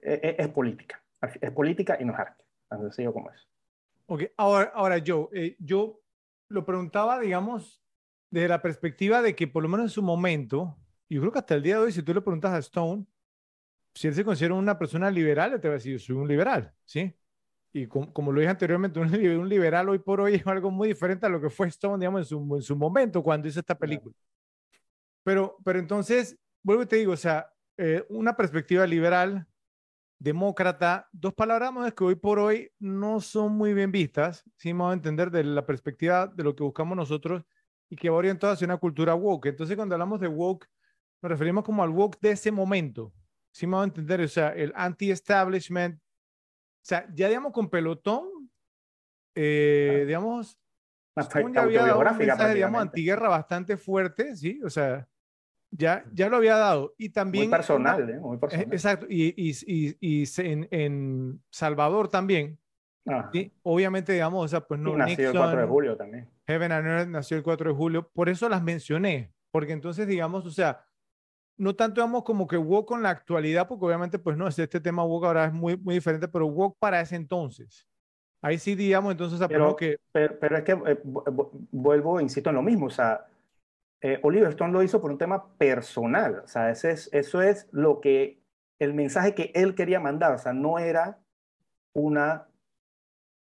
es, 0.02 0.20
e, 0.24 0.36
es, 0.40 0.48
política. 0.50 1.04
Es 1.42 1.52
política 1.52 1.98
y 2.00 2.06
no 2.06 2.14
es 2.14 2.20
arte. 2.20 2.44
Tan 2.70 2.82
sencillo 2.82 3.14
como 3.14 3.30
eso. 3.30 3.48
Ok, 4.08 4.24
ahora, 4.38 4.72
ahora 4.74 4.98
yo, 5.00 5.30
eh, 5.34 5.56
yo 5.60 6.02
lo 6.50 6.66
preguntaba, 6.66 7.20
digamos, 7.20 7.82
desde 8.32 8.48
la 8.48 8.62
perspectiva 8.62 9.22
de 9.22 9.36
que 9.36 9.48
por 9.48 9.64
lo 9.64 9.70
menos 9.70 9.86
en 9.86 9.90
su 9.90 10.02
momento, 10.02 10.78
yo 11.10 11.20
creo 11.22 11.32
que 11.32 11.40
hasta 11.40 11.56
el 11.56 11.64
día 11.64 11.76
de 11.76 11.84
hoy, 11.84 11.92
si 11.92 12.02
tú 12.02 12.14
le 12.14 12.22
preguntas 12.22 12.54
a 12.54 12.58
Stone, 12.60 13.06
si 13.94 14.08
él 14.08 14.14
se 14.14 14.24
considera 14.24 14.54
una 14.54 14.78
persona 14.78 15.12
liberal, 15.12 15.54
él 15.54 15.62
te 15.62 15.68
va 15.68 15.74
a 15.74 15.78
decir, 15.78 15.94
yo 15.94 16.00
soy 16.00 16.16
un 16.16 16.28
liberal, 16.28 16.74
¿sí? 16.86 17.14
Y 17.74 17.88
como, 17.88 18.32
lo 18.32 18.40
dije 18.40 18.50
anteriormente, 18.50 19.00
un, 19.00 19.50
liberal 19.50 19.90
hoy 19.90 20.00
por 20.00 20.22
hoy 20.22 20.36
es 20.36 20.48
algo 20.48 20.72
muy 20.72 20.88
diferente 20.88 21.26
a 21.26 21.30
lo 21.30 21.42
que 21.42 21.50
fue 21.50 21.68
Stone, 21.68 22.00
digamos, 22.00 22.22
en 22.22 22.26
su, 22.26 22.56
en 22.56 22.62
su 22.62 22.76
momento 22.76 23.22
cuando 23.22 23.48
hizo 23.48 23.60
esta 23.60 23.78
película. 23.78 24.16
Pero, 25.24 25.58
pero 25.66 25.80
entonces, 25.80 26.38
vuelvo 26.64 26.84
y 26.84 26.86
te 26.86 26.96
digo, 26.96 27.12
o 27.12 27.18
sea, 27.18 27.52
eh, 27.78 28.06
una 28.10 28.36
perspectiva 28.38 28.88
liberal, 28.88 29.46
demócrata, 30.20 31.08
dos 31.12 31.34
palabras 31.34 31.94
que 31.94 32.04
hoy 32.04 32.16
por 32.16 32.40
hoy 32.40 32.72
no 32.80 33.22
son 33.22 33.54
muy 33.54 33.74
bien 33.74 33.92
vistas, 33.92 34.44
si 34.56 34.72
vamos 34.72 34.92
a 34.92 34.94
entender 34.94 35.32
de 35.32 35.44
la 35.44 35.66
perspectiva 35.66 36.28
de 36.28 36.44
lo 36.44 36.56
que 36.56 36.64
buscamos 36.64 36.98
nosotros 36.98 37.44
y 37.90 37.96
que 37.96 38.10
va 38.10 38.18
orientado 38.18 38.54
hacia 38.54 38.66
una 38.66 38.78
cultura 38.78 39.14
woke. 39.16 39.48
Entonces, 39.48 39.76
cuando 39.76 39.96
hablamos 39.96 40.20
de 40.20 40.28
woke, 40.28 40.68
nos 41.22 41.32
referimos 41.32 41.64
como 41.64 41.84
al 41.84 41.90
woke 41.90 42.20
de 42.20 42.32
ese 42.32 42.52
momento. 42.52 43.14
Si 43.52 43.66
me 43.66 43.76
va 43.76 43.82
a 43.82 43.86
entender, 43.86 44.22
o 44.22 44.28
sea, 44.28 44.50
el 44.50 44.74
anti-establishment. 44.76 45.96
O 45.96 46.86
sea, 46.88 47.08
ya 47.14 47.28
digamos 47.28 47.52
con 47.52 47.70
pelotón, 47.70 48.50
eh, 49.36 50.04
digamos, 50.06 50.58
ya 51.54 51.62
había 51.62 51.96
un 51.96 52.18
mensaje, 52.18 52.54
digamos, 52.54 52.82
antiguerra 52.82 53.30
bastante 53.30 53.78
fuerte, 53.78 54.36
¿sí? 54.36 54.62
O 54.64 54.70
sea, 54.70 55.08
ya, 55.72 56.06
ya 56.14 56.30
lo 56.30 56.38
había 56.38 56.58
dado. 56.58 56.94
Y 56.98 57.10
también... 57.10 57.46
Muy 57.46 57.52
personal, 57.52 58.10
¿eh? 58.10 58.20
Muy 58.20 58.38
personal. 58.38 58.68
Exacto. 58.72 59.06
Y, 59.10 59.34
y, 59.38 59.52
y, 59.66 59.98
y 60.00 60.26
en, 60.38 60.68
en, 60.72 61.42
Salvador 61.50 62.10
también. 62.10 62.58
Ah. 63.06 63.30
¿sí? 63.32 63.52
Obviamente, 63.64 64.14
digamos, 64.14 64.46
o 64.46 64.48
sea, 64.48 64.62
pues 64.62 64.80
no. 64.80 64.96
nació 64.98 65.30
el 65.30 65.38
4 65.38 65.62
de 65.62 65.68
julio 65.68 65.98
también. 65.98 66.30
Heaven 66.46 66.72
and 66.72 66.88
Earth 66.88 67.08
nació 67.10 67.38
el 67.38 67.44
4 67.44 67.72
de 67.72 67.76
julio. 67.76 68.10
Por 68.14 68.30
eso 68.30 68.50
las 68.50 68.64
mencioné. 68.64 69.32
Porque 69.52 69.74
entonces, 69.74 70.08
digamos, 70.08 70.46
o 70.46 70.52
sea, 70.52 70.86
no 71.58 71.76
tanto 71.76 72.02
vamos 72.02 72.24
como 72.24 72.48
que 72.48 72.58
woke 72.58 72.88
con 72.88 73.04
la 73.04 73.10
actualidad, 73.10 73.68
porque 73.68 73.86
obviamente, 73.86 74.20
pues 74.20 74.38
no, 74.38 74.48
este 74.48 74.80
tema 74.80 75.04
woke 75.04 75.26
ahora 75.26 75.46
es 75.46 75.54
muy, 75.54 75.78
muy 75.78 75.96
diferente, 75.96 76.28
pero 76.28 76.48
woke 76.48 76.78
para 76.80 77.02
ese 77.02 77.16
entonces. 77.16 77.88
Ahí 78.42 78.60
sí, 78.60 78.76
digamos, 78.76 79.12
entonces, 79.12 79.40
pero, 79.48 79.76
que... 79.76 79.98
Pero, 80.12 80.58
es 80.58 80.64
que 80.64 80.72
eh, 80.74 81.00
vuelvo, 81.72 82.22
insisto 82.22 82.50
en 82.50 82.56
lo 82.58 82.62
mismo, 82.62 82.86
o 82.86 82.90
sea, 82.92 83.26
eh, 84.02 84.20
Oliver 84.24 84.50
Stone 84.50 84.74
lo 84.74 84.84
hizo 84.84 85.02
por 85.02 85.12
un 85.12 85.18
tema 85.18 85.56
personal, 85.58 86.42
o 86.46 86.48
sea, 86.48 86.70
ese 86.70 86.92
es, 86.92 87.10
eso 87.14 87.42
es 87.42 87.68
lo 87.72 88.00
que, 88.02 88.42
el 88.80 88.94
mensaje 88.94 89.34
que 89.36 89.52
él 89.56 89.76
quería 89.76 90.00
mandar, 90.00 90.34
o 90.34 90.38
sea, 90.38 90.54
no 90.54 90.80
era 90.80 91.20
una 91.94 92.48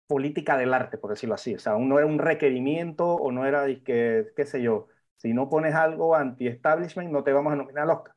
política 0.06 0.56
del 0.58 0.74
arte, 0.74 0.98
por 0.98 1.10
decirlo 1.10 1.34
así, 1.34 1.54
o 1.54 1.58
sea, 1.58 1.78
no 1.78 1.98
era 1.98 2.06
un 2.06 2.18
requerimiento 2.18 3.14
o 3.14 3.32
no 3.32 3.46
era, 3.46 3.66
que, 3.84 4.32
qué 4.36 4.46
sé 4.46 4.62
yo, 4.62 4.88
si 5.16 5.32
no 5.32 5.48
pones 5.48 5.74
algo 5.74 6.14
anti-establishment, 6.16 7.10
no 7.10 7.24
te 7.24 7.32
vamos 7.32 7.52
a 7.52 7.56
nominar 7.56 7.84
al 7.84 7.90
Oscar. 7.90 8.14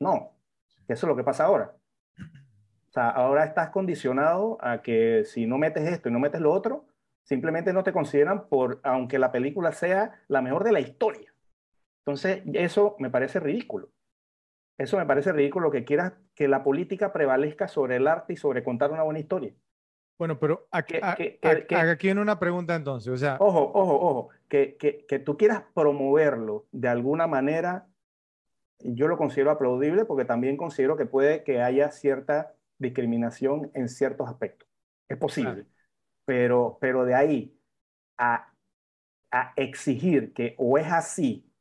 No, 0.00 0.36
eso 0.88 1.06
es 1.06 1.08
lo 1.08 1.16
que 1.16 1.24
pasa 1.24 1.44
ahora. 1.44 1.76
O 2.90 2.92
sea, 2.92 3.08
ahora 3.10 3.44
estás 3.44 3.70
condicionado 3.70 4.58
a 4.60 4.82
que 4.82 5.24
si 5.24 5.46
no 5.46 5.56
metes 5.58 5.84
esto 5.88 6.08
y 6.08 6.12
no 6.12 6.18
metes 6.18 6.40
lo 6.40 6.52
otro, 6.52 6.86
simplemente 7.22 7.72
no 7.72 7.82
te 7.84 7.92
consideran 7.92 8.48
por, 8.48 8.80
aunque 8.82 9.18
la 9.18 9.32
película 9.32 9.72
sea 9.72 10.20
la 10.28 10.42
mejor 10.42 10.64
de 10.64 10.72
la 10.72 10.80
historia. 10.80 11.31
Entonces, 12.04 12.42
eso 12.52 12.96
me 12.98 13.10
parece 13.10 13.40
ridículo. 13.40 13.90
Eso 14.78 14.96
me 14.96 15.06
parece 15.06 15.32
ridículo 15.32 15.70
que 15.70 15.84
quieras 15.84 16.14
que 16.34 16.48
la 16.48 16.64
política 16.64 17.12
prevalezca 17.12 17.68
sobre 17.68 17.96
el 17.96 18.06
arte 18.06 18.32
y 18.32 18.36
sobre 18.36 18.64
contar 18.64 18.90
una 18.90 19.02
buena 19.02 19.20
historia. 19.20 19.54
Bueno, 20.18 20.38
pero 20.38 20.66
aquí, 20.70 20.96
aquí 21.02 22.06
viene 22.06 22.20
una 22.20 22.38
pregunta 22.38 22.74
entonces, 22.74 23.12
o 23.12 23.16
sea... 23.16 23.36
Ojo, 23.40 23.72
ojo, 23.74 23.94
ojo, 23.94 24.28
que, 24.48 24.76
que, 24.76 25.04
que 25.06 25.18
tú 25.18 25.36
quieras 25.36 25.64
promoverlo 25.74 26.66
de 26.70 26.88
alguna 26.88 27.26
manera, 27.26 27.88
yo 28.78 29.08
lo 29.08 29.16
considero 29.16 29.50
aplaudible 29.50 30.04
porque 30.04 30.24
también 30.24 30.56
considero 30.56 30.96
que 30.96 31.06
puede 31.06 31.44
que 31.44 31.60
haya 31.60 31.90
cierta 31.90 32.54
discriminación 32.78 33.70
en 33.74 33.88
ciertos 33.88 34.28
aspectos. 34.28 34.68
Es 35.08 35.18
posible. 35.18 35.66
Pero, 36.24 36.78
pero 36.80 37.04
de 37.04 37.14
ahí 37.14 37.58
a, 38.18 38.52
a 39.30 39.52
exigir 39.56 40.32
que 40.32 40.54
o 40.58 40.78
es 40.78 40.86
así, 40.86 41.51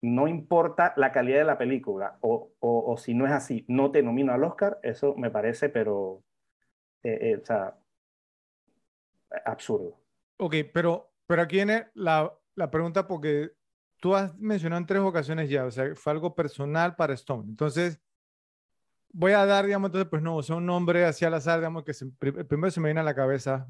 no 0.00 0.28
importa 0.28 0.92
la 0.96 1.12
calidad 1.12 1.38
de 1.38 1.44
la 1.44 1.58
película, 1.58 2.18
o, 2.20 2.52
o, 2.60 2.96
si 2.96 3.14
no 3.14 3.26
es 3.26 3.32
así, 3.32 3.64
no 3.68 3.90
te 3.90 4.02
nomino 4.02 4.32
al 4.32 4.44
Oscar, 4.44 4.78
eso 4.82 5.14
me 5.16 5.30
parece, 5.30 5.68
pero, 5.68 6.22
eh, 7.02 7.18
eh, 7.20 7.40
o 7.42 7.44
sea, 7.44 7.76
absurdo. 9.44 9.98
Ok, 10.36 10.54
pero, 10.72 11.12
pero 11.26 11.42
aquí 11.42 11.56
viene 11.56 11.88
la, 11.94 12.32
la 12.54 12.70
pregunta 12.70 13.06
porque 13.06 13.52
tú 14.00 14.14
has 14.14 14.36
mencionado 14.38 14.80
en 14.80 14.86
tres 14.86 15.00
ocasiones 15.00 15.50
ya, 15.50 15.64
o 15.64 15.70
sea, 15.70 15.94
fue 15.96 16.12
algo 16.12 16.34
personal 16.34 16.94
para 16.94 17.14
Stone. 17.14 17.44
Entonces, 17.48 18.00
voy 19.12 19.32
a 19.32 19.44
dar, 19.46 19.66
digamos, 19.66 19.88
entonces, 19.88 20.08
pues 20.08 20.22
no, 20.22 20.36
o 20.36 20.56
un 20.56 20.66
nombre 20.66 21.04
así 21.04 21.24
al 21.24 21.34
azar, 21.34 21.58
digamos, 21.58 21.84
que 21.84 21.92
primero 22.44 22.70
se 22.70 22.80
me 22.80 22.88
viene 22.88 23.00
a 23.00 23.04
la 23.04 23.14
cabeza. 23.14 23.68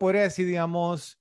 Podría 0.00 0.22
decir, 0.22 0.46
digamos, 0.46 1.20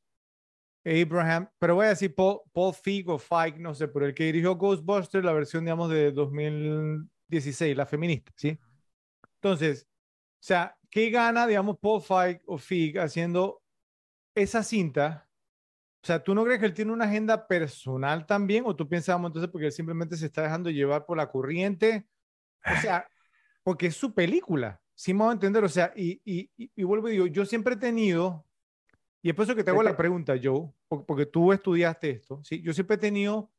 Abraham, 0.86 1.50
pero 1.58 1.76
voy 1.76 1.88
a 1.88 1.90
decir 1.90 2.14
Paul, 2.14 2.42
Paul 2.54 2.74
Feig 2.74 3.10
o 3.10 3.18
Feig, 3.18 3.60
no 3.60 3.74
sé, 3.74 3.88
pero 3.88 4.06
el 4.06 4.14
que 4.14 4.26
dirigió 4.26 4.56
Ghostbusters, 4.56 5.26
la 5.26 5.34
versión, 5.34 5.66
digamos, 5.66 5.90
de 5.90 6.12
2016, 6.12 7.76
la 7.76 7.86
feminista, 7.86 8.32
¿sí? 8.36 8.60
Entonces, 9.36 9.88
o 9.88 10.48
sea, 10.48 10.78
¿qué 10.90 11.10
gana, 11.10 11.48
digamos, 11.48 11.78
Paul 11.80 12.02
Feig 12.02 12.42
o 12.46 12.58
Feig 12.58 13.00
haciendo 13.00 13.64
esa 14.36 14.64
cinta? 14.64 15.28
O 16.04 16.06
sea, 16.06 16.24
¿tú 16.24 16.36
no 16.36 16.44
crees 16.44 16.60
que 16.60 16.68
él 16.68 16.74
tiene 16.74 16.92
una 16.92 17.06
agenda 17.06 17.48
personal 17.48 18.28
también? 18.28 18.64
¿O 18.68 18.76
tú 18.76 18.88
piensas, 18.88 19.18
entonces, 19.18 19.50
porque 19.50 19.68
él 19.68 19.72
simplemente 19.72 20.16
se 20.18 20.28
está 20.28 20.44
dejando 20.44 20.70
llevar 20.70 21.06
por 21.08 21.18
la 21.18 21.32
corriente? 21.32 22.06
O 22.64 22.80
sea, 22.80 23.08
porque 23.64 23.88
es 23.88 23.96
su 23.96 24.14
película, 24.14 24.80
¿sí 24.94 25.14
me 25.14 25.24
voy 25.24 25.32
a 25.32 25.34
entender? 25.34 25.64
O 25.64 25.70
sea, 25.70 25.92
y, 25.96 26.22
y, 26.24 26.52
y, 26.56 26.84
vuelvo 26.84 27.10
y 27.10 27.14
digo, 27.14 27.26
yo 27.26 27.46
siempre 27.46 27.74
he 27.74 27.78
tenido, 27.78 28.45
y 29.26 29.30
es 29.30 29.36
por 29.36 29.46
eso 29.46 29.56
que 29.56 29.64
te 29.64 29.72
hago 29.72 29.82
la 29.82 29.98
pregunta, 29.98 30.36
Joe, 30.42 30.70
porque 30.88 31.26
tú 31.26 31.52
estudiaste 31.52 32.12
esto, 32.12 32.44
¿sí? 32.44 32.62
Yo 32.62 32.74
siempre 32.74 32.98
he 32.98 33.00
tenido 33.00 33.50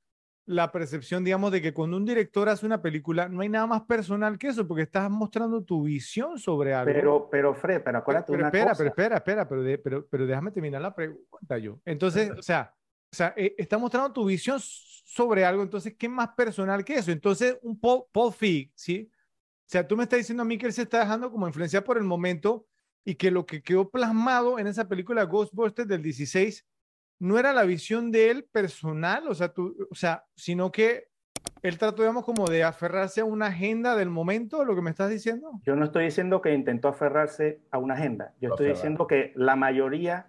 la 0.44 0.70
percepción, 0.70 1.24
digamos, 1.24 1.50
de 1.50 1.60
que 1.60 1.74
cuando 1.74 1.96
un 1.96 2.04
director 2.04 2.48
hace 2.48 2.64
una 2.64 2.80
película, 2.80 3.28
no 3.28 3.40
hay 3.40 3.48
nada 3.48 3.66
más 3.66 3.82
personal 3.82 4.38
que 4.38 4.46
eso, 4.46 4.68
porque 4.68 4.84
estás 4.84 5.10
mostrando 5.10 5.64
tu 5.64 5.82
visión 5.82 6.38
sobre 6.38 6.72
algo. 6.72 6.92
Pero, 6.92 7.28
pero 7.28 7.52
Fred, 7.52 7.82
pero 7.82 7.98
acuérdate 7.98 8.26
pero, 8.28 8.38
una 8.38 8.46
espera, 8.46 8.68
cosa. 8.68 8.78
Pero 8.78 8.90
espera, 8.90 9.16
espera, 9.16 9.48
pero, 9.48 9.82
pero, 9.82 10.06
pero 10.06 10.26
déjame 10.28 10.52
terminar 10.52 10.80
la 10.82 10.94
pregunta 10.94 11.58
yo. 11.58 11.80
Entonces, 11.84 12.30
o 12.30 12.42
sea, 12.42 12.72
o 13.12 13.16
sea, 13.16 13.34
eh, 13.36 13.56
está 13.58 13.76
mostrando 13.76 14.12
tu 14.12 14.24
visión 14.24 14.60
sobre 14.60 15.44
algo, 15.44 15.64
entonces, 15.64 15.96
¿qué 15.98 16.08
más 16.08 16.28
personal 16.36 16.84
que 16.84 16.94
eso? 16.94 17.10
Entonces, 17.10 17.58
un 17.62 17.76
Paul, 17.80 18.04
Paul 18.12 18.32
Feig, 18.32 18.70
¿sí? 18.76 19.10
O 19.12 19.68
sea, 19.68 19.84
tú 19.84 19.96
me 19.96 20.04
estás 20.04 20.18
diciendo 20.18 20.44
a 20.44 20.46
mí 20.46 20.58
que 20.58 20.66
él 20.66 20.72
se 20.72 20.82
está 20.82 21.00
dejando 21.00 21.28
como 21.28 21.48
influenciar 21.48 21.82
por 21.82 21.98
el 21.98 22.04
momento 22.04 22.68
y 23.06 23.14
que 23.14 23.30
lo 23.30 23.46
que 23.46 23.62
quedó 23.62 23.88
plasmado 23.88 24.58
en 24.58 24.66
esa 24.66 24.88
película 24.88 25.22
Ghostbusters 25.22 25.88
del 25.88 26.02
16 26.02 26.66
no 27.20 27.38
era 27.38 27.52
la 27.52 27.62
visión 27.62 28.10
de 28.10 28.30
él 28.30 28.44
personal, 28.44 29.28
o 29.28 29.34
sea, 29.34 29.48
tú, 29.54 29.74
o 29.90 29.94
sea, 29.94 30.24
sino 30.34 30.70
que 30.72 31.08
él 31.62 31.78
trató, 31.78 32.02
digamos, 32.02 32.24
como 32.24 32.48
de 32.48 32.64
aferrarse 32.64 33.20
a 33.20 33.24
una 33.24 33.46
agenda 33.46 33.94
del 33.94 34.10
momento, 34.10 34.64
lo 34.64 34.74
que 34.74 34.82
me 34.82 34.90
estás 34.90 35.08
diciendo. 35.08 35.52
Yo 35.62 35.76
no 35.76 35.84
estoy 35.84 36.06
diciendo 36.06 36.42
que 36.42 36.52
intentó 36.52 36.88
aferrarse 36.88 37.62
a 37.70 37.78
una 37.78 37.94
agenda, 37.94 38.34
yo 38.40 38.50
estoy 38.50 38.70
diciendo 38.70 39.06
que 39.06 39.32
la 39.36 39.54
mayoría 39.54 40.26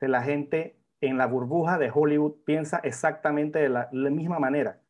de 0.00 0.08
la 0.08 0.22
gente 0.22 0.76
en 1.00 1.18
la 1.18 1.26
burbuja 1.26 1.78
de 1.78 1.90
Hollywood 1.94 2.34
piensa 2.44 2.80
exactamente 2.82 3.60
de 3.60 3.68
la, 3.68 3.88
misma 3.92 4.40
manera. 4.40 4.80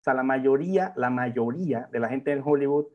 O 0.00 0.04
sea, 0.04 0.14
la 0.14 0.22
mayoría, 0.22 0.94
la 0.96 1.10
mayoría 1.10 1.88
de 1.92 2.00
la 2.00 2.08
gente 2.08 2.32
en 2.32 2.42
Hollywood 2.42 2.86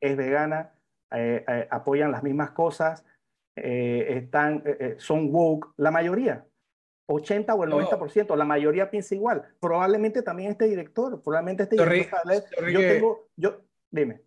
es 0.00 0.16
vegana, 0.16 0.72
eh, 1.12 1.44
eh, 1.46 1.68
apoyan 1.70 2.10
las 2.10 2.22
mismas 2.22 2.50
cosas, 2.50 3.04
eh, 3.56 4.18
están, 4.18 4.62
son 4.98 5.28
woke, 5.32 5.72
la 5.76 5.90
mayoría. 5.90 6.46
80 7.08 7.54
o 7.54 7.64
el 7.64 7.70
90%, 7.70 8.36
la 8.36 8.44
mayoría 8.44 8.90
piensa 8.90 9.14
igual. 9.14 9.42
Probablemente 9.60 10.22
también 10.22 10.50
este 10.50 10.66
director, 10.66 11.22
probablemente 11.22 11.62
este 11.64 11.76
director. 11.76 12.70
yo 12.70 12.80
tengo, 12.80 13.28
yo, 13.36 13.60
dime. 13.90 14.22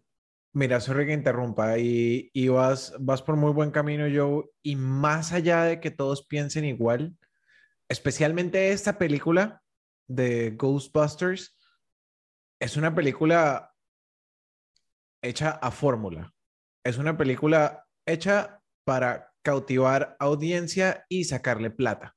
Mira, 0.54 0.80
sorry 0.80 1.06
que 1.06 1.14
interrumpa, 1.14 1.78
y, 1.78 2.32
y, 2.34 2.48
vas, 2.48 2.96
vas 3.00 3.22
por 3.22 3.36
muy 3.36 3.52
buen 3.52 3.70
camino, 3.70 4.06
Joe, 4.12 4.50
y 4.64 4.76
más 4.76 5.32
allá 5.32 5.64
de 5.64 5.80
que 5.80 5.92
todos 5.92 6.26
piensen 6.26 6.66
igual, 6.66 7.16
especialmente 7.88 8.72
esta 8.72 8.98
película 8.98 9.62
de 10.08 10.52
Ghostbusters, 10.58 11.56
es 12.60 12.78
una 12.78 12.96
película 12.96 13.74
hecha 15.22 15.52
a 15.52 15.70
fórmula. 15.72 16.34
Es 16.84 16.98
una 16.98 17.16
película 17.16 17.86
hecha 18.06 18.59
para 18.86 19.32
cautivar 19.42 20.16
audiencia 20.20 21.06
y 21.10 21.24
sacarle 21.24 21.72
plata 21.72 22.16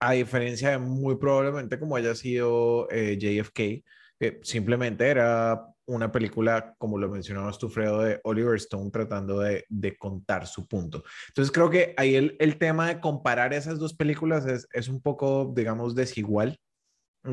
a 0.00 0.12
diferencia 0.12 0.70
de 0.70 0.78
muy 0.78 1.16
probablemente 1.16 1.78
como 1.78 1.96
haya 1.96 2.14
sido 2.14 2.88
eh, 2.90 3.18
JFK, 3.18 3.84
que 4.18 4.40
simplemente 4.42 5.06
era 5.06 5.66
una 5.86 6.10
película, 6.10 6.74
como 6.78 6.98
lo 6.98 7.08
mencionabas 7.08 7.58
tú, 7.58 7.68
Fredo, 7.68 8.02
de 8.02 8.20
Oliver 8.24 8.56
Stone 8.56 8.90
tratando 8.90 9.40
de, 9.40 9.64
de 9.68 9.96
contar 9.96 10.46
su 10.46 10.66
punto. 10.66 11.04
Entonces 11.28 11.52
creo 11.52 11.70
que 11.70 11.94
ahí 11.96 12.16
el, 12.16 12.36
el 12.40 12.58
tema 12.58 12.88
de 12.88 13.00
comparar 13.00 13.54
esas 13.54 13.78
dos 13.78 13.94
películas 13.94 14.46
es, 14.46 14.66
es, 14.72 14.88
un 14.88 15.00
poco, 15.00 15.52
digamos, 15.54 15.94
desigual. 15.94 16.58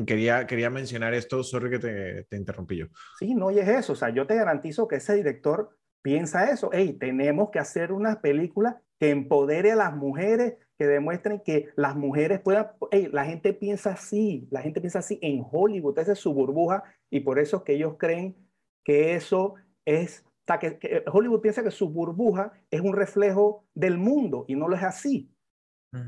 Quería, 0.06 0.46
quería 0.46 0.70
mencionar 0.70 1.14
esto, 1.14 1.42
sorry 1.42 1.70
que 1.70 1.78
te, 1.78 2.24
te 2.24 2.36
interrumpí 2.36 2.78
yo. 2.78 2.86
Sí, 3.18 3.34
no, 3.34 3.50
y 3.50 3.60
es 3.60 3.68
eso, 3.68 3.92
o 3.92 3.96
sea, 3.96 4.10
yo 4.10 4.26
te 4.26 4.34
garantizo 4.34 4.88
que 4.88 4.96
ese 4.96 5.14
director 5.14 5.76
piensa 6.04 6.50
eso, 6.50 6.68
hey, 6.74 6.98
tenemos 7.00 7.48
que 7.48 7.58
hacer 7.58 7.90
una 7.90 8.20
película 8.20 8.78
que 9.00 9.08
empodere 9.08 9.72
a 9.72 9.76
las 9.76 9.96
mujeres, 9.96 10.54
que 10.78 10.86
demuestren 10.86 11.40
que 11.40 11.70
las 11.76 11.96
mujeres 11.96 12.40
puedan, 12.40 12.72
la 13.10 13.24
gente 13.24 13.54
piensa 13.54 13.92
así, 13.92 14.46
la 14.50 14.60
gente 14.60 14.82
piensa 14.82 14.98
así 14.98 15.18
en 15.22 15.42
Hollywood, 15.50 15.98
esa 15.98 16.12
es 16.12 16.18
su 16.18 16.34
burbuja 16.34 16.84
y 17.08 17.20
por 17.20 17.38
eso 17.38 17.56
es 17.56 17.62
que 17.62 17.72
ellos 17.72 17.94
creen 17.98 18.36
que 18.84 19.14
eso 19.14 19.54
es, 19.86 20.26
que, 20.60 21.02
Hollywood 21.10 21.40
piensa 21.40 21.62
que 21.62 21.70
su 21.70 21.88
burbuja 21.88 22.52
es 22.70 22.82
un 22.82 22.92
reflejo 22.92 23.64
del 23.74 23.96
mundo 23.96 24.44
y 24.46 24.56
no 24.56 24.68
lo 24.68 24.76
es 24.76 24.82
así. 24.82 25.32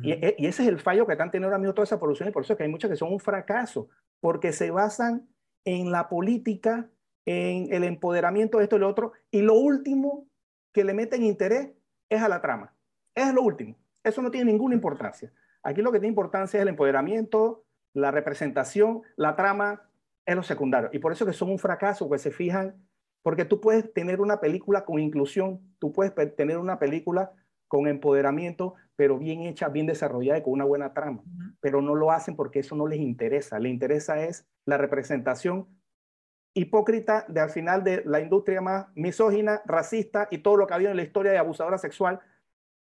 y, 0.03 0.13
e, 0.13 0.35
y, 0.37 0.47
ese 0.47 0.65
es 0.65 0.69
el 0.69 0.79
fallo 0.79 1.07
que 1.07 1.13
están 1.13 1.31
teniendo 1.31 1.47
ahora 1.47 1.59
mismo 1.59 1.73
toda 1.73 1.85
esa 1.85 1.99
producción 1.99 2.29
y 2.29 2.33
por 2.33 2.43
eso 2.43 2.53
es 2.53 2.59
que 2.59 2.65
hay 2.65 2.71
muchas 2.71 2.91
que 2.91 2.97
son 2.97 3.11
un 3.15 3.21
fracaso, 3.21 3.89
porque 4.21 4.53
se 4.53 4.71
basan 4.71 5.27
en 5.65 5.91
la 5.91 6.11
política, 6.11 6.91
en 7.27 7.73
el 7.75 7.85
empoderamiento 7.85 8.59
de 8.59 8.65
esto 8.65 8.77
y 8.77 8.79
lo 8.79 8.89
otro, 8.89 9.13
y 9.31 9.43
lo 9.43 9.55
último 9.55 10.27
que 10.73 10.85
le 10.85 10.95
meten 10.95 11.25
interés 11.25 11.73
es 12.09 12.23
a 12.23 12.29
la 12.29 12.41
trama. 12.41 12.75
Es 13.15 13.35
lo 13.35 13.43
último. 13.43 13.77
Eso 14.05 14.23
no 14.23 14.31
tiene 14.31 14.53
ninguna 14.53 14.75
importancia. 14.75 15.33
Aquí 15.63 15.83
lo 15.83 15.91
que 15.91 15.99
tiene 15.99 16.13
importancia 16.13 16.59
es 16.59 16.63
el 16.63 16.69
empoderamiento, 16.69 17.65
la 17.93 18.13
representación, 18.13 19.03
la 19.17 19.35
trama, 19.35 19.83
es 20.25 20.37
lo 20.37 20.43
secundario. 20.43 20.91
Y 20.93 21.01
por 21.01 21.13
eso 21.13 21.27
que 21.27 21.33
son 21.33 21.51
un 21.51 21.59
fracaso, 21.59 22.09
que 22.09 22.19
se 22.19 22.31
fijan, 22.31 22.77
porque 23.23 23.45
tú 23.45 23.61
puedes 23.61 23.93
tener 23.93 24.21
una 24.21 24.39
película 24.39 24.85
con 24.85 25.01
inclusión, 25.01 25.61
tú 25.81 25.93
puedes 25.93 26.15
tener 26.37 26.59
una 26.59 26.79
película 26.79 27.33
con 27.67 27.89
empoderamiento, 27.89 28.75
pero 28.95 29.19
bien 29.19 29.43
hecha, 29.43 29.69
bien 29.69 29.87
desarrollada 29.87 30.39
y 30.39 30.43
con 30.43 30.53
una 30.53 30.65
buena 30.65 30.93
trama. 30.93 31.25
Pero 31.61 31.83
no 31.83 31.97
lo 31.97 32.13
hacen 32.13 32.37
porque 32.37 32.61
eso 32.61 32.77
no 32.77 32.87
les 32.87 33.01
interesa. 33.01 33.59
Les 33.59 33.73
interesa 33.73 34.23
es 34.23 34.47
la 34.65 34.79
representación 34.79 35.67
hipócrita 36.57 37.25
de 37.29 37.41
al 37.41 37.51
final 37.51 37.85
de 37.85 38.03
la 38.05 38.21
industria 38.21 38.61
más 38.61 38.87
misógina, 38.95 39.63
racista 39.67 40.27
y 40.31 40.39
todo 40.39 40.57
lo 40.57 40.67
que 40.67 40.73
ha 40.73 40.77
habido 40.77 40.91
en 40.91 40.97
la 40.97 41.03
historia 41.03 41.33
de 41.33 41.39
abusadora 41.39 41.79
sexual 41.79 42.21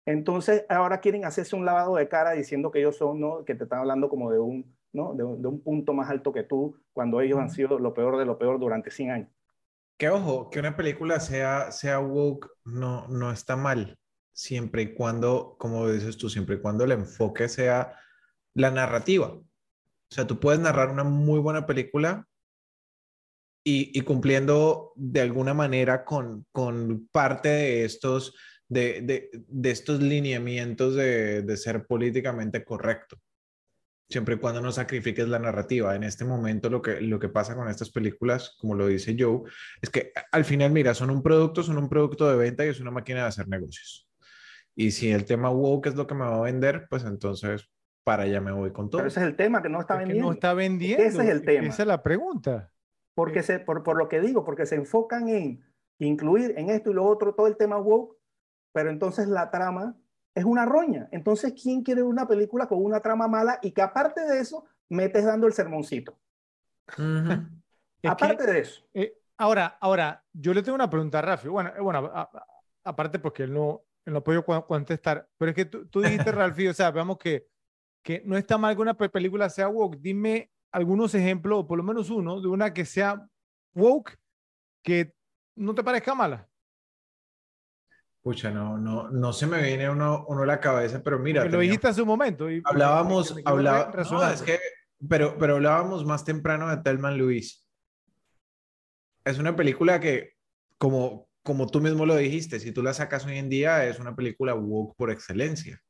entonces, 0.07 0.65
ahora 0.69 1.01
quieren 1.01 1.25
hacerse 1.25 1.57
un 1.57 1.65
lavado 1.65 1.97
de 1.97 2.09
cara 2.09 2.33
diciendo 2.33 2.71
que 2.71 2.81
ellos 2.81 2.97
son, 2.97 3.21
¿no? 3.21 3.45
Que 3.45 3.55
te 3.55 3.65
están 3.65 3.81
hablando 3.81 4.09
como 4.09 4.31
de 4.31 4.39
un, 4.39 4.77
¿no? 4.93 5.15
De, 5.15 5.25
un 5.25 5.63
punto 5.63 5.95
más 5.95 6.11
alto 6.11 6.33
que 6.33 6.43
tú, 6.43 6.79
cuando 6.93 7.21
ellos 7.21 7.39
han 7.39 7.51
sido 7.51 7.79
lo 7.79 7.95
peor 7.95 8.19
de 8.19 8.27
lo 8.27 8.39
peor 8.39 8.61
durante 8.61 8.91
100 8.91 9.11
años. 9.11 9.29
Que 9.97 10.11
ojo, 10.11 10.51
que 10.51 10.59
una 10.59 10.77
película 10.77 11.21
sea, 11.21 11.71
sea 11.71 12.01
woke 12.01 12.51
no, 12.65 13.07
no 13.09 13.31
está 13.31 13.57
mal, 13.57 13.97
siempre 14.33 14.83
y 14.83 14.95
cuando, 14.95 15.57
como 15.59 15.89
dices 15.89 16.19
tú, 16.19 16.29
siempre 16.29 16.57
y 16.57 16.61
cuando 16.61 16.85
el 16.85 16.93
enfoque 16.93 17.49
sea 17.49 17.97
la 18.53 18.71
narrativa. 18.71 19.29
O 19.29 19.45
sea, 20.11 20.27
tú 20.27 20.39
puedes 20.39 20.61
narrar 20.61 20.91
una 20.91 21.05
muy 21.05 21.41
buena 21.41 21.65
película 21.65 22.27
y, 23.65 23.99
y 23.99 24.03
cumpliendo 24.03 24.93
de 24.95 25.23
alguna 25.23 25.55
manera 25.55 26.05
con, 26.05 26.47
con 26.53 27.09
parte 27.11 27.49
de 27.49 27.85
estos 27.85 28.35
de, 28.69 29.31
de, 29.49 29.71
estos 29.71 30.01
lineamientos 30.01 30.95
de, 30.95 31.43
de, 31.43 31.57
ser 31.57 31.87
políticamente 31.87 32.65
correcto, 32.65 33.19
siempre 34.09 34.35
y 34.35 34.39
cuando 34.39 34.61
no 34.61 34.73
sacrifiques 34.73 35.29
la 35.29 35.39
narrativa. 35.39 35.95
En 35.95 36.03
este 36.03 36.25
momento 36.25 36.71
lo 36.71 36.83
que, 36.83 37.01
lo 37.01 37.19
que 37.19 37.29
pasa 37.29 37.55
con 37.55 37.69
estas 37.69 37.91
películas, 37.91 38.57
como 38.59 38.75
lo 38.75 38.87
dice 38.87 39.17
Joe, 39.19 39.43
es 39.81 39.91
que 39.91 40.13
al 40.33 40.45
final, 40.45 40.73
mira, 40.73 40.95
son 40.95 41.11
un 41.11 41.23
producto, 41.23 41.63
son 41.63 41.79
un 41.79 41.89
producto 41.89 42.29
de 42.29 42.37
venta 42.37 42.65
y 42.65 42.69
es 42.69 42.81
una 42.81 42.91
máquina 42.91 43.21
de 43.21 43.29
hacer 43.29 43.49
negocios. 43.49 44.09
Y 44.75 44.91
si 44.91 45.11
el 45.11 45.25
tema 45.25 45.51
woke 45.51 45.87
es 45.89 45.95
lo 45.95 46.07
que 46.07 46.15
me 46.15 46.25
va 46.25 46.37
a 46.37 46.43
vender, 46.43 46.87
pues 46.91 47.05
entonces 47.05 47.71
para 48.03 48.25
allá 48.25 48.41
me 48.41 48.53
voy 48.53 48.73
con 48.73 48.91
todo. 48.91 49.01
Pero 49.01 49.09
ese 49.09 49.21
es 49.21 49.27
el 49.27 49.37
tema 49.37 49.63
que 49.63 49.69
no 49.69 49.81
está 49.81 49.97
vendiendo. 49.97 50.27
no 50.27 50.33
está 50.33 50.53
vendiendo. 50.53 51.03
Ese 51.03 51.23
es 51.23 51.29
el 51.29 51.45
tema. 51.45 51.69
Esa 51.69 51.83
es 51.83 51.89
la 51.89 52.03
pregunta. 52.03 52.71
Porque 53.15 53.43
se, 53.43 53.61
por, 53.61 53.83
por 53.83 53.97
lo 53.97 54.09
que 54.09 54.21
digo, 54.21 54.45
porque 54.45 54.67
se 54.67 54.75
enfocan 54.75 55.29
en 55.29 55.65
incluir 55.99 56.55
en 56.57 56.71
esto 56.71 56.91
y 56.91 56.95
lo 56.95 57.05
otro 57.05 57.35
todo 57.35 57.47
el 57.47 57.57
tema 57.57 57.79
woke 57.79 58.17
pero 58.75 58.91
entonces 58.91 59.29
la 59.29 59.53
trama 59.53 59.97
es 60.35 60.45
una 60.45 60.67
roña. 60.67 61.09
Entonces, 61.13 61.55
¿quién 61.61 61.85
quiere 61.85 62.03
una 62.03 62.27
película 62.27 62.67
con 62.67 62.85
una 62.85 62.99
trama 62.99 63.29
mala 63.29 63.61
y 63.63 63.71
que 63.71 63.83
aparte 63.83 64.21
de 64.23 64.41
eso 64.41 64.65
metes 64.89 65.25
dando 65.25 65.47
el 65.47 65.53
sermoncito? 65.53 66.19
aparte 68.03 68.45
de 68.45 68.59
eso. 68.59 68.85
Eh, 68.93 69.17
ahora, 69.37 69.79
ahora, 69.81 70.25
yo 70.33 70.53
le 70.53 70.63
tengo 70.65 70.75
una 70.75 70.91
pregunta 70.91 71.21
a 71.21 71.23
Rafi. 71.23 71.47
Bueno, 71.47 71.71
eh, 71.77 71.81
bueno 71.81 72.13
aparte 72.83 73.21
porque 73.21 73.45
él 73.45 73.55
no, 73.55 73.85
él 74.05 74.13
no 74.13 74.19
ha 74.19 74.25
podido 74.25 74.45
contestar, 74.67 75.29
pero 75.39 75.51
es 75.53 75.55
que 75.55 75.67
tú, 75.67 75.87
tú 75.87 76.01
dijiste, 76.03 76.33
Rafi, 76.33 76.67
o 76.67 76.75
sea, 76.75 76.91
veamos 76.91 77.17
que, 77.17 77.47
que 78.03 78.23
no 78.27 78.37
está 78.37 78.59
mal 78.59 78.75
que 78.75 78.83
una 78.83 78.95
película 78.95 79.49
sea 79.49 79.69
woke. 79.69 80.01
Dime 80.01 80.51
algunos 80.75 81.15
ejemplos, 81.15 81.61
o 81.61 81.67
por 81.69 81.79
lo 81.79 81.85
menos 81.85 82.11
uno, 82.11 82.41
de 82.41 82.49
una 82.49 82.75
que 82.75 82.85
sea 82.85 83.25
woke 83.75 84.19
que 84.83 85.15
no 85.55 85.73
te 85.73 85.85
parezca 85.85 86.17
mala. 86.17 86.49
Pucha, 88.21 88.51
no, 88.51 88.77
no, 88.77 89.09
no 89.09 89.33
se 89.33 89.47
me 89.47 89.63
viene 89.63 89.89
uno, 89.89 90.25
uno 90.27 90.43
a 90.43 90.47
la 90.47 90.59
cabeza, 90.59 91.01
pero 91.01 91.21
mira. 91.21 91.45
lo 91.45 91.61
dijiste 91.61 91.87
hace 91.87 92.03
un 92.03 92.09
momento. 92.09 92.51
Y, 92.51 92.61
hablábamos, 92.65 93.37
hablábamos, 93.45 94.43
que, 94.43 94.59
pero, 95.09 95.39
pero 95.39 95.55
hablábamos 95.55 96.05
más 96.05 96.25
temprano 96.25 96.69
de 96.69 96.83
Telman 96.83 97.19
Luis. 97.19 97.65
Es 99.25 99.39
una 99.39 99.55
película 99.55 100.01
que, 100.01 100.33
como, 100.77 101.29
como 101.45 101.69
tú 101.69 101.81
mismo 101.81 102.05
lo 102.05 102.17
dijiste, 102.17 102.59
si 102.59 102.73
tú 102.73 102.83
la 102.83 102.95
sacas 102.95 103.25
hoy 103.27 103.39
en 103.39 103.49
día, 103.49 103.87
es 103.87 104.01
una 104.01 104.17
película 104.17 104.55
woke 104.55 104.97
por 104.97 105.13
excelencia. 105.13 105.81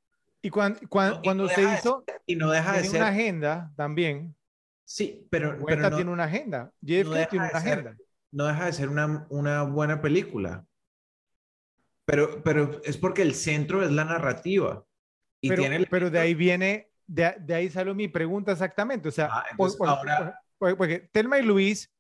Y 0.43 0.51
cuando, 0.51 0.78
cuando, 0.90 1.48
se 1.48 1.62
hizo, 1.62 2.05
y 2.27 2.36
no 2.36 2.51
deja 2.51 2.74
de 2.74 2.85
ser 2.85 3.01
una 3.01 3.09
agenda 3.09 3.73
también. 3.77 4.36
Sí, 4.85 5.27
pero, 5.31 5.59
pero 5.66 5.89
no, 5.89 5.97
tiene 5.97 6.11
una 6.11 6.24
agenda. 6.24 6.73
JFK 6.82 7.05
no 7.06 7.27
tiene 7.28 7.47
una 7.47 7.59
agenda. 7.59 7.97
No 8.31 8.47
deja 8.47 8.66
de 8.66 8.73
ser 8.73 8.89
una, 8.89 9.27
una 9.31 9.62
buena 9.62 10.01
película. 10.01 10.66
Pero, 12.05 12.43
pero 12.43 12.82
es 12.85 12.98
porque 12.98 13.23
el 13.23 13.35
centro 13.35 13.82
es 13.82 13.90
la 13.90 14.05
narrativa. 14.05 14.85
Y 15.40 15.48
pero, 15.48 15.62
tiene 15.62 15.86
pero 15.86 16.11
de 16.11 16.19
ahí 16.19 16.35
viene, 16.35 16.90
de, 17.06 17.35
de, 17.40 17.55
ahí 17.55 17.70
salió 17.70 17.94
mi 17.94 18.09
pregunta 18.09 18.52
exactamente. 18.52 19.09
O 19.09 19.12
sea, 19.12 19.28
ah, 19.31 19.44
ahora... 19.86 20.40
porque, 20.59 21.09
Telma 21.12 21.39
y 21.39 21.43
Luis 21.43 21.90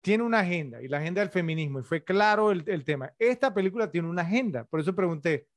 tiene 0.00 0.22
una 0.24 0.40
agenda 0.40 0.82
y 0.82 0.88
la 0.88 0.98
agenda 0.98 1.20
del 1.20 1.30
feminismo 1.30 1.80
y 1.80 1.84
fue 1.84 2.04
claro 2.04 2.50
el, 2.50 2.64
el, 2.66 2.84
tema. 2.84 3.12
Esta 3.18 3.52
película 3.52 3.90
tiene 3.90 4.08
una 4.08 4.22
agenda. 4.22 4.64
Por 4.64 4.80
eso 4.80 4.94
pregunté, 4.94 5.48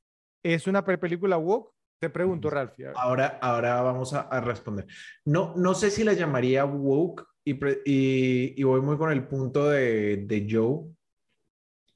¿es 0.42 0.66
una 0.66 0.84
película 0.84 1.36
woke? 1.36 1.75
Te 1.98 2.10
pregunto, 2.10 2.50
Ralphie. 2.50 2.88
Ahora, 2.94 3.38
ahora 3.40 3.80
vamos 3.80 4.12
a, 4.12 4.20
a, 4.22 4.40
responder. 4.40 4.86
No, 5.24 5.54
no 5.56 5.74
sé 5.74 5.90
si 5.90 6.04
la 6.04 6.12
llamaría 6.12 6.64
woke 6.64 7.26
y, 7.44 7.52
y, 7.84 8.54
y 8.56 8.62
voy 8.64 8.82
muy 8.82 8.98
con 8.98 9.10
el 9.10 9.26
punto 9.26 9.68
de, 9.68 10.18
de 10.26 10.46
Joe, 10.50 10.92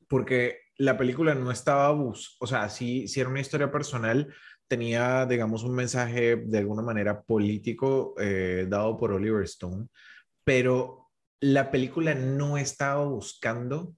porque 0.08 0.60
la 0.78 0.96
película 0.96 1.34
no 1.34 1.50
estaba 1.50 1.90
bus, 1.92 2.36
o 2.40 2.46
sea, 2.46 2.70
si 2.70 3.06
si 3.06 3.20
era 3.20 3.28
una 3.28 3.40
historia 3.40 3.70
personal, 3.70 4.32
tenía, 4.66 5.26
digamos, 5.26 5.62
un 5.62 5.74
mensaje 5.74 6.36
de 6.36 6.58
alguna 6.58 6.80
manera 6.80 7.22
político 7.22 8.14
eh, 8.18 8.66
dado 8.68 8.96
por 8.96 9.12
Oliver 9.12 9.42
Stone, 9.44 9.88
pero 10.42 11.10
la 11.40 11.70
película 11.70 12.14
no 12.14 12.56
estaba 12.56 13.04
buscando 13.04 13.94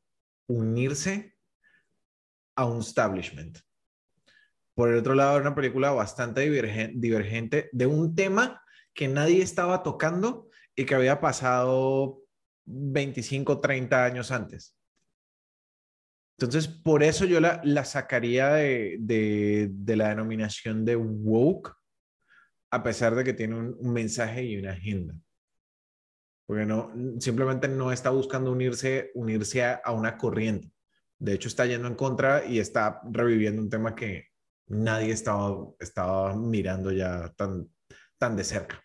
unirse 0.48 1.36
a 2.56 2.64
un 2.64 2.80
establishment. 2.80 3.58
Por 4.74 4.90
el 4.90 4.98
otro 4.98 5.14
lado, 5.14 5.36
era 5.36 5.46
una 5.46 5.54
película 5.54 5.90
bastante 5.90 6.40
divergente 6.42 7.68
de 7.72 7.86
un 7.86 8.14
tema 8.14 8.62
que 8.94 9.08
nadie 9.08 9.42
estaba 9.42 9.82
tocando 9.82 10.48
y 10.74 10.84
que 10.84 10.94
había 10.94 11.20
pasado 11.20 12.22
25, 12.64 13.60
30 13.60 14.04
años 14.04 14.30
antes. 14.30 14.76
Entonces, 16.38 16.66
por 16.66 17.02
eso 17.02 17.24
yo 17.24 17.40
la, 17.40 17.60
la 17.62 17.84
sacaría 17.84 18.48
de, 18.50 18.96
de, 18.98 19.96
la 19.96 20.08
denominación 20.08 20.84
de 20.84 20.96
woke, 20.96 21.72
a 22.70 22.82
pesar 22.82 23.14
de 23.14 23.22
que 23.22 23.34
tiene 23.34 23.56
un, 23.56 23.92
mensaje 23.92 24.44
y 24.44 24.56
una 24.56 24.72
agenda. 24.72 25.14
Porque 26.46 26.66
no, 26.66 26.92
simplemente 27.20 27.68
no 27.68 27.92
está 27.92 28.10
buscando 28.10 28.50
unirse, 28.50 29.12
unirse 29.14 29.64
a, 29.64 29.92
una 29.92 30.16
corriente. 30.16 30.72
De 31.18 31.34
hecho, 31.34 31.48
está 31.48 31.66
yendo 31.66 31.86
en 31.86 31.94
contra 31.94 32.44
y 32.44 32.58
está 32.58 33.00
reviviendo 33.08 33.62
un 33.62 33.70
tema 33.70 33.94
que 33.94 34.31
nadie 34.72 35.12
estaba, 35.12 35.68
estaba 35.78 36.34
mirando 36.34 36.90
ya 36.90 37.32
tan, 37.36 37.68
tan 38.18 38.36
de 38.36 38.44
cerca. 38.44 38.82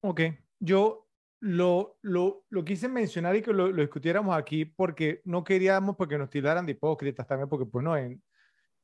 Ok, 0.00 0.22
yo 0.58 1.08
lo, 1.40 1.98
lo, 2.02 2.44
lo, 2.48 2.64
quise 2.64 2.88
mencionar 2.88 3.36
y 3.36 3.42
que 3.42 3.52
lo, 3.52 3.68
lo, 3.68 3.82
discutiéramos 3.82 4.36
aquí 4.36 4.64
porque 4.64 5.20
no 5.24 5.44
queríamos 5.44 5.96
porque 5.96 6.18
nos 6.18 6.30
tildaran 6.30 6.66
de 6.66 6.72
hipócritas 6.72 7.26
también, 7.26 7.48
porque 7.48 7.66
pues 7.66 7.84
no, 7.84 7.96
en, 7.96 8.22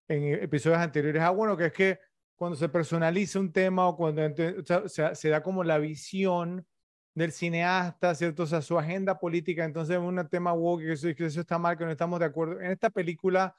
en 0.08 0.42
episodios 0.42 0.78
anteriores, 0.78 1.22
ah, 1.22 1.30
bueno, 1.30 1.56
que 1.56 1.66
es 1.66 1.72
que 1.72 1.98
cuando 2.36 2.56
se 2.56 2.68
personaliza 2.68 3.40
un 3.40 3.52
tema 3.52 3.88
o 3.88 3.96
cuando 3.96 4.22
o 4.24 4.88
sea, 4.88 5.14
se 5.14 5.28
da 5.28 5.42
como 5.42 5.64
la 5.64 5.78
visión 5.78 6.66
del 7.14 7.32
cineasta, 7.32 8.14
¿cierto? 8.14 8.42
O 8.42 8.46
sea, 8.46 8.60
su 8.60 8.78
agenda 8.78 9.18
política, 9.18 9.64
entonces 9.64 9.96
un 9.98 10.28
tema 10.28 10.52
woke, 10.52 10.82
que 10.82 10.92
eso, 10.92 11.14
que 11.14 11.26
eso 11.26 11.40
está 11.40 11.58
mal, 11.58 11.78
que 11.78 11.84
no 11.84 11.92
estamos 11.92 12.18
de 12.18 12.26
acuerdo. 12.26 12.60
En 12.60 12.72
esta 12.72 12.90
película, 12.90 13.54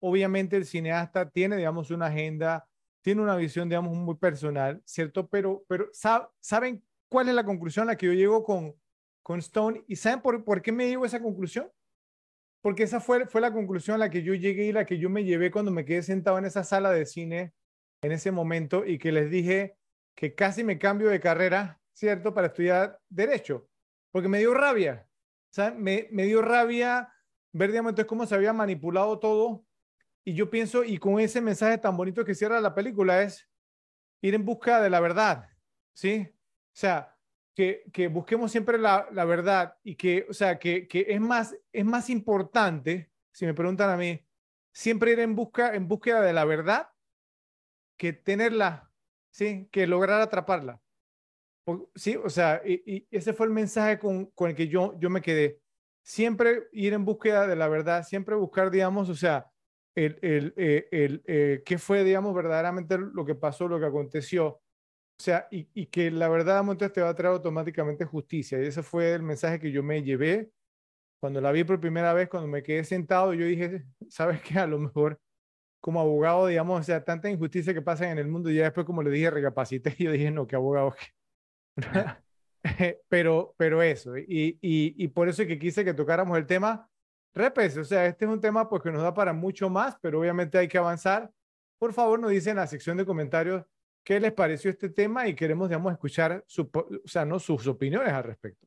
obviamente 0.00 0.56
el 0.56 0.66
cineasta 0.66 1.30
tiene, 1.30 1.56
digamos, 1.56 1.90
una 1.90 2.06
agenda, 2.06 2.66
tiene 3.02 3.22
una 3.22 3.36
visión, 3.36 3.68
digamos, 3.68 3.96
muy 3.96 4.16
personal, 4.16 4.82
¿cierto? 4.84 5.28
Pero, 5.28 5.64
pero 5.68 5.88
¿saben 5.92 6.82
cuál 7.08 7.28
es 7.28 7.34
la 7.34 7.44
conclusión 7.44 7.84
a 7.84 7.92
la 7.92 7.96
que 7.96 8.06
yo 8.06 8.12
llego 8.12 8.44
con, 8.44 8.74
con 9.22 9.38
Stone. 9.38 9.84
¿Y 9.86 9.96
saben 9.96 10.20
por, 10.20 10.44
por 10.44 10.62
qué 10.62 10.72
me 10.72 10.88
llego 10.88 11.04
a 11.04 11.06
esa 11.06 11.20
conclusión? 11.20 11.70
Porque 12.62 12.82
esa 12.82 13.00
fue, 13.00 13.26
fue 13.26 13.40
la 13.40 13.52
conclusión 13.52 13.94
a 13.94 13.98
la 13.98 14.10
que 14.10 14.22
yo 14.22 14.34
llegué 14.34 14.64
y 14.66 14.72
la 14.72 14.84
que 14.84 14.98
yo 14.98 15.08
me 15.08 15.24
llevé 15.24 15.50
cuando 15.50 15.70
me 15.70 15.84
quedé 15.84 16.02
sentado 16.02 16.38
en 16.38 16.44
esa 16.44 16.64
sala 16.64 16.90
de 16.90 17.06
cine 17.06 17.54
en 18.02 18.12
ese 18.12 18.30
momento 18.30 18.84
y 18.86 18.98
que 18.98 19.12
les 19.12 19.30
dije 19.30 19.76
que 20.14 20.34
casi 20.34 20.64
me 20.64 20.78
cambio 20.78 21.08
de 21.08 21.20
carrera, 21.20 21.80
¿cierto? 21.92 22.34
Para 22.34 22.48
estudiar 22.48 22.98
derecho, 23.08 23.68
porque 24.10 24.28
me 24.28 24.38
dio 24.38 24.54
rabia, 24.54 25.06
¿saben? 25.50 25.82
Me, 25.82 26.08
me 26.10 26.24
dio 26.24 26.42
rabia 26.42 27.12
ver, 27.52 27.70
digamos, 27.70 27.90
entonces 27.90 28.08
cómo 28.08 28.26
se 28.26 28.34
había 28.34 28.52
manipulado 28.52 29.18
todo. 29.18 29.64
Y 30.24 30.34
yo 30.34 30.50
pienso, 30.50 30.84
y 30.84 30.98
con 30.98 31.18
ese 31.18 31.40
mensaje 31.40 31.78
tan 31.78 31.96
bonito 31.96 32.24
que 32.24 32.34
cierra 32.34 32.60
la 32.60 32.74
película, 32.74 33.22
es 33.22 33.48
ir 34.22 34.34
en 34.34 34.44
busca 34.44 34.80
de 34.80 34.90
la 34.90 35.00
verdad, 35.00 35.48
¿sí? 35.94 36.28
O 36.30 36.76
sea, 36.76 37.16
que, 37.54 37.84
que 37.92 38.08
busquemos 38.08 38.50
siempre 38.50 38.78
la, 38.78 39.08
la, 39.12 39.24
verdad 39.24 39.76
y 39.82 39.96
que, 39.96 40.26
o 40.28 40.32
sea, 40.32 40.58
que, 40.58 40.86
que, 40.86 41.06
es, 41.08 41.20
más, 41.20 41.56
es 41.72 41.84
más 41.84 42.10
importante, 42.10 43.10
si 43.32 43.46
me 43.46 43.54
preguntan 43.54 43.90
a 43.90 43.96
mí, 43.96 44.24
siempre 44.72 45.12
ir 45.12 45.20
en, 45.20 45.34
busca, 45.34 45.74
en 45.74 45.88
búsqueda 45.88 46.20
de 46.20 46.32
la 46.32 46.44
verdad 46.44 46.88
que 47.96 48.12
tenerla, 48.12 48.90
¿sí? 49.30 49.68
Que 49.70 49.86
lograr 49.86 50.20
atraparla. 50.20 50.80
sí, 51.94 52.16
o 52.16 52.30
sea, 52.30 52.62
y, 52.64 53.06
ese 53.10 53.32
fue 53.32 53.46
el 53.46 53.52
mensaje 53.52 53.98
con, 53.98 54.26
con, 54.26 54.50
el 54.50 54.56
que 54.56 54.68
yo, 54.68 54.98
yo 54.98 55.10
me 55.10 55.22
quedé. 55.22 55.60
Siempre 56.02 56.68
ir 56.72 56.94
en 56.94 57.04
búsqueda 57.04 57.46
de 57.46 57.56
la 57.56 57.68
verdad, 57.68 58.04
siempre 58.04 58.34
buscar, 58.36 58.70
digamos, 58.70 59.08
o 59.10 59.14
sea, 59.14 59.50
el, 60.04 60.18
el, 60.22 60.54
eh, 60.56 60.88
el, 60.90 61.22
eh, 61.26 61.62
qué 61.64 61.78
fue, 61.78 62.04
digamos, 62.04 62.34
verdaderamente 62.34 62.98
lo 62.98 63.24
que 63.24 63.34
pasó, 63.34 63.68
lo 63.68 63.78
que 63.78 63.86
aconteció 63.86 64.60
o 65.20 65.22
sea, 65.22 65.46
y, 65.50 65.68
y 65.74 65.84
que 65.86 66.10
la 66.10 66.30
verdad 66.30 66.60
entonces 66.60 66.94
te 66.94 67.02
va 67.02 67.10
a 67.10 67.14
traer 67.14 67.34
automáticamente 67.34 68.06
justicia. 68.06 68.58
Y 68.58 68.64
ese 68.64 68.82
fue 68.82 69.12
el 69.12 69.22
mensaje 69.22 69.60
que 69.60 69.70
yo 69.70 69.82
me 69.82 70.02
llevé 70.02 70.50
cuando 71.20 71.42
la 71.42 71.52
vi 71.52 71.62
por 71.62 71.78
primera 71.78 72.14
vez, 72.14 72.30
cuando 72.30 72.48
me 72.48 72.62
quedé 72.62 72.84
sentado, 72.84 73.34
yo 73.34 73.44
dije, 73.44 73.84
¿sabes 74.08 74.40
qué? 74.40 74.58
A 74.58 74.66
lo 74.66 74.78
mejor 74.78 75.20
como 75.80 76.00
abogado, 76.00 76.46
digamos, 76.46 76.80
o 76.80 76.82
sea, 76.82 77.04
tanta 77.04 77.28
injusticia 77.28 77.74
que 77.74 77.82
pasa 77.82 78.10
en 78.10 78.18
el 78.18 78.28
mundo, 78.28 78.50
y 78.50 78.56
ya 78.56 78.64
después, 78.64 78.86
como 78.86 79.02
le 79.02 79.10
dije, 79.10 79.30
recapacité, 79.30 79.94
y 79.98 80.04
yo 80.04 80.12
dije, 80.12 80.30
no, 80.30 80.46
qué 80.46 80.56
abogado. 80.56 80.94
pero, 83.08 83.54
pero 83.58 83.82
eso, 83.82 84.16
y, 84.16 84.58
y, 84.62 84.94
y 84.96 85.08
por 85.08 85.28
eso 85.28 85.42
es 85.42 85.48
que 85.48 85.58
quise 85.58 85.84
que 85.84 85.94
tocáramos 85.94 86.38
el 86.38 86.46
tema. 86.46 86.89
Repes, 87.34 87.76
o 87.76 87.84
sea, 87.84 88.06
este 88.06 88.24
es 88.24 88.30
un 88.30 88.40
tema 88.40 88.68
pues 88.68 88.82
que 88.82 88.90
nos 88.90 89.02
da 89.02 89.14
para 89.14 89.32
mucho 89.32 89.70
más, 89.70 89.96
pero 90.00 90.20
obviamente 90.20 90.58
hay 90.58 90.68
que 90.68 90.78
avanzar. 90.78 91.30
Por 91.78 91.92
favor, 91.92 92.18
nos 92.18 92.30
dicen 92.30 92.52
en 92.52 92.56
la 92.56 92.66
sección 92.66 92.96
de 92.96 93.06
comentarios 93.06 93.64
qué 94.04 94.18
les 94.18 94.32
pareció 94.32 94.70
este 94.70 94.88
tema 94.88 95.28
y 95.28 95.34
queremos, 95.34 95.68
digamos, 95.68 95.92
escuchar 95.92 96.44
o 96.58 97.08
sea, 97.08 97.24
¿no? 97.24 97.38
sus 97.38 97.66
opiniones 97.66 98.12
al 98.12 98.24
respecto. 98.24 98.66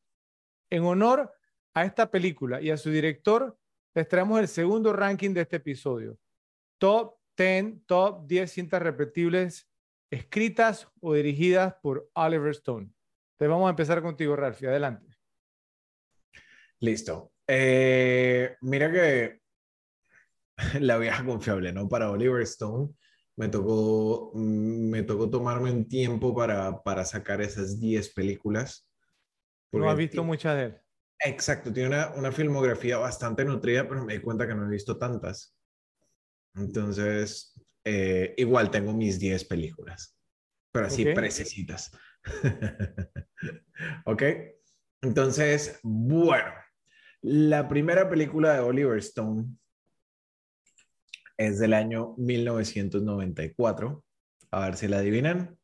En 0.69 0.83
honor 0.83 1.31
a 1.73 1.85
esta 1.85 2.09
película 2.09 2.61
y 2.61 2.71
a 2.71 2.77
su 2.77 2.89
director, 2.89 3.57
les 3.93 4.07
traemos 4.07 4.39
el 4.39 4.47
segundo 4.47 4.93
ranking 4.93 5.33
de 5.33 5.41
este 5.41 5.57
episodio. 5.57 6.17
Top 6.77 7.17
10, 7.37 7.85
top 7.85 8.25
10 8.25 8.51
cintas 8.51 8.81
repetibles 8.81 9.67
escritas 10.13 10.87
o 11.01 11.13
dirigidas 11.13 11.73
por 11.81 12.09
Oliver 12.13 12.51
Stone. 12.51 12.85
Entonces 13.33 13.49
vamos 13.49 13.67
a 13.67 13.71
empezar 13.71 14.01
contigo, 14.01 14.35
Ralphie. 14.35 14.67
Adelante. 14.67 15.17
Listo. 16.79 17.32
Eh, 17.47 18.55
mira 18.61 18.91
que 18.91 19.39
la 20.79 20.97
vieja 20.97 21.25
confiable, 21.25 21.73
¿no? 21.73 21.89
Para 21.89 22.11
Oliver 22.11 22.41
Stone 22.43 22.93
me 23.35 23.49
tocó, 23.49 24.31
mm, 24.33 24.89
me 24.89 25.03
tocó 25.03 25.29
tomarme 25.29 25.71
un 25.71 25.87
tiempo 25.87 26.35
para, 26.35 26.81
para 26.83 27.05
sacar 27.05 27.41
esas 27.41 27.79
10 27.79 28.13
películas. 28.13 28.87
No 29.71 29.89
has 29.89 29.97
visto 29.97 30.23
muchas 30.23 30.55
de 30.55 30.63
él. 30.65 30.79
Exacto, 31.19 31.71
tiene 31.71 31.89
una, 31.89 32.13
una, 32.15 32.31
filmografía 32.31 32.97
bastante 32.97 33.45
nutrida, 33.45 33.87
pero 33.87 34.03
me 34.03 34.13
di 34.13 34.19
cuenta 34.19 34.45
que 34.45 34.53
no 34.53 34.67
he 34.67 34.69
visto 34.71 34.97
tantas. 34.97 35.55
Entonces, 36.55 37.53
eh, 37.83 38.33
igual 38.37 38.69
tengo 38.69 38.93
mis 38.93 39.19
10 39.19 39.45
películas, 39.45 40.17
pero 40.71 40.87
así 40.87 41.03
Ok. 41.03 41.15
precisitas. 41.15 41.91
¿Ok? 44.05 44.23
Entonces, 45.01 45.79
bueno, 45.81 46.51
la 47.23 47.69
primera 47.69 48.09
película 48.09 48.53
de 48.53 48.59
Oliver 48.59 48.97
Stone 48.97 49.45
es 51.37 51.57
del 51.57 51.73
año 51.73 52.13
1994. 52.17 54.03
A 54.51 54.59
ver 54.65 54.75
si 54.75 54.87
la 54.87 54.97
adivinan. 54.97 55.57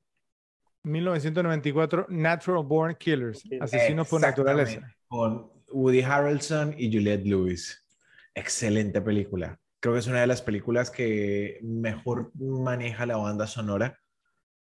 1994, 0.83 2.07
Natural 2.09 2.63
Born 2.63 2.95
Killers, 2.95 3.43
Asesinos 3.59 4.07
por 4.07 4.21
Naturaleza. 4.21 4.81
Con 5.07 5.51
Woody 5.71 6.01
Harrelson 6.01 6.73
y 6.77 6.91
Juliette 6.91 7.25
Lewis. 7.25 7.85
Excelente 8.33 9.01
película. 9.01 9.59
Creo 9.81 9.93
que 9.93 9.99
es 9.99 10.07
una 10.07 10.21
de 10.21 10.27
las 10.27 10.41
películas 10.41 10.89
que 10.89 11.59
mejor 11.61 12.31
maneja 12.35 13.05
la 13.05 13.17
banda 13.17 13.47
sonora 13.47 13.99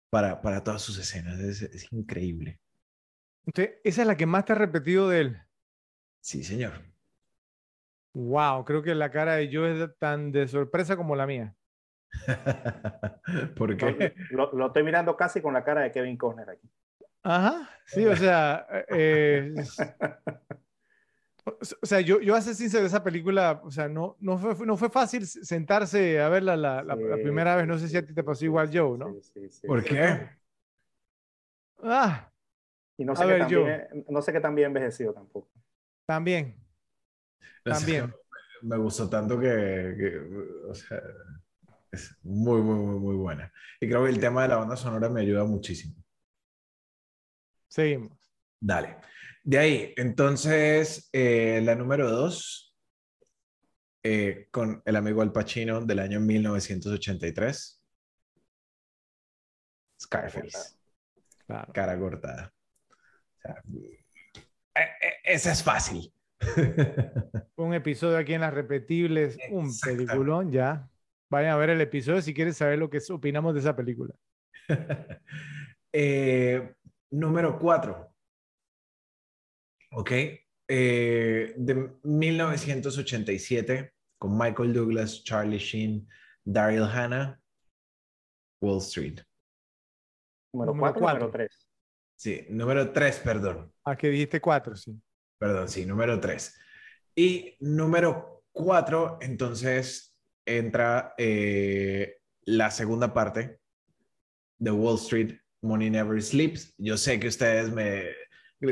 para, 0.09 0.41
para 0.41 0.65
todas 0.65 0.81
sus 0.81 0.99
escenas. 0.99 1.39
Es, 1.41 1.61
es 1.61 1.93
increíble. 1.93 2.59
Usted, 3.45 3.75
esa 3.85 4.01
es 4.01 4.09
la 4.09 4.17
que 4.17 4.27
más 4.27 4.47
te 4.47 4.53
ha 4.53 4.57
repetido 4.57 5.11
de 5.11 5.21
él. 5.21 5.46
Sí, 6.31 6.43
señor. 6.45 6.75
Wow, 8.15 8.65
creo 8.65 8.83
que 8.83 8.95
la 8.97 9.11
cara 9.13 9.35
de 9.37 9.49
Joe 9.53 9.85
es 9.85 9.99
tan 9.99 10.33
de 10.33 10.49
sorpresa 10.49 10.97
como 10.97 11.15
la 11.15 11.27
mía. 11.27 11.57
¿Por 13.57 13.77
qué? 13.77 14.15
Lo, 14.29 14.53
lo 14.53 14.67
estoy 14.69 14.83
mirando 14.83 15.17
casi 15.17 15.41
con 15.43 15.55
la 15.55 15.65
cara 15.65 15.83
de 15.83 15.93
Kevin 15.93 16.17
Costner 16.17 16.51
aquí. 16.51 16.69
Ajá, 17.23 17.69
sí, 17.87 18.07
o 18.07 18.15
sea, 18.17 18.67
eh, 18.89 19.53
o 21.83 21.87
sea, 21.87 22.01
yo, 22.01 22.21
yo 22.21 22.35
a 22.35 22.41
ser 22.41 22.55
sincero, 22.55 22.87
esa 22.87 23.03
película, 23.05 23.61
o 23.65 23.71
sea, 23.71 23.89
no, 23.89 24.17
no 24.21 24.39
fue, 24.39 24.67
no 24.67 24.77
fue 24.77 24.91
fácil 24.91 25.27
sentarse 25.27 26.21
a 26.21 26.29
verla 26.29 26.57
la, 26.57 26.83
la- 26.83 26.97
la 26.97 27.19
Sí, 27.19 27.21
primera 27.21 27.55
vez. 27.57 27.67
No 27.67 27.79
sé 27.79 27.89
si 27.89 27.97
a 27.97 28.05
ti 28.07 28.15
te 28.15 28.25
pasó 28.25 28.45
igual, 28.45 28.71
Joe, 28.73 28.99
¿no? 28.99 29.21
Sí, 29.23 29.23
sí, 29.23 29.51
sí, 29.51 29.69
¿Por 29.69 29.85
qué? 29.85 30.29
Ah, 31.83 32.31
Y 32.99 33.05
no 33.05 33.15
A 33.15 33.21
sé, 33.21 33.27
qué 33.27 33.35
ver, 33.35 33.39
tan 33.39 33.51
yo. 33.51 33.65
bien- 33.65 34.05
no 34.09 34.23
sé 34.23 34.33
qué 34.33 34.41
tan 34.41 34.55
bien 34.55 34.69
envejecido 34.69 35.13
tampoco. 35.15 35.49
También. 36.07 36.57
También. 37.65 38.15
me 38.63 38.77
gustó 38.79 39.09
tanto 39.11 39.39
que, 39.39 39.47
que, 39.99 40.21
o 40.69 40.75
sea, 40.75 41.03
es 41.91 42.17
muy, 42.23 42.61
muy, 42.63 42.77
muy, 42.77 42.99
muy 42.99 43.15
buena. 43.17 43.53
Y 43.81 43.89
creo 43.89 44.05
que 44.05 44.11
el 44.11 44.21
tema 44.21 44.43
de 44.43 44.49
la 44.49 44.57
banda 44.57 44.77
sonora 44.77 45.09
me 45.09 45.21
ayuda 45.21 45.45
muchísimo. 45.45 45.95
Seguimos. 47.69 48.13
Dale. 48.61 48.97
De 49.45 49.59
ahí, 49.59 49.95
entonces, 49.97 51.09
eh, 51.13 51.61
la 51.63 51.75
número 51.75 52.11
dos, 52.11 52.75
eh, 54.03 54.49
con 54.51 54.83
el 54.85 54.97
amigo 54.97 55.23
Al 55.23 55.33
Pacino 55.33 55.81
del 55.81 55.99
año 55.99 56.21
1983. 56.21 57.83
Scarface, 60.01 60.77
Claro. 61.47 61.73
cara 61.73 61.99
cortada. 61.99 62.53
O 62.91 63.41
sea, 63.41 63.63
esa 65.25 65.53
es 65.53 65.63
fácil. 65.63 66.13
Un 67.57 67.75
episodio 67.75 68.19
aquí 68.19 68.35
en 68.35 68.43
las 68.43 68.53
repetibles, 68.55 69.39
un 69.51 69.73
peliculón, 69.79 70.53
ya. 70.53 70.89
Vayan 71.31 71.53
a 71.53 71.57
ver 71.57 71.71
el 71.71 71.81
episodio 71.81 72.21
si 72.23 72.35
quieren 72.35 72.53
saber 72.55 72.79
lo 72.79 72.89
que 72.91 72.99
es- 72.99 73.11
opinamos 73.11 73.55
de 73.55 73.61
esa 73.61 73.75
película. 73.77 74.15
Eh, 75.99 76.75
número 77.11 77.59
4. 77.59 78.13
Ok. 79.93 80.11
Eh, 80.69 81.55
de 81.57 81.91
1987, 82.03 83.95
con 84.19 84.37
Michael 84.37 84.75
Douglas, 84.75 85.25
Charlie 85.25 85.59
Sheen, 85.59 86.07
Daryl 86.45 86.83
Hannah, 86.85 87.41
Wall 88.61 88.79
Street. 88.83 89.21
Número 90.53 90.73
Número 90.75 90.93
4 90.95 91.01
cuatro. 91.01 91.27
número 91.29 91.33
3. 91.33 91.66
Sí, 92.17 92.47
número 92.49 92.93
3, 92.93 93.19
perdón. 93.21 93.73
Ah, 93.85 93.97
que 93.97 94.09
dijiste 94.09 94.41
cuatro, 94.41 94.75
sí. 94.75 94.99
Perdón, 95.39 95.69
sí, 95.69 95.85
número 95.85 96.19
3. 96.19 96.59
Y 97.15 97.57
número 97.61 98.43
4, 98.53 99.19
entonces 99.21 100.15
entra 100.47 101.15
eh, 101.19 102.17
la 102.43 102.71
segunda 102.71 103.13
parte 103.13 103.59
de 104.59 104.71
Wall 104.71 104.97
Street, 104.97 105.39
Money 105.61 105.91
Never 105.91 106.23
Sleeps. 106.23 106.75
Yo 106.79 106.97
sé 106.97 107.21
que 107.21 107.29
ustedes 107.29 107.71
me, 107.71 108.07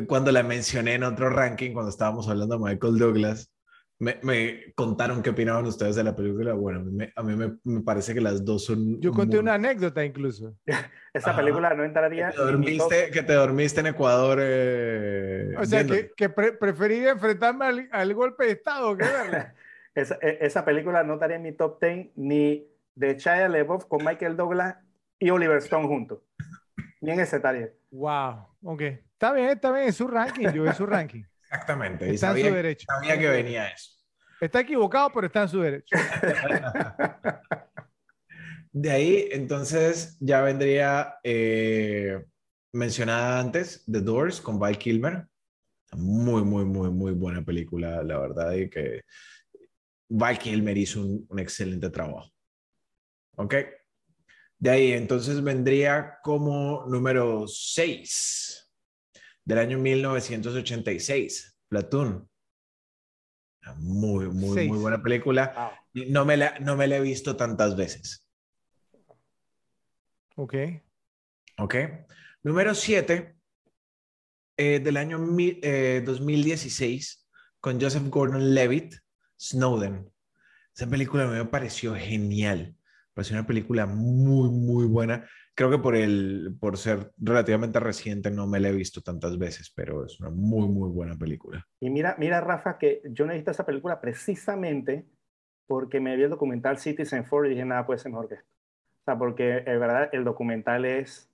cuando 0.07 0.33
la 0.33 0.43
mencioné 0.43 0.95
en 0.95 1.05
otro 1.05 1.29
ranking, 1.29 1.73
cuando 1.73 1.91
estábamos 1.91 2.29
hablando 2.29 2.59
de 2.59 2.65
Michael 2.65 2.99
Douglas, 2.99 3.54
me, 3.99 4.19
me 4.23 4.73
contaron 4.75 5.23
qué 5.23 5.31
opinaban 5.31 5.65
ustedes 5.67 5.97
de 5.97 6.05
la 6.05 6.15
película. 6.17 6.53
Bueno, 6.55 6.81
a 6.81 6.83
mí 6.83 6.91
me, 6.93 7.13
a 7.15 7.23
mí 7.23 7.37
me- 7.37 7.57
me 7.65 7.81
parece 7.83 8.13
que 8.15 8.21
las 8.21 8.45
dos 8.45 8.65
son... 8.65 9.01
Yo 9.01 9.13
conté 9.13 9.37
muy- 9.37 9.43
una 9.45 9.55
anécdota 9.55 10.05
incluso. 10.05 10.55
Esa 11.15 11.31
Ajá. 11.31 11.41
película 11.41 11.71
no 11.75 11.83
Que 11.83 11.87
entraría 11.89 12.31
te, 12.31 12.37
en 12.43 12.61
mi 12.61 12.77
top- 12.77 12.89
dormiste, 12.91 13.11
que 13.13 13.23
te 13.23 13.33
dormiste 13.35 13.81
en 13.81 13.87
Ecuador. 13.87 14.39
eh, 14.43 15.55
O 15.59 15.65
sea, 15.65 15.85
que, 15.87 16.11
que 16.17 16.29
pre- 16.29 16.53
preferiría 16.53 17.11
enfrentarme 17.13 17.65
al, 17.67 17.89
al 17.93 18.15
golpe 18.15 18.47
de 18.47 18.53
Estado 18.53 18.97
que 18.97 19.05
verla. 19.05 19.55
Esa, 19.95 20.19
e- 20.21 20.39
esa 20.41 20.65
película 20.65 21.05
no 21.05 21.15
estaría 21.15 21.37
en 21.37 21.43
mi 21.45 21.53
top 21.53 21.81
10 21.81 22.09
ni 22.17 22.67
de 22.97 23.15
Shia 23.17 23.49
LaBeouf 23.49 23.85
con 23.85 24.05
Michael 24.05 24.37
Douglas 24.37 24.77
y 25.21 25.31
Oliver 25.31 25.59
Stone 25.59 25.87
juntos. 25.87 26.19
Ni 27.01 27.13
en 27.13 27.21
ese 27.21 27.37
estaría. 27.37 27.71
Wow, 27.93 28.49
ok. 28.65 28.81
Está 28.81 29.33
bien, 29.33 29.51
está 29.51 29.71
bien, 29.71 29.87
es 29.87 29.95
su 29.95 30.09
ranking, 30.09 30.49
yo, 30.53 30.67
es 30.67 30.77
su 30.77 30.85
ranking. 30.85 31.23
Exactamente. 31.55 32.07
y 32.11 32.15
Está 32.15 32.29
en 32.29 32.33
sabía, 32.33 32.49
su 32.49 32.55
derecho. 32.55 32.87
sabía 32.89 33.19
que 33.19 33.29
venía 33.29 33.69
eso. 33.69 33.91
Está 34.41 34.61
equivocado, 34.61 35.11
pero 35.15 35.27
está 35.29 35.43
en 35.43 35.49
su 35.49 35.61
derecho. 35.61 35.97
De 38.73 38.91
ahí, 38.91 39.29
entonces, 39.31 40.17
ya 40.19 40.41
vendría 40.43 41.15
eh, 41.23 42.25
mencionada 42.73 43.39
antes, 43.39 43.85
The 43.91 44.01
Doors 44.01 44.41
con 44.41 44.59
Val 44.59 44.77
Kilmer. 44.77 45.27
Muy, 45.93 46.43
muy, 46.43 46.65
muy, 46.65 46.91
muy 46.91 47.13
buena 47.13 47.45
película, 47.45 48.03
la 48.03 48.19
verdad, 48.19 48.53
y 48.53 48.69
que 48.69 49.03
Val 50.09 50.37
Kilmer 50.41 50.77
hizo 50.77 51.03
un, 51.03 51.25
un 51.29 51.39
excelente 51.39 51.89
trabajo. 51.91 52.33
¿Ok? 53.37 53.55
De 54.59 54.71
ahí, 54.71 54.93
entonces, 54.93 55.41
vendría 55.41 56.19
como 56.25 56.85
número 56.89 57.47
6 57.47 58.54
del 59.45 59.59
año 59.59 59.79
1986, 59.79 61.59
Platoon. 61.69 62.29
Muy, 63.79 64.27
muy, 64.27 64.35
muy 64.35 64.55
Seis. 64.55 64.71
buena 64.73 65.03
película. 65.03 65.73
Wow. 65.95 66.05
No 66.09 66.25
me 66.25 66.37
la, 66.37 66.59
no 66.59 66.77
me 66.77 66.87
la 66.87 66.97
he 66.97 67.01
visto 67.01 67.37
tantas 67.37 67.77
veces. 67.77 68.27
Ok. 70.37 70.55
¿Ok? 71.59 71.75
Número 72.43 72.75
7 72.75 73.37
del 74.57 74.97
año 74.97 75.19
mi- 75.19 75.59
eh, 75.63 76.03
2016 76.05 77.27
con 77.61 77.81
Joseph 77.81 78.09
Gordon-Levitt, 78.09 78.95
Snowden. 79.41 80.11
Esa 80.75 80.87
película 80.89 81.27
me 81.27 81.45
pareció 81.45 81.95
genial. 81.95 82.77
Me 82.77 83.15
pareció 83.15 83.37
una 83.37 83.47
película 83.47 83.87
muy, 83.87 84.51
muy 84.51 84.87
buena. 84.87 85.29
Creo 85.57 85.71
que 85.71 85.79
por, 85.79 85.95
el, 85.95 86.57
por 86.59 86.77
ser 86.77 87.13
relativamente 87.17 87.79
reciente 87.79 88.31
no 88.31 88.47
me 88.47 88.59
la 88.59 88.71
he 88.71 88.73
visto 88.73 89.03
tantas 89.03 89.39
veces, 89.39 89.73
pero 89.75 90.05
es 90.05 90.19
una 90.19 90.31
muy, 90.31 90.69
muy 90.69 90.91
buena 90.91 91.17
película. 91.17 91.65
Y 91.81 91.91
mira, 91.91 92.17
mira, 92.19 92.41
Rafa, 92.41 92.77
que 92.77 93.03
yo 93.05 93.25
no 93.25 93.33
he 93.33 93.37
visto 93.37 93.53
esa 93.53 93.65
película 93.65 94.01
precisamente 94.01 95.07
porque 95.67 96.01
me 96.01 96.17
vi 96.17 96.25
el 96.25 96.31
documental 96.31 96.79
Citizen 96.79 97.25
4 97.29 97.47
y 97.47 97.51
dije, 97.51 97.65
nada 97.65 97.87
puede 97.87 98.01
ser 98.01 98.11
mejor 98.11 98.29
que 98.29 98.35
esto. 98.35 98.51
O 99.01 99.05
sea, 99.05 99.19
porque 99.19 99.59
es 99.59 99.81
verdad, 99.81 100.09
el 100.13 100.25
documental 100.25 100.85
es 100.85 101.31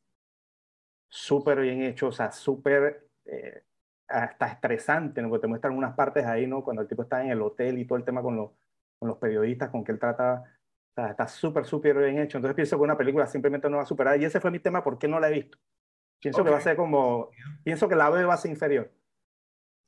súper 1.09 1.61
bien 1.61 1.83
hecho, 1.83 2.09
o 2.09 2.13
sea, 2.13 2.31
súper 2.31 3.09
eh, 3.25 3.63
hasta 4.09 4.47
estresante, 4.49 5.23
¿no? 5.23 5.29
Porque 5.29 5.43
te 5.43 5.49
muestran 5.49 5.77
unas 5.77 5.95
partes 5.95 6.27
ahí, 6.27 6.47
¿no? 6.47 6.63
Cuando 6.63 6.83
el 6.83 6.89
tipo 6.89 7.03
está 7.03 7.25
en 7.25 7.31
el 7.31 7.43
hotel 7.43 7.79
y 7.79 7.87
todo 7.87 7.97
el 7.97 8.05
tema 8.05 8.23
con, 8.23 8.37
los 8.37 8.51
con 8.99 9.09
los 9.09 9.19
periodistas, 9.19 9.71
con 9.71 9.83
que 9.83 9.93
él 9.93 9.99
trata, 9.99 10.45
sea, 10.95 11.11
está 11.11 11.27
súper, 11.29 11.65
súper 11.65 11.97
bien 11.99 12.19
hecho. 12.19 12.39
Entonces 12.39 12.55
pienso 12.57 12.77
que 12.77 12.83
una 12.83 12.97
película 12.97 13.27
simplemente 13.27 13.69
no 13.71 13.77
va 13.79 13.83
a 13.83 13.87
superar. 13.87 14.21
Y 14.21 14.25
ese 14.25 14.41
fue 14.41 14.51
mi 14.51 14.59
tema, 14.59 14.83
¿por 14.83 14.99
qué 14.99 15.09
no 15.09 15.21
la 15.21 15.29
he 15.29 15.33
visto? 15.33 15.59
Pienso 16.21 16.45
que 16.45 16.51
va 16.51 16.59
a 16.59 16.61
ser 16.61 16.77
como, 16.77 17.31
pienso 17.65 17.89
que 17.89 17.97
la 17.97 18.11
B 18.11 18.25
va 18.25 18.35
a 18.35 18.37
ser 18.37 18.51
inferior. 18.51 18.93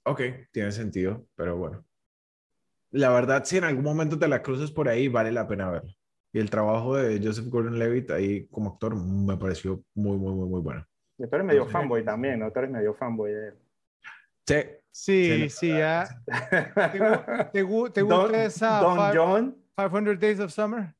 Ok, 0.05 0.21
tiene 0.51 0.73
sentido, 0.73 1.27
pero 1.35 1.57
bueno. 1.57 1.85
La 2.91 3.11
verdad, 3.11 3.45
si 3.45 3.57
en 3.59 3.65
algún 3.65 3.85
momento 3.85 4.19
te 4.19 4.29
la 4.29 4.43
cruzas 4.43 4.71
por 4.71 4.89
ahí, 4.89 5.09
vale 5.09 5.33
la 5.33 5.47
pena 5.47 5.71
verla. 5.71 5.93
Y 6.33 6.39
el 6.39 6.49
trabajo 6.51 6.97
de 6.97 7.21
Joseph 7.23 7.47
Gordon-Levitt 7.49 8.11
ahí 8.11 8.47
como 8.49 8.71
actor 8.71 8.97
me 8.97 9.37
pareció 9.37 9.83
muy, 9.95 10.17
muy, 10.17 10.33
muy, 10.35 10.49
muy 10.49 10.61
bueno. 10.61 10.87
Y 11.19 11.27
tú 11.27 11.35
eres 11.37 11.47
medio 11.47 11.67
Sí. 11.67 11.71
fanboy 11.71 12.05
también, 12.05 12.41
¿no? 12.41 12.51
Tú 12.51 12.59
eres 12.59 12.71
medio 12.71 12.95
fanboy 12.95 13.33
de 13.33 13.49
él. 13.49 13.55
Sí, 14.47 14.55
Sí, 14.91 15.27
Sí, 15.27 15.51
sí, 15.51 15.69
ya. 15.69 16.07
¿Te, 16.27 17.01
gu- 17.01 17.51
te 17.53 17.65
gu- 17.65 17.93
te 17.93 18.03
gusta 18.03 18.17
Don, 18.17 18.35
esa 18.35 18.81
Don 18.81 18.99
John, 19.15 19.62
500 19.77 20.19
Days 20.19 20.41
of 20.41 20.53
Summer? 20.53 20.95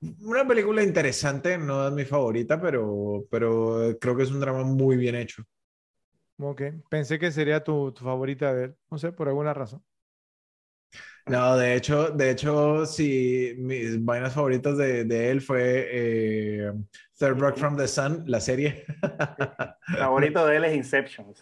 una 0.00 0.46
película 0.46 0.82
interesante, 0.82 1.58
no 1.58 1.88
es 1.88 1.92
mi 1.92 2.04
favorita, 2.04 2.60
pero, 2.60 3.24
pero 3.30 3.96
creo 4.00 4.16
que 4.16 4.22
es 4.22 4.30
un 4.30 4.40
drama 4.40 4.62
muy 4.62 4.96
bien 4.96 5.16
hecho. 5.16 5.42
Ok, 6.38 6.62
pensé 6.88 7.18
que 7.18 7.32
sería 7.32 7.64
tu, 7.64 7.92
tu 7.92 8.04
favorita 8.04 8.54
de 8.54 8.66
él. 8.66 8.76
No 8.90 8.98
sé, 8.98 9.10
por 9.10 9.28
alguna 9.28 9.52
razón. 9.54 9.82
No, 11.26 11.56
de 11.58 11.74
hecho, 11.74 12.10
de 12.10 12.30
hecho, 12.30 12.86
sí, 12.86 13.54
mis 13.58 14.02
vainas 14.02 14.32
favoritas 14.32 14.78
de, 14.78 15.04
de 15.04 15.30
él 15.30 15.42
fue 15.42 15.88
eh, 15.90 16.72
Third 17.18 17.38
Rock 17.38 17.56
from 17.58 17.76
the 17.76 17.86
Sun, 17.86 18.22
la 18.26 18.40
serie. 18.40 18.86
Favorito 19.98 20.46
de 20.46 20.56
él 20.56 20.64
es 20.64 20.76
Inception. 20.76 21.34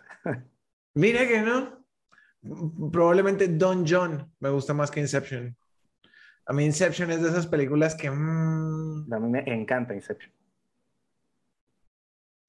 Mira 0.94 1.28
que 1.28 1.40
no. 1.42 1.84
Probablemente 2.90 3.48
Don 3.48 3.84
John 3.86 4.32
me 4.40 4.48
gusta 4.48 4.72
más 4.74 4.90
que 4.90 5.00
Inception. 5.00 5.56
A 6.46 6.52
mí 6.52 6.64
Inception 6.64 7.10
es 7.10 7.22
de 7.22 7.28
esas 7.28 7.46
películas 7.46 7.94
que... 7.94 8.10
mm, 8.10 9.12
A 9.12 9.18
mí 9.20 9.28
me 9.28 9.40
encanta 9.52 9.94
Inception. 9.94 10.32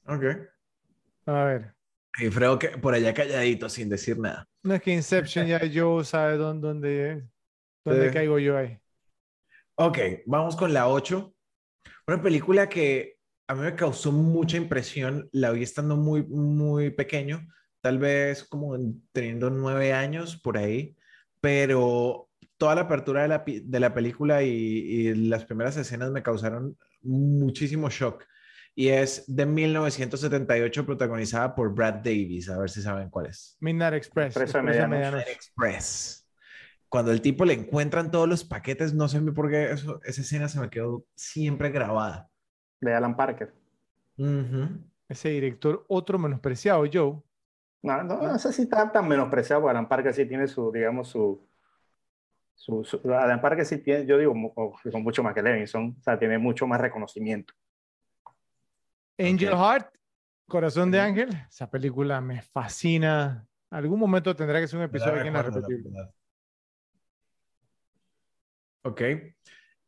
ok. 0.08 0.24
A 1.26 1.43
ver. 1.43 1.74
Y 2.19 2.30
Fredo 2.30 2.58
que 2.58 2.69
por 2.69 2.93
allá 2.93 3.14
calladito, 3.14 3.69
sin 3.69 3.90
decir 3.90 4.17
nada. 4.17 4.48
No 4.64 4.74
es 4.74 4.82
que 4.82 4.92
Inception 4.93 5.45
ya 5.48 5.64
yo 5.66 6.03
sabe 6.03 6.38
dónde, 6.38 6.67
dónde, 6.67 7.27
dónde 7.85 8.08
Sí. 8.08 8.14
caigo 8.14 8.40
yo 8.40 8.58
ahí. 8.58 8.80
Ok, 9.76 9.98
vamos 10.26 10.56
con 10.56 10.74
la 10.74 10.88
8. 10.90 11.34
Una 12.08 12.22
película 12.22 12.67
que 12.69 13.17
a 13.48 13.53
mí 13.56 13.61
me 13.61 13.76
causó 13.76 14.11
mucha 14.11 14.58
impresión. 14.58 15.30
La 15.32 15.51
vi 15.51 15.64
estando 15.64 15.95
muy, 15.95 16.24
muy 16.24 16.90
pequeño, 16.90 17.48
tal 17.82 18.00
vez 18.00 18.43
como 18.43 18.76
en- 18.76 19.08
teniendo 19.11 19.50
nueve 19.50 19.93
años 19.93 20.38
por 20.42 20.58
ahí, 20.58 20.95
pero 21.42 22.27
toda 22.58 22.76
la 22.76 22.82
apertura 22.82 23.22
de 23.22 23.27
la, 23.27 23.44
de 23.45 23.80
la 23.80 23.94
película 23.94 24.44
y, 24.44 24.50
y 24.50 25.16
las 25.16 25.45
primeras 25.45 25.77
escenas 25.77 26.11
me 26.11 26.24
causaron 26.24 26.77
muchísimo 27.02 27.90
shock. 27.90 28.24
Y 28.76 28.90
es 28.90 29.24
de 29.27 29.45
1978, 29.48 30.86
protagonizada 30.86 31.56
por 31.56 31.74
Brad 31.74 31.95
Davis. 31.95 32.48
A 32.48 32.60
ver 32.60 32.69
si 32.69 32.84
saben 32.84 33.10
cuál 33.10 33.26
es. 33.26 33.58
Midnight 33.60 33.95
Express. 33.95 34.53
Medianoche. 34.53 35.32
Express. 35.32 36.30
Cuando 36.88 37.11
el 37.11 37.22
tipo 37.22 37.44
le 37.44 37.53
encuentran 37.53 38.11
todos 38.11 38.30
los 38.30 38.44
paquetes, 38.44 38.94
no 38.94 39.08
sé 39.08 39.19
por 39.19 39.50
qué 39.50 39.72
eso, 39.72 40.00
esa 40.06 40.22
escena 40.22 40.48
se 40.48 40.60
me 40.60 40.69
quedó 40.69 41.06
siempre 41.16 41.72
grabada. 41.72 42.30
De 42.80 42.94
Alan 42.94 43.16
Parker. 43.16 43.52
Ese 45.10 45.30
director, 45.30 45.84
otro 45.88 46.19
menospreciado, 46.19 46.84
Joe. 46.92 47.19
No, 47.82 48.03
no, 48.03 48.22
no 48.22 48.38
sé 48.38 48.53
si 48.53 48.64
está 48.64 48.92
tan 48.92 49.08
menospreciado, 49.08 49.64
porque 49.64 49.72
Alan 49.72 49.90
Parker 49.90 50.14
sí 50.14 50.26
tiene 50.27 50.48
su, 50.48 50.72
digamos, 50.72 51.08
su, 51.08 51.47
su, 52.58 52.84
su- 52.84 53.00
Alan 53.14 53.40
Parker 53.40 53.66
sí 53.66 53.77
tiene, 53.77 54.06
yo 54.06 54.18
digo, 54.18 54.34
son 54.92 55.03
mucho 55.03 55.22
más 55.24 55.34
que 55.36 55.42
Levinson, 55.44 55.95
o 55.98 56.02
sea, 56.03 56.18
tiene 56.18 56.38
mucho 56.40 56.66
más 56.68 56.82
reconocimiento. 56.82 57.53
Angel. 59.18 59.53
Heart, 59.53 59.94
Corazón 60.48 60.92
de. 60.92 61.00
Ángel. 61.00 61.30
Esa 61.50 61.69
película 61.69 62.19
me 62.19 62.42
fascina. 62.42 63.45
Algún 63.69 64.00
momento 64.00 64.36
tendrá 64.36 64.60
que 64.60 64.68
ser 64.68 64.80
un 64.80 64.86
episodio 64.86 65.19
aquí 65.19 65.27
en 65.27 65.34
la 65.34 65.42
recuerdo, 65.44 65.68
la 65.68 65.68
repetible. 65.68 66.14
Ok. 68.84 69.02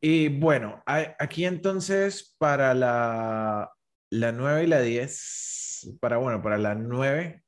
Y 0.02 0.40
bueno, 0.40 0.82
a- 0.86 1.16
aquí 1.20 1.46
entonces 1.46 2.36
para 2.38 2.74
la, 2.74 3.72
la 4.10 4.32
9 4.32 4.64
y 4.64 4.68
la 4.68 4.82
10, 4.82 5.98
para 6.00 6.18
bueno, 6.18 6.42
para 6.42 6.58
la 6.58 6.76
9, 6.76 7.44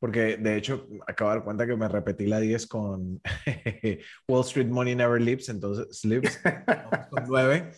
porque 0.00 0.38
de 0.38 0.56
hecho 0.56 0.88
acabo 1.06 1.30
de 1.30 1.36
dar 1.36 1.44
cuenta 1.44 1.66
que 1.66 1.76
me 1.76 1.86
repetí 1.86 2.26
la 2.26 2.40
10 2.40 2.66
con 2.66 3.20
Wall 4.28 4.44
Street 4.44 4.66
Money 4.66 4.96
Never 4.96 5.20
Leaves, 5.20 5.48
entonces 5.50 6.04
Lives, 6.04 6.40
vamos 6.66 7.06
con 7.10 7.24
9. 7.28 7.70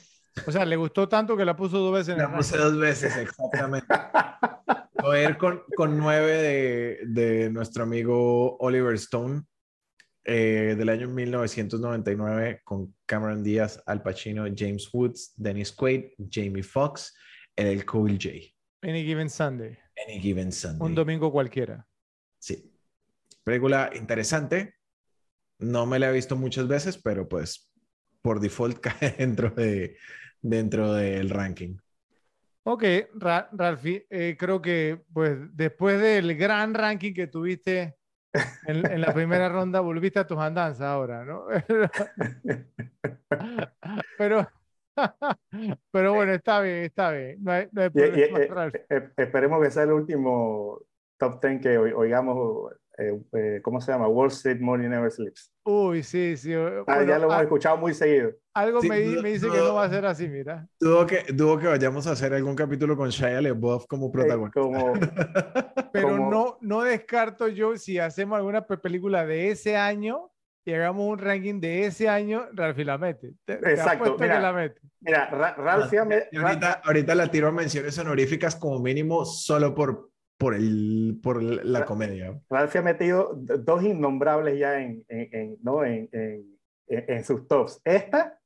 O 0.46 0.52
sea, 0.52 0.64
le 0.64 0.76
gustó 0.76 1.08
tanto 1.08 1.36
que 1.36 1.44
la 1.44 1.56
puso 1.56 1.78
dos 1.78 1.92
veces 1.92 2.14
el 2.14 2.22
La 2.22 2.34
puse 2.34 2.56
dos 2.56 2.78
veces, 2.78 3.14
exactamente. 3.16 3.86
Voy 5.02 5.18
a 5.18 5.28
ir 5.30 5.36
con, 5.36 5.62
con 5.76 5.98
9 5.98 6.32
de, 6.32 6.98
de 7.06 7.50
nuestro 7.50 7.82
amigo 7.82 8.56
Oliver 8.58 8.94
Stone, 8.94 9.42
eh, 10.24 10.76
del 10.78 10.88
año 10.88 11.08
1999, 11.08 12.60
con 12.62 12.94
Cameron 13.04 13.42
Díaz, 13.42 13.82
Al 13.84 14.00
Pacino, 14.00 14.44
James 14.56 14.88
Woods, 14.92 15.34
Dennis 15.36 15.72
Quaid, 15.72 16.12
Jamie 16.30 16.62
Foxx, 16.62 17.12
el 17.56 17.84
Cool 17.84 18.12
J. 18.12 18.30
Any 18.82 19.04
Given 19.04 19.28
Sunday. 19.28 19.76
Any 20.06 20.20
Given 20.20 20.52
Sunday. 20.52 20.86
Un 20.86 20.94
domingo 20.94 21.32
cualquiera. 21.32 21.84
Sí. 22.42 22.68
Película 23.44 23.90
interesante. 23.94 24.74
No 25.60 25.86
me 25.86 26.00
la 26.00 26.10
he 26.10 26.12
visto 26.12 26.34
muchas 26.36 26.66
veces, 26.66 26.98
pero 27.00 27.28
pues 27.28 27.70
por 28.20 28.40
default 28.40 28.80
cae 28.80 29.14
dentro, 29.16 29.50
de, 29.50 29.96
dentro 30.40 30.92
del 30.92 31.30
ranking. 31.30 31.76
Ok, 32.64 32.82
Ra- 33.14 33.48
Ralphie, 33.52 34.06
eh, 34.10 34.36
creo 34.38 34.60
que 34.60 35.02
pues 35.12 35.38
después 35.52 36.00
del 36.00 36.36
gran 36.36 36.74
ranking 36.74 37.14
que 37.14 37.28
tuviste 37.28 37.96
en, 38.66 38.90
en 38.90 39.00
la 39.00 39.14
primera 39.14 39.48
ronda, 39.52 39.78
volviste 39.80 40.18
a 40.18 40.26
tus 40.26 40.38
andanzas 40.38 40.82
ahora, 40.82 41.24
¿no? 41.24 41.46
Pero, 44.18 44.48
pero 45.90 46.14
bueno, 46.14 46.32
está 46.32 46.60
bien, 46.60 46.84
está 46.84 47.10
bien. 47.12 47.38
No 47.42 47.52
hay, 47.52 47.68
no 47.72 47.82
hay 47.82 47.88
Y- 47.94 47.98
y- 47.98 48.02
problema, 48.02 48.38
eh, 48.40 48.46
Ralphie. 48.48 48.84
eh, 48.90 49.10
esperemos 49.16 49.62
que 49.64 49.70
sea 49.70 49.82
el 49.84 49.92
último 49.92 50.80
top 51.22 51.40
10 51.40 51.60
que 51.60 51.78
oi- 51.78 51.92
oigamos, 51.94 52.72
eh, 52.98 53.16
eh, 53.34 53.60
¿cómo 53.62 53.80
se 53.80 53.92
llama? 53.92 54.08
Wall 54.08 54.28
Street 54.28 54.58
Money 54.60 54.88
Never 54.88 55.10
Sleeps. 55.10 55.52
Uy, 55.64 56.02
sí, 56.02 56.36
sí. 56.36 56.52
Ah, 56.52 56.82
bueno, 56.86 57.04
ya 57.04 57.18
lo 57.18 57.24
hemos 57.30 57.42
escuchado 57.42 57.76
muy 57.76 57.94
seguido. 57.94 58.32
algo 58.54 58.80
Sí, 58.80 58.88
me, 58.88 59.00
dudo- 59.00 59.22
me 59.22 59.28
dice 59.30 59.46
que 59.46 59.56
dudo- 59.58 59.68
no 59.68 59.74
va 59.74 59.84
a 59.84 59.88
ser 59.88 60.04
así, 60.04 60.28
mira. 60.28 60.66
Dudo 60.80 61.06
que, 61.06 61.24
dudo 61.32 61.58
que 61.58 61.68
vayamos 61.68 62.06
a 62.08 62.12
hacer 62.12 62.34
algún 62.34 62.56
capítulo 62.56 62.96
con 62.96 63.08
Shia 63.10 63.40
LaBeouf 63.40 63.86
como 63.86 64.08
Eh, 64.08 64.10
protagonista. 64.12 64.60
como, 64.60 64.92
Pero 65.92 66.08
Como- 66.08 66.30
no, 66.30 66.58
no 66.60 66.82
descarto 66.82 67.48
yo 67.48 67.76
si 67.76 67.98
hacemos 67.98 68.36
alguna 68.38 68.66
pe- 68.66 68.78
película 68.78 69.24
de 69.24 69.50
ese 69.50 69.76
año 69.76 70.30
y 70.64 70.72
hagamos 70.74 71.06
un 71.08 71.18
ranking 71.18 71.60
de 71.60 71.86
ese 71.86 72.08
año, 72.08 72.46
Ralphie 72.52 72.84
la 72.84 72.96
mete. 72.98 73.32
Te, 73.44 73.56
te 73.56 73.70
Exacto, 73.72 74.16
que 74.16 74.22
mira. 74.24 74.40
la 74.40 74.52
mete. 74.52 74.80
mira, 75.00 75.28
Ra- 75.30 75.88
Y 76.30 76.36
ahorita, 76.36 76.82
ahorita 76.84 77.14
la 77.14 77.28
tiro 77.30 77.48
a 77.48 77.52
menciones 77.52 77.98
honoríficas 77.98 78.54
como 78.56 78.78
mínimo 78.80 79.24
solo 79.24 79.74
por, 79.74 80.10
por, 80.42 80.54
el, 80.54 81.20
por 81.22 81.42
la 81.42 81.84
comedia. 81.84 82.38
Ralphie 82.50 82.80
ha 82.80 82.82
metido 82.84 83.32
dos 83.34 83.82
innombrables 83.82 84.58
ya 84.58 84.80
en, 84.80 85.04
en, 85.08 85.28
en- 85.32 85.56
¿no? 85.62 85.84
en, 85.84 86.08
en- 86.12 86.58
en- 86.88 87.04
en 87.08 87.24
sus 87.24 87.46
tops. 87.48 87.80
Esta 87.84 88.38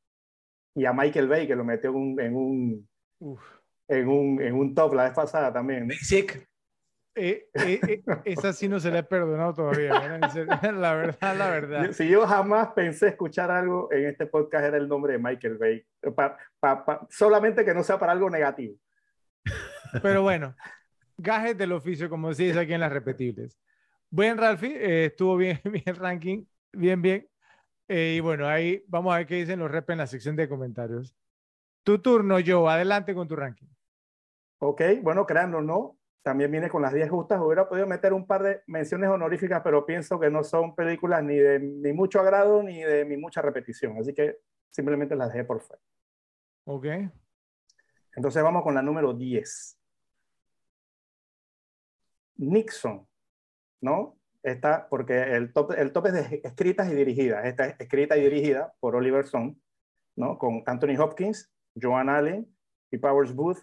y 0.74 0.84
a 0.84 0.92
Michael 0.92 1.26
Bay, 1.28 1.46
que 1.46 1.56
lo 1.56 1.64
metió 1.64 1.90
en 1.90 1.96
un, 1.96 2.20
en 2.20 2.36
un, 2.36 2.88
Uf. 3.20 3.40
en 3.88 4.08
un, 4.08 4.40
en 4.42 4.54
un 4.54 4.74
top 4.74 4.92
la 4.94 5.04
vez 5.04 5.12
pasada 5.14 5.52
también. 5.52 5.88
Basic. 5.88 6.46
Eh, 7.18 7.48
eh, 7.54 7.80
eh, 7.88 8.02
esa 8.26 8.52
sí 8.52 8.68
no 8.68 8.78
se 8.78 8.90
le 8.90 8.98
ha 8.98 9.02
perdonado 9.02 9.54
todavía. 9.54 9.98
¿verdad? 9.98 10.72
La 10.74 10.94
verdad, 10.94 11.34
la 11.38 11.48
verdad. 11.48 11.92
Si 11.92 12.06
yo 12.10 12.26
jamás 12.26 12.68
pensé 12.74 13.08
escuchar 13.08 13.50
algo 13.50 13.90
en 13.90 14.04
este 14.06 14.26
podcast 14.26 14.66
era 14.66 14.76
el 14.76 14.86
nombre 14.86 15.14
de 15.14 15.18
Michael 15.18 15.56
Bay. 15.56 15.82
Pa- 16.14 16.36
pa- 16.60 16.84
pa- 16.84 17.06
solamente 17.08 17.64
que 17.64 17.72
no 17.72 17.82
sea 17.82 17.98
para 17.98 18.12
algo 18.12 18.28
negativo. 18.28 18.74
Pero 20.02 20.20
bueno, 20.20 20.54
gajes 21.16 21.56
del 21.56 21.72
oficio, 21.72 22.08
como 22.08 22.32
se 22.32 22.44
dice 22.44 22.60
aquí 22.60 22.72
en 22.72 22.80
las 22.80 22.92
repetibles. 22.92 23.58
Buen, 24.10 24.38
Ralphie, 24.38 24.76
eh, 24.76 25.06
estuvo 25.06 25.36
bien, 25.36 25.60
bien 25.64 25.84
el 25.86 25.96
ranking, 25.96 26.44
bien, 26.72 27.02
bien. 27.02 27.28
Eh, 27.88 28.14
y 28.16 28.20
bueno, 28.20 28.46
ahí 28.46 28.84
vamos 28.88 29.14
a 29.14 29.18
ver 29.18 29.26
qué 29.26 29.36
dicen 29.36 29.58
los 29.58 29.70
rep 29.70 29.88
en 29.90 29.98
la 29.98 30.06
sección 30.06 30.36
de 30.36 30.48
comentarios. 30.48 31.14
Tu 31.84 32.00
turno, 32.00 32.36
Joe, 32.44 32.68
adelante 32.70 33.14
con 33.14 33.28
tu 33.28 33.36
ranking. 33.36 33.68
Ok, 34.58 34.82
bueno, 35.02 35.26
créanlo 35.26 35.60
no, 35.60 35.98
también 36.22 36.50
viene 36.50 36.68
con 36.68 36.82
las 36.82 36.92
10 36.92 37.08
justas. 37.08 37.40
Hubiera 37.40 37.68
podido 37.68 37.86
meter 37.86 38.12
un 38.12 38.26
par 38.26 38.42
de 38.42 38.62
menciones 38.66 39.08
honoríficas, 39.08 39.60
pero 39.62 39.86
pienso 39.86 40.18
que 40.18 40.30
no 40.30 40.42
son 40.42 40.74
películas 40.74 41.22
ni 41.22 41.36
de 41.36 41.60
ni 41.60 41.92
mucho 41.92 42.20
agrado 42.20 42.62
ni 42.62 42.82
de 42.82 43.04
mi 43.04 43.16
mucha 43.16 43.42
repetición. 43.42 43.96
Así 43.98 44.12
que 44.12 44.38
simplemente 44.70 45.14
las 45.14 45.32
dejé 45.32 45.44
por 45.44 45.60
fuera. 45.60 45.80
Ok. 46.64 46.86
Entonces 48.16 48.42
vamos 48.42 48.64
con 48.64 48.74
la 48.74 48.82
número 48.82 49.12
10. 49.12 49.75
Nixon, 52.38 53.06
¿no? 53.80 54.18
Esta, 54.42 54.88
porque 54.88 55.20
el 55.34 55.52
top, 55.52 55.72
el 55.72 55.92
top 55.92 56.06
es 56.06 56.12
de 56.12 56.40
escritas 56.44 56.90
y 56.90 56.94
dirigidas. 56.94 57.44
Esta 57.46 57.66
es 57.66 57.80
escrita 57.80 58.16
y 58.16 58.22
dirigida 58.22 58.72
por 58.80 58.94
Oliver 58.94 59.24
Stone, 59.24 59.56
¿no? 60.16 60.38
Con 60.38 60.62
Anthony 60.66 60.96
Hopkins, 60.98 61.52
Joan 61.80 62.08
Allen 62.08 62.46
y 62.90 62.98
Powers 62.98 63.34
Booth. 63.34 63.58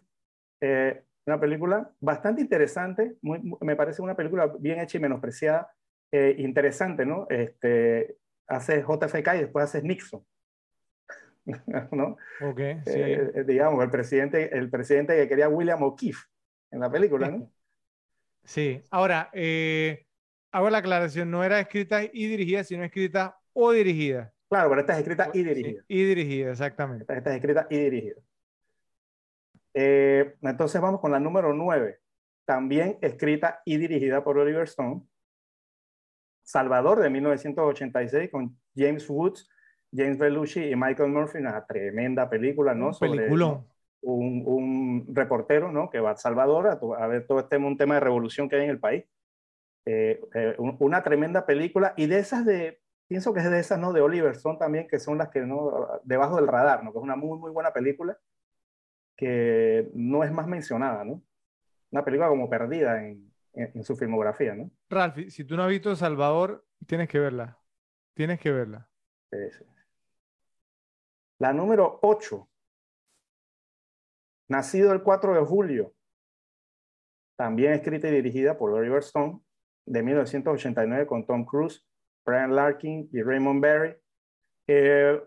Eh, 0.61 1.03
una 1.25 1.39
película 1.39 1.89
bastante 2.01 2.41
interesante, 2.41 3.15
muy- 3.21 3.39
muy- 3.39 3.57
me 3.61 3.75
parece 3.77 4.01
una 4.01 4.15
película 4.15 4.47
bien 4.59 4.79
hecha 4.79 4.97
y 4.97 5.01
menospreciada, 5.01 5.73
eh, 6.11 6.35
interesante, 6.37 7.05
¿no? 7.05 7.27
Este, 7.29 8.17
haces 8.47 8.83
JFK 8.85 9.35
y 9.35 9.39
después 9.39 9.63
haces 9.65 9.83
Nixon, 9.83 10.25
¿no? 11.91 12.17
Ok, 12.41 12.59
sí. 12.85 12.91
Eh, 12.99 13.31
eh, 13.35 13.43
digamos, 13.45 13.83
el 13.83 13.89
presidente, 13.89 14.55
el 14.57 14.69
presidente 14.69 15.15
que 15.15 15.27
quería 15.29 15.47
William 15.49 15.81
O'Keefe 15.83 16.25
en 16.71 16.79
la 16.81 16.91
película, 16.91 17.29
¿no? 17.29 17.49
Sí. 18.43 18.81
Ahora, 18.91 19.29
eh, 19.33 20.05
hago 20.51 20.69
la 20.69 20.79
aclaración, 20.79 21.31
no 21.31 21.43
era 21.43 21.59
escrita 21.59 22.03
y 22.03 22.27
dirigida, 22.27 22.63
sino 22.63 22.83
escrita 22.83 23.37
o 23.53 23.71
dirigida. 23.71 24.33
Claro, 24.49 24.69
pero 24.69 24.81
esta 24.81 24.93
es 24.93 24.99
escrita 24.99 25.29
y 25.33 25.37
Sí, 25.39 25.43
dirigida. 25.43 25.83
y 25.87 26.03
dirigida, 26.03 26.51
exactamente. 26.51 27.03
Esta, 27.03 27.17
esta 27.17 27.29
es 27.31 27.35
escrita 27.37 27.67
y 27.69 27.77
dirigida. 27.77 28.21
Eh, 29.73 30.35
entonces 30.41 30.79
vamos 30.79 30.99
con 31.01 31.11
la 31.11 31.19
número 31.19 31.53
9, 31.53 31.99
también 32.45 32.97
escrita 33.01 33.61
y 33.65 33.77
dirigida 33.77 34.23
por 34.23 34.37
Oliver 34.37 34.63
Stone. 34.63 35.01
Salvador 36.43 36.99
de 36.99 37.09
1986 37.09 38.29
con 38.29 38.59
James 38.75 39.09
Woods, 39.09 39.49
James 39.95 40.17
Belushi 40.17 40.65
y 40.65 40.75
Michael 40.75 41.09
Murphy, 41.09 41.37
una 41.39 41.65
tremenda 41.65 42.29
película, 42.29 42.75
¿no? 42.75 42.93
Sobre 42.93 43.29
Un, 44.05 44.43
un, 44.45 45.15
reportero, 45.15 45.71
¿no? 45.71 45.89
Que 45.89 45.99
va 45.99 46.11
a 46.11 46.17
Salvador 46.17 46.67
a, 46.67 47.07
ver 47.07 47.25
todo 47.25 47.39
este 47.39 47.57
un 47.57 47.77
tema 47.77 47.95
de 47.95 48.01
revolución 48.01 48.49
que 48.49 48.57
hay 48.57 48.63
en 48.65 48.69
el 48.69 48.79
país. 48.79 49.05
Eh, 49.85 50.21
eh, 50.33 50.55
una 50.57 51.03
tremenda 51.03 51.45
película 51.45 51.93
y 51.97 52.07
de 52.07 52.19
esas 52.19 52.45
de, 52.45 52.81
pienso 53.07 53.33
que 53.33 53.39
es 53.39 53.49
de 53.49 53.59
esas, 53.59 53.79
¿no? 53.79 53.93
De 53.93 54.01
Oliver 54.01 54.31
Stone 54.31 54.59
también, 54.59 54.87
que 54.87 54.99
son 54.99 55.17
las 55.17 55.29
que, 55.29 55.41
¿no? 55.41 55.87
Debajo 56.03 56.35
del 56.35 56.47
radar, 56.47 56.83
¿no? 56.83 56.91
Que 56.91 56.99
es 56.99 57.03
una 57.03 57.15
muy, 57.15 57.37
muy 57.37 57.51
buena 57.51 57.71
película 57.71 58.17
que 59.15 59.89
no 59.93 60.23
es 60.23 60.31
más 60.31 60.47
mencionada, 60.47 61.03
¿no? 61.03 61.21
Una 61.91 62.03
película 62.03 62.27
como 62.27 62.49
perdida 62.49 63.05
en, 63.05 63.31
en, 63.53 63.83
su 63.83 63.95
filmografía, 63.95 64.55
¿no? 64.55 64.71
Ralph, 64.89 65.29
si 65.29 65.43
tú 65.43 65.55
no 65.55 65.63
has 65.63 65.69
visto 65.69 65.95
Salvador, 65.95 66.65
tienes 66.87 67.07
que 67.07 67.19
verla. 67.19 67.59
Tienes 68.13 68.39
que 68.39 68.51
verla. 68.51 68.89
Sí, 69.31 69.37
sí. 69.51 69.65
La 71.39 71.53
número 71.53 71.99
8. 72.01 72.47
Nacido 74.49 74.91
el 74.91 75.03
4 75.03 75.35
de 75.35 75.41
julio. 75.41 75.93
También 77.37 77.73
escrita 77.73 78.07
y 78.07 78.11
dirigida 78.11 78.57
por 78.57 78.71
Oliver 78.71 78.99
Stone, 78.99 79.41
de 79.85 80.03
1989 80.03 81.07
con 81.07 81.25
Tom 81.25 81.45
Cruise, 81.45 81.85
Brian 82.25 82.55
Larkin 82.55 83.09
y 83.11 83.21
Raymond 83.21 83.61
Barry. 83.61 83.95
Eh, 84.67 85.21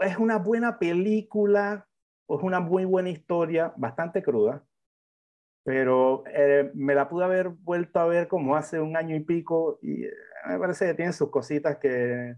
es 0.00 0.16
una 0.16 0.38
buena 0.38 0.78
película, 0.78 1.86
es 2.28 2.42
una 2.42 2.60
muy 2.60 2.84
buena 2.84 3.10
historia, 3.10 3.72
bastante 3.76 4.22
cruda, 4.22 4.64
pero 5.64 6.24
eh, 6.26 6.70
me 6.74 6.94
la 6.94 7.08
pude 7.08 7.24
haber 7.24 7.48
vuelto 7.48 8.00
a 8.00 8.06
ver 8.06 8.28
como 8.28 8.56
hace 8.56 8.80
un 8.80 8.96
año 8.96 9.14
y 9.14 9.20
pico 9.20 9.78
y 9.82 10.04
eh, 10.04 10.12
me 10.48 10.58
parece 10.58 10.86
que 10.86 10.94
tiene 10.94 11.12
sus 11.12 11.30
cositas 11.30 11.78
que 11.78 12.34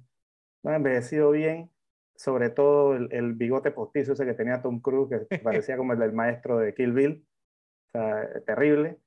no 0.63 0.71
han 0.71 0.77
envejecido 0.77 1.31
bien, 1.31 1.71
sobre 2.15 2.51
todo 2.51 2.95
el, 2.95 3.35
bigote 3.35 3.71
postizo 3.71 4.13
ese 4.13 4.25
que 4.25 4.35
tenía 4.35 4.63
Tom 4.63 4.81
Cruise, 4.81 5.27
que 5.29 5.39
parecía 5.39 5.77
como 5.77 5.93
el 5.93 5.99
del 5.99 6.13
maestro 6.13 6.59
de 6.59 6.75
Kill 6.75 6.93
Bill, 6.93 7.27
o 7.89 7.99
sea, 7.99 8.43
terrible. 8.47 8.99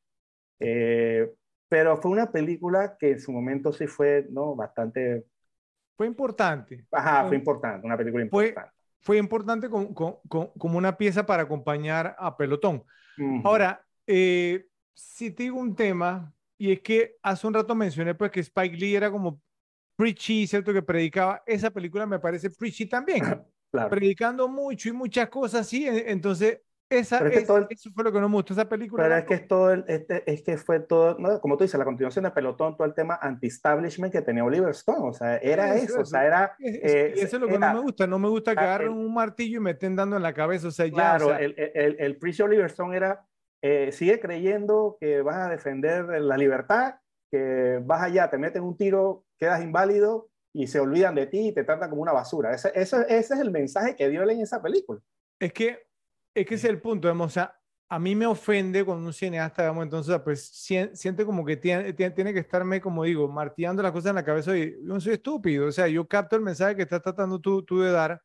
Eh, 0.60 1.32
pero 1.70 1.98
fue 1.98 2.12
una 2.12 2.32
película 2.32 2.98
que 2.98 3.12
en 3.12 3.20
su 3.20 3.32
momento 3.32 3.72
sí 3.74 3.88
fue 3.88 4.28
¿no? 4.30 4.56
bastante... 4.56 5.26
Fue 5.96 6.08
importante. 6.08 6.86
Ajá, 6.92 7.28
fue 7.28 7.38
importante, 7.38 7.86
una 7.86 7.98
película 7.98 8.24
importante 8.24 8.72
fue 9.08 9.18
importante 9.18 9.70
como 9.70 10.78
una 10.78 10.98
pieza 10.98 11.26
para 11.26 11.44
acompañar 11.44 12.14
a 12.20 12.36
Pelotón. 12.36 12.84
Ahora, 13.46 13.82
eh, 14.06 14.66
si 14.94 15.32
te 15.32 15.44
digo 15.44 15.58
un 15.58 15.76
tema, 15.76 16.34
y 16.58 16.74
es 16.74 16.82
que 16.82 17.16
hace 17.22 17.48
un 17.48 17.54
rato 17.54 17.74
mencioné 17.74 18.16
pues 18.16 18.32
que 18.32 18.42
Spike 18.42 18.76
Lee 18.76 18.96
era 18.96 19.10
como 19.10 19.42
preachy, 19.98 20.48
¿cierto? 20.48 20.72
Que 20.72 20.82
predicaba, 20.82 21.44
esa 21.46 21.70
película 21.70 22.06
me 22.06 22.20
parece 22.20 22.50
preachy 22.50 22.86
también, 22.86 23.44
predicando 23.90 24.48
mucho 24.48 24.88
y 24.88 24.94
muchas 24.94 25.28
cosas 25.28 25.62
así, 25.62 25.86
entonces 25.86 26.62
esa, 26.90 27.18
es, 27.28 27.50
Eso 27.70 27.92
fue 27.94 28.04
lo 28.06 28.14
que 28.14 28.22
no 28.22 28.30
me 28.30 28.36
gustó 28.36 28.54
esa 28.54 28.70
película. 28.70 29.04
Pero 29.04 29.18
es 29.18 29.26
que, 29.26 29.34
es, 29.34 29.48
todo 29.48 29.74
el, 29.74 29.84
este, 29.88 30.24
es 30.32 30.42
que 30.42 30.58
fue 30.58 30.80
todo, 30.80 31.18
¿no? 31.20 31.42
como 31.42 31.58
tú 31.58 31.66
dices, 31.66 31.78
la 31.78 31.84
continuación 31.84 32.24
de 32.24 32.32
Pelotón, 32.32 32.78
todo 32.78 32.88
el 32.88 32.94
tema 32.94 33.20
anti-establishment 33.22 34.14
que 34.14 34.22
tenía 34.22 34.46
Oliver 34.46 34.70
Stone. 34.70 35.10
O 35.10 35.14
sea, 35.14 35.38
era 35.38 35.76
eso, 35.76 36.00
o 36.00 36.06
sea, 36.06 36.26
era. 36.26 36.56
Eh, 36.60 37.14
eso 37.18 37.36
es 37.36 37.42
lo 37.42 37.48
que 37.48 37.60
no 37.60 37.74
me 37.74 37.82
gusta. 37.82 38.08
No 38.08 38.20
me 38.20 38.30
gusta 38.30 38.56
que 38.56 38.62
agarren 38.62 38.94
un 38.94 39.14
martillo 39.14 39.58
y 39.58 39.60
me 39.60 39.72
estén 39.72 39.98
dando 39.98 40.16
en 40.16 40.24
la 40.24 40.34
cabeza. 40.34 40.70
O 40.70 40.72
sea, 40.72 40.86
ya. 40.86 40.94
Claro, 40.94 41.36
el, 41.36 41.56
el, 41.58 41.98
el 42.00 42.42
Oliver 42.42 42.66
Stone 42.68 42.96
era. 42.96 43.26
Eh, 43.64 43.92
sigue 43.92 44.20
creyendo 44.20 44.98
que 45.02 45.24
vas 45.24 45.38
a 45.38 45.50
defender 45.50 46.06
la 46.22 46.38
libertad, 46.38 46.96
que 47.32 47.82
vas 47.84 48.04
allá, 48.04 48.30
te 48.30 48.38
meten 48.38 48.64
un 48.64 48.78
tiro, 48.78 49.26
quedas 49.38 49.64
inválido 49.64 50.30
y 50.54 50.68
se 50.68 50.80
olvidan 50.80 51.16
de 51.16 51.28
ti 51.28 51.50
y 51.50 51.54
te 51.54 51.64
tratan 51.64 51.90
como 51.90 52.02
una 52.02 52.14
basura. 52.14 52.54
Ese, 52.54 52.72
ese, 52.74 53.02
ese 53.10 53.34
es 53.34 53.40
el 53.40 53.52
mensaje 53.52 53.96
que 53.96 54.10
dio 54.10 54.28
en 54.28 54.42
esa 54.42 54.62
película. 54.62 55.00
Es 55.40 55.54
que 55.54 55.88
es 56.38 56.46
que 56.46 56.56
ese 56.56 56.68
es 56.68 56.74
el 56.74 56.82
punto, 56.82 57.12
o 57.12 57.30
sea, 57.30 57.58
a 57.90 58.00
mí 58.00 58.16
me 58.16 58.28
ofende 58.28 58.84
cuando 58.86 59.08
un 59.08 59.14
cineasta, 59.14 59.64
digamos, 59.64 59.84
entonces, 59.84 60.20
pues 60.24 60.46
siente 60.94 61.26
como 61.26 61.44
que 61.44 61.58
tiene, 61.58 61.94
tiene, 61.94 62.34
que 62.34 62.40
estarme, 62.40 62.80
como 62.80 63.04
digo, 63.04 63.28
martillando 63.28 63.82
las 63.82 63.92
cosas 63.92 64.10
en 64.10 64.16
la 64.16 64.26
cabeza 64.26 64.56
y 64.56 64.72
yo 64.72 64.78
no 64.94 65.00
soy 65.00 65.14
estúpido, 65.14 65.68
o 65.68 65.72
sea, 65.72 65.88
yo 65.88 66.08
capto 66.08 66.36
el 66.36 66.44
mensaje 66.44 66.76
que 66.76 66.84
estás 66.84 67.02
tratando 67.02 67.40
tú, 67.40 67.64
tú 67.64 67.80
de 67.80 67.92
dar, 67.92 68.14
o 68.14 68.22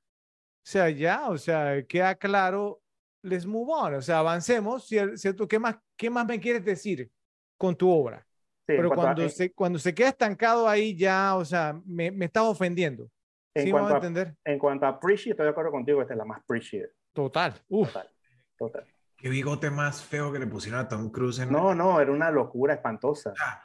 sea, 0.62 0.91
ya, 0.91 1.28
o 1.31 1.39
sea, 1.39 1.82
queda 1.86 2.15
claro, 2.16 2.82
les 3.23 3.47
move 3.47 3.73
on, 3.73 3.94
o 3.94 4.02
sea, 4.02 4.18
avancemos, 4.18 4.86
¿cierto? 4.86 5.49
¿Qué 5.49 5.58
más, 5.58 5.76
qué 5.97 6.10
más 6.10 6.26
me 6.26 6.41
quieres 6.41 6.65
decir 6.65 7.10
con 7.57 7.76
tu 7.76 7.89
obra? 7.89 8.26
Pero 8.65 8.91
cuando, 8.91 9.28
se, 9.28 9.52
cuando 9.52 9.78
se 9.78 9.94
queda 9.94 10.08
estancado 10.08 10.68
ahí 10.68 10.97
ya, 10.97 11.34
o 11.36 11.44
sea, 11.44 11.81
me, 11.84 12.10
me 12.10 12.26
estás 12.26 12.44
ofendiendo. 12.44 13.08
En 13.55 13.65
¿Sí 13.65 13.70
cuanto 13.70 13.92
a 13.92 13.97
entender? 13.97 14.34
en 14.44 14.58
cuanto 14.58 14.86
a 14.86 14.99
preachy, 14.99 15.31
estoy 15.31 15.44
de 15.44 15.50
acuerdo 15.50 15.70
contigo, 15.70 16.00
esta 16.00 16.15
es 16.15 16.18
la 16.18 16.24
más 16.24 16.42
preachy 16.47 16.82
Total. 17.12 17.52
Uf. 17.68 17.89
Total. 17.89 18.08
Total. 18.57 18.86
Qué 19.23 19.28
bigote 19.28 19.70
más 19.70 20.02
feo 20.02 20.32
que 20.32 20.41
le 20.41 20.49
pusieron 20.49 20.81
a 20.81 20.89
Tom 20.89 21.10
Cruise. 21.10 21.39
En 21.39 21.52
no, 21.52 21.76
no, 21.76 22.00
era 22.00 22.10
una 22.10 22.31
locura 22.31 22.74
espantosa. 22.74 23.32
Ah. 23.41 23.62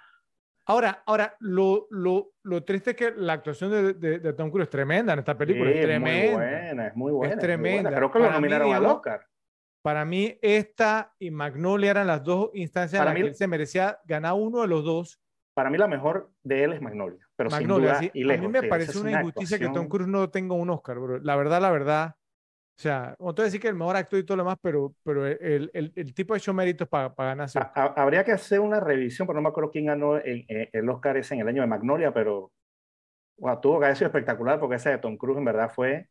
Ahora, 0.68 1.02
ahora 1.06 1.36
lo, 1.40 1.88
lo, 1.90 2.34
lo, 2.44 2.64
triste 2.64 2.92
es 2.92 2.96
que 2.96 3.12
la 3.16 3.34
actuación 3.34 3.72
de, 3.72 4.20
de, 4.20 4.34
Tom 4.34 4.52
Cruise 4.52 4.66
es 4.66 4.70
tremenda 4.70 5.14
en 5.14 5.20
esta 5.20 5.36
película. 5.36 5.72
es 5.72 5.82
tremenda. 5.82 6.20
Es 6.20 6.32
muy 6.32 6.36
buena, 6.36 6.88
es 6.88 6.96
muy 6.96 7.12
buena. 7.12 7.34
Es 7.34 7.40
tremenda. 7.40 7.96
Creo 7.96 8.12
que 8.12 8.20
lo 8.20 8.32
nominaron 8.32 8.72
al 8.72 8.86
Oscar. 8.86 9.26
Para 9.88 10.04
mí, 10.04 10.38
esta 10.42 11.14
y 11.18 11.32
Magnolia 11.32 11.92
eran 11.92 12.08
las 12.08 12.22
dos 12.22 12.50
instancias 12.54 13.00
en 13.00 13.06
las 13.06 13.16
que 13.16 13.22
él 13.22 13.36
se 13.36 13.48
merecía 13.48 13.98
ganar 14.04 14.34
uno 14.34 14.60
de 14.60 14.68
los 14.68 14.84
dos. 14.84 15.18
Para 15.54 15.70
mí, 15.70 15.78
la 15.78 15.88
mejor 15.88 16.30
de 16.44 16.66
él 16.66 16.74
es 16.74 16.82
Magnolia. 16.82 17.26
Pero 17.38 17.50
Magnolia, 17.50 17.96
sin 17.96 18.08
duda, 18.08 18.12
y 18.14 18.24
lejos, 18.26 18.44
A 18.44 18.48
mí 18.50 18.52
me 18.52 18.68
parece 18.68 19.00
una, 19.00 19.12
injusticia 19.14 19.58
que 19.58 19.70
Tom 19.70 19.88
Cruise 19.88 20.10
no 20.10 20.30
tenga 20.30 20.56
un 20.56 20.70
Oscar, 20.72 21.00
bro. 21.00 21.20
La 21.20 21.38
verdad, 21.38 21.62
la 21.62 21.72
verdad. 21.72 22.16
O 22.18 22.82
sea, 22.82 23.16
no 23.18 23.34
te 23.34 23.42
voy 23.42 23.44
a 23.44 23.46
decir 23.46 23.62
que 23.62 23.70
el 23.70 23.76
mejor 23.76 23.96
actor 23.96 24.20
y 24.20 24.26
todo 24.26 24.36
lo 24.36 24.44
demás, 24.44 24.58
pero, 24.62 24.94
pero 25.04 25.26
el, 25.26 25.72
el, 25.74 25.94
el 25.96 26.14
tipo 26.14 26.34
ha 26.34 26.38
hecho 26.38 26.54
méritos 26.54 26.90
para, 26.90 27.16
para 27.16 27.30
ganarse. 27.30 27.58
Habría 27.74 28.26
que 28.26 28.34
hacer 28.34 28.60
una 28.60 28.82
revisión, 28.82 29.26
pero 29.26 29.38
no 29.38 29.44
me 29.44 29.50
acuerdo 29.50 29.72
quién 29.72 29.86
ganó 29.86 30.18
el, 30.18 30.46
el 30.50 30.90
Oscar 30.90 31.16
ese 31.16 31.36
en 31.36 31.40
el 31.40 31.48
año 31.48 31.62
de 31.62 31.68
Magnolia, 31.70 32.14
pero 32.14 32.52
tuvo 33.62 33.80
que 33.80 33.86
haber 33.86 33.96
sido 33.96 34.08
espectacular 34.08 34.60
porque 34.60 34.76
ese 34.76 34.90
de 34.90 34.98
Tom 34.98 35.16
Cruise 35.16 35.38
en 35.38 35.46
verdad 35.46 35.72
fue. 35.74 36.10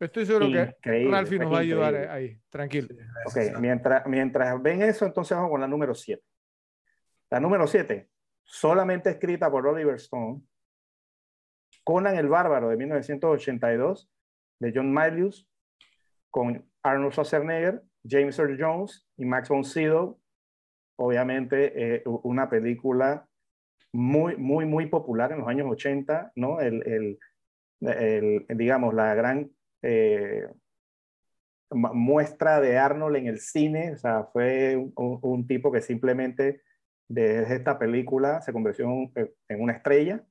Estoy 0.00 0.26
seguro 0.26 0.46
que 0.82 1.08
Ralphie 1.08 1.38
nos 1.38 1.52
va 1.52 1.58
a 1.58 1.60
ayudar 1.60 1.94
ahí, 1.94 2.38
tranquilo. 2.50 2.88
Ok, 3.26 3.58
mientras, 3.60 4.06
mientras 4.06 4.60
ven 4.60 4.82
eso, 4.82 5.06
entonces 5.06 5.36
vamos 5.36 5.50
con 5.50 5.60
la 5.60 5.68
número 5.68 5.94
7. 5.94 6.22
La 7.30 7.40
número 7.40 7.66
7, 7.66 8.08
solamente 8.42 9.10
escrita 9.10 9.50
por 9.50 9.66
Oliver 9.66 9.94
Stone, 9.94 10.42
Conan 11.84 12.16
el 12.16 12.28
Bárbaro 12.28 12.70
de 12.70 12.76
1982, 12.76 14.10
de 14.58 14.72
John 14.74 14.92
Milius, 14.92 15.48
con 16.30 16.66
Arnold 16.82 17.12
Schwarzenegger, 17.12 17.82
James 18.08 18.38
Earl 18.38 18.56
Jones 18.58 19.06
y 19.16 19.24
Max 19.24 19.48
von 19.48 19.64
Sydow. 19.64 20.18
Obviamente, 20.96 21.96
eh, 21.96 22.02
una 22.06 22.48
película 22.48 23.28
muy, 23.92 24.36
muy, 24.36 24.64
muy 24.64 24.86
popular 24.86 25.32
en 25.32 25.38
los 25.38 25.48
años 25.48 25.68
80, 25.70 26.32
¿no? 26.36 26.60
El, 26.60 27.18
el, 27.80 28.46
digamos, 28.48 28.94
la 28.94 29.14
gran 29.14 29.53
eh, 29.86 30.48
muestra 31.70 32.60
de 32.60 32.78
Arnold 32.78 33.16
en 33.16 33.26
el 33.26 33.38
cine, 33.38 33.92
o 33.92 33.98
sea, 33.98 34.24
fue 34.32 34.76
un, 34.96 35.46
tipo 35.46 35.70
que 35.70 35.82
simplemente 35.82 36.62
desde 37.06 37.56
esta 37.56 37.78
película 37.78 38.40
se 38.40 38.52
convirtió 38.52 38.86
en, 38.86 39.60
una 39.60 39.74
estrella 39.74 40.24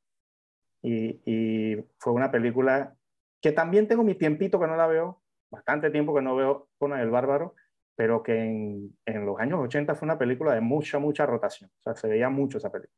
y, 0.81 1.77
fue 1.99 2.13
una 2.13 2.31
película 2.31 2.95
que 3.41 3.51
también 3.51 3.87
tengo 3.87 4.03
mi 4.03 4.15
tiempito 4.15 4.59
que 4.59 4.67
no 4.67 4.75
la 4.75 4.87
veo, 4.87 5.21
bastante 5.51 5.91
tiempo 5.91 6.15
que 6.15 6.21
no 6.21 6.35
veo 6.35 6.69
Conan 6.79 7.01
el 7.01 7.11
Bárbaro, 7.11 7.55
pero 7.95 8.23
que 8.23 8.35
en, 8.35 8.97
en, 9.05 9.25
los 9.25 9.39
años 9.39 9.59
80 9.59 9.93
fue 9.93 10.07
una 10.07 10.17
película 10.17 10.55
de 10.55 10.61
mucha, 10.61 10.97
mucha 10.97 11.27
rotación. 11.27 11.69
O 11.79 11.83
sea, 11.83 11.95
se 11.95 12.07
veía 12.07 12.29
mucho 12.29 12.57
esa 12.57 12.71
película. 12.71 12.97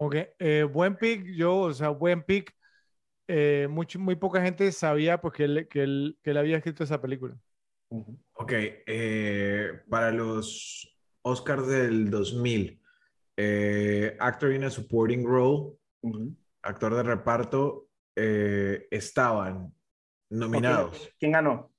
Ok, 0.00 0.14
eh, 0.38 0.62
buen 0.62 0.96
pick, 0.96 1.24
yo, 1.34 1.56
o 1.56 1.72
sea, 1.72 1.88
buen 1.88 2.22
pick. 2.22 2.54
Eh, 3.28 3.68
muy 3.68 4.16
poca 4.16 4.42
gente 4.42 4.72
sabía 4.72 5.20
pues, 5.20 5.34
que, 5.34 5.44
él, 5.44 5.68
que, 5.68 5.82
él, 5.82 6.18
que 6.22 6.30
él 6.30 6.36
había 6.38 6.56
escrito 6.56 6.82
esa 6.82 7.00
película. 7.00 7.36
Ok, 8.34 8.52
eh, 8.52 9.80
para 9.88 10.10
los 10.10 10.98
Oscars 11.22 11.66
del 11.66 12.10
2000, 12.10 12.82
Actor 14.18 14.52
in 14.52 14.64
a 14.64 14.70
Supporting 14.70 15.24
Role, 15.24 15.74
actor 16.62 16.94
de 16.94 17.02
reparto, 17.02 17.88
estaban 18.14 19.72
nominados. 20.30 21.10
¿Quién 21.18 21.32
ganó? 21.32 21.70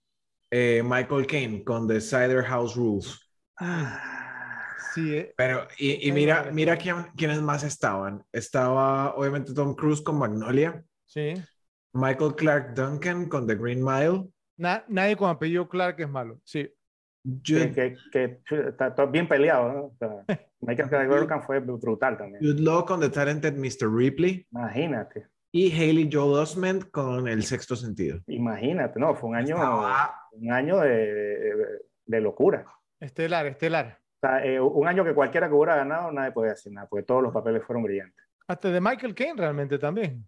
Eh, 0.52 0.82
Michael 0.84 1.28
Caine 1.28 1.64
con 1.64 1.88
The 1.88 2.02
Cider 2.02 2.44
House 2.44 2.76
Rules. 2.76 3.20
Ah, 3.58 4.66
sí. 4.94 5.16
Eh. 5.16 5.34
Pero, 5.38 5.68
y, 5.78 6.12
mira, 6.12 6.50
mira 6.52 6.78
quién, 6.78 7.06
quiénes 7.16 7.42
más 7.42 7.64
estaban. 7.64 8.24
Estaba, 8.32 9.16
obviamente, 9.16 9.54
Tom 9.54 9.76
Cruise 9.76 10.02
con 10.02 10.18
Magnolia. 10.18 10.84
Sí. 11.10 11.34
Michael 11.94 12.36
Clark 12.36 12.76
Duncan 12.76 13.28
con 13.28 13.48
The 13.48 13.56
Green 13.56 13.84
Mile. 13.84 14.30
nadie 14.58 15.18
con 15.18 15.30
apellido 15.30 15.68
Clark 15.68 16.00
es 16.00 16.10
malo, 16.10 16.40
sí. 16.44 16.72
Que, 17.44 17.96
que, 18.12 18.42
está 18.48 19.06
bien 19.08 19.28
peleado, 19.28 19.74
¿no? 19.74 19.80
O 19.86 19.96
sea, 19.98 20.24
Michael 20.62 20.90
Clark 20.90 21.10
Duncan 21.10 21.44
fue 21.44 21.60
brutal 21.60 22.16
también. 22.16 22.42
Jude 22.42 22.62
Law 22.62 22.86
con 22.86 23.00
The 23.00 23.10
Talented 23.10 23.56
Mr. 23.56 23.92
Ripley. 23.92 24.46
Imagínate. 24.52 25.28
Y 25.52 25.72
Haley 25.72 26.10
Joel 26.12 26.44
Osment 26.44 26.92
con 26.92 27.28
El 27.28 27.42
Sexto 27.42 27.76
Sentido. 27.76 28.20
Imagínate, 28.28 29.00
no, 29.00 29.16
fue 29.16 29.32
un 29.32 29.36
año, 29.36 29.58
un 30.32 30.52
año 30.52 30.78
de, 30.78 31.56
de, 32.06 32.22
locura. 32.22 32.68
Estelar, 33.00 33.48
estelar. 33.48 34.00
O 34.22 34.28
sea, 34.28 34.46
eh, 34.46 34.62
un 34.62 34.88
año 34.88 35.04
que 35.04 35.16
cualquiera 35.16 35.48
que 35.48 35.56
hubiera 35.56 35.76
ganado, 35.76 36.12
nadie 36.12 36.32
podía 36.32 36.52
decir 36.52 36.72
nada, 36.72 36.88
porque 36.88 37.04
todos 37.04 37.24
los 37.24 37.34
papeles 37.34 37.64
fueron 37.64 37.82
brillantes. 37.82 38.24
Hasta 38.48 38.70
de 38.70 38.80
Michael 38.80 39.16
Caine 39.16 39.38
realmente 39.38 39.80
también. 39.80 40.24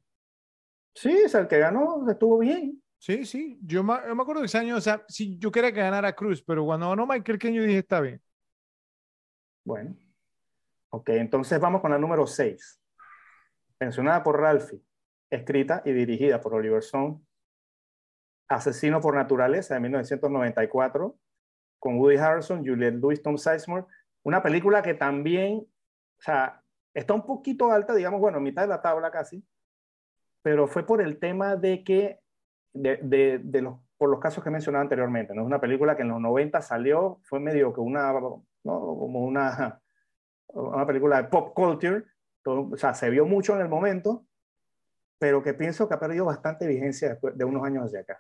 Sí, 0.94 1.10
es 1.10 1.34
el 1.36 1.48
que 1.48 1.60
ganó, 1.60 2.10
estuvo 2.10 2.40
bien. 2.40 2.82
Sí, 2.98 3.26
sí. 3.26 3.58
Yo 3.64 3.84
me, 3.84 3.96
yo 4.08 4.16
me 4.16 4.22
acuerdo 4.22 4.42
que 4.42 4.46
ese 4.46 4.60
año, 4.60 4.76
o 4.76 4.82
sea, 4.82 5.04
sí, 5.08 5.38
yo 5.40 5.52
quería 5.52 5.72
que 5.72 5.80
ganara 5.80 6.14
Cruz, 6.14 6.44
pero 6.44 6.66
cuando 6.66 6.90
ganó 6.90 7.08
Michael 7.08 7.40
Caine 7.40 7.58
yo 7.58 7.64
dije, 7.64 7.80
está 7.80 8.00
bien. 8.00 8.22
Bueno. 9.64 9.96
Ok, 10.90 11.10
entonces 11.10 11.60
vamos 11.60 11.82
con 11.82 11.92
la 11.92 11.98
número 11.98 12.28
6. 12.28 12.82
Mencionada 13.80 14.22
por 14.22 14.40
Ralphie, 14.40 14.84
escrita 15.30 15.82
y 15.86 15.94
dirigida 15.94 16.42
por 16.42 16.54
Oliver 16.54 16.80
Stone. 16.80 17.20
Asesino 18.48 19.00
por 19.00 19.16
Naturaleza 19.16 19.74
de 19.74 19.80
1994, 19.80 21.18
con 21.80 21.98
Woody 21.98 22.18
Harrelson, 22.18 22.66
Juliette 22.66 22.96
Louis, 22.96 23.22
Tom 23.22 23.38
Sizemore. 23.38 23.86
Una 24.24 24.44
película 24.44 24.82
que 24.82 24.94
también, 24.94 25.60
o 25.60 26.22
sea, 26.22 26.62
está 26.94 27.14
un 27.14 27.26
poquito 27.26 27.72
alta, 27.72 27.96
digamos, 27.96 28.20
bueno, 28.20 28.42
mitad 28.42 28.64
de 28.64 28.68
la 28.68 28.82
tabla 28.82 29.10
casi, 29.10 29.44
pero 30.42 30.68
fue 30.68 30.86
por 30.86 31.02
el 31.02 31.20
tema 31.20 31.56
de 31.56 31.84
que, 31.84 32.20
de, 32.74 32.98
de, 33.02 33.40
de 33.44 33.62
los, 33.62 33.80
por 33.98 34.10
los 34.10 34.20
casos 34.20 34.44
que 34.44 34.50
mencionaba 34.50 34.82
anteriormente, 34.82 35.34
¿no? 35.34 35.42
Es 35.42 35.48
una 35.48 35.62
película 35.62 35.96
que 35.96 36.02
en 36.02 36.10
los 36.10 36.22
90 36.22 36.62
salió, 36.62 37.20
fue 37.24 37.40
medio 37.40 37.74
que 37.74 37.82
una, 37.82 38.12
¿no? 38.14 38.40
como 38.64 39.24
una 39.24 39.82
una 40.54 40.86
película 40.86 41.22
de 41.22 41.30
pop 41.30 41.54
culture, 41.54 42.04
o 42.46 42.76
sea, 42.78 42.94
se 42.94 43.10
vio 43.10 43.26
mucho 43.26 43.56
en 43.56 43.62
el 43.62 43.70
momento, 43.70 44.26
pero 45.20 45.44
que 45.44 45.54
pienso 45.54 45.88
que 45.88 45.94
ha 45.94 46.00
perdido 46.00 46.26
bastante 46.26 46.68
vigencia 46.68 47.10
después 47.10 47.38
de 47.38 47.46
unos 47.46 47.64
años 47.64 47.86
hacia 47.86 48.02
acá. 48.02 48.20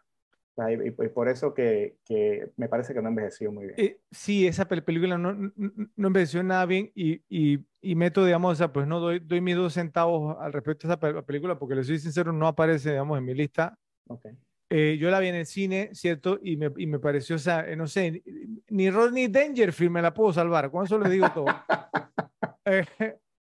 y, 0.70 0.92
por 0.92 1.28
eso 1.28 1.54
que, 1.54 1.98
que, 2.06 2.52
me 2.58 2.70
parece 2.70 2.94
que 2.94 3.02
no 3.02 3.08
ha 3.08 3.10
envejecido 3.10 3.52
muy 3.52 3.66
bien. 3.66 3.76
Eh, 3.78 4.00
sí, 4.12 4.48
esa 4.48 4.66
película 4.66 5.18
no, 5.18 5.34
no, 5.34 6.08
envejeció 6.08 6.44
nada 6.44 6.66
bien 6.66 6.92
y, 6.94 7.24
y, 7.28 7.66
y, 7.82 7.96
meto, 7.96 8.26
digamos, 8.26 8.54
o 8.54 8.56
sea, 8.56 8.72
pues 8.72 8.88
no 8.88 9.00
doy, 9.00 9.20
doy 9.20 9.42
mis 9.42 9.56
dos 9.56 9.74
centavos 9.74 10.38
al 10.40 10.54
respecto 10.54 10.88
a 10.88 10.94
esa 10.94 11.22
película 11.24 11.58
porque 11.58 11.76
le 11.76 11.84
soy 11.84 12.00
sincero, 12.00 12.32
no 12.32 12.48
aparece, 12.48 12.92
digamos, 12.92 13.18
en 13.18 13.26
mi 13.26 13.34
lista. 13.34 13.78
Okay. 14.08 14.32
Eh, 14.70 14.98
yo 14.98 15.10
la 15.10 15.20
vi 15.20 15.28
en 15.28 15.36
el 15.36 15.46
cine, 15.46 15.90
¿cierto? 15.94 16.40
Y 16.42 16.56
me, 16.56 16.72
y 16.78 16.88
me 16.88 16.98
pareció, 16.98 17.36
o 17.36 17.40
sea, 17.40 17.70
eh, 17.70 17.76
no 17.76 17.88
sé, 17.88 18.24
ni 18.70 18.90
Rodney 18.90 19.28
Dangerfield 19.28 19.92
me 19.92 20.02
la 20.02 20.14
puedo 20.14 20.32
salvar, 20.32 20.72
con 20.72 20.86
eso 20.86 20.98
le 20.98 21.10
digo 21.10 21.30
todo. 21.34 21.46
Eh, 22.64 22.86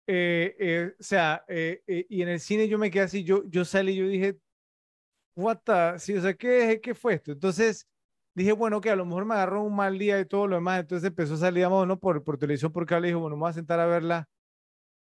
eh, 0.06 0.56
eh, 0.58 0.94
o 0.98 1.02
sea, 1.02 1.44
y 1.48 2.22
en 2.22 2.28
el 2.28 2.40
cine 2.40 2.68
yo 2.68 2.78
me 2.78 2.90
quedé 2.90 3.02
así, 3.04 3.24
yo, 3.24 3.42
yo 3.48 3.64
salí 3.64 3.92
y 3.92 3.96
yo 3.96 4.08
dije, 4.08 4.38
what 5.36 5.58
the, 5.64 5.98
sí, 5.98 6.14
o 6.14 6.20
sea, 6.20 6.34
¿qué, 6.34 6.80
¿qué 6.82 6.94
fue 6.94 7.14
esto? 7.14 7.32
Entonces 7.32 7.86
dije, 8.34 8.52
bueno, 8.52 8.80
que 8.80 8.90
a 8.90 8.96
lo 8.96 9.04
mejor 9.04 9.24
me 9.24 9.34
agarró 9.34 9.62
un 9.62 9.76
mal 9.76 9.98
día 9.98 10.18
y 10.20 10.24
todo 10.24 10.46
lo 10.46 10.56
demás, 10.56 10.80
entonces 10.80 11.08
empezó 11.08 11.34
a 11.34 11.38
salir, 11.38 11.56
digamos, 11.56 11.86
¿no? 11.86 11.98
Por, 11.98 12.22
por 12.22 12.38
televisión, 12.38 12.72
porque 12.72 12.98
le 13.00 13.08
dijo, 13.08 13.20
bueno, 13.20 13.36
me 13.36 13.40
voy 13.40 13.50
a 13.50 13.54
sentar 13.54 13.80
a 13.80 13.86
verla. 13.86 14.28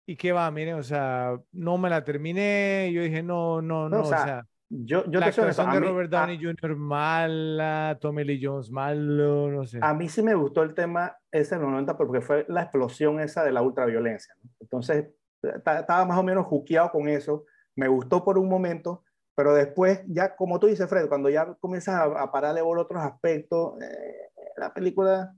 ¿Y 0.07 0.15
qué 0.15 0.31
va? 0.31 0.49
Miren, 0.49 0.75
o 0.75 0.83
sea, 0.83 1.39
no 1.51 1.77
me 1.77 1.89
la 1.89 2.03
terminé. 2.03 2.91
Yo 2.91 3.03
dije, 3.03 3.21
no, 3.21 3.61
no, 3.61 3.89
no, 3.89 4.01
o 4.01 4.05
sea 4.05 4.43
yo, 4.69 5.03
yo 5.05 5.19
la 5.19 5.31
te 5.31 5.41
actuación 5.41 5.71
de 5.71 5.79
Robert 5.79 6.11
Downey 6.11 6.39
Jr. 6.39 6.75
mala, 6.75 7.97
Tommy 7.99 8.23
Lee 8.23 8.39
Jones 8.41 8.69
malo, 8.69 9.49
no 9.49 9.65
sé. 9.65 9.79
A 9.81 9.95
mí 9.95 10.07
sí 10.09 10.21
me 10.21 10.35
gustó 10.35 10.61
el 10.61 10.75
tema 10.75 11.17
ese 11.31 11.57
los 11.57 11.69
90 11.69 11.97
porque 11.97 12.21
fue 12.21 12.45
la 12.47 12.61
explosión 12.61 13.19
esa 13.19 13.43
de 13.43 13.51
la 13.51 13.63
ultraviolencia. 13.63 14.35
¿no? 14.43 14.51
Entonces, 14.59 15.07
estaba 15.41 16.05
más 16.05 16.19
o 16.19 16.23
menos 16.23 16.45
juqueado 16.45 16.91
con 16.91 17.09
eso. 17.09 17.45
Me 17.75 17.87
gustó 17.87 18.23
por 18.23 18.37
un 18.37 18.47
momento, 18.47 19.03
pero 19.39 19.53
después, 19.53 20.01
ya 20.05 20.35
como 20.35 20.59
tú 20.59 20.67
dices, 20.67 20.89
Fred, 20.89 21.07
cuando 21.07 21.29
ya 21.29 21.53
comienzas 21.61 21.95
a, 21.95 22.03
a 22.03 22.29
pararle 22.29 22.61
por 22.61 22.77
otros 22.77 23.01
aspectos, 23.01 23.81
eh, 23.81 24.31
la 24.57 24.73
película... 24.73 25.33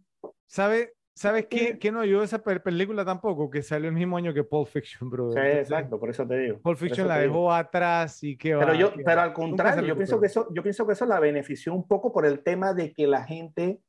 ¿Sabe? 0.47 0.95
¿Sabes 1.13 1.45
qué, 1.45 1.77
qué 1.77 1.91
no 1.91 1.99
ayudó 1.99 2.23
esa 2.23 2.39
película 2.39 3.05
tampoco? 3.05 3.51
Que 3.51 3.61
salió 3.61 3.89
el 3.89 3.93
mismo 3.93 4.17
año 4.17 4.33
que 4.33 4.43
Pulp 4.43 4.69
Fiction, 4.69 5.07
bro. 5.07 5.31
Sí, 5.33 5.39
exacto, 5.39 5.99
por 5.99 6.09
eso 6.09 6.25
te 6.27 6.35
digo. 6.35 6.59
Pulp 6.61 6.79
Fiction 6.79 7.07
la 7.07 7.19
dejó 7.19 7.53
atrás 7.53 8.23
y 8.23 8.35
qué 8.35 8.55
va. 8.55 8.61
Pero, 8.61 8.73
yo, 8.73 8.91
qué 8.91 9.03
pero 9.03 9.17
va. 9.17 9.23
al 9.25 9.33
contrario, 9.33 9.83
yo 9.83 9.95
pienso, 9.95 10.19
que 10.19 10.25
eso, 10.25 10.47
yo 10.51 10.63
pienso 10.63 10.87
que 10.87 10.93
eso 10.93 11.05
la 11.05 11.19
benefició 11.19 11.71
un 11.71 11.87
poco 11.87 12.11
por 12.11 12.25
el 12.25 12.41
tema 12.41 12.73
de 12.73 12.93
que 12.93 13.05
la 13.05 13.23
gente 13.23 13.83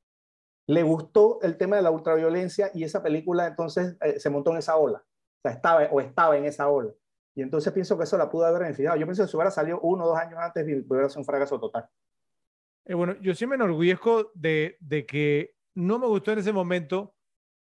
le 0.66 0.82
gustó 0.82 1.38
el 1.40 1.56
tema 1.56 1.76
de 1.76 1.82
la 1.82 1.90
ultraviolencia 1.90 2.70
y 2.74 2.84
esa 2.84 3.02
película 3.02 3.46
entonces 3.46 3.96
eh, 4.02 4.20
se 4.20 4.28
montó 4.28 4.50
en 4.50 4.58
esa 4.58 4.76
ola. 4.76 4.98
O 4.98 5.40
sea, 5.40 5.52
estaba 5.52 5.84
o 5.90 6.02
estaba 6.02 6.36
en 6.36 6.44
esa 6.44 6.68
ola. 6.68 6.92
Y 7.34 7.42
entonces 7.42 7.72
pienso 7.72 7.96
que 7.96 8.04
eso 8.04 8.18
la 8.18 8.28
pudo 8.30 8.46
haber 8.46 8.62
beneficiado. 8.62 8.96
Yo 8.96 9.06
pienso 9.06 9.22
que 9.22 9.28
si 9.28 9.36
hubiera 9.36 9.50
salido 9.50 9.80
uno 9.80 10.04
o 10.04 10.08
dos 10.08 10.18
años 10.18 10.38
antes, 10.38 10.64
hubiera 10.64 11.08
sido 11.08 11.20
un 11.20 11.24
fracaso 11.24 11.58
total. 11.58 11.88
Eh, 12.84 12.94
bueno, 12.94 13.14
yo 13.20 13.34
sí 13.34 13.46
me 13.46 13.54
enorgullezco 13.54 14.32
de, 14.34 14.76
de 14.80 15.06
que 15.06 15.54
no 15.74 15.98
me 15.98 16.06
gustó 16.06 16.32
en 16.32 16.40
ese 16.40 16.52
momento 16.52 17.14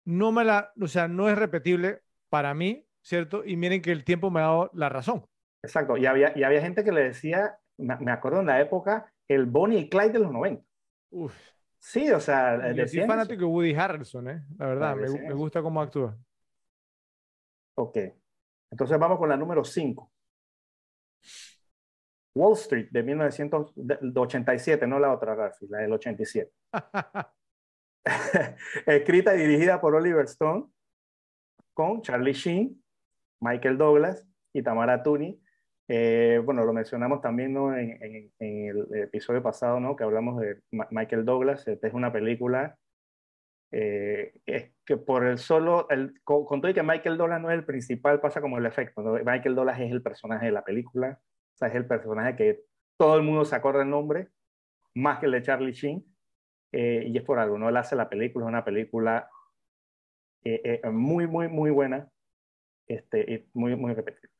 no 0.06 0.31
me 0.31 0.43
la, 0.43 0.73
o 0.81 0.88
sea, 0.88 1.07
no 1.07 1.30
es 1.30 1.38
repetible 1.38 2.01
para 2.30 2.53
mí, 2.56 2.85
¿cierto? 3.01 3.45
Y 3.45 3.57
miren 3.57 3.81
que 3.81 3.91
el 3.91 4.03
tiempo 4.03 4.31
me 4.31 4.39
ha 4.39 4.43
dado 4.43 4.72
la 4.73 4.89
razón. 4.89 5.23
Exacto, 5.61 5.98
y 5.98 6.06
había, 6.07 6.35
y 6.35 6.43
había 6.43 6.61
gente 6.61 6.83
que 6.83 6.91
le 6.91 7.03
decía, 7.03 7.59
me, 7.77 7.95
me 7.98 8.11
acuerdo 8.11 8.39
en 8.39 8.48
la 8.48 8.59
época, 8.59 9.14
el 9.27 9.45
Bonnie 9.45 9.80
y 9.80 9.89
Clyde 9.89 10.14
de 10.14 10.19
los 10.19 10.31
90. 10.31 10.64
Uf. 11.11 11.35
Sí, 11.77 12.09
o 12.11 12.19
sea, 12.19 12.73
Yo 12.73 12.88
soy 12.88 13.06
fanático 13.06 13.41
de 13.41 13.45
Woody 13.45 13.73
Harrelson, 13.73 14.30
¿eh? 14.30 14.43
La 14.57 14.65
verdad, 14.65 14.95
me, 14.95 15.09
me, 15.09 15.33
gusta 15.33 15.61
cómo 15.61 15.81
actúa. 15.81 16.17
Ok, 17.75 17.98
entonces 18.72 18.98
vamos 18.99 19.17
con 19.17 19.30
la 19.30 19.38
número 19.38 19.64
5. 19.64 20.11
Wall 22.35 22.53
Street 22.53 22.88
de 22.91 23.03
1987, 23.03 24.88
no 24.88 24.99
la 24.99 25.14
otra, 25.14 25.35
Rafi, 25.35 25.67
la 25.67 25.80
del 25.80 25.93
87. 25.93 26.51
escrita 28.85 29.35
y 29.35 29.39
dirigida 29.39 29.81
por 29.81 29.95
Oliver 29.95 30.25
Stone, 30.25 30.65
con 31.73 32.01
Charlie 32.01 32.33
Sheen, 32.33 32.83
Michael 33.41 33.77
Douglas 33.77 34.27
y 34.53 34.64
Tamara 34.64 35.03
Tooney. 35.03 35.41
Eh, 35.88 36.41
bueno, 36.43 36.64
lo 36.65 36.73
mencionamos 36.73 37.22
también 37.22 37.53
¿no? 37.53 37.75
en, 37.75 37.98
en, 38.03 38.31
en, 38.39 38.65
el 38.69 39.03
episodio 39.03 39.41
pasado, 39.41 39.80
¿no? 39.80 39.95
que 39.95 40.03
hablamos 40.03 40.39
de 40.39 40.61
Ma 40.72 40.88
Michael 40.91 41.25
Douglas. 41.25 41.67
Esta 41.67 41.88
es 41.88 41.93
una 41.93 42.14
película 42.14 42.77
eh, 43.72 44.33
es 44.45 44.72
que 44.85 44.98
por 44.98 45.25
el 45.25 45.38
solo, 45.38 45.88
el, 45.89 46.19
con, 46.23 46.61
todo 46.61 46.69
y 46.69 46.73
que 46.73 46.83
Michael 46.83 47.17
Douglas 47.17 47.41
no 47.41 47.51
es 47.51 47.57
el 47.57 47.65
principal, 47.65 48.19
pasa 48.19 48.41
como 48.41 48.57
el 48.57 48.65
efecto. 48.65 49.01
Michael 49.01 49.56
Douglas 49.56 49.80
es 49.80 49.91
el 49.91 50.01
personaje 50.01 50.48
de 50.48 50.51
la 50.51 50.64
película, 50.64 51.19
o 51.22 51.57
sea, 51.57 51.67
es 51.67 51.75
el 51.75 51.85
personaje 51.85 52.35
que 52.35 52.64
todo 52.98 53.15
el 53.15 53.23
mundo 53.23 53.45
se 53.45 53.56
acuerda 53.56 53.83
el 53.83 53.89
nombre, 53.89 54.30
más 54.95 55.19
que 55.19 55.27
el 55.27 55.33
de 55.33 55.43
Charlie 55.43 55.72
Sheen. 55.72 56.06
Eh, 56.72 57.06
y 57.07 57.17
es 57.17 57.23
por 57.23 57.39
algo. 57.39 57.56
Él 57.67 57.77
hace 57.77 57.95
la 57.95 58.09
película, 58.09 58.45
es 58.45 58.49
una 58.49 58.64
película 58.64 59.27
eh, 60.43 60.81
muy, 60.91 61.25
muy, 61.25 61.48
muy 61.48 61.72
buena 61.72 62.07
este, 62.85 63.33
y 63.33 63.49
muy, 63.53 63.75
muy 63.75 63.93
repetible. 63.93 64.33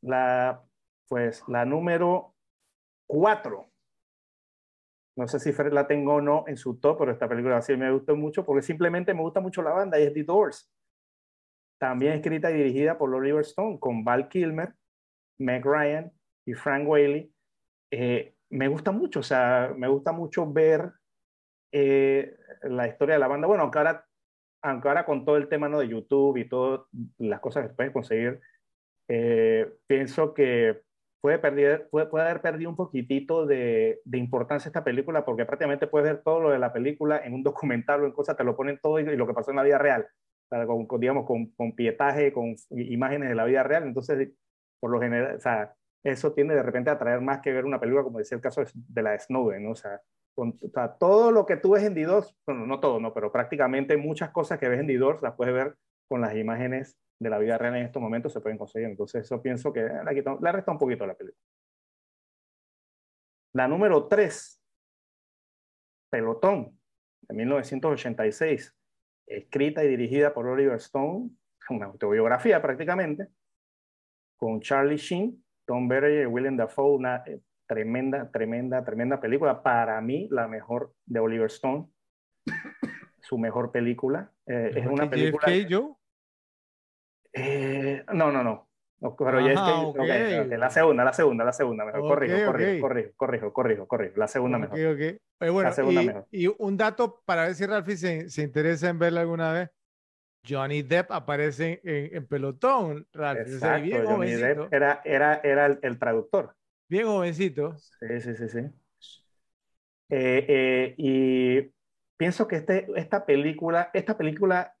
La, 0.00 0.62
pues, 1.08 1.42
la 1.48 1.64
número 1.64 2.34
cuatro. 3.06 3.73
No 5.16 5.28
sé 5.28 5.38
si 5.38 5.52
Fred 5.52 5.72
la 5.72 5.86
tengo 5.86 6.14
o 6.14 6.20
no 6.20 6.44
en 6.48 6.56
su 6.56 6.80
top, 6.80 6.98
pero 6.98 7.12
esta 7.12 7.28
película 7.28 7.62
sí 7.62 7.76
me 7.76 7.92
gustó 7.92 8.16
mucho 8.16 8.44
porque 8.44 8.62
simplemente 8.62 9.14
me 9.14 9.20
gusta 9.20 9.40
mucho 9.40 9.62
la 9.62 9.70
banda 9.70 9.98
y 9.98 10.04
es 10.04 10.12
The 10.12 10.24
Doors. 10.24 10.70
También 11.78 12.14
escrita 12.14 12.50
y 12.50 12.54
dirigida 12.54 12.98
por 12.98 13.14
Oliver 13.14 13.42
Stone 13.42 13.78
con 13.78 14.04
Val 14.04 14.28
Kilmer, 14.28 14.74
Meg 15.38 15.64
Ryan 15.64 16.12
y 16.46 16.54
Frank 16.54 16.88
Whaley. 16.88 17.32
Eh, 17.92 18.34
me 18.50 18.68
gusta 18.68 18.90
mucho, 18.90 19.20
o 19.20 19.22
sea, 19.22 19.72
me 19.76 19.88
gusta 19.88 20.12
mucho 20.12 20.50
ver 20.50 20.92
eh, 21.72 22.36
la 22.62 22.88
historia 22.88 23.14
de 23.14 23.20
la 23.20 23.28
banda. 23.28 23.46
Bueno, 23.46 23.64
aunque 23.64 23.78
ahora, 23.78 24.06
aunque 24.62 24.88
ahora 24.88 25.04
con 25.04 25.24
todo 25.24 25.36
el 25.36 25.48
tema 25.48 25.68
¿no? 25.68 25.78
de 25.78 25.88
YouTube 25.88 26.36
y 26.38 26.48
todas 26.48 26.82
las 27.18 27.40
cosas 27.40 27.64
que 27.64 27.68
se 27.70 27.74
pueden 27.74 27.92
conseguir, 27.92 28.40
eh, 29.08 29.70
pienso 29.86 30.32
que 30.34 30.83
puede, 31.24 31.38
perder, 31.38 31.88
puede, 31.88 32.04
puede, 32.04 32.26
haber 32.26 32.42
perdido 32.42 32.68
un 32.68 32.76
poquitito 32.76 33.46
de, 33.46 33.98
de, 34.04 34.18
importancia 34.18 34.68
esta 34.68 34.84
película 34.84 35.24
porque 35.24 35.46
prácticamente 35.46 35.86
puedes 35.86 36.06
ver 36.06 36.22
todo 36.22 36.38
lo 36.38 36.50
de 36.50 36.58
la 36.58 36.70
película 36.70 37.16
en 37.24 37.32
un 37.32 37.42
documental 37.42 38.02
o 38.02 38.04
en 38.04 38.12
cosas, 38.12 38.36
te 38.36 38.44
lo 38.44 38.54
ponen 38.54 38.78
todo 38.82 39.00
y, 39.00 39.04
y 39.04 39.16
lo 39.16 39.26
que 39.26 39.32
pasó 39.32 39.50
en 39.50 39.56
la 39.56 39.62
vida 39.62 39.78
real, 39.78 40.06
con, 40.50 40.84
con, 40.84 41.00
digamos, 41.00 41.24
con, 41.24 41.46
con 41.52 41.74
pietaje, 41.74 42.30
con 42.30 42.54
imágenes 42.72 43.30
de 43.30 43.34
la 43.36 43.46
vida 43.46 43.62
real. 43.62 43.84
Entonces, 43.84 44.32
por 44.78 44.90
lo 44.90 45.00
general, 45.00 45.36
o 45.36 45.40
sea, 45.40 45.72
eso 46.04 46.34
tiende 46.34 46.56
de 46.56 46.62
repente 46.62 46.90
a 46.90 46.98
traer 46.98 47.22
más 47.22 47.40
que 47.40 47.54
ver 47.54 47.64
una 47.64 47.80
película, 47.80 48.04
como 48.04 48.18
decía 48.18 48.36
el 48.36 48.42
caso 48.42 48.62
de 48.74 49.02
la 49.02 49.12
de 49.12 49.20
Snowden, 49.20 49.64
¿no? 49.64 49.70
O 49.70 49.76
sea, 49.76 50.02
con, 50.34 50.58
o 50.60 50.68
sea, 50.68 50.92
todo 50.92 51.32
lo 51.32 51.46
que 51.46 51.56
tú 51.56 51.70
ves 51.70 51.84
en 51.84 51.94
D2, 51.94 52.36
bueno, 52.46 52.66
no 52.66 52.80
todo, 52.80 53.00
no, 53.00 53.14
pero 53.14 53.32
prácticamente 53.32 53.96
muchas 53.96 54.28
cosas 54.28 54.58
que 54.58 54.68
ves 54.68 54.80
en 54.80 54.88
D2 54.88 55.22
las 55.22 55.32
puedes 55.36 55.54
ver 55.54 55.74
con 56.08 56.20
las 56.20 56.34
imágenes 56.36 56.98
de 57.18 57.30
la 57.30 57.38
vida 57.38 57.58
real 57.58 57.76
en 57.76 57.86
estos 57.86 58.02
momentos 58.02 58.32
se 58.32 58.40
pueden 58.40 58.58
conseguir. 58.58 58.88
Entonces, 58.88 59.24
eso 59.24 59.40
pienso 59.40 59.72
que 59.72 59.82
la, 59.82 60.14
quito, 60.14 60.38
resta 60.40 60.72
un 60.72 60.78
poquito 60.78 61.06
la 61.06 61.14
película. 61.14 61.40
La 63.54 63.68
número 63.68 64.08
3, 64.08 64.62
Pelotón, 66.10 66.78
de 67.22 67.34
1986, 67.34 68.76
escrita 69.26 69.84
y 69.84 69.88
dirigida 69.88 70.34
por 70.34 70.46
Oliver 70.46 70.76
Stone, 70.76 71.30
una 71.70 71.86
autobiografía 71.86 72.60
prácticamente, 72.60 73.28
con 74.36 74.60
Charlie 74.60 74.96
Sheen, 74.96 75.42
Tom 75.66 75.88
Berry 75.88 76.22
y 76.22 76.26
William 76.26 76.56
Dafoe, 76.56 76.96
una 76.96 77.22
eh, 77.26 77.40
tremenda, 77.66 78.30
tremenda, 78.30 78.84
tremenda 78.84 79.20
película. 79.20 79.62
Para 79.62 80.00
mí, 80.00 80.28
la 80.30 80.48
mejor 80.48 80.92
de 81.06 81.20
Oliver 81.20 81.46
Stone. 81.46 81.88
Su 83.34 83.38
mejor 83.38 83.72
película. 83.72 84.30
Eh, 84.46 84.70
es 84.76 84.86
una 84.86 85.10
película. 85.10 85.42
JFK, 85.52 85.66
Joe? 85.68 85.94
Eh, 87.32 88.04
no, 88.12 88.30
no, 88.30 88.44
no. 88.44 88.68
No, 89.00 89.16
pero 89.16 89.38
Ajá, 89.38 89.80
ok, 89.80 89.96
la 90.56 90.70
segunda, 90.70 91.04
la 91.04 91.12
segunda, 91.12 91.44
la 91.44 91.52
segunda, 91.52 91.84
mejor. 91.84 92.00
Corrijo, 92.02 92.46
corrijo, 92.46 92.80
corrijo, 92.80 93.12
corrijo, 93.16 93.52
corrijo, 93.52 93.88
corrijo. 93.88 94.14
La 94.16 94.28
segunda 94.28 94.58
mejor. 94.58 94.78
Eh, 94.78 95.18
bueno, 95.50 95.62
La 95.62 95.72
segunda 95.72 96.02
y, 96.02 96.06
mejor. 96.06 96.26
y 96.30 96.46
un 96.46 96.76
dato 96.76 97.20
para 97.26 97.46
ver 97.46 97.54
si 97.56 97.66
Ralphie 97.66 97.96
se, 97.96 98.30
se 98.30 98.42
interesa 98.42 98.88
en 98.88 98.98
verla 98.98 99.22
alguna 99.22 99.52
vez. 99.52 99.70
Johnny 100.48 100.82
Depp 100.82 101.10
aparece 101.10 101.80
en, 101.84 102.16
en 102.16 102.26
pelotón, 102.26 103.06
Ralphie. 103.12 103.56
o 103.56 103.58
sea, 103.58 103.78
Exacto, 103.78 103.82
bien 103.82 104.04
Johnny. 104.06 104.30
Depp 104.36 104.72
era, 104.72 105.02
era, 105.04 105.40
era 105.42 105.66
el, 105.66 105.78
el 105.82 105.98
traductor. 105.98 106.54
Bien 106.88 107.06
jovencito. 107.06 107.74
Sí, 107.76 108.20
sí, 108.20 108.34
sí, 108.36 108.48
sí. 108.48 108.58
Eh, 110.10 110.44
eh, 110.48 110.94
y 110.98 111.73
pienso 112.16 112.46
que 112.48 112.56
este, 112.56 112.86
esta 112.96 113.26
película, 113.26 113.90
esta 113.92 114.16
película 114.16 114.76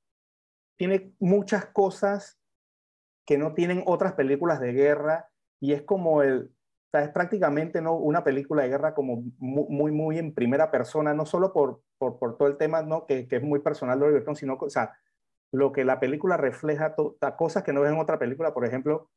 tiene 0.76 1.12
muchas 1.18 1.66
cosas 1.66 2.40
que 3.26 3.38
no 3.38 3.54
tienen 3.54 3.82
otras 3.86 4.14
películas 4.14 4.60
de 4.60 4.72
guerra 4.72 5.30
y 5.60 5.72
es 5.72 5.82
como 5.82 6.22
el, 6.22 6.52
o 6.52 6.90
sea, 6.90 7.02
es 7.04 7.10
prácticamente 7.10 7.80
¿no? 7.80 7.94
una 7.94 8.22
película 8.22 8.62
de 8.62 8.68
guerra 8.68 8.94
como 8.94 9.22
mu- 9.38 9.68
muy, 9.68 9.92
muy, 9.92 10.18
en 10.18 10.34
primera 10.34 10.70
persona, 10.70 11.14
no 11.14 11.24
solo 11.26 11.52
por, 11.52 11.82
por, 11.98 12.18
por 12.18 12.36
todo 12.36 12.48
el 12.48 12.56
tema 12.58 12.82
¿no? 12.82 13.06
que, 13.06 13.26
que 13.28 13.36
es 13.36 13.42
muy 13.42 13.60
personal 13.60 13.98
de 13.98 14.06
Oliver 14.06 14.36
sino 14.36 14.54
o 14.60 14.68
sea, 14.70 14.92
lo 15.52 15.72
que 15.72 15.84
la 15.84 16.00
película 16.00 16.36
refleja, 16.36 16.94
cosas 17.38 17.62
que 17.62 17.72
no 17.72 17.80
ves 17.80 17.92
en 17.92 17.98
otra 17.98 18.18
película, 18.18 18.52
por 18.52 18.66
ejemplo, 18.66 18.96
o 18.96 19.10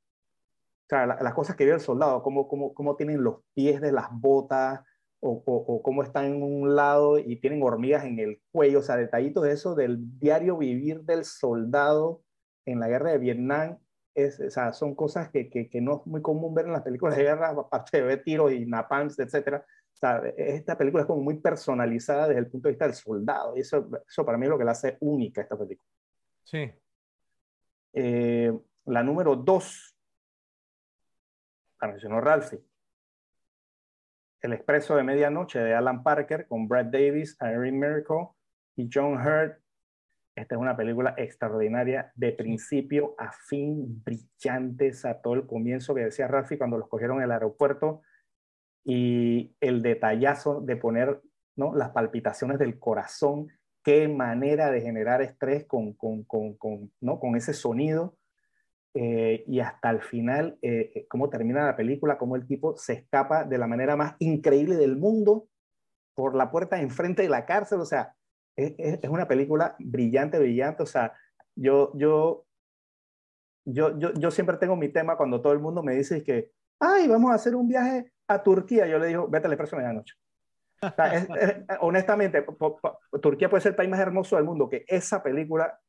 sea, 0.89 1.05
la- 1.05 1.17
las 1.21 1.33
cosas 1.33 1.55
que 1.55 1.65
ve 1.65 1.71
el 1.73 1.79
soldado, 1.81 2.23
cómo, 2.23 2.47
cómo, 2.47 2.73
cómo 2.73 2.95
tienen 2.95 3.23
los 3.23 3.41
pies 3.53 3.81
de 3.81 3.91
las 3.91 4.07
botas, 4.11 4.81
o, 5.19 5.43
o, 5.45 5.55
o 5.55 5.81
cómo 5.81 6.03
están 6.03 6.25
en 6.25 6.43
un 6.43 6.75
lado 6.75 7.19
y 7.19 7.37
tienen 7.37 7.63
hormigas 7.63 8.05
en 8.05 8.19
el 8.19 8.41
cuello, 8.51 8.79
o 8.79 8.83
sea, 8.83 8.97
detallitos 8.97 9.43
de 9.43 9.51
eso 9.51 9.75
del 9.75 10.19
diario 10.19 10.57
vivir 10.57 11.01
del 11.01 11.25
soldado 11.25 12.21
en 12.65 12.79
la 12.79 12.87
guerra 12.87 13.11
de 13.11 13.17
Vietnam, 13.17 13.77
es, 14.13 14.39
o 14.39 14.49
sea, 14.49 14.73
son 14.73 14.95
cosas 14.95 15.29
que, 15.29 15.49
que, 15.49 15.69
que 15.69 15.79
no 15.79 15.97
es 15.97 16.07
muy 16.07 16.21
común 16.21 16.53
ver 16.53 16.65
en 16.65 16.73
las 16.73 16.81
películas 16.81 17.15
de 17.15 17.23
guerra, 17.23 17.49
aparte 17.57 17.97
de 17.97 18.03
ver 18.03 18.23
tiros 18.23 18.51
y 18.51 18.65
napalms, 18.65 19.17
etcétera. 19.19 19.65
O 19.93 19.97
sea, 19.97 20.21
esta 20.37 20.77
película 20.77 21.01
es 21.01 21.07
como 21.07 21.23
muy 21.23 21.39
personalizada 21.39 22.27
desde 22.27 22.41
el 22.41 22.47
punto 22.47 22.67
de 22.67 22.73
vista 22.73 22.85
del 22.85 22.93
soldado, 22.93 23.55
y 23.57 23.61
eso, 23.61 23.89
eso 24.07 24.25
para 24.25 24.37
mí 24.37 24.45
es 24.45 24.49
lo 24.49 24.57
que 24.57 24.65
la 24.65 24.71
hace 24.71 24.97
única 24.99 25.41
esta 25.41 25.57
película. 25.57 25.89
Sí. 26.43 26.71
Eh, 27.93 28.53
la 28.85 29.03
número 29.03 29.35
dos, 29.35 29.95
la 31.81 31.87
mencionó 31.87 32.21
Ralphie. 32.21 32.63
El 34.41 34.53
Expreso 34.53 34.95
de 34.95 35.03
Medianoche 35.03 35.59
de 35.59 35.73
Alan 35.73 36.03
Parker 36.03 36.47
con 36.47 36.67
Brad 36.67 36.85
Davis, 36.85 37.37
Irene 37.41 37.71
Miracle 37.71 38.29
y 38.75 38.87
John 38.93 39.13
Hurt. 39.15 39.59
Esta 40.35 40.53
es 40.53 40.61
una 40.61 40.77
película 40.77 41.15
extraordinaria 41.17 42.11
de 42.13 42.31
principio 42.33 43.15
a 43.17 43.31
fin, 43.31 44.03
brillante, 44.03 44.93
sea, 44.93 45.19
todo 45.19 45.33
el 45.33 45.47
comienzo 45.47 45.95
que 45.95 46.05
decía 46.05 46.27
Ralphie 46.27 46.59
cuando 46.59 46.77
los 46.77 46.87
cogieron 46.87 47.17
en 47.17 47.23
el 47.23 47.31
aeropuerto 47.31 48.03
y 48.83 49.55
el 49.59 49.81
detallazo 49.81 50.61
de 50.61 50.75
poner 50.75 51.19
¿no? 51.55 51.73
las 51.73 51.89
palpitaciones 51.89 52.59
del 52.59 52.77
corazón, 52.77 53.47
qué 53.83 54.07
manera 54.07 54.69
de 54.69 54.81
generar 54.81 55.23
estrés 55.23 55.65
con, 55.65 55.93
con, 55.93 56.23
con, 56.25 56.53
con 56.53 56.91
¿no? 57.01 57.19
con 57.19 57.35
ese 57.35 57.53
sonido. 57.53 58.15
Eh, 58.99 59.43
y 59.45 59.59
hasta 59.59 59.91
el 59.91 60.01
final, 60.01 60.57
eh, 60.63 61.05
cómo 61.07 61.29
termina 61.29 61.63
la 61.67 61.75
película, 61.75 62.17
cómo 62.17 62.35
el 62.35 62.47
tipo 62.47 62.75
se 62.77 62.93
escapa 62.93 63.43
de 63.43 63.59
la 63.59 63.67
manera 63.67 63.95
más 63.95 64.15
increíble 64.17 64.75
del 64.75 64.97
mundo 64.97 65.49
por 66.15 66.35
la 66.35 66.49
puerta 66.49 66.81
enfrente 66.81 67.21
de 67.21 67.29
la 67.29 67.45
cárcel. 67.45 67.79
O 67.79 67.85
sea, 67.85 68.15
es, 68.55 68.73
es, 68.79 69.07
una 69.07 69.27
película 69.27 69.75
brillante, 69.77 70.39
brillante. 70.39 70.81
O 70.81 70.87
sea, 70.87 71.13
yo, 71.53 71.91
yo, 71.93 72.47
yo, 73.65 73.99
yo, 73.99 74.13
yo 74.15 74.31
siempre 74.31 74.57
tengo 74.57 74.75
mi 74.75 74.89
tema 74.89 75.15
cuando 75.15 75.43
todo 75.43 75.53
el 75.53 75.59
mundo 75.59 75.83
me 75.83 75.93
dice 75.93 76.23
que, 76.23 76.49
ay, 76.79 77.07
vamos 77.07 77.29
a 77.29 77.35
hacer 77.35 77.55
un 77.55 77.67
viaje 77.67 78.11
a 78.27 78.41
Turquía. 78.41 78.87
Yo 78.87 78.97
le 78.97 79.09
digo, 79.09 79.27
vete 79.27 79.45
al 79.45 79.53
expreso 79.53 79.75
de 79.75 79.83
medianoche. 79.83 80.15
O 80.81 80.89
sea, 80.89 81.13
es, 81.13 81.27
es, 81.39 81.55
honestamente, 81.81 82.43
Turquía 83.21 83.47
puede 83.47 83.61
ser 83.61 83.73
el 83.73 83.75
país 83.75 83.91
más 83.91 83.99
hermoso 83.99 84.37
del 84.37 84.45
mundo, 84.45 84.67
que 84.67 84.85
esa 84.87 85.21
película 85.21 85.79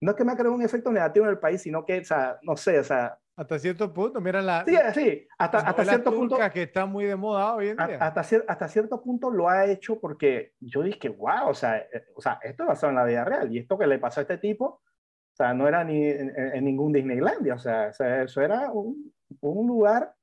no 0.00 0.10
es 0.12 0.16
que 0.16 0.24
me 0.24 0.32
ha 0.32 0.36
creado 0.36 0.54
un 0.54 0.62
efecto 0.62 0.90
negativo 0.92 1.26
en 1.26 1.32
el 1.32 1.38
país, 1.38 1.62
sino 1.62 1.84
que, 1.84 2.00
o 2.00 2.04
sea, 2.04 2.38
no 2.42 2.56
sé, 2.56 2.78
o 2.78 2.84
sea... 2.84 3.18
Hasta 3.36 3.58
cierto 3.58 3.92
punto, 3.92 4.20
mira 4.20 4.42
la... 4.42 4.64
Sí, 4.64 4.76
sí, 4.94 5.28
hasta, 5.38 5.58
hasta 5.58 5.84
cierto 5.84 6.12
punto... 6.12 6.38
que 6.52 6.62
está 6.62 6.86
muy 6.86 7.04
de 7.04 7.14
moda 7.14 7.54
hoy 7.54 7.68
en 7.68 7.76
día. 7.76 7.98
Hasta, 8.00 8.20
hasta 8.20 8.68
cierto 8.68 9.00
punto 9.00 9.30
lo 9.30 9.48
ha 9.48 9.66
hecho 9.66 10.00
porque 10.00 10.54
yo 10.60 10.82
dije, 10.82 11.08
wow, 11.08 11.48
o 11.48 11.54
sea, 11.54 11.84
o 12.16 12.20
sea, 12.20 12.40
esto 12.42 12.64
es 12.64 12.68
basado 12.68 12.90
en 12.90 12.96
la 12.96 13.04
vida 13.04 13.24
real, 13.24 13.52
y 13.52 13.58
esto 13.58 13.78
que 13.78 13.86
le 13.86 13.98
pasó 13.98 14.20
a 14.20 14.22
este 14.22 14.38
tipo, 14.38 14.64
o 14.66 15.36
sea, 15.36 15.54
no 15.54 15.68
era 15.68 15.84
ni 15.84 16.04
en, 16.04 16.32
en 16.36 16.64
ningún 16.64 16.92
Disneylandia, 16.92 17.54
o 17.54 17.58
sea, 17.58 17.88
o 17.90 17.92
sea, 17.92 18.22
eso 18.22 18.42
era 18.42 18.72
un, 18.72 19.12
un 19.40 19.66
lugar 19.68 20.14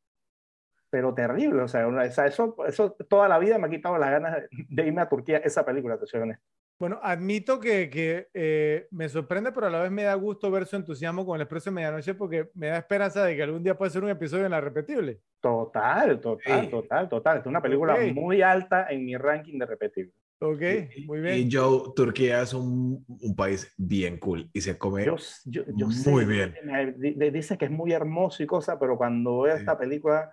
pero 0.90 1.14
terrible, 1.14 1.62
o 1.62 1.68
sea, 1.68 1.86
eso, 2.26 2.56
eso 2.66 2.92
toda 3.10 3.28
la 3.28 3.38
vida 3.38 3.58
me 3.58 3.68
ha 3.68 3.70
quitado 3.70 3.98
las 3.98 4.12
ganas 4.12 4.44
de 4.50 4.88
irme 4.88 5.02
a 5.02 5.10
Turquía, 5.10 5.40
esa 5.40 5.66
película, 5.66 5.98
te 5.98 6.06
soy 6.06 6.22
honesto. 6.22 6.46
Bueno, 6.78 7.00
admito 7.02 7.60
que, 7.60 7.90
que 7.90 8.28
eh, 8.34 8.88
me 8.92 9.08
sorprende, 9.08 9.54
pero 9.54 9.68
a 9.68 9.70
la 9.70 9.82
vez 9.82 9.92
me 9.92 10.04
da 10.04 10.14
gusto 10.16 10.52
ver 10.52 10.66
su 10.66 10.76
entusiasmo 10.76 11.26
con 11.26 11.36
el 11.36 11.44
Expreso 11.44 11.70
de 11.70 11.76
Medianoche 11.76 12.16
porque 12.16 12.50
me 12.54 12.68
da 12.68 12.78
esperanza 12.78 13.24
de 13.24 13.36
que 13.36 13.44
algún 13.44 13.64
día 13.64 13.78
pueda 13.78 13.90
ser 13.90 14.04
un 14.04 14.10
episodio 14.10 14.46
en 14.46 14.52
la 14.52 14.60
repetible. 14.60 15.22
Total, 15.40 16.20
total, 16.20 16.66
sí. 16.66 16.70
total, 16.70 17.08
total. 17.08 17.38
Es 17.40 17.46
una 17.46 17.62
película 17.62 17.94
okay. 17.94 18.14
muy 18.14 18.42
alta 18.42 18.88
en 18.90 19.06
mi 19.06 19.16
ranking 19.16 19.58
de 19.58 19.66
repetible. 19.66 20.12
Ok, 20.40 20.62
muy 21.06 21.22
bien. 21.22 21.38
Y 21.38 21.50
Joe, 21.52 21.94
Turquía 21.96 22.42
es 22.42 22.54
un, 22.54 23.06
un 23.08 23.36
país 23.38 23.74
bien 23.78 24.18
cool 24.20 24.50
y 24.52 24.60
se 24.60 24.78
come 24.78 25.06
yo, 25.06 25.16
yo, 25.46 25.64
yo 25.78 25.88
muy 25.88 25.96
sé, 25.96 26.26
bien. 26.26 26.56
Me, 26.66 27.32
dice 27.32 27.58
que 27.58 27.66
es 27.66 27.72
muy 27.72 27.94
hermoso 27.94 28.44
y 28.44 28.46
cosa, 28.46 28.78
pero 28.78 28.98
cuando 28.98 29.42
veo 29.42 29.56
sí. 29.56 29.62
esta 29.62 29.78
película 29.78 30.30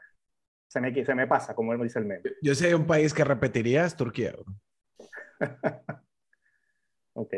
se 0.67 0.81
me, 0.81 1.05
se 1.05 1.15
me 1.15 1.29
pasa, 1.29 1.55
como 1.55 1.73
él 1.73 1.81
dice 1.83 2.01
el 2.01 2.07
meme. 2.07 2.23
Yo 2.43 2.55
sé 2.57 2.75
un 2.75 2.87
país 2.87 3.15
que 3.15 3.23
repetiría 3.23 3.85
es 3.85 3.95
Turquía. 3.95 4.35
ok. 7.15 7.35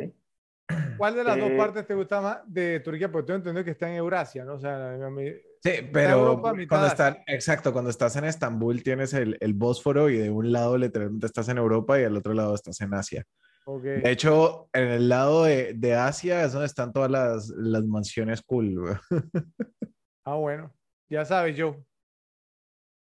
¿Cuál 0.97 1.15
de 1.15 1.25
las 1.25 1.37
eh, 1.37 1.41
dos 1.41 1.51
partes 1.53 1.87
te 1.87 1.95
gusta 1.95 2.21
más 2.21 2.39
de 2.47 2.81
Turquía? 2.81 3.11
Porque 3.11 3.27
tengo 3.27 3.39
entendido 3.39 3.65
que 3.65 3.73
está 3.73 3.89
en 3.89 3.97
Eurasia, 3.97 4.45
¿no? 4.45 4.55
O 4.55 4.59
sea, 4.59 4.97
mi, 5.11 5.31
sí, 5.63 5.89
pero 5.93 6.11
Europa, 6.11 6.55
cuando 6.69 6.87
está, 6.87 7.23
exacto, 7.27 7.73
cuando 7.73 7.91
estás 7.91 8.17
en 8.17 8.25
Estambul 8.25 8.83
tienes 8.83 9.13
el, 9.13 9.37
el, 9.41 9.53
Bósforo 9.53 10.09
y 10.09 10.17
de 10.17 10.31
un 10.31 10.53
lado 10.53 10.79
literalmente 10.79 11.27
estás 11.27 11.49
en 11.49 11.59
Europa 11.59 12.01
y 12.01 12.05
al 12.05 12.17
otro 12.17 12.33
lado 12.33 12.55
estás 12.55 12.81
en 12.81 12.95
Asia. 12.95 13.25
Okay. 13.67 14.01
De 14.03 14.11
hecho, 14.11 14.69
en 14.73 14.89
el 14.89 15.09
lado 15.09 15.45
de, 15.45 15.73
de, 15.75 15.95
Asia 15.95 16.45
es 16.45 16.53
donde 16.53 16.67
están 16.67 16.93
todas 16.93 17.11
las, 17.11 17.49
las 17.49 17.83
mansiones 17.85 18.43
cool. 18.43 18.99
ah, 20.25 20.35
bueno. 20.35 20.75
Ya 21.09 21.25
sabes, 21.25 21.59
Joe. 21.59 21.77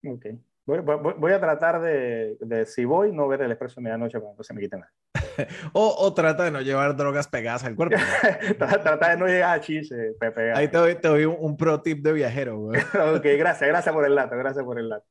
Ok. 0.06 0.26
Voy, 0.66 0.80
voy, 0.80 1.14
voy, 1.18 1.32
a 1.32 1.40
tratar 1.40 1.82
de, 1.82 2.38
de, 2.40 2.66
si 2.66 2.86
voy, 2.86 3.12
no 3.14 3.28
ver 3.28 3.42
el 3.42 3.52
expreso 3.52 3.76
de 3.76 3.84
medianoche 3.84 4.20
para 4.20 4.32
que 4.32 4.38
no 4.38 4.44
se 4.44 4.54
me 4.54 4.62
quite 4.62 4.78
nada. 4.78 4.92
o, 5.74 5.95
o, 5.99 6.14
trata 6.14 6.43
de 6.43 6.51
no 6.51 6.61
llevar 6.61 6.95
drogas 6.95 7.27
pegadas 7.27 7.64
al 7.64 7.75
cuerpo. 7.75 7.95
trata 8.57 9.09
de 9.09 9.17
no 9.17 9.27
llegar 9.27 9.59
a 9.59 9.61
chise 9.61 10.14
pegado. 10.19 10.57
Ahí 10.57 10.67
te 10.67 10.77
doy, 10.77 10.95
te 10.95 11.07
doy 11.07 11.25
un, 11.25 11.35
un, 11.40 11.57
pro 11.57 11.82
tip 11.82 12.03
de 12.03 12.14
viajero. 12.14 12.57
Güey. 12.57 12.82
ok, 13.16 13.25
gracias, 13.38 13.67
gracias 13.67 13.93
por 13.93 14.06
el 14.06 14.16
dato, 14.16 14.38
gracias 14.38 14.64
por 14.66 14.80
el 14.80 14.90
dato. 14.90 15.06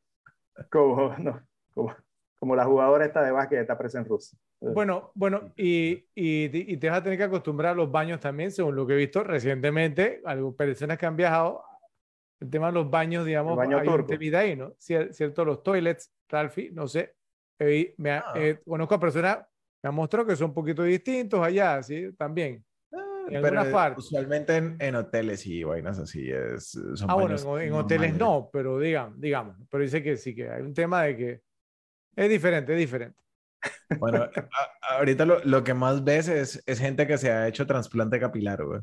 Como, 0.70 1.14
no, 1.18 1.40
como, 1.74 1.94
como 2.38 2.56
la 2.56 2.64
jugadora 2.64 3.04
esta 3.04 3.22
de 3.22 3.30
básquet 3.30 3.60
está 3.60 3.76
presa 3.76 3.98
en 3.98 4.06
Rusia. 4.06 4.38
Bueno, 4.58 5.12
bueno, 5.14 5.52
y, 5.54 6.06
y, 6.14 6.72
y, 6.72 6.76
te 6.78 6.88
vas 6.88 6.98
a 6.98 7.02
tener 7.02 7.18
que 7.18 7.24
acostumbrar 7.24 7.72
a 7.72 7.76
los 7.76 7.90
baños 7.90 8.20
también, 8.20 8.50
según 8.50 8.74
lo 8.74 8.86
que 8.86 8.94
he 8.94 8.96
visto 8.96 9.22
recientemente, 9.22 10.22
algunas 10.24 10.56
personas 10.56 10.96
que 10.96 11.04
han 11.04 11.14
viajado 11.14 11.62
el 12.40 12.50
tema 12.50 12.66
de 12.66 12.72
los 12.74 12.90
baños, 12.90 13.24
digamos, 13.24 13.56
baño 13.56 13.78
hay 13.78 13.86
turco. 13.86 14.12
un 14.12 14.34
ahí, 14.34 14.56
¿no? 14.56 14.74
Cierto, 14.78 15.44
los 15.44 15.62
toilets, 15.62 16.12
Ralphie, 16.28 16.70
no 16.72 16.86
sé. 16.86 17.14
Eh, 17.58 17.94
me 17.96 18.10
Ah. 18.12 18.32
eh, 18.34 18.60
conozco 18.66 18.94
a 18.94 19.00
personas, 19.00 19.38
me 19.90 19.96
mostrado 19.96 20.26
que 20.26 20.36
son 20.36 20.48
un 20.50 20.54
poquito 20.54 20.82
distintos 20.82 21.40
allá, 21.40 21.82
¿sí? 21.82 22.12
También. 22.16 22.64
En 23.28 23.42
Pero 23.42 23.70
partes. 23.72 24.04
usualmente 24.06 24.56
en, 24.56 24.76
en 24.78 24.94
hoteles 24.94 25.46
y 25.46 25.64
vainas 25.64 25.98
así 25.98 26.30
es. 26.30 26.70
Son 26.94 27.10
Ah, 27.10 27.14
bueno, 27.14 27.58
en, 27.58 27.66
en 27.68 27.72
hoteles 27.74 28.14
no, 28.16 28.48
pero 28.52 28.78
digamos, 28.78 29.20
digamos. 29.20 29.56
Pero 29.68 29.82
dice 29.82 30.02
que 30.02 30.16
sí, 30.16 30.34
que 30.34 30.48
hay 30.48 30.62
un 30.62 30.74
tema 30.74 31.02
de 31.04 31.16
que 31.16 31.40
es 32.16 32.30
diferente, 32.30 32.72
es 32.74 32.78
diferente. 32.78 33.18
Bueno, 33.98 34.22
a- 34.90 34.96
ahorita 34.96 35.24
lo, 35.26 35.42
lo 35.44 35.64
que 35.64 35.74
más 35.74 36.04
ves 36.04 36.28
es, 36.28 36.62
es 36.66 36.78
gente 36.78 37.06
que 37.06 37.18
se 37.18 37.30
ha 37.30 37.48
hecho 37.48 37.66
trasplante 37.66 38.20
capilar, 38.20 38.64
güey. 38.64 38.80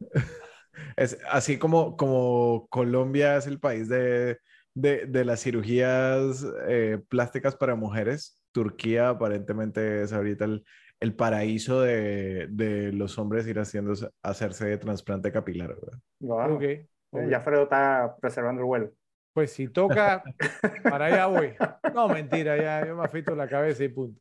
Es 0.96 1.18
así 1.30 1.58
como, 1.58 1.96
como 1.96 2.66
Colombia 2.70 3.36
es 3.36 3.46
el 3.46 3.60
país 3.60 3.88
de, 3.88 4.38
de, 4.74 5.06
de 5.06 5.24
las 5.24 5.40
cirugías 5.42 6.44
eh, 6.68 6.98
plásticas 7.08 7.56
para 7.56 7.74
mujeres. 7.74 8.41
Turquía 8.52 9.08
aparentemente 9.08 10.02
es 10.02 10.12
ahorita 10.12 10.44
el, 10.44 10.64
el 11.02 11.16
paraíso 11.16 11.80
de, 11.80 12.46
de 12.48 12.92
los 12.92 13.18
hombres 13.18 13.46
ir 13.48 13.58
haciendo, 13.58 13.92
hacerse 14.22 14.76
trasplante 14.78 15.32
capilar. 15.32 15.76
Wow. 16.20 16.54
Ok. 16.54 16.62
ok. 17.10 17.28
Ya 17.28 17.40
Fredo 17.40 17.64
está 17.64 18.16
preservando 18.20 18.60
el 18.60 18.66
vuelo. 18.66 18.92
Pues 19.34 19.52
si 19.52 19.66
toca, 19.66 20.22
para 20.84 21.06
allá 21.06 21.26
voy. 21.26 21.54
No, 21.92 22.06
mentira, 22.08 22.56
ya 22.56 22.86
yo 22.86 22.96
me 22.96 23.04
afeito 23.04 23.34
la 23.34 23.48
cabeza 23.48 23.82
y 23.82 23.88
punto. 23.88 24.20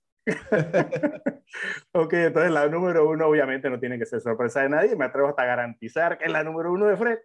ok, 1.92 2.14
entonces 2.14 2.52
la 2.52 2.68
número 2.68 3.08
uno 3.10 3.28
obviamente 3.28 3.70
no 3.70 3.80
tiene 3.80 4.00
que 4.00 4.06
ser 4.06 4.22
sorpresa 4.22 4.62
de 4.62 4.70
nadie. 4.70 4.96
Me 4.96 5.06
atrevo 5.06 5.28
hasta 5.28 5.44
a 5.44 5.48
garantizar 5.48 6.18
que 6.18 6.26
es 6.26 6.32
la 6.32 6.44
número 6.44 6.72
uno 6.72 6.88
de 6.88 6.98
Fred. 6.98 7.20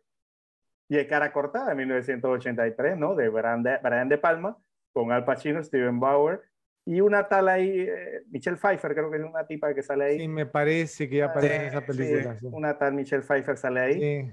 Y 0.88 0.98
es 0.98 1.06
Cara 1.06 1.32
Cortada, 1.32 1.70
de 1.70 1.76
1983, 1.76 2.98
¿no? 2.98 3.14
De 3.14 3.28
Brian 3.28 3.62
de, 3.62 3.78
Brian 3.82 4.08
de 4.08 4.18
Palma, 4.18 4.56
con 4.92 5.10
Al 5.12 5.24
Pacino, 5.24 5.62
Steven 5.62 5.98
Bauer 5.98 6.42
y 6.88 7.00
una 7.00 7.26
tal 7.26 7.48
ahí, 7.48 7.80
eh, 7.80 8.22
Michelle 8.30 8.56
Pfeiffer, 8.56 8.94
creo 8.94 9.10
que 9.10 9.16
es 9.16 9.24
una 9.24 9.44
tipa 9.44 9.74
que 9.74 9.82
sale 9.82 10.04
ahí. 10.04 10.20
Sí, 10.20 10.28
me 10.28 10.46
parece 10.46 11.08
que 11.08 11.16
ya 11.16 11.26
aparece 11.26 11.56
en 11.56 11.62
esa 11.62 11.80
película. 11.80 12.38
Sí, 12.38 12.46
Una 12.46 12.78
tal 12.78 12.94
Michelle 12.94 13.24
Pfeiffer 13.24 13.56
sale 13.56 13.80
ahí. 13.80 14.32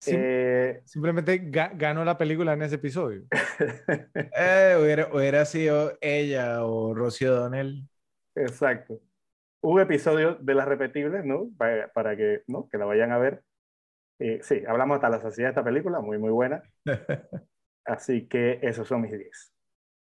Sí. 0.00 0.10
Eh, 0.16 0.82
simplemente 0.84 1.38
ganó 1.38 2.04
la 2.04 2.18
película 2.18 2.54
en 2.54 2.62
ese 2.62 2.74
episodio. 2.74 3.22
eh, 4.36 4.76
hubiera, 4.82 5.14
hubiera, 5.14 5.44
sido 5.44 5.96
ella 6.00 6.66
o 6.66 6.92
Rocío 6.92 7.32
Donnell. 7.32 7.88
Exacto. 8.34 9.00
Un 9.60 9.80
episodio 9.80 10.34
de 10.34 10.54
las 10.54 10.66
repetibles, 10.66 11.24
¿no? 11.24 11.50
Para, 11.56 11.86
para 11.92 12.16
que, 12.16 12.42
¿no? 12.48 12.68
que 12.68 12.78
la 12.78 12.84
vayan 12.84 13.12
a 13.12 13.18
ver. 13.18 13.44
Eh, 14.18 14.40
sí, 14.42 14.64
hablamos 14.66 14.96
hasta 14.96 15.08
la 15.08 15.20
saciedad 15.20 15.50
de 15.50 15.52
esta 15.52 15.64
película, 15.64 16.00
muy, 16.00 16.18
muy 16.18 16.30
buena. 16.30 16.64
Así 17.84 18.26
que 18.26 18.58
esos 18.60 18.88
son 18.88 19.02
mis 19.02 19.12
10. 19.12 19.52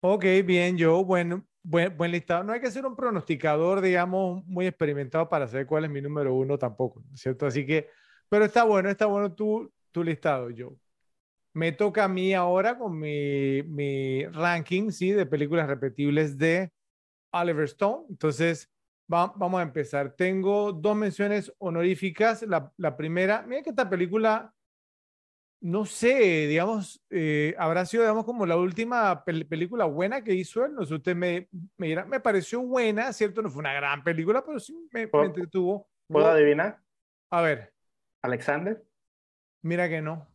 Ok, 0.01 0.26
bien, 0.45 0.77
yo, 0.77 1.03
bueno, 1.03 1.45
buen, 1.64 2.12
listado. 2.12 2.44
No 2.44 2.54
hay 2.54 2.62
que 2.62 2.72
ser 2.72 2.86
un 2.86 2.96
pronosticador, 2.96 3.82
digamos, 3.82 4.46
muy 4.46 4.68
experimentado 4.68 5.30
para 5.30 5.48
saber 5.48 5.66
cuál 5.68 5.86
es 5.86 5.92
mi 5.92 6.02
número 6.02 6.34
uno 6.34 6.58
tampoco, 6.58 7.04
¿cierto? 7.14 7.46
Así 7.46 7.66
que, 7.66 7.90
pero 8.30 8.46
está 8.46 8.64
bueno, 8.64 8.90
está 8.90 9.06
bueno 9.06 9.34
tu, 9.34 9.72
tu 9.92 10.04
listado, 10.04 10.50
yo. 10.50 10.76
Me 11.54 11.72
toca 11.72 12.06
a 12.06 12.08
mí 12.08 12.34
ahora 12.34 12.78
con 12.78 12.98
mi, 13.00 13.64
mi 13.64 14.26
ranking, 14.28 14.92
¿sí? 14.92 15.12
De 15.12 15.26
películas 15.26 15.68
repetibles 15.68 16.38
de 16.38 16.72
Oliver 17.32 17.66
Stone. 17.66 18.06
Entonces, 18.10 18.70
vamos 19.08 19.60
a 19.60 19.64
empezar. 19.64 20.16
Tengo 20.16 20.72
dos 20.74 20.96
menciones 20.96 21.52
honoríficas. 21.58 22.44
La, 22.44 22.72
la 22.78 22.96
primera, 22.96 23.44
mira 23.48 23.64
que 23.64 23.72
esta 23.72 23.90
película 23.90 24.54
no 25.62 25.86
sé, 25.86 26.48
digamos, 26.48 27.02
eh, 27.10 27.54
habrá 27.58 27.86
sido, 27.86 28.04
digamos, 28.04 28.26
como 28.26 28.46
la 28.46 28.56
última 28.58 29.24
película 29.26 29.86
buena 29.86 30.24
que 30.24 30.34
hizo 30.34 30.64
él. 30.66 30.74
No 30.74 30.86
sé, 30.86 30.96
usted 30.96 31.16
me, 31.16 31.50
me 31.78 31.88
dirá, 31.88 32.06
me 32.06 32.20
pareció 32.20 32.62
buena, 32.62 33.12
¿cierto? 33.12 33.42
No 33.42 33.50
fue 33.50 33.60
una 33.60 33.74
gran 33.74 34.04
película, 34.04 34.44
pero 34.46 34.60
sí 34.60 34.74
me, 34.92 35.08
me 35.12 35.26
entretuvo. 35.26 35.88
¿Puedo 36.08 36.28
adivinar? 36.28 36.80
A 37.30 37.42
ver. 37.42 37.74
¿Alexander? 38.22 38.84
Mira 39.62 39.90
que 39.90 40.02
no. 40.02 40.28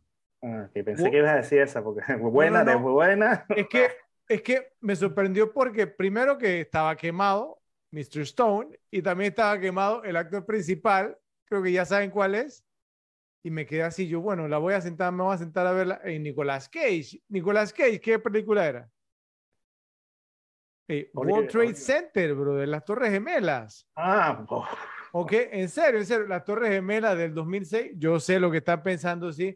Ah, 0.43 0.69
que 0.73 0.83
pensé 0.83 1.09
que 1.09 1.17
ibas 1.17 1.31
a 1.31 1.37
decir 1.37 1.59
esa, 1.59 1.83
porque 1.83 2.01
buena, 2.17 2.63
no, 2.63 2.73
no, 2.73 2.91
buena. 2.91 3.45
Es 3.49 3.67
que, 3.67 3.89
es 4.27 4.41
que 4.41 4.73
me 4.79 4.95
sorprendió 4.95 5.51
porque 5.51 5.87
primero 5.87 6.37
que 6.37 6.61
estaba 6.61 6.95
quemado 6.95 7.59
Mr. 7.91 8.21
Stone 8.21 8.79
y 8.91 9.01
también 9.01 9.29
estaba 9.29 9.59
quemado 9.59 10.03
el 10.03 10.15
actor 10.17 10.45
principal, 10.45 11.17
creo 11.45 11.63
que 11.63 11.71
ya 11.71 11.85
saben 11.85 12.11
cuál 12.11 12.35
es 12.35 12.63
y 13.45 13.51
me 13.51 13.67
quedé 13.67 13.83
así, 13.83 14.07
yo, 14.07 14.21
bueno, 14.21 14.47
la 14.47 14.57
voy 14.57 14.73
a 14.73 14.81
sentar, 14.81 15.13
me 15.13 15.21
voy 15.21 15.35
a 15.35 15.37
sentar 15.37 15.67
a 15.67 15.71
verla 15.71 16.01
en 16.03 16.23
Nicolas 16.23 16.67
Cage. 16.67 17.21
Nicolas 17.27 17.71
Cage, 17.71 18.01
¿qué 18.01 18.17
película 18.17 18.65
era? 18.65 18.89
Eh, 20.87 21.11
World 21.13 21.49
Trade 21.49 21.75
Center, 21.75 22.33
bro, 22.33 22.55
de 22.55 22.65
las 22.65 22.83
Torres 22.83 23.11
Gemelas. 23.11 23.87
Ah, 23.95 24.43
ok, 25.11 25.31
en 25.51 25.69
serio, 25.69 25.99
en 25.99 26.07
serio, 26.07 26.25
las 26.25 26.43
Torres 26.43 26.71
Gemelas 26.71 27.15
del 27.15 27.35
2006, 27.35 27.91
yo 27.97 28.19
sé 28.19 28.39
lo 28.39 28.49
que 28.49 28.57
están 28.57 28.81
pensando, 28.81 29.31
sí. 29.31 29.55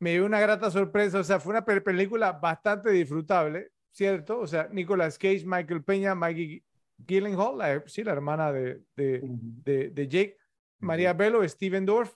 Me 0.00 0.12
dio 0.12 0.26
una 0.26 0.40
grata 0.40 0.70
sorpresa, 0.70 1.20
o 1.20 1.24
sea, 1.24 1.40
fue 1.40 1.52
una 1.52 1.64
película 1.64 2.32
bastante 2.32 2.90
disfrutable, 2.90 3.70
¿cierto? 3.90 4.38
O 4.38 4.46
sea, 4.46 4.68
Nicolas 4.70 5.16
Cage, 5.16 5.44
Michael 5.46 5.82
Peña, 5.82 6.14
Maggie 6.14 6.62
Gyllenhaal, 6.98 7.56
la, 7.56 7.82
sí, 7.86 8.04
la 8.04 8.12
hermana 8.12 8.52
de, 8.52 8.82
de, 8.94 9.22
de, 9.24 9.88
de 9.88 10.08
Jake, 10.08 10.36
María 10.80 11.14
Bello, 11.14 11.48
Steven 11.48 11.86
Dorff, 11.86 12.14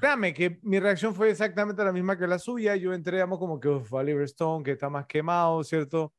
Créame 0.00 0.32
que 0.32 0.58
mi 0.62 0.78
reacción 0.78 1.14
fue 1.14 1.30
exactamente 1.30 1.84
la 1.84 1.92
misma 1.92 2.18
que 2.18 2.26
la 2.26 2.38
suya. 2.38 2.76
Yo 2.76 2.92
entré, 2.92 3.16
digamos, 3.16 3.38
como 3.38 3.58
que 3.60 3.68
Oliver 3.68 4.22
Stone, 4.24 4.64
que 4.64 4.72
está 4.72 4.88
más 4.88 5.06
quemado, 5.06 5.62
¿cierto? 5.64 6.14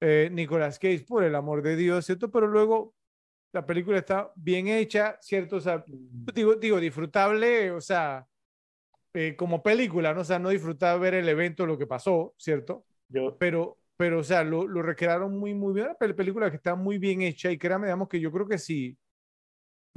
Eh, 0.00 0.28
Nicolas 0.32 0.78
Cage, 0.78 1.04
por 1.06 1.24
el 1.24 1.34
amor 1.34 1.62
de 1.62 1.76
Dios, 1.76 2.06
¿cierto? 2.06 2.30
Pero 2.30 2.46
luego 2.46 2.94
la 3.52 3.64
película 3.64 3.98
está 3.98 4.32
bien 4.36 4.68
hecha, 4.68 5.18
¿cierto? 5.20 5.56
O 5.56 5.60
sea, 5.60 5.84
digo, 5.86 6.54
digo 6.56 6.78
disfrutable, 6.78 7.70
o 7.70 7.80
sea, 7.80 8.26
eh, 9.14 9.34
como 9.36 9.62
película, 9.62 10.14
¿no? 10.14 10.20
O 10.20 10.24
sea, 10.24 10.38
no 10.38 10.50
disfrutar 10.50 10.98
ver 11.00 11.14
el 11.14 11.28
evento, 11.28 11.66
lo 11.66 11.78
que 11.78 11.86
pasó, 11.86 12.34
¿cierto? 12.36 12.84
Yo... 13.08 13.36
Pero, 13.38 13.78
pero, 13.96 14.20
o 14.20 14.24
sea, 14.24 14.44
lo, 14.44 14.66
lo 14.66 14.82
recrearon 14.82 15.36
muy, 15.36 15.54
muy 15.54 15.72
bien. 15.74 15.88
La 16.00 16.14
película 16.14 16.50
que 16.50 16.56
está 16.56 16.74
muy 16.74 16.98
bien 16.98 17.22
hecha 17.22 17.50
y 17.50 17.58
créame, 17.58 17.86
digamos, 17.86 18.08
que 18.08 18.20
yo 18.20 18.30
creo 18.30 18.46
que 18.46 18.58
sí 18.58 18.96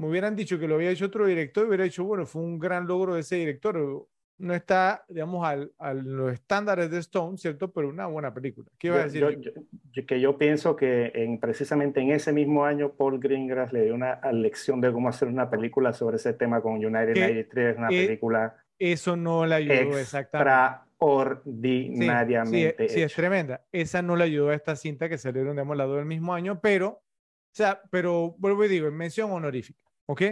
me 0.02 0.08
hubieran 0.08 0.36
dicho 0.36 0.58
que 0.58 0.68
lo 0.68 0.76
había 0.76 0.90
hecho 0.90 1.06
otro 1.06 1.28
director, 1.28 1.68
hubiera 1.68 1.84
dicho, 1.84 2.04
bueno, 2.04 2.26
fue 2.26 2.42
un 2.42 2.58
gran 2.60 2.88
logro 2.88 3.14
de 3.14 3.22
ese 3.22 3.36
director. 3.36 4.08
No 4.40 4.56
está, 4.56 5.06
digamos, 5.08 5.48
al, 5.48 5.72
a 5.78 5.94
los 5.94 6.34
estándares 6.34 6.90
de 6.90 6.98
Stone, 6.98 7.38
¿cierto? 7.38 7.72
Pero 7.72 7.90
una 7.90 8.08
buena 8.08 8.34
película. 8.34 8.68
¿Qué 8.80 8.88
iba 8.88 8.96
a 8.98 9.04
decir? 9.04 9.54
Yo, 9.92 10.06
que 10.08 10.20
yo 10.20 10.36
pienso 10.40 10.76
que 10.76 11.12
en, 11.14 11.40
precisamente 11.40 12.02
en 12.02 12.10
ese 12.10 12.34
mismo 12.34 12.66
año 12.66 12.94
Paul 12.94 13.20
Greengrass 13.20 13.72
le 13.72 13.84
dio 13.84 13.94
una 13.94 14.20
lección 14.32 14.82
de 14.82 14.92
cómo 14.92 15.10
hacer 15.10 15.28
una 15.28 15.52
película 15.52 15.94
sobre 15.94 16.16
ese 16.16 16.34
tema 16.34 16.60
con 16.60 16.74
United 16.74 17.16
93, 17.16 17.78
una 17.78 17.90
película... 17.90 18.56
Eso 18.80 19.16
no 19.16 19.46
le 19.46 19.54
ayudó 19.54 20.00
exactamente. 20.00 20.90
Extraordinariamente. 21.02 22.88
Sí, 22.88 22.96
sí, 22.96 23.02
es 23.04 23.14
tremenda. 23.14 23.64
Esa 23.72 24.02
no 24.02 24.16
le 24.16 24.24
ayudó 24.24 24.50
a 24.50 24.56
esta 24.56 24.76
cinta 24.76 25.08
que 25.08 25.20
salieron, 25.20 25.52
digamos, 25.52 25.78
la 25.78 25.86
del 25.86 26.06
mismo 26.06 26.34
año, 26.34 26.60
pero, 26.60 26.90
o 26.90 27.04
sea, 27.52 27.80
pero 27.92 28.34
vuelvo 28.40 28.66
y 28.66 28.70
digo, 28.70 28.88
en 28.88 28.98
mención 28.98 29.32
honorífica. 29.32 29.80
¿Ok? 30.12 30.24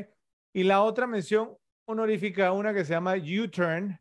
Y 0.51 0.64
la 0.64 0.83
otra 0.83 1.08
mención 1.08 1.56
honorífica, 1.85 2.51
una 2.51 2.74
que 2.74 2.83
se 2.83 2.91
llama 2.91 3.14
U-Turn, 3.16 3.98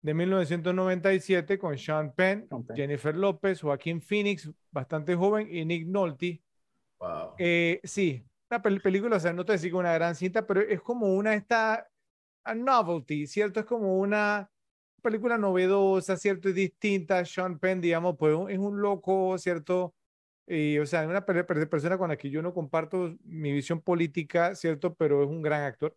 de 0.00 0.14
1997, 0.14 1.58
con 1.58 1.76
Sean 1.76 2.14
Penn, 2.14 2.48
Jennifer 2.72 3.16
López, 3.16 3.60
Joaquín 3.60 4.00
Phoenix, 4.00 4.48
bastante 4.70 5.16
joven, 5.16 5.48
y 5.50 5.64
Nick 5.64 5.88
Nolte. 5.88 6.40
Wow. 7.00 7.34
Eh, 7.36 7.80
sí, 7.82 8.24
una 8.48 8.62
película, 8.62 9.16
o 9.16 9.20
sea, 9.20 9.32
no 9.32 9.44
te 9.44 9.54
decir 9.54 9.74
una 9.74 9.92
gran 9.92 10.14
cinta, 10.14 10.46
pero 10.46 10.60
es 10.60 10.80
como 10.82 11.12
una, 11.12 11.34
esta, 11.34 11.88
a 12.44 12.54
novelty, 12.54 13.26
¿cierto? 13.26 13.58
Es 13.58 13.66
como 13.66 13.98
una 13.98 14.48
película 15.02 15.36
novedosa, 15.36 16.16
¿cierto? 16.16 16.48
Y 16.48 16.52
distinta. 16.52 17.24
Sean 17.24 17.58
Penn, 17.58 17.80
digamos, 17.80 18.14
pues 18.16 18.36
es 18.50 18.58
un 18.58 18.80
loco, 18.80 19.36
¿cierto? 19.36 19.96
Y, 20.48 20.78
o 20.78 20.86
sea, 20.86 21.06
una 21.06 21.26
persona 21.26 21.98
con 21.98 22.08
la 22.08 22.16
que 22.16 22.30
yo 22.30 22.40
no 22.40 22.54
comparto 22.54 23.14
mi 23.24 23.52
visión 23.52 23.80
política, 23.80 24.54
¿cierto? 24.54 24.94
Pero 24.94 25.22
es 25.22 25.28
un 25.28 25.42
gran 25.42 25.62
actor. 25.64 25.94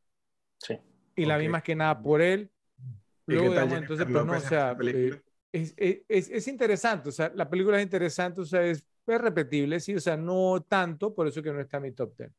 Sí. 0.58 0.78
Y 1.16 1.26
la 1.26 1.38
vi 1.38 1.48
más 1.48 1.64
que 1.64 1.76
nada 1.76 2.02
por 2.02 2.22
él. 2.22 2.52
Luego, 3.28 3.50
digamos, 3.50 3.78
entonces, 3.78 4.08
pues 4.12 4.26
no, 4.26 4.34
o 4.34 4.40
sea, 4.40 4.76
eh, 4.82 5.22
es, 5.52 5.74
es, 5.78 6.30
es, 6.30 6.48
interesante, 6.48 7.10
o 7.10 7.12
sea, 7.12 7.32
la 7.36 7.50
película 7.50 7.78
es 7.78 7.84
interesante, 7.84 8.42
o 8.42 8.46
sea, 8.46 8.64
es, 8.64 8.84
es, 9.06 9.22
repetible, 9.22 9.80
sí, 9.80 9.96
o 9.96 10.00
sea, 10.00 10.18
no 10.18 10.66
tanto, 10.68 11.14
por 11.14 11.28
eso 11.28 11.42
que 11.42 11.52
no 11.52 11.60
está 11.60 11.78
en 11.78 11.84
mi 11.84 11.92
top 11.92 12.16
10. 12.18 12.32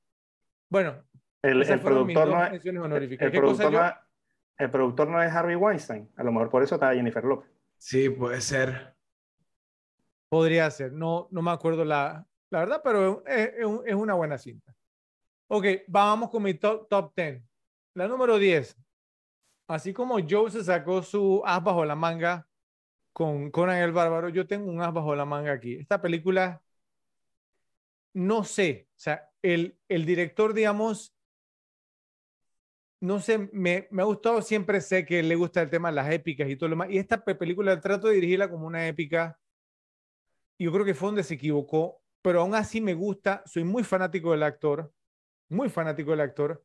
Bueno, 0.68 1.02
el, 1.42 1.62
el 1.62 1.80
productor, 1.80 2.28
no 2.28 2.44
es, 2.44 2.64
el, 2.64 3.30
productor 3.30 3.72
no, 3.72 3.94
el 4.58 4.70
productor 4.70 5.08
no 5.08 5.22
es 5.22 5.32
Harvey 5.32 5.56
Weinstein, 5.56 6.10
a 6.16 6.24
lo 6.24 6.32
mejor 6.32 6.50
por 6.50 6.62
eso 6.62 6.74
está 6.74 6.94
Jennifer 6.94 7.24
Lopez. 7.24 7.50
Sí, 7.78 8.08
puede 8.10 8.40
ser. 8.40 8.94
Podría 10.32 10.70
ser, 10.70 10.94
no, 10.94 11.28
no 11.30 11.42
me 11.42 11.50
acuerdo 11.50 11.84
la, 11.84 12.26
la 12.48 12.60
verdad, 12.60 12.80
pero 12.82 13.22
es, 13.26 13.50
es, 13.84 13.94
una 13.94 14.14
buena 14.14 14.38
cinta. 14.38 14.74
Ok, 15.48 15.66
vamos 15.86 16.30
con 16.30 16.42
mi 16.42 16.54
top, 16.54 16.88
top 16.88 17.12
10. 17.14 17.42
La 17.92 18.08
número 18.08 18.38
10. 18.38 18.74
Así 19.66 19.92
como 19.92 20.16
Joe 20.26 20.50
se 20.50 20.64
sacó 20.64 21.02
su 21.02 21.42
as 21.44 21.62
bajo 21.62 21.84
la 21.84 21.96
manga 21.96 22.48
con 23.12 23.50
Conan 23.50 23.76
el 23.76 23.92
Bárbaro, 23.92 24.30
yo 24.30 24.46
tengo 24.46 24.70
un 24.70 24.80
as 24.80 24.90
bajo 24.90 25.14
la 25.14 25.26
manga 25.26 25.52
aquí. 25.52 25.74
Esta 25.74 26.00
película, 26.00 26.62
no 28.14 28.42
sé, 28.42 28.88
o 28.88 29.00
sea, 29.00 29.28
el, 29.42 29.78
el 29.86 30.06
director, 30.06 30.54
digamos, 30.54 31.14
no 33.00 33.20
sé, 33.20 33.50
me, 33.52 33.86
me, 33.90 34.00
ha 34.00 34.06
gustado, 34.06 34.40
siempre 34.40 34.80
sé 34.80 35.04
que 35.04 35.22
le 35.22 35.34
gusta 35.34 35.60
el 35.60 35.68
tema 35.68 35.90
de 35.90 35.96
las 35.96 36.10
épicas 36.10 36.48
y 36.48 36.56
todo 36.56 36.70
lo 36.70 36.76
demás. 36.76 36.88
Y 36.90 36.96
esta 36.96 37.22
película 37.22 37.78
trato 37.82 38.08
de 38.08 38.14
dirigirla 38.14 38.48
como 38.48 38.66
una 38.66 38.88
épica 38.88 39.38
yo 40.58 40.72
creo 40.72 40.84
que 40.84 40.94
fue 40.94 41.08
donde 41.08 41.22
se 41.22 41.34
equivocó, 41.34 42.00
pero 42.22 42.40
aún 42.40 42.54
así 42.54 42.80
me 42.80 42.94
gusta, 42.94 43.42
soy 43.46 43.64
muy 43.64 43.84
fanático 43.84 44.32
del 44.32 44.42
actor, 44.42 44.92
muy 45.48 45.68
fanático 45.68 46.12
del 46.12 46.20
actor, 46.20 46.64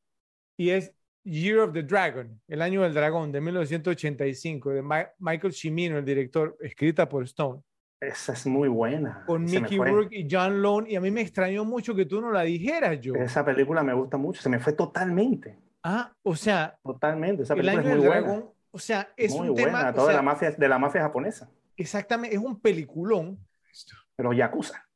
y 0.57 0.69
es 0.69 0.93
Year 1.23 1.59
of 1.59 1.73
the 1.73 1.83
Dragon, 1.83 2.39
el 2.47 2.61
año 2.61 2.83
del 2.83 2.93
dragón 2.93 3.31
de 3.31 3.41
1985, 3.41 4.69
de 4.71 4.83
Michael 5.19 5.53
Cimino, 5.53 5.97
el 5.97 6.05
director, 6.05 6.57
escrita 6.61 7.09
por 7.09 7.23
Stone. 7.23 7.61
Esa 7.99 8.33
es 8.33 8.45
muy 8.45 8.69
buena. 8.69 9.23
Con 9.25 9.43
Mickey 9.43 9.77
Rourke 9.77 10.15
y 10.15 10.27
John 10.29 10.61
Lone, 10.61 10.89
y 10.89 10.95
a 10.95 11.01
mí 11.01 11.09
me 11.09 11.21
extrañó 11.21 11.65
mucho 11.65 11.95
que 11.95 12.05
tú 12.05 12.21
no 12.21 12.31
la 12.31 12.43
dijeras, 12.43 13.01
yo. 13.01 13.15
Esa 13.15 13.43
película 13.43 13.83
me 13.83 13.93
gusta 13.93 14.17
mucho, 14.17 14.41
se 14.41 14.49
me 14.49 14.59
fue 14.59 14.73
totalmente. 14.73 15.57
Ah, 15.83 16.13
o 16.23 16.35
sea. 16.35 16.77
Totalmente, 16.83 17.43
esa 17.43 17.55
película 17.55 17.81
es 17.81 17.97
muy 17.97 18.05
buena. 18.07 18.43
O 18.71 18.79
sea, 18.79 19.09
es 19.17 19.31
muy 19.33 19.49
un 19.49 19.55
buena, 19.55 19.79
tema. 19.79 19.93
Toda 19.93 20.13
la 20.13 20.21
mafia, 20.21 20.51
de 20.51 20.67
la 20.67 20.77
mafia 20.77 21.01
japonesa. 21.01 21.49
exactamente, 21.75 22.35
es 22.35 22.41
un 22.41 22.59
peliculón. 22.59 23.39
Pero 24.15 24.33
Yakuza. 24.33 24.87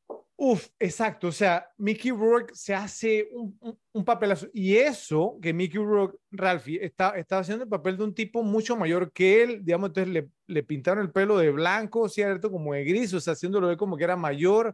Uf, 0.44 0.70
exacto. 0.80 1.28
O 1.28 1.32
sea, 1.32 1.70
Mickey 1.78 2.10
Rourke 2.10 2.56
se 2.56 2.74
hace 2.74 3.30
un, 3.32 3.56
un, 3.92 4.04
papelazo. 4.04 4.48
Y 4.54 4.76
eso, 4.76 5.38
que 5.40 5.54
Mickey 5.54 5.80
Rourke, 5.80 6.18
Ralphie, 6.32 6.84
está, 6.84 7.12
está 7.12 7.38
haciendo 7.38 7.66
el 7.66 7.70
papel 7.70 7.96
de 7.96 8.06
un 8.06 8.16
tipo 8.16 8.42
mucho 8.42 8.76
mayor 8.76 9.12
que 9.12 9.44
él, 9.44 9.64
digamos, 9.64 9.90
entonces 9.90 10.12
le, 10.12 10.30
le 10.48 10.64
pintaron 10.64 11.06
el 11.06 11.12
pelo 11.12 11.38
de 11.38 11.52
blanco, 11.52 12.10
¿cierto? 12.10 12.50
Como 12.50 12.74
de 12.74 12.84
gris, 12.84 13.14
o 13.14 13.20
sea, 13.20 13.34
haciéndolo 13.34 13.68
ver 13.68 13.78
como 13.78 13.98
que 13.98 14.04
era 14.04 14.16
mayor, 14.16 14.74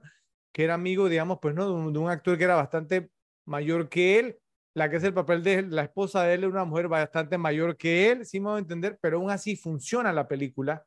que 0.53 0.63
era 0.63 0.75
amigo, 0.75 1.09
digamos, 1.09 1.39
pues, 1.41 1.53
¿no? 1.53 1.65
De 1.65 1.73
un, 1.73 1.97
un 1.97 2.09
actor 2.09 2.37
que 2.37 2.45
era 2.45 2.55
bastante 2.55 3.09
mayor 3.45 3.89
que 3.89 4.19
él. 4.19 4.39
La 4.73 4.89
que 4.89 4.95
es 4.95 5.03
el 5.03 5.13
papel 5.13 5.43
de 5.43 5.63
la 5.63 5.83
esposa 5.83 6.23
de 6.23 6.35
él 6.35 6.45
una 6.45 6.63
mujer 6.63 6.87
bastante 6.87 7.37
mayor 7.37 7.75
que 7.75 8.11
él, 8.11 8.25
sí 8.25 8.39
me 8.39 8.51
voy 8.51 8.55
a 8.57 8.59
entender, 8.59 8.97
pero 9.01 9.17
aún 9.17 9.31
así 9.31 9.57
funciona 9.57 10.13
la 10.13 10.29
película 10.29 10.85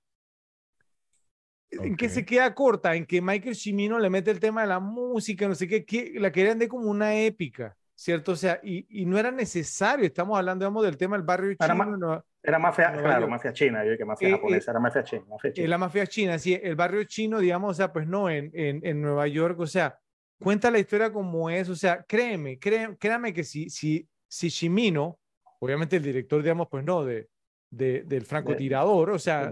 ¿En 1.71 1.97
qué 1.97 2.09
se 2.09 2.25
queda 2.25 2.55
corta? 2.55 2.95
En 2.95 3.07
que 3.07 3.23
Michael 3.23 3.55
Cimino 3.55 3.99
le 3.99 4.11
mete 4.11 4.31
el 4.31 4.41
tema 4.41 4.63
de 4.63 4.69
la 4.69 4.81
música, 4.81 5.47
no 5.47 5.55
sé 5.55 5.69
qué, 5.69 5.85
que 5.85 6.15
la 6.17 6.33
querían 6.33 6.59
de 6.59 6.69
como 6.69 6.91
una 6.91 7.15
épica, 7.15 7.77
¿cierto? 7.95 8.33
O 8.33 8.37
sea, 8.37 8.61
y, 8.63 8.87
y, 8.89 9.07
no 9.07 9.19
era 9.19 9.31
necesario, 9.31 10.05
estamos 10.05 10.37
hablando, 10.37 10.65
digamos, 10.65 10.85
del 10.85 10.97
tema 10.97 11.17
del 11.17 11.25
barrio 11.25 11.51
era 11.53 11.67
chino. 11.67 11.99
Más, 11.99 12.23
era 12.43 12.59
mafia, 12.59 12.93
claro, 12.93 13.29
mafia 13.29 13.53
china, 13.53 13.85
yo 13.85 13.97
que 13.97 14.05
mafia 14.05 14.29
eh, 14.29 14.33
japonesa, 14.33 14.71
eh, 14.71 14.73
era 14.73 14.81
mafia 14.81 15.05
china, 15.05 15.25
mafia 15.29 15.53
china. 15.53 15.69
La 15.69 15.79
mafia 15.79 16.07
china, 16.07 16.39
sí, 16.39 16.59
el 16.61 16.75
barrio 16.75 17.05
chino, 17.05 17.39
digamos, 17.39 17.71
o 17.73 17.75
sea, 17.75 17.93
pues 17.93 18.07
no, 18.07 18.29
en, 18.31 18.51
en, 18.55 18.81
en 18.85 19.03
Nueva 19.03 19.29
York, 19.29 19.61
o 19.61 19.67
sea, 19.67 19.99
cuenta 20.41 20.71
la 20.71 20.79
historia 20.79 21.13
como 21.13 21.51
es, 21.51 21.69
o 21.69 21.77
sea, 21.77 22.03
créeme, 22.03 22.59
créeme, 22.59 22.97
créame 22.97 23.33
que 23.33 23.45
si, 23.45 23.69
si, 23.71 24.09
si 24.27 24.49
Shimino, 24.49 25.19
obviamente 25.61 25.97
el 25.97 26.03
director, 26.03 26.43
digamos, 26.43 26.69
pues 26.69 26.83
no, 26.85 27.05
de, 27.05 27.29
de 27.71 28.03
del 28.03 28.25
francotirador, 28.25 29.11
o 29.11 29.19
sea. 29.19 29.51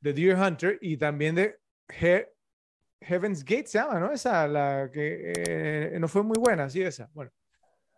De 0.00 0.12
Deer 0.12 0.36
Hunter 0.36 0.78
y 0.80 0.96
también 0.96 1.34
de 1.34 1.58
Heaven's 3.00 3.44
Gate 3.44 3.66
se 3.66 3.78
llama, 3.78 4.00
¿no? 4.00 4.12
Esa, 4.12 4.46
la 4.48 4.90
que 4.92 5.32
eh, 5.36 5.96
no 6.00 6.08
fue 6.08 6.22
muy 6.22 6.38
buena, 6.38 6.68
sí, 6.68 6.82
esa. 6.82 7.08
Bueno, 7.14 7.30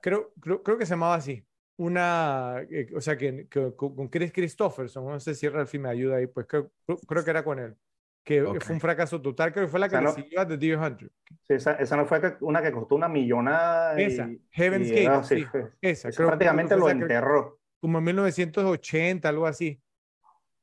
creo, 0.03 0.33
creo, 0.41 0.63
creo 0.63 0.79
que 0.79 0.87
se 0.87 0.91
llamaba 0.91 1.15
así. 1.15 1.45
Una, 1.79 2.57
eh, 2.71 2.89
o 2.95 3.01
sea, 3.01 3.17
que, 3.17 3.47
que, 3.49 3.73
con 3.75 4.09
Chris 4.09 4.33
Christopherson, 4.33 5.07
no 5.07 5.19
sé 5.19 5.35
si 5.35 5.49
Ralphie 5.49 5.81
me 5.81 5.89
ayuda 5.89 6.17
ahí, 6.17 6.27
pues 6.27 6.47
creo, 6.47 6.71
creo 7.07 7.25
que 7.25 7.31
era 7.31 7.43
con 7.43 7.59
él. 7.59 7.75
Que 8.23 8.43
Ok. 8.43 8.63
fue 8.63 8.75
un 8.75 8.81
fracaso 8.81 9.21
total, 9.23 9.51
creo 9.51 9.65
que 9.65 9.71
fue 9.71 9.81
la 9.81 9.89
que 9.89 9.97
O 9.97 10.01
sea, 10.13 10.23
le 10.23 10.29
no- 10.35 10.41
a 10.43 10.47
The 10.47 10.59
Deer 10.59 10.79
Hunter. 10.79 11.11
Sí, 11.49 11.55
esa, 11.55 11.73
esa 11.77 11.97
no 11.97 12.05
fue 12.05 12.21
una 12.41 12.61
que 12.61 12.71
costó 12.71 12.95
una 12.97 13.09
millonada. 13.09 13.99
y- 13.99 14.05
Esa, 14.05 14.29
Heaven's 14.51 14.89
y 14.89 14.91
Gate, 14.91 15.05
era- 15.05 15.25
sí, 15.25 15.43
fue- 15.45 15.71
esa. 15.81 16.11
creo- 16.11 16.29
prácticamente 16.29 16.75
creo 16.75 16.81
lo 16.81 16.91
esa, 16.91 16.99
enterró. 17.01 17.61
como 17.81 17.97
en 17.99 18.05
1980, 18.05 19.31
algo 19.31 19.47
así. 19.47 19.81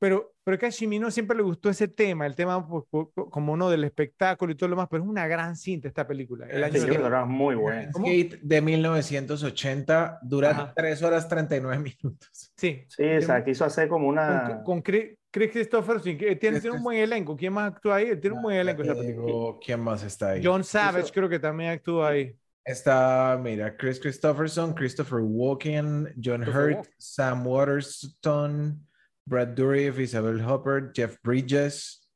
Pero, 0.00 0.32
pero 0.44 0.54
es 0.54 0.60
que 0.60 0.66
a 0.66 0.70
Shimino 0.70 1.10
siempre 1.10 1.36
le 1.36 1.42
gustó 1.42 1.68
ese 1.70 1.88
tema, 1.88 2.24
el 2.24 2.36
tema 2.36 2.66
pues, 2.68 2.84
po- 2.88 3.10
po- 3.10 3.28
como 3.28 3.52
uno 3.52 3.68
del 3.68 3.82
espectáculo 3.82 4.52
y 4.52 4.54
todo 4.54 4.68
lo 4.68 4.76
demás, 4.76 4.86
pero 4.90 5.02
es 5.02 5.08
una 5.08 5.26
gran 5.26 5.56
cinta 5.56 5.88
esta 5.88 6.06
película. 6.06 6.46
El 6.48 6.62
año 6.62 6.80
Sí, 6.80 6.86
era 6.88 7.24
muy 7.24 7.56
bueno. 7.56 7.90
¿Cómo? 7.92 8.06
Skate 8.06 8.38
de 8.40 8.60
1980 8.62 10.20
dura 10.22 10.50
Ajá. 10.50 10.72
3 10.76 11.02
horas 11.02 11.28
39 11.28 11.78
minutos. 12.00 12.28
Sí, 12.56 12.84
Sí, 12.88 13.02
o 13.04 13.22
sea, 13.22 13.44
quiso 13.44 13.64
hacer 13.64 13.88
como 13.88 14.06
con, 14.06 14.12
una. 14.14 14.62
con 14.64 14.82
Chris, 14.82 15.16
Chris 15.30 15.50
Christopherson, 15.50 16.16
que 16.16 16.36
tiene, 16.36 16.60
tiene 16.60 16.76
un 16.76 16.82
buen 16.82 16.98
elenco. 16.98 17.36
¿Quién 17.36 17.52
más 17.52 17.72
actúa 17.72 17.96
ahí? 17.96 18.16
Tiene 18.20 18.36
un 18.36 18.42
buen 18.42 18.56
elenco 18.56 18.82
esa 18.82 18.94
película. 18.94 19.58
¿Quién 19.64 19.80
más 19.80 20.02
está 20.04 20.30
ahí? 20.30 20.42
John 20.44 20.62
Savage 20.64 21.06
Hizo- 21.06 21.12
creo 21.12 21.28
que 21.28 21.38
también 21.38 21.70
actúa 21.70 22.10
ahí. 22.10 22.34
Está, 22.64 23.38
mira, 23.42 23.76
Chris 23.76 23.98
Christopherson, 23.98 24.74
Christopher 24.74 25.20
Walken, 25.22 26.12
John 26.22 26.42
Christopher 26.42 26.76
Hurt. 26.76 26.86
Sam 26.98 27.46
Waterston, 27.46 28.86
Brad 29.28 29.48
Dourif, 29.48 29.98
Isabel 29.98 30.40
Hopper, 30.40 30.90
Jeff 30.94 31.18
Bridges, 31.22 32.08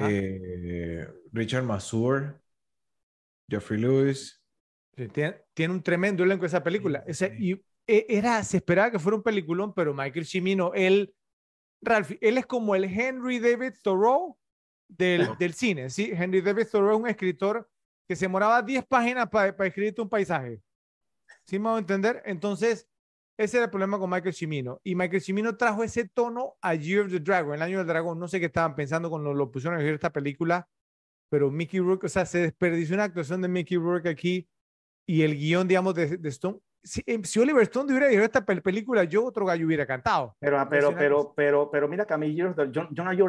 eh, 0.00 1.08
Richard 1.32 1.64
Masur, 1.64 2.40
Jeffrey 3.48 3.80
Lewis. 3.80 4.42
Tiene, 5.12 5.36
tiene 5.54 5.74
un 5.74 5.82
tremendo 5.82 6.24
elenco 6.24 6.44
esa 6.44 6.62
película. 6.62 7.04
O 7.08 7.14
sea, 7.14 7.32
y 7.38 7.52
e- 7.86 8.06
era, 8.08 8.42
se 8.42 8.56
esperaba 8.56 8.90
que 8.90 8.98
fuera 8.98 9.16
un 9.16 9.22
peliculón, 9.22 9.72
pero 9.72 9.94
Michael 9.94 10.26
Cimino, 10.26 10.72
él, 10.74 11.14
Ralph, 11.80 12.12
él 12.20 12.38
es 12.38 12.46
como 12.46 12.74
el 12.74 12.84
Henry 12.84 13.38
David 13.38 13.74
Thoreau 13.82 14.36
del, 14.88 15.36
del 15.38 15.54
cine, 15.54 15.88
¿sí? 15.88 16.10
Henry 16.12 16.40
David 16.40 16.66
Thoreau 16.70 16.96
es 16.96 17.00
un 17.00 17.08
escritor 17.08 17.70
que 18.08 18.16
se 18.16 18.24
demoraba 18.24 18.60
10 18.62 18.84
páginas 18.86 19.28
para 19.28 19.54
escribirte 19.66 20.00
un 20.00 20.08
paisaje. 20.08 20.60
¿Sí 21.44 21.58
me 21.58 21.68
voy 21.68 21.76
a 21.76 21.80
entender? 21.80 22.22
Entonces, 22.24 22.87
ese 23.38 23.56
era 23.56 23.64
el 23.66 23.70
problema 23.70 23.98
con 23.98 24.10
Michael 24.10 24.34
Cimino. 24.34 24.80
Y 24.82 24.94
Michael 24.96 25.22
Cimino 25.22 25.56
trajo 25.56 25.84
ese 25.84 26.08
tono 26.08 26.56
a 26.60 26.74
Year 26.74 27.06
of 27.06 27.12
the 27.12 27.20
Dragon, 27.20 27.54
el 27.54 27.62
año 27.62 27.78
del 27.78 27.86
dragón. 27.86 28.18
No 28.18 28.28
sé 28.28 28.40
qué 28.40 28.46
estaban 28.46 28.74
pensando 28.74 29.08
cuando 29.08 29.32
lo 29.32 29.50
pusieron 29.50 29.76
a 29.76 29.78
escribir 29.78 29.94
esta 29.94 30.12
película, 30.12 30.68
pero 31.30 31.50
Mickey 31.50 31.80
Rourke, 31.80 32.06
o 32.06 32.08
sea, 32.08 32.26
se 32.26 32.40
desperdició 32.40 32.94
una 32.96 33.04
actuación 33.04 33.40
de 33.40 33.48
Mickey 33.48 33.78
Rourke 33.78 34.08
aquí 34.08 34.48
y 35.06 35.22
el 35.22 35.36
guion, 35.36 35.68
digamos, 35.68 35.94
de 35.94 36.28
Stone. 36.28 36.58
Si, 36.80 37.02
eh, 37.06 37.20
si 37.24 37.38
Oliver 37.40 37.62
Stone 37.64 37.90
hubiera 37.90 38.06
dirigido 38.06 38.24
esta 38.24 38.46
pel- 38.46 38.62
película, 38.62 39.04
yo 39.04 39.24
otro 39.24 39.44
gallo 39.44 39.66
hubiera 39.66 39.84
cantado. 39.84 40.36
Pero, 40.38 40.56
pero, 40.56 40.62
Impresionante. 40.62 40.98
pero, 41.04 41.32
pero, 41.36 41.70
pero 41.70 41.88
mira, 41.88 42.06
Camille 42.06 42.40
Jordan, 42.42 42.72
yo, 42.72 42.88
yo 42.92 43.04
no 43.04 43.10
hallo, 43.10 43.28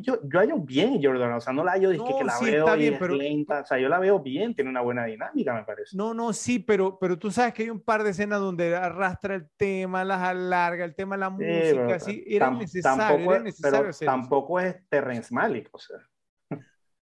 yo, 0.00 0.20
yo 0.22 0.38
hallo 0.40 0.58
bien 0.60 1.00
Jordan, 1.02 1.32
o 1.32 1.40
sea, 1.40 1.52
no 1.52 1.64
la 1.64 1.72
hallo, 1.72 1.92
No, 1.92 2.04
que 2.18 2.24
la 2.24 2.32
sí, 2.34 2.44
veo 2.46 2.64
está 2.64 2.76
bien, 2.76 2.96
pero- 2.98 3.14
lenta, 3.16 3.60
o 3.60 3.66
sea, 3.66 3.78
yo 3.78 3.88
la 3.88 3.98
veo 3.98 4.20
bien, 4.20 4.54
tiene 4.54 4.70
una 4.70 4.80
buena 4.80 5.04
dinámica, 5.04 5.52
me 5.54 5.64
parece. 5.64 5.96
No, 5.96 6.14
no, 6.14 6.32
sí, 6.32 6.60
pero, 6.60 6.96
pero 6.98 7.18
tú 7.18 7.30
sabes 7.30 7.52
que 7.52 7.64
hay 7.64 7.70
un 7.70 7.80
par 7.80 8.04
de 8.04 8.10
escenas 8.10 8.38
donde 8.40 8.74
arrastra 8.74 9.34
el 9.34 9.50
tema, 9.56 10.04
las 10.04 10.22
alarga, 10.22 10.84
el 10.84 10.94
tema 10.94 11.16
la 11.16 11.28
Sí, 11.28 11.44
música, 11.44 11.86
pero 11.86 12.00
sí, 12.00 12.24
era 12.26 12.48
tam- 12.48 12.58
necesario, 12.58 12.98
tampoco, 13.04 13.30
era 13.32 13.36
es- 13.38 13.44
necesario 13.44 13.78
pero 13.80 13.90
hacer 13.90 14.06
eso. 14.06 14.12
tampoco 14.16 14.60
es 14.60 14.88
Terrence 14.88 15.34
Malick, 15.34 15.68
o 15.72 15.78
sea. 15.78 15.96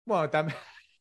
Bueno, 0.07 0.31
también, 0.31 0.57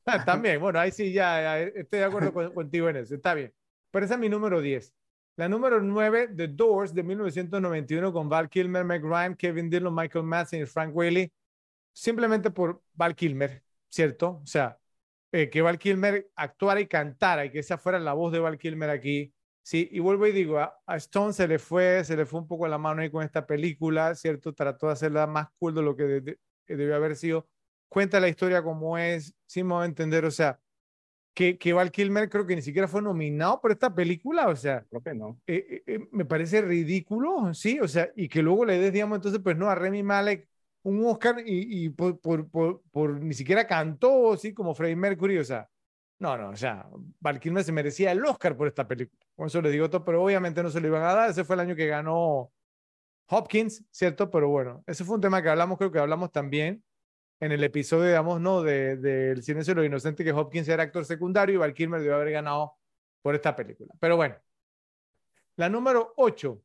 también, 0.55 0.59
bueno, 0.61 0.79
ahí 0.79 0.91
sí 0.91 1.11
ya, 1.13 1.41
ya 1.41 1.59
estoy 1.61 1.99
de 1.99 2.05
acuerdo 2.05 2.33
con- 2.33 2.53
contigo 2.53 2.89
en 2.89 2.97
eso, 2.97 3.15
está 3.15 3.33
bien. 3.33 3.53
Pero 3.93 4.05
esa 4.05 4.15
es 4.15 4.19
mi 4.19 4.27
número 4.27 4.59
10. 4.59 4.91
La 5.35 5.47
número 5.47 5.79
9, 5.79 6.29
The 6.35 6.47
Doors, 6.47 6.95
de 6.95 7.03
1991, 7.03 8.11
con 8.11 8.27
Val 8.27 8.49
Kilmer, 8.49 8.83
Meg 8.83 9.03
Ryan, 9.03 9.35
Kevin 9.35 9.69
Dillon, 9.69 9.93
Michael 9.93 10.25
Madsen 10.25 10.63
y 10.63 10.65
Frank 10.65 10.95
Whaley, 10.95 11.31
simplemente 11.93 12.49
por 12.49 12.81
Val 12.93 13.15
Kilmer, 13.15 13.63
¿cierto? 13.89 14.41
O 14.43 14.45
sea, 14.47 14.79
eh, 15.31 15.47
que 15.51 15.61
Val 15.61 15.77
Kilmer 15.77 16.27
actuara 16.35 16.81
y 16.81 16.87
cantara 16.87 17.45
y 17.45 17.51
que 17.51 17.59
esa 17.59 17.77
fuera 17.77 17.99
la 17.99 18.13
voz 18.13 18.31
de 18.33 18.39
Val 18.39 18.57
Kilmer 18.57 18.89
aquí. 18.89 19.31
Sí, 19.61 19.87
y 19.91 19.99
vuelvo 19.99 20.25
y 20.25 20.31
digo, 20.31 20.59
a, 20.59 20.75
Stone 20.97 21.33
se 21.33 21.47
le 21.47 21.59
fue, 21.59 22.03
se 22.03 22.17
le 22.17 22.25
fue 22.25 22.39
un 22.39 22.47
poco 22.47 22.67
la 22.67 22.79
mano 22.79 23.01
ahí 23.03 23.11
con 23.11 23.23
esta 23.23 23.45
película, 23.45 24.15
¿cierto? 24.15 24.53
Trató 24.53 24.87
de 24.87 24.93
hacerla 24.93 25.27
más 25.27 25.49
cool 25.59 25.75
de 25.75 25.83
lo 25.83 25.95
que 25.95 26.03
de- 26.03 26.39
debió 26.67 26.95
haber 26.95 27.15
sido. 27.15 27.47
Cuenta 27.89 28.19
la 28.19 28.27
historia 28.27 28.63
como 28.63 28.97
es, 28.97 29.35
voy 29.55 29.83
a 29.83 29.85
entender, 29.85 30.25
o 30.25 30.31
sea, 30.31 30.59
que, 31.33 31.57
que 31.57 31.73
Val 31.73 31.91
Kilmer 31.91 32.29
creo 32.29 32.45
que 32.45 32.55
ni 32.55 32.61
siquiera 32.61 32.87
fue 32.87 33.01
nominado 33.01 33.59
por 33.61 33.71
esta 33.71 33.93
película, 33.93 34.47
o 34.47 34.55
sea, 34.55 34.85
Creo 34.89 35.01
que 35.01 35.13
no. 35.13 35.39
eh, 35.47 35.65
eh, 35.69 35.83
eh, 35.95 36.07
me 36.11 36.25
parece 36.25 36.61
ridículo, 36.61 37.53
sí, 37.53 37.79
o 37.79 37.87
sea, 37.87 38.09
y 38.15 38.29
que 38.29 38.41
luego 38.41 38.65
le 38.65 38.77
des, 38.79 38.93
digamos, 38.93 39.17
entonces, 39.17 39.41
pues 39.43 39.57
no, 39.57 39.69
a 39.69 39.75
Remy 39.75 40.03
Malek 40.03 40.47
un 40.83 41.05
Oscar 41.05 41.37
y, 41.45 41.85
y 41.85 41.89
por, 41.89 42.19
por, 42.19 42.49
por, 42.49 42.81
por 42.91 43.11
ni 43.21 43.33
siquiera 43.33 43.65
cantó, 43.67 44.35
sí, 44.37 44.53
como 44.53 44.75
Freddie 44.75 44.95
Mercury, 44.95 45.37
o 45.39 45.43
sea, 45.43 45.69
no, 46.19 46.37
no, 46.37 46.49
o 46.49 46.55
sea, 46.55 46.87
Val 47.19 47.39
Kilmer 47.39 47.63
se 47.63 47.71
merecía 47.71 48.11
el 48.11 48.23
Oscar 48.25 48.55
por 48.55 48.67
esta 48.67 48.87
película, 48.87 49.19
con 49.35 49.47
eso 49.47 49.61
le 49.61 49.71
digo 49.71 49.89
todo, 49.89 50.05
pero 50.05 50.23
obviamente 50.23 50.63
no 50.63 50.69
se 50.69 50.81
lo 50.81 50.87
iban 50.87 51.03
a 51.03 51.13
dar, 51.13 51.29
ese 51.29 51.43
fue 51.43 51.55
el 51.55 51.61
año 51.61 51.75
que 51.75 51.87
ganó 51.87 52.51
Hopkins, 53.27 53.83
¿cierto? 53.91 54.29
Pero 54.29 54.49
bueno, 54.49 54.83
ese 54.87 55.03
fue 55.03 55.15
un 55.15 55.21
tema 55.21 55.41
que 55.41 55.49
hablamos, 55.49 55.77
creo 55.77 55.91
que 55.91 55.99
hablamos 55.99 56.31
también 56.31 56.83
en 57.43 57.51
el 57.51 57.63
episodio, 57.63 58.05
digamos, 58.05 58.39
¿no? 58.39 58.61
De, 58.61 58.95
del 58.95 59.43
Silencio 59.43 59.73
de 59.73 59.81
los 59.81 59.85
Inocentes, 59.85 60.25
que 60.25 60.31
Hopkins 60.31 60.67
era 60.69 60.83
actor 60.83 61.03
secundario 61.03 61.55
y 61.55 61.57
Val 61.57 61.73
Kilmer 61.73 61.99
debió 61.99 62.15
haber 62.15 62.31
ganado 62.31 62.73
por 63.21 63.35
esta 63.35 63.55
película. 63.55 63.93
Pero 63.99 64.15
bueno, 64.15 64.35
la 65.57 65.69
número 65.69 66.13
8, 66.15 66.61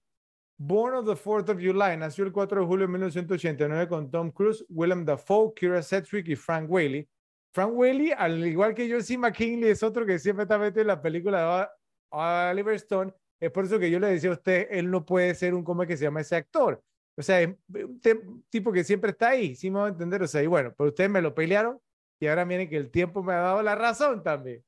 Born 0.57 0.95
of 0.95 1.07
the 1.07 1.15
4th 1.15 1.51
of 1.51 1.61
July, 1.61 1.97
nació 1.97 2.25
el 2.25 2.33
4 2.33 2.61
de 2.61 2.67
julio 2.67 2.87
de 2.87 2.93
1989 2.93 3.89
con 3.89 4.11
Tom 4.11 4.31
Cruise, 4.31 4.65
Willem 4.69 5.05
Dafoe, 5.05 5.53
Kira 5.55 5.83
Sedgwick 5.83 6.29
y 6.29 6.37
Frank 6.37 6.71
Whaley. 6.71 7.09
Frank 7.53 7.73
Whaley, 7.73 8.13
al 8.13 8.47
igual 8.47 8.75
que 8.75 9.03
C. 9.03 9.19
McKinley, 9.19 9.71
es 9.71 9.83
otro 9.83 10.07
que 10.07 10.19
siempre 10.19 10.45
está 10.45 10.59
metido 10.59 10.83
en 10.83 10.89
la 10.89 11.03
película 11.03 11.41
de 11.41 11.69
Oliver 12.11 12.75
Stone. 12.75 13.13
Es 13.41 13.51
por 13.51 13.65
eso 13.65 13.79
que 13.79 13.91
yo 13.91 13.99
le 13.99 14.09
decía 14.09 14.31
a 14.31 14.35
usted, 14.35 14.69
él 14.71 14.91
no 14.91 15.05
puede 15.05 15.35
ser 15.35 15.55
un, 15.55 15.65
¿cómo 15.65 15.83
es 15.83 15.89
que 15.89 15.97
se 15.97 16.05
llama 16.05 16.21
ese 16.21 16.37
actor? 16.37 16.83
O 17.19 17.23
sea, 17.23 17.41
es 17.43 17.49
un 17.49 18.01
te- 18.01 18.21
tipo 18.49 18.73
que 18.73 18.85
siempre 18.85 19.11
está 19.11 19.31
ahí, 19.31 19.55
sí 19.57 19.71
me 19.71 19.81
va 19.81 19.87
a 19.87 19.89
entender. 19.91 20.23
O 20.23 20.29
sea, 20.29 20.43
y 20.43 20.47
bueno, 20.47 20.75
pero 20.77 20.91
ustedes 20.91 21.11
me 21.11 21.23
lo 21.23 21.35
pelearon 21.35 21.81
y 22.21 22.27
ahora 22.29 22.45
miren 22.45 22.69
que 22.69 22.77
el 22.77 22.91
tiempo 22.91 23.23
me 23.23 23.33
ha 23.35 23.39
dado 23.39 23.63
la 23.63 23.75
razón 23.75 24.23
también. 24.23 24.65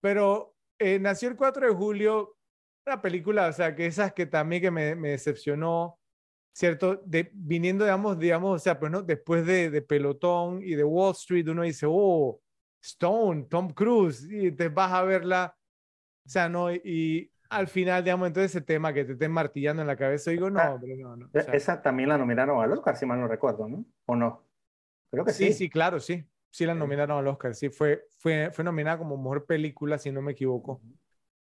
Pero 0.00 0.54
eh, 0.78 0.98
nació 0.98 1.28
el 1.28 1.36
4 1.36 1.66
de 1.68 1.74
julio, 1.74 2.36
una 2.86 3.02
película, 3.02 3.48
o 3.48 3.52
sea, 3.52 3.74
que 3.74 3.86
esas 3.86 4.12
que 4.12 4.26
también 4.26 4.62
que 4.62 4.70
me, 4.70 4.94
me 4.94 5.10
decepcionó, 5.10 5.98
¿cierto? 6.52 6.96
De, 7.06 7.30
viniendo, 7.34 7.84
digamos, 7.84 8.18
digamos, 8.18 8.56
o 8.56 8.64
sea, 8.64 8.78
pues 8.78 8.92
no, 8.92 9.02
después 9.02 9.46
de, 9.46 9.70
de 9.70 9.82
Pelotón 9.82 10.62
y 10.62 10.74
de 10.74 10.84
Wall 10.84 11.12
Street, 11.12 11.48
uno 11.48 11.62
dice, 11.62 11.86
oh, 11.88 12.40
Stone, 12.82 13.44
Tom 13.50 13.70
Cruise, 13.70 14.26
y 14.30 14.52
te 14.52 14.68
vas 14.68 14.92
a 14.92 15.02
verla, 15.02 15.56
o 16.26 16.28
sea, 16.28 16.48
no, 16.48 16.72
y 16.72 17.30
al 17.50 17.68
final, 17.68 18.02
digamos, 18.04 18.28
entonces 18.28 18.50
ese 18.54 18.60
tema 18.60 18.92
que 18.92 19.04
te 19.04 19.12
estén 19.12 19.32
martillando 19.32 19.82
en 19.82 19.88
la 19.88 19.96
cabeza, 19.96 20.30
digo, 20.30 20.50
no, 20.50 20.60
Ah, 20.60 20.74
hombre, 20.74 20.96
no, 20.96 21.16
no. 21.16 21.26
o 21.26 21.38
E- 21.38 21.42
sea, 21.42 21.54
Esa 21.54 21.82
también 21.82 22.08
la 22.08 22.18
nominaron 22.18 22.62
al 22.62 22.72
Oscar, 22.72 22.96
si 22.96 23.06
mal 23.06 23.20
no 23.20 23.28
recuerdo, 23.28 23.68
¿no? 23.68 23.84
¿O 24.06 24.16
no? 24.16 24.44
Creo 25.10 25.24
que 25.24 25.32
sí. 25.32 25.46
Sí, 25.48 25.52
sí, 25.52 25.70
claro, 25.70 26.00
sí. 26.00 26.24
Sí 26.50 26.64
la 26.64 26.74
nominaron 26.74 27.18
al 27.18 27.26
Oscar. 27.28 27.54
Sí, 27.54 27.68
fue, 27.68 28.06
fue, 28.18 28.50
fue 28.50 28.64
nominada 28.64 28.96
como 28.98 29.16
mejor 29.16 29.44
película, 29.44 29.98
si 29.98 30.10
no 30.10 30.22
me 30.22 30.32
equivoco. 30.32 30.80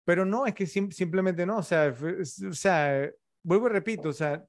Pero 0.05 0.25
no, 0.25 0.45
es 0.45 0.53
que 0.55 0.65
sim- 0.65 0.91
simplemente 0.91 1.45
no. 1.45 1.57
O 1.57 1.63
sea, 1.63 1.91
fue- 1.93 2.21
o 2.21 2.53
sea, 2.53 3.09
vuelvo 3.43 3.67
y 3.67 3.71
repito, 3.71 4.09
o 4.09 4.13
sea, 4.13 4.43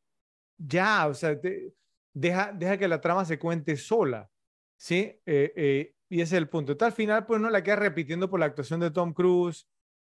ya, 0.56 1.08
o 1.08 1.14
sea, 1.14 1.38
te- 1.40 1.74
deja, 2.14 2.52
deja 2.52 2.78
que 2.78 2.86
la 2.88 3.00
trama 3.00 3.24
se 3.24 3.38
cuente 3.38 3.76
sola. 3.76 4.28
¿Sí? 4.76 5.20
Eh, 5.26 5.52
eh, 5.56 5.94
y 6.08 6.20
ese 6.20 6.36
es 6.36 6.42
el 6.42 6.48
punto. 6.48 6.72
Entonces, 6.72 6.92
al 6.92 6.96
final, 6.96 7.26
pues 7.26 7.40
no 7.40 7.50
la 7.50 7.62
queda 7.62 7.76
repitiendo 7.76 8.28
por 8.30 8.38
la 8.40 8.46
actuación 8.46 8.80
de 8.80 8.90
Tom 8.90 9.12
Cruise. 9.12 9.66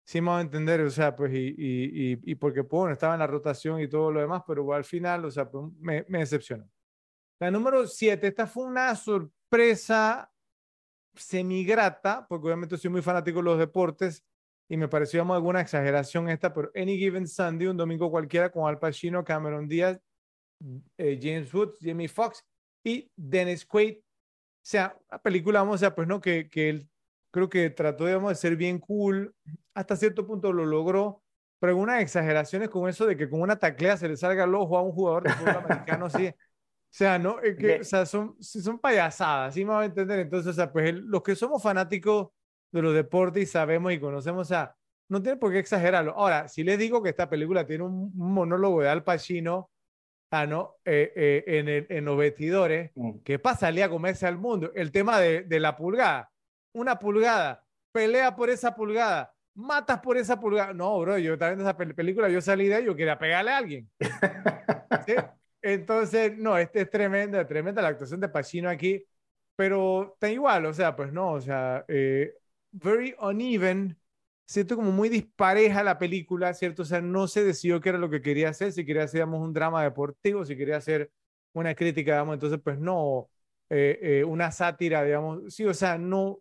Sí 0.07 0.21
me 0.21 0.29
va 0.31 0.39
a 0.39 0.43
entender, 0.43 0.81
o 0.83 0.91
sea, 0.91 1.17
pues, 1.17 1.33
y, 1.35 1.55
y, 1.59 2.13
y, 2.13 2.21
y 2.23 2.35
porque, 2.37 2.63
pues, 2.63 2.81
bueno, 2.81 2.93
estaba 2.93 3.15
en 3.15 3.21
la 3.21 3.27
rotación 3.27 3.81
y 3.81 3.89
todo 3.89 4.13
lo 4.13 4.21
demás, 4.21 4.43
pero 4.47 4.73
al 4.73 4.85
final, 4.85 5.25
o 5.25 5.31
sea, 5.31 5.51
pues, 5.51 5.65
me, 5.81 6.05
me 6.09 6.21
decepcionó. 6.21 6.69
La 7.41 7.51
número 7.51 7.87
7, 7.87 8.27
esta 8.27 8.47
fue 8.47 8.65
una 8.65 8.95
sorpresa 8.95 10.31
semigrata, 11.15 12.27
porque 12.29 12.47
obviamente 12.47 12.77
soy 12.77 12.91
muy 12.91 13.03
fanático 13.03 13.39
de 13.39 13.45
los 13.45 13.59
deportes 13.59 14.25
y 14.69 14.77
me 14.77 14.89
pareció 14.89 15.19
digamos, 15.19 15.37
alguna 15.37 15.61
exageración 15.61 16.29
esta, 16.29 16.53
pero 16.53 16.71
Any 16.75 16.97
Given 16.97 17.27
Sunday, 17.27 17.69
un 17.69 17.77
domingo 17.77 18.11
cualquiera 18.11 18.51
con 18.51 18.69
Al 18.69 18.79
Pacino, 18.79 19.25
Cameron 19.25 19.69
Díaz, 19.69 20.01
eh, 20.99 21.19
James 21.21 21.53
Woods, 21.53 21.79
Jamie 21.81 22.09
Foxx 22.09 22.45
y 22.85 23.11
Dennis 23.17 23.65
Quaid. 23.65 23.99
O 23.99 24.03
sea, 24.69 24.99
la 25.11 25.21
película, 25.23 25.61
vamos, 25.61 25.77
o 25.77 25.79
sea, 25.79 25.95
pues 25.95 26.09
no, 26.09 26.21
que, 26.21 26.49
que 26.51 26.71
él 26.71 26.89
creo 27.37 27.51
que 27.51 27.69
trató, 27.69 28.07
digamos, 28.07 28.31
de 28.31 28.35
ser 28.37 28.57
bien 28.57 28.79
cool, 28.79 29.35
hasta 29.75 29.95
cierto 29.95 30.27
punto 30.27 30.55
lo 30.55 30.65
logró, 30.65 31.23
pero 31.61 31.73
algunas 31.73 32.01
exageraciones 32.01 32.71
con 32.71 32.89
eso 32.89 33.05
de 33.05 33.15
que 33.15 33.29
con 33.29 33.43
una 33.43 33.59
taclea 33.59 33.99
se 33.99 34.09
le 34.09 34.17
salga 34.17 34.45
el 34.45 34.55
ojo 34.55 34.79
a 34.79 34.81
un 34.81 34.93
jugador 34.93 35.25
de 35.25 35.35
fútbol 35.35 35.57
americano, 35.57 36.09
sí. 36.09 36.29
O 36.29 36.33
sea, 36.89 37.19
¿no? 37.19 37.39
Es 37.41 37.57
que, 37.59 37.81
o 37.81 37.85
sea, 37.85 38.07
son, 38.07 38.43
son 38.43 38.79
payasadas, 38.79 39.53
¿sí 39.53 39.67
me 39.67 39.73
va 39.73 39.83
a 39.83 39.85
entender? 39.85 40.19
Entonces, 40.21 40.53
o 40.53 40.55
sea, 40.55 40.73
pues 40.73 40.89
el- 40.89 41.05
los 41.05 41.23
que 41.23 41.37
somos 41.37 41.63
fanáticos 41.63 42.29
de 42.73 42.81
los 42.81 42.95
deportes 42.95 43.43
y 43.43 43.47
sabemos 43.47 43.93
y 43.93 44.01
conocemos, 44.01 44.41
o 44.47 44.49
sea, 44.49 44.75
no 45.11 45.21
tiene 45.21 45.37
por 45.37 45.53
qué 45.53 45.59
exagerarlo. 45.59 46.13
Ahora, 46.17 46.49
si 46.49 46.65
les 46.65 46.79
digo 46.79 47.03
que 47.03 47.11
esta 47.11 47.29
película 47.29 47.67
tiene 47.67 47.85
un, 47.85 48.13
monólogo 48.17 48.81
de 48.81 48.89
Al 48.89 49.05
Pacino, 49.05 49.69
ah, 50.31 50.47
¿no? 50.47 50.77
Eh, 50.87 51.13
eh, 51.15 51.45
en, 51.59 51.69
el- 51.69 51.87
en 51.91 52.05
los 52.07 52.17
vestidores, 52.17 52.93
Mm. 52.95 53.19
¿qué 53.25 53.39
pasaría 53.39 53.85
a 53.85 53.91
comerse 53.91 54.27
al 54.27 54.39
mundo? 54.39 54.73
El 54.75 54.91
tema 54.91 55.21
de, 55.21 55.43
de 55.43 55.61
la 55.61 55.77
pulgada. 55.77 56.31
Una 56.77 56.99
pulgada, 56.99 57.65
pelea 57.93 58.37
por 58.37 58.51
esa 58.51 58.75
pulgada, 58.75 59.33
matas 59.55 60.01
por 60.01 60.17
esa 60.19 60.39
pulgada. 60.39 60.75
No, 60.75 60.99
bro, 61.01 61.17
yo 61.19 61.39
también 61.39 61.59
de 61.59 61.65
esa 61.65 61.77
pel- 61.79 61.95
película, 61.95 62.29
yo 62.29 62.41
salí 62.43 62.69
de 62.69 62.75
ahí, 62.77 62.85
yo 62.85 62.95
quería 62.97 63.19
pegarle 63.19 63.51
a 63.53 63.57
alguien. 63.59 63.91
¿sí? 65.07 65.15
Entonces, 65.63 66.37
no, 66.39 66.57
este 66.59 66.83
es 66.83 66.91
tremenda, 66.91 67.47
tremenda 67.47 67.83
la 67.83 67.89
actuación 67.89 68.21
de 68.21 68.29
Pacino 68.29 68.69
aquí, 68.71 69.05
pero 69.57 70.13
está 70.15 70.31
igual, 70.31 70.67
o 70.67 70.73
sea, 70.75 70.95
pues 70.95 71.13
no, 71.13 71.33
o 71.33 71.41
sea, 71.41 71.85
eh, 71.89 72.35
very 72.73 73.15
uneven, 73.21 73.99
siento 74.47 74.77
como 74.77 74.93
muy 74.93 75.09
dispareja 75.09 75.83
la 75.83 75.99
película, 75.99 76.55
¿cierto? 76.55 76.83
O 76.83 76.85
sea, 76.85 77.01
no 77.01 77.27
se 77.29 77.43
decidió 77.45 77.81
qué 77.81 77.89
era 77.91 77.99
lo 77.99 78.11
que 78.11 78.23
quería 78.23 78.51
hacer, 78.51 78.73
si 78.73 78.85
quería 78.87 79.05
hacer, 79.05 79.19
digamos, 79.21 79.41
un 79.43 79.53
drama 79.53 79.83
deportivo, 79.83 80.45
si 80.45 80.57
quería 80.57 80.77
hacer 80.77 81.11
una 81.53 81.75
crítica, 81.75 82.13
digamos, 82.13 82.35
entonces, 82.35 82.61
pues 82.63 82.79
no, 82.79 83.29
eh, 83.71 83.99
eh, 84.03 84.25
una 84.25 84.53
sátira, 84.53 85.03
digamos, 85.05 85.55
sí, 85.55 85.65
o 85.65 85.75
sea, 85.75 85.99
no, 85.99 86.41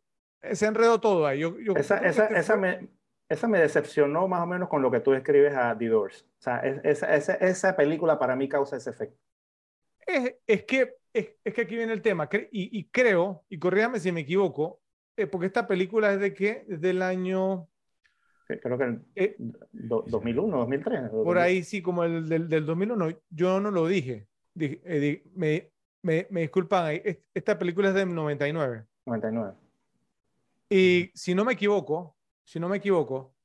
se 0.54 0.66
enredó 0.66 1.00
todo 1.00 1.26
ahí. 1.26 1.40
Yo, 1.40 1.58
yo 1.60 1.74
Esa, 1.76 1.98
esa, 2.00 2.26
este 2.26 2.40
esa, 2.40 2.54
fue- 2.58 2.62
me, 2.82 2.90
esa 3.30 3.48
me 3.48 3.60
decepcionó 3.60 4.28
más 4.28 4.42
o 4.42 4.46
menos 4.46 4.70
con 4.70 4.82
lo 4.82 4.92
que 4.92 5.00
tú 5.00 5.12
describes 5.12 5.56
a 5.56 5.78
The 5.78 5.88
Doors. 5.88 6.24
O 6.24 6.42
sea, 6.42 6.60
es- 6.60 6.80
esa, 6.84 7.16
esa, 7.16 7.34
esa 7.36 7.76
película 7.76 8.20
para 8.20 8.36
mí 8.36 8.48
causa 8.50 8.78
ese 8.78 8.90
efecto. 8.92 9.18
Es, 10.06 10.36
es 10.46 10.64
que, 10.66 10.96
es, 11.14 11.30
es 11.44 11.54
que 11.54 11.62
aquí 11.62 11.76
viene 11.76 11.94
el 11.94 12.02
tema, 12.02 12.30
y, 12.52 12.78
y 12.78 12.84
creo, 12.90 13.44
y 13.50 13.58
corrígame 13.58 14.00
si 14.00 14.12
me 14.12 14.22
equivoco, 14.22 14.82
eh, 15.18 15.26
porque 15.28 15.48
esta 15.48 15.66
película 15.68 16.14
es 16.14 16.20
de 16.20 16.34
qué? 16.34 16.66
Del 16.68 17.02
año, 17.02 17.68
Creo 18.48 18.78
que 18.78 18.84
en 18.84 19.06
eh, 19.16 19.36
do- 19.72 20.06
2001, 20.08 20.58
2003. 20.58 21.10
por 21.10 21.40
ahí 21.40 21.64
sí, 21.64 21.82
como 21.82 22.04
el 22.04 22.30
del, 22.30 22.48
del 22.48 22.66
2001, 22.68 23.10
yo 23.32 23.60
no 23.60 23.72
lo 23.72 23.88
dije, 23.88 24.28
Dije- 24.54 24.82
eh, 24.86 25.24
me, 25.34 25.72
me, 26.04 26.28
me 26.30 26.42
disculpan, 26.42 27.02
esta 27.34 27.58
película 27.58 27.90
es 27.90 27.96
del 27.96 28.14
99, 28.14 28.86
99. 29.08 29.54
Y 30.70 31.12
si 31.16 31.36
no 31.36 31.46
me 31.46 31.54
equivoco, 31.54 32.18
si 32.44 32.60
no 32.60 32.70
me 32.70 32.78
equivoco, 32.78 33.36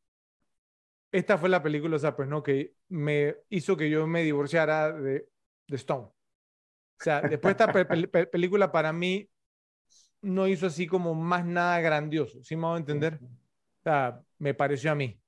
esta 1.13 1.39
fue 1.39 1.49
la 1.49 1.63
película, 1.63 1.97
o 1.97 1.99
sea, 1.99 2.15
pues 2.17 2.29
no, 2.29 2.43
que 2.43 2.75
me 2.89 3.37
hizo 3.49 3.77
que 3.77 3.91
yo 3.91 4.07
me 4.07 4.23
divorciara 4.23 4.93
de, 4.93 5.29
de 5.67 5.77
Stone. 5.77 6.05
O 6.07 6.15
sea, 6.99 7.23
después 7.23 7.53
esta 7.55 7.73
pe- 7.73 7.89
pel- 7.89 8.11
pe- 8.11 8.27
película 8.27 8.73
para 8.73 8.93
mí 8.93 9.29
no 10.23 10.49
hizo 10.49 10.67
así 10.67 10.87
como 10.87 11.15
más 11.15 11.45
nada 11.47 11.81
grandioso, 11.81 12.43
¿sí 12.45 12.57
me 12.57 12.67
hago 12.67 12.77
entender? 12.79 13.17
O 13.81 13.85
sea, 13.85 14.23
me 14.39 14.55
pareció 14.55 14.93
a 14.93 14.95
mí. 14.95 15.21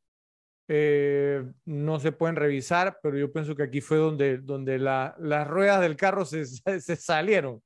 Eh, 0.68 1.44
no 1.66 2.00
se 2.00 2.12
pueden 2.12 2.36
revisar, 2.36 2.98
pero 3.02 3.18
yo 3.18 3.32
pienso 3.32 3.56
que 3.56 3.64
aquí 3.64 3.80
fue 3.80 3.98
donde, 3.98 4.38
donde 4.38 4.78
la- 4.78 5.16
las 5.20 5.46
ruedas 5.48 5.80
del 5.82 5.96
carro 5.96 6.24
se, 6.24 6.46
se, 6.46 6.80
se 6.80 6.96
salieron. 6.96 7.62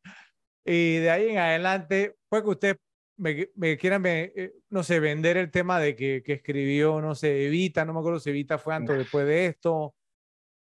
Y 0.65 0.97
de 0.99 1.11
ahí 1.11 1.29
en 1.31 1.39
adelante, 1.39 2.17
fue 2.29 2.43
que 2.43 2.51
usted 2.51 2.79
me, 3.17 3.49
me 3.57 3.77
quieran, 3.78 4.03
me, 4.03 4.33
eh, 4.36 4.53
no 4.70 4.83
sé, 4.83 5.01
vender 5.01 5.36
el 5.36 5.51
tema 5.51 5.78
de 5.81 5.97
que, 5.97 6.23
que 6.25 6.35
escribió, 6.35 7.01
no 7.01 7.15
sé, 7.15 7.47
Evita, 7.47 7.85
no 7.85 7.93
me 7.93 8.01
acuerdo 8.01 8.20
si 8.20 8.31
Evita 8.31 8.59
fue 8.59 8.75
antes 8.75 8.95
o 8.95 8.99
después 8.99 9.27
de 9.27 9.47
esto, 9.47 9.95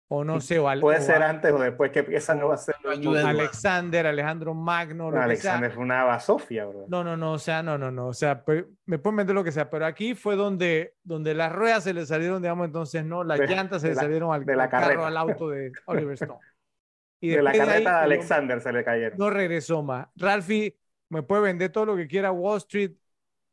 o 0.09 0.23
no 0.23 0.41
sé, 0.41 0.59
o, 0.59 0.69
al- 0.69 0.81
Puede 0.81 0.99
o 0.99 1.03
ser 1.03 1.23
a- 1.23 1.31
antes 1.31 1.51
o 1.51 1.59
después 1.59 1.91
que 1.91 2.07
esa 2.11 2.35
no 2.35 2.49
va 2.49 2.55
a 2.55 2.59
ser. 2.59 2.75
Ayuda. 2.89 3.29
Alexander, 3.29 4.07
Alejandro 4.07 4.55
Magno, 4.55 5.11
sea. 5.11 5.25
Alexander 5.25 5.73
fue 5.73 5.83
una 5.83 6.05
basofia, 6.05 6.67
bro. 6.67 6.85
No, 6.89 7.03
no, 7.03 7.17
no, 7.17 7.33
o 7.33 7.39
sea, 7.39 7.63
no, 7.63 7.79
no, 7.79 7.91
no, 7.91 8.09
o 8.09 8.13
sea, 8.13 8.45
me 8.87 8.99
pueden 8.99 9.17
vender 9.17 9.35
lo 9.35 9.43
que 9.43 9.51
sea, 9.53 9.71
pero 9.71 9.87
aquí 9.87 10.15
fue 10.15 10.37
donde, 10.37 10.95
donde 11.03 11.35
las 11.35 11.51
ruedas 11.53 11.85
se 11.85 11.95
le 11.95 12.05
salieron, 12.07 12.43
digamos, 12.43 12.67
entonces, 12.67 13.05
no, 13.05 13.25
las 13.25 13.39
De- 13.41 13.47
llantas 13.49 13.81
se 13.83 13.89
le 13.89 13.95
salieron 13.95 14.33
al, 14.33 14.45
de 14.45 14.55
la 14.57 14.65
al 14.65 14.71
carro, 14.71 15.05
al 15.07 15.17
auto 15.17 15.49
de 15.49 15.73
Oliver 15.87 16.15
Stone. 16.15 16.39
Y 17.21 17.31
De 17.31 17.43
la 17.43 17.51
ahí, 17.51 17.59
carreta 17.59 17.91
de 17.91 17.97
hombre 17.97 18.15
Alexander 18.17 18.61
se 18.61 18.73
le 18.73 18.85
cayeron. 18.85 19.19
no 19.19 19.31
regresó 19.31 19.83
más. 19.83 20.09
Ralphie 20.17 20.77
me 21.11 21.23
puede 21.23 21.43
vender 21.43 21.71
todo 21.73 21.87
lo 21.87 21.97
que 21.97 22.07
quiera 22.09 22.33
Wall 22.33 22.59
Street, 22.59 22.93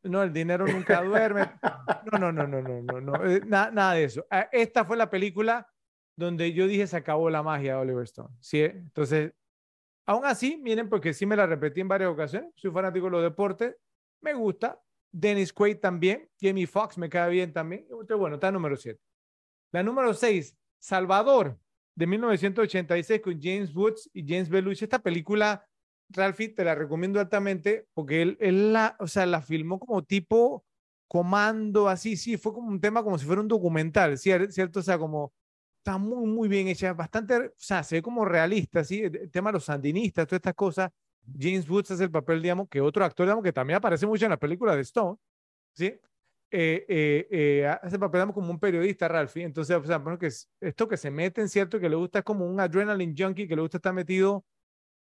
no, 0.03 0.23
el 0.23 0.33
dinero 0.33 0.65
nunca 0.65 1.01
duerme. 1.03 1.51
No, 2.11 2.17
no, 2.17 2.31
no, 2.31 2.47
no, 2.47 2.61
no, 2.61 2.81
no, 2.81 3.01
no, 3.01 3.25
eh, 3.25 3.41
na- 3.45 3.69
nada 3.71 3.93
de 3.93 4.05
eso. 4.05 4.25
Ah, 4.31 4.49
Esta 4.51 4.83
fue 4.85 4.97
la 4.97 5.09
película 5.09 5.67
donde 6.15 6.53
yo 6.53 6.67
dije 6.67 6.87
se 6.87 6.97
acabó 6.97 7.29
la 7.29 7.43
magia 7.43 7.75
de 7.75 7.81
Oliver 7.81 8.03
Stone. 8.03 8.35
¿sí? 8.39 8.61
Entonces, 8.61 9.33
aún 10.05 10.25
así, 10.25 10.57
miren, 10.57 10.89
porque 10.89 11.13
sí 11.13 11.25
me 11.25 11.35
la 11.35 11.45
repetí 11.45 11.81
en 11.81 11.87
varias 11.87 12.09
ocasiones, 12.11 12.51
soy 12.55 12.71
fanático 12.71 13.05
de 13.05 13.11
los 13.11 13.23
deportes, 13.23 13.75
me 14.21 14.33
gusta. 14.33 14.79
Dennis 15.13 15.51
Quaid 15.51 15.79
también, 15.79 16.29
Jamie 16.39 16.65
Foxx 16.65 16.97
me 16.97 17.09
cae 17.09 17.29
bien 17.29 17.51
también. 17.51 17.81
Entonces, 17.89 18.17
bueno, 18.17 18.35
está 18.35 18.49
número 18.49 18.77
7. 18.77 18.99
La 19.73 19.83
número 19.83 20.13
6, 20.13 20.57
Salvador, 20.79 21.59
de 21.95 22.07
1986 22.07 23.21
con 23.21 23.39
James 23.41 23.75
Woods 23.75 24.09
y 24.13 24.25
James 24.27 24.49
Belushi. 24.49 24.85
Esta 24.85 24.99
película, 24.99 25.65
Ralphie, 26.13 26.49
te 26.49 26.63
la 26.63 26.75
recomiendo 26.75 27.19
altamente 27.19 27.87
porque 27.93 28.21
él, 28.21 28.37
él 28.39 28.73
la, 28.73 28.95
o 28.99 29.07
sea, 29.07 29.25
la 29.25 29.41
filmó 29.41 29.79
como 29.79 30.03
tipo 30.03 30.65
comando, 31.07 31.89
así, 31.89 32.15
sí, 32.17 32.37
fue 32.37 32.53
como 32.53 32.69
un 32.69 32.79
tema 32.79 33.03
como 33.03 33.17
si 33.17 33.25
fuera 33.25 33.41
un 33.41 33.47
documental, 33.47 34.13
¿cier- 34.17 34.49
¿cierto? 34.51 34.79
O 34.79 34.83
sea, 34.83 34.97
como 34.97 35.33
está 35.79 35.97
muy, 35.97 36.25
muy 36.27 36.47
bien 36.47 36.67
hecha, 36.67 36.93
bastante, 36.93 37.35
o 37.37 37.51
sea, 37.57 37.83
se 37.83 37.95
ve 37.97 38.01
como 38.01 38.23
realista, 38.25 38.83
¿sí? 38.83 39.01
El, 39.03 39.29
tema 39.31 39.49
de 39.49 39.53
los 39.55 39.65
sandinistas, 39.65 40.27
todas 40.27 40.39
estas 40.39 40.53
cosas. 40.55 40.91
James 41.37 41.69
Woods 41.69 41.91
hace 41.91 42.03
el 42.05 42.11
papel, 42.11 42.41
digamos, 42.41 42.67
que 42.69 42.81
otro 42.81 43.03
actor, 43.05 43.25
digamos, 43.25 43.43
que 43.43 43.53
también 43.53 43.77
aparece 43.77 44.07
mucho 44.07 44.25
en 44.25 44.31
la 44.31 44.37
película 44.39 44.75
de 44.75 44.81
Stone, 44.81 45.17
¿sí? 45.73 45.85
Eh, 46.53 46.85
eh, 46.89 47.27
eh, 47.31 47.67
hace 47.67 47.95
el 47.95 47.99
papel, 47.99 48.19
digamos, 48.19 48.35
como 48.35 48.51
un 48.51 48.59
periodista, 48.59 49.07
Ralphie. 49.07 49.43
Entonces, 49.43 49.75
o 49.77 49.83
sea, 49.85 49.97
bueno, 49.99 50.17
que 50.19 50.27
es- 50.27 50.49
esto 50.59 50.87
que 50.87 50.97
se 50.97 51.09
mete 51.11 51.47
cierto, 51.47 51.79
que 51.79 51.89
le 51.89 51.95
gusta 51.95 52.19
es 52.19 52.25
como 52.25 52.45
un 52.45 52.59
adrenaline 52.59 53.15
junkie, 53.17 53.47
que 53.47 53.55
le 53.55 53.61
gusta 53.61 53.77
estar 53.77 53.93
metido, 53.93 54.45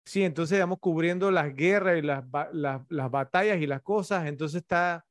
sí, 0.06 0.24
entonces, 0.24 0.58
digamos, 0.58 0.80
cubriendo 0.80 1.32
las 1.32 1.54
guerras 1.56 1.98
y 1.98 2.02
las, 2.02 2.24
las, 2.54 2.82
las 2.90 3.12
batallas 3.12 3.58
y 3.60 3.68
las 3.68 3.82
cosas. 3.82 4.28
Entonces 4.28 4.62
está 4.62 5.06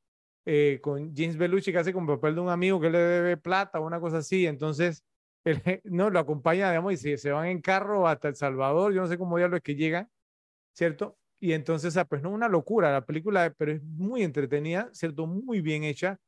eh, 0.45 0.79
con 0.83 1.15
James 1.15 1.37
Belushi, 1.37 1.73
que 1.73 1.79
hace 1.79 1.91
el 1.91 2.07
papel 2.07 2.35
de 2.37 2.41
un 2.41 2.49
amigo 2.51 2.81
que 2.81 2.91
le 2.91 2.99
debe 2.99 3.37
plata 3.37 3.81
o 3.81 3.87
una 3.87 4.01
cosa 4.01 4.19
así. 4.19 4.47
Entonces, 4.47 5.05
él, 5.45 5.63
no, 5.85 6.11
lo 6.11 6.19
acompaña, 6.21 6.71
digamos, 6.71 6.93
y 6.95 6.97
se, 6.97 7.17
se 7.19 7.31
van 7.33 7.47
en 7.49 7.61
carro 7.61 8.09
hasta 8.09 8.29
El 8.29 8.37
Salvador. 8.37 8.93
Yo 8.93 9.01
no 9.03 9.07
sé 9.09 9.19
cómo 9.19 9.37
diablos 9.39 9.59
es 9.59 9.63
que 9.65 9.77
llegan, 9.77 10.11
¿cierto? 10.75 11.19
Y 11.41 11.53
entonces, 11.53 11.97
ah, 11.97 12.05
pues 12.07 12.23
no, 12.23 12.31
una 12.31 12.49
locura 12.49 12.93
la 12.93 13.05
película, 13.07 13.55
pero 13.57 13.73
es 13.73 13.83
muy 13.83 14.23
entretenida, 14.23 14.91
¿cierto? 14.93 15.27
Muy 15.27 15.61
bien 15.61 15.85
hecha. 15.85 16.19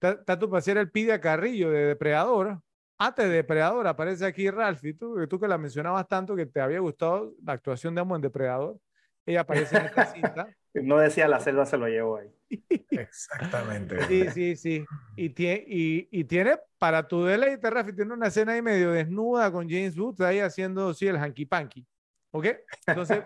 Ta- 0.00 0.24
Tanto 0.24 0.50
para 0.50 0.62
ser 0.62 0.78
el 0.78 0.90
pide 0.90 1.12
a 1.12 1.20
Carrillo 1.20 1.70
de 1.70 1.86
Depredador. 1.86 2.62
Antes 3.04 3.24
de 3.26 3.34
Depredador 3.36 3.86
aparece 3.86 4.24
aquí 4.24 4.48
Ralphie, 4.50 4.94
tú, 4.94 5.16
que 5.16 5.26
tú 5.26 5.40
que 5.40 5.48
la 5.48 5.58
mencionabas 5.58 6.06
tanto 6.06 6.36
que 6.36 6.46
te 6.46 6.60
había 6.60 6.78
gustado 6.80 7.34
la 7.44 7.54
actuación 7.54 7.94
de 7.94 8.00
Amo 8.00 8.14
en 8.16 8.22
Depredador. 8.22 8.78
Ella 9.26 9.40
aparece 9.40 9.76
en 9.76 9.86
esta 9.86 10.06
cinta. 10.06 10.48
No 10.74 10.96
decía 10.96 11.28
la 11.28 11.38
selva 11.38 11.66
se 11.66 11.76
lo 11.76 11.86
llevó 11.86 12.16
ahí. 12.16 12.34
Exactamente. 12.90 14.02
Sí, 14.04 14.30
sí, 14.30 14.56
sí. 14.56 14.84
Y, 15.16 15.28
tie- 15.28 15.64
y, 15.66 16.08
y 16.10 16.24
tiene, 16.24 16.56
para 16.78 17.06
tu 17.06 17.24
deleite, 17.24 17.68
Rafi, 17.68 17.92
tiene 17.92 18.14
una 18.14 18.28
escena 18.28 18.52
ahí 18.52 18.62
medio 18.62 18.90
desnuda 18.90 19.52
con 19.52 19.68
James 19.68 19.98
Woods 19.98 20.22
ahí 20.22 20.38
haciendo, 20.38 20.94
sí, 20.94 21.06
el 21.06 21.16
hanky 21.18 21.44
panky. 21.44 21.86
¿Ok? 22.30 22.46
Entonces, 22.86 23.22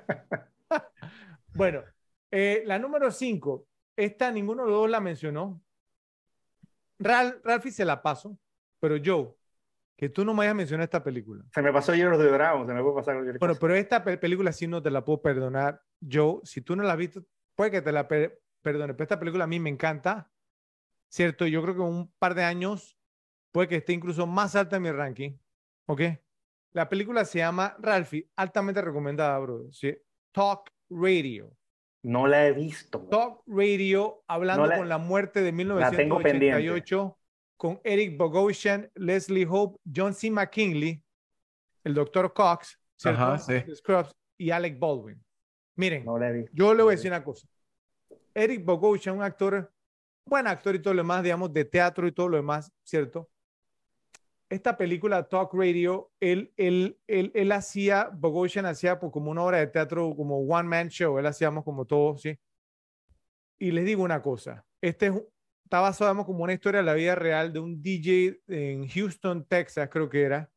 Bueno, 1.54 1.82
eh, 2.32 2.64
la 2.66 2.78
número 2.78 3.10
5, 3.12 3.66
esta 3.96 4.30
ninguno 4.32 4.64
de 4.64 4.70
los 4.70 4.80
dos 4.80 4.90
la 4.90 5.00
mencionó. 5.00 5.62
Ralph, 6.98 7.36
Ralphie 7.44 7.70
se 7.72 7.84
la 7.84 8.02
paso, 8.02 8.36
pero 8.80 8.96
Joe, 9.02 9.32
que 9.96 10.08
tú 10.10 10.24
no 10.24 10.34
me 10.34 10.42
hayas 10.44 10.54
mencionado 10.54 10.84
esta 10.84 11.02
película. 11.02 11.42
Se 11.54 11.62
me 11.62 11.72
pasó 11.72 11.94
Years 11.94 12.18
de 12.18 12.30
Dragon, 12.30 12.66
se 12.66 12.74
me 12.74 12.82
puede 12.82 12.96
pasar 12.96 13.14
cualquier 13.14 13.38
Bueno, 13.38 13.54
cosa. 13.54 13.60
pero 13.60 13.74
esta 13.74 14.04
pe- 14.04 14.18
película 14.18 14.52
sí 14.52 14.66
no 14.66 14.82
te 14.82 14.90
la 14.90 15.04
puedo 15.04 15.22
perdonar. 15.22 15.82
Joe, 16.06 16.40
si 16.44 16.60
tú 16.60 16.76
no 16.76 16.82
la 16.82 16.92
has 16.92 16.98
visto, 16.98 17.24
puede 17.54 17.70
que 17.70 17.82
te 17.82 17.92
la 17.92 18.06
per- 18.06 18.40
perdone, 18.62 18.92
pero 18.94 19.04
esta 19.04 19.18
película 19.18 19.44
a 19.44 19.46
mí 19.46 19.58
me 19.58 19.70
encanta, 19.70 20.30
¿cierto? 21.08 21.46
Yo 21.46 21.62
creo 21.62 21.74
que 21.76 21.80
en 21.82 21.88
un 21.88 22.12
par 22.18 22.34
de 22.34 22.44
años 22.44 22.98
puede 23.52 23.68
que 23.68 23.76
esté 23.76 23.92
incluso 23.94 24.26
más 24.26 24.54
alta 24.56 24.76
en 24.76 24.82
mi 24.82 24.90
ranking, 24.90 25.38
¿ok? 25.86 26.02
La 26.74 26.88
película 26.90 27.24
se 27.24 27.38
llama 27.38 27.74
Ralphie, 27.78 28.28
altamente 28.36 28.82
recomendada, 28.82 29.38
bro. 29.38 29.72
¿sí? 29.72 29.96
Talk 30.32 30.70
Radio. 30.90 31.56
No 32.02 32.26
la 32.26 32.46
he 32.46 32.52
visto. 32.52 33.00
Talk 33.08 33.42
Radio, 33.46 34.22
hablando 34.28 34.64
No 34.64 34.68
la- 34.68 34.76
con 34.76 34.88
la 34.90 34.98
muerte 34.98 35.40
de 35.40 35.52
la 35.52 35.90
tengo 35.90 36.18
pendiente. 36.20 36.58
1988, 36.60 37.18
con 37.56 37.80
Eric 37.84 38.16
Bogosian, 38.18 38.90
Leslie 38.94 39.46
Hope, 39.48 39.78
John 39.94 40.12
C. 40.14 40.30
McKinley, 40.30 41.02
el 41.84 41.94
Dr. 41.94 42.32
Cox. 42.32 42.78
Ajá, 43.04 43.38
sí. 43.38 43.54
Scrubs, 43.74 44.14
y 44.38 44.50
Alec 44.50 44.78
Baldwin. 44.78 45.22
Miren, 45.76 46.04
No 46.04 46.18
visto. 46.18 46.50
yo 46.54 46.74
le 46.74 46.82
voy 46.82 46.92
a 46.92 46.96
decir 46.96 47.10
una 47.10 47.22
cosa. 47.22 47.46
Eric 48.34 48.64
Bogosian, 48.64 49.16
un 49.16 49.22
actor, 49.22 49.70
buen 50.26 50.46
actor 50.46 50.74
y 50.74 50.78
todo 50.80 50.94
lo 50.94 51.02
demás, 51.02 51.22
digamos, 51.22 51.52
de 51.52 51.64
teatro 51.64 52.06
y 52.06 52.12
todo 52.12 52.28
lo 52.28 52.36
demás, 52.36 52.70
¿cierto? 52.84 53.28
Esta 54.48 54.76
película, 54.76 55.26
Talk 55.28 55.52
Radio, 55.54 56.10
él, 56.20 56.52
él, 56.56 56.98
él, 57.08 57.32
él 57.34 57.52
hacía, 57.52 58.10
Bogosian 58.12 58.64
hacía 58.66 58.98
pues, 59.00 59.12
como 59.12 59.30
una 59.30 59.42
obra 59.42 59.58
de 59.58 59.66
teatro, 59.66 60.14
como 60.14 60.38
one 60.40 60.68
man 60.68 60.88
show, 60.88 61.18
él 61.18 61.26
hacíamos 61.26 61.64
como 61.64 61.84
todo, 61.84 62.16
¿sí? 62.16 62.38
Y 63.58 63.70
les 63.72 63.84
digo 63.84 64.02
una 64.02 64.22
cosa, 64.22 64.64
este 64.80 65.06
es, 65.06 65.12
un- 65.12 65.26
está 65.66 65.80
basado, 65.80 66.24
como 66.26 66.44
una 66.44 66.52
historia 66.54 66.80
de 66.80 66.86
la 66.86 66.94
vida 66.94 67.14
real 67.14 67.52
de 67.52 67.58
un 67.60 67.82
DJ 67.82 68.54
en 68.54 68.88
Houston, 68.88 69.44
Texas, 69.46 69.88
creo 69.90 70.08
que 70.08 70.22
era. 70.22 70.50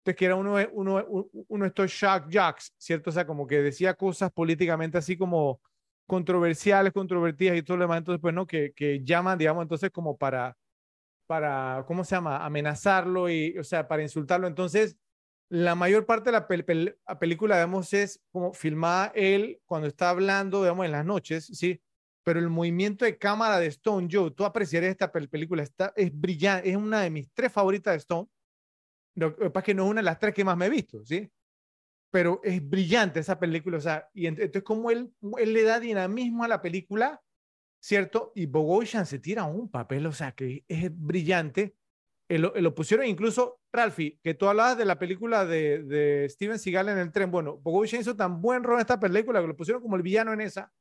Entonces, 0.00 0.18
que 0.18 0.24
era 0.26 0.36
uno, 0.36 0.56
uno, 0.72 1.04
uno, 1.48 1.64
de 1.64 1.68
estos 1.68 1.90
shock 1.92 2.26
jocks, 2.32 2.74
¿cierto? 2.78 3.10
O 3.10 3.12
sea, 3.12 3.26
como 3.26 3.46
que 3.46 3.62
decía 3.62 3.94
cosas 3.94 4.32
políticamente 4.32 4.98
así 4.98 5.16
como 5.16 5.60
controversiales, 6.06 6.92
controvertidas 6.92 7.56
y 7.58 7.62
todo 7.62 7.76
lo 7.78 7.84
demás. 7.84 7.98
Entonces, 7.98 8.20
pues, 8.20 8.34
¿no? 8.34 8.46
Que, 8.46 8.72
que 8.74 9.04
llaman, 9.04 9.38
digamos, 9.38 9.62
entonces 9.62 9.90
como 9.92 10.16
para, 10.18 10.56
para, 11.26 11.84
¿cómo 11.86 12.04
se 12.04 12.14
llama? 12.16 12.44
Amenazarlo 12.44 13.30
y, 13.30 13.56
o 13.58 13.64
sea, 13.64 13.88
para 13.88 14.02
insultarlo. 14.02 14.46
Entonces, 14.46 14.96
la 15.48 15.74
mayor 15.74 16.06
parte 16.06 16.26
de 16.30 16.32
la, 16.32 16.48
pel- 16.48 16.64
pel- 16.66 16.96
la 17.06 17.18
película, 17.18 17.56
digamos, 17.56 17.92
es 17.94 18.20
como 18.32 18.52
filmada 18.54 19.12
él 19.14 19.60
cuando 19.66 19.88
está 19.88 20.10
hablando, 20.10 20.62
digamos, 20.62 20.86
en 20.86 20.92
las 20.92 21.04
noches, 21.04 21.46
¿sí? 21.46 21.80
Pero 22.24 22.38
el 22.38 22.48
movimiento 22.50 23.04
de 23.04 23.18
cámara 23.18 23.58
de 23.58 23.66
Stone, 23.66 24.08
Joe, 24.10 24.30
tú 24.30 24.44
apreciarías 24.44 24.92
esta 24.92 25.12
pel- 25.12 25.28
película, 25.28 25.62
está, 25.62 25.92
es 25.96 26.10
brillante, 26.18 26.70
es 26.70 26.76
una 26.76 27.00
de 27.02 27.10
mis 27.10 27.32
tres 27.32 27.52
favoritas 27.52 27.92
de 27.94 27.98
Stone. 27.98 28.28
Lo 29.16 29.36
que 29.36 29.50
pasa 29.50 29.58
es 29.60 29.64
que 29.64 29.74
no 29.74 29.84
es 29.84 29.90
una 29.90 30.00
de 30.00 30.04
las 30.06 30.18
tres 30.18 30.32
que 30.34 30.44
más 30.44 30.56
me 30.56 30.66
he 30.66 30.70
visto, 30.70 31.04
¿sí? 31.04 31.30
Pero 32.10 32.40
es 32.44 32.66
brillante 32.66 33.20
esa 33.20 33.38
película, 33.38 33.78
o 33.78 33.80
sea, 33.80 34.08
y 34.12 34.24
ent- 34.24 34.38
entonces 34.40 34.62
como 34.62 34.90
él, 34.90 35.12
él 35.38 35.52
le 35.52 35.62
da 35.64 35.80
dinamismo 35.80 36.44
a 36.44 36.48
la 36.48 36.60
película, 36.62 37.22
¿cierto? 37.82 38.32
Y 38.34 38.46
Bogosian 38.46 39.06
se 39.06 39.18
tira 39.18 39.44
un 39.44 39.70
papel, 39.70 40.06
o 40.06 40.12
sea, 40.12 40.32
que 40.32 40.64
es 40.68 40.90
brillante. 40.94 41.76
Eh, 42.28 42.38
lo, 42.38 42.52
lo 42.54 42.74
pusieron 42.74 43.06
incluso, 43.06 43.60
Ralphie, 43.72 44.18
que 44.22 44.34
tú 44.34 44.46
hablabas 44.48 44.78
de 44.78 44.84
la 44.84 44.98
película 44.98 45.44
de, 45.44 45.82
de 45.82 46.28
Steven 46.28 46.58
Seagal 46.58 46.88
en 46.90 46.98
el 46.98 47.12
tren. 47.12 47.30
Bueno, 47.30 47.58
Bogosian 47.58 48.00
hizo 48.02 48.16
tan 48.16 48.40
buen 48.40 48.62
rol 48.62 48.76
en 48.76 48.80
esta 48.82 49.00
película 49.00 49.40
que 49.40 49.48
lo 49.48 49.56
pusieron 49.56 49.82
como 49.82 49.96
el 49.96 50.02
villano 50.02 50.32
en 50.32 50.40
esa, 50.42 50.72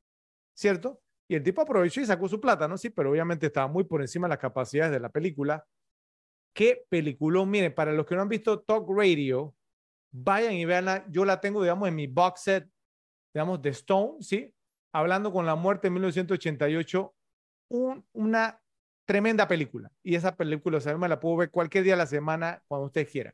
¿cierto? 0.54 1.02
Y 1.32 1.36
el 1.36 1.44
tipo 1.44 1.62
aprovechó 1.62 2.02
y 2.02 2.06
sacó 2.06 2.28
su 2.28 2.42
plata, 2.42 2.68
¿no? 2.68 2.78
Sí, 2.78 2.90
pero 2.90 3.10
obviamente 3.10 3.46
estaba 3.46 3.66
muy 3.66 3.86
por 3.86 4.02
encima 4.02 4.28
de 4.28 4.32
las 4.32 4.38
capacidades 4.38 4.92
de 4.92 5.00
la 5.00 5.08
película. 5.08 5.66
Qué 6.54 6.86
peliculón, 6.90 7.50
miren, 7.50 7.74
para 7.74 7.94
los 7.94 8.06
que 8.06 8.16
no 8.16 8.22
han 8.24 8.28
visto 8.28 8.60
Talk 8.60 8.86
Radio, 8.90 9.56
vayan 10.12 10.52
y 10.52 10.66
veanla. 10.66 11.06
Yo 11.08 11.24
la 11.24 11.40
tengo, 11.40 11.62
digamos, 11.62 11.88
en 11.88 11.96
mi 11.96 12.08
box 12.08 12.42
set, 12.42 12.70
digamos, 13.34 13.62
de 13.62 13.70
Stone, 13.70 14.18
¿sí? 14.20 14.54
Hablando 14.92 15.32
con 15.32 15.46
la 15.46 15.56
muerte 15.56 15.88
en 15.88 15.94
1988, 15.94 17.16
un, 17.70 18.06
una 18.12 18.62
tremenda 19.06 19.48
película. 19.48 19.90
Y 20.04 20.16
esa 20.16 20.36
película, 20.36 20.80
o 20.80 20.82
sea, 20.82 20.98
me 20.98 21.08
la 21.08 21.18
puedo 21.18 21.38
ver 21.38 21.50
cualquier 21.50 21.86
día 21.86 21.94
de 21.94 22.00
la 22.00 22.08
semana, 22.08 22.62
cuando 22.68 22.88
usted 22.88 23.08
quiera. 23.10 23.34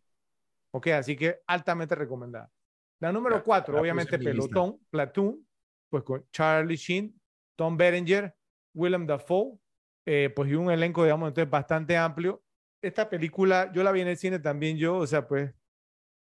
Ok, 0.69 0.89
así 0.89 1.15
que 1.15 1.39
altamente 1.47 1.95
recomendada. 1.95 2.51
La 2.99 3.11
número 3.11 3.43
cuatro, 3.43 3.73
la 3.73 3.81
obviamente. 3.81 4.19
Pelotón, 4.19 4.77
Platoon, 4.91 5.43
pues 5.89 6.03
con 6.03 6.23
Charlie 6.29 6.75
Sheen, 6.75 7.19
Tom 7.57 7.77
Berenger, 7.77 8.35
Willem 8.73 9.07
Dafoe, 9.07 9.59
eh, 10.05 10.31
pues 10.35 10.49
y 10.49 10.55
un 10.55 10.71
elenco, 10.71 11.03
digamos, 11.03 11.27
entonces 11.29 11.51
bastante 11.51 11.97
amplio. 11.97 12.43
Esta 12.81 13.09
película, 13.09 13.71
yo 13.73 13.83
la 13.83 13.91
vi 13.91 14.01
en 14.01 14.09
el 14.09 14.17
cine 14.17 14.39
también 14.39 14.77
yo, 14.77 14.97
o 14.97 15.07
sea, 15.07 15.27
pues, 15.27 15.53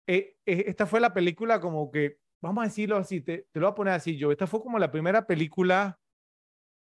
eh, 0.08 0.36
eh, 0.46 0.64
esta 0.66 0.86
fue 0.86 1.00
la 1.00 1.14
película 1.14 1.60
como 1.60 1.90
que, 1.92 2.18
vamos 2.42 2.62
a 2.62 2.66
decirlo 2.68 2.96
así, 2.96 3.20
te, 3.20 3.46
te 3.52 3.60
lo 3.60 3.66
voy 3.66 3.72
a 3.72 3.76
poner 3.76 3.94
así 3.94 4.16
yo, 4.16 4.32
esta 4.32 4.46
fue 4.46 4.62
como 4.62 4.78
la 4.78 4.90
primera 4.90 5.26
película 5.26 6.00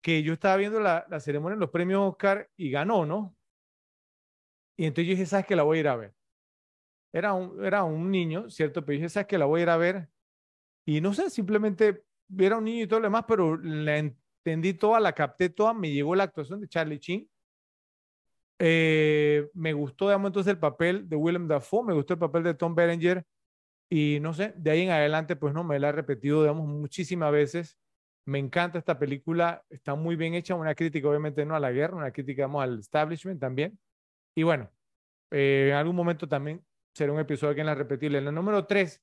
que 0.01 0.24
yo 0.24 0.33
estaba 0.33 0.56
viendo 0.58 0.80
la, 0.80 1.06
la 1.09 1.19
ceremonia 1.19 1.56
de 1.56 1.61
los 1.61 1.72
premios 1.72 2.01
Oscar 2.09 2.49
y 2.56 2.72
ganó, 2.72 3.06
¿no? 3.06 3.35
Y 4.77 4.85
entonces 4.85 5.08
yo 5.08 5.11
dije, 5.11 5.25
¿sabes 5.25 5.45
que 5.45 5.58
La 5.58 5.64
voy 5.64 5.80
a 5.80 5.82
ir 5.82 5.88
a 5.90 5.95
ver. 5.98 6.16
Era 7.11 7.33
un, 7.33 7.66
era 7.66 7.83
un 7.83 8.09
niño, 8.11 8.49
¿cierto? 8.49 8.85
Pero 8.85 8.93
yo 8.93 8.99
dije, 8.99 9.09
¿sabes 9.09 9.27
que 9.27 9.38
La 9.38 9.45
voy 9.45 9.59
a 9.59 9.64
ir 9.64 9.69
a 9.69 9.77
ver. 9.77 10.09
Y 10.85 11.01
no 11.01 11.14
sé, 11.14 11.30
simplemente 11.30 12.06
era 12.38 12.58
un 12.58 12.64
niño 12.64 12.85
y 12.85 12.88
todo 12.88 12.99
lo 13.01 13.08
demás, 13.08 13.25
pero 13.27 13.58
la 13.58 13.98
entendí 14.43 14.74
toda, 14.74 15.00
la 15.00 15.14
capté 15.14 15.50
toda, 15.50 15.74
me 15.74 15.92
llegó 15.92 16.16
la 16.16 16.24
actuación 16.26 16.61
de 16.61 16.68
Charlie 16.68 17.00
Chin. 17.00 17.30
Eh, 18.59 19.50
me 19.53 19.74
gustó, 19.74 20.08
digamos, 20.08 20.30
entonces 20.30 20.51
el 20.51 20.59
papel 20.59 21.08
de 21.08 21.16
Willem 21.16 21.48
Dafoe, 21.48 21.85
me 21.85 21.93
gustó 21.93 22.14
el 22.14 22.19
papel 22.19 22.43
de 22.43 22.53
Tom 22.53 22.76
Berenger 22.76 23.26
y 23.90 24.19
no 24.22 24.34
sé, 24.34 24.53
de 24.56 24.72
ahí 24.72 24.82
en 24.82 24.92
adelante, 24.92 25.35
pues 25.35 25.53
no, 25.53 25.64
me 25.64 25.80
la 25.80 25.90
he 25.90 25.92
repetido, 25.92 26.42
digamos, 26.42 26.68
muchísimas 26.68 27.32
veces. 27.32 27.77
Me 28.26 28.38
encanta 28.38 28.77
esta 28.77 29.00
película, 29.00 29.64
está 29.69 29.95
muy 29.95 30.16
bien 30.16 30.35
hecha, 30.35 30.53
una 30.56 30.76
crítica 30.76 31.09
obviamente 31.09 31.45
no 31.45 31.56
a 31.56 31.59
la 31.59 31.72
guerra, 31.72 31.98
una 31.98 32.11
crítica, 32.11 32.43
digamos, 32.43 32.64
al 32.64 32.80
establishment 32.80 33.40
también. 33.40 33.80
Y 34.35 34.43
bueno, 34.43 34.69
eh, 35.32 35.69
en 35.72 35.76
algún 35.76 35.95
momento 35.95 36.27
también 36.27 36.64
será 36.93 37.11
un 37.11 37.19
episodio 37.19 37.56
que 37.56 37.61
en 37.61 37.68
la 37.68 37.76
repetirle. 37.76 38.19
En 38.19 38.27
el 38.27 38.35
número 38.35 38.68
3, 38.68 39.01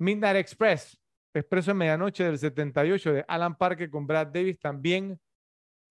Midnight 0.00 0.36
Express, 0.36 0.99
Expreso 1.32 1.70
de 1.70 1.74
Medianoche 1.74 2.24
del 2.24 2.38
78 2.38 3.12
de 3.12 3.24
Alan 3.28 3.56
Parker 3.56 3.88
con 3.90 4.06
Brad 4.06 4.28
Davis, 4.28 4.58
también 4.58 5.20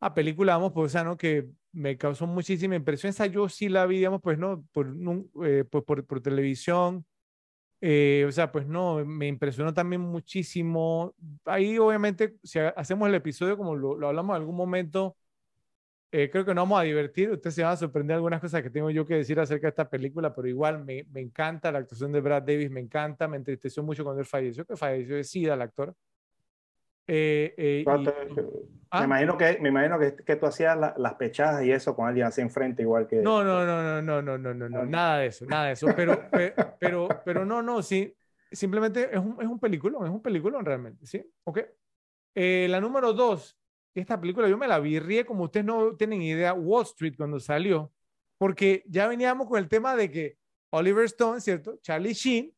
a 0.02 0.14
película, 0.14 0.56
vamos, 0.58 0.74
pues, 0.74 0.96
¿no? 1.04 1.18
Que 1.18 1.50
me 1.74 1.98
causó 1.98 2.28
muchísima 2.28 2.76
impresión. 2.76 3.10
Esa 3.12 3.28
yo 3.28 3.50
sí 3.50 3.70
la 3.70 3.86
vi, 3.86 3.98
digamos, 3.98 4.22
pues, 4.22 4.38
¿no? 4.40 4.66
Eh, 5.46 5.66
por, 5.70 5.86
por, 5.86 6.06
por 6.06 6.22
televisión. 6.22 7.06
Eh, 7.82 8.26
o 8.28 8.32
sea, 8.32 8.52
pues 8.52 8.68
no, 8.68 9.06
me 9.06 9.28
impresionó 9.28 9.74
también 9.74 10.02
muchísimo. 10.02 11.16
Ahí, 11.46 11.78
obviamente, 11.80 12.36
si 12.44 12.60
ha- 12.60 12.70
hacemos 12.70 13.08
el 13.10 13.16
episodio 13.16 13.58
como 13.58 13.76
lo, 13.76 13.98
lo 13.98 14.08
hablamos 14.10 14.36
en 14.36 14.42
algún 14.42 14.56
momento, 14.58 15.16
eh, 16.12 16.30
creo 16.32 16.44
que 16.46 16.54
nos 16.54 16.64
vamos 16.64 16.80
a 16.80 16.84
divertir. 16.84 17.30
Ustedes 17.32 17.56
se 17.56 17.64
van 17.64 17.74
a 17.74 17.78
sorprender 17.78 18.16
algunas 18.16 18.42
cosas 18.42 18.62
que 18.64 18.70
tengo 18.70 18.90
yo 18.90 19.06
que 19.06 19.16
decir 19.16 19.40
acerca 19.40 19.68
de 19.68 19.70
esta 19.70 19.90
película, 19.90 20.34
pero 20.34 20.48
igual 20.48 20.84
me, 20.84 21.06
me 21.12 21.22
encanta 21.22 21.72
la 21.72 21.80
actuación 21.80 22.12
de 22.12 22.22
Brad 22.22 22.44
Davis, 22.44 22.72
me 22.72 22.80
encanta, 22.80 23.28
me 23.28 23.38
entristeció 23.38 23.84
mucho 23.84 24.04
cuando 24.04 24.20
él 24.22 24.26
falleció, 24.28 24.66
que 24.66 24.76
falleció 24.76 25.16
de 25.16 25.24
SIDA 25.24 25.54
el 25.54 25.62
actor. 25.62 25.96
Eh, 27.08 27.54
eh, 27.58 27.86
y- 27.86 28.06
Me 28.32 28.44
¿Ah? 28.92 29.04
imagino 29.04 29.38
que, 29.38 29.60
me 29.62 29.70
imagino 29.70 30.00
que, 30.00 30.16
que 30.16 30.36
tú 30.36 30.48
hacías 30.48 30.76
la- 30.78 30.96
las 30.98 31.14
pechadas 31.14 31.64
y 31.64 31.72
eso 31.72 31.96
con 31.96 32.08
alguien 32.08 32.26
así 32.26 32.42
enfrente, 32.42 32.82
igual 32.82 33.06
que. 33.08 33.18
No, 33.18 33.44
no, 33.44 33.64
no, 33.64 34.02
no, 34.02 34.02
no, 34.02 34.22
no, 34.22 34.38
no, 34.40 34.54
no, 34.56 34.70
no, 34.70 34.86
nada 34.86 35.20
de 35.20 35.28
eso, 35.28 35.46
nada 35.46 35.68
de 35.68 35.74
eso. 35.74 35.88
Pero, 35.96 36.14
pe- 36.32 36.56
pero, 36.80 37.08
pero 37.24 37.46
no, 37.46 37.62
no, 37.62 37.84
sí, 37.84 38.16
simplemente 38.52 39.10
es 39.12 39.20
un, 39.20 39.38
es 39.40 39.48
un 39.48 39.60
peliculón, 39.60 40.06
es 40.06 40.12
un 40.12 40.24
peliculón 40.24 40.66
realmente, 40.66 41.06
¿sí? 41.06 41.24
Ok. 41.44 41.60
Eh, 42.34 42.66
la 42.68 42.82
número 42.82 43.14
dos, 43.14 43.59
esta 43.96 44.20
película 44.20 44.48
yo 44.48 44.58
me 44.58 44.68
la 44.68 44.80
vi, 44.80 45.00
ríe 45.00 45.26
como 45.26 45.46
ustedes 45.46 45.66
no 45.66 45.96
tienen 45.96 46.22
idea, 46.22 46.54
Wall 46.54 46.84
Street 46.84 47.16
cuando 47.18 47.40
salió, 47.40 47.92
porque 48.38 48.84
ya 48.88 49.08
veníamos 49.08 49.48
con 49.48 49.60
el 49.60 49.68
tema 49.68 49.96
de 49.96 50.10
que 50.12 50.38
Oliver 50.72 51.06
Stone, 51.06 51.42
¿cierto? 51.42 51.78
Charlie 51.82 52.14
Sheen, 52.14 52.54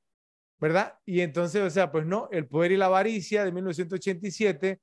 ¿verdad? 0.59 0.97
Y 1.05 1.21
entonces, 1.21 1.61
o 1.61 1.69
sea, 1.69 1.91
pues 1.91 2.05
no, 2.05 2.29
El 2.31 2.47
Poder 2.47 2.73
y 2.73 2.77
la 2.77 2.85
Avaricia 2.87 3.43
de 3.43 3.51
1987, 3.51 4.79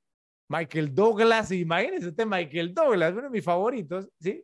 Michael 0.49 0.93
Douglas, 0.93 1.51
imagínense 1.51 2.07
usted, 2.07 2.25
Michael 2.25 2.73
Douglas, 2.73 3.13
uno 3.13 3.23
de 3.23 3.29
mis 3.29 3.43
favoritos, 3.43 4.09
¿sí? 4.19 4.43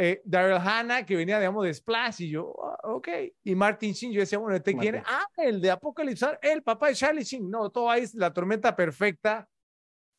Eh, 0.00 0.22
Daryl 0.24 0.58
Hannah, 0.58 1.04
que 1.04 1.16
venía, 1.16 1.40
digamos, 1.40 1.64
de 1.64 1.74
Splash, 1.74 2.20
y 2.20 2.30
yo, 2.30 2.54
ah, 2.62 2.78
ok. 2.84 3.08
Y 3.42 3.56
Martin 3.56 3.92
Sheen, 3.92 4.12
yo 4.12 4.20
decía, 4.20 4.38
bueno, 4.38 4.56
¿este 4.56 4.76
quién 4.76 4.94
es? 4.94 5.02
Ah, 5.04 5.26
el 5.38 5.60
de 5.60 5.72
Apocalypse, 5.72 6.24
Now, 6.24 6.36
el 6.40 6.62
papá 6.62 6.88
de 6.88 6.94
Charlie 6.94 7.24
Sheen. 7.24 7.50
No, 7.50 7.68
todo 7.70 7.90
ahí 7.90 8.02
es 8.02 8.14
la 8.14 8.32
tormenta 8.32 8.76
perfecta. 8.76 9.48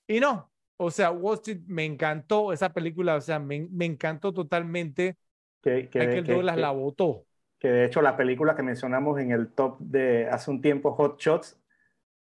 Y 0.05 0.19
no, 0.19 0.51
o 0.81 0.91
sea, 0.91 1.11
Wall 1.11 1.35
Street 1.35 1.61
me 1.67 1.85
encantó 1.85 2.53
esa 2.53 2.69
película, 2.73 3.15
o 3.15 3.21
sea, 3.21 3.37
me, 3.39 3.67
me 3.71 3.85
encantó 3.85 4.33
totalmente. 4.33 5.17
que, 5.61 5.89
que, 5.89 5.99
Michael 5.99 6.23
que- 6.25 6.33
Douglas 6.33 6.55
que- 6.55 6.61
la 6.61 6.71
votó. 6.71 7.25
que 7.59 7.67
de 7.67 7.85
hecho 7.85 8.01
la 8.01 8.15
película 8.15 8.55
que 8.55 8.63
mencionamos 8.63 9.19
en 9.19 9.31
el 9.31 9.51
top 9.53 9.77
de 9.79 10.27
hace 10.29 10.49
un 10.49 10.61
tiempo, 10.61 10.93
Hot 10.93 11.19
Shots, 11.19 11.59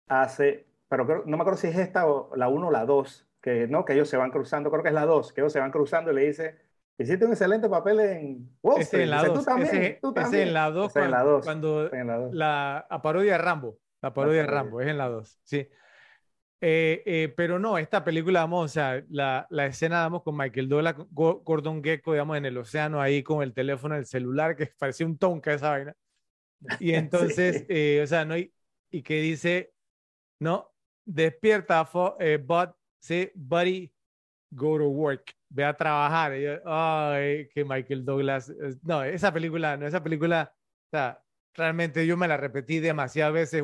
hace 0.08 0.68
pero 0.90 1.24
no 1.26 1.38
me 1.38 1.42
acuerdo 1.42 1.58
si 1.58 1.68
es 1.68 1.78
esta 1.78 2.06
o 2.06 2.36
la 2.36 2.50
1 2.50 2.68
o 2.68 2.72
la 2.72 2.86
2, 2.86 3.28
que, 3.42 3.68
¿no? 3.68 3.84
que 3.84 3.94
ellos 3.94 4.08
se 4.10 4.18
van 4.18 4.30
cruzando, 4.30 4.70
creo 4.70 4.84
que 4.84 4.90
es 4.90 4.96
la 4.96 5.06
2, 5.08 5.34
que 5.34 5.42
ellos 5.42 5.52
se 5.52 5.60
van 5.60 5.72
cruzando 5.72 6.12
y 6.12 6.16
le 6.16 6.28
dice, 6.28 6.60
hiciste 7.00 7.26
un 7.26 7.32
excelente 7.32 7.68
papel 7.68 8.00
en 8.02 8.50
Wall 8.62 8.82
Street. 8.82 9.04
en 9.06 9.10
la 9.10 9.24
2, 9.24 9.40
tú 9.40 9.44
también, 9.46 9.98
tú 10.02 10.14
también. 10.14 10.50
en 10.50 10.54
la 10.54 10.70
2 10.70 10.94
cuando, 10.94 11.42
cuando 11.42 11.90
la, 12.32 12.86
la, 12.90 13.02
parodia 13.02 13.32
de 13.34 13.38
Rambo, 13.40 13.80
la 14.02 14.14
parodia 14.14 14.42
de 14.42 14.48
Rambo, 14.48 14.82
es 14.82 14.88
en 14.88 14.98
la 15.00 15.10
2, 15.10 15.40
sí. 15.44 15.68
Eh, 16.66 17.04
eh, 17.06 17.34
pero 17.36 17.60
no, 17.60 17.78
esta 17.78 18.06
película, 18.06 18.40
vamos, 18.40 18.64
o 18.64 18.68
sea, 18.70 19.04
la, 19.10 19.46
la 19.50 19.66
escena, 19.66 20.00
vamos, 20.04 20.24
con 20.24 20.38
Michael 20.38 20.70
Douglas, 20.70 20.96
Gordon 21.12 21.84
Gecko, 21.84 22.14
digamos, 22.14 22.38
en 22.38 22.46
el 22.46 22.58
océano, 22.58 23.02
ahí 23.02 23.22
con 23.22 23.44
el 23.44 23.54
teléfono, 23.54 23.96
el 23.98 24.06
celular, 24.06 24.56
que 24.56 24.68
parecía 24.80 25.06
un 25.06 25.18
tonka 25.18 25.54
esa 25.54 25.72
vaina. 25.72 25.94
Y 26.80 26.94
entonces, 26.96 27.66
eh, 27.68 28.00
o 28.02 28.08
sea, 28.08 28.24
no 28.24 28.36
hay, 28.36 28.54
y 28.90 29.04
que 29.04 29.22
dice, 29.22 29.74
no, 30.40 30.72
despierta, 31.04 31.84
but, 32.46 32.70
sí, 33.02 33.30
buddy, 33.36 33.94
go 34.52 34.78
to 34.78 34.88
work, 34.88 35.34
ve 35.50 35.66
a 35.66 35.76
trabajar. 35.76 36.32
ay, 36.66 37.50
que 37.50 37.66
Michael 37.66 38.06
Douglas, 38.06 38.54
no, 38.84 39.04
esa 39.04 39.34
película, 39.34 39.76
no, 39.76 39.86
esa 39.86 40.02
película, 40.02 40.54
o 40.56 40.90
sea, 40.92 41.23
realmente 41.54 42.06
yo 42.08 42.18
me 42.18 42.28
la 42.28 42.38
repetí 42.38 42.80
demasiadas 42.80 43.34
veces, 43.34 43.64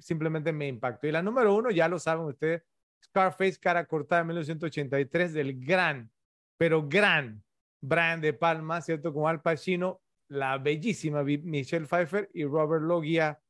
simplemente 0.00 0.52
me 0.52 0.68
impactó. 0.68 1.06
Y 1.06 1.12
la 1.12 1.22
número 1.22 1.54
uno, 1.54 1.70
ya 1.70 1.88
lo 1.88 1.98
saben 1.98 2.24
ustedes, 2.24 2.62
Scarface, 3.04 3.58
cara 3.58 3.84
cortada 3.86 4.22
de 4.22 4.28
1983, 4.28 5.32
del 5.32 5.64
gran, 5.64 6.10
pero 6.56 6.86
gran 6.88 7.42
Brian 7.80 8.20
De 8.20 8.32
Palma, 8.32 8.80
¿cierto? 8.80 9.12
Con 9.12 9.28
Al 9.28 9.42
Pacino, 9.42 10.00
la 10.28 10.56
bellísima 10.58 11.22
Michelle 11.22 11.86
Pfeiffer 11.86 12.30
y 12.32 12.44
Robert 12.44 12.82
Loggia. 12.82 13.40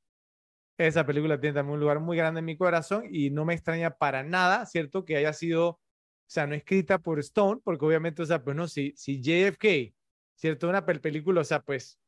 Esa 0.79 1.07
película 1.07 1.39
tiene 1.39 1.55
también 1.55 1.75
un 1.75 1.81
lugar 1.81 2.01
muy 2.01 2.17
grande 2.17 2.41
en 2.41 2.47
mi 2.47 2.57
corazón 2.57 3.05
y 3.11 3.31
no 3.31 3.45
me 3.45 3.55
extraña 3.55 3.91
para 3.91 4.23
nada, 4.23 4.67
¿cierto? 4.67 5.05
Que 5.05 5.17
haya 5.17 5.33
sido, 5.33 5.69
o 5.69 5.81
sea, 6.27 6.47
no 6.47 6.55
escrita 6.55 6.99
por 6.99 7.21
Stone, 7.21 7.61
porque 7.63 7.85
obviamente, 7.85 8.23
o 8.23 8.27
sea, 8.27 8.43
pues 8.43 8.57
no, 8.57 8.67
si, 8.67 8.93
si 8.97 9.21
JFK, 9.21 9.95
¿cierto? 10.35 10.69
Una 10.69 10.85
película, 10.85 11.43
o 11.43 11.45
sea, 11.45 11.61
pues 11.61 12.01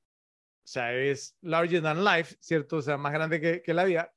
o 0.64 0.66
sea, 0.66 0.94
es 0.94 1.36
larger 1.42 1.82
than 1.82 2.02
life, 2.02 2.36
¿cierto? 2.40 2.76
O 2.76 2.82
sea, 2.82 2.96
más 2.96 3.12
grande 3.12 3.38
que, 3.38 3.60
que 3.60 3.74
la 3.74 3.84
vida, 3.84 4.14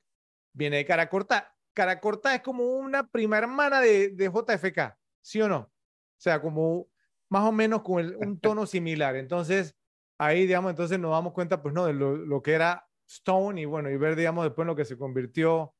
viene 0.54 0.78
de 0.78 0.86
cara 0.86 1.08
corta. 1.10 1.54
Cara 1.74 2.00
corta 2.00 2.34
es 2.34 2.40
como 2.40 2.64
una 2.64 3.06
prima 3.06 3.36
hermana 3.36 3.80
de, 3.80 4.08
de 4.10 4.30
JFK, 4.30 4.96
¿sí 5.20 5.42
o 5.42 5.48
no? 5.48 5.58
O 5.58 6.20
sea, 6.20 6.40
como 6.40 6.88
más 7.28 7.44
o 7.44 7.52
menos 7.52 7.82
con 7.82 8.16
un 8.16 8.40
tono 8.40 8.64
similar. 8.66 9.14
Entonces, 9.16 9.76
ahí, 10.16 10.46
digamos, 10.46 10.70
entonces 10.70 10.98
nos 10.98 11.10
damos 11.10 11.34
cuenta, 11.34 11.62
pues, 11.62 11.74
¿no? 11.74 11.84
De 11.84 11.92
lo, 11.92 12.16
lo, 12.16 12.42
que 12.42 12.54
era 12.54 12.88
Stone 13.06 13.60
y 13.60 13.66
bueno, 13.66 13.90
y 13.90 13.98
ver, 13.98 14.16
digamos, 14.16 14.44
después 14.44 14.66
lo 14.66 14.74
que 14.74 14.86
se 14.86 14.96
convirtió 14.96 15.74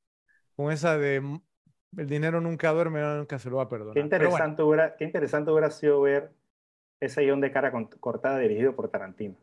con 0.55 0.70
esa 0.70 0.98
de 0.98 1.40
el 1.97 2.06
dinero 2.06 2.42
nunca 2.42 2.70
duerme, 2.72 3.00
nunca 3.00 3.38
se 3.38 3.48
lo 3.48 3.56
va 3.56 3.62
a 3.64 3.68
perdonar. 3.68 3.94
Qué 3.94 4.00
interesante, 4.00 4.62
hubiera, 4.62 4.94
qué 4.97 5.05
interesante 5.05 5.50
hubiera 5.50 5.70
sido 5.70 6.02
ver 6.02 6.30
ese 7.00 7.22
guion 7.22 7.40
de 7.40 7.50
cara 7.50 7.72
cortada 7.98 8.38
dirigido 8.38 8.76
por 8.76 8.90
Tarantino. 8.90 9.36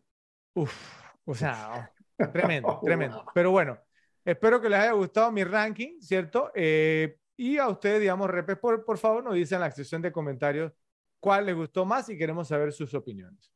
Uf, 0.53 1.04
o 1.25 1.35
sea, 1.35 1.91
tremendo, 2.33 2.79
tremendo. 2.83 3.25
Pero 3.33 3.51
bueno, 3.51 3.77
espero 4.23 4.61
que 4.61 4.69
les 4.69 4.79
haya 4.79 4.91
gustado 4.91 5.31
mi 5.31 5.43
ranking, 5.43 5.99
¿cierto? 5.99 6.51
Eh, 6.55 7.17
y 7.37 7.57
a 7.57 7.67
ustedes, 7.67 7.99
digamos, 7.99 8.29
repes, 8.29 8.57
por, 8.57 8.85
por 8.85 8.97
favor, 8.97 9.23
nos 9.23 9.35
dicen 9.35 9.57
en 9.57 9.61
la 9.61 9.71
sección 9.71 10.01
de 10.01 10.11
comentarios 10.11 10.71
cuál 11.19 11.47
les 11.47 11.55
gustó 11.55 11.85
más 11.85 12.07
y 12.09 12.17
queremos 12.17 12.47
saber 12.47 12.71
sus 12.71 12.93
opiniones. 12.93 13.51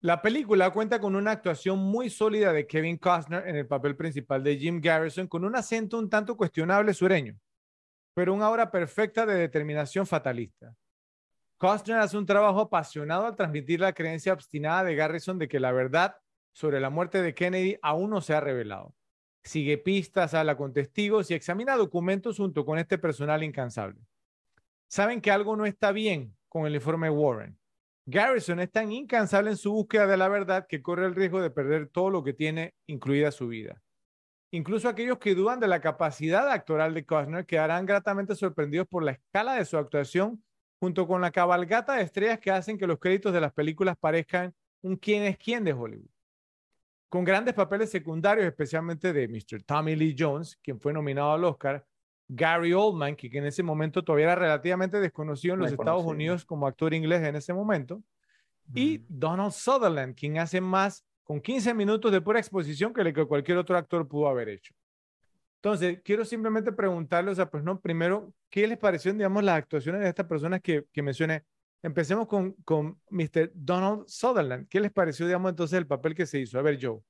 La 0.00 0.20
película 0.20 0.70
cuenta 0.70 1.00
con 1.00 1.16
una 1.16 1.30
actuación 1.30 1.78
muy 1.78 2.10
sólida 2.10 2.52
de 2.52 2.66
Kevin 2.66 2.98
Costner 2.98 3.48
en 3.48 3.56
el 3.56 3.66
papel 3.66 3.96
principal 3.96 4.44
de 4.44 4.58
Jim 4.58 4.78
Garrison, 4.78 5.26
con 5.26 5.46
un 5.46 5.56
acento 5.56 5.98
un 5.98 6.10
tanto 6.10 6.36
cuestionable 6.36 6.92
sureño, 6.92 7.38
pero 8.12 8.34
una 8.34 8.50
obra 8.50 8.70
perfecta 8.70 9.24
de 9.24 9.34
determinación 9.34 10.06
fatalista. 10.06 10.74
Costner 11.56 11.98
hace 11.98 12.18
un 12.18 12.26
trabajo 12.26 12.60
apasionado 12.60 13.26
al 13.26 13.36
transmitir 13.36 13.80
la 13.80 13.92
creencia 13.92 14.32
obstinada 14.32 14.84
de 14.84 14.96
Garrison 14.96 15.38
de 15.38 15.48
que 15.48 15.60
la 15.60 15.72
verdad 15.72 16.16
sobre 16.52 16.80
la 16.80 16.90
muerte 16.90 17.22
de 17.22 17.34
Kennedy 17.34 17.76
aún 17.82 18.10
no 18.10 18.20
se 18.20 18.34
ha 18.34 18.40
revelado. 18.40 18.94
Sigue 19.42 19.78
pistas, 19.78 20.34
habla 20.34 20.56
con 20.56 20.72
testigos 20.72 21.30
y 21.30 21.34
examina 21.34 21.76
documentos 21.76 22.38
junto 22.38 22.64
con 22.64 22.78
este 22.78 22.98
personal 22.98 23.42
incansable. 23.42 24.00
Saben 24.88 25.20
que 25.20 25.30
algo 25.30 25.56
no 25.56 25.66
está 25.66 25.92
bien 25.92 26.36
con 26.48 26.66
el 26.66 26.74
informe 26.74 27.10
Warren. 27.10 27.58
Garrison 28.06 28.60
es 28.60 28.70
tan 28.70 28.92
incansable 28.92 29.50
en 29.50 29.56
su 29.56 29.72
búsqueda 29.72 30.06
de 30.06 30.16
la 30.16 30.28
verdad 30.28 30.66
que 30.68 30.82
corre 30.82 31.06
el 31.06 31.14
riesgo 31.14 31.40
de 31.40 31.50
perder 31.50 31.88
todo 31.88 32.10
lo 32.10 32.22
que 32.22 32.32
tiene, 32.32 32.74
incluida 32.86 33.30
su 33.30 33.48
vida. 33.48 33.82
Incluso 34.50 34.88
aquellos 34.88 35.18
que 35.18 35.34
dudan 35.34 35.58
de 35.58 35.68
la 35.68 35.80
capacidad 35.80 36.48
actoral 36.50 36.94
de 36.94 37.04
Costner 37.04 37.46
quedarán 37.46 37.86
gratamente 37.86 38.36
sorprendidos 38.36 38.86
por 38.86 39.02
la 39.02 39.12
escala 39.12 39.54
de 39.54 39.64
su 39.64 39.76
actuación 39.76 40.44
junto 40.84 41.06
con 41.06 41.22
la 41.22 41.30
cabalgata 41.30 41.94
de 41.94 42.02
estrellas 42.02 42.38
que 42.38 42.50
hacen 42.50 42.76
que 42.76 42.86
los 42.86 42.98
créditos 42.98 43.32
de 43.32 43.40
las 43.40 43.54
películas 43.54 43.96
parezcan 43.98 44.54
un 44.82 44.96
quién 44.96 45.22
es 45.22 45.38
quién 45.38 45.64
de 45.64 45.72
Hollywood. 45.72 46.10
Con 47.08 47.24
grandes 47.24 47.54
papeles 47.54 47.90
secundarios, 47.90 48.44
especialmente 48.44 49.14
de 49.14 49.26
Mr. 49.26 49.62
Tommy 49.62 49.96
Lee 49.96 50.14
Jones, 50.18 50.58
quien 50.62 50.78
fue 50.78 50.92
nominado 50.92 51.32
al 51.32 51.44
Oscar, 51.44 51.86
Gary 52.28 52.74
Oldman, 52.74 53.16
que 53.16 53.30
en 53.32 53.46
ese 53.46 53.62
momento 53.62 54.04
todavía 54.04 54.26
era 54.26 54.34
relativamente 54.34 55.00
desconocido 55.00 55.54
en 55.54 55.60
los 55.60 55.72
Estados 55.72 56.04
Unidos 56.04 56.44
como 56.44 56.66
actor 56.66 56.92
inglés 56.92 57.22
en 57.22 57.36
ese 57.36 57.54
momento, 57.54 58.02
y 58.74 59.06
Donald 59.08 59.52
Sutherland, 59.52 60.14
quien 60.14 60.36
hace 60.36 60.60
más 60.60 61.02
con 61.22 61.40
15 61.40 61.72
minutos 61.72 62.12
de 62.12 62.20
pura 62.20 62.40
exposición 62.40 62.92
que 62.92 63.02
lo 63.02 63.12
que 63.14 63.24
cualquier 63.24 63.56
otro 63.56 63.78
actor 63.78 64.06
pudo 64.06 64.28
haber 64.28 64.50
hecho. 64.50 64.74
Entonces, 65.64 66.02
quiero 66.04 66.26
simplemente 66.26 66.72
preguntarles, 66.72 67.32
o 67.32 67.36
sea, 67.36 67.48
pues 67.48 67.64
no, 67.64 67.80
primero, 67.80 68.34
¿qué 68.50 68.66
les 68.66 68.76
pareció, 68.76 69.14
digamos, 69.14 69.42
las 69.42 69.56
actuaciones 69.56 70.02
de 70.02 70.10
estas 70.10 70.26
personas 70.26 70.60
que, 70.60 70.84
mencioné? 70.96 71.42
Empecemos 71.82 72.26
con, 72.26 72.52
con 72.66 73.00
Mr. 73.08 73.50
Donald 73.54 74.04
Sutherland. 74.06 74.68
¿Qué 74.68 74.78
les 74.78 74.92
pareció, 74.92 75.24
digamos, 75.24 75.48
entonces 75.48 75.78
el 75.78 75.86
papel 75.86 76.14
que 76.14 76.26
se 76.26 76.38
hizo? 76.38 76.58
A 76.58 76.62
ver, 76.62 76.78
Joe. 76.78 77.00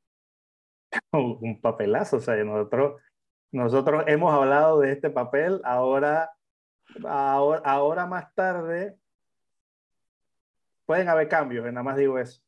Un 1.11 1.61
papelazo, 1.61 2.19
o 2.19 2.21
sea, 2.21 2.37
nosotros, 2.45 3.03
nosotros 3.51 4.05
hemos 4.07 4.33
hablado 4.33 4.79
de 4.79 4.93
este 4.93 5.11
papel, 5.11 5.61
ahora, 5.65 6.31
ahora, 7.05 7.61
ahora 7.65 8.07
más 8.07 8.33
tarde 8.37 8.95
pueden 10.87 11.09
haber 11.09 11.27
cambios, 11.27 11.65
nada 11.65 11.83
más 11.83 11.97
digo 11.97 12.21
eso. 12.21 12.41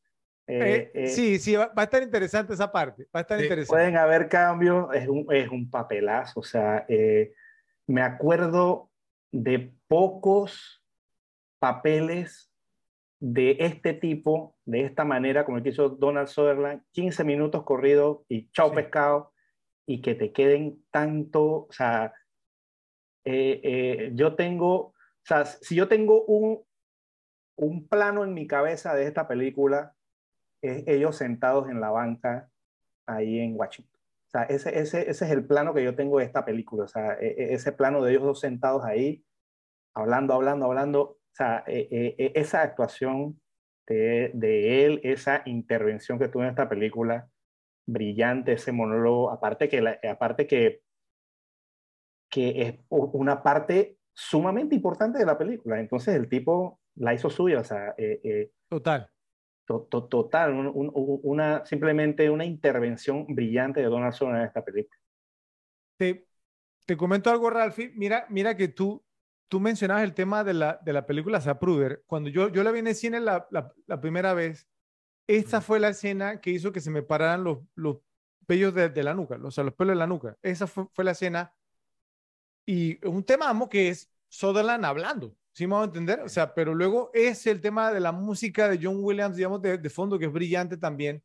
Eh, 0.49 0.93
eh, 0.95 1.09
sí, 1.09 1.39
sí, 1.39 1.57
va, 1.57 1.73
a 1.75 1.83
estar 1.83 2.03
interesante 2.03 2.55
esa 2.55 2.71
parte. 2.71 3.05
Va 3.15 3.21
a 3.21 3.23
estar 3.23 3.41
interesante. 3.41 3.69
Pueden 3.69 3.97
haber 3.97 4.29
cambios, 4.29 4.95
es 4.95 5.09
un, 5.09 5.27
es 5.31 5.49
un 5.49 5.69
papelazo. 5.69 6.41
O 6.41 6.43
sea, 6.43 6.87
eh, 6.89 7.35
me 7.87 8.03
acuerdo 8.03 8.91
de 9.33 9.73
pocos 9.89 10.85
papeles 11.59 12.53
de 13.19 13.57
este 13.61 13.95
tipo, 13.95 14.57
de 14.65 14.83
esta 14.83 15.05
manera, 15.05 15.45
como 15.45 15.57
el 15.57 15.63
que 15.63 15.71
hizo 15.71 15.89
Donald 15.89 16.29
Sutherland, 16.29 16.83
15 16.93 17.25
minutos 17.25 17.65
corridos 17.65 18.19
y 18.29 18.51
chao 18.53 18.73
pescado, 18.73 19.33
y 19.85 20.01
que 20.01 20.15
te 20.15 20.33
queden 20.33 20.85
tanto, 20.91 21.67
o 21.69 21.69
sea, 21.71 22.13
yo 23.25 24.35
tengo, 24.37 24.75
o 24.75 24.95
sea, 25.25 25.45
si 25.45 25.75
yo 25.75 25.89
tengo 25.89 26.25
un, 26.25 26.63
un 27.57 27.89
plano 27.89 28.23
en 28.23 28.35
mi 28.35 28.47
cabeza 28.47 28.95
de 28.95 29.05
esta 29.07 29.27
película, 29.27 29.96
ellos 30.87 31.17
sentados 31.17 31.69
en 31.69 31.81
la 31.81 31.91
banca 31.91 32.51
ahí 33.07 33.39
en 33.41 33.57
Washington. 33.57 34.01
O 34.27 34.31
sea, 34.31 34.43
ese, 34.45 34.79
ese, 34.79 35.09
ese 35.09 35.25
es 35.25 35.31
el 35.31 35.47
plano 35.47 35.73
que 35.73 35.85
yo 35.85 35.95
tengo 35.95 36.19
de 36.19 36.25
esta 36.25 36.45
película. 36.45 36.85
O 36.85 36.89
sea, 36.89 37.15
e, 37.15 37.29
e, 37.29 37.55
ese 37.55 37.73
plano 37.73 38.03
de 38.03 38.13
ellos 38.13 38.25
dos 38.25 38.41
sentados 38.41 38.85
ahí, 38.85 39.25
hablando, 39.95 40.35
hablando, 40.35 40.67
hablando. 40.67 41.01
O 41.03 41.19
sea, 41.33 41.65
e, 41.67 42.33
esa 42.35 42.63
actuación 42.63 43.41
de, 43.87 44.31
de, 44.35 44.85
él, 44.85 45.01
esa 45.05 45.43
intervención 45.47 46.19
que 46.19 46.29
tuvo 46.29 46.43
en 46.43 46.51
esta 46.51 46.69
película, 46.69 47.29
brillante, 47.87 48.53
ese 48.53 48.73
monólogo, 48.73 49.31
aparte 49.31 49.69
que, 49.69 49.99
aparte 50.09 50.47
que, 50.47 50.83
que 52.29 52.63
es 52.63 52.75
una 52.89 53.43
parte 53.43 53.99
sumamente 54.13 54.75
importante 54.75 55.19
de 55.19 55.27
la 55.27 55.39
película. 55.39 55.79
Entonces 55.79 56.17
el 56.17 56.29
tipo 56.29 56.81
la 56.97 57.15
hizo 57.15 57.31
suya, 57.31 57.61
o 57.61 57.65
sea... 57.65 57.95
Eh, 57.97 58.21
eh, 58.25 58.51
Total 58.69 59.09
total, 59.67 60.73
una, 60.75 61.67
simplemente 61.67 62.31
una 62.31 62.45
intervención 62.45 63.27
brillante 63.29 63.81
de 63.81 63.87
Donald 63.87 64.15
Trump 64.15 64.35
en 64.35 64.43
esta 64.43 64.65
película. 64.65 64.99
Te, 65.99 66.27
te 66.87 66.97
comento 66.97 67.31
algo, 67.31 67.51
Ralphie. 67.51 67.93
Mira, 67.95 68.27
mira 68.31 68.57
que 68.57 68.69
tú, 68.69 69.05
tú 69.49 69.61
mencionabas 69.61 70.05
el 70.05 70.15
tema 70.15 70.45
de 70.45 70.55
la, 70.55 70.81
de 70.83 70.93
la 70.93 71.07
película 71.07 71.41
Zapruder. 71.41 72.05
Cuando 72.07 72.31
yo, 72.31 72.49
yo 72.49 72.63
la 72.63 72.71
vi 72.71 72.79
en 72.79 72.87
el 72.87 72.95
cine 72.95 73.21
la, 73.21 73.47
la, 73.51 74.01
primera 74.01 74.35
vez, 74.35 74.69
esta 75.27 75.61
fue 75.61 75.81
la 75.81 75.89
escena 75.89 76.41
que 76.41 76.51
hizo 76.51 76.73
que 76.73 76.81
se 76.81 76.91
me 76.91 77.03
pararan 77.03 77.45
los, 77.45 77.59
los 77.75 77.99
pellos 78.47 78.73
de, 78.75 78.89
de 78.89 79.03
la 79.03 79.15
nuca, 79.15 79.39
o 79.43 79.51
sea, 79.51 79.65
los 79.65 79.75
pelos 79.75 79.95
de 79.95 79.99
la 79.99 80.07
nuca. 80.07 80.37
Esa 80.43 80.67
fue, 80.67 80.87
fue 80.93 81.05
la 81.05 81.11
escena. 81.11 81.53
Y 82.65 83.05
un 83.07 83.25
tema, 83.25 83.49
amo, 83.49 83.69
que 83.69 83.89
es 83.89 84.13
Sutherland 84.29 84.85
hablando. 84.85 85.37
¿Sí 85.57 85.67
me 85.67 85.75
a 85.77 85.85
entender? 85.85 86.21
O 86.21 86.29
sea, 86.29 86.53
pero 86.55 86.75
luego 86.75 87.11
es 87.15 87.47
el 87.47 87.63
tema 87.63 87.91
de 87.91 87.99
la 87.99 88.13
música 88.13 88.69
de 88.69 88.79
John 88.83 88.99
Williams, 89.03 89.37
digamos, 89.37 89.63
de, 89.63 89.89
fondo, 89.89 90.19
que 90.19 90.27
es 90.27 90.33
brillante 90.33 90.77
también. 90.77 91.23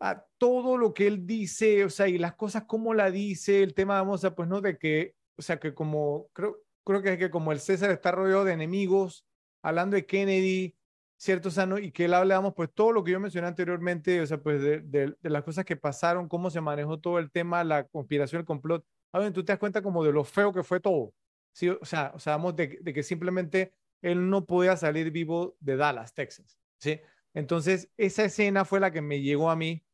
a 0.00 0.24
todo 0.38 0.76
lo 0.78 0.94
que 0.94 1.06
él 1.08 1.26
dice, 1.26 1.84
o 1.84 1.90
sea, 1.90 2.08
y 2.08 2.18
las 2.18 2.34
cosas 2.36 2.64
como 2.64 2.94
la 2.94 3.10
dice, 3.10 3.62
el 3.62 3.74
tema, 3.74 3.94
vamos 4.00 4.24
a, 4.24 4.34
pues, 4.34 4.48
¿no? 4.48 4.60
De 4.60 4.78
que, 4.78 5.14
o 5.36 5.42
sea, 5.42 5.58
que 5.58 5.74
como, 5.74 6.28
creo, 6.32 6.58
creo 6.84 7.02
que 7.02 7.14
es 7.14 7.18
que 7.18 7.30
como 7.30 7.52
el 7.52 7.60
César 7.60 7.90
está 7.90 8.12
rodeado 8.12 8.44
de 8.44 8.52
enemigos, 8.52 9.26
hablando 9.62 9.96
de 9.96 10.06
Kennedy, 10.06 10.76
¿cierto? 11.16 11.48
O 11.48 11.52
sea, 11.52 11.66
¿no? 11.66 11.78
y 11.78 11.90
que 11.92 12.04
él 12.04 12.14
hablamos, 12.14 12.54
pues, 12.54 12.70
todo 12.72 12.92
lo 12.92 13.02
que 13.04 13.12
yo 13.12 13.20
mencioné 13.20 13.48
anteriormente, 13.48 14.20
o 14.20 14.26
sea, 14.26 14.38
pues, 14.40 14.62
de, 14.62 14.80
de, 14.82 15.14
de 15.20 15.30
las 15.30 15.42
cosas 15.42 15.64
que 15.64 15.76
pasaron, 15.76 16.28
cómo 16.28 16.50
se 16.50 16.60
manejó 16.60 17.00
todo 17.00 17.18
el 17.18 17.30
tema, 17.32 17.64
la 17.64 17.84
conspiración, 17.84 18.40
el 18.40 18.46
complot. 18.46 18.84
A 19.12 19.18
ver, 19.18 19.32
tú 19.32 19.44
te 19.44 19.52
das 19.52 19.58
cuenta 19.58 19.82
como 19.82 20.04
de 20.04 20.12
lo 20.12 20.24
feo 20.24 20.52
que 20.52 20.62
fue 20.62 20.80
todo. 20.80 21.12
Sí, 21.58 21.68
o 21.70 21.84
sea, 21.84 22.12
o 22.14 22.20
sea, 22.20 22.36
vamos 22.36 22.54
de, 22.54 22.78
de 22.80 22.94
que 22.94 23.02
simplemente 23.02 23.74
él 24.00 24.30
no 24.30 24.46
podía 24.46 24.76
salir 24.76 25.10
vivo 25.10 25.56
de 25.58 25.74
Dallas, 25.76 26.14
Texas. 26.14 26.56
¿sí? 26.78 27.00
Entonces, 27.34 27.90
esa 27.96 28.26
escena 28.26 28.64
fue 28.64 28.78
la 28.78 28.92
que 28.92 29.02
me 29.02 29.20
llegó 29.22 29.50
a 29.50 29.56
mí 29.56 29.84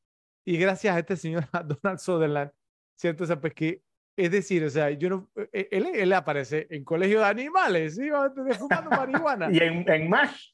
y 0.44 0.58
gracias 0.58 0.94
a 0.94 0.98
este 0.98 1.16
señor 1.16 1.46
Donald 1.82 2.00
Sutherland, 2.00 2.50
¿cierto? 2.96 3.24
O 3.24 3.26
sea, 3.26 3.40
pues 3.40 3.54
que, 3.54 3.82
es 4.14 4.30
decir, 4.30 4.62
o 4.62 4.68
sea, 4.68 4.90
yo 4.90 5.08
no, 5.08 5.30
e, 5.54 5.68
él, 5.70 5.86
él 5.94 6.12
aparece 6.12 6.66
en 6.68 6.84
colegio 6.84 7.20
de 7.20 7.24
animales, 7.28 7.94
¿sí? 7.94 8.10
fumando 8.58 8.90
marihuana. 8.90 9.48
y 9.50 9.56
en, 9.56 9.90
en 9.90 10.10
MASH. 10.10 10.53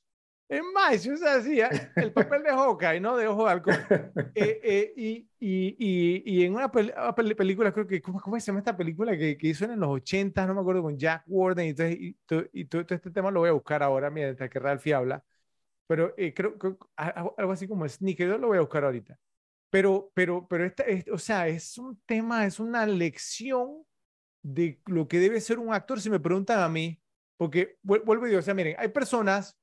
En 0.51 0.65
MASH, 0.73 1.09
o 1.13 1.17
sea, 1.17 1.41
sí, 1.41 1.61
el 1.95 2.13
papel 2.13 2.43
de 2.43 2.51
Hawkeye, 2.51 2.99
¿no? 2.99 3.17
De 3.17 3.29
ojo 3.29 3.45
de 3.45 3.51
halcón. 3.53 3.75
Eh, 4.35 4.61
eh, 4.65 4.93
y, 4.97 5.29
y, 5.39 5.77
y, 5.79 6.23
y, 6.25 6.45
en 6.45 6.55
una, 6.57 6.71
película, 6.73 7.73
creo 7.73 7.87
que, 7.87 8.03
¿cómo, 8.03 8.21
¿cómo, 8.21 8.39
se 8.41 8.47
llama 8.47 8.59
esta 8.59 8.77
película 8.77 9.17
que, 9.17 9.39
que, 9.39 9.47
hizo 9.47 9.65
en 9.65 9.79
los 9.79 9.89
80, 9.89 10.47
no 10.47 10.55
me 10.55 10.61
acuerdo, 10.61 10.83
con 10.83 10.99
Jack 10.99 11.23
Warden, 11.29 11.69
y, 11.69 11.75
todo, 11.75 11.89
y, 11.89 12.15
todo, 12.27 12.45
y 12.53 12.65
todo, 12.65 12.83
este 12.83 13.11
tema 13.13 13.31
lo 13.31 13.41
voy 13.41 13.51
a 13.51 13.53
buscar 13.53 13.83
ahora 13.85 14.11
mientras 14.11 14.51
que 14.51 14.59
Ralphie 14.59 14.95
habla, 14.95 15.23
pero 15.87 16.15
eh, 16.17 16.35
creo 16.35 16.59
que 16.59 16.75
algo 16.97 17.53
así 17.53 17.69
como 17.69 17.89
Sneaker, 17.89 18.29
yo 18.29 18.39
lo 18.39 18.49
voy 18.49 18.59
a 18.59 18.63
buscar 18.63 18.85
ahorita. 18.85 19.19
Pero, 19.71 20.11
pero, 20.15 20.49
pero 20.49 20.65
esta, 20.67 20.83
es, 20.83 21.07
o 21.09 21.19
sea, 21.19 21.47
es 21.47 21.79
un 21.79 22.01
tema, 22.07 22.45
es 22.45 22.59
una 22.59 22.87
lección 22.87 23.85
de 24.43 24.81
lo 24.87 25.07
que 25.07 25.21
debe 25.21 25.41
ser 25.41 25.61
un 25.61 25.73
actor, 25.73 26.01
si 26.01 26.11
me 26.11 26.19
preguntan 26.19 26.59
a 26.61 26.69
mí, 26.69 27.01
porque 27.37 27.79
vuelvo 27.83 28.27
y 28.27 28.31
digo, 28.31 28.41
o 28.41 28.43
sea, 28.43 28.55
miren, 28.55 28.75
hay 28.79 28.89
personas, 28.89 29.60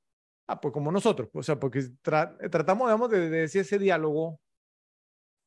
ah, 0.48 0.60
pues 0.60 0.72
como 0.72 0.90
nosotros, 0.90 1.28
o 1.32 1.42
sea, 1.42 1.60
porque 1.60 1.84
tratamos, 2.02 2.88
digamos, 2.88 3.10
de, 3.10 3.30
de, 3.30 3.38
decir 3.40 3.60
ese 3.60 3.78
diálogo, 3.78 4.40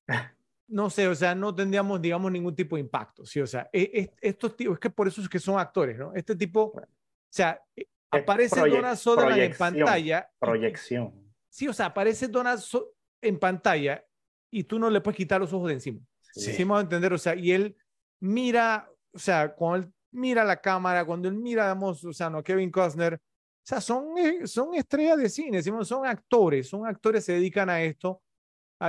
no 0.68 0.90
sé, 0.90 1.08
o 1.08 1.16
sea, 1.16 1.36
no 1.36 1.54
tendríamos, 1.54 2.02
digamos, 2.02 2.32
ningún 2.32 2.56
tipo 2.56 2.76
de 2.76 2.82
impacto, 2.82 3.26
sí, 3.26 3.42
o 3.42 3.48
sea, 3.48 3.70
e, 3.74 4.14
estos 4.22 4.56
tipos, 4.56 4.76
es 4.76 4.80
que 4.80 4.90
por 4.90 5.08
eso 5.08 5.22
es 5.22 5.28
que 5.28 5.40
son 5.40 5.60
actores, 5.60 5.98
¿no? 5.98 6.14
Este 6.14 6.36
tipo, 6.36 6.66
o 6.66 6.84
sea, 7.30 7.62
eh, 7.76 7.88
aparece 8.12 8.60
Donald 8.60 8.98
Sutherland 8.98 9.42
en 9.42 9.58
pantalla. 9.58 10.30
Proyección. 10.40 11.14
Sí, 11.50 11.68
o 11.68 11.74
sea, 11.74 11.88
aparece 11.88 12.28
Donald 12.28 12.60
so 12.60 12.94
en 13.22 13.38
pantalla 13.38 14.06
y 14.50 14.64
tú 14.64 14.80
no 14.80 14.90
le 14.90 15.02
puedes 15.02 15.18
quitar 15.18 15.42
los 15.42 15.52
ojos 15.54 15.68
de 15.68 15.76
encima. 15.76 16.00
Sí. 16.22 16.54
sí. 16.54 16.66
a 16.70 16.80
entender, 16.80 17.12
o 17.12 17.18
sea, 17.18 17.36
y 17.36 17.52
él 17.52 17.76
mira, 18.22 18.90
o 19.14 19.20
sea, 19.20 19.54
cuando 19.54 19.86
él 19.88 19.94
mira 20.12 20.44
la 20.44 20.62
cámara, 20.62 21.04
cuando 21.06 21.28
él 21.28 21.36
mira, 21.36 21.64
digamos, 21.64 22.04
o 22.06 22.14
sea, 22.14 22.30
no, 22.30 22.44
Kevin 22.44 22.72
Costner, 22.72 23.20
o 23.64 23.64
sea, 23.64 23.80
son, 23.80 24.18
eh, 24.18 24.48
son 24.48 24.74
estrellas 24.74 25.18
de 25.18 25.30
cine, 25.30 25.62
son 25.62 26.06
actores, 26.06 26.68
son 26.68 26.88
actores, 26.88 27.24
se 27.26 27.34
dedican 27.34 27.70
a 27.70 27.82
esto. 27.82 28.22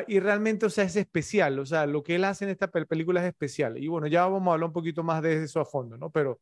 Y 0.06 0.20
realmente, 0.20 0.64
o 0.64 0.70
sea, 0.70 0.84
es 0.84 0.96
especial, 0.96 1.58
o 1.58 1.66
sea, 1.66 1.84
lo 1.84 2.02
que 2.02 2.14
él 2.14 2.24
hace 2.24 2.44
en 2.44 2.50
esta 2.50 2.68
película 2.68 3.20
es 3.20 3.26
especial. 3.28 3.76
Y 3.76 3.88
bueno, 3.88 4.06
ya 4.06 4.24
vamos 4.24 4.48
a 4.48 4.54
hablar 4.54 4.68
un 4.68 4.72
poquito 4.72 5.02
más 5.02 5.22
de 5.22 5.42
eso 5.42 5.60
a 5.60 5.66
fondo, 5.66 5.98
¿no? 5.98 6.10
Pero, 6.10 6.40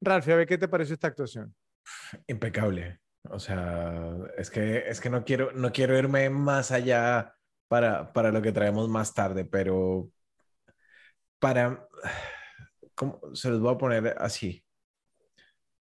Ralph, 0.00 0.28
a 0.28 0.34
ver, 0.34 0.48
¿qué 0.48 0.58
te 0.58 0.66
pareció 0.66 0.94
esta 0.94 1.06
actuación? 1.06 1.54
Impecable. 2.26 2.98
O 3.28 3.38
sea, 3.38 4.16
es 4.36 4.50
que, 4.50 4.88
es 4.88 5.00
que 5.00 5.08
no, 5.08 5.24
quiero, 5.24 5.52
no 5.52 5.70
quiero 5.70 5.96
irme 5.96 6.30
más 6.30 6.72
allá 6.72 7.36
para, 7.68 8.12
para 8.12 8.32
lo 8.32 8.42
que 8.42 8.50
traemos 8.50 8.88
más 8.88 9.14
tarde, 9.14 9.44
pero 9.44 10.10
para, 11.38 11.86
¿cómo? 12.96 13.20
se 13.34 13.50
los 13.50 13.60
voy 13.60 13.74
a 13.74 13.78
poner 13.78 14.16
así. 14.18 14.64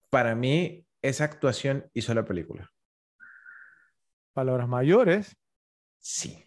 Para 0.09 0.35
mí, 0.35 0.86
esa 1.01 1.25
actuación 1.25 1.89
hizo 1.93 2.13
la 2.13 2.25
película. 2.25 2.71
Palabras 4.33 4.67
mayores. 4.67 5.35
Sí. 5.99 6.45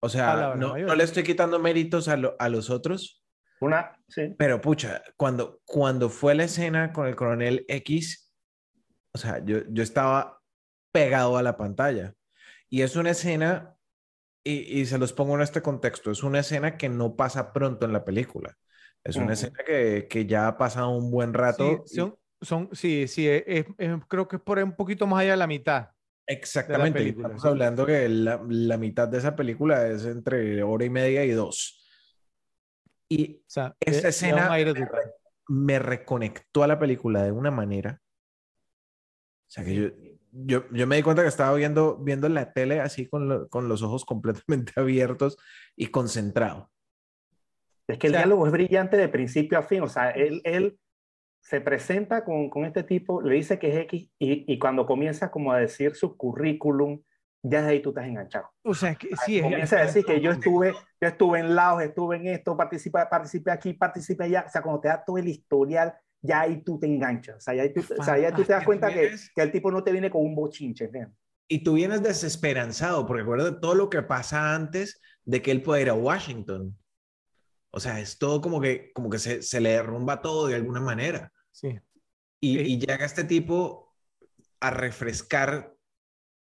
O 0.00 0.08
sea, 0.08 0.54
no, 0.56 0.76
no, 0.78 0.94
le 0.94 1.04
estoy 1.04 1.24
quitando 1.24 1.58
méritos 1.58 2.08
a, 2.08 2.16
lo, 2.16 2.36
a 2.38 2.48
los 2.48 2.70
otros. 2.70 3.24
Una, 3.60 4.00
sí. 4.08 4.34
Pero 4.38 4.60
pucha, 4.60 5.02
cuando, 5.16 5.60
cuando 5.64 6.08
fue 6.08 6.36
la 6.36 6.44
escena 6.44 6.92
con 6.92 7.08
el 7.08 7.16
coronel 7.16 7.64
X, 7.68 8.32
o 9.12 9.18
sea, 9.18 9.44
yo, 9.44 9.58
yo 9.68 9.82
estaba 9.82 10.40
pegado 10.92 11.36
a 11.36 11.42
la 11.42 11.56
pantalla. 11.56 12.14
Y 12.70 12.82
es 12.82 12.94
una 12.94 13.10
escena 13.10 13.74
y, 14.44 14.80
y, 14.80 14.86
se 14.86 14.98
los 14.98 15.12
pongo 15.12 15.34
en 15.34 15.42
este 15.42 15.62
contexto, 15.62 16.10
es 16.10 16.22
una 16.22 16.38
escena 16.38 16.76
que 16.76 16.88
no 16.88 17.16
pasa 17.16 17.52
pronto 17.52 17.84
en 17.84 17.92
la 17.92 18.04
película. 18.04 18.56
Es 19.04 19.16
una 19.16 19.26
uh 19.26 19.28
-huh. 19.28 19.32
escena 19.32 19.58
que, 19.66 20.06
que, 20.08 20.26
ya 20.26 20.48
ha 20.48 20.56
pasado 20.56 20.90
un 20.90 21.10
buen 21.10 21.34
rato. 21.34 21.82
Sí, 21.86 21.96
son, 21.96 22.16
son, 22.40 22.68
sí, 22.72 23.08
sí 23.08 23.28
es, 23.28 23.44
es, 23.46 23.66
creo 24.08 24.28
que 24.28 24.36
es 24.36 24.42
por 24.42 24.58
un 24.58 24.76
poquito 24.76 25.06
más 25.06 25.20
allá 25.20 25.32
de 25.32 25.36
la 25.36 25.46
mitad. 25.46 25.88
Exactamente. 26.26 26.98
De 27.00 27.08
Estamos 27.08 27.44
hablando 27.44 27.86
que 27.86 28.08
la, 28.08 28.40
la, 28.48 28.76
mitad 28.76 29.08
de 29.08 29.18
esa 29.18 29.34
película 29.34 29.86
es 29.86 30.04
entre 30.04 30.62
hora 30.62 30.84
y 30.84 30.90
media 30.90 31.24
y 31.24 31.30
dos. 31.30 31.86
Y 33.08 33.36
o 33.36 33.44
sea, 33.46 33.74
esa 33.80 34.08
eh, 34.08 34.10
escena 34.10 34.50
me, 34.50 34.74
me 35.48 35.78
reconectó 35.78 36.62
a 36.62 36.66
la 36.66 36.78
película 36.78 37.22
de 37.22 37.32
una 37.32 37.50
manera. 37.50 38.00
O 39.48 39.50
sea, 39.50 39.64
que 39.64 39.74
yo, 39.74 39.88
yo, 40.30 40.70
yo, 40.70 40.86
me 40.86 40.96
di 40.96 41.02
cuenta 41.02 41.22
que 41.22 41.28
estaba 41.28 41.56
viendo, 41.56 41.96
viendo 41.96 42.28
la 42.28 42.52
tele 42.52 42.80
así 42.80 43.08
con, 43.08 43.28
lo, 43.28 43.48
con 43.48 43.68
los 43.68 43.82
ojos 43.82 44.04
completamente 44.04 44.72
abiertos 44.76 45.38
y 45.74 45.86
concentrado. 45.86 46.70
Es 47.88 47.98
que 47.98 48.08
el 48.08 48.12
o 48.12 48.16
sea, 48.16 48.20
diálogo 48.20 48.46
es 48.46 48.52
brillante 48.52 48.98
de 48.98 49.08
principio 49.08 49.58
a 49.58 49.62
fin. 49.62 49.82
O 49.82 49.88
sea, 49.88 50.10
él, 50.10 50.42
él 50.44 50.78
se 51.40 51.60
presenta 51.60 52.24
con, 52.24 52.50
con, 52.50 52.64
este 52.64 52.82
tipo, 52.82 53.22
le 53.22 53.36
dice 53.36 53.58
que 53.58 53.68
es 53.68 53.76
X 53.84 54.10
y, 54.18 54.52
y, 54.52 54.58
cuando 54.58 54.86
comienza 54.86 55.30
como 55.30 55.52
a 55.52 55.58
decir 55.58 55.94
su 55.94 56.16
currículum, 56.16 57.00
ya 57.42 57.62
de 57.62 57.68
ahí 57.70 57.82
tú 57.82 57.90
estás 57.90 58.06
enganchado. 58.06 58.50
O 58.62 58.74
sea, 58.74 58.94
que 58.94 59.08
sí. 59.24 59.40
Comienza 59.40 59.78
a 59.78 59.82
decir 59.82 60.04
que 60.04 60.20
yo 60.20 60.32
estuve, 60.32 60.72
yo 61.00 61.08
estuve 61.08 61.40
en 61.40 61.54
Laos, 61.54 61.82
estuve 61.82 62.16
en 62.16 62.26
esto, 62.26 62.56
participé, 62.56 63.00
participé 63.10 63.50
aquí, 63.50 63.72
participé 63.72 64.24
allá. 64.24 64.44
O 64.46 64.50
sea, 64.50 64.62
cuando 64.62 64.80
te 64.80 64.88
da 64.88 65.02
todo 65.04 65.18
el 65.18 65.28
historial, 65.28 65.94
ya 66.20 66.40
ahí 66.40 66.62
tú 66.62 66.78
te 66.78 66.86
enganchas. 66.86 67.36
O 67.36 67.40
sea, 67.40 67.54
ya 67.54 67.72
tú, 67.72 67.80
o 67.96 68.02
sea, 68.02 68.18
ya 68.18 68.34
tú 68.34 68.42
te 68.42 68.52
das 68.52 68.64
cuenta 68.64 68.92
que, 68.92 69.14
que, 69.34 69.42
el 69.42 69.52
tipo 69.52 69.70
no 69.70 69.84
te 69.84 69.92
viene 69.92 70.10
con 70.10 70.22
un 70.22 70.34
bochinche. 70.34 70.90
¿sí? 70.90 70.98
Y 71.48 71.62
tú 71.62 71.74
vienes 71.74 72.02
desesperanzado, 72.02 73.06
porque 73.06 73.22
recuerda 73.22 73.60
todo 73.60 73.74
lo 73.74 73.88
que 73.88 74.02
pasa 74.02 74.54
antes 74.54 75.00
de 75.24 75.40
que 75.40 75.50
él 75.50 75.62
pueda 75.62 75.80
ir 75.80 75.90
a 75.90 75.94
Washington. 75.94 76.76
O 77.70 77.80
sea, 77.80 78.00
es 78.00 78.18
todo 78.18 78.40
como 78.40 78.60
que, 78.60 78.92
como 78.92 79.10
que 79.10 79.18
se, 79.18 79.42
se 79.42 79.60
le 79.60 79.70
derrumba 79.70 80.22
todo 80.22 80.46
de 80.46 80.54
alguna 80.54 80.80
manera. 80.80 81.32
Sí. 81.52 81.78
Y, 82.40 82.58
y, 82.60 82.78
llega 82.78 83.04
este 83.04 83.24
tipo 83.24 83.94
a 84.60 84.70
refrescar 84.70 85.74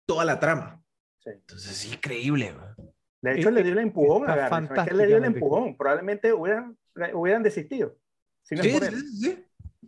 toda 0.07 0.25
la 0.25 0.39
trama. 0.39 0.83
Sí. 1.19 1.31
Entonces 1.31 1.73
es 1.73 1.93
increíble. 1.93 2.53
Man. 2.53 2.77
De 3.23 3.41
hecho, 3.41 3.51
le 3.51 3.63
dio 3.63 3.73
el 3.73 3.79
empujón 3.81 4.29
a 4.29 4.37
Garner. 4.37 4.79
Es 4.79 4.89
que 4.89 4.95
le 4.95 5.07
dio 5.07 5.17
el 5.17 5.25
empujón. 5.25 5.77
Probablemente 5.77 6.33
hubieran, 6.33 6.77
hubieran 7.15 7.43
desistido. 7.43 7.97
Si 8.43 8.55
no 8.55 8.63
sí, 8.63 8.71
sí, 8.71 9.21
sí. 9.21 9.45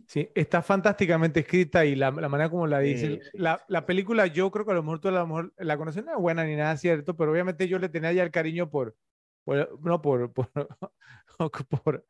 Sí, 0.07 0.27
está 0.33 0.63
fantásticamente 0.63 1.41
escrita 1.41 1.85
y 1.85 1.95
la, 1.95 2.09
la 2.09 2.27
manera 2.27 2.49
como 2.49 2.65
la 2.65 2.79
dice. 2.79 3.07
Sí, 3.07 3.19
sí, 3.21 3.37
la, 3.37 3.63
la, 3.67 3.85
película, 3.85 4.25
yo 4.25 4.49
creo 4.49 4.65
que 4.65 4.71
a 4.71 4.75
lo 4.75 4.81
mejor 4.81 4.99
tú 4.99 5.09
a 5.09 5.11
lo 5.11 5.27
mejor 5.27 5.53
la 5.57 5.77
conoces, 5.77 6.03
no 6.03 6.11
es 6.11 6.17
buena 6.17 6.43
ni 6.45 6.55
nada 6.55 6.75
cierto, 6.77 7.15
pero 7.15 7.31
obviamente 7.31 7.67
yo 7.67 7.77
le 7.77 7.89
tenía 7.89 8.11
ya 8.11 8.23
el 8.23 8.31
cariño 8.31 8.71
por, 8.71 8.95
por 9.43 9.79
no 9.81 10.01
por, 10.01 10.31
por, 10.33 10.49
por, 11.83 12.05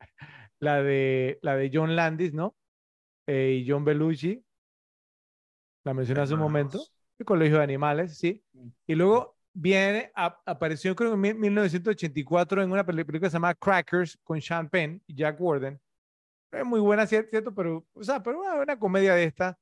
la, 0.60 0.82
de, 0.82 1.40
la 1.42 1.56
de 1.56 1.72
John 1.74 1.96
Landis, 1.96 2.34
¿no? 2.34 2.56
Eh, 3.28 3.62
y 3.62 3.70
John 3.70 3.86
Belushi, 3.86 4.44
la 5.84 5.94
mencioné 5.94 6.22
hace 6.22 6.34
un 6.34 6.40
momento, 6.40 6.80
el 7.18 7.26
Colegio 7.26 7.58
de 7.58 7.64
Animales, 7.64 8.18
sí. 8.18 8.44
Y 8.88 8.96
luego 8.96 9.38
viene, 9.54 10.12
a, 10.16 10.40
apareció 10.46 10.96
creo 10.96 11.14
en 11.14 11.40
1984 11.40 12.64
en 12.64 12.72
una 12.72 12.86
película 12.86 13.20
que 13.20 13.30
se 13.30 13.34
llama 13.34 13.56
Crackers 13.56 14.18
con 14.24 14.42
Sean 14.42 14.70
Penn 14.70 15.02
y 15.08 15.16
Jack 15.16 15.40
Warden 15.40 15.80
es 16.52 16.66
muy 16.66 16.80
buena, 16.80 17.06
¿cierto? 17.06 17.54
Pero, 17.54 17.86
o 17.94 18.04
sea, 18.04 18.22
pero 18.22 18.40
una, 18.40 18.56
una 18.56 18.80
comedia 18.80 19.14
de 19.16 19.26
esta, 19.26 19.58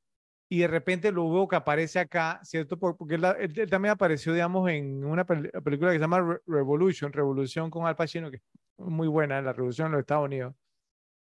y 0.50 0.60
de 0.60 0.68
repente 0.68 1.12
lo 1.12 1.30
veo 1.32 1.48
que 1.48 1.58
aparece 1.58 2.00
acá, 2.00 2.40
¿cierto? 2.44 2.78
Porque 2.78 3.16
él, 3.16 3.26
él, 3.40 3.70
también 3.70 3.92
apareció, 3.92 4.34
digamos, 4.34 4.70
en 4.70 5.04
una 5.04 5.26
pel 5.26 5.52
película 5.64 5.92
que 5.92 5.98
se 5.98 6.02
llama 6.02 6.22
Re 6.22 6.40
Revolution, 6.48 7.12
Revolución 7.12 7.70
con 7.70 7.86
Al 7.86 7.96
Pacino, 7.96 8.32
que 8.32 8.38
es 8.38 8.44
muy 8.78 9.08
buena, 9.08 9.42
la 9.42 9.52
Revolución 9.52 9.88
en 9.88 9.92
los 9.94 10.00
Estados 10.00 10.26
Unidos. 10.26 10.56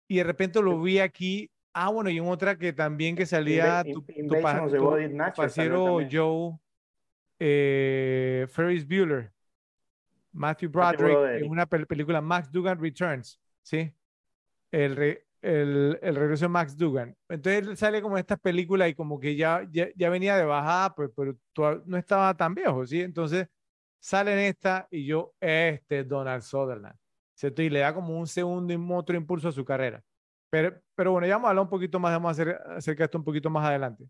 Y 0.08 0.18
de 0.18 0.24
repente 0.24 0.60
lo 0.60 0.80
vi 0.80 0.98
aquí, 0.98 1.50
ah, 1.72 1.88
bueno, 1.88 2.10
y 2.10 2.18
en 2.18 2.26
otra 2.26 2.58
que 2.58 2.72
también 2.72 3.16
que 3.16 3.24
salía 3.24 3.82
tu, 3.84 4.02
tu, 4.02 4.12
tu, 4.12 4.28
tu 4.28 4.42
parcero 5.34 5.98
Joe 6.10 6.58
eh, 7.38 8.46
Ferris 8.50 8.86
Bueller, 8.86 9.32
Matthew 10.32 10.70
Broderick, 10.70 11.42
en 11.42 11.50
una 11.50 11.66
pel 11.66 11.86
película 11.86 12.20
Max 12.20 12.50
Dugan 12.50 12.80
Returns, 12.80 13.40
¿sí? 13.62 13.92
El, 14.70 14.96
re 14.96 15.27
el, 15.42 15.98
el, 16.02 16.16
regreso 16.16 16.46
de 16.46 16.48
Max 16.48 16.76
Dugan. 16.76 17.16
Entonces 17.28 17.78
sale 17.78 18.02
como 18.02 18.18
estas 18.18 18.40
películas 18.40 18.88
y 18.88 18.94
como 18.94 19.18
que 19.20 19.36
ya, 19.36 19.66
ya, 19.70 19.88
ya 19.94 20.10
venía 20.10 20.36
de 20.36 20.44
bajada, 20.44 20.94
pues, 20.94 21.10
pero 21.14 21.36
no 21.86 21.96
estaba 21.96 22.36
tan 22.36 22.54
viejo, 22.54 22.86
¿sí? 22.86 23.00
Entonces 23.00 23.48
sale 24.00 24.32
en 24.32 24.38
esta 24.40 24.88
y 24.90 25.06
yo, 25.06 25.34
este 25.40 26.00
es 26.00 26.08
Donald 26.08 26.42
Sutherland, 26.42 26.96
¿cierto? 27.34 27.62
Y 27.62 27.70
le 27.70 27.80
da 27.80 27.94
como 27.94 28.18
un 28.18 28.26
segundo 28.26 28.72
y 28.72 28.86
otro 28.92 29.16
impulso 29.16 29.48
a 29.48 29.52
su 29.52 29.64
carrera. 29.64 30.02
Pero, 30.50 30.80
pero 30.94 31.12
bueno, 31.12 31.26
ya 31.26 31.34
vamos 31.34 31.48
a 31.48 31.50
hablar 31.50 31.64
un 31.64 31.70
poquito 31.70 32.00
más, 32.00 32.12
vamos 32.12 32.28
a 32.30 32.32
hacer 32.32 32.60
acerca 32.76 33.04
esto 33.04 33.18
un 33.18 33.24
poquito 33.24 33.50
más 33.50 33.66
adelante. 33.66 34.08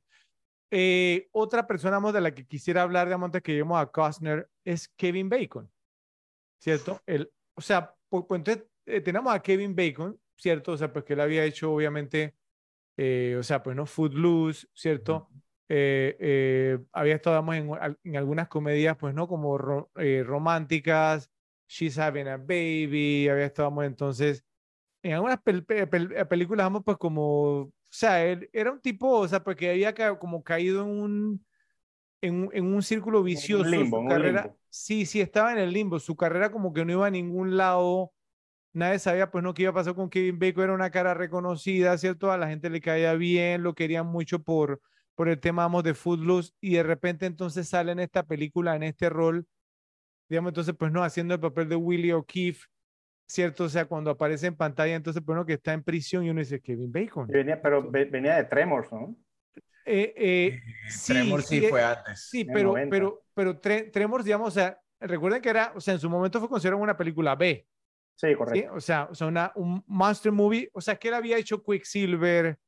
Eh, 0.70 1.28
otra 1.32 1.66
persona 1.66 1.98
de 2.12 2.20
la 2.20 2.34
que 2.34 2.46
quisiera 2.46 2.82
hablar, 2.82 3.08
de 3.08 3.14
antes 3.14 3.42
que 3.42 3.52
lleguemos 3.52 3.80
a 3.80 3.86
Costner, 3.86 4.48
es 4.64 4.88
Kevin 4.88 5.28
Bacon, 5.28 5.70
¿cierto? 6.58 7.00
El, 7.06 7.30
o 7.54 7.60
sea, 7.60 7.94
pues, 8.08 8.24
pues 8.28 8.38
entonces 8.40 8.64
eh, 8.86 9.00
tenemos 9.00 9.34
a 9.34 9.40
Kevin 9.40 9.74
Bacon, 9.74 10.18
¿cierto? 10.38 10.72
O 10.72 10.76
sea, 10.78 10.92
pues 10.92 11.04
que 11.04 11.12
él 11.12 11.20
había 11.20 11.44
hecho, 11.44 11.72
obviamente, 11.72 12.34
eh, 12.96 13.36
o 13.38 13.42
sea, 13.42 13.62
pues 13.62 13.76
no 13.76 13.84
Footloose, 13.84 14.66
¿cierto? 14.72 15.28
había 15.70 17.14
estado, 17.14 17.52
en, 17.52 17.70
en, 18.02 18.16
algunas 18.16 18.48
comedias, 18.48 18.96
pues 18.96 19.14
no, 19.14 19.28
como 19.28 19.58
románticas, 20.24 21.30
She's 21.68 21.98
Having 21.98 22.28
a 22.28 22.38
Baby, 22.38 23.28
había 23.28 23.44
estado, 23.44 23.82
entonces, 23.82 24.46
en 25.02 25.12
algunas 25.12 25.40
películas, 25.42 26.64
vamos, 26.64 26.82
pues 26.84 26.96
como 26.96 27.70
o 27.88 27.94
sea, 27.94 28.24
él 28.24 28.50
era 28.52 28.70
un 28.70 28.80
tipo, 28.80 29.08
o 29.08 29.26
sea, 29.26 29.42
porque 29.42 29.70
había 29.70 29.94
como 30.18 30.44
caído 30.44 30.82
en 30.82 30.88
un, 30.88 31.46
en, 32.20 32.50
en 32.52 32.66
un 32.66 32.82
círculo 32.82 33.22
vicioso. 33.22 33.64
Un 33.64 33.70
limbo, 33.70 34.02
su 34.02 34.08
carrera, 34.08 34.54
Sí, 34.68 35.06
sí, 35.06 35.22
estaba 35.22 35.52
en 35.52 35.58
el 35.58 35.72
limbo. 35.72 35.98
Su 35.98 36.14
carrera 36.14 36.52
como 36.52 36.74
que 36.74 36.84
no 36.84 36.92
iba 36.92 37.06
a 37.06 37.10
ningún 37.10 37.56
lado. 37.56 38.12
Nadie 38.72 38.98
sabía, 38.98 39.30
pues, 39.30 39.42
no, 39.42 39.54
qué 39.54 39.62
iba 39.62 39.70
a 39.70 39.74
pasar 39.74 39.94
con 39.94 40.10
Kevin 40.10 40.38
Bacon. 40.38 40.64
Era 40.64 40.74
una 40.74 40.90
cara 40.90 41.14
reconocida, 41.14 41.96
¿cierto? 41.98 42.30
A 42.30 42.38
la 42.38 42.48
gente 42.48 42.70
le 42.70 42.80
caía 42.80 43.14
bien, 43.14 43.62
lo 43.62 43.74
querían 43.74 44.06
mucho 44.06 44.42
por, 44.42 44.80
por 45.14 45.28
el 45.28 45.40
tema, 45.40 45.62
vamos, 45.62 45.84
de 45.84 45.94
Footloose. 45.94 46.52
Y 46.60 46.74
de 46.74 46.82
repente 46.82 47.26
entonces 47.26 47.68
sale 47.68 47.92
en 47.92 48.00
esta 48.00 48.24
película, 48.24 48.76
en 48.76 48.82
este 48.82 49.08
rol, 49.08 49.46
digamos, 50.28 50.50
entonces, 50.50 50.74
pues, 50.78 50.92
no, 50.92 51.02
haciendo 51.02 51.34
el 51.34 51.40
papel 51.40 51.68
de 51.68 51.76
Willie 51.76 52.14
O'Keefe 52.14 52.66
¿cierto? 53.28 53.64
O 53.64 53.68
sea, 53.68 53.84
cuando 53.84 54.10
aparece 54.10 54.46
en 54.46 54.56
pantalla, 54.56 54.94
entonces, 54.94 55.22
bueno, 55.24 55.44
que 55.44 55.52
está 55.54 55.72
en 55.74 55.82
prisión 55.82 56.24
y 56.24 56.30
uno 56.30 56.40
dice, 56.40 56.60
Kevin 56.60 56.90
Bacon. 56.90 57.26
Venía, 57.28 57.60
pero 57.60 57.88
venía 57.88 58.36
de 58.36 58.44
Tremors, 58.44 58.90
¿no? 58.90 59.14
Eh, 59.84 60.12
eh, 60.16 60.60
sí, 60.88 61.12
Tremors 61.12 61.46
sí, 61.46 61.60
fue 61.62 61.82
antes. 61.82 62.28
Sí, 62.30 62.44
pero, 62.44 62.74
pero, 62.90 63.22
pero 63.34 63.58
Tremors, 63.58 64.24
digamos, 64.24 64.48
o 64.48 64.50
sea, 64.50 64.80
recuerden 65.00 65.40
que 65.40 65.50
era, 65.50 65.72
o 65.74 65.80
sea, 65.80 65.94
en 65.94 66.00
su 66.00 66.10
momento 66.10 66.40
fue 66.40 66.48
considerado 66.48 66.82
una 66.82 66.96
película 66.96 67.36
B. 67.36 67.66
Sí, 68.18 68.34
correcto. 68.34 68.74
O 68.74 68.80
sea, 68.80 69.08
o 69.10 69.14
sea 69.14 69.28
una, 69.28 69.52
un 69.54 69.82
monster 69.86 70.32
movie, 70.32 70.68
o 70.72 70.80
sea, 70.80 70.96
que 70.96 71.08
él 71.08 71.14
había 71.14 71.38
hecho 71.38 71.62
Quicksilver, 71.62 72.58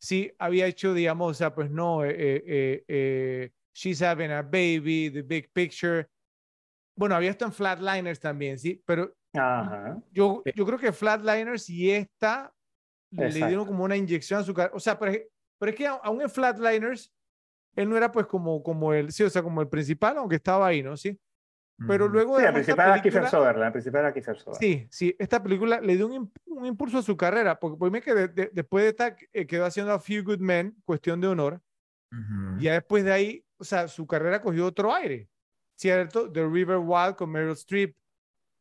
sí, 0.00 0.32
había 0.36 0.66
hecho, 0.66 0.94
digamos, 0.94 1.30
o 1.30 1.34
sea, 1.34 1.54
pues 1.54 1.70
no, 1.70 2.04
eh, 2.04 2.12
eh, 2.88 3.50
She's 3.72 4.02
Having 4.02 4.32
a 4.32 4.42
Baby, 4.42 5.10
The 5.12 5.22
Big 5.22 5.52
Picture. 5.52 6.08
Bueno, 6.96 7.14
había 7.14 7.30
esto 7.30 7.44
en 7.44 7.52
Flatliners 7.52 8.18
también, 8.18 8.58
sí, 8.58 8.82
pero 8.84 9.14
yo, 10.12 10.42
yo 10.54 10.66
creo 10.66 10.78
que 10.78 10.92
Flatliners 10.92 11.68
y 11.68 11.90
esta 11.92 12.52
le 13.10 13.30
dieron 13.30 13.66
como 13.66 13.84
una 13.84 13.96
inyección 13.96 14.40
a 14.40 14.42
su 14.42 14.54
cara. 14.54 14.72
O 14.74 14.80
sea, 14.80 14.98
pero, 14.98 15.12
pero 15.58 15.70
es 15.70 15.76
que 15.76 15.86
aún 15.86 16.22
en 16.22 16.30
Flatliners, 16.30 17.12
él 17.76 17.88
no 17.88 17.96
era 17.96 18.10
pues 18.10 18.26
como, 18.26 18.60
como 18.62 18.92
el, 18.92 19.12
sí, 19.12 19.22
o 19.22 19.30
sea, 19.30 19.42
como 19.42 19.60
el 19.60 19.68
principal, 19.68 20.16
aunque 20.16 20.36
estaba 20.36 20.66
ahí, 20.66 20.82
¿no? 20.82 20.96
Sí. 20.96 21.16
Pero 21.86 22.08
luego... 22.08 22.38
Sí, 22.38 22.44
el 22.46 22.52
principal 22.52 22.88
era 22.88 23.02
Kiefer 23.02 23.28
Sutherland, 23.28 23.64
el 23.64 23.72
principal 23.72 24.00
era 24.00 24.12
Kiefer 24.12 24.36
Sutherland. 24.36 24.60
Sí, 24.60 24.88
sí, 24.90 25.16
esta 25.18 25.42
película 25.42 25.80
le 25.80 25.96
dio 25.96 26.06
un, 26.06 26.32
un 26.46 26.66
impulso 26.66 26.98
a 26.98 27.02
su 27.02 27.16
carrera, 27.16 27.58
porque 27.58 27.78
por 27.78 27.90
mí 27.90 28.00
que 28.00 28.14
después 28.52 28.84
de 28.84 28.90
esta 28.90 29.16
eh, 29.32 29.46
quedó 29.46 29.66
haciendo 29.66 29.92
a 29.92 30.00
Few 30.00 30.24
Good 30.24 30.40
Men, 30.40 30.74
cuestión 30.84 31.20
de 31.20 31.28
honor, 31.28 31.60
y 32.58 32.62
ya 32.62 32.74
después 32.74 33.04
de 33.04 33.12
ahí, 33.12 33.44
o 33.58 33.64
sea, 33.64 33.88
su 33.88 34.06
carrera 34.06 34.40
cogió 34.40 34.64
otro 34.64 34.94
aire, 34.94 35.28
¿cierto? 35.74 36.32
The 36.32 36.46
River 36.46 36.78
Wild 36.78 37.16
con 37.16 37.30
Meryl 37.30 37.52
Streep, 37.52 37.94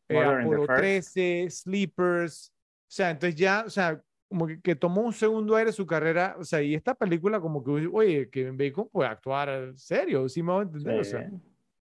eh, 0.09 0.19
Apolo 0.19 0.65
13, 0.67 1.47
Sleepers, 1.49 2.51
o 2.51 2.91
sea, 2.91 3.11
entonces 3.11 3.39
ya, 3.39 3.63
o 3.65 3.69
sea, 3.69 4.01
como 4.27 4.47
que, 4.61 4.75
tomó 4.75 5.01
un 5.01 5.13
segundo 5.13 5.55
aire 5.55 5.71
su 5.71 5.85
carrera, 5.85 6.35
o 6.37 6.43
sea, 6.43 6.61
y 6.61 6.75
esta 6.75 6.93
película 6.93 7.39
como 7.39 7.63
que, 7.63 7.71
oye, 7.71 8.29
Kevin 8.29 8.57
Bacon 8.57 8.89
puede 8.89 9.09
actuar 9.09 9.73
serio, 9.77 10.27
¿sí 10.27 10.43
me 10.43 10.51
va 10.51 10.59
a 10.59 10.63
entender? 10.63 10.99
O 10.99 11.03
sea, 11.03 11.31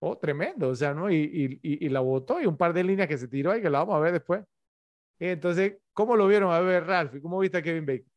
oh, 0.01 0.19
tremendo, 0.19 0.69
o 0.69 0.75
sea, 0.75 0.93
¿no? 0.95 1.11
Y, 1.11 1.61
y, 1.63 1.87
y, 1.87 1.89
la 1.89 2.01
votó 2.01 2.41
y 2.41 2.47
un 2.47 2.57
par 2.57 2.73
de 2.73 2.85
líneas 2.85 3.09
que 3.09 3.19
se 3.19 3.29
tiró 3.29 3.53
ahí 3.53 3.63
que 3.63 3.71
la 3.71 3.81
vamos 3.81 3.97
a 3.97 4.01
ver 4.01 4.13
después. 4.13 4.45
Entonces, 5.19 5.77
¿cómo 5.93 6.17
lo 6.17 6.27
vieron? 6.27 6.53
A 6.53 6.61
ver, 6.61 6.87
Ralph, 6.87 7.21
¿cómo 7.21 7.39
viste 7.39 7.59
a 7.59 7.63
Kevin 7.63 7.87
Bacon? 7.87 8.11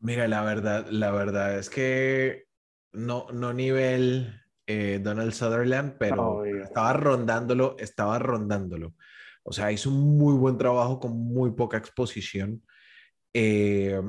Mira, 0.00 0.28
la 0.28 0.42
verdad, 0.42 0.86
la 0.90 1.10
verdad 1.10 1.58
es 1.58 1.70
que 1.70 2.46
no, 2.92 3.26
no 3.32 3.52
nivel 3.52 4.40
eh, 4.66 5.00
Donald 5.02 5.32
Sutherland, 5.32 5.96
pero 5.98 6.44
estaba 6.44 6.92
rondándolo, 6.92 7.76
estaba 7.78 8.18
rondándolo. 8.18 8.94
O 9.44 9.52
sea, 9.52 9.72
hizo 9.72 9.88
un 9.90 10.18
muy 10.18 10.34
buen 10.34 10.58
trabajo 10.58 10.98
con 11.00 11.16
muy 11.16 11.52
poca 11.52 11.78
exposición. 11.78 12.62
Eh, 13.32 14.00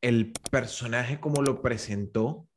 el 0.00 0.32
personaje 0.50 1.20
como 1.20 1.42
lo 1.42 1.62
presentó, 1.62 2.48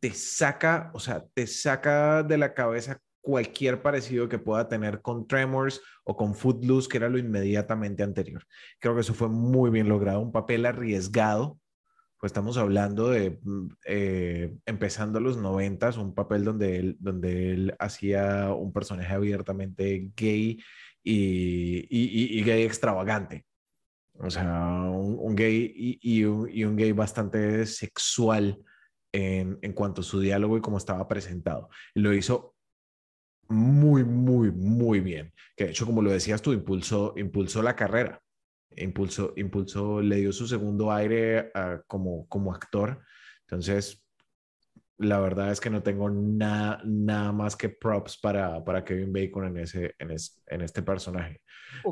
te 0.00 0.12
saca, 0.12 0.90
o 0.94 1.00
sea, 1.00 1.26
te 1.34 1.46
saca 1.46 2.22
de 2.22 2.38
la 2.38 2.54
cabeza 2.54 3.00
cualquier 3.20 3.82
parecido 3.82 4.28
que 4.28 4.38
pueda 4.38 4.68
tener 4.68 5.02
con 5.02 5.26
Tremors 5.26 5.80
o 6.04 6.16
con 6.16 6.34
Footloose, 6.34 6.88
que 6.88 6.96
era 6.98 7.08
lo 7.08 7.18
inmediatamente 7.18 8.02
anterior. 8.02 8.44
Creo 8.78 8.94
que 8.94 9.02
eso 9.02 9.14
fue 9.14 9.28
muy 9.28 9.70
bien 9.70 9.88
logrado, 9.88 10.20
un 10.20 10.32
papel 10.32 10.66
arriesgado, 10.66 11.58
pues 12.18 12.30
estamos 12.30 12.58
hablando 12.58 13.08
de 13.08 13.40
mm, 13.42 13.68
eh, 13.86 14.54
empezando 14.66 15.20
los 15.20 15.38
noventas, 15.38 15.96
un 15.96 16.14
papel 16.14 16.44
donde 16.44 16.76
él, 16.78 16.96
donde 17.00 17.52
él 17.52 17.74
hacía 17.78 18.52
un 18.52 18.72
personaje 18.72 19.12
abiertamente 19.12 20.10
gay 20.14 20.62
y, 21.02 21.86
y, 21.88 22.42
gay 22.42 22.62
extravagante. 22.62 23.46
O 24.18 24.28
sea, 24.28 24.82
un, 24.90 25.34
gay 25.34 25.98
y, 26.02 26.24
un, 26.24 26.76
gay 26.76 26.92
bastante 26.92 27.64
sexual 27.64 28.58
en, 29.12 29.58
en, 29.62 29.72
cuanto 29.72 30.02
a 30.02 30.04
su 30.04 30.20
diálogo 30.20 30.58
y 30.58 30.60
cómo 30.60 30.76
estaba 30.76 31.08
presentado. 31.08 31.70
Lo 31.94 32.12
hizo 32.12 32.54
muy, 33.50 34.04
muy, 34.04 34.50
muy 34.50 35.00
bien. 35.00 35.32
Que 35.56 35.64
de 35.64 35.70
hecho, 35.70 35.86
como 35.86 36.02
lo 36.02 36.10
decías 36.10 36.40
tú, 36.40 36.52
impulsó, 36.52 37.12
impulsó 37.16 37.62
la 37.62 37.76
carrera. 37.76 38.20
Impulsó, 38.76 39.32
impulsó, 39.36 40.00
le 40.00 40.16
dio 40.16 40.32
su 40.32 40.46
segundo 40.46 40.92
aire 40.92 41.50
como, 41.86 42.26
como 42.28 42.54
actor. 42.54 43.02
Entonces, 43.42 44.04
la 44.98 45.18
verdad 45.18 45.50
es 45.50 45.60
que 45.60 45.70
no 45.70 45.82
tengo 45.82 46.08
nada, 46.10 46.80
nada 46.84 47.32
más 47.32 47.56
que 47.56 47.68
props 47.68 48.18
para, 48.18 48.62
para 48.64 48.84
Kevin 48.84 49.12
Bacon 49.12 49.46
en, 49.46 49.56
ese, 49.58 49.94
en, 49.98 50.14
en 50.46 50.60
este 50.60 50.82
personaje. 50.82 51.40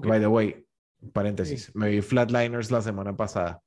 By 0.02 0.20
the 0.20 0.26
way, 0.26 0.64
paréntesis, 1.12 1.74
me 1.74 1.88
vi 1.88 2.02
Flatliners 2.02 2.70
la 2.70 2.82
semana 2.82 3.16
pasada. 3.16 3.60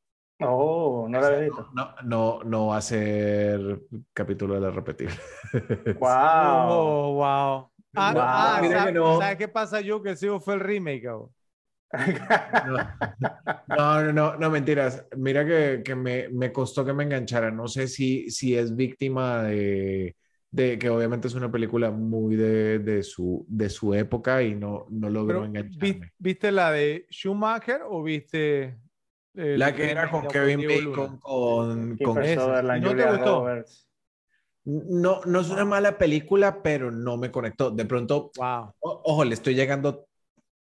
Oh, 0.44 1.08
no 1.08 1.20
la 1.20 1.28
había 1.28 1.40
visto. 1.40 1.70
No, 1.74 1.94
no, 2.04 2.40
no 2.44 2.68
va 2.68 2.78
a 2.78 2.82
ser 2.82 3.82
capítulo 4.14 4.56
de 4.56 4.62
la 4.62 4.72
repetible. 4.72 5.16
Wow. 6.00 6.70
Oh, 6.70 7.14
wow. 7.14 7.71
Ah, 7.96 8.14
no, 8.14 8.22
ah, 8.22 9.20
¿sabes, 9.20 9.38
qué 9.38 9.48
pasa 9.48 9.82
yo? 9.82 10.02
Que 10.02 10.12
el 10.12 10.42
fue 10.42 10.54
el 10.54 10.60
remake, 10.60 11.08
no, 13.68 14.14
no, 14.14 14.38
no, 14.38 14.50
mentiras. 14.50 15.06
Mira 15.18 15.46
que, 15.46 15.82
que 15.84 15.94
me, 15.94 16.30
me, 16.30 16.52
costó 16.54 16.86
que 16.86 16.94
me 16.94 17.04
enganchara. 17.04 17.52
No 17.52 17.68
sé 17.68 17.90
si, 17.90 18.30
si 18.30 18.56
es 18.56 18.74
víctima 18.74 19.44
de, 19.44 20.16
de 20.52 20.80
que 20.80 20.90
obviamente 20.90 21.28
es 21.28 21.34
una 21.34 21.52
película 21.52 21.92
muy 21.92 22.38
de, 22.38 22.80
de, 22.80 23.04
su, 23.04 23.46
de 23.50 23.70
su 23.70 23.94
época 23.94 24.42
y 24.42 24.56
no, 24.56 24.86
no 24.90 25.10
logró 25.10 25.44
engancharme. 25.44 26.12
¿Viste 26.18 26.52
la 26.52 26.72
de 26.72 27.08
Schumacher 27.12 27.82
o 27.86 28.02
viste 28.04 28.78
la 29.34 29.76
que 29.76 29.92
era 29.92 30.10
con 30.10 30.28
Kevin 30.28 30.66
Bacon 30.68 31.18
con, 31.18 31.98
con 31.98 32.24
esa? 32.24 32.62
¿No 32.62 32.96
te 32.96 33.06
gustó? 33.06 33.48
No, 34.64 35.22
no 35.26 35.40
es 35.40 35.50
una 35.50 35.66
mala 35.66 35.98
película, 35.98 36.62
pero 36.62 36.92
no 36.92 37.18
me 37.18 37.32
conectó. 37.32 37.72
De 37.72 37.86
pronto, 37.86 38.32
wow. 38.38 38.74
ojo, 38.80 39.26
le 39.26 39.34
estoy 39.34 39.56
llegando 39.56 40.08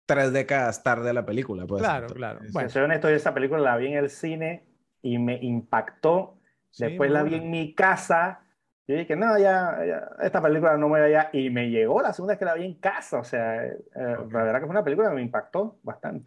tres 0.07 0.33
décadas 0.33 0.83
tarde 0.83 1.11
a 1.11 1.12
la 1.12 1.27
película. 1.27 1.67
Pues. 1.67 1.83
Claro, 1.83 2.09
claro. 2.09 2.41
Bueno. 2.53 2.69
Soy 2.71 2.83
honesto, 2.83 3.11
yo 3.11 3.17
esa 3.17 3.35
película 3.35 3.61
la 3.61 3.77
vi 3.77 3.89
en 3.89 3.99
el 3.99 4.11
cine 4.11 4.67
y 5.03 5.19
me 5.19 5.39
impactó. 5.43 6.39
Después 6.79 7.11
la 7.11 7.23
vi 7.23 7.35
en 7.35 7.51
mi 7.51 7.75
casa. 7.75 8.41
Y 8.87 8.95
dije, 8.95 9.15
no, 9.15 9.39
ya, 9.39 9.79
esta 10.23 10.43
película 10.43 10.77
no 10.77 10.89
me 10.89 11.01
va 11.01 11.09
ya. 11.09 11.31
Y 11.33 11.51
me 11.51 11.71
llegó 11.71 12.01
la 12.01 12.12
segunda 12.12 12.33
vez 12.33 12.39
que 12.39 12.45
la 12.45 12.55
vi 12.55 12.65
en 12.65 12.75
casa. 12.75 13.19
O 13.19 13.25
sea, 13.25 13.65
eh, 13.65 13.77
la 13.95 14.43
verdad 14.43 14.61
que 14.61 14.67
fue 14.67 14.71
una 14.71 14.85
película 14.85 15.09
que 15.11 15.17
me 15.17 15.23
impactó 15.23 15.79
bastante. 15.83 16.27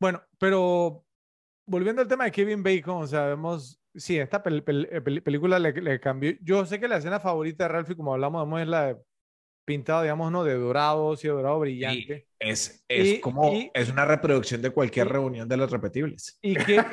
Bueno, 0.00 0.20
pero 0.38 1.04
volviendo 1.66 2.02
al 2.02 2.08
tema 2.08 2.24
de 2.24 2.32
Kevin 2.32 2.62
Bacon, 2.62 3.02
o 3.02 3.06
sea, 3.06 3.26
vemos, 3.26 3.80
sí, 3.94 4.18
esta 4.18 4.42
película 4.42 5.58
le, 5.58 5.72
le, 5.72 6.00
cambió. 6.00 6.34
Yo 6.40 6.64
sé 6.66 6.80
que 6.80 6.88
la 6.88 6.96
escena 6.96 7.20
favorita 7.20 7.64
de 7.64 7.68
Ralphie, 7.68 7.96
como 7.96 8.14
hablamos, 8.14 8.60
es 8.60 8.68
la 8.68 8.86
de 8.86 8.96
pintado, 9.64 10.02
digamos, 10.02 10.30
¿no? 10.30 10.44
De 10.44 10.54
dorado, 10.54 11.16
sí, 11.16 11.28
dorado 11.28 11.58
brillante. 11.60 12.26
es, 12.38 12.84
es 12.88 13.20
como, 13.20 13.52
es 13.72 13.90
una 13.90 14.04
reproducción 14.04 14.60
de 14.62 14.70
cualquier 14.70 15.08
reunión 15.08 15.48
de 15.48 15.56
los 15.56 15.70
repetibles. 15.70 16.38
Y, 16.42 16.54
que, 16.54 16.84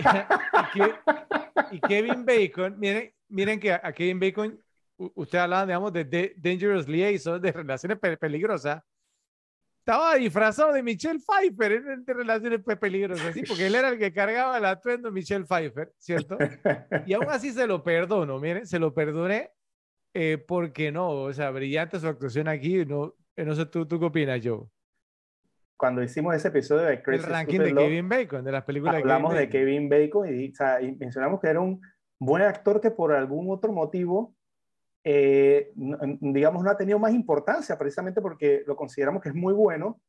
y, 1.72 1.80
Kevin 1.82 2.26
Bacon, 2.26 2.80
miren, 2.80 3.14
miren 3.28 3.60
que 3.60 3.74
a 3.74 3.92
Kevin 3.94 4.20
Bacon, 4.20 4.60
usted 4.98 5.40
hablaba, 5.40 5.66
digamos, 5.66 5.94
de, 5.94 6.06
de 6.06 6.34
Dangerous 6.38 6.88
Liaison, 6.88 7.42
de 7.42 7.52
relaciones 7.52 7.98
peligrosas, 8.20 8.82
estaba 9.82 10.14
disfrazado 10.16 10.74
de 10.74 10.84
Michelle 10.84 11.20
Pfeiffer 11.20 11.72
en, 11.72 12.06
relaciones 12.06 12.62
peligrosas, 12.80 13.26
así, 13.26 13.42
porque 13.42 13.66
él 13.66 13.74
era 13.74 13.90
el 13.90 13.98
que 13.98 14.14
cargaba 14.14 14.58
el 14.60 14.66
atuendo 14.66 15.10
de 15.10 15.14
Michelle 15.14 15.46
Pfeiffer, 15.46 15.92
¿cierto? 15.98 16.38
Y 17.08 17.14
aún 17.14 17.26
así 17.30 17.52
se 17.52 17.66
lo 17.66 17.84
perdono, 17.84 18.40
miren, 18.40 18.68
se 18.68 18.78
lo 18.78 18.94
perdoné 18.94 19.50
eh, 20.14 20.38
porque 20.38 20.92
no, 20.92 21.10
o 21.10 21.34
sea, 21.34 21.50
brillante 21.50 22.00
su 22.00 22.08
actuación 22.08 22.48
aquí, 22.48 22.86
no, 22.86 23.16
eh, 23.36 23.44
no 23.44 23.56
sé, 23.56 23.66
¿tú, 23.66 23.88
¿tú 23.88 24.00
qué 24.00 24.06
opinas, 24.06 24.40
Joe? 24.44 24.68
Cuando 25.76 26.04
hicimos 26.04 26.36
ese 26.36 26.50
episodio 26.50 26.84
de 26.84 27.02
Crazy 27.02 27.24
El 27.24 27.32
ranking 27.32 27.60
de 27.60 27.74
Kevin 27.74 28.08
Bacon, 28.08 28.44
de 28.44 28.52
las 28.52 28.64
películas 28.64 28.96
hablamos 28.96 29.34
de 29.34 29.50
Kevin 29.50 29.90
Bacon, 29.90 30.28
y, 30.32 30.52
o 30.52 30.54
sea, 30.54 30.80
y 30.80 30.96
mencionamos 30.96 31.42
que 31.42 31.48
era 31.48 31.60
un 31.60 31.82
buen 32.20 32.44
actor 32.44 32.80
que 32.80 32.92
por 32.92 33.14
algún 33.14 33.50
otro 33.50 33.72
motivo 33.74 34.36
eh, 35.04 35.72
digamos, 35.76 36.64
no 36.64 36.70
ha 36.70 36.78
tenido 36.78 37.00
más 37.00 37.14
importancia, 37.14 37.78
precisamente 37.78 38.22
porque 38.22 38.64
lo 38.68 38.76
consideramos 38.76 39.22
que 39.22 39.30
es 39.30 39.36
muy 39.36 39.54
bueno, 39.54 40.00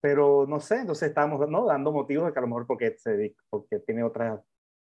pero 0.00 0.46
no 0.48 0.58
sé, 0.58 0.80
entonces 0.80 1.08
estamos 1.08 1.48
¿no? 1.48 1.64
dando 1.64 1.92
motivos 1.92 2.26
de 2.26 2.32
que 2.32 2.38
a 2.38 2.42
lo 2.42 2.48
mejor 2.48 2.66
porque, 2.66 2.96
se, 2.98 3.34
porque 3.48 3.78
tiene 3.80 4.02
otras 4.02 4.40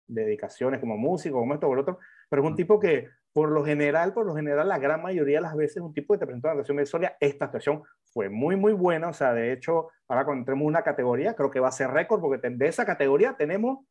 dedicaciones 0.07 0.79
como 0.79 0.97
músico, 0.99 1.39
como 1.39 1.55
esto 1.55 1.69
o 1.69 1.75
lo 1.75 1.81
otro, 1.81 1.99
pero 2.29 2.43
es 2.43 2.49
un 2.49 2.55
tipo 2.55 2.79
que 2.79 3.09
por 3.33 3.51
lo 3.51 3.65
general, 3.65 4.13
por 4.13 4.27
lo 4.27 4.35
general, 4.35 4.69
la 4.69 4.79
gran 4.79 5.03
mayoría 5.03 5.39
de 5.39 5.43
las 5.43 5.57
veces 5.57 5.83
un 5.83 5.93
tipo 5.93 6.15
que 6.15 6.21
te 6.21 6.27
presentó 6.27 6.49
una 6.49 6.53
actuación 6.53 6.77
de 6.77 6.87
solia, 6.87 7.17
esta 7.21 7.47
actuación 7.47 7.83
fue 8.05 8.29
muy, 8.29 8.57
muy 8.57 8.73
buena, 8.73 9.09
o 9.09 9.13
sea, 9.13 9.33
de 9.33 9.53
hecho, 9.53 9.89
ahora 10.09 10.25
cuando 10.25 10.41
entremos 10.41 10.67
una 10.67 10.83
categoría, 10.83 11.35
creo 11.35 11.51
que 11.51 11.61
va 11.61 11.69
a 11.69 11.73
ser 11.73 11.91
récord, 11.91 12.21
porque 12.21 12.49
de 12.49 12.67
esa 12.67 12.85
categoría 12.85 13.37
tenemos 13.37 13.85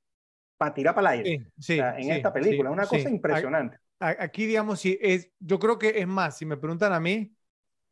para 0.57 0.73
tirar 0.73 0.95
para 0.95 1.13
el 1.13 1.19
aire. 1.19 1.47
Sí, 1.59 1.79
en 1.79 2.11
esta 2.11 2.31
película, 2.31 2.69
es 2.69 2.73
una 2.73 2.87
cosa 2.87 3.09
impresionante 3.09 3.77
aquí, 3.99 4.45
digamos, 4.45 4.79
sí, 4.79 4.97
es, 5.01 5.31
yo 5.39 5.59
creo 5.59 5.77
que 5.79 5.99
es 5.99 6.07
más, 6.07 6.37
si 6.37 6.45
me 6.45 6.57
preguntan 6.57 6.93
a 6.93 6.99
mí, 6.99 7.35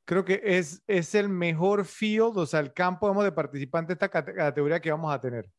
creo 0.05 0.25
que 0.25 0.41
es, 0.43 0.83
es 0.87 1.15
el 1.15 1.29
mejor 1.29 1.85
field, 1.85 2.37
o 2.37 2.45
sea, 2.45 2.59
el 2.59 2.73
campo 2.73 3.23
de 3.23 3.31
participantes 3.31 3.97
de 3.97 4.05
esta 4.05 4.09
categoría 4.09 4.79
que 4.79 4.91
vamos 4.91 5.13
a 5.13 5.19
tener. 5.19 5.49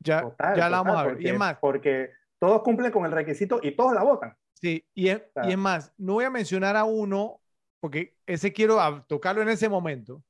Ya, 0.00 0.22
ya 0.56 0.68
la 0.68 0.82
vamos 0.82 0.96
a 0.96 1.04
ver. 1.04 1.22
y 1.22 1.28
es 1.28 1.38
más. 1.38 1.56
Porque 1.60 2.10
todos 2.38 2.62
cumplen 2.62 2.92
con 2.92 3.06
el 3.06 3.12
requisito 3.12 3.60
y 3.62 3.74
todos 3.74 3.94
la 3.94 4.02
votan. 4.02 4.36
Sí, 4.52 4.86
y 4.94 5.08
es, 5.08 5.22
y 5.44 5.50
es 5.50 5.58
más, 5.58 5.92
no 5.96 6.14
voy 6.14 6.24
a 6.24 6.30
mencionar 6.30 6.76
a 6.76 6.84
uno, 6.84 7.40
porque 7.80 8.16
ese 8.26 8.52
quiero 8.52 8.78
tocarlo 9.06 9.42
en 9.42 9.48
ese 9.48 9.68
momento. 9.68 10.22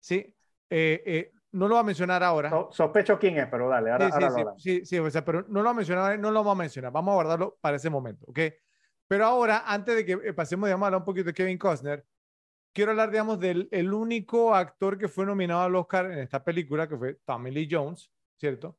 Sí, 0.00 0.34
eh, 0.70 1.02
eh, 1.06 1.32
no 1.52 1.68
lo 1.68 1.74
voy 1.74 1.80
a 1.80 1.86
mencionar 1.86 2.22
ahora. 2.22 2.50
sospecho 2.70 3.18
quién 3.18 3.38
es, 3.38 3.46
pero 3.48 3.68
dale, 3.68 3.90
ahora, 3.90 4.10
sí, 4.10 4.26
sí, 4.34 4.44
sí, 4.56 4.86
sí, 4.86 4.98
o 4.98 5.10
sea, 5.10 5.24
pero 5.24 5.42
no 5.48 5.62
lo 5.62 5.64
voy 5.64 5.70
a 5.70 5.74
mencionar, 5.74 6.18
no 6.18 6.30
lo 6.30 6.40
vamos 6.40 6.58
a 6.58 6.62
mencionar. 6.62 6.92
Vamos 6.92 7.12
a 7.12 7.14
guardarlo 7.14 7.58
para 7.60 7.76
ese 7.76 7.90
momento, 7.90 8.26
¿ok? 8.28 8.40
Pero 9.08 9.24
ahora, 9.24 9.64
antes 9.66 9.96
de 9.96 10.04
que 10.04 10.12
eh, 10.12 10.32
pasemos, 10.34 10.68
digamos, 10.68 10.84
a 10.84 10.88
hablar 10.88 11.00
un 11.00 11.06
poquito 11.06 11.26
de 11.26 11.34
Kevin 11.34 11.58
Costner, 11.58 12.04
quiero 12.74 12.92
hablar, 12.92 13.10
digamos, 13.10 13.40
del 13.40 13.68
el 13.72 13.92
único 13.92 14.54
actor 14.54 14.98
que 14.98 15.08
fue 15.08 15.26
nominado 15.26 15.62
al 15.62 15.74
Oscar 15.74 16.12
en 16.12 16.18
esta 16.18 16.44
película, 16.44 16.88
que 16.88 16.96
fue 16.96 17.14
Tommy 17.24 17.50
Lee 17.50 17.68
Jones, 17.70 18.10
¿cierto? 18.36 18.78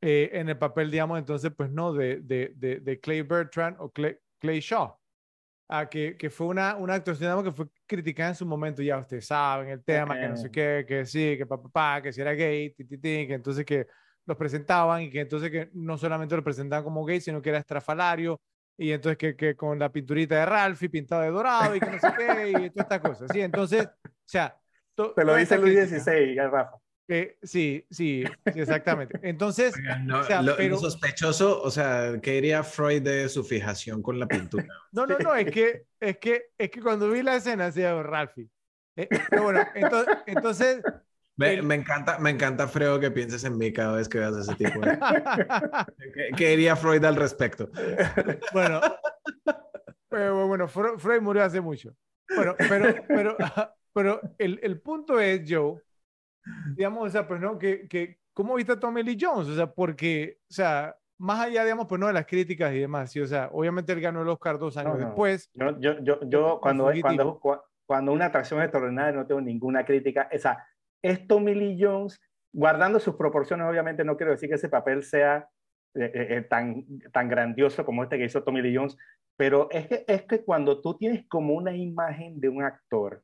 Eh, 0.00 0.30
en 0.32 0.48
el 0.48 0.58
papel, 0.58 0.90
digamos, 0.90 1.18
entonces, 1.18 1.52
pues 1.56 1.70
no, 1.70 1.92
de, 1.92 2.20
de, 2.20 2.52
de, 2.56 2.80
de 2.80 3.00
Clay 3.00 3.22
Bertrand 3.22 3.76
o 3.80 3.90
Clay, 3.90 4.16
Clay 4.38 4.60
Shaw, 4.60 4.96
ah, 5.68 5.88
que, 5.88 6.16
que, 6.16 6.30
fue 6.30 6.46
una, 6.46 6.76
una 6.76 6.94
actuación, 6.94 7.26
digamos, 7.26 7.44
que 7.44 7.52
fue 7.52 7.66
criticada 7.86 8.30
en 8.30 8.34
su 8.36 8.46
momento, 8.46 8.82
ya 8.82 8.98
ustedes 8.98 9.26
saben, 9.26 9.68
el 9.68 9.84
tema, 9.84 10.18
que 10.18 10.28
no 10.28 10.36
sé 10.36 10.50
qué, 10.50 10.84
que 10.88 11.04
sí, 11.04 11.36
que 11.36 11.46
papá, 11.46 11.68
pa, 11.68 12.02
que 12.02 12.12
si 12.12 12.20
era 12.20 12.32
gay, 12.32 12.70
ti, 12.70 12.98
que 12.98 13.34
entonces 13.34 13.66
que 13.66 13.86
los 14.24 14.36
presentaban 14.36 15.02
y 15.02 15.10
que 15.10 15.20
entonces 15.20 15.50
que 15.50 15.70
no 15.72 15.98
solamente 15.98 16.36
lo 16.36 16.44
presentaban 16.44 16.84
como 16.84 17.04
gay, 17.04 17.20
sino 17.20 17.42
que 17.42 17.48
era 17.48 17.58
estrafalario, 17.58 18.40
y 18.78 18.92
entonces 18.92 19.18
que, 19.18 19.36
que, 19.36 19.56
con 19.56 19.78
la 19.78 19.90
pinturita 19.90 20.36
de 20.36 20.46
Ralphie 20.46 20.88
pintado 20.88 21.22
de 21.22 21.30
dorado 21.30 21.74
y 21.74 21.80
que 21.80 21.90
no 21.90 21.98
sé 21.98 22.08
qué, 22.16 22.50
y 22.50 22.70
todas 22.70 22.72
estas 22.76 23.00
cosas. 23.00 23.28
Sí, 23.32 23.40
entonces, 23.40 23.86
o 23.86 24.10
sea. 24.24 24.56
Te 24.94 25.24
lo 25.24 25.34
dice 25.34 25.58
Luis 25.58 25.88
XVI, 25.88 26.36
Rafa. 26.36 26.78
Eh, 27.10 27.38
sí, 27.42 27.86
sí, 27.90 28.22
exactamente. 28.44 29.18
Entonces, 29.22 29.74
o 30.12 30.22
sea, 30.24 30.42
lo, 30.42 30.56
pero... 30.56 30.76
sospechoso, 30.76 31.62
o 31.62 31.70
sea, 31.70 32.18
¿qué 32.22 32.32
diría 32.32 32.62
Freud 32.62 33.02
de 33.02 33.28
su 33.28 33.44
fijación 33.44 34.02
con 34.02 34.18
la 34.18 34.26
pintura? 34.26 34.66
No, 34.92 35.06
no, 35.06 35.18
no, 35.18 35.34
es 35.34 35.50
que, 35.50 35.84
es 36.00 36.18
que, 36.18 36.50
es 36.56 36.70
que 36.70 36.82
cuando 36.82 37.10
vi 37.10 37.22
la 37.22 37.36
escena 37.36 37.66
decía 37.66 38.00
Ralphie. 38.02 38.48
Eh, 38.96 39.08
pero 39.30 39.44
bueno, 39.44 39.60
entonces, 39.74 40.16
entonces 40.26 40.82
me, 41.38 41.74
encanta, 41.74 42.18
me 42.18 42.30
encanta, 42.30 42.68
Freud, 42.68 43.00
que 43.00 43.10
pienses 43.10 43.44
en 43.44 43.56
mí 43.56 43.72
cada 43.72 43.96
vez 43.96 44.08
que 44.08 44.18
veas 44.18 44.36
ese 44.36 44.54
tipo 44.56 44.80
de... 44.80 44.98
¿Qué, 46.36 46.50
diría 46.50 46.76
Freud 46.76 47.04
al 47.04 47.16
respecto? 47.16 47.70
Bueno, 48.52 48.80
pero, 50.08 50.46
bueno, 50.46 50.68
Freud 50.68 51.22
murió 51.22 51.44
hace 51.44 51.60
mucho. 51.60 51.94
Bueno, 52.34 52.54
pero, 52.58 52.94
pero, 53.06 53.36
pero 53.94 54.20
el, 54.38 54.58
el 54.62 54.80
punto 54.80 55.20
es, 55.20 55.42
Joe, 55.48 55.80
digamos, 56.74 57.06
o 57.06 57.10
sea, 57.10 57.26
pues 57.26 57.40
no, 57.40 57.58
que, 57.58 57.88
que 57.88 58.18
¿cómo 58.34 58.54
viste 58.54 58.72
a 58.72 58.80
Tommy 58.80 59.02
Lee 59.02 59.18
Jones? 59.20 59.48
O 59.48 59.54
sea, 59.54 59.66
porque, 59.66 60.38
o 60.50 60.52
sea, 60.52 60.96
más 61.18 61.40
allá, 61.40 61.64
digamos, 61.64 61.86
pues 61.86 62.00
no 62.00 62.06
de 62.06 62.12
las 62.12 62.26
críticas 62.26 62.72
y 62.72 62.78
demás, 62.78 63.10
sí, 63.10 63.20
o 63.20 63.26
sea, 63.26 63.48
obviamente 63.52 63.92
él 63.92 64.00
ganó 64.00 64.22
el 64.22 64.28
Oscar 64.28 64.58
dos 64.58 64.76
años 64.76 64.98
después. 64.98 65.50
Yo, 65.54 65.78
yo, 65.80 65.98
yo, 66.00 66.20
yo 66.22 66.58
cuando, 66.60 66.90
cuando, 67.00 67.40
cuando 67.86 68.12
una 68.12 68.26
atracción 68.26 68.62
extraordinaria 68.62 69.12
no 69.12 69.26
tengo 69.26 69.40
ninguna 69.40 69.84
crítica, 69.84 70.28
o 70.32 70.38
sea, 70.38 70.64
es 71.02 71.26
Tommy 71.26 71.54
Lee 71.54 71.78
Jones, 71.80 72.20
guardando 72.52 72.98
sus 72.98 73.16
proporciones, 73.16 73.66
obviamente 73.66 74.04
no 74.04 74.16
quiero 74.16 74.32
decir 74.32 74.48
que 74.48 74.56
ese 74.56 74.68
papel 74.68 75.02
sea 75.02 75.48
eh, 75.94 76.10
eh, 76.14 76.26
eh, 76.36 76.42
tan, 76.42 76.84
tan 77.12 77.28
grandioso 77.28 77.84
como 77.84 78.02
este 78.02 78.18
que 78.18 78.24
hizo 78.24 78.42
Tommy 78.42 78.62
Lee 78.62 78.76
Jones, 78.76 78.96
pero 79.36 79.68
es 79.70 79.86
que, 79.86 80.04
es 80.06 80.22
que 80.22 80.44
cuando 80.44 80.80
tú 80.80 80.96
tienes 80.96 81.26
como 81.28 81.54
una 81.54 81.74
imagen 81.74 82.40
de 82.40 82.48
un 82.48 82.62
actor 82.62 83.22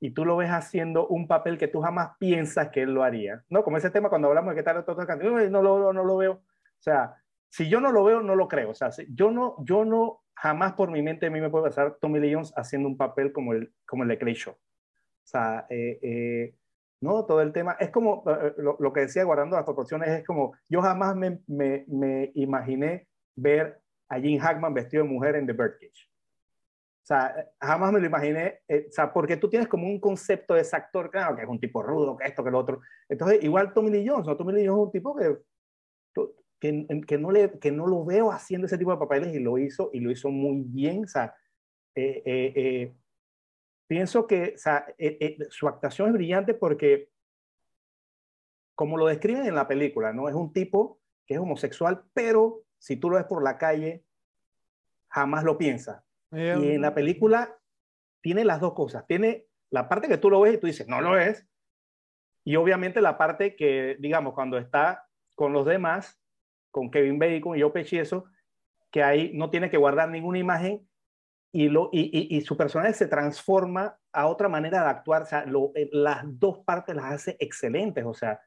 y 0.00 0.10
tú 0.10 0.24
lo 0.24 0.36
ves 0.36 0.50
haciendo 0.50 1.08
un 1.08 1.26
papel 1.26 1.56
que 1.56 1.68
tú 1.68 1.80
jamás 1.80 2.10
piensas 2.18 2.68
que 2.68 2.82
él 2.82 2.92
lo 2.92 3.02
haría, 3.02 3.42
¿no? 3.48 3.64
Como 3.64 3.78
ese 3.78 3.90
tema 3.90 4.10
cuando 4.10 4.28
hablamos 4.28 4.50
de 4.50 4.56
qué 4.56 4.62
tal 4.62 4.76
otro 4.76 4.94
canción, 5.06 5.50
no 5.50 5.62
lo, 5.62 5.92
no 5.92 6.04
lo 6.04 6.16
veo, 6.16 6.32
o 6.32 6.82
sea, 6.82 7.14
si 7.48 7.68
yo 7.68 7.80
no 7.80 7.92
lo 7.92 8.04
veo, 8.04 8.20
no 8.20 8.34
lo 8.34 8.48
creo, 8.48 8.70
o 8.70 8.74
sea, 8.74 8.90
yo 9.08 9.30
no, 9.30 9.56
yo 9.64 9.84
no, 9.84 10.22
jamás 10.34 10.74
por 10.74 10.90
mi 10.90 11.02
mente 11.02 11.26
a 11.26 11.30
mí 11.30 11.40
me 11.40 11.48
puede 11.48 11.64
pasar 11.66 11.96
Tommy 12.00 12.20
Lee 12.20 12.34
Jones 12.34 12.52
haciendo 12.56 12.88
un 12.88 12.96
papel 12.96 13.32
como 13.32 13.54
el, 13.54 13.72
como 13.86 14.02
el 14.02 14.10
de 14.10 14.18
Clay 14.18 14.34
Show. 14.34 14.52
O 14.54 15.28
sea, 15.28 15.66
eh, 15.70 16.54
¿no? 17.00 17.24
Todo 17.24 17.40
el 17.42 17.52
tema, 17.52 17.76
es 17.78 17.90
como 17.90 18.24
eh, 18.26 18.54
eh, 18.58 18.62
lo, 18.78 18.92
que 18.92 19.00
decía, 19.00 19.24
guardando 19.24 19.56
las 19.56 19.64
proporciones, 19.64 20.08
es 20.08 20.26
como, 20.26 20.54
yo 20.68 20.80
jamás 20.82 21.14
me, 21.16 21.40
me, 21.46 21.84
me 21.88 22.30
imaginé 22.34 23.08
ver 23.34 23.80
a 24.08 24.18
Jim 24.20 24.38
Hackman 24.38 24.74
vestido 24.74 25.02
de 25.02 25.08
mujer 25.08 25.36
en 25.36 25.46
The 25.46 25.52
Birdcage. 25.52 26.10
O 27.02 27.06
sea, 27.06 27.32
jamás 27.60 27.92
me 27.92 28.00
lo 28.00 28.06
imaginé, 28.06 28.60
eh, 28.66 28.86
o 28.88 28.92
sea, 28.92 29.12
porque 29.12 29.36
tú 29.36 29.48
tienes 29.48 29.68
como 29.68 29.86
un 29.86 30.00
concepto 30.00 30.54
de 30.54 30.62
ese 30.62 30.74
actor, 30.74 31.08
claro, 31.08 31.36
que 31.36 31.42
es 31.42 31.48
un 31.48 31.60
tipo 31.60 31.80
rudo, 31.80 32.16
que 32.16 32.26
esto, 32.26 32.42
que 32.42 32.50
lo 32.50 32.58
otro. 32.58 32.80
Entonces, 33.08 33.44
igual 33.44 33.72
Tommy 33.72 33.90
Lee 33.90 34.08
Jones, 34.08 34.26
¿no? 34.26 34.36
Tommy 34.36 34.52
Lee 34.52 34.66
Jones 34.66 34.80
es 34.80 34.86
un 34.86 34.90
tipo 34.90 35.14
que, 35.14 35.36
que, 36.58 37.04
que, 37.06 37.18
no 37.18 37.30
le, 37.30 37.58
que 37.60 37.70
no 37.70 37.86
lo 37.86 38.04
veo 38.04 38.32
haciendo 38.32 38.66
ese 38.66 38.76
tipo 38.76 38.90
de 38.90 38.98
papeles 38.98 39.34
y 39.34 39.38
lo 39.38 39.56
hizo, 39.56 39.90
y 39.92 40.00
lo 40.00 40.10
hizo 40.10 40.30
muy 40.30 40.62
bien, 40.66 41.04
o 41.04 41.08
sea, 41.08 41.32
eh, 41.94 42.22
eh, 42.26 42.94
pienso 43.86 44.26
que 44.26 44.54
eh, 44.98 45.18
eh, 45.20 45.38
su 45.50 45.68
actuación 45.68 46.08
es 46.08 46.14
brillante 46.14 46.54
porque, 46.54 47.10
como 48.74 48.96
lo 48.96 49.06
describen 49.06 49.46
en 49.46 49.54
la 49.54 49.68
película, 49.68 50.12
¿no? 50.12 50.28
Es 50.28 50.34
un 50.34 50.52
tipo 50.52 51.00
que 51.26 51.34
es 51.34 51.40
homosexual, 51.40 52.04
pero 52.12 52.62
si 52.78 52.96
tú 52.96 53.10
lo 53.10 53.16
ves 53.16 53.26
por 53.26 53.42
la 53.42 53.58
calle, 53.58 54.04
jamás 55.08 55.44
lo 55.44 55.58
piensa. 55.58 56.04
y 56.32 56.70
en 56.70 56.82
la 56.82 56.94
película 56.94 57.56
tiene 58.20 58.44
las 58.44 58.60
dos 58.60 58.74
cosas. 58.74 59.06
Tiene 59.06 59.46
la 59.70 59.88
parte 59.88 60.08
que 60.08 60.18
tú 60.18 60.30
lo 60.30 60.40
ves 60.40 60.54
y 60.54 60.58
tú 60.58 60.66
dices, 60.66 60.88
no 60.88 61.00
lo 61.00 61.18
es. 61.18 61.46
Y 62.44 62.56
obviamente 62.56 63.00
la 63.00 63.18
parte 63.18 63.56
que, 63.56 63.96
digamos, 63.98 64.34
cuando 64.34 64.58
está 64.58 65.08
con 65.34 65.52
los 65.52 65.66
demás, 65.66 66.20
con 66.70 66.90
Kevin 66.90 67.18
Bacon 67.18 67.56
y 67.56 67.62
Joe 67.62 67.70
Pesci, 67.70 67.98
eso, 67.98 68.26
que 68.90 69.02
ahí 69.02 69.32
no 69.34 69.50
tiene 69.50 69.70
que 69.70 69.76
guardar 69.76 70.08
ninguna 70.08 70.38
imagen 70.38 70.88
y, 71.56 71.70
lo, 71.70 71.88
y, 71.90 72.36
y, 72.36 72.40
su 72.42 72.54
personaje 72.54 72.92
se 72.92 73.06
transforma 73.06 73.98
a 74.12 74.26
otra 74.26 74.46
manera 74.46 74.82
de 74.82 74.90
actuar. 74.90 75.22
O 75.22 75.26
sea, 75.26 75.46
lo, 75.46 75.72
eh, 75.74 75.88
las 75.90 76.22
dos 76.38 76.58
partes 76.58 76.94
las 76.94 77.06
hace 77.06 77.36
excelentes. 77.40 78.04
O 78.04 78.12
sea, 78.12 78.38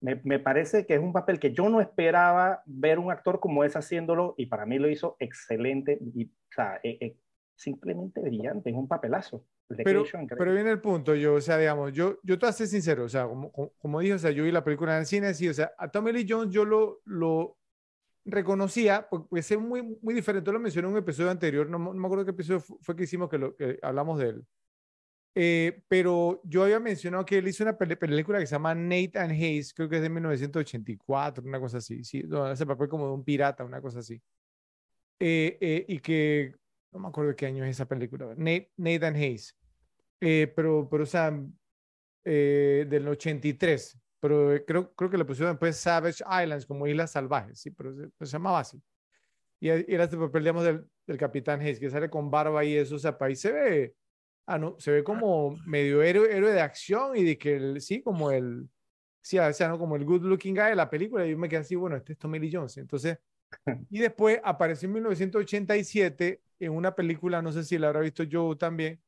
me, 0.00 0.20
me, 0.24 0.40
parece 0.40 0.84
que 0.84 0.94
es 0.94 1.00
un 1.00 1.12
papel 1.12 1.38
que 1.38 1.52
yo 1.52 1.68
no 1.68 1.80
esperaba 1.80 2.64
ver 2.66 2.98
un 2.98 3.12
actor 3.12 3.38
como 3.38 3.62
ese 3.62 3.78
haciéndolo 3.78 4.34
y 4.36 4.46
para 4.46 4.66
mí 4.66 4.76
lo 4.80 4.90
hizo 4.90 5.16
excelente 5.20 6.00
y, 6.00 6.24
o 6.24 6.52
sea, 6.52 6.80
eh, 6.82 6.98
eh, 7.00 7.16
simplemente 7.54 8.20
brillante, 8.20 8.70
es 8.70 8.76
un 8.76 8.88
papelazo. 8.88 9.44
Pero, 9.84 10.02
pero 10.36 10.52
viene 10.52 10.70
el 10.70 10.80
punto, 10.80 11.14
yo, 11.14 11.34
o 11.34 11.40
sea, 11.40 11.58
digamos, 11.58 11.92
yo, 11.92 12.18
yo 12.22 12.38
te 12.38 12.46
voy 12.46 12.50
a 12.50 12.52
ser 12.54 12.66
sincero, 12.66 13.04
o 13.04 13.08
sea, 13.08 13.26
como, 13.26 13.52
como, 13.52 14.00
dije, 14.00 14.14
o 14.14 14.18
sea, 14.18 14.30
yo 14.30 14.44
vi 14.44 14.50
la 14.50 14.64
película 14.64 14.94
en 14.94 15.00
el 15.00 15.06
cine, 15.06 15.34
sí, 15.34 15.46
o 15.46 15.54
sea, 15.54 15.72
a 15.76 15.88
Tommy 15.88 16.10
Lee 16.10 16.26
Jones 16.26 16.54
yo 16.54 16.64
lo, 16.64 17.02
lo, 17.04 17.57
reconocía, 18.30 19.08
porque 19.08 19.40
es 19.40 19.58
muy, 19.58 19.82
muy 20.00 20.14
diferente, 20.14 20.52
lo 20.52 20.60
mencioné 20.60 20.88
en 20.88 20.94
un 20.94 20.98
episodio 20.98 21.30
anterior, 21.30 21.68
no, 21.68 21.78
me 21.78 22.06
acuerdo 22.06 22.24
qué 22.24 22.30
episodio 22.32 22.60
fue 22.60 22.96
que 22.96 23.04
hicimos 23.04 23.28
que, 23.28 23.38
lo, 23.38 23.56
que 23.56 23.78
hablamos 23.82 24.18
de 24.18 24.28
él, 24.28 24.46
eh, 25.34 25.82
pero 25.88 26.40
yo 26.44 26.64
había 26.64 26.80
mencionado 26.80 27.24
que 27.24 27.38
él 27.38 27.48
hizo 27.48 27.64
una 27.64 27.76
película 27.76 28.38
que 28.38 28.46
se 28.46 28.54
llama 28.54 28.74
Nate 28.74 29.12
and 29.14 29.32
Hayes, 29.32 29.72
creo 29.74 29.88
que 29.88 29.96
es 29.96 30.02
de 30.02 30.08
1984, 30.08 31.44
una 31.44 31.60
cosa 31.60 31.78
así, 31.78 32.04
sí, 32.04 32.24
ese 32.52 32.66
papel 32.66 32.88
como 32.88 33.06
de 33.06 33.12
un 33.12 33.24
pirata, 33.24 33.64
una 33.64 33.80
cosa 33.80 34.00
así, 34.00 34.20
eh, 35.18 35.58
eh, 35.60 35.84
y 35.88 35.98
que, 36.00 36.54
no 36.92 37.00
me 37.00 37.08
acuerdo 37.08 37.34
qué 37.36 37.46
año 37.46 37.64
es 37.64 37.70
esa 37.70 37.86
película, 37.86 38.26
Nate, 38.36 38.72
Nate 38.76 39.06
and 39.06 39.16
Hayes, 39.16 39.56
pero, 40.18 40.88
pero, 40.90 41.04
o 41.04 41.06
sea, 41.06 41.32
eh, 42.30 42.84
del 42.86 43.08
83, 43.08 43.98
pero 44.20 44.54
eh, 44.54 44.64
creo, 44.64 44.92
creo 44.94 45.10
que 45.10 45.18
le 45.18 45.24
pusieron 45.24 45.52
después 45.52 45.76
Savage 45.76 46.24
Islands 46.24 46.66
como 46.66 46.86
Islas 46.86 47.12
Salvajes, 47.12 47.60
sí, 47.60 47.70
pero 47.70 47.94
se, 47.94 48.08
se 48.18 48.26
llamaba 48.26 48.60
así. 48.60 48.82
Y 49.60 49.68
era 49.68 50.04
este 50.04 50.16
papel, 50.16 50.42
digamos, 50.42 50.64
del, 50.64 50.86
del 51.06 51.18
Capitán 51.18 51.60
Hayes, 51.60 51.80
que 51.80 51.90
sale 51.90 52.08
con 52.08 52.30
barba 52.30 52.64
y 52.64 52.76
eso, 52.76 52.96
o 52.96 52.98
sea, 52.98 53.16
para 53.18 53.28
ahí 53.30 53.36
se 53.36 53.52
ve, 53.52 53.94
ah, 54.46 54.58
no, 54.58 54.76
se 54.78 54.92
ve 54.92 55.04
como 55.04 55.56
medio 55.66 56.02
héroe, 56.02 56.34
héroe 56.34 56.52
de 56.52 56.60
acción 56.60 57.16
y 57.16 57.24
de 57.24 57.38
que, 57.38 57.56
el, 57.56 57.80
sí, 57.80 58.02
como 58.02 58.30
el, 58.30 58.68
sí, 59.20 59.38
o 59.38 59.52
sea, 59.52 59.68
¿no? 59.68 59.78
Como 59.78 59.96
el 59.96 60.04
good 60.04 60.22
looking 60.22 60.54
guy 60.54 60.70
de 60.70 60.76
la 60.76 60.90
película, 60.90 61.26
y 61.26 61.32
yo 61.32 61.38
me 61.38 61.48
quedé 61.48 61.60
así, 61.60 61.74
bueno, 61.74 61.96
este 61.96 62.12
es 62.12 62.18
Tommy 62.18 62.38
Lee 62.38 62.50
Jones, 62.52 62.76
entonces, 62.76 63.18
y 63.90 63.98
después 63.98 64.40
apareció 64.44 64.86
en 64.86 64.94
1987 64.94 66.42
en 66.60 66.72
una 66.72 66.94
película, 66.94 67.42
no 67.42 67.52
sé 67.52 67.64
si 67.64 67.78
la 67.78 67.88
habrá 67.88 68.00
visto 68.00 68.22
yo 68.22 68.56
también, 68.56 69.00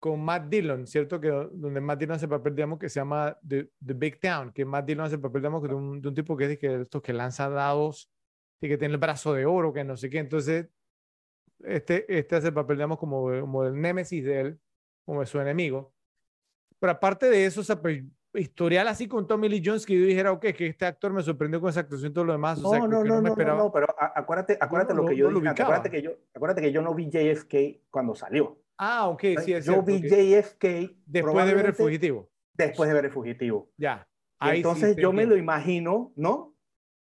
con 0.00 0.24
Matt 0.24 0.48
Dillon, 0.48 0.86
¿cierto? 0.86 1.20
Que 1.20 1.28
donde 1.28 1.80
Matt 1.80 2.00
Dillon 2.00 2.16
hace 2.16 2.24
el 2.24 2.30
papel, 2.30 2.56
digamos, 2.56 2.78
que 2.78 2.88
se 2.88 2.98
llama 2.98 3.38
The, 3.46 3.70
The 3.84 3.92
Big 3.92 4.18
Town, 4.18 4.50
que 4.50 4.64
Matt 4.64 4.86
Dillon 4.86 5.04
hace 5.04 5.16
el 5.16 5.20
papel, 5.20 5.42
digamos, 5.42 5.62
de 5.62 5.74
un, 5.74 6.00
de 6.00 6.08
un 6.08 6.14
tipo 6.14 6.36
que 6.36 6.44
es 6.44 6.50
de 6.50 6.58
que 6.58 6.80
estos 6.80 7.02
que 7.02 7.12
lanza 7.12 7.50
dados 7.50 8.10
y 8.62 8.68
que 8.68 8.78
tiene 8.78 8.94
el 8.94 9.00
brazo 9.00 9.34
de 9.34 9.44
oro, 9.44 9.72
que 9.74 9.84
no 9.84 9.98
sé 9.98 10.08
qué. 10.08 10.18
Entonces, 10.18 10.68
este, 11.62 12.06
este 12.18 12.34
hace 12.36 12.48
el 12.48 12.54
papel, 12.54 12.78
digamos, 12.78 12.98
como, 12.98 13.28
como 13.40 13.64
el 13.64 13.78
némesis 13.78 14.24
de 14.24 14.40
él, 14.40 14.60
como 15.04 15.20
de 15.20 15.26
su 15.26 15.38
enemigo. 15.38 15.92
Pero 16.78 16.92
aparte 16.92 17.28
de 17.28 17.44
eso, 17.44 17.60
o 17.60 17.64
sea, 17.64 17.80
pues, 17.80 18.02
historial 18.32 18.88
así 18.88 19.06
con 19.06 19.26
Tommy 19.26 19.48
Lee 19.50 19.62
Jones 19.62 19.84
que 19.84 19.98
yo 19.98 20.06
dijera, 20.06 20.32
ok, 20.32 20.46
que 20.56 20.68
este 20.68 20.86
actor 20.86 21.12
me 21.12 21.22
sorprendió 21.22 21.60
con 21.60 21.68
esa 21.68 21.80
actuación 21.80 22.10
y 22.10 22.14
todo 22.14 22.24
lo 22.24 22.32
demás. 22.32 22.58
No, 22.58 22.68
o 22.68 22.72
sea, 22.72 22.80
no, 22.80 22.86
que, 22.86 22.90
no, 22.94 23.02
que 23.02 23.08
no, 23.08 23.16
me 23.16 23.22
no, 23.22 23.28
esperaba. 23.28 23.58
no, 23.58 23.72
pero 23.72 23.86
acuérdate, 23.98 24.56
acuérdate 24.58 24.94
no, 24.94 25.02
lo 25.02 25.08
que 25.08 25.14
no 25.14 25.18
yo 25.18 25.30
lo 25.30 25.40
dije 25.40 25.50
ubicaba. 25.50 25.76
acuérdate 25.76 25.90
que 25.90 26.02
yo, 26.02 26.12
acuérdate 26.34 26.62
que 26.62 26.72
yo 26.72 26.80
no 26.80 26.94
vi 26.94 27.10
JFK 27.10 27.90
cuando 27.90 28.14
salió. 28.14 28.59
Ah, 28.82 29.08
ok, 29.08 29.20
sí, 29.44 29.52
es 29.52 29.66
yo 29.66 29.82
cierto, 29.82 29.82
vi. 29.82 30.00
JFK 30.00 30.96
Después 31.04 31.46
de 31.46 31.54
ver 31.54 31.66
El 31.66 31.74
Fugitivo. 31.74 32.30
después 32.54 32.88
de 32.88 32.94
ver 32.94 33.04
El 33.04 33.10
Fugitivo. 33.10 33.70
Ya. 33.76 34.08
Ahí 34.38 34.52
sí 34.52 34.56
entonces 34.56 34.96
te 34.96 35.02
yo 35.02 35.12
me 35.12 35.26
lo 35.26 35.36
imagino, 35.36 36.14
¿no? 36.16 36.54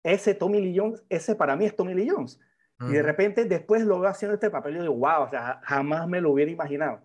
Ese 0.03 0.35
Tommy 0.35 0.59
Lee 0.59 0.77
Jones, 0.77 1.06
ese 1.08 1.35
para 1.35 1.56
mí 1.56 1.64
es 1.64 1.74
Tommy 1.74 1.93
Lee 1.93 2.09
Jones. 2.09 2.38
Y 2.82 2.91
de 2.91 3.01
repente 3.01 3.45
después 3.45 3.83
lo 3.83 3.99
veo 3.99 4.09
haciendo 4.09 4.35
este 4.35 4.49
papel 4.49 4.74
y 4.74 4.75
yo 4.77 4.82
digo, 4.83 4.95
wow, 4.95 5.24
o 5.24 5.30
sea, 5.30 5.61
jamás 5.64 6.08
me 6.08 6.19
lo 6.19 6.32
hubiera 6.32 6.51
imaginado. 6.51 7.01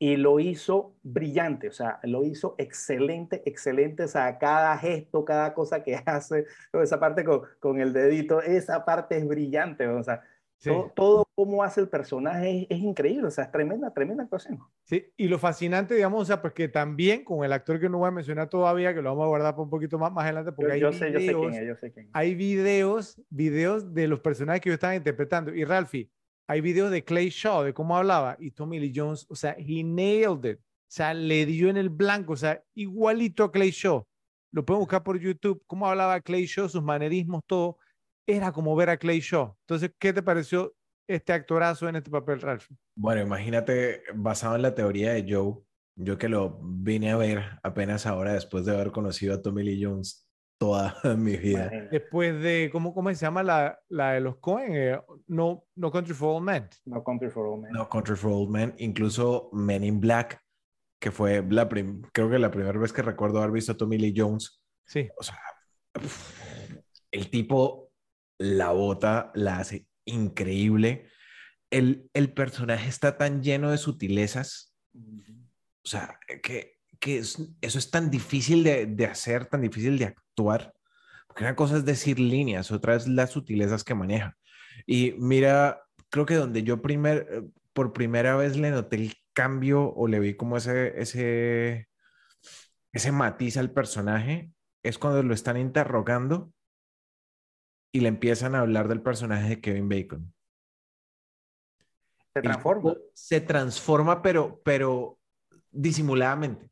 Y 0.00 0.16
lo 0.16 0.38
hizo 0.40 0.96
brillante, 1.02 1.68
o 1.68 1.72
sea, 1.72 2.00
lo 2.04 2.24
hizo 2.24 2.54
excelente, 2.58 3.42
excelente, 3.44 4.04
o 4.04 4.08
sea, 4.08 4.38
cada 4.38 4.76
gesto, 4.78 5.24
cada 5.24 5.54
cosa 5.54 5.82
que 5.82 5.94
hace, 6.06 6.44
esa 6.72 7.00
parte 7.00 7.24
con, 7.24 7.42
con 7.58 7.80
el 7.80 7.92
dedito, 7.92 8.40
esa 8.42 8.84
parte 8.84 9.16
es 9.16 9.26
brillante, 9.26 9.86
o 9.88 10.02
sea, 10.02 10.22
Sí. 10.58 10.70
todo, 10.70 10.92
todo 10.94 11.24
cómo 11.36 11.62
hace 11.62 11.80
el 11.80 11.88
personaje 11.88 12.62
es, 12.62 12.66
es 12.68 12.78
increíble, 12.80 13.28
o 13.28 13.30
sea, 13.30 13.44
es 13.44 13.52
tremenda, 13.52 13.92
tremenda 13.94 14.24
actuación. 14.24 14.58
Sí, 14.82 15.06
y 15.16 15.28
lo 15.28 15.38
fascinante, 15.38 15.94
digamos, 15.94 16.22
o 16.22 16.24
sea, 16.24 16.42
pues 16.42 16.52
que 16.52 16.68
también 16.68 17.24
con 17.24 17.44
el 17.44 17.52
actor 17.52 17.78
que 17.78 17.88
no 17.88 17.98
voy 17.98 18.08
a 18.08 18.10
mencionar 18.10 18.48
todavía, 18.48 18.92
que 18.92 19.00
lo 19.00 19.10
vamos 19.10 19.24
a 19.24 19.28
guardar 19.28 19.52
para 19.52 19.62
un 19.62 19.70
poquito 19.70 19.98
más, 19.98 20.12
más 20.12 20.24
adelante, 20.24 20.50
porque 20.50 20.70
Yo, 20.80 20.88
hay 20.88 20.92
yo 20.92 20.98
sé, 20.98 21.12
yo 21.12 21.20
sé 21.20 21.26
quién 21.26 21.50
videos, 21.50 21.56
es, 21.56 21.68
yo 21.68 21.76
sé 21.76 21.92
quién 21.92 22.06
es. 22.06 22.10
hay 22.12 22.34
videos, 22.34 23.22
videos 23.30 23.94
de 23.94 24.08
los 24.08 24.18
personajes 24.20 24.60
que 24.60 24.70
yo 24.70 24.74
estaba 24.74 24.96
interpretando. 24.96 25.54
Y 25.54 25.64
Ralphie, 25.64 26.10
hay 26.48 26.60
videos 26.60 26.90
de 26.90 27.04
Clay 27.04 27.28
Shaw, 27.28 27.62
de 27.62 27.72
cómo 27.72 27.96
hablaba, 27.96 28.36
y 28.40 28.50
Tommy 28.50 28.80
Lee 28.80 28.92
Jones, 28.94 29.26
o 29.28 29.36
sea, 29.36 29.54
he 29.58 29.84
nailed 29.84 30.44
it. 30.44 30.58
O 30.58 30.90
sea, 30.90 31.12
le 31.14 31.44
dio 31.44 31.68
en 31.68 31.76
el 31.76 31.90
blanco, 31.90 32.32
o 32.32 32.36
sea, 32.36 32.64
igualito 32.74 33.44
a 33.44 33.52
Clay 33.52 33.70
Shaw. 33.70 34.02
Lo 34.50 34.64
pueden 34.64 34.80
buscar 34.80 35.02
por 35.02 35.20
YouTube, 35.20 35.62
cómo 35.66 35.86
hablaba 35.86 36.20
Clay 36.20 36.46
Shaw, 36.46 36.68
sus 36.68 36.82
manerismos, 36.82 37.42
todo. 37.46 37.76
Era 38.30 38.52
como 38.52 38.76
ver 38.76 38.90
a 38.90 38.98
Clay 38.98 39.20
Shaw. 39.20 39.56
Entonces, 39.62 39.92
¿qué 39.98 40.12
te 40.12 40.22
pareció 40.22 40.74
este 41.08 41.32
actorazo 41.32 41.88
en 41.88 41.96
este 41.96 42.10
papel, 42.10 42.42
Ralphie? 42.42 42.76
Bueno, 42.94 43.22
imagínate, 43.22 44.02
basado 44.14 44.54
en 44.56 44.62
la 44.62 44.74
teoría 44.74 45.14
de 45.14 45.24
Joe, 45.26 45.54
yo 45.96 46.18
que 46.18 46.28
lo 46.28 46.60
vine 46.62 47.10
a 47.10 47.16
ver 47.16 47.42
apenas 47.62 48.04
ahora 48.04 48.34
después 48.34 48.66
de 48.66 48.74
haber 48.74 48.92
conocido 48.92 49.34
a 49.34 49.40
Tommy 49.40 49.62
Lee 49.64 49.82
Jones 49.82 50.28
toda 50.60 50.94
mi 51.16 51.36
vida. 51.38 51.70
Después 51.90 52.38
de, 52.42 52.68
¿cómo, 52.70 52.92
cómo 52.92 53.08
se 53.08 53.14
llama 53.16 53.42
la, 53.42 53.78
la 53.88 54.12
de 54.12 54.20
los 54.20 54.36
Coen? 54.36 54.74
Eh, 54.74 55.00
no, 55.28 55.64
no 55.74 55.90
Country 55.90 56.12
for 56.14 56.36
Old 56.36 56.44
Men. 56.44 56.68
No 56.84 57.02
Country 57.02 57.30
for 57.30 57.46
Old 57.46 57.62
Men. 57.62 57.72
No 57.72 57.88
Country 57.88 58.14
for 58.16 58.30
Old 58.30 58.50
Men, 58.50 58.74
incluso 58.76 59.48
Men 59.54 59.84
in 59.84 60.00
Black, 60.00 60.38
que 61.00 61.10
fue 61.10 61.42
la 61.48 61.66
prim- 61.66 62.02
creo 62.12 62.28
que 62.28 62.38
la 62.38 62.50
primera 62.50 62.78
vez 62.78 62.92
que 62.92 63.00
recuerdo 63.00 63.38
haber 63.38 63.52
visto 63.52 63.72
a 63.72 63.76
Tommy 63.78 63.96
Lee 63.96 64.12
Jones. 64.14 64.60
Sí, 64.84 65.08
O 65.18 65.22
sea, 65.22 65.38
el 67.10 67.30
tipo 67.30 67.87
la 68.38 68.70
bota, 68.72 69.30
la 69.34 69.58
hace 69.58 69.86
increíble. 70.04 71.08
El, 71.70 72.10
el 72.14 72.32
personaje 72.34 72.88
está 72.88 73.18
tan 73.18 73.42
lleno 73.42 73.70
de 73.70 73.78
sutilezas, 73.78 74.74
o 75.84 75.88
sea, 75.88 76.18
que, 76.42 76.74
que 77.00 77.18
es- 77.18 77.38
eso 77.60 77.78
es 77.78 77.90
tan 77.90 78.10
difícil 78.10 78.64
de, 78.64 78.86
de 78.86 79.06
hacer, 79.06 79.46
tan 79.46 79.62
difícil 79.62 79.98
de 79.98 80.06
actuar. 80.06 80.72
Porque 81.26 81.44
una 81.44 81.56
cosa 81.56 81.76
es 81.78 81.84
decir 81.84 82.18
líneas, 82.20 82.70
otra 82.72 82.96
es 82.96 83.08
las 83.08 83.30
sutilezas 83.30 83.84
que 83.84 83.94
maneja. 83.94 84.36
Y 84.86 85.12
mira, 85.18 85.82
creo 86.10 86.26
que 86.26 86.34
donde 86.36 86.62
yo 86.62 86.82
primer, 86.82 87.26
eh, 87.30 87.42
por 87.72 87.92
primera 87.92 88.36
vez 88.36 88.56
le 88.56 88.70
noté 88.70 88.96
el 88.96 89.14
cambio 89.34 89.92
o 89.94 90.08
le 90.08 90.20
vi 90.20 90.36
como 90.36 90.56
ese, 90.56 91.00
ese, 91.00 91.88
ese 92.92 93.12
matiz 93.12 93.56
al 93.56 93.70
personaje 93.72 94.50
es 94.82 94.98
cuando 94.98 95.22
lo 95.22 95.34
están 95.34 95.56
interrogando 95.56 96.52
y 97.92 98.00
le 98.00 98.08
empiezan 98.08 98.54
a 98.54 98.60
hablar 98.60 98.88
del 98.88 99.02
personaje 99.02 99.48
de 99.48 99.60
Kevin 99.60 99.88
Bacon. 99.88 100.34
Se 102.34 102.42
transforma. 102.42 102.94
Se 103.14 103.40
transforma, 103.40 104.22
pero, 104.22 104.60
pero 104.64 105.18
disimuladamente. 105.70 106.70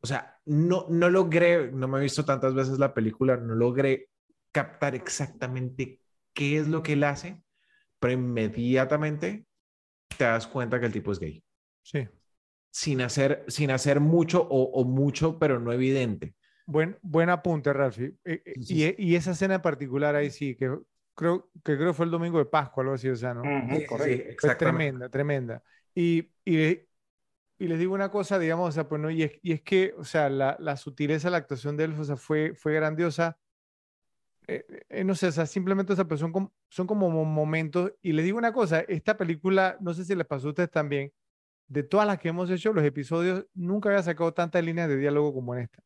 O 0.00 0.06
sea, 0.06 0.40
no, 0.46 0.86
no 0.88 1.10
logré, 1.10 1.70
no 1.72 1.88
me 1.88 1.98
he 1.98 2.02
visto 2.02 2.24
tantas 2.24 2.54
veces 2.54 2.78
la 2.78 2.94
película, 2.94 3.36
no 3.36 3.54
logré 3.54 4.08
captar 4.52 4.94
exactamente 4.94 6.00
qué 6.32 6.58
es 6.58 6.68
lo 6.68 6.82
que 6.82 6.94
él 6.94 7.04
hace, 7.04 7.42
pero 7.98 8.14
inmediatamente 8.14 9.46
te 10.16 10.24
das 10.24 10.46
cuenta 10.46 10.80
que 10.80 10.86
el 10.86 10.92
tipo 10.92 11.12
es 11.12 11.18
gay. 11.18 11.44
sí. 11.82 12.08
Sin 12.72 13.00
hacer, 13.00 13.44
sin 13.48 13.72
hacer 13.72 13.98
mucho 13.98 14.46
o, 14.48 14.62
o 14.62 14.84
mucho, 14.84 15.40
pero 15.40 15.58
no 15.58 15.72
evidente. 15.72 16.36
Buen, 16.70 16.96
buen 17.02 17.30
apunte, 17.30 17.72
Ralphie. 17.72 18.14
Eh, 18.24 18.42
eh, 18.44 18.54
Sí, 18.56 18.64
sí, 18.64 18.74
y, 18.74 18.88
sí. 18.88 18.94
y 18.98 19.14
esa 19.16 19.32
escena 19.32 19.56
en 19.56 19.62
particular 19.62 20.14
ahí 20.14 20.30
sí, 20.30 20.54
que 20.56 20.66
creo 21.14 21.50
que 21.64 21.76
creo 21.76 21.92
fue 21.94 22.04
el 22.06 22.10
domingo 22.12 22.38
de 22.38 22.44
Pascua, 22.46 22.82
algo 22.82 22.94
así, 22.94 23.08
o 23.08 23.16
sea, 23.16 23.34
¿no? 23.34 23.42
Sí, 23.42 23.86
correcto. 23.86 24.36
Fue 24.40 24.54
tremenda, 24.56 25.08
tremenda. 25.08 25.62
Y, 25.94 26.28
y, 26.44 26.56
le- 26.56 26.88
y 27.58 27.66
les 27.68 27.78
digo 27.78 27.94
una 27.94 28.10
cosa, 28.10 28.38
digamos, 28.38 28.68
o 28.68 28.72
sea, 28.72 28.88
pues 28.88 29.00
no, 29.02 29.10
y 29.10 29.24
es, 29.24 29.32
y 29.42 29.52
es 29.52 29.62
que, 29.62 29.94
o 29.98 30.04
sea, 30.04 30.30
la, 30.30 30.56
la 30.60 30.76
sutileza 30.76 31.28
de 31.28 31.32
la 31.32 31.38
actuación 31.38 31.76
de 31.76 31.84
él, 31.84 31.94
o 31.98 32.04
sea, 32.04 32.16
fue, 32.16 32.54
fue 32.54 32.72
grandiosa. 32.74 33.38
Eh, 34.46 34.64
eh, 34.88 35.04
no 35.04 35.14
sé, 35.14 35.28
o 35.28 35.32
sea, 35.32 35.46
simplemente, 35.46 35.92
o 35.92 35.96
sea, 35.96 36.06
pues 36.06 36.20
son, 36.20 36.32
como- 36.32 36.52
son 36.68 36.86
como 36.86 37.10
mo- 37.10 37.24
momentos. 37.24 37.92
Y 38.02 38.12
les 38.12 38.24
digo 38.24 38.38
una 38.38 38.52
cosa, 38.52 38.80
esta 38.80 39.16
película, 39.16 39.76
no 39.80 39.94
sé 39.94 40.04
si 40.04 40.14
les 40.14 40.26
pasó 40.26 40.48
a 40.48 40.50
ustedes 40.50 40.70
también, 40.70 41.12
de 41.68 41.82
todas 41.84 42.06
las 42.06 42.18
que 42.18 42.28
hemos 42.30 42.50
hecho, 42.50 42.72
los 42.72 42.84
episodios, 42.84 43.46
nunca 43.54 43.90
había 43.90 44.02
sacado 44.02 44.34
tantas 44.34 44.64
líneas 44.64 44.88
de 44.88 44.96
diálogo 44.98 45.34
como 45.34 45.54
en 45.56 45.62
esta. 45.64 45.82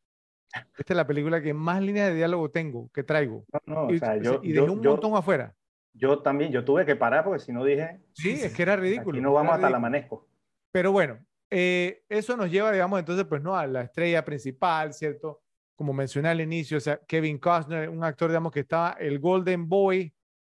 Esta 0.77 0.93
es 0.93 0.97
la 0.97 1.07
película 1.07 1.41
que 1.41 1.53
más 1.53 1.81
líneas 1.81 2.09
de 2.09 2.15
diálogo 2.15 2.49
tengo, 2.49 2.89
que 2.93 3.03
traigo. 3.03 3.45
No, 3.51 3.85
no, 3.87 3.91
Y, 3.91 3.95
o 3.95 3.99
sea, 3.99 4.17
yo, 4.17 4.39
y 4.43 4.53
dejé 4.53 4.65
yo, 4.67 4.73
un 4.73 4.81
yo, 4.81 4.91
montón 4.91 5.15
afuera. 5.15 5.53
yo 5.93 6.19
también, 6.19 6.51
yo 6.51 6.63
tuve 6.63 6.85
que 6.85 6.95
parar 6.95 7.23
porque 7.23 7.39
si 7.39 7.51
no 7.51 7.63
dije, 7.63 8.01
Sí, 8.13 8.31
es 8.31 8.53
que 8.53 8.61
era 8.63 8.75
ridículo. 8.75 9.17
aquí 9.17 9.21
no 9.21 9.33
vamos 9.33 9.55
hasta 9.55 9.69
la 9.69 9.77
ridículo. 9.77 9.81
manesco. 9.81 10.27
Pero 10.71 10.91
bueno, 10.91 11.19
eh, 11.49 12.03
eso 12.09 12.37
nos 12.37 12.49
lleva, 12.49 12.71
digamos, 12.71 12.99
entonces, 12.99 13.25
pues, 13.25 13.41
¿no? 13.41 13.55
A 13.55 13.67
la 13.67 13.81
estrella 13.81 14.23
principal, 14.25 14.93
¿cierto? 14.93 15.41
Como 15.75 15.91
mencioné 15.93 16.29
al 16.29 16.39
inicio, 16.41 16.77
o 16.77 16.81
sea, 16.81 16.99
Kevin 17.05 17.37
Costner, 17.37 17.89
un 17.89 18.03
actor, 18.03 18.29
digamos, 18.29 18.51
que 18.53 18.61
estaba 18.61 18.91
el 18.99 19.19
Golden 19.19 19.67
Boy, 19.67 20.13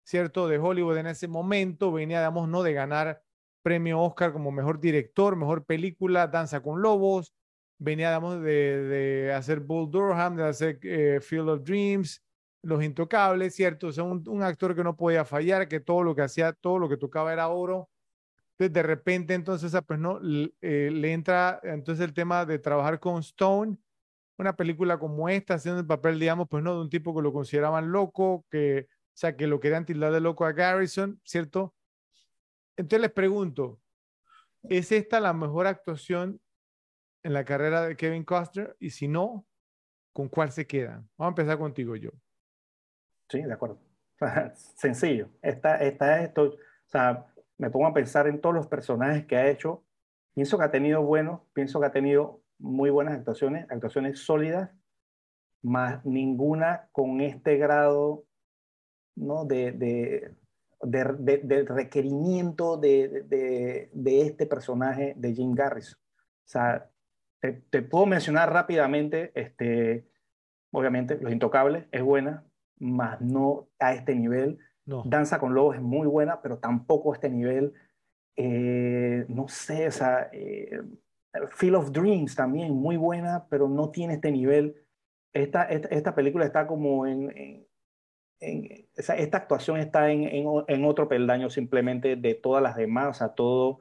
¿cierto? 0.04 0.46
De 0.46 0.58
Hollywood 0.58 0.98
en 0.98 1.06
ese 1.06 1.26
momento, 1.26 1.90
venía, 1.90 2.18
digamos, 2.18 2.48
¿no? 2.48 2.62
De 2.62 2.72
ganar 2.74 3.22
premio 3.62 4.00
Oscar 4.00 4.32
como 4.32 4.50
mejor 4.52 4.78
director, 4.78 5.34
mejor 5.36 5.64
película, 5.64 6.26
Danza 6.28 6.60
con 6.60 6.82
Lobos, 6.82 7.34
venía, 7.78 8.08
digamos, 8.08 8.42
de, 8.42 8.82
de 8.82 9.32
hacer 9.32 9.60
Bull 9.60 9.90
Durham, 9.90 10.36
de 10.36 10.44
hacer 10.44 10.78
eh, 10.82 11.20
Field 11.20 11.48
of 11.48 11.62
Dreams, 11.62 12.22
Los 12.62 12.82
Intocables, 12.82 13.54
¿cierto? 13.54 13.88
O 13.88 13.92
sea, 13.92 14.04
un, 14.04 14.42
actor 14.42 14.74
que 14.74 14.84
no 14.84 14.96
podía 14.96 15.24
fallar, 15.24 15.68
que 15.68 15.80
todo 15.80 16.02
lo 16.02 16.14
que 16.14 16.22
hacía, 16.22 16.52
todo 16.52 16.78
lo 16.78 16.88
que 16.88 16.96
tocaba 16.96 17.32
era 17.32 17.48
oro. 17.48 17.90
Entonces, 18.52 18.72
de 18.72 18.82
repente, 18.82 19.34
entonces, 19.34 19.74
ah, 19.74 19.82
pues 19.82 19.98
no, 19.98 20.18
eh, 20.62 20.90
le 20.92 21.12
entra 21.12 21.60
entonces 21.62 22.04
el 22.04 22.14
tema 22.14 22.46
de 22.46 22.58
trabajar 22.58 22.98
con 23.00 23.20
Stone, 23.20 23.76
una 24.38 24.56
película 24.56 24.98
como 24.98 25.28
esta, 25.28 25.54
haciendo 25.54 25.80
el 25.80 25.86
papel, 25.86 26.18
digamos, 26.18 26.48
pues 26.48 26.62
no, 26.62 26.74
de 26.74 26.80
un 26.82 26.90
tipo 26.90 27.14
que 27.14 27.22
lo 27.22 27.32
consideraban 27.32 27.92
loco, 27.92 28.46
que, 28.50 28.86
o 28.88 29.12
sea, 29.14 29.36
que 29.36 29.46
lo 29.46 29.60
querían 29.60 29.84
tildar 29.86 30.12
de 30.12 30.20
loco 30.20 30.44
a 30.44 30.52
Garrison, 30.52 31.20
¿cierto? 31.24 31.74
Entonces 32.76 33.00
les 33.00 33.12
pregunto, 33.12 33.80
¿es 34.64 34.92
esta 34.92 35.20
la 35.20 35.32
mejor 35.32 35.66
actuación 35.66 36.40
en 37.26 37.32
la 37.32 37.44
carrera 37.44 37.82
de 37.82 37.96
Kevin 37.96 38.24
Costner? 38.24 38.76
Y 38.78 38.90
si 38.90 39.08
no, 39.08 39.44
¿con 40.12 40.28
cuál 40.28 40.52
se 40.52 40.66
quedan? 40.66 41.08
Vamos 41.18 41.32
a 41.32 41.40
empezar 41.40 41.58
contigo, 41.58 41.96
yo. 41.96 42.10
Sí, 43.28 43.42
de 43.42 43.52
acuerdo. 43.52 43.80
Sencillo. 44.54 45.28
Esta, 45.42 45.76
esta 45.78 46.18
es 46.18 46.28
esto. 46.28 46.42
O 46.44 46.56
sea, 46.86 47.26
me 47.58 47.68
pongo 47.68 47.88
a 47.88 47.92
pensar 47.92 48.28
en 48.28 48.40
todos 48.40 48.54
los 48.54 48.68
personajes 48.68 49.26
que 49.26 49.36
ha 49.36 49.48
hecho. 49.48 49.84
Pienso 50.34 50.56
que 50.56 50.64
ha 50.64 50.70
tenido 50.70 51.02
buenos, 51.02 51.40
pienso 51.52 51.80
que 51.80 51.86
ha 51.86 51.92
tenido 51.92 52.42
muy 52.58 52.90
buenas 52.90 53.14
actuaciones, 53.14 53.66
actuaciones 53.70 54.20
sólidas, 54.20 54.70
más 55.62 56.04
ninguna 56.04 56.88
con 56.92 57.20
este 57.20 57.56
grado 57.56 58.24
¿no? 59.16 59.46
de, 59.46 59.72
de, 59.72 60.34
de, 60.80 61.64
requerimiento 61.64 62.76
de, 62.76 63.90
este 64.04 64.46
personaje 64.46 65.14
de 65.16 65.34
Jim 65.34 65.54
Garrison. 65.54 65.98
O 65.98 66.48
sea, 66.48 66.88
te, 67.52 67.82
puedo 67.82 68.06
mencionar 68.06 68.52
rápidamente, 68.52 69.32
este, 69.34 70.06
obviamente, 70.70 71.18
Los 71.20 71.32
Intocables 71.32 71.86
es 71.92 72.02
buena, 72.02 72.44
más 72.78 73.20
no 73.20 73.68
a 73.78 73.94
este 73.94 74.14
nivel. 74.14 74.58
Danza 74.84 75.40
con 75.40 75.54
Lobos 75.54 75.76
es 75.76 75.82
muy 75.82 76.06
buena, 76.06 76.40
pero 76.42 76.58
tampoco 76.58 77.12
a 77.12 77.16
este 77.16 77.28
nivel. 77.28 77.72
Eh, 78.36 79.24
no 79.28 79.48
sé, 79.48 79.88
o 79.88 79.90
sea, 79.90 80.28
eh, 80.32 80.80
Field 81.50 81.76
of 81.76 81.90
Dreams 81.90 82.36
también 82.36 82.72
muy 82.72 82.96
buena, 82.96 83.46
pero 83.48 83.68
no 83.68 83.90
tiene 83.90 84.14
este 84.14 84.30
nivel. 84.30 84.76
Esta, 85.32 85.64
esta, 85.64 86.14
película 86.14 86.46
está 86.46 86.66
como 86.66 87.06
en, 87.06 87.66
en, 88.40 88.88
esta 88.96 89.36
actuación 89.36 89.78
está 89.78 90.10
en, 90.10 90.24
en, 90.24 90.84
otro 90.84 91.08
peldaño 91.08 91.50
simplemente 91.50 92.16
de 92.16 92.34
todas 92.34 92.62
las 92.62 92.76
demás, 92.76 93.08
o 93.08 93.14
sea, 93.14 93.28
todo, 93.34 93.80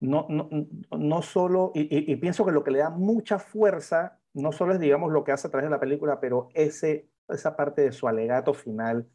no, 0.00 0.26
no, 0.28 0.48
no 0.90 1.22
solo, 1.22 1.72
y, 1.74 2.16
pienso 2.16 2.44
que 2.44 2.52
lo 2.52 2.62
que 2.62 2.70
le 2.70 2.80
da 2.80 2.90
mucha 2.90 3.38
fuerza, 3.38 4.18
no 4.34 4.52
solo 4.52 4.74
es, 4.74 4.80
digamos, 4.80 5.12
lo 5.12 5.24
que 5.24 5.32
hace 5.32 5.48
a 5.48 5.50
través 5.50 5.66
de 5.66 5.74
la 5.74 5.80
película, 5.80 6.20
pero 6.20 6.48
ese, 6.54 7.08
esa 7.28 7.56
parte 7.56 7.82
de 7.82 7.92
su 7.92 8.06
alegato 8.06 8.52
final, 8.52 9.08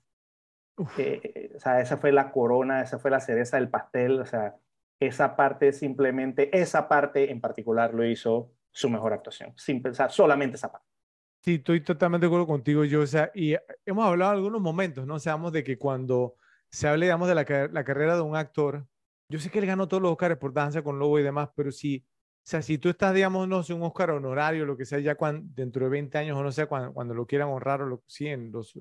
eh, 0.97 1.51
o 1.55 1.59
sea, 1.59 1.81
esa 1.81 1.97
fue 1.97 2.11
la 2.11 2.31
corona, 2.31 2.81
esa 2.81 2.97
fue 2.97 3.11
la 3.11 3.19
cereza 3.19 3.57
del 3.57 3.69
pastel, 3.69 4.19
o 4.19 4.25
sea, 4.25 4.55
esa 4.99 5.35
parte 5.35 5.73
simplemente, 5.73 6.55
esa 6.57 6.87
parte 6.87 7.31
en 7.31 7.41
particular 7.41 7.93
lo 7.93 8.05
hizo 8.05 8.51
su 8.71 8.89
mejor 8.89 9.13
actuación, 9.13 9.53
sin 9.57 9.81
pensar 9.81 10.11
solamente 10.11 10.55
esa 10.55 10.71
parte. 10.71 10.87
Sí, 11.43 11.55
estoy 11.55 11.81
totalmente 11.81 12.25
de 12.25 12.27
acuerdo 12.27 12.47
contigo, 12.47 12.85
yo, 12.85 13.01
o 13.01 13.07
sea, 13.07 13.31
y 13.33 13.55
hemos 13.85 14.05
hablado 14.05 14.33
en 14.33 14.37
algunos 14.37 14.61
momentos, 14.61 15.07
¿no? 15.07 15.19
Seamos 15.19 15.51
de 15.51 15.63
que 15.63 15.77
cuando 15.77 16.35
se 16.69 16.87
hable, 16.87 17.07
digamos, 17.07 17.27
de 17.27 17.35
la, 17.35 17.69
la, 17.71 17.83
carrera 17.83 18.15
de 18.15 18.21
un 18.21 18.35
actor, 18.35 18.85
yo 19.31 19.39
sé 19.39 19.49
que 19.49 19.59
él 19.59 19.65
ganó 19.65 19.87
todos 19.87 20.03
los 20.03 20.11
Oscars 20.11 20.37
por 20.37 20.53
Danza 20.53 20.83
con 20.83 20.99
Lobo 20.99 21.19
y 21.19 21.23
demás, 21.23 21.49
pero 21.55 21.71
si, 21.71 22.05
o 22.05 22.41
sea, 22.43 22.61
si 22.61 22.77
tú 22.77 22.89
estás, 22.89 23.13
digamos, 23.13 23.47
no 23.47 23.63
sé, 23.63 23.73
un 23.73 23.83
Oscar 23.83 24.11
honorario, 24.11 24.65
lo 24.65 24.77
que 24.77 24.85
sea, 24.85 24.99
ya 24.99 25.15
cuando, 25.15 25.47
dentro 25.55 25.85
de 25.85 25.91
20 25.91 26.17
años 26.17 26.37
o 26.37 26.43
no 26.43 26.51
sé, 26.51 26.67
cuando, 26.67 26.93
cuando 26.93 27.13
lo 27.13 27.25
quieran 27.25 27.49
honrar 27.49 27.81
o 27.81 27.87
lo 27.87 28.03
sí, 28.07 28.27
en 28.27 28.51
los, 28.51 28.77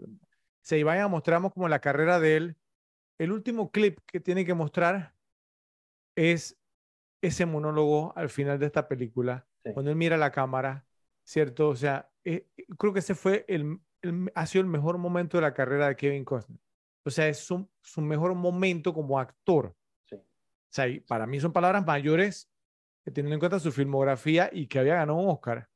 se 0.62 0.84
vayan 0.84 1.04
a 1.04 1.08
mostramos 1.08 1.52
como 1.52 1.68
la 1.68 1.80
carrera 1.80 2.20
de 2.20 2.36
él, 2.36 2.56
el 3.18 3.32
último 3.32 3.70
clip 3.70 4.00
que 4.06 4.20
tiene 4.20 4.44
que 4.44 4.54
mostrar 4.54 5.14
es 6.16 6.58
ese 7.22 7.46
monólogo 7.46 8.12
al 8.16 8.30
final 8.30 8.58
de 8.58 8.66
esta 8.66 8.88
película, 8.88 9.46
cuando 9.74 9.90
él 9.90 9.96
mira 9.96 10.16
la 10.16 10.32
cámara, 10.32 10.86
¿cierto? 11.24 11.68
O 11.68 11.76
sea, 11.76 12.10
eh, 12.24 12.46
creo 12.78 12.92
que 12.92 13.00
ese 13.00 13.14
fue 13.14 13.44
el, 13.48 13.78
ha 14.34 14.46
sido 14.46 14.62
el 14.62 14.68
mejor 14.70 14.98
momento 14.98 15.36
de 15.36 15.42
la 15.42 15.54
carrera 15.54 15.88
de 15.88 15.96
Kevin 15.96 16.24
Costner. 16.24 16.58
O 17.04 17.10
sea, 17.10 17.28
es 17.28 17.38
su, 17.38 17.68
su 17.82 18.00
mejor 18.00 18.34
momento 18.34 18.92
como 18.92 19.18
actor. 19.18 19.74
O 20.70 20.72
sea, 20.72 20.86
para 21.06 21.26
mí 21.26 21.40
son 21.40 21.52
palabras 21.52 21.84
mayores 21.84 22.50
teniendo 23.04 23.34
en 23.34 23.40
cuenta 23.40 23.58
su 23.58 23.72
filmografía 23.72 24.50
y 24.52 24.66
que 24.66 24.78
había 24.78 24.94
ganado 24.94 25.18
un 25.18 25.30
Oscar. 25.30 25.68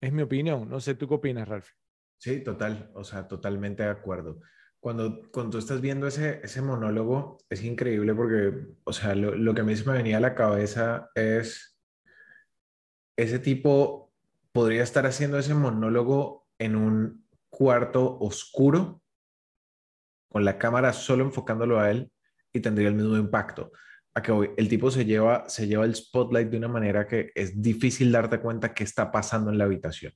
Es 0.00 0.12
mi 0.12 0.22
opinión. 0.22 0.68
No 0.68 0.80
sé, 0.80 0.94
¿tú 0.94 1.06
qué 1.08 1.14
opinas, 1.14 1.48
Ralph? 1.48 1.68
Sí, 2.18 2.42
total. 2.42 2.90
O 2.94 3.04
sea, 3.04 3.28
totalmente 3.28 3.82
de 3.82 3.90
acuerdo 3.90 4.40
cuando, 4.80 5.30
cuando 5.30 5.50
tú 5.52 5.58
estás 5.58 5.80
viendo 5.80 6.06
ese, 6.06 6.40
ese 6.42 6.62
monólogo, 6.62 7.38
es 7.50 7.62
increíble 7.62 8.14
porque, 8.14 8.66
o 8.84 8.92
sea, 8.92 9.14
lo, 9.14 9.34
lo 9.34 9.54
que 9.54 9.60
a 9.60 9.64
mí 9.64 9.76
se 9.76 9.84
me 9.84 9.96
venía 9.96 10.16
a 10.16 10.20
la 10.20 10.34
cabeza 10.34 11.10
es, 11.14 11.78
ese 13.16 13.38
tipo 13.38 14.12
podría 14.52 14.82
estar 14.82 15.06
haciendo 15.06 15.38
ese 15.38 15.54
monólogo 15.54 16.48
en 16.58 16.76
un 16.76 17.26
cuarto 17.50 18.18
oscuro, 18.18 19.02
con 20.30 20.44
la 20.44 20.58
cámara 20.58 20.92
solo 20.92 21.24
enfocándolo 21.24 21.78
a 21.78 21.90
él 21.90 22.10
y 22.52 22.60
tendría 22.60 22.88
el 22.88 22.94
mismo 22.94 23.16
impacto. 23.16 23.72
A 24.14 24.22
que 24.22 24.32
hoy 24.32 24.50
el 24.56 24.68
tipo 24.68 24.90
se 24.90 25.04
lleva, 25.04 25.48
se 25.48 25.66
lleva 25.66 25.84
el 25.84 25.94
spotlight 25.94 26.48
de 26.48 26.56
una 26.56 26.68
manera 26.68 27.06
que 27.06 27.30
es 27.34 27.60
difícil 27.62 28.10
darte 28.10 28.40
cuenta 28.40 28.74
qué 28.74 28.84
está 28.84 29.12
pasando 29.12 29.50
en 29.50 29.58
la 29.58 29.64
habitación. 29.64 30.12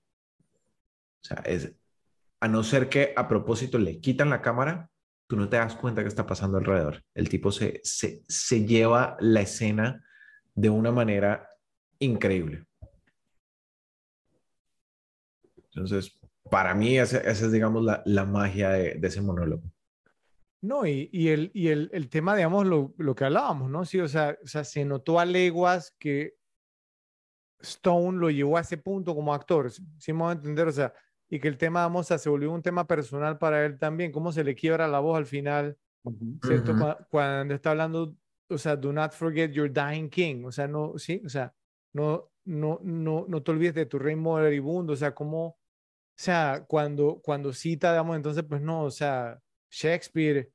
O 1.22 1.26
sea, 1.26 1.38
es, 1.46 1.72
a 2.40 2.48
no 2.48 2.62
ser 2.62 2.88
que 2.88 3.14
a 3.16 3.28
propósito 3.28 3.78
le 3.78 4.00
quitan 4.00 4.30
la 4.30 4.42
cámara, 4.42 4.90
tú 5.26 5.36
no 5.36 5.48
te 5.48 5.56
das 5.56 5.74
cuenta 5.76 6.02
qué 6.02 6.08
está 6.08 6.26
pasando 6.26 6.58
alrededor. 6.58 7.02
El 7.14 7.28
tipo 7.28 7.50
se, 7.50 7.80
se, 7.82 8.22
se 8.28 8.66
lleva 8.66 9.16
la 9.20 9.40
escena 9.40 10.04
de 10.54 10.70
una 10.70 10.92
manera 10.92 11.48
increíble. 11.98 12.64
Entonces, 15.56 16.20
para 16.50 16.74
mí 16.74 16.98
esa, 16.98 17.18
es, 17.18 17.50
digamos, 17.50 17.82
la, 17.82 18.02
la 18.04 18.24
magia 18.24 18.70
de, 18.70 18.94
de, 18.94 19.08
ese 19.08 19.20
monólogo. 19.20 19.64
No, 20.64 20.86
y, 20.86 21.10
y, 21.12 21.28
el, 21.28 21.50
y 21.52 21.68
el, 21.68 21.90
el, 21.92 22.08
tema, 22.08 22.34
digamos, 22.34 22.66
lo, 22.66 22.94
lo, 22.96 23.14
que 23.14 23.26
hablábamos, 23.26 23.70
¿no? 23.70 23.84
Sí, 23.84 24.00
o 24.00 24.08
sea, 24.08 24.38
o 24.42 24.46
sea, 24.46 24.64
se 24.64 24.82
notó 24.86 25.20
a 25.20 25.26
leguas 25.26 25.94
que 25.98 26.36
Stone 27.60 28.18
lo 28.18 28.30
llevó 28.30 28.56
a 28.56 28.62
ese 28.62 28.78
punto 28.78 29.14
como 29.14 29.34
actor, 29.34 29.70
si 29.70 30.12
me 30.14 30.20
voy 30.20 30.30
a 30.30 30.32
entender, 30.32 30.66
o 30.66 30.72
sea, 30.72 30.94
y 31.28 31.38
que 31.38 31.48
el 31.48 31.58
tema, 31.58 31.82
vamos 31.82 32.10
a, 32.10 32.16
se 32.16 32.30
volvió 32.30 32.50
un 32.50 32.62
tema 32.62 32.86
personal 32.86 33.36
para 33.36 33.66
él 33.66 33.78
también, 33.78 34.10
cómo 34.10 34.32
se 34.32 34.42
le 34.42 34.54
quiebra 34.54 34.88
la 34.88 35.00
voz 35.00 35.18
al 35.18 35.26
final, 35.26 35.76
¿cierto? 36.42 36.74
cuando, 37.10 37.54
está 37.54 37.72
hablando, 37.72 38.16
o 38.48 38.56
sea, 38.56 38.74
do 38.74 38.90
not 38.90 39.12
forget 39.12 39.52
your 39.52 39.70
dying 39.70 40.08
king, 40.08 40.44
o 40.46 40.52
sea, 40.52 40.66
no, 40.66 40.96
sí, 40.96 41.20
o 41.26 41.28
sea, 41.28 41.54
no, 41.92 42.30
no, 42.46 42.80
no, 42.82 43.26
no 43.28 43.42
te 43.42 43.50
olvides 43.50 43.74
de 43.74 43.84
tu 43.84 43.98
rey 43.98 44.16
moribundo, 44.16 44.94
o 44.94 44.96
sea, 44.96 45.14
cómo, 45.14 45.46
o 45.46 45.58
sea, 46.16 46.64
cuando, 46.66 47.20
cuando 47.22 47.52
cita, 47.52 47.92
digamos, 47.92 48.16
entonces, 48.16 48.44
pues 48.48 48.62
no, 48.62 48.84
o 48.84 48.90
sea, 48.90 49.38
Shakespeare, 49.70 50.53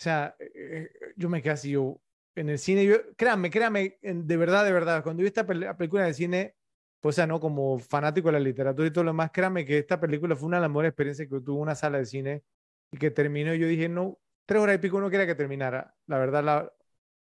o 0.00 0.02
sea, 0.02 0.34
eh, 0.38 0.50
eh, 0.54 0.90
yo 1.16 1.28
me 1.28 1.42
quedé 1.42 1.52
así, 1.52 1.72
yo, 1.72 2.00
en 2.34 2.48
el 2.48 2.58
cine, 2.58 2.86
yo, 2.86 2.96
créanme, 3.16 3.50
créanme, 3.50 3.98
de 4.00 4.36
verdad, 4.38 4.64
de 4.64 4.72
verdad, 4.72 5.02
cuando 5.02 5.20
vi 5.20 5.26
esta 5.26 5.46
película 5.46 6.04
de 6.06 6.14
cine, 6.14 6.56
pues, 7.00 7.16
o 7.16 7.16
sea, 7.16 7.26
¿no? 7.26 7.38
Como 7.38 7.78
fanático 7.78 8.28
de 8.28 8.32
la 8.32 8.40
literatura 8.40 8.88
y 8.88 8.92
todo 8.92 9.04
lo 9.04 9.10
demás, 9.10 9.30
créame 9.30 9.66
que 9.66 9.76
esta 9.76 10.00
película 10.00 10.34
fue 10.36 10.46
una 10.46 10.56
de 10.56 10.62
las 10.62 10.70
mejores 10.70 10.88
experiencias 10.90 11.28
que 11.28 11.40
tuve 11.40 11.56
en 11.56 11.62
una 11.62 11.74
sala 11.74 11.98
de 11.98 12.06
cine 12.06 12.44
y 12.90 12.96
que 12.96 13.10
terminó. 13.10 13.54
Yo 13.54 13.66
dije, 13.68 13.90
no, 13.90 14.18
tres 14.46 14.62
horas 14.62 14.76
y 14.76 14.78
pico 14.78 15.02
no 15.02 15.10
quería 15.10 15.26
que 15.26 15.34
terminara, 15.34 15.94
la 16.06 16.18
verdad, 16.18 16.44
la, 16.44 16.72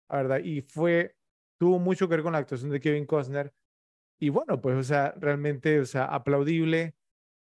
verdad. 0.09 0.39
Y 0.39 0.61
fue, 0.61 1.17
tuvo 1.57 1.79
mucho 1.79 2.07
que 2.07 2.15
ver 2.15 2.23
con 2.23 2.31
la 2.33 2.39
actuación 2.39 2.71
de 2.71 2.79
Kevin 2.79 3.05
Costner. 3.05 3.53
Y 4.19 4.29
bueno, 4.29 4.61
pues, 4.61 4.77
o 4.77 4.83
sea, 4.83 5.13
realmente, 5.17 5.81
o 5.81 5.85
sea, 5.85 6.05
aplaudible. 6.05 6.95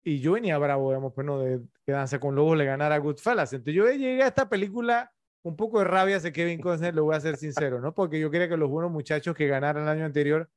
Y 0.04 0.20
yo 0.20 0.34
venía 0.34 0.58
bravo, 0.58 0.90
digamos, 0.90 1.14
pues, 1.14 1.28
¿no? 1.28 1.40
De 1.40 1.62
que 1.86 1.92
Danza 1.92 2.20
con 2.20 2.36
Lobos 2.36 2.58
le 2.58 2.66
ganara 2.66 2.96
a 2.96 3.00
Goodfellas. 3.00 3.54
Entonces 3.54 3.76
yo 3.76 3.88
llegué 3.92 4.24
a 4.24 4.28
esta 4.28 4.50
película 4.50 5.14
un 5.48 5.56
poco 5.56 5.80
de 5.80 5.86
rabia 5.86 6.18
hacia 6.18 6.32
Kevin 6.32 6.62
Costner, 6.62 6.94
lo 6.94 7.06
voy 7.06 7.16
a 7.16 7.20
ser 7.20 7.38
sincero, 7.38 7.80
¿no? 7.82 7.94
Porque 7.94 8.20
yo 8.20 8.30
quería 8.30 8.50
que 8.50 8.58
los 8.58 8.70
buenos 8.70 8.92
muchachos 8.92 9.36
que 9.36 9.48
ganaran 9.48 9.84
el 9.84 9.90
año 9.90 10.06
anterior 10.06 10.50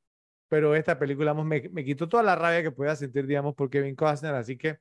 pero 0.51 0.75
esta 0.75 0.99
película 0.99 1.33
me, 1.33 1.69
me, 1.69 1.85
quitó 1.85 2.09
toda 2.09 2.23
la 2.23 2.35
rabia 2.35 2.61
que 2.61 2.71
pueda 2.71 2.93
sentir, 2.97 3.25
digamos, 3.25 3.55
por 3.55 3.69
Kevin 3.69 3.95
Costner. 3.95 4.35
Así 4.35 4.57
que, 4.57 4.79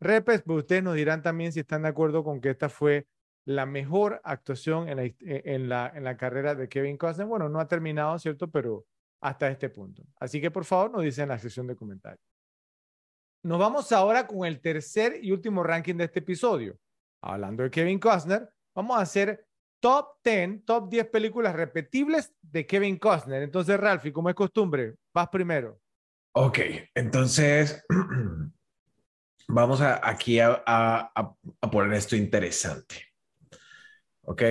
repes, 0.00 0.40
pues 0.40 0.60
ustedes 0.60 0.82
nos 0.82 0.94
dirán 0.94 1.20
también 1.22 1.52
si 1.52 1.60
están 1.60 1.82
de 1.82 1.88
acuerdo 1.88 2.24
con 2.24 2.40
que 2.40 2.48
esta 2.48 2.70
fue 2.70 3.06
la 3.44 3.66
mejor 3.66 4.22
actuación 4.24 4.88
en 4.88 4.96
la, 4.96 5.04
e, 5.04 5.14
en 5.20 5.68
la, 5.68 5.92
en 5.94 6.04
la 6.04 6.16
carrera 6.16 6.54
de 6.54 6.70
Kevin 6.70 6.96
Costner. 6.96 7.26
Bueno, 7.26 7.50
no 7.50 7.60
ha 7.60 7.68
terminado, 7.68 8.18
¿cierto? 8.18 8.50
Pero 8.50 8.86
hasta 9.20 9.50
este 9.50 9.68
punto. 9.68 10.02
Así 10.16 10.40
que, 10.40 10.50
por 10.50 10.64
favor, 10.64 10.90
nos 10.90 11.02
dicen 11.02 11.24
en 11.24 11.28
la 11.28 11.38
sección 11.38 11.66
de 11.66 11.76
comentarios. 11.76 12.24
Nos 13.42 13.58
vamos 13.58 13.92
ahora 13.92 14.26
con 14.26 14.46
el 14.46 14.58
tercer 14.62 15.22
y 15.22 15.32
último 15.32 15.62
ranking 15.62 15.96
de 15.96 16.04
este 16.04 16.20
episodio. 16.20 16.78
Hablando 17.20 17.62
de 17.62 17.70
Kevin 17.70 17.98
Costner, 17.98 18.48
vamos 18.74 18.98
a 18.98 19.02
hacer 19.02 19.46
top 19.80 20.16
10, 20.24 20.64
top 20.64 20.88
10 20.88 21.08
películas 21.08 21.54
repetibles 21.54 22.34
de 22.42 22.66
Kevin 22.66 22.98
Costner. 22.98 23.42
Entonces, 23.42 23.78
Ralphie, 23.78 24.12
como 24.12 24.28
es 24.28 24.34
costumbre, 24.34 24.94
vas 25.12 25.28
primero. 25.28 25.80
Ok, 26.32 26.58
entonces 26.94 27.84
vamos 29.48 29.80
a, 29.80 30.00
aquí 30.08 30.40
a, 30.40 30.62
a, 30.66 31.70
poner 31.70 31.92
esto 31.92 32.16
interesante. 32.16 32.96
Ok, 34.22 34.42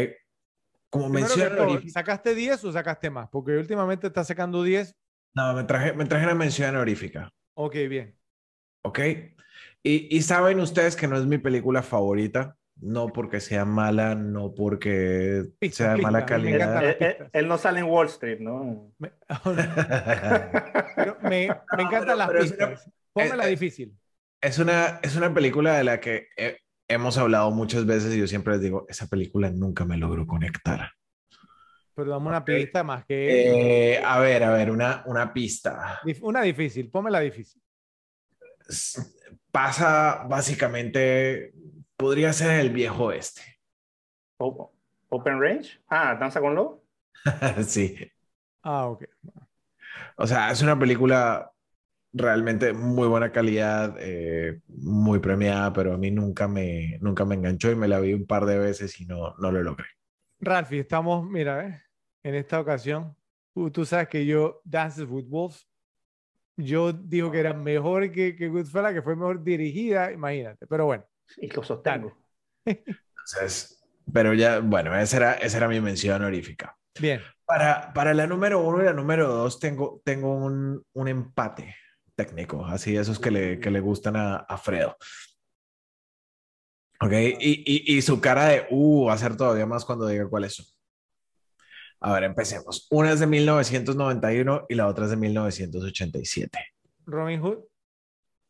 como 0.90 1.10
mencioné. 1.10 1.90
¿Sacaste 1.90 2.36
10 2.36 2.64
o 2.66 2.72
sacaste 2.72 3.10
más? 3.10 3.28
Porque 3.30 3.58
últimamente 3.58 4.08
estás 4.08 4.28
sacando 4.28 4.64
10. 4.64 4.96
No, 5.36 5.54
me 5.54 5.64
traje, 5.64 5.94
me 5.94 6.06
traje 6.06 6.26
una 6.26 6.36
mención 6.36 6.70
honorífica. 6.76 7.34
Ok, 7.56 7.74
bien. 7.90 8.16
Ok, 8.84 9.00
y, 9.82 10.16
y 10.16 10.22
saben 10.22 10.60
ustedes 10.60 10.96
que 10.96 11.08
no 11.08 11.18
es 11.18 11.26
mi 11.26 11.38
película 11.38 11.82
favorita 11.82 12.56
no 12.84 13.08
porque 13.08 13.40
sea 13.40 13.66
mala, 13.66 14.16
no 14.16 14.54
porque 14.54 15.46
sea 15.72 15.96
de 15.96 16.02
mala 16.02 16.26
calidad. 16.26 16.84
Él, 17.32 17.48
no 17.48 17.58
sale 17.58 17.80
en 17.80 17.86
Wall 17.86 18.08
Street, 18.08 18.40
¿no? 18.40 18.94
Me, 19.00 19.12
Pero 20.96 21.18
me, 21.22 21.50
me 21.78 21.84
encantan 21.84 22.18
las 22.18 22.30
pistas. 22.30 22.90
Póngala 23.14 23.46
difícil. 23.46 23.98
Es 24.42 24.60
una, 24.60 25.00
es 25.02 25.16
una 25.16 25.34
película 25.34 25.78
de 25.78 25.84
la 25.84 26.00
que 26.00 26.28
hemos 26.88 27.18
hablado 27.18 27.52
muchas 27.52 27.86
veces 27.86 28.14
y 28.14 28.20
yo 28.20 28.28
siempre 28.28 28.54
les 28.54 28.62
digo, 28.62 28.86
esa 28.90 29.08
película 29.08 29.50
nunca 29.50 29.86
me 29.86 29.98
logró 29.98 30.28
conectar. 30.28 30.92
Pero 31.96 32.12
dame 32.12 32.28
una 32.28 32.44
pista 32.44 32.84
más 32.84 33.06
que... 33.06 33.94
Eh, 33.94 34.04
a 34.04 34.20
ver, 34.20 34.44
a 34.44 34.52
ver, 34.52 34.72
una, 34.72 35.04
una 35.06 35.32
pista. 35.32 36.02
Una 36.22 36.42
difícil, 36.42 36.90
la 37.10 37.20
difícil. 37.20 37.62
Pasa 39.52 40.26
básicamente, 40.28 41.54
podría 42.04 42.34
ser 42.34 42.60
el 42.60 42.70
viejo 42.70 43.06
oeste. 43.06 43.42
Open 44.38 45.40
Range. 45.40 45.80
Ah, 45.88 46.18
Danza 46.20 46.42
con 46.42 46.54
Lobo. 46.54 46.84
sí. 47.66 47.96
Ah, 48.62 48.88
ok. 48.88 49.06
O 50.18 50.28
sea, 50.28 50.52
es 50.52 50.62
una 50.62 50.78
película 50.78 51.50
realmente 52.12 52.74
muy 52.74 53.08
buena 53.08 53.32
calidad, 53.32 53.96
eh, 54.00 54.60
muy 54.68 55.20
premiada, 55.20 55.72
pero 55.72 55.94
a 55.94 55.98
mí 55.98 56.12
nunca 56.12 56.50
me, 56.50 56.98
nunca 57.00 57.24
me 57.24 57.36
enganchó 57.36 57.72
y 57.72 57.78
me 57.78 57.88
la 57.88 58.02
vi 58.02 58.14
un 58.14 58.28
par 58.28 58.46
de 58.46 58.60
veces 58.60 59.00
y 59.00 59.06
no, 59.06 59.34
no 59.38 59.54
lo 59.54 59.64
logré. 59.64 59.88
Ralphie, 60.42 60.82
estamos, 60.82 61.26
mira, 61.26 61.66
eh, 61.66 61.84
en 62.24 62.36
esta 62.36 62.60
ocasión, 62.60 63.16
tú, 63.72 63.86
sabes 63.86 64.10
que 64.10 64.26
yo, 64.26 64.60
Dances 64.66 65.08
with 65.08 65.30
Wolves, 65.30 65.70
yo 66.58 66.92
digo 66.92 67.32
que 67.32 67.40
era 67.40 67.54
mejor 67.54 68.12
que, 68.12 68.36
que 68.36 68.50
Goodfellas, 68.50 68.94
que 68.94 69.02
fue 69.02 69.16
mejor 69.16 69.42
dirigida, 69.42 70.12
imagínate, 70.12 70.68
pero 70.68 70.86
bueno. 70.86 71.06
Y 71.38 71.48
lo 71.48 71.64
sostengo. 71.64 72.18
Entonces, 72.66 73.84
pero 74.12 74.34
ya, 74.34 74.60
bueno, 74.60 74.98
esa 74.98 75.18
era, 75.18 75.34
esa 75.34 75.58
era 75.58 75.68
mi 75.68 75.80
mención 75.80 76.16
honorífica. 76.22 76.78
Bien. 77.00 77.22
Para, 77.46 77.92
para 77.94 78.14
la 78.14 78.28
número 78.28 78.62
uno 78.62 78.82
y 78.82 78.86
la 78.86 78.94
número 78.94 79.28
dos 79.28 79.60
tengo, 79.60 80.02
tengo 80.04 80.34
un, 80.34 80.84
un 80.94 81.08
empate 81.08 81.76
técnico, 82.16 82.66
así 82.66 82.96
esos 82.96 83.20
que 83.20 83.32
le, 83.32 83.60
que 83.60 83.72
le 83.72 83.80
gustan 83.80 84.16
a, 84.16 84.38
a 84.38 84.58
Fredo. 84.58 84.98
Ok, 87.02 87.12
y, 87.12 87.64
y, 87.66 87.98
y, 87.98 88.02
su 88.02 88.22
cara 88.22 88.46
de, 88.46 88.68
uh, 88.70 89.08
va 89.08 89.14
a 89.14 89.18
ser 89.18 89.36
todavía 89.36 89.66
más 89.66 89.84
cuando 89.84 90.08
diga 90.08 90.28
cuáles 90.30 90.54
son. 90.56 90.66
A 92.00 92.14
ver, 92.14 92.24
empecemos. 92.24 92.88
Una 92.92 93.12
es 93.12 93.20
de 93.20 93.28
1991 93.28 94.66
y 94.70 94.76
la 94.76 94.88
otra 94.88 95.06
es 95.06 95.12
de 95.12 95.18
1987. 95.18 96.60
Robin 97.06 97.42
Hood. 97.42 97.60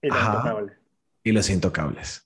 Y 0.01 0.09
los 0.09 0.19
intocables. 0.19 0.77
Y 1.23 1.31
los 1.31 1.49
intocables. 1.49 2.22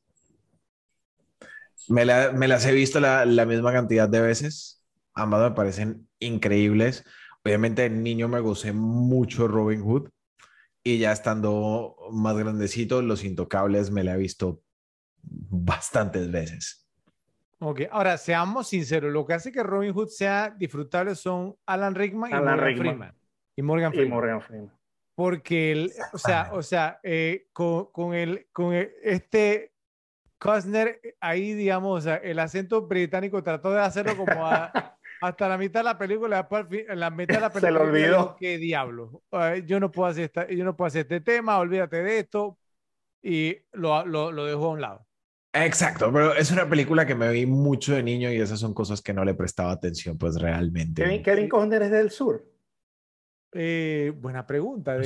Me, 1.88 2.06
me 2.34 2.48
las 2.48 2.66
he 2.66 2.74
visto 2.74 3.00
la, 3.00 3.26
la, 3.26 3.46
misma 3.46 3.72
cantidad 3.72 4.10
de 4.10 4.22
veces. 4.22 4.86
Ambas 5.14 5.50
me 5.50 5.56
parecen 5.56 6.08
increíbles. 6.20 7.06
Obviamente, 7.44 7.84
de 7.84 7.90
niño 7.90 8.28
me 8.28 8.40
gocé 8.40 8.74
mucho 8.74 9.48
Robin 9.48 9.82
Hood. 9.82 10.10
Y 10.84 11.00
ya 11.00 11.12
estando 11.12 11.96
más 12.12 12.38
grandecito, 12.38 13.02
Los 13.02 13.24
Intocables 13.24 13.92
me 13.92 14.04
la 14.04 14.16
he 14.16 14.18
visto 14.18 14.62
bastantes 15.22 16.32
veces. 16.32 16.88
Ok, 17.60 17.82
ahora 17.92 18.18
seamos 18.18 18.68
sinceros, 18.68 19.12
lo 19.12 19.26
que 19.26 19.34
hace 19.34 19.52
que 19.52 19.64
Robin 19.64 19.92
Hood 19.92 20.10
sea 20.10 20.56
disfrutable 20.58 21.16
son 21.16 21.56
Alan 21.66 21.96
Rickman, 21.96 22.30
y, 22.30 22.34
Morgan 22.36 22.60
Freeman, 22.60 23.16
y 23.56 23.62
Morgan 23.64 24.42
Freeman. 24.42 24.72
Porque, 25.16 25.90
o 26.14 26.18
sea, 26.20 26.52
o 26.54 26.62
sea 26.62 27.00
eh, 27.02 27.48
con, 27.52 27.92
con, 27.92 28.14
el, 28.14 28.48
con 28.52 28.76
este 28.76 29.74
Costner, 30.38 31.02
ahí, 31.20 31.54
digamos, 31.54 32.00
o 32.00 32.02
sea, 32.02 32.16
el 32.16 32.40
acento 32.40 32.84
británico 32.84 33.42
trató 33.44 33.72
de 33.72 33.82
hacerlo 33.82 34.16
como 34.16 34.46
a, 34.46 34.72
hasta 35.22 35.50
la 35.50 35.58
mitad 35.58 35.80
de 35.80 35.86
la 35.86 35.98
película, 35.98 36.38
después 36.38 36.66
la 36.96 37.10
mitad 37.10 37.36
de 37.36 37.42
la 37.42 37.50
película. 37.50 37.80
Se 37.80 37.86
lo 37.86 37.90
olvidó. 37.90 38.36
¿Qué 38.40 38.58
diablo? 38.58 39.24
Yo 39.66 39.80
no, 39.80 39.92
puedo 39.92 40.10
hacer 40.10 40.26
esta, 40.26 40.48
yo 40.48 40.64
no 40.64 40.76
puedo 40.76 40.88
hacer 40.88 41.02
este 41.02 41.22
tema, 41.22 41.58
olvídate 41.58 42.04
de 42.04 42.20
esto. 42.20 42.58
Y 43.22 43.58
lo, 43.74 44.06
lo, 44.06 44.32
lo 44.32 44.46
dejó 44.46 44.68
a 44.68 44.70
un 44.70 44.82
lado. 44.82 45.08
Exacto, 45.54 46.12
pero 46.14 46.36
es 46.36 46.52
una 46.52 46.70
película 46.70 47.06
que 47.06 47.16
me 47.16 47.32
vi 47.32 47.46
mucho 47.46 47.96
de 47.96 48.04
niño 48.04 48.32
y 48.32 48.40
esas 48.40 48.60
son 48.60 48.74
cosas 48.74 49.02
que 49.02 49.14
no 49.14 49.26
le 49.26 49.34
prestaba 49.34 49.72
atención, 49.72 50.18
pues 50.18 50.40
realmente. 50.40 51.04
Kevin, 51.04 51.24
Kevin 51.24 51.50
Costner 51.50 51.82
es 51.82 51.92
del 51.92 52.12
sur. 52.12 52.46
Eh, 53.60 54.14
buena 54.16 54.46
pregunta. 54.46 54.98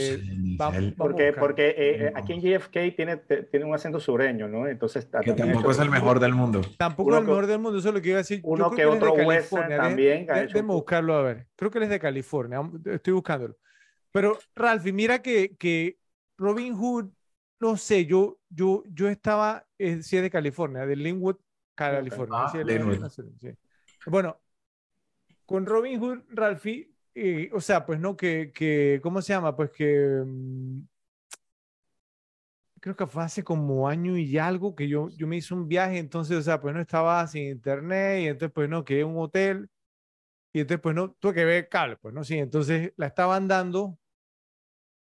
porque 0.98 1.32
porque 1.32 1.70
eh, 1.70 1.76
eh, 1.78 2.14
aquí 2.14 2.34
en 2.34 2.42
JFK 2.42 2.96
tiene, 2.98 3.18
tiene 3.18 3.66
un 3.66 3.74
acento 3.74 3.98
sureño, 4.00 4.50
¿no? 4.50 4.68
Entonces, 4.68 5.08
que 5.24 5.32
tampoco 5.32 5.72
es 5.72 5.80
el 5.80 5.90
mejor 5.90 6.20
del 6.20 6.34
mundo. 6.34 6.62
Tampoco 6.78 7.12
es 7.12 7.20
el 7.20 7.26
mejor 7.26 7.48
del 7.48 7.60
mundo, 7.60 7.80
eso 7.80 7.88
es 7.88 7.96
lo 7.96 8.02
que 8.02 8.10
iba 8.10 8.18
a 8.18 8.24
decir. 8.24 8.42
Uno 8.44 8.70
que, 8.72 8.86
otro 8.86 9.14
western 9.14 9.70
también. 9.70 10.26
Déjame 10.26 10.74
buscarlo 10.74 11.16
a 11.16 11.22
ver. 11.22 11.48
Creo 11.56 11.72
que 11.72 11.78
él 11.78 11.86
es 11.86 11.90
de 11.92 12.00
California. 12.00 12.62
Estoy 12.86 13.14
buscándolo. 13.14 13.58
Pero, 14.12 14.38
Ralphie, 14.54 14.92
mira 14.92 15.22
que, 15.22 15.56
que 15.56 15.98
Robin 16.38 16.76
Hood, 16.76 17.10
no 17.62 17.78
sé, 17.78 18.06
yo, 18.06 18.40
yo, 18.50 18.84
yo 18.88 19.08
estaba, 19.08 19.66
eh, 19.78 20.04
sí 20.04 20.18
es 20.18 20.24
de 20.24 20.30
California, 20.30 20.86
de 20.86 20.98
Linwood, 20.98 21.38
California. 21.74 22.38
Ah, 22.38 22.54
bueno, 24.08 24.38
con 25.46 25.66
Robin 25.66 26.00
Hood, 26.00 26.24
Ralphie, 26.30 26.91
o 27.53 27.61
sea, 27.61 27.85
pues 27.85 27.99
no, 27.99 28.15
que, 28.15 28.51
que, 28.53 28.99
¿cómo 29.03 29.22
se 29.22 29.33
llama? 29.33 29.56
Pues 29.56 29.72
que 29.72 30.23
mm, 30.25 30.81
creo 32.80 32.95
que 32.95 33.07
fue 33.07 33.23
hace 33.23 33.43
como 33.43 33.88
año 33.88 34.17
y 34.17 34.38
algo 34.38 34.75
que 34.75 34.88
yo, 34.88 35.09
yo 35.09 35.27
me 35.27 35.38
hice 35.38 35.53
un 35.53 35.67
viaje, 35.67 35.99
entonces, 35.99 36.38
o 36.38 36.41
sea, 36.41 36.59
pues 36.61 36.73
no 36.75 36.81
estaba 36.81 37.25
sin 37.27 37.48
internet 37.49 38.22
y 38.23 38.27
entonces, 38.27 38.53
pues 38.53 38.69
no, 38.69 38.83
quedé 38.83 39.01
en 39.01 39.07
un 39.07 39.19
hotel 39.19 39.69
y 40.53 40.61
entonces, 40.61 40.81
pues 40.81 40.95
no, 40.95 41.11
tuve 41.14 41.33
que 41.35 41.45
ver 41.45 41.69
cable, 41.69 41.98
pues 41.98 42.14
no, 42.14 42.23
sí, 42.23 42.38
entonces 42.38 42.93
la 42.98 43.07
estaban 43.07 43.48
dando 43.48 43.98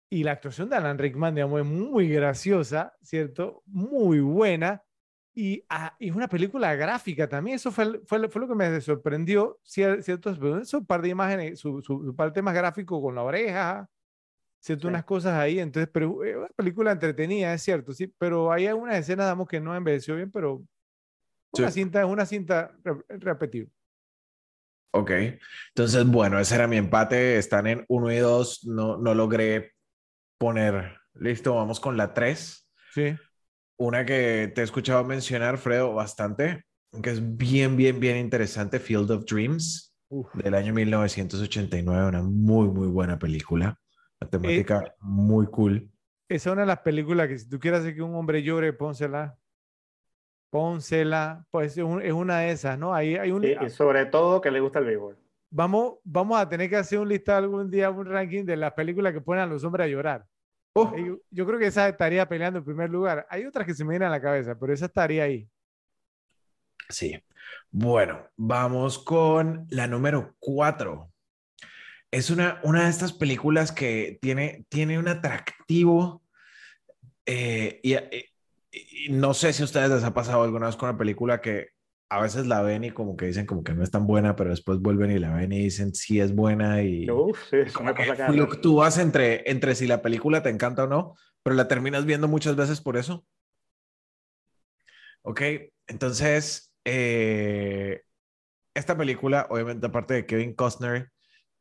y 0.10 0.24
la 0.24 0.32
actuación 0.34 0.70
de 0.70 0.76
Alan 0.78 0.98
Rickman, 0.98 1.36
digamos, 1.36 1.62
es 1.62 1.68
muy 1.68 2.10
graciosa, 2.10 2.96
¿cierto? 3.02 3.62
Muy 3.68 4.20
buena. 4.20 4.84
Y, 5.42 5.64
ah, 5.70 5.96
y, 5.98 6.12
una 6.12 6.28
película 6.28 6.76
gráfica 6.76 7.30
también, 7.30 7.56
eso 7.56 7.72
fue, 7.72 8.02
fue, 8.06 8.28
fue 8.28 8.42
lo 8.42 8.48
que 8.50 8.56
me 8.56 8.82
sorprendió, 8.82 9.58
ciertos, 9.64 10.38
un 10.38 10.86
par 10.86 11.02
de 11.02 11.08
imágenes, 11.08 11.60
su, 11.60 11.82
su, 11.82 12.14
parte 12.14 12.42
más 12.42 12.54
gráfico 12.54 13.02
con 13.02 13.16
la 13.16 13.24
oreja, 13.24 13.90
cierto, 14.60 14.90
unas 14.90 15.06
cosas 15.06 15.36
ahí, 15.36 15.62
entonces, 15.62 15.90
pero 15.94 16.26
es 16.26 16.36
una 16.36 16.50
película 16.50 16.92
entretenida, 16.92 17.54
es 17.54 17.62
cierto, 17.62 17.94
sí, 17.94 18.14
pero 18.18 18.52
hay 18.52 18.68
algunas 18.68 18.98
escenas, 18.98 19.28
damos 19.28 19.48
que 19.48 19.62
no 19.62 19.74
envejeció 19.74 20.18
bien, 20.18 20.30
pero 20.30 20.62
una 21.58 21.72
cinta 21.72 22.02
es 22.02 22.06
una 22.06 22.26
cinta 22.26 22.76
repetible. 23.08 23.72
Ok, 24.92 25.12
entonces, 25.70 26.06
bueno, 26.06 26.38
ese 26.38 26.56
era 26.56 26.68
mi 26.68 26.76
empate, 26.76 27.38
están 27.38 27.66
en 27.66 27.86
1 27.88 28.12
y 28.12 28.18
2, 28.18 28.66
no, 28.68 28.98
no 28.98 29.14
logré 29.14 29.72
poner, 30.38 31.00
listo, 31.14 31.56
vamos 31.56 31.80
con 31.80 31.96
la 31.96 32.14
3. 32.14 32.70
Sí. 32.94 33.16
Una 33.80 34.06
que 34.06 34.52
te 34.54 34.60
he 34.60 34.64
escuchado 34.66 35.06
mencionar, 35.06 35.58
Fredo, 35.58 35.94
bastante, 35.94 36.66
que 37.02 37.12
es 37.12 37.38
bien, 37.38 37.78
bien, 37.78 37.98
bien 37.98 38.18
interesante, 38.18 38.78
Field 38.78 39.10
of 39.10 39.24
Dreams, 39.24 39.96
del 40.34 40.54
año 40.54 40.74
1989, 40.74 42.10
una 42.10 42.22
muy, 42.22 42.68
muy 42.68 42.88
buena 42.88 43.18
película. 43.18 43.80
La 44.20 44.28
temática 44.28 44.84
eh, 44.86 44.92
muy 45.00 45.46
cool. 45.48 45.90
Esa 46.28 46.50
es 46.50 46.54
una 46.54 46.64
de 46.64 46.68
las 46.68 46.80
películas 46.80 47.30
que 47.30 47.40
si 47.40 47.48
tú 47.48 47.58
quieres 47.58 47.80
hacer 47.80 47.96
que 47.96 48.02
un 48.02 48.16
hombre 48.16 48.44
llore, 48.44 48.74
pónsela. 48.74 49.38
Pónsela. 50.50 51.46
Pues 51.50 51.78
es, 51.78 51.84
una 51.84 52.40
de 52.40 52.52
esas, 52.52 52.78
¿no? 52.78 52.94
Ahí 52.94 53.16
hay 53.16 53.32
un... 53.32 53.46
Y, 53.46 53.70
sobre 53.70 54.08
todo 54.08 54.42
que 54.42 54.52
le 54.52 54.60
gusta 54.60 54.80
el 54.80 54.86
béisbol. 54.86 55.18
Vamos, 55.52 56.00
vamos 56.04 56.38
a 56.38 56.50
tener 56.50 56.70
que 56.70 56.76
hacer 56.76 57.00
un 57.00 57.08
listado 57.08 57.38
algún 57.38 57.72
día, 57.72 57.90
un 57.90 58.06
ranking 58.06 58.44
de 58.44 58.58
las 58.58 58.74
películas 58.74 59.14
que 59.14 59.22
ponen 59.22 59.44
a 59.44 59.48
los 59.48 59.64
hombres 59.64 59.86
a 59.86 59.88
llorar. 59.88 60.26
Oh. 60.74 60.94
Yo, 61.32 61.46
creo 61.46 61.60
que 61.60 61.68
esa 61.68 61.90
estaría 61.90 62.28
peleando 62.28 62.60
en 62.60 62.66
primer 62.66 62.90
lugar. 62.90 63.26
Hay 63.30 63.46
otras 63.46 63.66
que 63.66 63.74
se 63.74 63.84
me 63.84 63.92
vienen 63.92 64.08
a 64.08 64.12
la 64.12 64.22
cabeza, 64.22 64.58
pero 64.58 64.74
esa 64.74 64.86
estaría 64.86 65.24
ahí. 65.24 65.50
Sí. 66.90 67.22
Bueno, 67.72 68.28
vamos 68.36 69.00
con 69.00 69.68
la 69.70 69.88
número 69.88 70.36
cuatro. 70.40 71.12
Es 72.12 72.30
una, 72.30 72.60
una 72.64 72.86
de 72.86 72.90
estas 72.90 73.14
películas 73.14 73.72
que 73.72 74.18
tiene, 74.22 74.66
tiene 74.70 74.98
un 74.98 75.08
atractivo 75.08 76.24
eh, 77.26 77.80
y, 77.84 77.96
y, 77.96 79.10
no 79.12 79.36
sé 79.36 79.54
si 79.54 79.62
a 79.62 79.66
ustedes 79.66 79.90
les 79.90 80.04
ha 80.04 80.14
pasado 80.14 80.44
alguna 80.44 80.66
vez 80.66 80.76
con 80.76 80.90
una 80.90 80.98
película 80.98 81.42
que 81.42 81.70
a 82.10 82.22
veces 82.22 82.48
la 82.48 82.62
ven 82.62 82.84
y 82.84 82.92
como 82.92 83.16
que 83.16 83.28
dicen 83.28 83.46
como 83.46 83.64
que 83.64 83.74
no 83.74 83.84
es 83.84 83.92
tan 83.92 84.08
buena, 84.08 84.36
pero 84.36 84.50
después 84.50 84.80
vuelven 84.80 85.12
y 85.12 85.20
la 85.20 85.32
ven 85.32 85.52
y 85.52 85.64
dicen 85.64 85.94
sí 85.94 86.20
es 86.20 86.34
buena 86.34 86.82
y 86.82 87.10
Uf, 87.10 87.40
sí, 87.50 87.72
como 87.72 87.94
que 87.94 88.04
fluctúas 88.16 88.98
entre, 88.98 89.50
entre 89.50 89.76
si 89.76 89.86
la 89.86 90.02
película 90.02 90.42
te 90.42 90.50
encanta 90.50 90.86
o 90.86 90.88
no, 90.88 91.16
pero 91.44 91.56
la 91.56 91.68
terminas 91.68 92.06
viendo 92.06 92.28
muchas 92.28 92.56
veces 92.56 92.82
por 92.82 92.98
eso. 92.98 93.26
Ok, 95.22 95.42
entonces 95.86 96.74
eh, 96.84 98.02
esta 98.74 98.98
película, 98.98 99.46
obviamente 99.52 99.86
aparte 99.86 100.16
de 100.16 100.26
Kevin 100.26 100.56
Costner, 100.56 101.12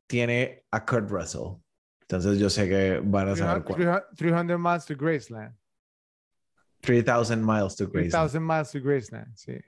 tiene 0.06 0.64
a 0.70 0.86
Kurt 0.86 1.10
Russell. 1.10 1.58
Entonces 2.02 2.38
yo 2.38 2.48
sé 2.48 2.66
que 2.70 3.02
van 3.04 3.28
a 3.28 3.36
saber 3.36 3.64
cuál. 3.64 4.02
300 4.16 4.58
miles 4.58 4.86
to 4.86 4.96
Graceland. 4.96 5.54
3000 6.80 7.44
miles 7.44 7.76
to 7.76 7.86
Graceland. 7.86 8.12
3000 8.12 8.46
miles 8.46 8.70
to 8.70 8.80
Graceland, 8.80 9.36
sí 9.36 9.60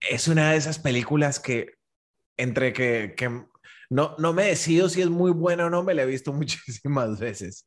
es 0.00 0.28
una 0.28 0.52
de 0.52 0.56
esas 0.56 0.78
películas 0.78 1.40
que 1.40 1.74
entre 2.36 2.72
que, 2.72 3.14
que 3.16 3.28
no, 3.90 4.14
no 4.18 4.32
me 4.32 4.44
decido 4.44 4.88
si 4.88 5.02
es 5.02 5.10
muy 5.10 5.32
buena 5.32 5.66
o 5.66 5.70
no, 5.70 5.82
me 5.82 5.94
la 5.94 6.02
he 6.02 6.06
visto 6.06 6.32
muchísimas 6.32 7.18
veces. 7.18 7.66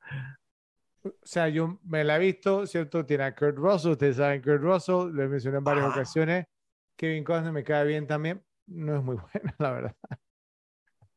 O 1.04 1.12
sea, 1.22 1.50
yo 1.50 1.80
me 1.84 2.04
la 2.04 2.16
he 2.16 2.20
visto, 2.20 2.66
¿cierto? 2.66 3.06
Tiene 3.06 3.26
a 3.26 3.36
Kurt 3.36 3.58
Russell, 3.58 3.92
ustedes 3.92 4.16
saben 4.16 4.42
Kurt 4.42 4.62
Russell, 4.62 5.12
lo 5.12 5.30
mencioné 5.30 5.58
en 5.58 5.64
varias 5.64 5.92
ocasiones. 5.92 6.46
Kevin 6.96 7.24
Costner 7.24 7.52
me 7.52 7.64
cae 7.64 7.86
bien 7.86 8.08
también. 8.08 8.42
No 8.68 8.98
es 8.98 9.04
muy 9.04 9.18
buena, 9.34 9.56
la 9.60 9.72
verdad. 9.72 9.96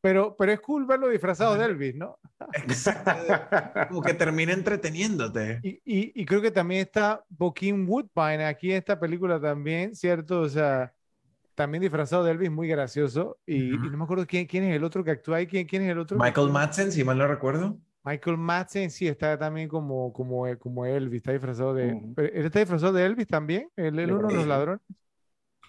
Pero, 0.00 0.36
pero 0.36 0.52
es 0.52 0.60
cool 0.60 0.86
verlo 0.86 1.08
disfrazado 1.08 1.56
de 1.56 1.64
Elvis, 1.64 1.94
¿no? 1.94 2.18
Exacto. 2.52 3.10
Como 3.88 4.02
que 4.02 4.14
termina 4.14 4.52
entreteniéndote. 4.52 5.60
Y, 5.62 5.70
y, 5.84 6.22
y 6.22 6.24
creo 6.24 6.40
que 6.40 6.50
también 6.50 6.82
está 6.82 7.24
Joaquin 7.36 7.88
Woodbine 7.88 8.44
aquí 8.44 8.70
en 8.70 8.78
esta 8.78 8.98
película 8.98 9.40
también, 9.40 9.96
¿cierto? 9.96 10.42
O 10.42 10.48
sea, 10.48 10.92
también 11.56 11.82
disfrazado 11.82 12.22
de 12.22 12.30
Elvis, 12.30 12.50
muy 12.52 12.68
gracioso. 12.68 13.38
Y, 13.44 13.74
y 13.74 13.76
no 13.76 13.96
me 13.98 14.04
acuerdo 14.04 14.24
quién, 14.26 14.46
quién 14.46 14.62
es 14.62 14.76
el 14.76 14.84
otro 14.84 15.02
que 15.02 15.10
actúa 15.10 15.38
ahí, 15.38 15.48
quién, 15.48 15.66
quién 15.66 15.82
es 15.82 15.90
el 15.90 15.98
otro. 15.98 16.16
Michael 16.16 16.50
Madsen, 16.50 16.92
si 16.92 17.02
mal 17.02 17.18
no 17.18 17.26
recuerdo. 17.26 17.78
Michael 18.04 18.36
Madsen, 18.36 18.88
sí, 18.92 19.08
está 19.08 19.36
también 19.36 19.68
como, 19.68 20.12
como, 20.12 20.46
como 20.58 20.86
Elvis, 20.86 21.16
está 21.16 21.32
disfrazado 21.32 21.74
de... 21.74 21.88
¿Él 22.16 22.46
está 22.46 22.60
disfrazado 22.60 22.92
de 22.92 23.04
Elvis 23.04 23.26
también? 23.26 23.68
¿Él 23.74 23.98
es 23.98 24.08
uno 24.08 24.28
de 24.28 24.34
los 24.34 24.46
ladrones? 24.46 24.80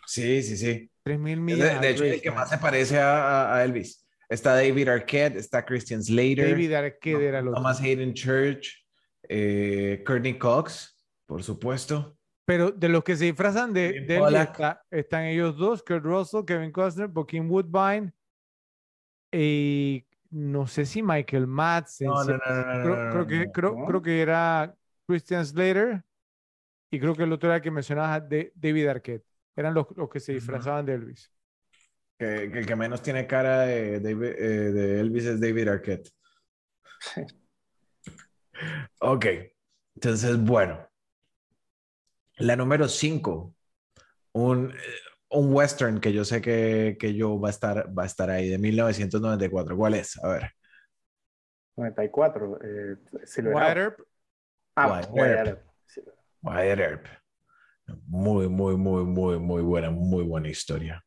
Sí, 0.05 0.43
sí, 0.43 0.55
sí. 0.55 0.91
Tres 1.01 1.17
mil 1.17 1.37
De, 1.37 1.41
millas. 1.41 1.81
de 1.81 1.89
hecho, 1.89 2.03
el 2.03 2.21
que 2.21 2.29
más 2.29 2.49
se 2.49 2.59
parece 2.59 2.99
a, 2.99 3.55
a 3.55 3.63
Elvis. 3.63 4.05
Está 4.29 4.53
David 4.55 4.89
Arquette, 4.89 5.37
está 5.37 5.65
Christian 5.65 6.03
Slater, 6.03 6.49
David 6.49 6.73
Arquette 6.73 7.21
era 7.21 7.39
el 7.39 7.47
otro. 7.47 7.59
Thomas 7.61 7.81
Hayden 7.81 8.13
Church, 8.13 8.85
eh, 9.29 10.03
Courtney 10.05 10.37
Cox, 10.37 11.01
por 11.25 11.41
supuesto. 11.43 12.16
Pero 12.47 12.71
de 12.71 12.87
los 12.87 13.03
que 13.03 13.17
se 13.17 13.25
disfrazan 13.25 13.73
de, 13.73 14.05
de 14.07 14.19
está- 14.41 14.81
están 14.89 15.25
ellos 15.25 15.57
dos, 15.57 15.83
Kurt 15.83 16.05
Russell, 16.05 16.45
Kevin 16.45 16.71
Costner, 16.71 17.11
Joaquin 17.13 17.49
Woodbine 17.51 18.13
y 19.33 20.05
no 20.29 20.65
sé 20.65 20.85
si 20.85 21.03
Michael 21.03 21.45
Madsen. 21.45 22.07
No, 22.07 22.23
no, 22.23 22.31
no, 22.37 22.39
creo, 22.39 22.95
no, 22.95 23.11
creo 23.11 23.13
no, 23.21 23.27
que, 23.27 23.45
no. 23.47 23.51
creo, 23.51 23.75
no. 23.75 23.85
creo 23.85 24.01
que 24.01 24.21
era 24.21 24.73
Christian 25.05 25.45
Slater 25.45 26.03
y 26.89 26.99
creo 27.01 27.15
que 27.15 27.23
el 27.23 27.33
otro 27.33 27.49
era 27.49 27.57
el 27.57 27.61
que 27.61 27.69
mencionabas 27.69 28.29
de 28.29 28.53
David 28.55 28.87
Arquette. 28.87 29.25
Eran 29.53 29.73
los, 29.73 29.87
los 29.97 30.09
que 30.09 30.21
se 30.21 30.31
disfrazaban 30.33 30.85
de 30.85 30.93
Elvis. 30.93 31.29
Que, 32.17 32.49
que 32.49 32.59
el 32.59 32.65
que 32.65 32.75
menos 32.77 33.01
tiene 33.01 33.27
cara 33.27 33.63
de, 33.63 33.99
David- 33.99 34.35
eh, 34.37 34.71
de 34.71 34.99
Elvis 35.01 35.25
es 35.25 35.41
David 35.41 35.67
Arquette. 35.67 36.09
Sí. 37.01 37.21
Ok, 39.01 39.25
entonces, 39.95 40.39
bueno. 40.39 40.87
La 42.37 42.55
número 42.55 42.87
5, 42.87 43.53
un, 44.33 44.73
un 45.29 45.53
western 45.53 45.99
que 45.99 46.13
yo 46.13 46.23
sé 46.23 46.41
que, 46.41 46.97
que 46.99 47.13
yo 47.15 47.39
va 47.39 47.49
a 47.49 47.51
estar, 47.51 47.97
va 47.97 48.03
a 48.03 48.05
estar 48.05 48.29
ahí, 48.29 48.47
de 48.49 48.57
1994. 48.57 49.75
¿Cuál 49.75 49.95
es? 49.95 50.23
A 50.23 50.27
ver. 50.29 50.51
94. 51.75 52.59
Eh, 52.63 52.95
Silver 53.25 53.53
Wyatt. 53.55 53.77
Earp, 53.77 53.99
Ah, 54.75 54.87
Wyatt 54.87 55.09
Wyatt 55.11 55.47
Earp. 55.47 55.61
Wyatt 56.43 56.79
Earp. 56.79 57.05
Muy, 58.07 58.47
muy, 58.49 58.75
muy, 58.77 59.03
muy, 59.05 59.39
muy 59.39 59.61
buena, 59.63 59.89
muy 59.89 60.23
buena 60.23 60.49
historia. 60.49 61.03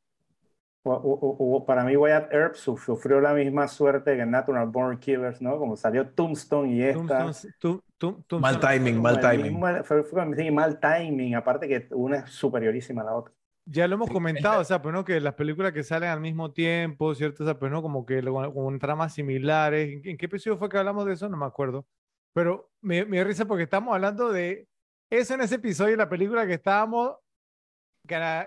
Para 1.67 1.85
mí, 1.85 1.95
Wyatt 1.97 2.33
Earp 2.33 2.55
su- 2.57 2.77
sufrió 2.79 3.21
la 3.21 3.35
misma 3.35 3.69
suerte 3.69 4.17
que 4.17 4.25
Natural 4.27 4.67
Born 4.67 4.99
Killers, 4.99 5.41
¿no? 5.43 5.59
Como 5.59 5.77
salió 5.77 6.09
Tombstone 6.09 6.73
y 6.73 6.83
esta. 6.83 7.27
Tombstone- 7.27 7.83
Mal 8.31 8.59
timing, 8.61 9.01
mal 9.03 9.21
timing. 9.21 9.53
mismo- 9.53 9.85
fue, 9.85 10.05
fue- 10.05 10.37
sí, 10.37 10.51
mal 10.51 10.79
timing, 10.81 11.35
aparte 11.35 11.69
que 11.69 11.87
una 11.95 12.19
es 12.19 12.31
superiorísima 12.31 13.03
a 13.03 13.05
la 13.07 13.15
otra. 13.15 13.35
Ya 13.67 13.87
lo 13.87 13.95
hemos 13.97 14.11
comentado, 14.11 14.61
o 14.63 14.65
sea, 14.65 14.81
pues 14.83 14.93
no, 14.93 15.05
que 15.05 15.21
las 15.21 15.35
películas 15.35 15.73
que 15.73 15.83
salen 15.83 16.09
al 16.09 16.21
mismo 16.21 16.53
tiempo, 16.53 17.15
¿cierto? 17.15 17.45
O 17.45 17.47
sea, 17.47 17.59
pues 17.59 17.71
no, 17.71 17.83
como 17.83 18.05
que 18.07 18.23
lo- 18.23 18.53
con, 18.55 18.79
tramas 18.79 19.15
similares. 19.15 19.89
¿En, 19.91 20.09
en 20.09 20.17
qué 20.17 20.27
episodio 20.27 20.59
fue 20.59 20.69
que 20.69 20.79
hablamos 20.79 21.07
de 21.07 21.13
eso? 21.15 21.29
No 21.29 21.37
me 21.37 21.47
acuerdo. 21.47 21.87
Pero 22.33 22.71
me, 22.81 23.05
me 23.05 23.23
risa 23.25 23.45
porque 23.45 23.65
estamos 23.65 23.95
hablando 23.95 24.33
de 24.33 24.67
eso 25.11 25.35
en 25.35 25.41
ese 25.43 25.57
episodio, 25.57 25.97
la 25.97 26.09
película 26.09 26.47
que 26.47 26.55
estábamos, 26.55 27.17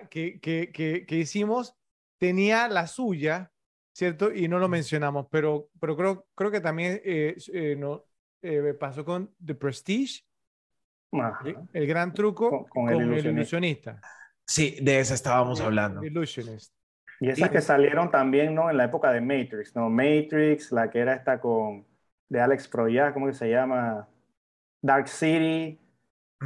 que, 0.10 0.40
que, 0.42 0.72
que, 0.72 1.06
que 1.06 1.16
hicimos, 1.18 1.76
tenía 2.18 2.68
la 2.68 2.88
suya, 2.88 3.52
¿cierto? 3.94 4.32
Y 4.34 4.48
no 4.48 4.60
lo 4.60 4.70
mencionamos, 4.70 5.28
pero, 5.32 5.70
pero 5.80 5.96
creo, 5.96 6.26
creo 6.36 6.52
que 6.52 6.62
también 6.62 7.02
eh, 7.04 7.36
eh, 7.54 7.76
no, 7.78 8.06
eh, 8.44 8.74
pasó 8.80 9.04
con 9.06 9.34
The 9.44 9.56
Prestige, 9.56 10.24
Ajá. 11.12 11.40
el, 11.46 11.58
el 11.74 11.88
gran 11.88 12.14
truco 12.14 12.50
Con- 12.50 12.64
con, 12.66 12.86
con 12.86 12.90
el 12.90 13.02
el 13.02 13.08
ilusionista. 13.08 13.32
ilusionista. 13.40 14.02
Sí, 14.46 14.78
de 14.82 15.00
esa 15.00 15.14
estábamos 15.14 15.62
hablando. 15.62 16.02
Y 17.20 17.30
esas 17.30 17.50
que 17.50 17.62
salieron 17.62 18.12
también, 18.12 18.54
¿no? 18.54 18.70
En 18.70 18.76
la 18.78 18.86
época 18.86 19.12
de 19.12 19.22
Matrix, 19.22 19.76
¿no? 19.76 19.90
Matrix, 19.90 20.72
la 20.72 20.90
que 20.90 21.00
era 21.00 21.14
esta 21.14 21.40
con, 21.40 21.86
de 22.28 22.42
Alex 22.42 22.68
Proyas, 22.68 23.14
¿cómo 23.14 23.28
que 23.28 23.34
se 23.34 23.50
llama? 23.50 24.08
Dark 24.82 25.08
City, 25.08 25.80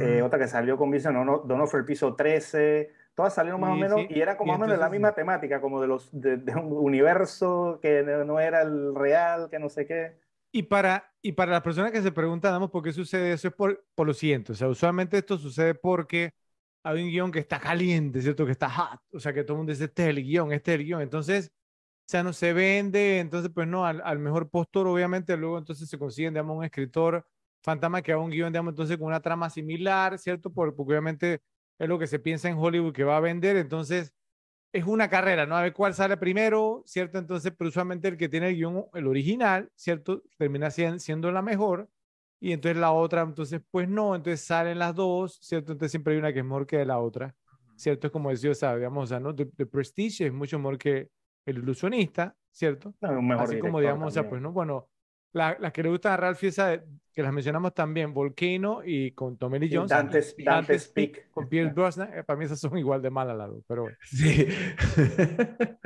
eh, 0.00 0.20
Mm. 0.22 0.24
otra 0.24 0.38
que 0.38 0.46
salió 0.46 0.76
con 0.76 0.90
Vincent 0.92 1.16
Dono- 1.16 1.38
D'Onofrio, 1.44 1.80
el 1.80 1.86
piso 1.86 2.14
13, 2.14 2.92
todas 3.16 3.34
salieron 3.34 3.60
más 3.60 3.70
o 3.72 3.74
menos, 3.74 4.00
sí. 4.02 4.06
y 4.10 4.20
era 4.20 4.36
como 4.36 4.52
Y 4.52 4.52
más 4.52 4.58
o 4.58 4.60
menos 4.60 4.78
la 4.78 4.86
entonces- 4.86 4.92
misma 5.00 5.14
temática, 5.16 5.60
como 5.60 5.80
de 5.80 5.88
los, 5.88 6.08
de, 6.12 6.36
de 6.36 6.54
un 6.54 6.72
universo 6.72 7.80
que 7.82 8.04
no, 8.04 8.24
no 8.24 8.38
era 8.38 8.62
el 8.62 8.94
real, 8.94 9.48
que 9.50 9.58
no 9.58 9.68
sé 9.68 9.86
qué. 9.86 10.16
Y 10.52 10.62
para, 10.64 11.12
y 11.22 11.32
para 11.32 11.52
las 11.52 11.62
personas 11.62 11.92
que 11.92 12.02
se 12.02 12.12
preguntan, 12.12 12.52
"Damos, 12.52 12.70
¿por 12.70 12.82
qué 12.82 12.92
sucede 12.92 13.32
eso? 13.32 13.48
Es 13.48 13.54
por, 13.54 13.84
por 13.94 14.06
lo 14.06 14.14
siguiente. 14.14 14.52
O 14.52 14.54
sea, 14.54 14.68
usualmente 14.68 15.18
esto 15.18 15.36
sucede 15.38 15.74
porque 15.74 16.32
hay 16.82 17.02
un 17.02 17.10
guion 17.10 17.30
que 17.32 17.38
está 17.40 17.60
caliente, 17.60 18.22
¿cierto? 18.22 18.46
Que 18.46 18.52
está 18.52 18.70
hot. 18.70 19.00
O 19.12 19.20
sea, 19.20 19.32
que 19.34 19.42
todo 19.44 19.54
el 19.54 19.58
mundo 19.58 19.72
dice, 19.72 19.84
este 19.84 20.04
es 20.04 20.08
el 20.10 20.22
guion, 20.24 20.52
este 20.52 20.72
es 20.74 20.80
el 20.80 20.86
guion. 20.86 21.02
Entonces, 21.02 21.52
o 22.06 22.10
sea, 22.10 22.22
no 22.22 22.32
se 22.32 22.52
vende. 22.52 23.18
Entonces, 23.20 23.50
pues 23.54 23.66
no, 23.68 23.84
al, 23.86 24.00
al 24.04 24.18
mejor 24.18 24.48
postor, 24.50 24.86
obviamente, 24.86 25.36
luego 25.36 25.58
entonces 25.58 25.88
se 25.88 25.98
consiguen, 25.98 26.34
digamos, 26.34 26.56
un 26.58 26.64
escritor 26.64 27.26
fantasma 27.62 28.02
que 28.02 28.12
haga 28.12 28.22
un 28.22 28.30
guion, 28.30 28.52
digamos, 28.52 28.72
entonces 28.72 28.96
con 28.98 29.08
una 29.08 29.20
trama 29.20 29.50
similar, 29.50 30.18
¿cierto? 30.18 30.50
Por- 30.52 30.74
porque 30.74 30.92
obviamente 30.92 31.42
es 31.78 31.88
lo 31.88 31.98
que 31.98 32.06
se 32.06 32.18
piensa 32.18 32.48
en 32.48 32.56
Hollywood 32.58 32.92
que 32.94 33.04
va 33.04 33.16
a 33.18 33.20
vender. 33.20 33.56
Entonces, 33.56 34.12
es 34.72 34.84
una 34.86 35.08
carrera, 35.08 35.46
¿no? 35.46 35.56
A 35.56 35.62
ver 35.62 35.72
cuál 35.72 35.94
sale 35.94 36.16
primero, 36.16 36.82
¿cierto? 36.86 37.18
Entonces, 37.18 37.52
pero 37.56 37.68
usualmente 37.68 38.08
el 38.08 38.16
que 38.16 38.28
tiene 38.28 38.48
el 38.50 38.56
guion, 38.56 38.84
el 38.94 39.06
original, 39.06 39.70
¿cierto? 39.74 40.22
Termina 40.36 40.70
sien- 40.70 41.00
siendo 41.00 41.30
la 41.32 41.42
mejor. 41.42 41.88
Y 42.40 42.52
entonces 42.52 42.76
la 42.80 42.92
otra, 42.92 43.22
entonces, 43.22 43.60
pues 43.70 43.88
no, 43.88 44.14
entonces 44.14 44.44
salen 44.46 44.78
las 44.78 44.94
dos, 44.94 45.38
¿cierto? 45.42 45.72
Entonces 45.72 45.90
siempre 45.92 46.12
hay 46.14 46.18
una 46.20 46.32
que 46.32 46.38
es 46.40 46.44
mejor 46.44 46.66
que 46.66 46.84
la 46.84 46.98
otra, 47.00 47.34
¿cierto? 47.74 48.06
Es 48.06 48.12
como 48.12 48.30
decía, 48.30 48.50
o 48.50 48.54
sea, 48.54 48.76
digamos, 48.76 49.04
o 49.04 49.06
sea, 49.08 49.18
¿no? 49.20 49.34
The, 49.34 49.46
The 49.46 49.66
Prestige 49.66 50.26
es 50.26 50.32
mucho 50.32 50.58
mejor 50.58 50.78
que 50.78 51.08
El 51.46 51.58
Ilusionista, 51.58 52.36
¿cierto? 52.52 52.94
No, 53.00 53.10
un 53.18 53.26
mejor 53.28 53.44
Así 53.44 53.58
como, 53.58 53.80
digamos, 53.80 54.08
o 54.08 54.10
sea, 54.10 54.22
también. 54.22 54.30
pues 54.30 54.42
no, 54.42 54.52
bueno, 54.52 54.88
la- 55.32 55.56
las 55.60 55.72
que 55.72 55.82
le 55.82 55.88
gustan 55.90 56.12
a 56.12 56.16
Ralphie, 56.16 56.48
esa 56.50 56.80
que 57.12 57.22
las 57.22 57.32
mencionamos 57.32 57.74
también, 57.74 58.14
Volcano 58.14 58.80
y 58.84 59.10
con 59.12 59.36
Tommy 59.36 59.58
Lee 59.58 59.66
Y 59.72 59.74
Jones. 59.76 59.90
Dante's- 59.90 60.34
y 60.38 60.44
Dante's 60.44 60.86
Peak. 60.88 61.30
Con 61.30 61.48
Pierce 61.48 61.72
Brosnan, 61.74 62.10
eh, 62.14 62.22
para 62.24 62.38
mí 62.38 62.44
esas 62.44 62.60
son 62.60 62.78
igual 62.78 63.02
de 63.02 63.10
malas 63.10 63.36
las 63.36 63.48
dos, 63.48 63.64
pero 63.66 63.82
bueno. 63.82 63.96
Sí. 64.04 64.46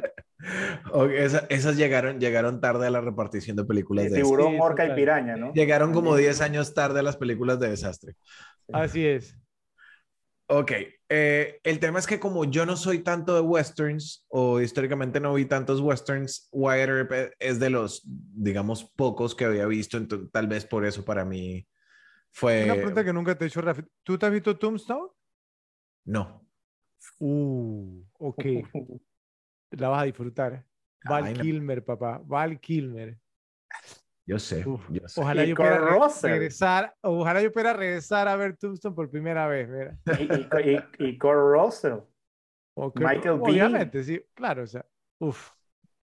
Esas 1.49 1.77
llegaron, 1.77 2.19
llegaron 2.19 2.61
tarde 2.61 2.89
a 2.89 2.91
la 2.91 3.01
repartición 3.01 3.57
de 3.57 3.65
películas 3.65 4.11
de 4.11 4.17
tiburón, 4.23 4.53
Sí, 4.55 4.59
orca 4.61 4.87
y 4.87 4.95
piraña, 4.95 5.37
¿no? 5.37 5.53
Llegaron 5.53 5.93
como 5.93 6.11
También. 6.11 6.31
10 6.31 6.41
años 6.41 6.75
tarde 6.75 6.99
a 7.01 7.03
las 7.05 7.17
películas 7.17 7.61
de 7.61 7.69
desastre. 7.71 8.15
Así 8.73 9.07
es. 9.07 9.37
Ok, 10.55 10.73
eh, 11.09 11.61
el 11.65 11.81
tema 11.81 11.99
es 11.99 12.07
que 12.07 12.21
como 12.21 12.45
yo 12.45 12.67
no 12.67 12.77
soy 12.77 12.99
tanto 12.99 13.35
de 13.35 13.41
westerns 13.41 14.27
o 14.29 14.61
históricamente 14.61 15.19
no 15.19 15.33
vi 15.33 15.47
tantos 15.47 15.81
westerns, 15.81 16.51
Wyatt 16.53 16.89
Earp 16.91 17.13
es 17.39 17.59
de 17.59 17.71
los, 17.71 18.03
digamos, 18.05 18.85
pocos 18.85 19.35
que 19.35 19.47
había 19.47 19.65
visto, 19.65 19.97
entonces 19.97 20.31
tal 20.31 20.49
vez 20.49 20.67
por 20.67 20.85
eso 20.85 21.07
para 21.07 21.25
mí 21.25 21.67
fue... 22.33 22.65
Una 22.65 22.75
pregunta 22.75 23.03
que 23.03 23.15
nunca 23.15 23.35
te 23.35 23.47
he 23.47 23.49
hecho, 23.49 23.63
Rafi. 23.63 23.81
¿Tú 24.03 24.19
te 24.19 24.27
has 24.27 24.33
visto 24.33 24.59
Tombstone? 24.59 25.09
No. 26.05 26.47
Uh, 27.19 28.05
ok. 28.19 28.45
La 29.71 29.89
vas 29.89 30.03
a 30.03 30.05
disfrutar. 30.05 30.67
Val 31.03 31.25
Ay, 31.25 31.35
no. 31.35 31.41
Kilmer, 31.41 31.83
papá. 31.83 32.21
Val 32.27 32.61
Kilmer. 32.61 33.19
Yo 34.25 34.39
sé, 34.39 34.67
Uf, 34.67 34.89
yo 34.91 35.07
sé. 35.09 35.21
Ojalá 35.21 35.45
Y 35.45 35.49
yo 35.49 35.55
Russell. 35.57 36.31
regresar. 36.31 36.95
Ojalá 37.01 37.43
yo 37.43 37.51
pudiera 37.53 37.73
regresar 37.73 38.29
a 38.29 38.37
ver 38.37 38.57
Tombstone 38.57 38.95
por 38.95 39.11
primera 39.11 39.47
vez. 39.49 39.69
Mira. 39.69 39.99
Y, 40.19 40.69
y, 40.71 40.77
y, 40.99 41.09
y 41.09 41.19
Kurt 41.19 41.39
Russell. 41.39 41.99
O 42.75 42.93
Kurt- 42.93 43.09
Michael. 43.15 43.41
Obviamente, 43.43 44.03
sí. 44.05 44.25
Claro, 44.35 44.63
o 44.63 44.67
sea. 44.67 44.87
Uf. 45.19 45.51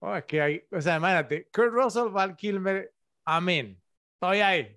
Oh, 0.00 0.14
es 0.16 0.24
que 0.24 0.40
hay. 0.42 0.64
O 0.72 0.80
sea, 0.80 0.96
imagínate. 0.96 1.48
Kurt 1.52 1.72
Russell, 1.72 2.08
Val 2.10 2.34
Kilmer. 2.34 2.92
Amén. 3.24 3.80
Estoy 4.14 4.40
ahí. 4.40 4.76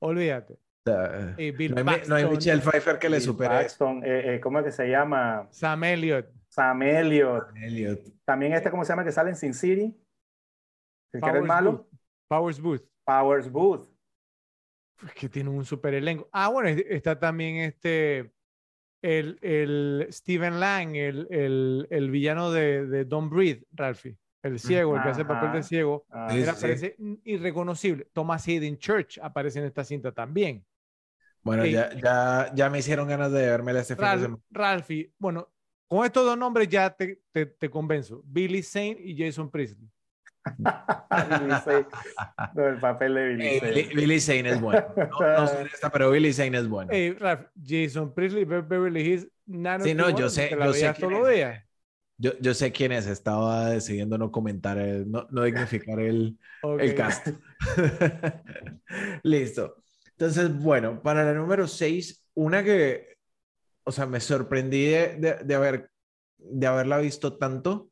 Olvídate. 0.00 0.54
O 0.54 0.58
sea, 0.86 1.34
Y 1.38 1.50
Bill 1.52 1.74
no, 1.74 1.90
hay, 1.90 2.02
no 2.08 2.30
Michelle 2.30 2.62
Pfeiffer 2.62 2.98
que 2.98 3.08
le 3.10 3.20
supere 3.20 3.50
Paxton, 3.50 4.02
eh, 4.02 4.34
eh, 4.36 4.40
¿cómo 4.40 4.58
es 4.60 4.64
que 4.64 4.72
se 4.72 4.88
llama? 4.88 5.46
Sam 5.50 5.84
Elliott. 5.84 6.26
Sam 6.48 6.82
Elliott. 6.82 7.48
a 7.54 7.66
Elliot. 7.66 8.00
También 8.24 8.54
este, 8.54 8.70
¿cómo 8.70 8.82
se 8.84 8.92
llama? 8.92 9.04
Que 9.04 9.12
sale 9.12 9.30
en 9.30 9.36
Sin 9.36 9.52
City. 9.54 9.94
El 11.12 11.20
que 11.20 11.28
era 11.28 11.38
el 11.38 11.44
malo. 11.44 11.89
Powers 12.30 12.60
Booth. 12.60 12.82
Powers 13.04 13.50
Booth. 13.50 13.88
Es 15.04 15.12
que 15.14 15.28
tiene 15.28 15.50
un 15.50 15.64
super 15.64 15.92
elenco. 15.94 16.28
Ah, 16.32 16.48
bueno, 16.48 16.68
es- 16.68 16.84
está 16.88 17.18
también 17.18 17.56
este, 17.56 18.32
el, 19.02 19.38
el 19.42 20.06
Steven 20.10 20.60
Lang, 20.60 20.94
el, 20.94 21.26
el, 21.30 21.88
el 21.90 22.10
villano 22.10 22.52
de, 22.52 22.86
de 22.86 23.04
Don't 23.04 23.32
Breathe, 23.32 23.66
Ralphie, 23.72 24.16
el 24.42 24.60
ciego, 24.60 24.94
el 24.96 25.02
que 25.02 25.08
hace 25.08 25.22
el 25.22 25.26
papel 25.26 25.52
de 25.52 25.62
ciego. 25.64 26.04
Ah, 26.10 26.28
sí. 26.30 26.44
aparece 26.44 26.96
irreconocible. 27.24 28.06
Thomas 28.12 28.46
Hayden 28.46 28.78
Church 28.78 29.18
aparece 29.20 29.58
en 29.58 29.64
esta 29.64 29.82
cinta 29.84 30.12
también. 30.12 30.64
Bueno, 31.42 31.64
Sí. 31.64 31.72
ya, 31.72 31.92
ya, 31.94 32.52
ya 32.54 32.70
me 32.70 32.78
hicieron 32.78 33.08
ganas 33.08 33.32
de 33.32 33.40
vermela 33.46 33.80
este 33.80 33.96
fin 33.96 34.04
de 34.04 34.08
Ralph- 34.10 34.22
semana. 34.22 34.42
Ralphie, 34.50 35.12
bueno, 35.18 35.48
con 35.88 36.04
estos 36.04 36.24
dos 36.26 36.36
nombres 36.38 36.68
ya 36.68 36.90
te, 36.94 37.22
te, 37.32 37.46
te 37.46 37.70
convenzo. 37.70 38.22
Billy 38.26 38.62
Zane 38.62 38.98
y 39.00 39.16
Jason 39.16 39.50
Priestley. 39.50 39.88
Billy 40.58 41.52
Zane. 41.64 41.86
No, 42.54 42.66
el 42.68 42.78
papel 42.78 43.14
de 43.14 43.28
Billy 43.28 43.46
Eh, 43.46 43.60
Zane. 43.60 43.72
Billy, 43.72 43.94
Billy 43.94 44.20
Zane 44.20 44.50
es 44.50 44.60
bueno. 44.60 44.84
No, 44.96 45.32
no 45.40 45.46
sé 45.46 45.62
esta, 45.72 45.90
pero 45.90 46.10
Billy 46.10 46.32
Zane 46.32 46.58
es 46.58 46.68
bueno. 46.68 46.90
Hey, 46.92 47.12
Ralph, 47.18 47.46
Jason 47.64 48.14
Priestley, 48.14 48.44
Be- 48.44 48.62
Beverly 48.62 49.00
Hills, 49.02 49.28
Nano 49.46 49.84
Sí, 49.84 49.94
no, 49.94 50.10
yo 50.10 50.28
sé- 50.28 50.50
yo 50.50 50.72
sé 50.72 50.92
quién 50.94 51.12
es. 51.12 51.60
Yo, 52.22 52.32
yo 52.38 52.52
sé 52.52 52.70
quién 52.70 52.92
es, 52.92 53.06
estaba 53.06 53.70
decidiendo 53.70 54.18
no 54.18 54.30
comentar, 54.30 54.76
el- 54.76 55.10
no, 55.10 55.26
no 55.30 55.42
dignificar 55.44 56.00
el, 56.00 56.38
el 56.78 56.94
cast. 56.94 57.28
Listo. 59.22 59.76
Entonces, 60.12 60.54
bueno, 60.54 61.00
para 61.02 61.24
la 61.24 61.32
número 61.32 61.66
6, 61.66 62.26
una 62.34 62.62
que, 62.62 63.16
o 63.84 63.92
sea, 63.92 64.04
me 64.06 64.20
sorprendí 64.20 64.84
de, 64.86 65.16
de, 65.16 65.34
de 65.44 65.54
haber, 65.54 65.90
de 66.38 66.66
haberla 66.66 66.98
visto 66.98 67.38
tanto, 67.38 67.89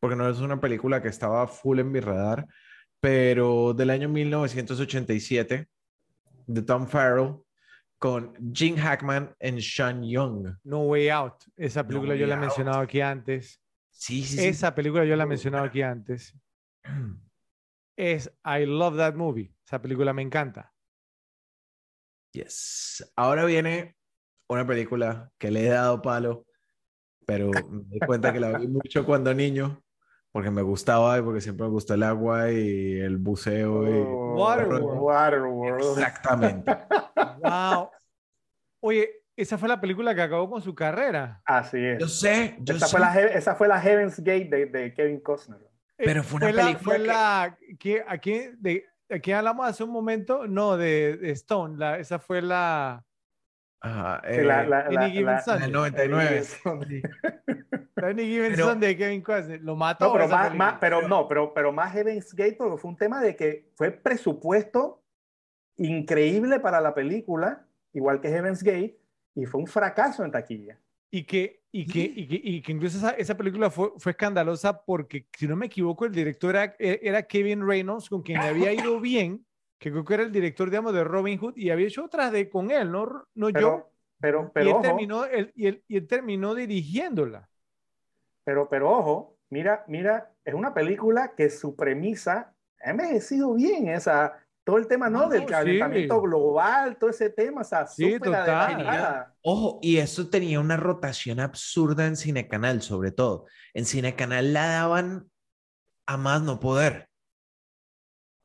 porque 0.00 0.16
no 0.16 0.28
es 0.28 0.40
una 0.40 0.60
película 0.60 1.02
que 1.02 1.08
estaba 1.08 1.46
full 1.46 1.78
en 1.78 1.90
mi 1.90 2.00
radar, 2.00 2.46
pero 3.00 3.74
del 3.74 3.90
año 3.90 4.08
1987, 4.08 5.68
de 6.46 6.62
Tom 6.62 6.86
Farrell, 6.86 7.36
con 7.98 8.34
Gene 8.52 8.80
Hackman 8.80 9.34
y 9.40 9.60
Sean 9.60 10.02
Young. 10.04 10.56
No 10.64 10.82
Way 10.82 11.08
Out. 11.10 11.44
Esa 11.56 11.86
película 11.86 12.14
yo 12.14 12.20
Way 12.22 12.28
la 12.28 12.34
he 12.36 12.38
mencionado 12.38 12.80
aquí 12.80 13.00
antes. 13.00 13.60
Sí, 13.90 14.22
sí, 14.22 14.38
sí. 14.38 14.46
Esa 14.46 14.74
película 14.74 15.04
yo 15.04 15.16
la 15.16 15.24
he 15.24 15.26
mencionado 15.26 15.64
aquí 15.64 15.82
antes. 15.82 16.34
Es 17.96 18.30
I 18.44 18.64
Love 18.64 18.96
That 18.96 19.14
Movie. 19.16 19.52
Esa 19.66 19.82
película 19.82 20.12
me 20.12 20.22
encanta. 20.22 20.72
Yes. 22.32 23.12
Ahora 23.16 23.44
viene 23.44 23.96
una 24.48 24.64
película 24.64 25.32
que 25.36 25.50
le 25.50 25.66
he 25.66 25.70
dado 25.70 26.00
palo, 26.00 26.46
pero 27.26 27.50
me 27.50 27.82
di 27.88 27.98
cuenta 27.98 28.32
que 28.32 28.38
la 28.38 28.56
vi 28.56 28.68
mucho 28.68 29.04
cuando 29.04 29.34
niño, 29.34 29.82
porque 30.38 30.52
me 30.52 30.62
gustaba 30.62 31.18
y 31.18 31.22
porque 31.22 31.40
siempre 31.40 31.66
me 31.66 31.72
gustó 31.72 31.94
el 31.94 32.02
agua 32.04 32.48
y 32.52 33.00
el 33.00 33.16
buceo. 33.16 33.88
y- 33.88 34.04
Oh, 34.06 34.36
Waterworld. 34.36 34.98
Waterworld. 35.00 35.98
Exactamente. 35.98 36.76
Wow. 37.42 37.90
Oye, 38.80 39.10
esa 39.36 39.58
fue 39.58 39.68
la 39.68 39.80
película 39.80 40.14
que 40.14 40.22
acabó 40.22 40.48
con 40.48 40.62
su 40.62 40.76
carrera. 40.76 41.42
Así 41.44 41.78
es. 41.84 41.98
Yo 41.98 42.06
sé, 42.06 42.56
yo 42.60 42.76
Esa 42.76 42.86
sé. 42.86 42.92
fue, 42.92 43.00
la, 43.00 43.20
esa 43.20 43.54
fue 43.56 43.66
la 43.66 43.80
Heaven's 43.80 44.18
Gate 44.20 44.44
de, 44.48 44.66
de 44.66 44.94
Kevin 44.94 45.18
Costner. 45.20 45.58
Eh, 45.98 46.04
Pero 46.04 46.22
fue 46.22 46.36
una 46.36 46.52
la- 46.52 46.62
película 46.66 46.84
fue 46.84 46.98
que- 46.98 47.06
la 47.08 47.58
que 47.80 48.04
aquí 48.06 48.40
de 48.60 48.84
aquí 49.10 49.32
hablamos 49.32 49.66
hace 49.66 49.82
un 49.82 49.90
momento, 49.90 50.46
no 50.46 50.76
de, 50.76 51.16
de 51.16 51.30
Stone, 51.32 51.76
la, 51.78 51.98
esa 51.98 52.20
fue 52.20 52.42
la 52.42 53.04
Ajá, 53.80 54.20
la- 54.24 54.30
eh, 54.30 54.42
la- 54.44 54.80
Any 54.86 54.94
la- 54.96 55.08
Given 55.10 55.24
la- 55.26 55.68
99. 55.68 56.42
la 57.96 58.08
Any 58.08 58.24
Given 58.24 58.52
Pero- 58.52 58.68
Sunday 58.68 58.88
de 58.90 58.96
Kevin 58.96 59.22
Costner. 59.22 59.60
Lo 59.62 59.76
mató. 59.76 60.06
No, 60.06 60.12
pero 60.12 60.28
más, 60.28 60.54
más- 60.54 60.74
pero 60.80 61.06
no, 61.08 61.28
pero, 61.28 61.52
pero 61.54 61.72
más 61.72 61.92
Heaven's 61.92 62.34
Gate 62.34 62.56
porque 62.58 62.76
fue 62.80 62.90
un 62.90 62.96
tema 62.96 63.20
de 63.20 63.36
que 63.36 63.70
fue 63.76 63.90
presupuesto 63.92 65.02
increíble 65.76 66.60
para 66.60 66.80
la 66.80 66.94
película, 66.94 67.66
igual 67.92 68.20
que 68.20 68.28
Heaven's 68.28 68.62
Gate, 68.62 68.98
y 69.34 69.46
fue 69.46 69.60
un 69.60 69.66
fracaso 69.66 70.24
en 70.24 70.32
taquilla. 70.32 70.78
Y 71.10 71.24
que, 71.24 71.62
y 71.72 71.86
que, 71.86 72.00
y 72.00 72.26
que, 72.28 72.40
y 72.42 72.60
que 72.62 72.72
incluso 72.72 72.98
esa, 72.98 73.10
esa 73.12 73.36
película 73.36 73.70
fue, 73.70 73.92
fue 73.98 74.12
escandalosa 74.12 74.84
porque, 74.84 75.26
si 75.32 75.46
no 75.46 75.56
me 75.56 75.66
equivoco, 75.66 76.04
el 76.04 76.12
director 76.12 76.54
era, 76.56 76.74
era 76.78 77.22
Kevin 77.22 77.66
Reynolds, 77.66 78.08
con 78.08 78.22
quien 78.22 78.40
le 78.40 78.48
había 78.48 78.72
ido 78.72 79.00
bien, 79.00 79.44
que 79.78 79.90
creo 79.90 80.04
que 80.04 80.14
era 80.14 80.22
el 80.24 80.32
director, 80.32 80.70
digamos, 80.70 80.92
de 80.94 81.04
Robin 81.04 81.38
Hood, 81.38 81.56
y 81.56 81.70
había 81.70 81.86
hecho 81.86 82.04
otras 82.04 82.32
de 82.32 82.48
con 82.50 82.70
él, 82.70 82.90
no, 82.90 83.26
no 83.34 83.50
yo. 83.50 83.60
Pero, 83.60 83.90
pero, 84.20 84.52
y, 84.52 84.52
pero, 84.52 84.70
él 84.70 84.76
ojo, 84.76 84.82
terminó, 84.82 85.24
él, 85.24 85.52
y, 85.54 85.66
él, 85.68 85.84
y 85.88 85.96
él 85.96 86.06
terminó 86.06 86.54
dirigiéndola. 86.54 87.48
pero, 88.44 88.68
pero 88.68 88.90
ojo, 88.90 89.38
mira, 89.50 89.84
mira, 89.88 90.32
es 90.44 90.54
una 90.54 90.72
película 90.74 91.34
que 91.36 91.50
su 91.50 91.76
premisa 91.76 92.54
ha 92.80 92.90
envejecido 92.90 93.54
bien, 93.54 93.88
esa, 93.88 94.34
todo 94.64 94.78
el 94.78 94.86
tema, 94.88 95.10
¿no? 95.10 95.26
No, 95.26 95.28
Del 95.28 95.46
sí. 95.46 95.46
calentamiento 95.46 96.20
global, 96.20 96.96
todo 96.98 97.10
ese 97.10 97.30
tema, 97.30 97.60
o 97.62 97.64
sea, 97.64 97.86
Sí, 97.86 98.12
súper 98.12 98.20
total. 98.20 98.50
adelantada. 98.60 99.34
Ojo, 99.42 99.78
y 99.82 99.98
eso 99.98 100.28
tenía 100.30 100.60
una 100.60 100.76
rotación 100.76 101.40
absurda 101.40 102.06
en 102.06 102.16
Cinecanal, 102.16 102.82
sobre 102.82 103.12
todo. 103.12 103.46
En 103.74 103.86
Cinecanal 103.86 104.52
la 104.52 104.66
daban 104.66 105.30
a 106.06 106.16
más 106.16 106.42
no 106.42 106.60
poder. 106.60 107.08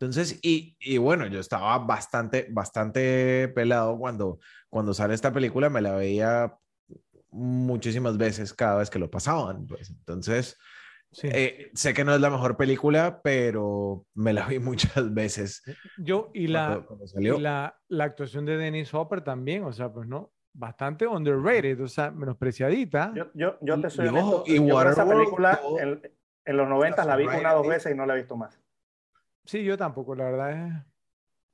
Entonces, 0.05 0.39
y, 0.41 0.75
y 0.79 0.97
bueno, 0.97 1.27
yo 1.27 1.39
estaba 1.39 1.77
bastante, 1.79 2.47
bastante 2.49 3.47
pelado 3.49 3.97
cuando, 3.97 4.39
cuando 4.69 4.93
sale 4.93 5.13
esta 5.13 5.31
película, 5.31 5.69
me 5.69 5.81
la 5.81 5.95
veía 5.95 6.55
muchísimas 7.31 8.17
veces 8.17 8.53
cada 8.53 8.77
vez 8.77 8.89
que 8.89 8.99
lo 8.99 9.09
pasaban. 9.09 9.65
Pues. 9.67 9.89
Entonces, 9.89 10.57
Sí. 11.11 11.27
eh, 11.31 11.69
sé 11.75 11.93
que 11.93 12.03
no 12.03 12.15
es 12.15 12.19
la 12.21 12.31
mejor 12.31 12.57
película, 12.57 13.21
pero 13.23 14.03
me 14.15 14.33
la 14.33 14.47
vi 14.47 14.57
muchas 14.97 15.13
veces 15.13 15.61
Yo, 15.95 16.31
y 16.33 16.47
la, 16.47 16.83
cuando, 16.87 17.05
cuando 17.05 17.37
y 17.37 17.39
la, 17.39 17.79
la 17.87 18.03
actuación 18.05 18.45
de 18.45 18.57
Dennis 18.57 18.91
Hopper 18.95 19.23
también, 19.23 19.63
o 19.63 19.71
sea, 19.71 19.93
pues 19.93 20.07
no, 20.07 20.31
bastante 20.53 21.05
underrated, 21.05 21.79
o 21.81 21.87
sea, 21.87 22.09
menospreciadita. 22.09 23.13
Yo, 23.15 23.27
yo, 23.35 23.57
yo 23.61 23.79
te 23.79 23.91
soy 23.91 24.05
y 24.05 24.09
honesto, 24.09 24.43
y 24.47 24.67
yo 24.67 24.81
esa 24.81 25.07
película 25.07 25.61
en, 25.79 26.01
en 26.45 26.57
los 26.57 26.67
90 26.67 27.05
la 27.05 27.15
vi 27.15 27.25
una 27.25 27.53
o 27.53 27.57
dos 27.59 27.67
veces 27.67 27.93
y 27.93 27.95
no 27.95 28.07
la 28.07 28.13
he 28.15 28.17
visto 28.17 28.35
más. 28.35 28.59
Sí, 29.45 29.63
yo 29.63 29.77
tampoco, 29.77 30.15
la 30.15 30.25
verdad 30.25 30.51
es. 30.51 30.73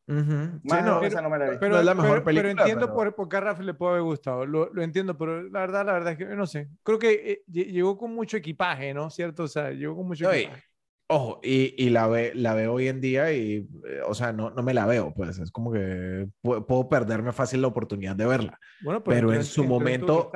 Ujú. 0.07 0.59
Sí, 0.63 0.67
Más 0.67 0.77
de 0.79 0.83
no, 0.85 0.91
dos 0.95 1.01
veces 1.01 1.21
no 1.21 1.29
me 1.29 1.37
la 1.37 1.45
he 1.45 1.49
visto. 1.51 1.59
Pero, 1.59 1.73
No 1.75 1.79
es 1.81 1.85
la 1.85 1.93
mejor 1.93 2.09
pero- 2.09 2.23
pero 2.25 2.35
película, 2.41 2.63
entiendo 2.63 2.85
pero- 2.87 2.95
por, 2.95 3.15
por 3.15 3.29
qué 3.29 3.37
a 3.37 3.41
Rafa 3.41 3.63
le 3.63 3.73
puede 3.75 3.91
haber 3.91 4.03
gustado, 4.03 4.45
lo, 4.45 4.73
lo 4.73 4.81
entiendo, 4.81 5.17
pero 5.17 5.43
la 5.43 5.59
verdad, 5.59 5.85
la 5.85 5.93
verdad 5.93 6.11
es 6.13 6.17
que 6.17 6.25
no 6.35 6.47
sé. 6.47 6.67
Creo 6.83 6.97
que 6.97 7.11
eh, 7.31 7.43
lle- 7.47 7.71
llegó 7.71 7.97
con 7.97 8.13
mucho 8.15 8.37
equipaje, 8.37 8.93
¿no? 8.93 9.09
¿Cierto? 9.11 9.43
O 9.43 9.47
sea, 9.47 9.69
llegó 9.71 9.95
con 9.95 10.07
mucho 10.07 10.33
y- 10.33 10.37
equipaje. 10.39 10.63
Ojo, 11.11 11.39
y, 11.43 11.73
y 11.83 11.89
la, 11.89 12.05
ve, 12.07 12.33
la 12.35 12.53
veo 12.53 12.73
hoy 12.73 12.87
en 12.87 13.01
día 13.01 13.31
y, 13.33 13.67
eh, 13.87 14.01
o 14.05 14.13
sea, 14.13 14.31
no, 14.31 14.51
no 14.51 14.61
me 14.61 14.75
la 14.75 14.85
veo, 14.85 15.11
pues 15.15 15.39
es 15.39 15.49
como 15.49 15.71
que 15.71 16.27
pu- 16.43 16.63
puedo 16.67 16.87
perderme 16.87 17.31
fácil 17.31 17.61
la 17.63 17.67
oportunidad 17.67 18.15
de 18.15 18.27
verla. 18.27 18.59
Bueno, 18.83 19.03
pero 19.03 19.17
entró 19.17 19.33
en 19.33 19.43
su 19.43 19.63
momento- 19.63 20.31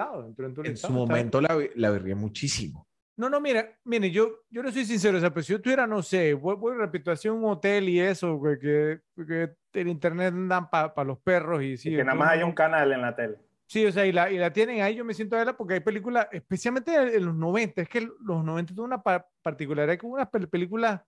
en 0.64 0.76
su 0.78 0.92
momento 0.92 1.42
la, 1.42 1.56
vi- 1.56 1.70
la 1.76 1.92
vería 1.92 2.16
muchísimo. 2.16 2.88
No, 3.16 3.30
no, 3.30 3.40
mira, 3.40 3.78
mire, 3.84 4.10
yo, 4.10 4.40
yo 4.50 4.64
no 4.64 4.72
soy 4.72 4.86
sincero, 4.86 5.18
o 5.18 5.22
sea, 5.22 5.32
pues 5.32 5.46
si 5.46 5.54
yo 5.54 5.62
tuviera, 5.62 5.86
no 5.86 6.02
sé, 6.02 6.34
voy, 6.34 6.56
voy 6.56 6.76
repito, 6.76 7.12
hacia 7.12 7.32
un 7.32 7.46
hotel 7.46 7.88
y 7.90 8.00
eso, 8.00 8.36
güey, 8.38 8.58
que, 8.58 9.02
que 9.28 9.54
el 9.74 9.88
internet 9.88 10.34
dan 10.36 10.70
para 10.70 11.04
los 11.04 11.20
perros 11.20 11.62
y 11.62 11.78
sí. 11.78 11.90
Y 11.94 11.98
que 11.98 12.04
nada 12.04 12.16
más 12.18 12.30
hay 12.30 12.42
un 12.44 12.54
canal 12.54 12.92
en 12.92 13.02
la 13.02 13.16
tele. 13.16 13.38
Sí, 13.68 13.86
o 13.86 13.92
sea, 13.92 14.06
y 14.06 14.12
la, 14.12 14.32
y 14.32 14.38
la 14.38 14.52
tienen 14.52 14.82
ahí, 14.82 14.96
yo 14.96 15.06
me 15.06 15.14
siento 15.14 15.36
a 15.36 15.40
verla 15.40 15.56
porque 15.56 15.76
hay 15.76 15.80
películas, 15.80 16.28
especialmente 16.32 16.94
en, 16.96 17.26
los 17.26 17.36
90, 17.36 17.84
es 17.84 17.90
que 17.90 18.02
los 18.02 18.44
90 18.44 18.74
tuvo 18.74 18.86
una 18.86 19.02
pa- 19.02 19.28
particularidad 19.42 19.98
con 20.00 20.12
unas 20.12 20.30
pel- 20.30 20.50
películas 20.50 21.02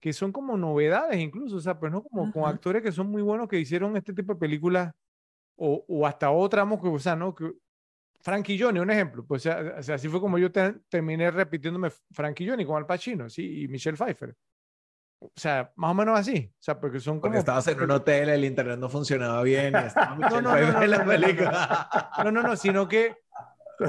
que 0.00 0.12
son 0.12 0.32
como 0.32 0.56
novedades 0.56 1.18
incluso, 1.18 1.56
o 1.56 1.60
sea, 1.60 1.78
pues 1.78 1.90
no 1.90 2.02
como 2.02 2.30
con 2.30 2.44
actores 2.46 2.82
que 2.82 2.92
son 2.92 3.06
muy 3.08 3.22
buenos 3.22 3.48
que 3.48 3.58
hicieron 3.58 3.96
este 3.96 4.12
tipo 4.12 4.34
de 4.34 4.38
películas 4.38 4.92
o, 5.56 5.84
o 5.88 6.06
hasta 6.06 6.30
otra, 6.30 6.66
que, 6.68 6.88
o 6.88 6.98
sea, 6.98 7.16
¿no? 7.16 7.34
Que, 7.34 7.52
Frankie 8.24 8.58
Johnny, 8.58 8.80
un 8.80 8.90
ejemplo, 8.90 9.24
pues 9.26 9.44
o 9.46 9.82
sea, 9.82 9.94
así 9.96 10.08
fue 10.08 10.18
como 10.20 10.38
yo 10.38 10.50
te- 10.50 10.76
terminé 10.88 11.30
repitiéndome 11.30 11.90
Frankie 12.10 12.48
Johnny 12.48 12.64
con 12.64 12.76
Al 12.78 12.86
Pacino, 12.86 13.28
sí, 13.28 13.62
y 13.64 13.68
Michelle 13.68 13.98
Pfeiffer. 13.98 14.34
O 15.20 15.30
sea, 15.36 15.72
más 15.76 15.90
o 15.90 15.94
menos 15.94 16.18
así, 16.18 16.50
o 16.52 16.62
sea, 16.62 16.78
porque 16.80 17.00
son 17.00 17.20
Porque 17.20 17.34
como... 17.34 17.38
estabas 17.38 17.66
en 17.68 17.80
un 17.82 17.90
hotel, 17.90 18.28
el 18.30 18.44
internet 18.44 18.78
no 18.78 18.88
funcionaba 18.88 19.42
bien 19.42 19.68
y 19.68 19.72
no, 20.20 20.40
no, 20.40 20.40
no, 20.42 20.82
en 20.82 20.90
la 20.90 20.98
no, 20.98 21.04
no, 21.04 21.04
no, 21.04 21.04
no. 21.04 21.06
película. 21.06 21.88
No, 22.24 22.30
no, 22.32 22.42
no, 22.42 22.56
sino 22.56 22.88
que, 22.88 23.16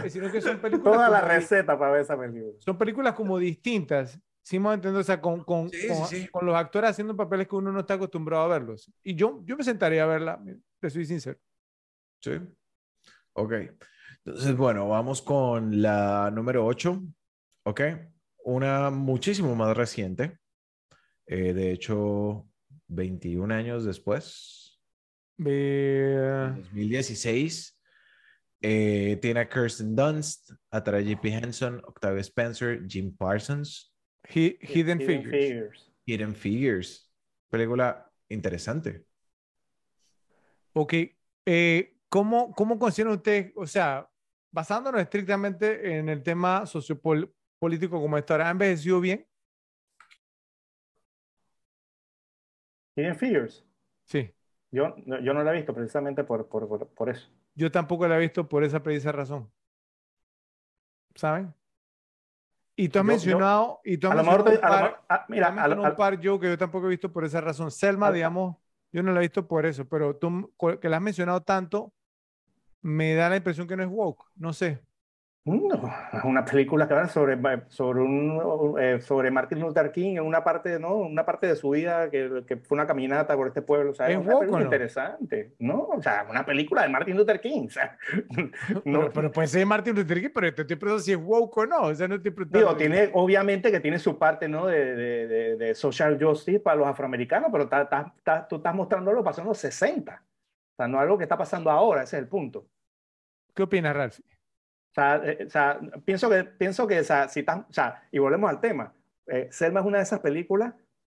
sino 0.09 0.31
que 0.31 0.41
son 0.41 0.59
películas... 0.59 0.93
Toda 0.95 1.09
la 1.09 1.19
como 1.21 1.31
receta 1.31 1.77
para 1.77 1.91
ver 1.91 2.01
esa 2.01 2.17
película. 2.17 2.53
son 2.59 2.77
películas 2.77 3.13
como 3.13 3.37
distintas, 3.37 4.19
sí 4.41 4.59
me 4.59 4.73
entiendo, 4.73 4.99
o 4.99 5.03
sea, 5.03 5.19
con, 5.21 5.43
con, 5.43 5.69
Sí, 5.69 5.87
con, 5.87 6.07
sí, 6.07 6.21
sí. 6.21 6.27
con 6.29 6.45
los 6.45 6.55
actores 6.55 6.91
haciendo 6.91 7.15
papeles 7.15 7.47
que 7.47 7.55
uno 7.55 7.71
no 7.71 7.79
está 7.81 7.95
acostumbrado 7.95 8.43
a 8.43 8.47
verlos. 8.47 8.91
Y 9.03 9.15
yo, 9.15 9.41
yo 9.45 9.57
me 9.57 9.63
sentaría 9.63 10.03
a 10.03 10.07
verla, 10.07 10.41
te 10.79 10.89
soy 10.89 11.05
sincero. 11.05 11.37
Sí. 12.21 12.31
Ok. 13.33 13.53
Entonces, 14.25 14.55
bueno, 14.57 14.87
vamos 14.89 15.21
con 15.21 15.81
la 15.81 16.31
número 16.31 16.65
8. 16.65 17.01
Ok. 17.63 17.81
Una 18.43 18.89
muchísimo 18.89 19.55
más 19.55 19.75
reciente. 19.75 20.39
Eh, 21.27 21.53
de 21.53 21.71
hecho, 21.71 22.47
21 22.87 23.51
años 23.51 23.85
después, 23.85 24.79
Ve- 25.37 26.51
2016. 26.55 27.79
eh, 28.61 29.17
tiene 29.21 29.41
a 29.41 29.49
Kirsten 29.49 29.95
Dunst, 29.95 30.51
a 30.71 30.79
J.P. 30.79 31.29
Henson, 31.29 31.81
Octavia 31.85 32.21
Spencer, 32.21 32.83
Jim 32.87 33.15
Parsons, 33.15 33.93
Hi- 34.33 34.57
Hidden, 34.61 35.01
Figures. 35.01 35.91
Hidden 36.05 36.35
Figures. 36.35 37.11
Película 37.49 38.11
interesante. 38.29 39.05
Ok, 40.73 40.93
eh, 41.45 41.97
¿cómo, 42.09 42.51
¿cómo 42.53 42.77
consideran 42.79 43.13
ustedes, 43.15 43.51
o 43.55 43.65
sea, 43.67 44.07
basándonos 44.55 45.01
estrictamente 45.01 45.97
en 45.97 46.07
el 46.07 46.23
tema 46.23 46.65
sociopolítico 46.65 47.99
como 47.99 48.17
esto, 48.17 48.35
¿ha 48.35 48.49
envejecido 48.49 49.01
bien? 49.01 49.27
Hidden 52.95 53.17
Figures. 53.17 53.65
Sí, 54.05 54.31
Yo, 54.71 54.95
yo 55.05 55.33
no 55.33 55.43
la 55.43 55.51
he 55.51 55.55
visto 55.57 55.73
precisamente 55.73 56.23
por, 56.23 56.47
por, 56.47 56.67
por, 56.69 56.87
por 56.87 57.09
eso. 57.09 57.27
yo 57.53 57.69
tampoco 57.69 58.07
la 58.07 58.15
he 58.15 58.19
visto 58.19 58.47
por 58.47 58.63
esa 58.63 58.81
precisa 58.81 59.11
razón. 59.11 59.51
¿Saben? 61.15 61.53
Y 62.77 62.87
tú 62.89 62.99
has 62.99 63.03
Yo- 63.05 63.07
yo- 63.11 63.13
mencionado, 63.13 63.81
y 63.83 63.97
tú 63.97 64.07
has 64.07 64.13
A 64.13 64.15
lo 64.15 64.23
mejor, 64.23 64.41
un 64.49 64.55
a 64.57 64.61
par- 64.61 65.03
ah, 65.09 65.25
mira, 65.27 65.47
a 65.47 65.67
lo- 65.67 65.81
un 65.81 65.85
a- 65.87 65.95
par 65.97 66.19
yo 66.19 66.39
que 66.39 66.47
yo 66.47 66.57
tampoco 66.57 66.85
he 66.87 66.89
visto 66.91 67.11
por 67.11 67.25
esa 67.25 67.41
razón. 67.41 67.71
Selma, 67.71 68.09
digamos, 68.11 68.55
yo 68.93 69.03
no 69.03 69.11
la 69.11 69.19
he 69.19 69.23
visto 69.23 69.45
por 69.47 69.65
eso, 69.65 69.85
pero 69.89 70.15
tú 70.15 70.53
que 70.81 70.87
la 70.87 70.97
has 70.97 71.03
mencionado 71.03 71.41
tanto, 71.41 71.93
me 72.85 73.13
da 73.15 73.29
la 73.29 73.37
impresión 73.37 73.67
que 73.67 73.75
no 73.77 73.83
es 73.83 73.89
woke. 73.89 74.25
No 74.35 74.53
sé. 74.53 74.79
No, 75.47 75.75
es 76.11 76.23
una 76.23 76.43
película 76.43 76.87
que 76.87 76.95
habla 76.95 77.07
sobre, 77.07 77.37
sobre, 77.67 78.01
un, 78.01 78.75
eh, 78.79 78.99
sobre 78.99 79.29
Martin 79.29 79.59
Luther 79.59 79.91
King 79.91 80.15
en 80.17 80.21
una 80.25 80.43
parte, 80.43 80.79
¿no? 80.79 80.95
Una 80.95 81.23
parte 81.23 81.45
de 81.45 81.55
su 81.55 81.69
vida 81.69 82.09
que, 82.09 82.43
que 82.47 82.57
fue 82.57 82.75
una 82.75 82.87
caminata 82.87 83.35
por 83.35 83.47
este 83.49 83.61
pueblo. 83.61 83.91
O 83.91 83.93
sea, 83.93 84.09
¿Es 84.09 84.17
una 84.17 84.33
woke 84.33 84.39
película 84.39 84.63
no? 84.63 84.65
interesante, 84.65 85.53
¿no? 85.59 85.83
O 85.83 86.01
sea, 86.01 86.25
una 86.27 86.43
película 86.43 86.81
de 86.81 86.89
Martin 86.89 87.15
Luther 87.15 87.39
King. 87.39 87.67
O 87.67 87.69
sea, 87.69 87.95
no, 88.83 88.83
Pero, 88.83 89.13
pero 89.13 89.31
puede 89.31 89.47
ser 89.47 89.67
Martin 89.67 89.95
Luther 89.95 90.19
King, 90.19 90.29
pero 90.33 90.51
te 90.55 90.61
estoy 90.63 90.77
preguntando 90.77 91.03
si 91.03 91.11
es 91.11 91.17
woke 91.19 91.57
o 91.59 91.65
no. 91.67 91.81
O 91.83 91.93
sea, 91.95 92.07
no 92.07 92.15
estoy 92.15 92.31
preguntando. 92.31 92.65
digo, 92.67 92.77
tiene, 92.77 93.11
obviamente 93.13 93.71
que 93.71 93.79
tiene 93.79 93.99
su 93.99 94.17
parte, 94.17 94.47
¿no? 94.47 94.65
De, 94.65 94.95
de, 94.95 95.27
de, 95.27 95.55
de 95.57 95.75
social 95.75 96.17
justice 96.19 96.59
para 96.59 96.77
los 96.77 96.87
afroamericanos, 96.87 97.49
pero 97.51 97.69
ta- 97.69 97.87
ta- 97.87 98.15
ta- 98.23 98.47
tú 98.47 98.55
estás 98.57 98.73
mostrando 98.73 99.11
lo 99.11 99.19
que 99.21 99.25
pasó 99.25 99.41
en 99.41 99.47
los 99.47 99.59
60. 99.59 100.23
O 100.73 100.75
sea, 100.77 100.87
no 100.87 100.99
algo 100.99 101.17
que 101.19 101.23
está 101.25 101.37
pasando 101.37 101.69
ahora, 101.69 102.01
ese 102.03 102.17
es 102.17 102.23
el 102.23 102.27
punto. 102.29 102.67
¿Qué 103.55 103.63
opinas, 103.63 103.95
Ralph? 103.95 104.19
O 104.91 104.93
sea, 104.95 105.17
eh, 105.25 105.45
o 105.47 105.49
sea, 105.49 105.79
pienso 106.05 106.29
que, 106.29 106.43
pienso 106.45 106.87
que 106.87 106.99
o 107.01 107.03
sea, 107.03 107.27
si 107.27 107.43
tan- 107.43 107.65
o 107.69 107.73
sea, 107.73 108.07
y 108.11 108.19
volvemos 108.19 108.49
al 108.49 108.61
tema, 108.61 108.95
eh, 109.27 109.49
Selma 109.51 109.81
es 109.81 109.85
una 109.85 109.97
de 109.97 110.03
esas 110.03 110.19
películas 110.21 110.73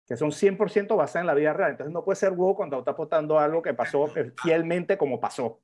que 0.08 0.18
son 0.18 0.32
100% 0.32 0.96
basadas 0.98 1.24
en 1.24 1.28
la 1.28 1.34
vida 1.36 1.54
real, 1.54 1.72
entonces 1.72 1.94
no 1.94 2.04
puede 2.04 2.18
ser 2.18 2.32
woke 2.34 2.58
cuando 2.58 2.80
está 2.80 2.92
aportando 2.92 3.40
algo 3.40 3.62
que 3.62 3.74
pasó 3.74 4.12
eh, 4.18 4.34
fielmente 4.38 4.98
como 4.98 5.20
pasó, 5.20 5.62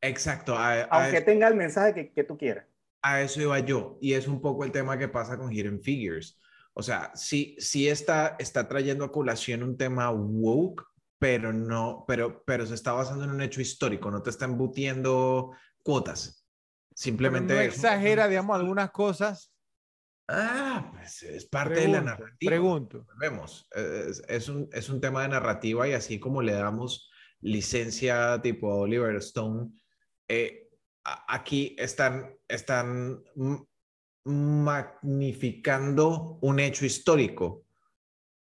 Exacto, 0.00 0.54
a, 0.56 0.72
a 0.84 0.84
aunque 0.88 1.20
eso, 1.20 1.22
tenga 1.22 1.46
el 1.48 1.54
mensaje 1.54 1.94
que, 1.94 2.12
que 2.12 2.24
tú 2.24 2.36
quieras. 2.36 2.66
a 3.02 3.20
eso 3.22 3.40
iba 3.40 3.58
yo. 3.60 3.98
Y 4.00 4.14
es 4.14 4.26
un 4.28 4.40
poco 4.40 4.64
el 4.64 4.72
tema 4.72 4.98
que 4.98 5.08
pasa 5.08 5.38
con 5.38 5.52
Hidden 5.52 5.80
Figures. 5.82 6.38
O 6.74 6.82
sea, 6.82 7.12
sí, 7.14 7.56
sí 7.58 7.88
está, 7.88 8.36
está 8.38 8.68
trayendo 8.68 9.04
a 9.04 9.12
colación 9.12 9.62
un 9.62 9.76
tema 9.76 10.10
woke, 10.10 10.84
pero 11.18 11.52
no, 11.52 12.04
pero, 12.06 12.42
pero 12.44 12.66
se 12.66 12.74
está 12.74 12.92
basando 12.92 13.24
en 13.24 13.30
un 13.30 13.40
hecho 13.40 13.60
histórico, 13.60 14.10
no 14.10 14.22
te 14.22 14.30
está 14.30 14.44
embutiendo 14.44 15.52
cuotas. 15.86 16.44
Pero 16.88 16.96
Simplemente 16.96 17.54
no 17.54 17.60
exagera, 17.60 18.26
digamos, 18.26 18.58
algunas 18.58 18.90
cosas. 18.90 19.52
Ah, 20.26 20.90
pues 20.92 21.22
es 21.22 21.46
parte 21.46 21.82
de 21.82 21.88
la 21.88 22.00
narrativa. 22.00 22.50
pregunto. 22.50 23.06
Vemos, 23.20 23.68
es, 23.70 24.20
es 24.26 24.48
un, 24.48 24.68
es 24.72 24.88
un 24.88 25.00
tema 25.00 25.22
de 25.22 25.28
narrativa 25.28 25.86
y 25.86 25.92
así 25.92 26.18
como 26.18 26.42
le 26.42 26.52
damos 26.52 27.08
licencia 27.40 28.40
tipo 28.42 28.72
a 28.72 28.78
Oliver 28.78 29.14
Stone, 29.16 29.70
eh, 30.26 30.68
aquí 31.04 31.76
están, 31.78 32.36
están 32.48 33.22
magnificando 34.24 36.40
un 36.42 36.58
hecho 36.58 36.84
histórico. 36.84 37.64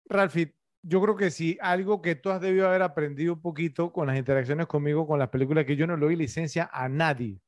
Ralphie, 0.06 0.56
yo 0.84 1.02
creo 1.02 1.16
que 1.16 1.32
sí, 1.32 1.58
algo 1.62 2.02
que 2.02 2.16
tú 2.16 2.30
has 2.30 2.42
debido 2.42 2.68
haber 2.68 2.82
aprendido 2.82 3.34
un 3.34 3.42
poquito 3.42 3.92
con 3.92 4.08
las 4.08 4.18
interacciones 4.18 4.68
conmigo, 4.68 5.08
con 5.08 5.18
las 5.18 5.30
películas, 5.30 5.66
que 5.66 5.76
yo 5.78 5.88
no 5.88 5.95
le 5.95 6.06
doy 6.06 6.16
licencia 6.16 6.70
a 6.72 6.90
nadie. 6.90 7.40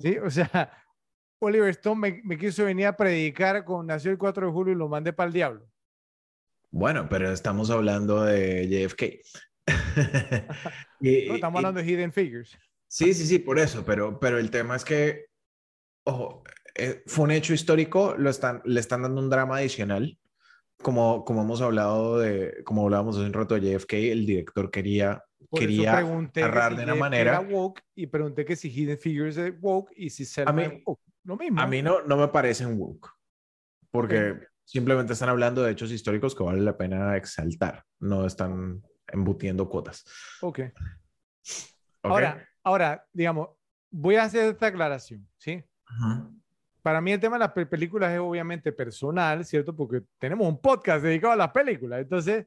¿Sí? 0.00 0.16
O 0.18 0.30
sea, 0.30 0.72
Oliver 1.38 1.68
Stone 1.70 2.00
me, 2.00 2.20
me 2.24 2.38
quiso 2.38 2.64
venir 2.64 2.86
a 2.86 2.96
predicar 2.96 3.64
con 3.64 3.86
Nació 3.86 4.10
el 4.10 4.18
4 4.18 4.46
de 4.46 4.52
julio 4.52 4.72
y 4.72 4.76
lo 4.76 4.88
mandé 4.88 5.12
para 5.12 5.26
el 5.28 5.32
diablo. 5.34 5.68
Bueno, 6.70 7.06
pero 7.08 7.30
estamos 7.30 7.70
hablando 7.70 8.24
de 8.24 8.66
JFK. 8.66 9.02
Y- 11.00 11.26
¿no? 11.28 11.34
Estamos 11.34 11.60
y- 11.60 11.64
hablando 11.64 11.80
de 11.82 11.86
Hidden 11.86 12.12
Figures. 12.12 12.58
Sí, 12.88 13.12
sí, 13.14 13.26
sí, 13.26 13.38
por 13.38 13.58
eso, 13.58 13.84
pero, 13.84 14.18
pero 14.18 14.38
el 14.38 14.50
tema 14.50 14.76
es 14.76 14.84
que, 14.84 15.26
ojo, 16.04 16.42
eh, 16.74 17.02
fue 17.06 17.24
un 17.24 17.30
hecho 17.30 17.54
histórico, 17.54 18.14
lo 18.16 18.28
están, 18.30 18.60
le 18.64 18.80
están 18.80 19.02
dando 19.02 19.20
un 19.20 19.30
drama 19.30 19.56
adicional, 19.56 20.18
como, 20.82 21.24
como 21.24 21.42
hemos 21.42 21.60
hablado 21.60 22.18
de, 22.18 22.62
como 22.64 22.82
hablábamos 22.84 23.16
hace 23.16 23.26
un 23.26 23.32
rato 23.32 23.54
de 23.58 23.60
JFK, 23.78 23.94
el 24.12 24.26
director 24.26 24.70
quería, 24.70 25.24
Por 25.48 25.60
quería 25.60 26.04
que 26.34 26.40
narrar 26.40 26.72
si 26.72 26.78
de 26.78 26.84
una 26.84 26.94
manera. 26.94 27.30
Era 27.30 27.40
woke 27.40 27.82
y 27.94 28.06
pregunté 28.08 28.44
que 28.44 28.56
si 28.56 28.68
Hidden 28.70 28.98
Figures 28.98 29.36
es 29.36 29.54
woke 29.60 29.92
y 29.96 30.10
si 30.10 30.24
Selma 30.24 30.52
mí- 30.52 30.62
es 30.64 30.72
woke. 30.84 31.00
Lo 31.24 31.36
mismo. 31.36 31.60
A 31.60 31.66
mí 31.66 31.82
no, 31.82 32.02
no 32.02 32.16
me 32.16 32.28
parecen 32.28 32.78
woke, 32.78 33.08
porque 33.90 34.34
simplemente 34.64 35.12
están 35.12 35.28
hablando 35.28 35.62
de 35.62 35.70
hechos 35.72 35.90
históricos 35.92 36.34
que 36.34 36.42
vale 36.42 36.60
la 36.60 36.76
pena 36.76 37.16
exaltar, 37.16 37.84
no 38.00 38.26
están 38.26 38.82
embutiendo 39.06 39.68
cuotas. 39.68 40.04
Ok. 40.40 40.58
¿ok? 42.02 42.10
Ahora, 42.10 42.48
ahora, 42.64 43.06
digamos, 43.12 43.50
voy 43.90 44.16
a 44.16 44.24
hacer 44.24 44.52
esta 44.52 44.66
aclaración, 44.66 45.28
¿sí? 45.36 45.62
Ujú. 45.90 46.41
Para 46.82 47.00
mí 47.00 47.12
el 47.12 47.20
tema 47.20 47.36
de 47.36 47.40
las 47.40 47.52
pe- 47.52 47.66
películas 47.66 48.12
es 48.12 48.18
obviamente 48.18 48.72
personal, 48.72 49.44
¿cierto? 49.44 49.74
Porque 49.74 50.02
tenemos 50.18 50.48
un 50.48 50.60
podcast 50.60 51.02
dedicado 51.04 51.32
a 51.32 51.36
las 51.36 51.50
películas. 51.50 52.00
Entonces, 52.00 52.46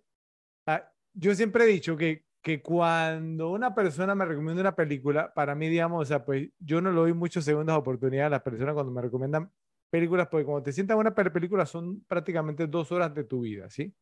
ah, 0.68 0.84
yo 1.14 1.34
siempre 1.34 1.64
he 1.64 1.68
dicho 1.68 1.96
que, 1.96 2.26
que 2.42 2.62
cuando 2.62 3.50
una 3.52 3.74
persona 3.74 4.14
me 4.14 4.26
recomienda 4.26 4.62
una 4.62 4.76
película, 4.76 5.34
para 5.34 5.56
mí, 5.56 5.68
digamos, 5.70 6.02
o 6.02 6.06
sea, 6.06 6.24
pues 6.26 6.50
yo 6.60 6.82
no 6.82 6.92
le 6.92 6.98
doy 6.98 7.14
muchas 7.14 7.46
segundas 7.46 7.78
oportunidades 7.78 8.28
a 8.28 8.32
las 8.32 8.42
personas 8.42 8.74
cuando 8.74 8.92
me 8.92 9.02
recomiendan 9.02 9.50
películas, 9.90 10.28
porque 10.30 10.46
cuando 10.46 10.64
te 10.64 10.74
sientas 10.74 10.96
en 10.96 11.00
una 11.00 11.16
pe- 11.16 11.32
película 11.32 11.66
son 11.66 12.02
prácticamente 12.02 12.68
dos 12.68 12.92
horas 12.92 13.14
de 13.16 13.24
tu 13.24 13.42
vida, 13.42 13.70
¿sí? 13.70 13.94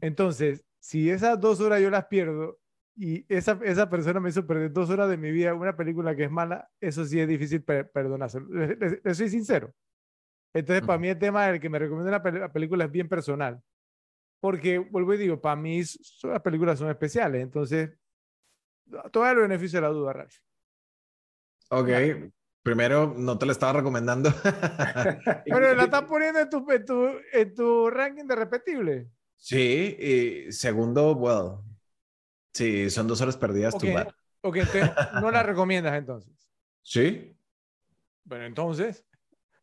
Entonces, 0.00 0.64
si 0.80 1.08
esas 1.10 1.40
dos 1.40 1.60
horas 1.60 1.80
yo 1.80 1.90
las 1.90 2.06
pierdo 2.06 2.58
y 3.02 3.24
esa, 3.34 3.58
esa 3.64 3.88
persona 3.88 4.20
me 4.20 4.28
hizo 4.28 4.46
perder 4.46 4.70
dos 4.72 4.90
horas 4.90 5.08
de 5.08 5.16
mi 5.16 5.30
vida 5.30 5.54
una 5.54 5.74
película 5.76 6.14
que 6.14 6.24
es 6.24 6.30
mala, 6.30 6.68
eso 6.80 7.04
sí 7.06 7.18
es 7.18 7.26
difícil 7.26 7.62
per- 7.62 7.90
perdonárselo. 7.90 8.46
Le, 8.48 8.76
le- 8.76 9.00
le 9.02 9.14
soy 9.14 9.30
sincero. 9.30 9.72
Entonces, 10.54 10.82
para 10.82 10.96
Ujú. 10.96 11.02
mí 11.02 11.08
el 11.08 11.18
tema 11.18 11.46
del 11.46 11.60
que 11.60 11.70
me 11.70 11.78
recomienda 11.78 12.10
una 12.10 12.22
pel- 12.22 12.52
película 12.52 12.84
es 12.84 12.90
bien 12.90 13.08
personal. 13.08 13.62
Porque, 14.42 14.78
vuelvo 14.78 15.14
y 15.14 15.18
digo, 15.18 15.40
para 15.40 15.56
mí 15.56 15.82
son- 15.84 16.32
las 16.32 16.42
películas 16.42 16.78
son 16.78 16.90
especiales. 16.90 17.42
Entonces, 17.42 17.90
todo 19.12 19.26
el 19.30 19.36
beneficio 19.38 19.78
de 19.78 19.82
la 19.86 19.92
duda, 19.92 20.12
Ralph. 20.12 20.34
Ok, 21.70 21.88
primero 22.62 23.14
no 23.16 23.38
te 23.38 23.46
lo 23.46 23.52
estaba 23.52 23.74
recomendando. 23.78 24.28
Pero 25.46 25.74
la 25.74 25.84
estás 25.84 26.02
poniendo 26.02 26.40
en 26.40 26.50
tu, 26.50 26.70
en 26.70 26.84
tu, 26.84 27.08
en 27.32 27.54
tu 27.54 27.90
ranking 27.90 28.24
de 28.26 28.36
repetible. 28.36 29.08
Sí, 29.36 29.96
y 29.98 30.52
segundo, 30.52 31.12
well, 31.12 31.60
sí, 32.52 32.90
son 32.90 33.06
dos 33.08 33.20
horas 33.20 33.36
perdidas, 33.36 33.74
Ok, 33.74 33.82
too 33.82 33.92
bad. 33.92 34.08
ok, 34.42 34.56
entonces 34.56 34.90
no 35.20 35.30
la 35.30 35.42
recomiendas 35.42 35.94
entonces. 35.96 36.32
Sí, 36.82 37.36
Bueno, 38.24 38.46
entonces, 38.46 39.04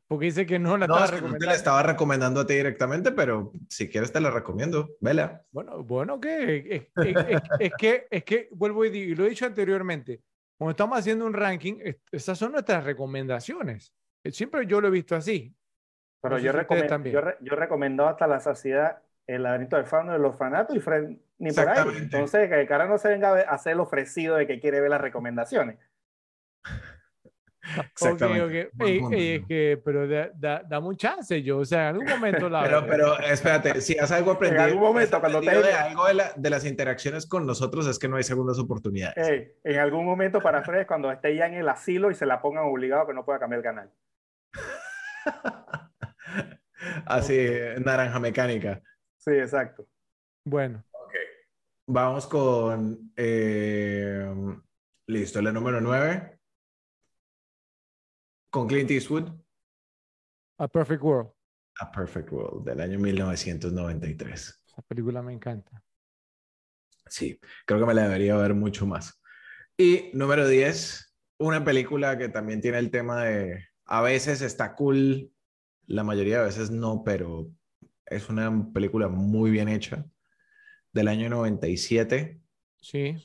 porque 0.08 0.26
dice 0.28 0.46
que 0.46 0.60
no 0.60 0.78
la 0.78 0.88
no, 0.88 0.94
estaba 0.94 1.06
es 1.06 1.12
que 1.12 1.16
no 1.22 1.22
te 1.38 1.46
la 1.46 1.54
recomendando. 1.54 1.56
estaba 1.56 1.84
recomendando 1.84 2.40
a 2.42 2.48
ti 2.48 2.54
directamente, 2.54 3.12
pero 3.12 3.52
si 3.68 3.90
quieres 3.90 4.12
te 4.14 4.22
la 4.22 4.30
recomiendo, 4.32 4.90
vela. 5.02 5.44
Bueno, 5.52 5.84
bueno, 5.84 6.20
que 6.20 6.58
es, 6.70 6.84
es- 7.02 7.18
es- 7.28 7.42
es 7.60 7.74
que 7.78 8.08
es 8.10 8.24
que 8.24 8.50
vuelvo 8.52 8.86
y 8.86 8.90
digo, 8.92 9.12
y 9.12 9.16
lo 9.16 9.26
he 9.26 9.30
dicho 9.30 9.46
anteriormente, 9.46 10.22
cuando 10.58 10.72
estamos 10.72 10.98
haciendo 11.00 11.26
un 11.26 11.34
ranking, 11.34 11.80
es- 11.84 11.98
esas 12.12 12.38
son 12.38 12.52
nuestras 12.54 12.84
recomendaciones. 12.84 13.94
Eh, 14.24 14.32
Siempre 14.32 14.66
yo 14.68 14.80
lo 14.80 14.88
he 14.88 14.92
visto 14.92 15.16
así. 15.16 15.54
Pero 16.22 16.38
yo, 16.40 16.52
también. 16.88 17.14
yo, 17.14 17.22
re- 17.22 17.38
yo 17.42 17.56
recomendado 17.56 18.10
hasta 18.10 18.28
la 18.28 18.40
saciedad 18.40 19.02
el 19.28 19.44
laberinto 19.44 19.76
del 19.76 19.86
fauno 19.86 20.14
de 20.14 20.20
los 20.20 20.32
orfanato 20.34 20.76
y 20.76 20.80
Fred 20.80 21.18
ni 21.40 21.52
por 21.52 21.60
ahí. 21.68 21.70
Exactamente. 21.70 22.04
Entonces, 22.18 22.50
que 22.50 22.62
el 22.62 22.68
cara 22.68 22.88
no 22.88 22.98
se 22.98 23.10
venga 23.10 23.30
a 23.32 23.54
hacer 23.54 23.74
el 23.74 23.80
ofrecido 23.80 24.36
de 24.36 24.48
que 24.48 24.60
quiere 24.60 24.82
ver 24.82 24.90
las 24.90 25.02
recomendaciones. 25.02 25.78
Exactamente. 27.92 28.64
Ok, 28.64 28.70
ok. 28.70 28.74
Buen 28.78 28.90
Ey, 28.90 29.00
punto. 29.00 29.18
ey, 29.18 29.36
es 29.36 29.46
que, 29.46 29.82
pero 29.84 30.08
da, 30.08 30.30
da- 30.34 30.64
dame 30.66 30.88
un 30.88 30.96
chance, 30.96 31.44
yo, 31.44 31.58
o 31.58 31.66
sea, 31.66 31.90
en 31.90 31.96
algún 31.96 32.08
momento 32.08 32.48
la 32.50 32.64
Pero, 32.64 32.86
pero 32.88 33.20
espérate, 33.20 33.82
si 33.82 33.98
has 33.98 34.10
algo 34.12 34.32
En 34.32 34.36
aprendido, 34.38 34.64
algún 34.64 34.82
momento, 34.82 35.20
cuando 35.20 35.42
te- 35.42 35.62
de 35.62 35.74
algo 35.74 36.08
de, 36.08 36.14
la- 36.14 36.32
de 36.34 36.50
las 36.50 36.64
interacciones 36.66 37.26
con 37.28 37.46
nosotros 37.46 37.86
es 37.88 38.00
que 38.00 38.08
no 38.08 38.16
hay 38.16 38.24
segundas 38.24 38.58
oportunidades. 38.58 39.28
Ey, 39.28 39.52
en 39.66 39.80
algún 39.80 40.06
momento 40.06 40.40
para 40.40 40.64
Fred, 40.64 40.88
cuando 40.88 41.12
esté 41.12 41.36
ya 41.36 41.48
en 41.48 41.56
el 41.56 41.68
asilo 41.68 42.10
y 42.10 42.16
se 42.16 42.26
la 42.26 42.42
pongan 42.42 42.64
obligado 42.66 43.06
que 43.06 43.14
no 43.14 43.26
pueda 43.26 43.40
cambiar 43.40 43.58
el 43.60 43.64
canal. 43.64 43.92
Así, 47.06 47.50
naranja 47.84 48.20
mecánica. 48.20 48.82
Sí, 49.18 49.32
exacto. 49.32 49.86
Bueno, 50.46 50.86
Vamos 51.90 52.28
con, 52.28 53.14
eh, 53.16 54.30
listo, 55.08 55.42
la 55.42 55.54
número 55.54 55.80
9. 55.80 56.38
Con 58.50 58.68
Clint 58.68 58.92
Eastwood, 58.92 59.32
A 60.58 60.68
Perfect 60.68 61.02
World. 61.02 61.32
A 61.80 61.90
Perfect 61.90 62.30
World, 62.34 62.66
del 62.66 62.82
año 62.82 63.00
1993. 63.00 64.64
Esa 64.68 64.82
película 64.82 65.22
me 65.22 65.32
encanta. 65.32 65.82
Sí, 67.06 67.40
creo 67.66 67.80
que 67.80 67.86
me 67.86 67.94
la 67.94 68.04
debería 68.04 68.36
ver 68.36 68.54
mucho 68.54 68.86
más. 68.86 69.22
Y 69.78 70.12
número 70.14 70.46
10, 70.46 71.16
una 71.40 71.64
película 71.64 72.18
que 72.18 72.28
también 72.28 72.60
tiene 72.60 72.80
el 72.80 72.92
tema 72.92 73.24
de, 73.24 73.66
a 73.86 74.02
veces 74.02 74.42
está 74.42 74.76
cool, 74.76 75.32
la 75.86 76.04
mayoría 76.04 76.40
de 76.40 76.46
veces 76.48 76.70
no, 76.70 77.04
pero 77.06 77.50
es 78.06 78.28
una 78.28 78.74
película 78.74 79.08
muy 79.08 79.52
bien 79.52 79.70
hecha, 79.70 80.06
del 80.98 81.08
año 81.08 81.30
97. 81.30 82.42
Sí. 82.82 83.16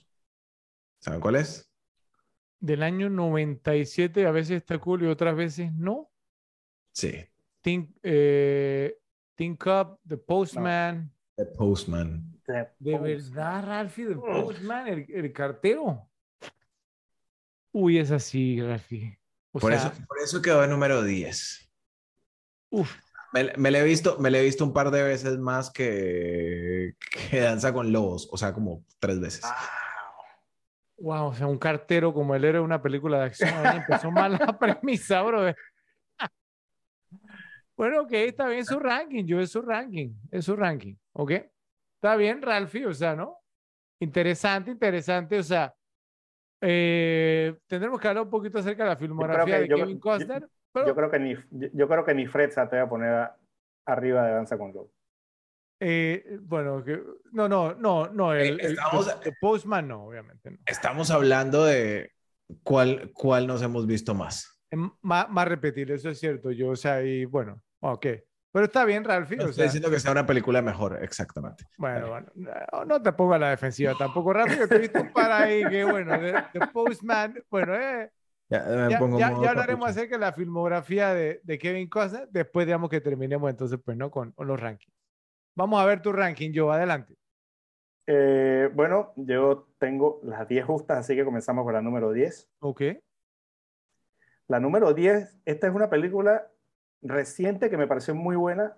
¿Saben 1.01 1.21
cuál 1.21 1.37
es? 1.37 1.69
Del 2.61 2.83
año 2.83 3.11
97, 3.11 4.27
a 4.27 4.31
veces 4.31 4.59
está 4.59 4.79
cool 4.79 5.03
y 5.03 5.07
otras 5.07 5.35
veces 5.35 5.73
no. 5.73 6.11
Sí, 6.93 7.13
Think, 7.61 7.91
eh, 8.03 8.97
Think 9.35 9.67
Up, 9.67 9.99
The 10.07 10.17
Postman. 10.17 11.11
The 11.37 11.47
Postman. 11.47 12.39
The 12.47 12.69
De 12.79 12.99
verdad, 12.99 13.65
Ralphie, 13.67 14.07
The. 14.07 14.15
Postman, 14.17 14.89
el, 14.89 15.07
el 15.09 15.33
cartero. 15.33 16.09
Uy, 17.73 17.99
es 17.99 18.11
así, 18.11 18.61
Ralphie. 18.61 19.19
O 19.53 19.59
Por, 19.59 19.73
sea, 19.73 19.89
eso, 19.89 20.03
por 20.07 20.19
eso 20.21 20.43
quedó 20.43 20.63
en 20.65 20.71
número 20.71 21.03
10. 21.03 21.71
uf, 22.71 22.97
Me, 23.33 23.53
me 23.57 23.71
le 23.71 23.79
he 23.81 23.85
visto, 23.85 24.19
me 24.19 24.31
le 24.31 24.41
he 24.41 24.45
visto 24.45 24.65
un 24.65 24.73
par 24.73 24.91
de 24.91 25.03
veces 25.03 25.39
más 25.39 25.71
que, 25.71 26.95
que 27.31 27.41
Danza 27.41 27.73
con 27.73 27.93
Lobos, 27.93 28.29
o 28.31 28.37
sea, 28.37 28.53
como 28.53 28.85
tres 28.99 29.21
veces. 29.21 29.43
Ah, 29.45 29.69
wow, 30.99 31.27
o 31.29 31.35
sea, 31.35 31.47
un 31.47 31.59
cartero 31.59 32.13
como 32.13 32.35
el 32.35 32.45
héroe 32.45 32.61
de 32.61 32.65
una 32.65 32.83
película 32.83 33.19
de 33.19 33.25
acción. 33.27 33.51
Ahí 33.55 33.79
empezó 33.79 34.11
mal 34.11 34.33
la 34.33 34.39
premisa, 34.59 35.23
bro. 35.23 35.53
Bueno, 37.77 38.03
ok, 38.03 38.13
está 38.13 38.47
bien 38.49 38.65
su 38.65 38.79
ranking, 38.79 39.25
yo 39.25 39.41
es 39.41 39.51
su 39.51 39.63
ranking, 39.63 40.11
es 40.31 40.45
su 40.45 40.55
ranking, 40.55 40.95
¿ok? 41.15 41.31
Está 41.97 42.17
bien, 42.17 42.43
Ralphie, 42.43 42.87
o 42.87 42.93
sea, 42.95 43.17
¿no? 43.17 43.39
Interesante, 44.01 44.71
interesante, 44.71 45.39
o 45.39 45.43
sea, 45.43 45.75
eh, 46.61 47.57
tendremos 47.67 47.99
que 47.99 48.09
hablar 48.09 48.25
un 48.25 48.31
poquito 48.31 48.59
acerca 48.59 48.85
de 48.85 48.91
la 48.91 48.97
filmografía 48.97 49.61
de 49.61 49.69
yo- 49.69 49.77
Kevin 49.77 49.97
yo- 49.97 50.01
Costner, 50.01 50.49
pero 50.73 50.87
yo 50.87 50.95
creo 50.95 51.11
que 51.11 51.19
ni 51.19 51.37
yo, 51.73 51.89
creo 51.89 52.05
que 52.05 52.15
ni 52.15 52.27
Fred 52.27 52.51
se 52.51 52.61
atreve 52.61 52.85
a 52.85 52.89
poner 52.89 53.11
a- 53.15 53.37
arriba 53.87 54.25
de 54.27 54.33
Danza 54.33 54.57
con 54.59 54.73
Lobos. 54.73 54.91
eh, 55.81 56.39
bueno, 56.43 56.83
que, 56.85 57.03
no, 57.33 57.49
no, 57.49 57.75
no, 57.75 58.09
no, 58.09 58.33
el, 58.35 58.61
Eh, 58.61 58.65
el- 58.67 58.73
estamos- 58.73 59.21
the- 59.21 59.31
the 59.31 59.37
Postman 59.41 59.89
no, 59.89 60.05
obviamente 60.07 60.51
no. 60.51 60.59
Estamos 60.67 61.11
hablando 61.11 61.65
de 61.65 62.13
cuál, 62.63 63.11
cuál 63.13 63.47
nos 63.47 63.63
hemos 63.63 63.87
visto 63.87 64.15
más. 64.15 64.61
Es 64.71 64.79
más, 65.03 65.29
más 65.29 65.49
repetir, 65.49 65.91
eso 65.91 66.09
es 66.11 66.19
cierto, 66.21 66.51
yo, 66.53 66.71
o 66.71 66.77
sea, 66.77 67.03
y 67.03 67.25
bueno, 67.25 67.61
ok. 67.81 68.07
Pero 68.55 68.67
está 68.67 68.85
bien, 68.85 69.03
Ralphie, 69.03 69.39
No 69.39 69.45
o 69.45 69.47
estoy 69.47 69.55
sea, 69.63 69.65
diciendo 69.65 69.91
que 69.91 69.99
sea 69.99 70.13
una 70.13 70.27
película 70.27 70.61
mejor, 70.63 71.03
exactamente. 71.03 71.65
bueno, 71.79 72.09
bueno, 72.11 72.27
no, 72.35 72.85
no 72.85 73.03
te 73.03 73.13
pongo 73.13 73.35
a 73.35 73.39
la 73.39 73.51
defensiva 73.51 73.95
tampoco, 73.99 74.33
Ralphie, 74.35 74.69
te 74.69 74.79
viste 74.79 75.01
un 75.01 75.13
par 75.13 75.33
ahí 75.33 75.65
que, 75.69 75.85
bueno, 75.85 76.21
de, 76.21 76.35
The 76.53 76.67
Postman, 76.73 77.43
bueno, 77.51 77.75
eh, 77.75 78.11
Ya, 78.53 78.65
me 78.65 78.91
ya, 78.91 78.99
pongo 78.99 79.19
ya- 79.19 79.31
modo 79.31 79.43
ya 79.45 79.51
hablaremos 79.51 79.89
acerca 79.89 80.17
de 80.17 80.21
la 80.21 80.33
filmografía 80.33 81.15
de, 81.15 81.41
de 81.43 81.59
Kevin 81.59 81.89
Costner, 81.89 82.29
después 82.31 82.67
digamos 82.67 82.91
que 82.91 83.01
terminemos 83.01 83.49
entonces, 83.51 83.79
pues, 83.83 83.97
¿no? 83.97 84.11
Con, 84.11 84.33
con 84.33 84.47
los 84.47 84.61
rankings. 84.61 84.93
Vamos 85.55 85.81
a 85.81 85.87
ver 85.87 86.03
tu 86.03 86.13
ranking, 86.13 86.53
yo, 86.53 86.71
adelante. 86.71 87.15
Eh, 88.07 88.69
bueno, 88.75 89.13
yo 89.17 89.69
tengo 89.79 90.21
las 90.25 90.47
10 90.49 90.67
justas, 90.67 90.99
así 90.99 91.15
que 91.15 91.25
comenzamos 91.25 91.65
con 91.65 91.73
la 91.73 91.81
número 91.81 92.13
10. 92.13 92.51
Ok, 92.61 92.83
La 94.49 94.61
número 94.61 94.93
10, 94.93 95.39
esta 95.47 95.67
es 95.69 95.75
una 95.75 95.89
película 95.89 96.51
reciente 97.01 97.71
que 97.71 97.77
me 97.79 97.87
pareció 97.87 98.15
muy 98.15 98.37
buena, 98.37 98.77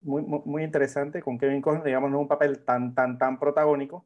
muy, 0.00 0.22
muy, 0.22 0.40
muy 0.44 0.62
interesante, 0.64 1.22
con 1.22 1.38
Kevin 1.38 1.62
Costner, 1.62 1.84
digamos, 1.84 2.10
no 2.10 2.18
un 2.18 2.28
papel 2.28 2.64
tan, 2.64 2.94
tan, 2.94 3.16
tan 3.18 3.38
protagónico, 3.38 4.04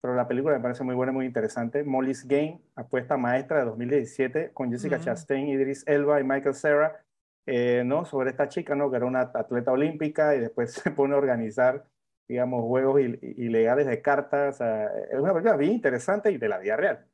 pero 0.00 0.14
la 0.14 0.28
película 0.28 0.56
me 0.56 0.62
parece 0.62 0.84
muy 0.84 0.94
buena 0.94 1.12
y 1.12 1.14
muy 1.14 1.26
interesante. 1.26 1.84
Molly's 1.84 2.26
Game, 2.26 2.62
apuesta 2.76 3.16
maestra 3.16 3.58
de 3.60 3.64
2017, 3.66 4.52
con 4.52 4.70
Jessica 4.70 4.98
Ujú. 4.98 5.00
Chastain, 5.00 5.48
Idris 5.48 5.84
Elba 5.86 6.20
y 6.20 6.24
Michael 6.24 6.54
Cera, 6.54 7.04
eh, 7.46 7.82
¿no? 7.84 8.04
Sobre 8.04 8.30
esta 8.30 8.48
chica, 8.48 8.74
¿no? 8.74 8.90
Que 8.90 8.96
era 8.98 9.06
una 9.06 9.20
atleta 9.22 9.72
olímpica 9.72 10.34
y 10.36 10.40
después 10.40 10.72
se 10.74 10.90
pone 10.92 11.14
a 11.14 11.18
organizar, 11.18 11.86
digamos, 12.28 12.62
juegos 12.62 13.00
il- 13.00 13.18
ilegales 13.38 13.86
de 13.86 14.02
cartas. 14.02 14.56
o 14.56 14.58
sea, 14.58 14.86
es 15.10 15.18
una 15.20 15.32
película 15.32 15.56
bien 15.56 15.72
interesante 15.72 16.30
y 16.32 16.38
de 16.38 16.48
la 16.48 16.58
vida 16.58 16.76
real. 16.76 17.06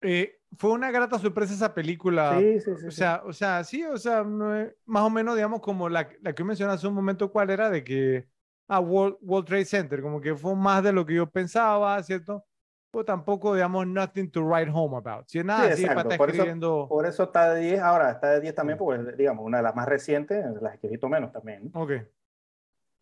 Eh, 0.00 0.40
fue 0.56 0.70
una 0.72 0.90
grata 0.90 1.18
sorpresa 1.18 1.54
esa 1.54 1.74
película. 1.74 2.50
Sí, 2.50 2.60
sí, 2.60 2.76
sí. 2.76 2.86
O 2.86 2.90
sí. 2.90 3.02
sea, 3.02 3.22
o 3.24 3.32
sea, 3.32 3.64
sí, 3.64 3.84
o 3.84 3.96
sea, 3.98 4.24
más 4.24 5.02
o 5.02 5.10
menos, 5.10 5.34
digamos, 5.36 5.60
como 5.60 5.88
la, 5.88 6.08
la 6.22 6.34
que 6.34 6.44
mencionaste 6.44 6.78
hace 6.80 6.88
un 6.88 6.94
momento, 6.94 7.30
¿cuál 7.30 7.50
era? 7.50 7.68
De 7.70 7.84
que, 7.84 8.28
ah, 8.68 8.80
World, 8.80 9.16
World 9.22 9.46
Trade 9.48 9.64
Center, 9.64 10.00
como 10.02 10.20
que 10.20 10.34
fue 10.36 10.54
más 10.54 10.82
de 10.82 10.92
lo 10.92 11.04
que 11.04 11.14
yo 11.14 11.28
pensaba, 11.28 12.02
¿cierto? 12.02 12.44
Pues 12.90 13.04
tampoco, 13.04 13.54
digamos, 13.54 13.86
nothing 13.86 14.30
to 14.30 14.42
write 14.42 14.70
home 14.72 14.96
about. 14.96 15.26
Si 15.28 15.38
es 15.38 15.44
nada 15.44 15.66
Sí, 15.66 15.72
así 15.72 15.86
para 15.86 16.02
estar 16.02 16.16
Por 16.18 16.28
eso- 16.30 16.36
escribiendo. 16.38 16.86
Por 16.88 17.04
eso 17.06 17.24
está 17.24 17.52
de 17.54 17.60
10, 17.60 17.80
ahora 17.80 18.10
está 18.12 18.30
de 18.30 18.40
10 18.40 18.54
también, 18.54 18.78
porque 18.78 19.10
es, 19.10 19.16
digamos, 19.16 19.44
una 19.44 19.58
de 19.58 19.62
las 19.64 19.74
más 19.74 19.86
recientes, 19.86 20.44
las 20.62 20.80
visto 20.80 21.08
menos 21.08 21.30
también. 21.32 21.70
Ok. 21.74 21.92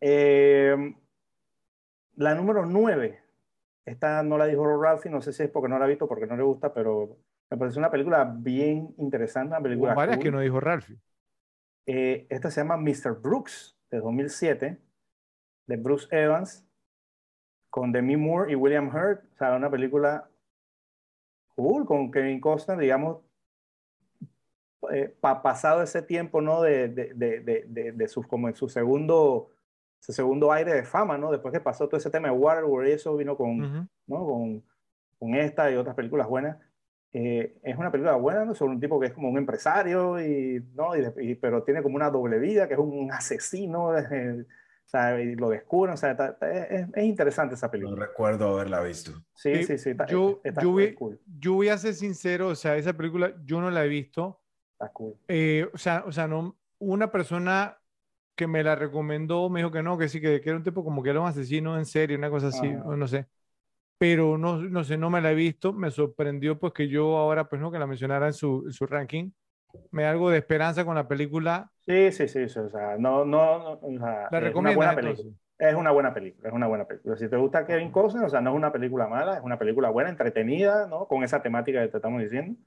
Eh, 0.01 0.75
la 2.15 2.35
número 2.35 2.65
9, 2.65 3.21
esta 3.85 4.23
no 4.23 4.37
la 4.37 4.45
dijo 4.45 4.81
Ralphie, 4.81 5.11
no 5.11 5.21
sé 5.21 5.33
si 5.33 5.43
es 5.43 5.49
porque 5.49 5.69
no 5.69 5.79
la 5.79 5.85
ha 5.85 5.87
visto, 5.87 6.07
porque 6.07 6.27
no 6.27 6.35
le 6.35 6.43
gusta, 6.43 6.73
pero 6.73 7.17
me 7.49 7.57
parece 7.57 7.79
una 7.79 7.89
película 7.91 8.25
bien 8.25 8.93
interesante, 8.97 9.47
una 9.49 9.59
Hubo 9.59 9.63
película 9.63 9.93
varias 9.93 10.17
cool. 10.17 10.23
que 10.23 10.31
no 10.31 10.39
dijo 10.41 10.59
Ralphie. 10.59 10.97
Eh, 11.85 12.27
esta 12.29 12.51
se 12.51 12.59
llama 12.61 12.75
Mr. 12.77 13.13
Brooks, 13.21 13.77
de 13.89 13.99
2007, 13.99 14.77
de 15.67 15.77
Bruce 15.77 16.07
Evans, 16.11 16.65
con 17.69 17.91
Demi 17.91 18.17
Moore 18.17 18.51
y 18.51 18.55
William 18.55 18.87
Hurt. 18.87 19.23
O 19.33 19.37
sea, 19.37 19.55
una 19.55 19.69
película 19.69 20.27
cool, 21.55 21.85
con 21.85 22.11
Kevin 22.11 22.39
Costner, 22.39 22.77
digamos, 22.77 23.19
eh, 24.91 25.13
pa- 25.19 25.41
pasado 25.41 25.81
ese 25.81 26.01
tiempo, 26.01 26.41
¿no? 26.41 26.61
De, 26.61 26.87
de, 26.87 27.13
de, 27.13 27.91
de, 27.93 28.07
sus, 28.07 28.25
como 28.27 28.47
en 28.47 28.55
su 28.55 28.69
segundo, 28.69 29.49
su 29.99 30.13
segundo 30.13 30.51
aire 30.51 30.73
de 30.73 30.83
fama, 30.83 31.17
¿no? 31.17 31.31
Después 31.31 31.51
que 31.53 31.59
pasó 31.59 31.87
todo 31.87 31.97
ese 31.97 32.09
tema 32.11 32.29
de 32.29 32.35
Waterworld 32.35 32.89
y 32.89 32.91
eso, 32.93 33.15
vino 33.17 33.35
con, 33.35 33.61
Ujú. 33.61 33.87
¿no? 34.07 34.25
Con, 34.25 34.63
con 35.19 35.35
esta 35.35 35.69
y 35.71 35.75
otras 35.75 35.95
películas 35.95 36.27
buenas. 36.27 36.57
Eh, 37.11 37.57
es 37.63 37.75
una 37.77 37.91
película 37.91 38.15
buena, 38.15 38.45
¿no? 38.45 38.53
Sobre 38.53 38.73
un 38.73 38.79
tipo 38.79 38.99
que 38.99 39.07
es 39.07 39.13
como 39.13 39.29
un 39.29 39.37
empresario, 39.37 40.21
y, 40.21 40.63
¿no? 40.75 40.95
Y, 40.95 41.05
y- 41.21 41.35
pero 41.35 41.63
tiene 41.63 41.81
como 41.81 41.95
una 41.95 42.11
doble 42.11 42.37
vida, 42.37 42.67
que 42.67 42.75
es 42.75 42.79
un 42.79 43.11
asesino, 43.11 43.97
eh, 43.97 44.45
o 44.87 44.89
sea, 44.89 45.19
y 45.21 45.35
lo 45.35 45.49
descubren, 45.49 45.93
o 45.93 45.97
sea, 45.97 46.11
está- 46.11 46.29
está- 46.29 46.51
es, 46.51 46.87
es 46.95 47.03
interesante 47.03 47.55
esa 47.55 47.67
No 47.67 47.71
película. 47.71 48.05
recuerdo 48.05 48.47
haberla 48.53 48.81
visto. 48.81 49.11
Sí, 49.35 49.49
Eh, 49.49 49.63
sí, 49.65 49.77
sí, 49.77 49.89
está, 49.91 50.05
yo- 50.05 50.41
está- 50.43 50.61
yo 50.61 50.75
vi- 50.75 50.85
es 50.85 50.95
cool, 50.95 51.19
Yo 51.39 51.53
voy 51.53 51.69
a 51.69 51.77
ser 51.77 51.93
sincero, 51.93 52.47
o 52.49 52.55
sea, 52.55 52.77
esa 52.77 52.93
película 52.93 53.33
yo 53.43 53.59
no 53.61 53.69
la 53.69 53.83
he 53.85 53.87
visto. 53.87 54.41
está 54.73 54.89
cool. 54.93 55.15
Eh, 55.27 55.67
o 55.73 55.77
sea, 55.77 56.03
o 56.07 56.11
sea, 56.11 56.27
no, 56.27 56.57
una 56.79 57.11
persona 57.11 57.77
que 58.35 58.47
me 58.47 58.63
la 58.63 58.75
recomendó 58.75 59.49
me 59.49 59.59
dijo 59.59 59.71
que 59.71 59.83
no, 59.83 59.97
que 59.97 60.07
sí, 60.09 60.21
que, 60.21 60.41
que 60.41 60.49
era 60.49 60.57
un 60.57 60.63
tipo 60.63 60.83
como 60.83 61.03
que 61.03 61.09
era 61.09 61.19
un 61.21 61.27
asesino 61.27 61.77
en 61.77 61.85
serie, 61.85 62.17
una 62.17 62.29
cosa 62.29 62.47
así, 62.47 62.67
o 62.85 62.95
no 62.95 63.07
sé. 63.07 63.27
Pero 63.97 64.37
no, 64.37 64.57
no 64.61 64.83
sé, 64.83 64.97
no 64.97 65.09
me 65.09 65.21
la 65.21 65.31
he 65.31 65.35
visto. 65.35 65.73
Me 65.73 65.91
sorprendió 65.91 66.59
pues 66.59 66.73
que 66.73 66.87
yo 66.87 67.17
ahora, 67.17 67.49
pues 67.49 67.61
no, 67.61 67.71
que 67.71 67.79
la 67.79 67.87
mencionara 67.87 68.27
en 68.27 68.33
su, 68.33 68.63
en 68.67 68.73
su 68.73 68.85
ranking. 68.87 69.31
Me 69.91 70.03
da 70.03 70.11
algo 70.11 70.29
de 70.29 70.37
esperanza 70.39 70.85
con 70.85 70.95
la 70.95 71.07
película. 71.07 71.71
Sí, 71.87 72.11
sí, 72.11 72.27
sí, 72.27 72.49
sí, 72.49 72.59
o 72.59 72.69
sea, 72.69 72.97
no, 72.97 73.23
no, 73.23 73.59
no, 73.59 73.79
o 73.81 73.97
sea, 73.97 74.27
¿La 74.29 74.49
es 74.49 74.55
una 74.55 74.71
buena 74.73 74.93
entonces? 74.93 75.23
película. 75.23 75.37
Es 75.59 75.73
una 75.73 75.91
buena 75.91 76.13
película, 76.13 76.49
es 76.49 76.53
una 76.53 76.67
buena 76.67 76.85
película. 76.85 77.15
Si 77.15 77.29
te 77.29 77.37
gusta 77.37 77.65
Kevin 77.65 77.91
Costner, 77.91 78.25
o 78.25 78.29
sea, 78.29 78.41
no 78.41 78.51
es 78.51 78.55
una 78.57 78.71
película 78.73 79.07
mala, 79.07 79.37
es 79.37 79.43
una 79.43 79.57
película 79.57 79.89
buena, 79.89 80.09
entretenida, 80.09 80.85
¿no? 80.87 81.07
Con 81.07 81.23
esa 81.23 81.41
temática 81.41 81.81
que 81.81 81.87
te 81.87 81.97
estamos 81.97 82.21
diciendo, 82.21 82.59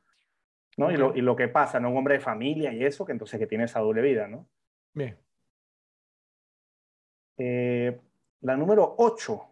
¿no? 0.78 0.90
Y, 0.90 0.97
lo, 0.97 1.15
y 1.15 1.20
lo 1.20 1.36
que 1.36 1.49
pasa, 1.49 1.78
¿no? 1.81 1.90
Un 1.90 1.99
hombre 1.99 2.15
de 2.15 2.20
familia 2.20 2.73
y 2.73 2.82
eso, 2.82 3.05
que 3.05 3.12
entonces 3.12 3.39
que 3.39 3.47
tiene 3.47 3.65
esa 3.65 3.81
doble 3.81 4.00
vida, 4.02 4.26
¿no? 4.26 4.49
Bien. 4.94 5.18
Eh, 7.36 8.00
la 8.40 8.57
número 8.57 8.94
8. 8.99 9.47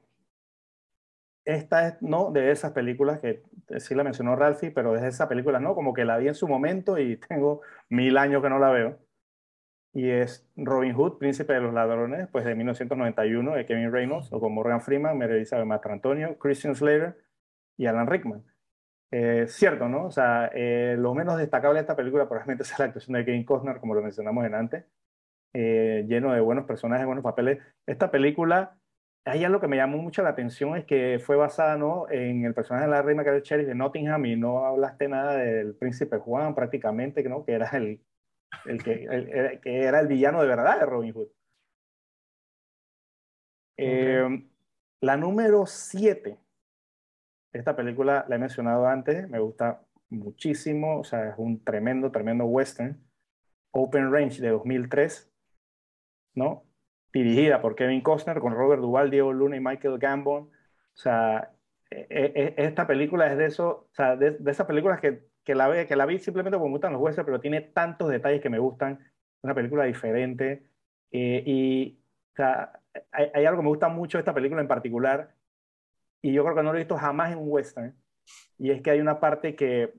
Esta 1.44 1.88
es, 1.88 2.02
¿no? 2.02 2.30
De 2.30 2.50
esas 2.50 2.72
películas 2.72 3.20
que 3.20 3.42
eh, 3.68 3.80
sí 3.80 3.94
la 3.94 4.02
mencionó 4.04 4.34
Ralphie, 4.34 4.70
pero 4.70 4.96
es 4.96 5.02
de 5.02 5.08
esas 5.08 5.28
películas, 5.28 5.62
¿no? 5.62 5.74
Como 5.74 5.92
que 5.92 6.04
la 6.04 6.16
vi 6.16 6.28
en 6.28 6.34
su 6.34 6.48
momento 6.48 6.98
y 6.98 7.16
tengo 7.28 7.60
mil 7.90 8.16
años 8.16 8.42
que 8.42 8.48
no 8.48 8.58
la 8.58 8.70
veo. 8.70 9.07
Y 9.98 10.10
es 10.10 10.48
Robin 10.54 10.94
Hood, 10.94 11.18
Príncipe 11.18 11.54
de 11.54 11.60
los 11.60 11.74
Ladrones, 11.74 12.28
pues 12.30 12.44
de 12.44 12.54
1991, 12.54 13.56
de 13.56 13.66
Kevin 13.66 13.90
Reynolds, 13.90 14.32
o 14.32 14.38
con 14.38 14.54
Morgan 14.54 14.80
Freeman, 14.80 15.18
Mary 15.18 15.34
Elizabeth 15.34 15.66
Mastrantonio, 15.66 16.38
Christian 16.38 16.76
Slater 16.76 17.18
y 17.76 17.86
Alan 17.86 18.06
Rickman. 18.06 18.44
Eh, 19.10 19.46
cierto, 19.48 19.88
¿no? 19.88 20.06
O 20.06 20.12
sea, 20.12 20.52
eh, 20.54 20.94
lo 20.96 21.16
menos 21.16 21.36
destacable 21.36 21.78
de 21.78 21.80
esta 21.80 21.96
película 21.96 22.28
probablemente 22.28 22.62
es 22.62 22.78
la 22.78 22.84
actuación 22.84 23.16
de 23.16 23.24
Kevin 23.24 23.44
Costner, 23.44 23.80
como 23.80 23.94
lo 23.94 24.00
mencionamos 24.00 24.46
en 24.46 24.54
antes, 24.54 24.84
eh, 25.52 26.04
lleno 26.06 26.32
de 26.32 26.40
buenos 26.42 26.64
personajes, 26.64 27.04
buenos 27.04 27.24
papeles. 27.24 27.58
Esta 27.84 28.12
película, 28.12 28.78
ahí 29.24 29.44
lo 29.48 29.60
que 29.60 29.66
me 29.66 29.78
llamó 29.78 29.98
mucho 29.98 30.22
la 30.22 30.28
atención 30.28 30.76
es 30.76 30.84
que 30.84 31.18
fue 31.18 31.34
basada, 31.34 31.76
¿no? 31.76 32.08
En 32.08 32.44
el 32.44 32.54
personaje 32.54 32.86
de 32.86 32.92
la 32.92 33.02
reina 33.02 33.24
que 33.24 33.30
era 33.30 33.38
el 33.38 33.42
sheriff 33.42 33.66
de 33.66 33.74
Nottingham 33.74 34.24
y 34.26 34.36
no 34.36 34.64
hablaste 34.64 35.08
nada 35.08 35.36
del 35.38 35.74
príncipe 35.74 36.18
Juan 36.18 36.54
prácticamente, 36.54 37.24
¿no? 37.24 37.44
Que 37.44 37.54
era 37.54 37.68
el, 37.72 38.00
el 38.66 38.82
que, 38.82 39.04
el- 39.04 39.28
el- 39.30 39.60
que 39.60 39.82
era 39.84 40.00
el 40.00 40.06
villano 40.08 40.40
de 40.42 40.48
verdad 40.48 40.80
de 40.80 40.86
Robin 40.86 41.12
Hood. 41.14 41.28
Eh, 43.76 44.26
la 45.00 45.16
número 45.16 45.64
7. 45.66 46.38
Esta 47.52 47.76
película 47.76 48.24
la 48.28 48.36
he 48.36 48.38
mencionado 48.38 48.86
antes, 48.86 49.28
me 49.28 49.38
gusta 49.40 49.82
muchísimo, 50.10 51.00
o 51.00 51.04
sea, 51.04 51.30
es 51.30 51.34
un 51.38 51.62
tremendo, 51.64 52.10
tremendo 52.12 52.44
western. 52.46 53.02
Open 53.72 54.12
Range 54.12 54.40
de 54.42 54.50
2003, 54.50 55.32
¿no? 56.34 56.64
Dirigida 57.12 57.60
por 57.62 57.76
Kevin 57.76 58.02
Costner 58.02 58.40
con 58.40 58.54
Robert 58.54 58.82
Duvall, 58.82 59.10
Diego 59.10 59.32
Luna 59.32 59.56
y 59.56 59.60
Michael 59.60 59.98
Gambon. 59.98 60.44
O 60.44 60.50
sea, 60.96 61.52
e- 61.90 62.06
e- 62.10 62.54
esta 62.58 62.86
película 62.86 63.30
es 63.32 63.38
de 63.38 63.46
eso, 63.46 63.88
o 63.90 63.94
sea, 63.94 64.16
de, 64.16 64.32
de 64.32 64.50
esas 64.50 64.66
películas 64.66 65.00
que, 65.00 65.27
que 65.48 65.54
la 65.54 65.86
que 65.86 65.96
la 65.96 66.04
vi 66.04 66.18
simplemente 66.18 66.58
porque 66.58 66.68
me 66.68 66.74
gustan 66.74 66.92
los 66.92 67.00
westerns, 67.00 67.24
pero 67.24 67.40
tiene 67.40 67.62
tantos 67.62 68.10
detalles 68.10 68.42
que 68.42 68.50
me 68.50 68.58
gustan 68.58 68.98
una 69.40 69.54
película 69.54 69.84
diferente. 69.84 70.62
Eh, 71.10 71.42
y 71.46 71.98
hay, 72.36 73.30
hay, 73.32 73.46
algo 73.46 73.60
que 73.60 73.62
me 73.62 73.70
gusta 73.70 73.88
mucho 73.88 74.18
de 74.18 74.20
esta 74.20 74.34
película 74.34 74.60
en 74.60 74.68
particular, 74.68 75.34
y 76.20 76.34
yo 76.34 76.44
creo 76.44 76.54
que 76.54 76.62
no 76.62 76.70
lo 76.70 76.76
he 76.76 76.82
visto 76.82 76.98
jamás 76.98 77.32
en 77.32 77.38
un 77.38 77.50
western, 77.50 77.96
y 78.58 78.72
es 78.72 78.82
que 78.82 78.90
hay 78.90 79.00
una 79.00 79.20
parte 79.20 79.56
que, 79.56 79.94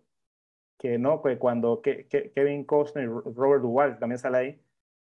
que 0.78 1.00
no, 1.00 1.24
pues 1.24 1.40
cuando 1.40 1.82
Kevin 1.82 2.64
Costner 2.64 3.06
y 3.06 3.08
Robert 3.08 3.64
Duvall 3.64 3.98
también 3.98 4.20
sale 4.20 4.38
ahí, 4.38 4.62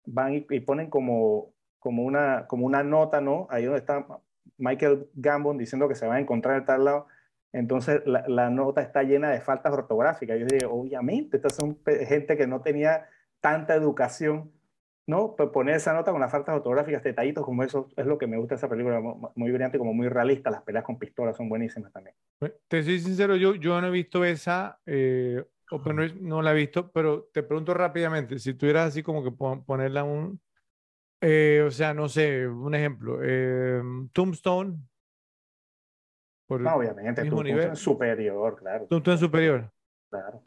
van 0.05 0.35
y, 0.35 0.61
ponen 0.61 0.91
como, 0.91 1.55
como, 1.79 2.05
una, 2.05 2.47
como 2.47 2.67
una 2.67 2.83
nota, 2.83 3.23
¿no? 3.23 3.47
Ahí 3.49 3.65
donde 3.65 3.81
está 3.81 4.07
Michael 4.59 5.09
Gambon 5.15 5.57
diciendo 5.57 5.89
que 5.89 5.95
se 5.95 6.07
va 6.07 6.17
a 6.17 6.21
encontrar 6.21 6.59
en 6.59 6.67
tal 6.67 6.85
lado. 6.85 7.07
Entonces 7.53 8.03
la, 8.07 8.25
la, 8.29 8.51
nota 8.51 8.83
está 8.83 9.03
llena 9.03 9.31
de 9.31 9.41
faltas 9.41 9.73
ortográficas. 9.73 10.39
Yo 10.39 10.47
digo, 10.47 10.73
obviamente, 10.73 11.37
estas 11.37 11.55
son 11.55 11.79
gente 11.85 12.37
que 12.37 12.47
no 12.47 12.61
tenía 12.61 13.09
tanta 13.41 13.75
educación 13.75 14.53
¿no? 15.07 15.37
Pues 15.37 15.51
poner 15.51 15.77
esa 15.77 15.93
nota 15.93 16.11
con 16.11 16.21
las 16.21 16.31
faltas 16.31 16.57
fotográficas, 16.57 17.03
detallitos 17.03 17.45
como 17.45 17.63
eso, 17.63 17.89
es 17.97 18.07
lo 18.07 18.19
que 18.19 18.27
me 18.27 18.37
gusta 18.37 18.55
de 18.55 18.59
esa 18.59 18.69
película, 18.69 19.01
muy 19.01 19.51
brillante, 19.51 19.79
como 19.79 19.95
muy 19.95 20.09
realista, 20.09 20.51
las 20.51 20.63
peleas 20.63 20.85
con 20.85 20.99
pistolas 20.99 21.37
son 21.37 21.49
buenísimas 21.49 21.93
también. 21.93 22.17
Pues, 22.39 22.53
te 22.67 22.83
soy 22.83 22.99
sincero, 22.99 23.37
yo, 23.37 23.55
yo 23.55 23.81
no 23.81 23.87
he 23.87 23.91
visto 23.91 24.25
esa, 24.25 24.81
eh, 24.85 25.45
no 26.21 26.43
la 26.43 26.53
he 26.53 26.57
visto, 26.57 26.91
pero 26.91 27.29
te 27.33 27.43
pregunto 27.43 27.73
rápidamente, 27.73 28.39
si 28.39 28.55
tuvieras 28.55 28.89
así 28.89 29.03
como 29.03 29.23
que 29.23 29.31
ponerla 29.31 30.03
un, 30.03 30.41
eh, 31.21 31.63
o 31.65 31.71
sea, 31.71 31.95
no 31.95 32.09
sé, 32.09 32.47
un 32.47 32.75
ejemplo, 32.75 33.21
eh, 33.23 33.81
Tombstone. 34.13 34.77
Por 36.47 36.61
no, 36.61 36.77
obviamente, 36.77 37.23
mismo 37.23 37.39
Tombstone 37.39 37.61
nivel. 37.61 37.77
superior, 37.77 38.57
claro. 38.57 38.87
Tombstone 38.87 39.19
superior. 39.19 39.73
Claro. 40.11 40.43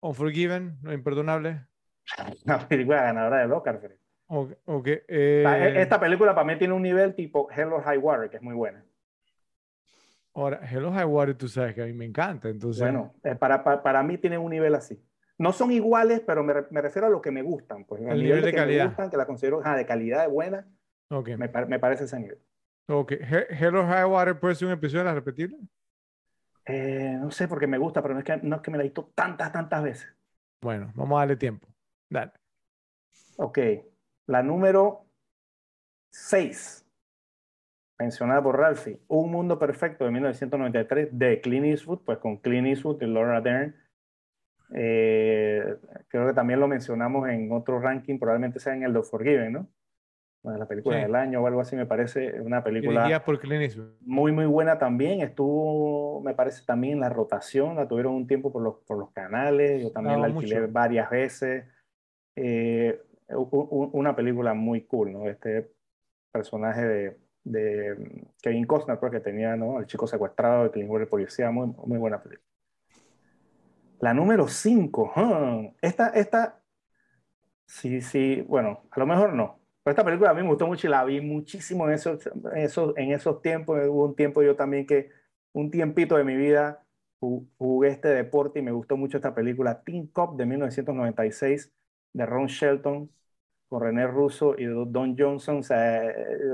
Unforgiven, 0.00 0.78
lo 0.82 0.92
imperdonable. 0.92 1.66
Una 2.44 2.68
película 2.68 3.02
ganadora 3.02 3.46
de 3.46 3.52
Oscar. 3.52 3.80
Okay, 4.26 4.94
e, 5.08 5.44
eh, 5.44 5.82
Esta 5.82 6.00
película 6.00 6.34
para 6.34 6.46
mí 6.46 6.58
tiene 6.58 6.74
un 6.74 6.82
nivel 6.82 7.14
tipo 7.14 7.48
Hello 7.50 7.80
High 7.80 7.98
Water, 7.98 8.30
que 8.30 8.36
es 8.36 8.42
muy 8.42 8.54
buena. 8.54 8.84
Ahora, 10.34 10.60
Hello 10.68 10.90
High 10.90 11.04
Water, 11.04 11.34
tú 11.36 11.48
sabes 11.48 11.74
que 11.74 11.82
a 11.82 11.86
mí 11.86 11.92
me 11.92 12.04
encanta. 12.04 12.48
Entonces... 12.48 12.82
Bueno, 12.82 13.14
eh, 13.22 13.36
para, 13.36 13.62
para, 13.62 13.82
para, 13.82 14.02
mí 14.02 14.18
tiene 14.18 14.38
un 14.38 14.50
nivel 14.50 14.74
así. 14.74 15.00
No 15.38 15.52
son 15.52 15.70
iguales, 15.70 16.20
pero 16.26 16.42
me, 16.42 16.54
me 16.70 16.80
refiero 16.80 17.06
a 17.06 17.10
lo 17.10 17.20
que 17.20 17.30
me 17.30 17.42
gustan. 17.42 17.84
Pues, 17.84 18.02
el 18.02 18.22
nivel, 18.22 18.42
de, 18.42 18.50
que 18.50 18.56
calidad. 18.56 18.84
Me 18.84 18.88
gustan, 18.88 19.10
que 19.10 19.16
la 19.16 19.26
considero 19.26 19.60
ah, 19.64 19.76
de 19.76 19.86
calidad, 19.86 20.22
de 20.22 20.28
buena. 20.28 20.66
Okay. 21.08 21.36
Me, 21.36 21.48
me, 21.66 21.78
parece 21.78 22.04
ese 22.04 22.18
nivel. 22.18 22.38
Ok. 22.88 23.12
Hello 23.50 23.86
High 23.86 24.04
Water 24.04 24.38
puede 24.38 24.54
ser 24.54 24.68
un 24.68 24.74
episodio 24.74 25.04
de. 25.04 25.56
Eh, 26.66 27.16
no 27.20 27.30
sé, 27.30 27.48
porque 27.48 27.66
me 27.66 27.78
gusta, 27.78 28.02
pero 28.02 28.14
no 28.14 28.20
es, 28.20 28.26
que, 28.26 28.36
no 28.38 28.56
es 28.56 28.62
que 28.62 28.70
me 28.70 28.78
la 28.78 28.84
he 28.84 28.86
visto 28.86 29.10
tantas, 29.14 29.52
tantas 29.52 29.82
veces. 29.82 30.14
Bueno, 30.60 30.92
vamos 30.94 31.16
a 31.16 31.20
darle 31.20 31.36
tiempo. 31.36 31.68
Dale. 32.08 32.32
Ok. 33.36 33.58
La 34.26 34.42
número 34.42 35.06
6, 36.10 36.86
mencionada 37.98 38.42
por 38.42 38.58
Ralphie, 38.58 39.00
Un 39.08 39.30
Mundo 39.30 39.58
Perfecto 39.58 40.04
de 40.04 40.10
1993 40.10 41.08
de 41.12 41.40
Clint 41.40 41.66
Eastwood, 41.66 42.00
pues 42.04 42.18
con 42.18 42.38
Clint 42.38 42.66
Eastwood 42.68 43.02
y 43.02 43.06
Laura 43.06 43.40
Dern. 43.40 43.74
Eh, 44.74 45.76
creo 46.08 46.26
que 46.26 46.32
también 46.32 46.60
lo 46.60 46.68
mencionamos 46.68 47.28
en 47.28 47.52
otro 47.52 47.78
ranking, 47.80 48.18
probablemente 48.18 48.58
sea 48.58 48.74
en 48.74 48.84
el 48.84 48.92
de 48.92 49.02
Forgiven, 49.02 49.52
¿no? 49.52 49.68
Bueno, 50.44 50.58
la 50.58 50.68
película 50.68 50.98
del 50.98 51.14
año 51.14 51.40
o 51.40 51.46
algo 51.46 51.62
así, 51.62 51.74
me 51.74 51.86
parece 51.86 52.38
una 52.42 52.62
película 52.62 53.22
por 53.24 53.40
muy, 54.02 54.30
muy 54.30 54.44
buena 54.44 54.78
también. 54.78 55.22
Estuvo, 55.22 56.20
me 56.20 56.34
parece, 56.34 56.66
también 56.66 56.92
en 56.94 57.00
la 57.00 57.08
rotación, 57.08 57.76
la 57.76 57.88
tuvieron 57.88 58.12
un 58.12 58.26
tiempo 58.26 58.52
por 58.52 58.60
los, 58.60 58.74
por 58.86 58.98
los 58.98 59.10
canales, 59.12 59.82
yo 59.82 59.90
también 59.90 60.20
la 60.20 60.26
alquilé 60.26 60.66
varias 60.66 61.08
veces. 61.08 61.64
Eh, 62.36 63.00
una 63.30 64.14
película 64.14 64.52
muy 64.52 64.82
cool, 64.82 65.14
¿no? 65.14 65.30
Este 65.30 65.72
personaje 66.30 66.84
de, 66.84 67.16
de 67.44 68.26
Kevin 68.42 68.66
Costner, 68.66 68.98
pues, 68.98 69.22
tenía, 69.22 69.56
¿no? 69.56 69.80
El 69.80 69.86
chico 69.86 70.06
secuestrado, 70.06 70.64
el 70.66 70.70
que 70.70 70.80
el 70.82 71.08
policía, 71.08 71.50
muy, 71.50 71.68
muy 71.86 71.96
buena 71.96 72.22
película. 72.22 72.46
La 73.98 74.12
número 74.12 74.46
5, 74.46 75.72
esta, 75.80 76.08
esta, 76.08 76.60
sí, 77.64 78.02
sí, 78.02 78.44
bueno, 78.46 78.82
a 78.90 79.00
lo 79.00 79.06
mejor 79.06 79.32
no, 79.32 79.63
pero 79.84 79.92
esta 79.92 80.04
película 80.04 80.30
a 80.30 80.34
mí 80.34 80.42
me 80.42 80.48
gustó 80.48 80.66
mucho 80.66 80.86
y 80.88 80.90
la 80.90 81.04
vi 81.04 81.20
muchísimo 81.20 81.86
en 81.86 81.94
esos, 81.94 82.26
en 82.26 82.58
esos, 82.58 82.96
en 82.96 83.12
esos 83.12 83.42
tiempos. 83.42 83.78
Hubo 83.88 84.06
un 84.06 84.16
tiempo 84.16 84.42
yo 84.42 84.56
también 84.56 84.86
que, 84.86 85.10
un 85.52 85.70
tiempito 85.70 86.16
de 86.16 86.24
mi 86.24 86.36
vida, 86.36 86.84
jugué 87.20 87.88
este 87.88 88.08
deporte 88.08 88.60
y 88.60 88.62
me 88.62 88.72
gustó 88.72 88.96
mucho 88.96 89.18
esta 89.18 89.34
película, 89.34 89.82
Team 89.84 90.08
Cup 90.08 90.36
de 90.36 90.46
1996 90.46 91.72
de 92.12 92.26
Ron 92.26 92.46
Shelton, 92.46 93.10
con 93.68 93.82
René 93.82 94.06
Russo 94.06 94.54
y 94.58 94.64
Don 94.66 95.16
Johnson. 95.18 95.58
O 95.58 95.62
sea, 95.62 96.02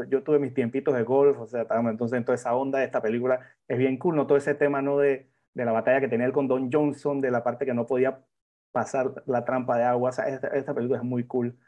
yo 0.08 0.22
tuve 0.22 0.38
mis 0.38 0.54
tiempitos 0.54 0.94
de 0.94 1.02
golf, 1.02 1.38
o 1.40 1.46
sea, 1.46 1.66
entonces 1.88 2.18
en 2.18 2.24
toda 2.24 2.36
esa 2.36 2.54
onda 2.54 2.78
de 2.80 2.86
esta 2.86 3.02
película 3.02 3.40
es 3.68 3.78
bien 3.78 3.98
cool, 3.98 4.16
¿no? 4.16 4.26
Todo 4.26 4.38
ese 4.38 4.54
tema, 4.54 4.82
¿no? 4.82 4.98
De, 4.98 5.30
de 5.54 5.64
la 5.64 5.72
batalla 5.72 6.00
que 6.00 6.08
tenía 6.08 6.26
él 6.26 6.32
con 6.32 6.48
Don 6.48 6.70
Johnson, 6.72 7.20
de 7.20 7.30
la 7.30 7.44
parte 7.44 7.66
que 7.66 7.74
no 7.74 7.86
podía 7.86 8.24
pasar 8.72 9.22
la 9.26 9.44
trampa 9.44 9.76
de 9.78 9.84
agua. 9.84 10.10
O 10.10 10.12
sea, 10.12 10.28
esta, 10.28 10.74
película 10.74 10.98
es 10.98 11.04
muy 11.04 11.24
cool, 11.26 11.58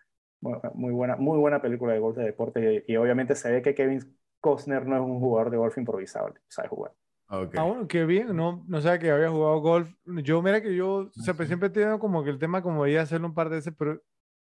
muy, 0.43 0.93
buena, 0.93 1.17
muy 1.17 1.39
buena 1.39 1.63
película 1.63 1.93
de 1.93 2.01
golf 2.01 2.17
de 2.17 2.25
deporte. 2.25 2.85
Y, 2.87 2.97
obviamente 2.97 3.35
se 3.35 3.51
ve 3.51 3.63
que 3.63 3.75
Kevin 3.75 4.01
Costner 4.41 4.87
no 4.87 4.97
es 4.97 5.03
un 5.03 5.21
jugador 5.21 5.51
de 5.51 5.57
golf 5.57 5.79
improvisado, 5.79 6.35
sabe 6.49 6.69
jugar. 6.69 6.93
Okay. 7.29 7.59
Ah, 7.59 7.63
bueno, 7.63 7.89
qué 7.89 8.05
bien, 8.05 8.37
no, 8.37 8.63
no 8.69 8.81
sabía 8.83 8.99
que 8.99 9.11
había 9.11 9.31
jugado 9.31 9.61
golf. 9.61 9.91
Yo, 10.05 10.43
mira 10.43 10.61
que 10.61 10.75
yo 10.75 11.09
o 11.17 11.23
sea, 11.23 11.33
pues, 11.33 11.49
siempre 11.49 11.69
he 11.69 11.71
tenido 11.71 11.99
como 11.99 12.23
que 12.23 12.31
el 12.31 12.39
tema 12.39 12.61
como 12.61 12.83
veía 12.83 13.01
hacerlo 13.01 13.29
un 13.29 13.35
par 13.35 13.49
de 13.49 13.57
veces, 13.57 13.73
pero 13.79 14.03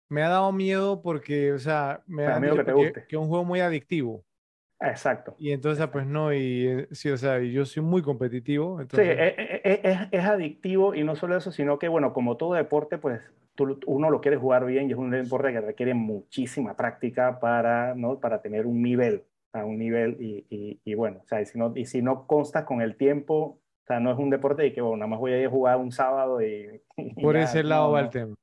me 0.08 0.22
ha 0.22 0.28
dado 0.28 0.50
miedo 0.50 1.00
porque, 1.00 1.52
o 1.52 1.58
sea, 1.58 2.02
me 2.06 2.24
da 2.24 2.40
miedo 2.40 2.56
que, 2.56 2.64
te 2.64 2.72
guste. 2.72 3.06
que 3.06 3.16
es 3.16 3.22
un 3.22 3.28
juego 3.28 3.44
muy 3.44 3.60
adictivo. 3.60 4.24
Exacto. 4.80 5.36
Y 5.38 5.52
entonces, 5.52 5.86
pues 5.88 6.06
no, 6.06 6.32
y 6.32 6.66
eh, 6.66 6.88
sí, 6.90 7.10
o 7.10 7.16
sea, 7.16 7.38
yo 7.38 7.64
soy 7.64 7.82
muy 7.82 8.02
competitivo. 8.02 8.80
Sí, 8.90 9.00
e, 9.00 9.28
e, 9.28 9.60
e, 9.64 9.80
es, 9.82 9.98
es, 10.10 10.24
adictivo 10.24 10.94
y 10.94 11.04
no 11.04 11.14
solo 11.14 11.36
eso, 11.36 11.52
sino 11.52 11.78
que, 11.78 11.88
bueno, 11.88 12.12
como 12.12 12.36
todo 12.36 12.54
deporte, 12.54 12.98
pues 12.98 13.22
tú, 13.54 13.78
uno 13.86 14.10
lo 14.10 14.20
quiere 14.20 14.36
jugar 14.36 14.64
bien 14.64 14.88
y 14.88 14.92
es 14.92 14.98
un 14.98 15.10
deporte 15.10 15.52
que 15.52 15.60
requiere 15.60 15.94
muchísima 15.94 16.76
práctica 16.76 17.38
para, 17.40 17.94
¿no? 17.94 18.18
para 18.18 18.40
tener 18.40 18.66
un 18.66 18.82
nivel 18.82 19.24
a 19.54 19.64
un 19.64 19.78
nivel 19.78 20.16
y, 20.20 20.80
y, 20.84 20.94
bueno, 20.94 21.20
o 21.22 21.26
sea, 21.26 21.40
y 21.40 21.46
si, 21.46 21.58
no, 21.58 21.72
y 21.76 21.86
si 21.86 22.02
no 22.02 22.26
constas 22.26 22.64
con 22.64 22.82
el 22.82 22.96
tiempo, 22.96 23.60
o 23.84 23.86
sea, 23.86 24.00
no 24.00 24.10
es 24.10 24.18
un 24.18 24.30
deporte 24.30 24.62
de 24.62 24.72
que, 24.72 24.80
bueno, 24.80 24.96
nada 24.96 25.08
más 25.08 25.20
voy 25.20 25.32
a 25.32 25.40
ir 25.40 25.46
a 25.46 25.50
jugar 25.50 25.76
un 25.76 25.92
sábado 25.92 26.42
y... 26.42 26.82
Por 27.22 27.36
ese 27.36 27.62
lado 27.62 27.92
va 27.92 28.00
el 28.00 28.10
tema. 28.10 28.34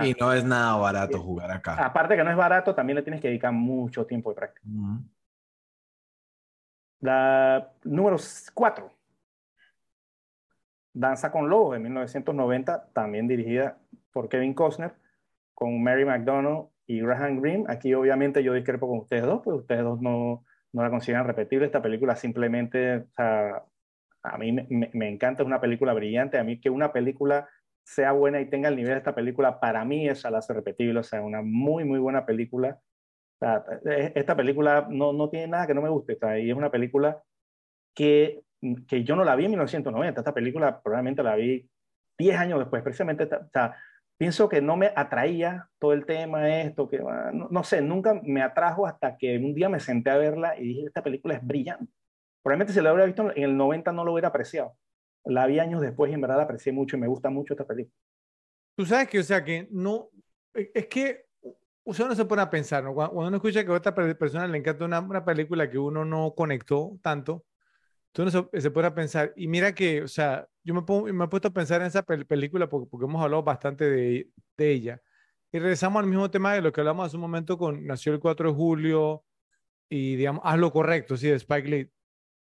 Y 0.00 0.12
no 0.12 0.32
es 0.32 0.44
nada 0.44 0.76
barato 0.76 1.20
jugar 1.20 1.50
acá. 1.50 1.84
Aparte 1.84 2.16
que 2.16 2.22
no 2.22 2.30
es 2.30 2.36
barato, 2.36 2.74
también 2.74 2.96
le 2.96 3.02
tienes 3.02 3.20
que 3.20 3.28
dedicar 3.28 3.52
mucho 3.52 4.06
tiempo 4.06 4.30
de 4.30 4.36
práctica. 4.36 4.66
La 7.00 7.68
número 7.82 8.16
4. 8.54 8.92
Danza 10.94 11.32
con 11.32 11.48
Lobos 11.48 11.72
de 11.72 11.78
1990, 11.80 12.90
también 12.92 13.26
dirigida 13.26 13.78
por 14.12 14.28
Kevin 14.28 14.54
Costner, 14.54 14.94
con 15.54 15.82
Mary 15.82 16.04
McDonald 16.04 16.66
y 16.86 17.00
Graham 17.00 17.40
Greene, 17.40 17.64
aquí 17.68 17.94
obviamente 17.94 18.42
yo 18.42 18.52
discrepo 18.52 18.88
con 18.88 18.98
ustedes 18.98 19.24
dos, 19.24 19.42
pues 19.42 19.58
ustedes 19.58 19.82
dos 19.82 20.00
no, 20.00 20.44
no 20.72 20.82
la 20.82 20.90
consideran 20.90 21.26
repetible. 21.26 21.66
Esta 21.66 21.82
película 21.82 22.16
simplemente, 22.16 22.96
o 22.98 23.10
sea, 23.14 23.62
a 24.22 24.38
mí 24.38 24.52
me, 24.52 24.90
me, 24.92 25.08
encanta, 25.08 25.42
es 25.42 25.46
una 25.46 25.60
película 25.60 25.92
brillante. 25.92 26.38
A 26.38 26.44
mí 26.44 26.60
que 26.60 26.70
una 26.70 26.92
película 26.92 27.48
sea 27.84 28.12
buena 28.12 28.40
y 28.40 28.48
tenga 28.48 28.68
el 28.68 28.76
nivel 28.76 28.92
de 28.92 28.98
esta 28.98 29.14
película, 29.14 29.60
para 29.60 29.84
mí 29.84 30.08
esa 30.08 30.30
la 30.30 30.38
hace 30.38 30.52
repetible, 30.52 31.00
o 31.00 31.02
sea, 31.02 31.22
una 31.22 31.42
muy, 31.42 31.84
muy 31.84 31.98
buena 31.98 32.24
película. 32.24 32.80
O 33.40 33.44
sea, 33.44 33.64
e, 33.84 34.12
esta 34.14 34.36
película 34.36 34.86
no, 34.88 35.12
no 35.12 35.28
tiene 35.28 35.48
nada 35.48 35.66
que 35.66 35.74
no 35.74 35.82
me 35.82 35.88
guste, 35.88 36.14
o 36.14 36.18
sea, 36.18 36.38
y 36.38 36.50
es 36.50 36.56
una 36.56 36.70
película 36.70 37.22
que, 37.94 38.42
que 38.88 39.04
yo 39.04 39.16
no 39.16 39.24
la 39.24 39.36
vi 39.36 39.44
en 39.46 39.50
1990, 39.52 40.20
esta 40.20 40.34
película 40.34 40.80
probablemente 40.80 41.22
la 41.22 41.36
vi 41.36 41.68
10 42.18 42.38
años 42.38 42.58
después, 42.60 42.82
precisamente, 42.82 43.24
o 43.24 43.50
sea, 43.52 43.76
pienso 44.22 44.48
que 44.48 44.62
no 44.62 44.76
me 44.76 44.92
atraía 44.94 45.68
todo 45.80 45.92
el 45.92 46.06
tema, 46.06 46.48
esto, 46.60 46.88
que 46.88 46.98
ah, 46.98 47.32
no, 47.32 47.64
sé, 47.64 47.82
nunca 47.82 48.20
me 48.22 48.40
atrajo 48.40 48.86
hasta 48.86 49.16
que 49.16 49.36
un 49.36 49.52
día 49.52 49.68
me 49.68 49.80
senté 49.80 50.10
a 50.10 50.16
verla 50.16 50.56
y 50.56 50.62
dije, 50.62 50.86
esta 50.86 51.02
película 51.02 51.34
es 51.34 51.44
brillante. 51.44 51.92
Probablemente 52.40 52.72
si 52.72 52.80
la 52.80 52.92
hubiera 52.92 53.06
visto 53.06 53.32
en 53.34 53.42
el 53.42 53.56
90 53.56 53.90
no 53.90 54.04
lo 54.04 54.12
hubiera 54.12 54.28
apreciado. 54.28 54.76
La 55.24 55.44
vi 55.46 55.58
años 55.58 55.80
después 55.80 56.08
y 56.08 56.14
en 56.14 56.20
verdad 56.20 56.36
la 56.36 56.44
aprecié 56.44 56.72
mucho 56.72 56.96
y 56.96 57.00
me 57.00 57.08
gusta 57.08 57.30
mucho 57.30 57.54
esta 57.54 57.66
película. 57.66 57.96
Tú 58.76 58.86
sabes 58.86 59.08
que, 59.08 59.18
o 59.18 59.24
sea, 59.24 59.42
que 59.42 59.66
no, 59.72 60.10
e, 60.54 60.70
es 60.72 60.86
que 60.86 61.24
uno 61.82 62.06
no 62.06 62.14
se 62.14 62.24
pone 62.24 62.42
a 62.42 62.50
pensar, 62.50 62.84
¿no? 62.84 62.94
Cuando 62.94 63.26
uno 63.26 63.36
escucha 63.38 63.64
que 63.64 63.72
a 63.72 63.74
otra 63.74 63.92
persona 63.92 64.46
le 64.46 64.58
encanta 64.58 64.84
una, 64.84 65.00
una 65.00 65.24
película 65.24 65.68
que 65.68 65.78
uno 65.78 66.04
no 66.04 66.32
conectó 66.36 66.96
tanto, 67.02 67.44
tú 68.12 68.24
no 68.24 68.30
se, 68.30 68.60
se 68.60 68.68
a 68.68 68.94
pensar, 68.94 69.32
y 69.36 69.48
mira 69.48 69.74
que, 69.74 70.02
o 70.02 70.08
sea, 70.08 70.46
yo 70.62 70.74
me, 70.74 70.82
pongo, 70.82 71.08
he 71.08 71.28
puesto 71.28 71.48
a 71.48 71.52
pensar 71.52 71.80
en 71.80 71.88
esa 71.88 72.02
película 72.02 72.68
porque, 72.68 72.88
porque, 72.88 73.06
hemos 73.06 73.22
hablado 73.22 73.42
bastante 73.42 73.84
de, 73.90 74.30
de, 74.56 74.70
ella. 74.70 75.02
Y 75.52 75.58
regresamos 75.58 76.00
al 76.02 76.08
mismo 76.08 76.30
tema 76.30 76.54
de 76.54 76.62
lo 76.62 76.72
que 76.72 76.80
hablamos 76.80 77.06
hace 77.06 77.16
un 77.16 77.22
momento 77.22 77.58
con 77.58 77.86
Nació 77.86 78.12
el 78.12 78.20
4 78.20 78.50
de 78.50 78.54
julio 78.54 79.24
y, 79.88 80.16
digamos, 80.16 80.42
haz 80.44 80.58
lo 80.58 80.72
correcto, 80.72 81.16
sí, 81.16 81.28
de 81.28 81.36
Spike 81.36 81.68
Lee, 81.68 81.90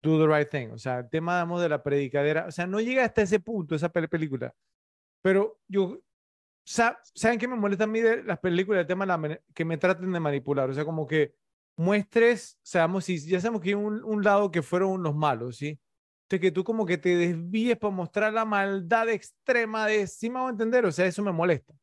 do 0.02 0.18
the 0.18 0.26
right 0.26 0.50
thing. 0.50 0.68
O 0.72 0.78
sea, 0.78 1.00
el 1.00 1.10
tema, 1.10 1.36
digamos, 1.36 1.62
de 1.62 1.68
la 1.68 1.82
predicadera, 1.82 2.46
o 2.46 2.52
sea, 2.52 2.66
no 2.66 2.80
llega 2.80 3.04
hasta 3.04 3.22
ese 3.22 3.40
punto 3.40 3.74
esa 3.74 3.90
película. 3.90 4.54
Pero 5.22 5.60
yo 5.68 6.00
¿saben 6.68 7.38
qué 7.38 7.48
me 7.48 7.56
molesta 7.56 7.84
a 7.84 7.86
mí 7.86 8.00
de 8.00 8.22
las 8.22 8.38
películas? 8.38 8.82
El 8.82 8.86
tema 8.86 9.06
que 9.54 9.64
me 9.64 9.78
traten 9.78 10.12
de 10.12 10.20
manipular. 10.20 10.68
O 10.68 10.74
sea, 10.74 10.84
como 10.84 11.06
que 11.06 11.34
muestres, 11.78 12.58
sabemos, 12.62 13.04
si 13.04 13.18
ya 13.26 13.40
sabemos 13.40 13.62
que 13.62 13.70
hay 13.70 13.74
un, 13.74 14.02
un 14.04 14.22
lado 14.22 14.50
que 14.50 14.62
fueron 14.62 15.02
los 15.02 15.14
malos, 15.14 15.56
¿sí? 15.56 15.80
Entonces, 16.24 16.40
que 16.42 16.52
tú 16.52 16.64
como 16.64 16.84
que 16.84 16.98
te 16.98 17.16
desvíes 17.16 17.78
para 17.78 17.94
mostrar 17.94 18.32
la 18.32 18.44
maldad 18.44 19.08
extrema 19.08 19.86
de, 19.86 20.06
sí 20.06 20.28
me 20.28 20.38
hago 20.38 20.50
entender, 20.50 20.84
o 20.84 20.92
sea, 20.92 21.06
eso 21.06 21.22
me 21.22 21.32
molesta. 21.32 21.74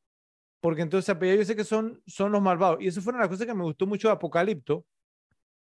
Porque 0.60 0.82
entonces, 0.84 1.16
yo 1.20 1.46
sé 1.46 1.56
que 1.56 1.64
son, 1.64 2.02
son 2.06 2.32
los 2.32 2.42
malvados. 2.42 2.80
Y 2.82 2.88
eso 2.88 3.02
fue 3.02 3.14
una 3.14 3.28
cosa 3.30 3.46
que 3.46 3.54
me 3.54 3.64
gustó 3.64 3.88
mucho 3.88 4.08
de 4.08 4.14
Apocalipto. 4.14 4.86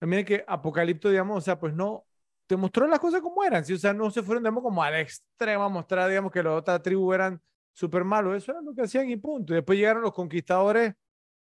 Miren 0.01 0.25
que 0.25 0.43
Apocalipto, 0.47 1.09
digamos, 1.09 1.37
o 1.37 1.41
sea, 1.41 1.59
pues 1.59 1.73
no, 1.73 2.05
te 2.47 2.55
mostró 2.55 2.87
las 2.87 2.99
cosas 2.99 3.21
como 3.21 3.43
eran, 3.43 3.65
¿sí? 3.65 3.73
o 3.73 3.77
sea, 3.77 3.93
no 3.93 4.09
se 4.11 4.23
fueron, 4.23 4.43
digamos, 4.43 4.63
como 4.63 4.83
a 4.83 4.91
la 4.91 5.01
extrema, 5.01 5.69
mostrar, 5.69 6.09
digamos, 6.09 6.31
que 6.31 6.43
las 6.43 6.53
otras 6.53 6.81
tribus 6.81 7.15
eran 7.15 7.41
súper 7.73 8.03
malos, 8.03 8.37
eso 8.37 8.51
era 8.51 8.61
lo 8.61 8.73
que 8.73 8.83
hacían 8.83 9.09
y 9.09 9.17
punto. 9.17 9.53
Y 9.53 9.57
después 9.57 9.77
llegaron 9.77 10.01
los 10.03 10.13
conquistadores, 10.13 10.93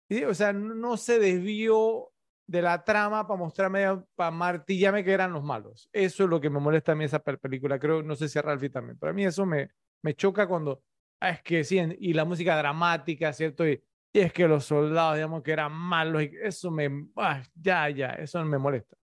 y, 0.09 0.25
o 0.25 0.35
sea, 0.35 0.53
no, 0.53 0.97
se 0.97 1.19
desvió 1.19 2.13
de 2.47 2.63
la 2.63 2.85
trama 2.85 3.27
para 3.27 3.39
mostrarme, 3.39 3.85
para 4.15 4.31
martillarme 4.31 5.05
que 5.05 5.13
eran 5.13 5.33
los 5.33 5.43
malos. 5.43 5.89
Eso 5.93 6.25
es 6.25 6.31
lo 6.31 6.41
que 6.41 6.51
me 6.51 6.61
molesta 6.61 6.93
a 6.93 6.95
mí 6.95 7.05
esa 7.05 7.19
película, 7.19 7.79
creo, 7.79 8.03
no 8.03 8.15
sé 8.15 8.29
si 8.29 8.39
a 8.39 8.43
Ralphie 8.43 8.71
también, 8.71 8.99
pero 8.99 9.11
a 9.11 9.15
mí 9.15 9.25
eso 9.25 9.47
me, 9.47 9.71
me 10.03 10.15
choca 10.15 10.47
cuando, 10.47 10.83
ah, 11.21 11.31
es 11.31 11.43
que 11.43 11.65
sí, 11.65 11.81
y 11.99 12.13
la 12.13 12.25
música 12.25 12.57
dramática, 12.57 13.33
¿cierto? 13.33 13.67
Y, 13.67 13.83
y 14.13 14.21
es 14.21 14.33
que 14.33 14.47
los 14.47 14.65
soldados, 14.65 15.17
digamos, 15.17 15.43
que 15.43 15.53
eran 15.53 15.73
malos, 15.73 16.23
y 16.23 16.33
eso 16.43 16.71
me, 16.71 17.09
ah, 17.17 17.43
ya, 17.55 17.89
ya, 17.89 18.11
eso 18.11 18.45
me 18.45 18.59
molesta. 18.59 18.97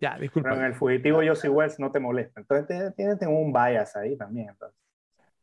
Ya, 0.00 0.16
disculpa. 0.16 0.50
Pero 0.50 0.60
en 0.60 0.66
el 0.66 0.74
fugitivo 0.74 1.20
Josie 1.26 1.50
Wells 1.50 1.80
no 1.80 1.90
te 1.90 1.98
molesta. 1.98 2.40
Entonces 2.40 2.94
tienes 2.94 3.20
un 3.22 3.52
bias 3.52 3.96
ahí 3.96 4.16
también. 4.16 4.50
Entonces. 4.50 4.78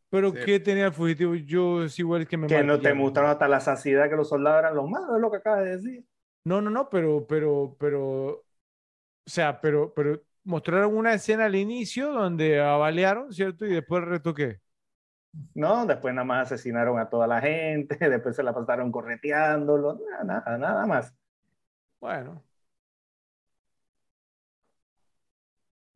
¿Pero 0.10 0.32
qué 0.32 0.60
tenía 0.60 0.86
el 0.86 0.94
fugitivo 0.94 1.34
Josie 1.48 2.06
Wells 2.06 2.28
que 2.28 2.38
me 2.38 2.48
Que 2.48 2.64
no 2.64 2.80
te 2.80 2.94
mostraron 2.94 3.32
hasta 3.32 3.48
la 3.48 3.60
saciedad 3.60 4.10
que 4.10 4.16
los 4.16 4.30
soldados 4.30 4.60
eran 4.60 4.76
los 4.76 4.90
malos, 4.90 5.16
es 5.16 5.22
lo 5.22 5.30
que 5.30 5.38
acabas 5.38 5.66
de 5.66 5.72
decir. 5.72 6.06
No, 6.46 6.62
no, 6.62 6.70
no, 6.70 6.90
pero, 6.90 7.26
pero, 7.28 7.76
pero, 7.80 8.28
o 8.30 8.46
sea, 9.26 9.60
pero, 9.62 9.94
pero 9.94 10.22
mostraron 10.44 10.96
una 10.96 11.14
escena 11.14 11.46
al 11.46 11.56
inicio 11.56 12.12
donde 12.12 12.62
avalearon, 12.62 13.34
¿cierto? 13.34 13.66
Y 13.66 13.74
después 13.74 14.04
retoqué. 14.04 14.62
No, 15.54 15.86
después 15.86 16.14
nada 16.14 16.26
más 16.26 16.52
asesinaron 16.52 17.00
a 17.00 17.10
toda 17.10 17.28
la 17.28 17.42
gente, 17.42 17.98
después 18.10 18.36
se 18.36 18.44
la 18.44 18.54
pasaron 18.54 18.92
correteándolo, 18.92 20.00
nada, 20.24 20.58
nada 20.58 20.86
más. 20.86 21.14
Bueno, 22.00 22.44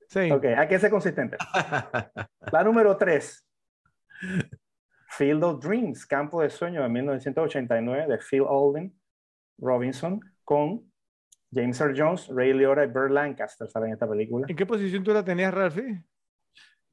Sí. 0.09 0.31
Ok, 0.31 0.45
hay 0.45 0.67
que 0.67 0.79
ser 0.79 0.89
consistente. 0.89 1.37
La 2.51 2.63
número 2.63 2.97
tres. 2.97 3.45
Field 5.09 5.43
of 5.43 5.59
Dreams, 5.63 6.05
Campo 6.05 6.41
de 6.41 6.49
Sueños 6.49 6.83
de 6.83 6.89
1989 6.89 8.07
de 8.07 8.17
Phil 8.17 8.43
Alden 8.49 8.93
Robinson 9.57 10.19
con 10.49 10.91
James 11.53 11.79
Earl 11.79 11.93
Jones, 11.95 12.27
Ray 12.33 12.53
Liotta 12.53 12.83
y 12.83 12.87
Burt 12.87 13.11
Lancaster 13.11 13.67
en 13.85 13.93
esta 13.93 14.09
película. 14.09 14.47
¿En 14.49 14.55
qué 14.55 14.65
posición 14.65 15.03
tú 15.03 15.13
la 15.13 15.23
tenías, 15.23 15.53
Ralphie? 15.53 16.03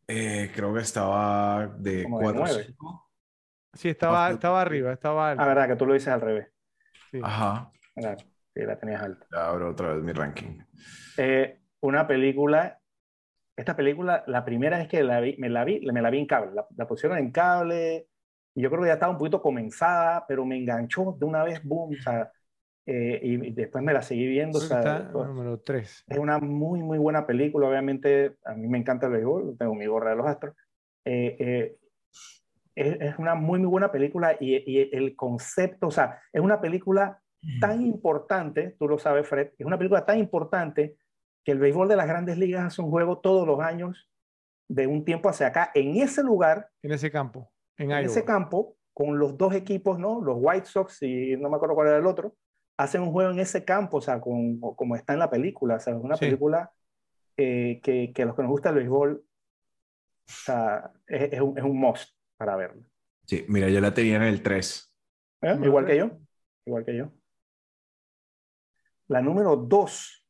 Eh, 0.06 0.52
creo 0.54 0.74
que 0.74 0.80
estaba 0.80 1.66
de 1.78 2.04
4 2.06 2.44
Sí, 3.72 3.88
estaba, 3.88 4.30
estaba 4.30 4.60
arriba, 4.60 4.92
estaba 4.92 5.30
alto. 5.30 5.42
Ah, 5.42 5.46
verdad, 5.46 5.68
que 5.68 5.76
tú 5.76 5.86
lo 5.86 5.94
dices 5.94 6.08
al 6.08 6.20
revés. 6.20 6.48
Ajá. 7.22 7.72
sí, 7.96 8.60
la 8.60 8.78
tenías 8.78 9.02
alta. 9.02 9.26
Abro 9.32 9.70
otra 9.70 9.94
vez 9.94 10.02
mi 10.04 10.12
ranking. 10.12 10.58
Eh, 11.16 11.58
una 11.80 12.06
película 12.06 12.78
esta 13.56 13.74
película, 13.74 14.22
la 14.26 14.44
primera 14.44 14.76
vez 14.76 14.86
que 14.86 15.02
la 15.02 15.18
vi, 15.20 15.34
me 15.38 15.48
la 15.48 15.64
vi, 15.64 15.80
me 15.80 16.02
la 16.02 16.10
vi 16.10 16.18
en 16.18 16.26
cable, 16.26 16.52
la, 16.76 16.86
pusieron 16.86 17.16
en 17.16 17.30
cable, 17.30 18.06
y 18.54 18.60
yo 18.60 18.68
creo 18.68 18.82
que 18.82 18.88
ya 18.88 18.94
estaba 18.94 19.12
un 19.12 19.18
poquito 19.18 19.40
comenzada, 19.40 20.26
pero 20.28 20.44
me 20.44 20.58
enganchó 20.58 21.16
de 21.18 21.24
una 21.24 21.42
vez, 21.42 21.64
boom, 21.64 21.94
o 21.98 22.02
sea, 22.02 22.30
eh, 22.86 23.20
y, 23.20 23.50
después 23.50 23.82
me 23.82 23.92
la 23.92 24.00
seguí 24.00 24.26
viendo. 24.26 24.58
O 24.58 24.60
sea, 24.60 25.10
número 25.12 25.58
3. 25.60 26.04
Es 26.08 26.18
una 26.18 26.38
muy, 26.38 26.82
muy 26.82 26.98
buena 26.98 27.26
película, 27.26 27.68
obviamente 27.68 28.36
a 28.44 28.54
mí 28.54 28.68
me 28.68 28.78
encanta 28.78 29.06
el 29.06 29.12
béisbol, 29.12 29.56
tengo 29.58 29.74
mi 29.74 29.86
gorra 29.86 30.10
de 30.10 30.16
los 30.16 30.26
astros. 30.26 30.54
Eh, 31.04 31.36
eh, 31.38 31.76
es, 32.74 32.96
es, 33.00 33.18
una 33.18 33.34
muy, 33.34 33.58
muy 33.58 33.68
buena 33.68 33.90
película 33.90 34.36
y, 34.38 34.56
y 34.70 34.94
el 34.94 35.16
concepto, 35.16 35.88
o 35.88 35.90
sea, 35.90 36.20
es 36.32 36.40
una 36.40 36.60
película 36.60 37.20
tan 37.60 37.80
importante, 37.80 38.74
tú 38.78 38.88
lo 38.88 38.98
sabes, 38.98 39.26
Fred, 39.28 39.50
es 39.56 39.66
una 39.66 39.78
película 39.78 40.04
tan 40.04 40.18
importante 40.18 40.96
que 41.44 41.52
el 41.52 41.58
béisbol 41.58 41.88
de 41.88 41.96
las 41.96 42.08
grandes 42.08 42.38
ligas 42.38 42.64
hace 42.64 42.82
un 42.82 42.90
juego 42.90 43.18
todos 43.18 43.46
los 43.46 43.60
años 43.60 44.10
de 44.68 44.86
un 44.86 45.04
tiempo 45.04 45.28
hacia 45.28 45.48
acá, 45.48 45.70
en 45.74 45.96
ese 45.96 46.22
lugar. 46.22 46.68
En 46.82 46.92
ese 46.92 47.10
campo. 47.10 47.50
En, 47.78 47.92
ese 47.92 48.24
campo, 48.24 48.76
con 48.92 49.18
los 49.18 49.36
dos 49.36 49.54
equipos, 49.54 49.98
¿no? 49.98 50.20
Los 50.20 50.38
White 50.40 50.66
Sox 50.66 51.02
y 51.02 51.36
no 51.36 51.48
me 51.50 51.56
acuerdo 51.56 51.74
cuál 51.74 51.88
era 51.88 51.98
el 51.98 52.06
otro, 52.06 52.34
hacen 52.76 53.02
un 53.02 53.12
juego 53.12 53.30
en 53.30 53.38
ese 53.38 53.64
campo, 53.64 53.98
o 53.98 54.00
sea, 54.00 54.20
con, 54.20 54.60
como 54.60 54.96
está 54.96 55.12
en 55.12 55.18
la 55.18 55.30
película, 55.30 55.76
o 55.76 55.80
sea, 55.80 55.94
es 55.94 56.02
una 56.02 56.16
película 56.16 56.72
eh, 57.36 57.80
que, 57.82 58.12
que, 58.14 58.22
a 58.22 58.26
los 58.26 58.36
que 58.36 58.42
nos 58.42 58.50
gusta 58.50 58.70
el 58.70 58.76
béisbol, 58.76 59.24
o 59.24 59.24
sea, 60.24 60.92
es, 61.06 61.32
es, 61.32 61.40
un, 61.40 61.56
es 61.56 61.64
un 61.64 61.78
must 61.78 62.10
para 62.36 62.56
verlo. 62.56 62.82
Sí, 63.24 63.44
mira, 63.48 63.68
yo 63.68 63.80
la 63.80 63.94
tenía 63.94 64.16
en 64.16 64.22
el 64.22 64.42
3. 64.42 64.94
¿Eh? 65.42 65.58
Igual 65.62 65.86
que 65.86 65.96
yo, 65.96 66.10
igual 66.64 66.84
que 66.84 66.96
yo. 66.96 67.12
La 69.08 69.20
número 69.20 69.56
2 69.56 70.26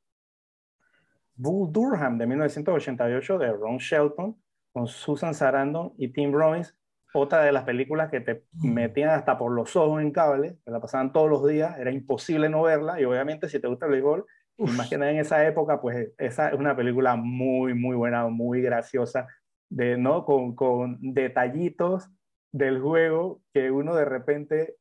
Bull 1.36 1.70
Durham 1.70 2.18
de 2.18 2.26
1988 2.26 3.38
de 3.38 3.52
Ron 3.52 3.76
Shelton 3.78 4.40
con 4.72 4.86
Susan 4.86 5.34
Sarandon 5.34 5.92
y 5.98 6.08
Tim 6.08 6.32
Robbins, 6.32 6.76
otra 7.12 7.42
de 7.42 7.52
las 7.52 7.64
películas 7.64 8.10
que 8.10 8.20
te 8.20 8.44
metían 8.52 9.10
hasta 9.10 9.38
por 9.38 9.52
los 9.52 9.74
ojos 9.76 10.02
en 10.02 10.10
cable, 10.10 10.58
te 10.64 10.70
la 10.70 10.80
pasaban 10.80 11.12
todos 11.12 11.30
los 11.30 11.46
días, 11.46 11.78
era 11.78 11.90
imposible 11.90 12.48
no 12.48 12.62
verla 12.62 13.00
y 13.00 13.04
obviamente 13.04 13.48
si 13.48 13.58
te 13.58 13.68
gusta 13.68 13.86
el 13.86 13.92
béisbol, 13.92 14.26
más 14.58 14.88
que 14.88 14.94
en 14.94 15.02
esa 15.02 15.46
época, 15.46 15.80
pues 15.80 16.12
esa 16.18 16.48
es 16.48 16.54
una 16.54 16.76
película 16.76 17.16
muy, 17.16 17.74
muy 17.74 17.96
buena, 17.96 18.26
muy 18.28 18.62
graciosa, 18.62 19.28
de, 19.68 19.96
¿no? 19.96 20.24
Con, 20.24 20.54
con 20.54 20.98
detallitos 21.00 22.08
del 22.52 22.80
juego 22.80 23.42
que 23.52 23.70
uno 23.70 23.94
de 23.94 24.04
repente 24.04 24.76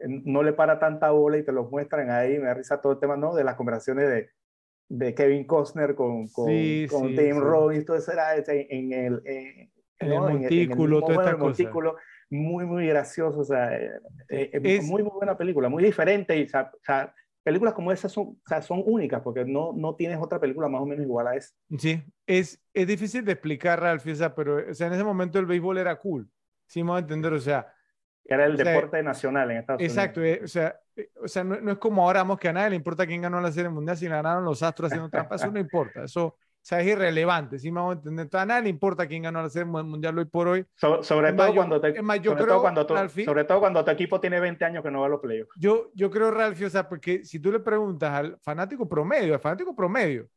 no 0.00 0.42
le 0.42 0.52
para 0.52 0.78
tanta 0.78 1.10
bola 1.10 1.38
y 1.38 1.44
te 1.44 1.52
los 1.52 1.70
muestran 1.70 2.10
ahí, 2.10 2.38
me 2.38 2.46
da 2.46 2.54
risa 2.54 2.80
todo 2.80 2.92
el 2.92 2.98
tema, 2.98 3.16
¿no? 3.16 3.34
De 3.34 3.44
las 3.44 3.56
conversaciones 3.56 4.08
de, 4.08 4.30
de 4.88 5.14
Kevin 5.14 5.46
Costner 5.46 5.94
con, 5.94 6.28
con, 6.28 6.46
con 6.88 7.16
Tim 7.16 7.38
Robbins, 7.38 7.86
todo 7.86 7.96
eso 7.96 8.12
era 8.12 8.36
en, 8.36 8.92
el, 8.92 9.22
en, 9.24 9.70
el 9.98 10.08
montículo, 10.10 11.00
toda 11.00 11.24
esta 11.24 11.36
montículo, 11.36 11.96
muy, 12.30 12.66
muy 12.66 12.86
gracioso, 12.88 13.40
o 13.40 13.44
sea, 13.44 13.74
eh, 13.76 14.00
eh, 14.28 14.50
es 14.62 14.84
muy, 14.84 15.02
muy 15.02 15.12
buena 15.12 15.36
película, 15.36 15.68
muy 15.68 15.82
diferente, 15.82 16.36
y, 16.36 16.44
o 16.44 16.48
sea, 16.48 17.14
películas 17.42 17.74
como 17.74 17.92
esas 17.92 18.10
son, 18.10 18.28
o 18.28 18.48
sea, 18.48 18.60
son 18.62 18.82
únicas, 18.84 19.22
porque 19.22 19.44
no, 19.44 19.72
no 19.72 19.94
tienes 19.94 20.18
otra 20.20 20.40
película 20.40 20.68
más 20.68 20.80
o 20.80 20.86
menos 20.86 21.04
igual 21.04 21.28
a 21.28 21.36
esa. 21.36 21.54
Sí, 21.78 22.02
es, 22.26 22.60
es 22.74 22.86
difícil 22.86 23.24
de 23.24 23.32
explicar, 23.32 23.80
Ralph, 23.80 24.06
o 24.06 24.14
sea, 24.14 24.34
pero 24.34 24.70
o 24.70 24.74
sea, 24.74 24.88
en 24.88 24.94
ese 24.94 25.04
momento 25.04 25.38
el 25.38 25.46
béisbol 25.46 25.78
era 25.78 25.96
cool, 25.96 26.28
sí, 26.66 26.80
vamos 26.82 26.96
a 26.96 27.00
entender, 27.00 27.32
o 27.32 27.40
sea, 27.40 27.72
era 28.28 28.44
el 28.46 28.56
deporte 28.56 29.02
nacional 29.02 29.50
en 29.50 29.58
Estados 29.58 29.80
Unidos. 29.80 29.96
Exacto, 29.96 30.22
eh, 30.24 30.40
o 30.42 30.48
sea, 30.48 30.80
eh, 30.96 31.10
o 31.22 31.28
sea 31.28 31.44
no, 31.44 31.70
es 31.70 31.78
como 31.78 32.02
ahora 32.02 32.26
que 32.40 32.48
a 32.48 32.52
nadie 32.52 32.70
le 32.70 32.76
importa 32.76 33.06
quién 33.06 33.22
ganó 33.22 33.40
la 33.40 33.52
Serie 33.52 33.70
Mundial, 33.70 33.96
si 33.96 34.08
ganaron 34.08 34.44
los 34.44 34.62
Astros 34.62 34.90
haciendo 34.90 35.08
trampas, 35.08 35.42
eso 35.42 35.52
no 35.52 35.60
importa, 35.60 36.04
eso 36.04 36.26
o 36.26 36.38
sea, 36.68 36.80
es 36.80 36.88
irrelevante, 36.88 37.60
¿sí 37.60 37.70
me 37.70 37.78
vamos 37.78 37.94
a 37.94 37.98
entender? 37.98 38.28
A 38.32 38.44
nadie 38.44 38.62
le 38.62 38.68
importa 38.70 39.06
quién 39.06 39.22
ganó 39.22 39.40
la 39.40 39.48
Serie 39.48 39.66
Mundial 39.66 40.18
hoy 40.18 40.24
por 40.24 40.48
hoy. 40.48 40.66
sobre, 40.74 41.32
todo, 41.32 41.54
cuando 41.54 41.80
te, 41.80 41.94
sobre, 41.94 42.20
todo 42.20 42.60
cuando 42.60 42.84
sobre 43.08 43.44
todo 43.44 43.60
cuando 43.60 43.84
tu 43.84 43.90
equipo 43.92 44.20
tiene 44.20 44.40
20 44.40 44.64
años 44.64 44.82
que 44.82 44.90
no 44.90 44.98
va 44.98 45.06
a 45.06 45.10
los 45.10 45.20
playoffs. 45.20 45.52
Yo, 45.60 45.92
yo 45.94 46.10
creo, 46.10 46.32
Ralfi, 46.32 46.64
o 46.64 46.70
sea, 46.70 46.88
porque 46.88 47.24
si 47.24 47.38
tú 47.38 47.52
le 47.52 47.60
preguntas 47.60 48.12
al 48.12 48.36
fanático 48.40 48.88
promedio, 48.88 49.34
al 49.34 49.40
fanático 49.40 49.76
promedio, 49.76 50.28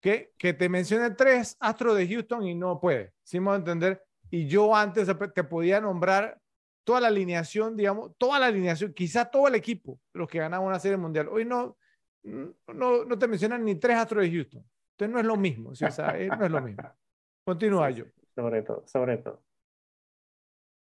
que, 0.00 0.32
que 0.38 0.54
te 0.54 0.68
mencione 0.68 1.10
tres 1.10 1.56
Astros 1.58 1.96
de 1.96 2.06
Houston 2.06 2.46
y 2.46 2.54
no 2.54 2.78
puede, 2.78 3.12
¿sí 3.24 3.40
me 3.40 3.46
vamos 3.46 3.56
a 3.56 3.72
entender? 3.72 4.04
Y 4.30 4.46
yo 4.46 4.76
antes 4.76 5.08
te 5.34 5.42
podía 5.42 5.80
nombrar 5.80 6.38
toda 6.84 7.00
la 7.00 7.08
alineación, 7.08 7.76
digamos, 7.76 8.12
toda 8.16 8.38
la 8.38 8.46
alineación, 8.46 8.92
quizá 8.94 9.24
todo 9.24 9.48
el 9.48 9.56
equipo, 9.56 9.98
los 10.12 10.28
que 10.28 10.38
ganaban 10.38 10.68
una 10.68 10.78
serie 10.78 10.98
mundial. 10.98 11.28
Hoy 11.28 11.44
no, 11.44 11.76
no, 12.22 13.04
no 13.04 13.18
te 13.18 13.26
mencionan 13.26 13.64
ni 13.64 13.74
tres 13.74 13.96
astros 13.96 14.22
de 14.22 14.30
Houston. 14.30 14.64
Entonces 14.98 15.14
no 15.14 15.20
es 15.20 15.26
lo 15.26 15.36
mismo, 15.36 15.70
o 15.70 15.74
sea, 15.76 16.18
eh, 16.18 16.26
no 16.26 16.44
es 16.44 16.50
lo 16.50 16.60
mismo. 16.60 16.82
Continúa 17.44 17.88
yo. 17.90 18.04
Sobre 18.34 18.62
todo, 18.62 18.82
sobre 18.86 19.18
todo. 19.18 19.44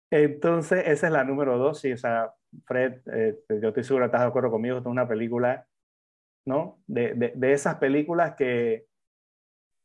Entonces, 0.09 0.83
esa 0.87 1.07
es 1.07 1.13
la 1.13 1.23
número 1.23 1.59
dos, 1.59 1.79
sí, 1.79 1.93
o 1.93 1.97
sea, 1.97 2.33
Fred, 2.65 3.01
eh, 3.13 3.39
yo 3.61 3.69
estoy 3.69 3.83
seguro 3.83 4.03
que 4.03 4.07
estás 4.07 4.21
de 4.21 4.27
acuerdo 4.27 4.49
conmigo, 4.49 4.77
esto 4.77 4.89
es 4.89 4.91
una 4.91 5.07
película, 5.07 5.67
¿no? 6.45 6.81
De, 6.87 7.13
de, 7.13 7.33
de 7.35 7.53
esas 7.53 7.75
películas 7.75 8.33
que, 8.35 8.87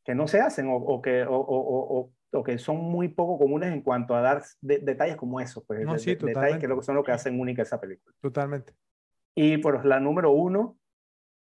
que 0.03 0.15
no 0.15 0.27
se 0.27 0.41
hacen 0.41 0.67
o, 0.67 0.77
o 0.77 0.99
que, 0.99 1.23
o, 1.23 1.35
o, 1.35 2.11
o 2.31 2.43
que 2.43 2.57
son 2.57 2.77
muy 2.77 3.09
poco 3.09 3.37
comunes 3.37 3.71
en 3.71 3.81
cuanto 3.83 4.15
a 4.15 4.21
dar 4.21 4.41
detalles 4.61 5.15
como 5.15 5.39
esos, 5.39 5.63
pues, 5.63 5.85
no, 5.85 5.97
sí, 5.99 6.15
detalles 6.15 6.57
que 6.57 6.81
son 6.81 6.95
lo 6.95 7.03
que 7.03 7.11
hacen 7.11 7.39
única 7.39 7.61
esa 7.61 7.79
película. 7.79 8.15
Totalmente. 8.19 8.73
Y 9.35 9.57
por 9.57 9.85
la 9.85 9.99
número 9.99 10.31
uno, 10.31 10.79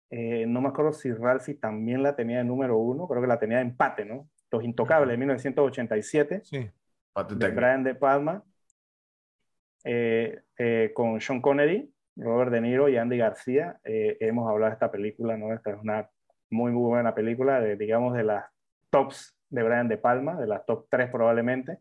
eh, 0.09 0.45
no 0.47 0.61
me 0.61 0.69
acuerdo 0.69 0.91
si 0.91 1.11
Ralphie 1.11 1.55
también 1.55 2.01
la 2.01 2.15
tenía 2.15 2.39
de 2.39 2.43
número 2.43 2.77
uno, 2.77 3.07
creo 3.07 3.21
que 3.21 3.27
la 3.27 3.39
tenía 3.39 3.57
de 3.57 3.63
empate, 3.63 4.05
¿no? 4.05 4.27
Los 4.51 4.63
Intocables 4.63 5.11
de 5.11 5.17
1987, 5.17 6.41
sí. 6.43 6.69
de 7.35 7.49
Brian 7.49 7.83
De 7.83 7.95
Palma. 7.95 8.43
eh, 9.83 10.41
eh, 10.57 10.91
con 10.93 11.21
Sean 11.21 11.41
Connery, 11.41 11.93
Robert 12.15 12.51
De 12.51 12.61
Niro 12.61 12.89
y 12.89 12.97
Andy 12.97 13.17
García. 13.17 13.79
Eh, 13.83 14.17
hemos 14.19 14.49
hablado 14.49 14.71
de 14.71 14.73
esta 14.73 14.91
película, 14.91 15.37
¿no? 15.37 15.53
Esta 15.53 15.71
es 15.71 15.77
una 15.81 16.09
muy, 16.49 16.71
muy 16.71 16.89
buena 16.89 17.13
película, 17.13 17.61
de, 17.61 17.75
digamos, 17.75 18.15
de 18.15 18.23
las 18.23 18.45
tops 18.89 19.37
de 19.49 19.63
Brian 19.63 19.87
De 19.87 19.97
Palma, 19.97 20.35
de 20.39 20.47
las 20.47 20.65
top 20.65 20.87
3 20.89 21.09
probablemente. 21.11 21.77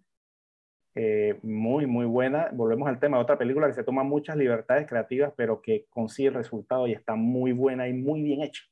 Muy, 1.42 1.86
muy 1.86 2.06
buena. 2.06 2.50
Volvemos 2.52 2.88
al 2.88 2.98
tema 2.98 3.18
de 3.18 3.22
otra 3.22 3.38
película 3.38 3.68
que 3.68 3.74
se 3.74 3.84
toma 3.84 4.02
muchas 4.02 4.36
libertades 4.36 4.86
creativas, 4.86 5.32
pero 5.36 5.62
que 5.62 5.86
consigue 5.90 6.28
el 6.28 6.34
resultado 6.34 6.86
y 6.86 6.92
está 6.92 7.14
muy 7.14 7.52
buena 7.52 7.88
y 7.88 7.92
muy 7.92 8.22
bien 8.22 8.42
hecha. 8.42 8.62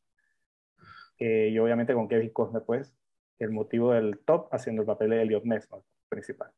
y 1.19 1.59
obviamente 1.59 1.95
con 1.95 2.09
Kevin 2.09 2.31
Costner, 2.31 2.63
pues, 2.65 2.95
el 3.39 3.51
motivo 3.51 3.93
del 3.93 4.19
top 4.25 4.49
haciendo 4.53 4.83
el 4.83 4.87
papel 4.87 5.11
de 5.11 5.23
Elliot 5.23 5.45
Ness, 5.45 5.69
principal. 6.09 6.51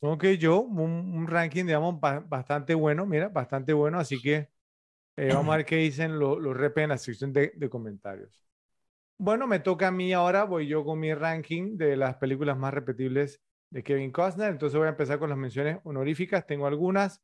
Ok, 0.00 0.24
yo, 0.38 0.60
un, 0.60 1.26
ranking, 1.26 1.64
digamos, 1.64 1.98
bastante 2.00 2.74
bueno, 2.74 3.06
mira, 3.06 3.28
bastante 3.28 3.72
bueno, 3.72 3.98
así 3.98 4.20
que 4.20 4.50
eh, 5.16 5.30
vamos 5.32 5.54
a 5.54 5.56
ver 5.58 5.66
qué 5.66 5.76
dicen 5.76 6.18
los 6.18 6.38
lo 6.38 6.52
rep 6.52 6.76
en 6.78 6.90
la 6.90 6.98
sección 6.98 7.32
de, 7.32 7.52
de, 7.56 7.70
comentarios. 7.70 8.46
Bueno, 9.16 9.46
me 9.46 9.60
toca 9.60 9.88
a 9.88 9.90
mí 9.90 10.12
ahora, 10.12 10.44
voy 10.44 10.66
yo 10.66 10.84
con 10.84 11.00
mi 11.00 11.14
ranking 11.14 11.78
de 11.78 11.96
las 11.96 12.16
películas 12.16 12.58
más 12.58 12.74
repetibles 12.74 13.40
de 13.74 13.82
Kevin 13.82 14.12
Costner, 14.12 14.52
entonces 14.52 14.78
voy 14.78 14.86
a 14.86 14.90
empezar 14.90 15.18
con 15.18 15.28
las 15.28 15.36
menciones 15.36 15.78
honoríficas, 15.82 16.46
tengo 16.46 16.68
algunas. 16.68 17.20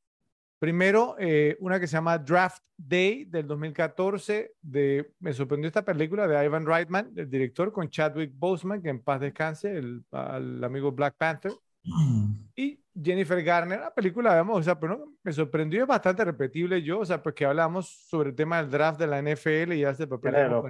Primero, 0.59 1.15
eh, 1.21 1.57
una 1.61 1.79
que 1.79 1.87
se 1.87 1.93
llama 1.93 2.19
Draft 2.19 2.65
Day 2.77 3.25
del 3.25 3.47
2014, 3.47 4.55
de, 4.61 5.13
me 5.21 5.33
sorprendió 5.33 5.69
esta 5.69 5.85
película 5.85 6.27
de 6.27 6.45
Ivan 6.45 6.67
Reitman, 6.67 7.13
el 7.15 7.31
director, 7.31 7.73
con 7.73 7.89
Chadwick 7.89 8.33
Boseman, 8.35 8.83
que 8.83 8.89
en 8.89 9.01
paz 9.01 9.21
descanse, 9.21 9.79
el, 9.79 10.05
el 10.13 10.65
amigo 10.65 10.91
Black 10.91 11.15
Panther. 11.17 11.53
Y 12.57 12.79
Jennifer 13.01 13.43
Garner, 13.43 13.81
la 13.81 13.95
película, 13.95 14.35
vemos, 14.35 14.59
o 14.59 14.63
sea, 14.63 14.79
pero 14.79 15.15
me 15.23 15.33
sorprendió, 15.33 15.83
es 15.83 15.89
bastante 15.89 16.25
repetible 16.25 16.83
yo, 16.83 16.99
o 16.99 17.05
sea, 17.07 17.23
pues 17.23 17.35
que 17.35 17.47
hablamos 17.47 17.89
sobre 17.89 18.31
el 18.31 18.35
tema 18.35 18.61
del 18.61 18.71
draft 18.71 18.99
de 18.99 19.07
la 19.07 19.23
NFL 19.23 19.73
y 19.73 19.85
hace 19.85 20.03
el 20.03 20.09
papel 20.11 20.35
de, 20.35 20.49
los 20.49 20.67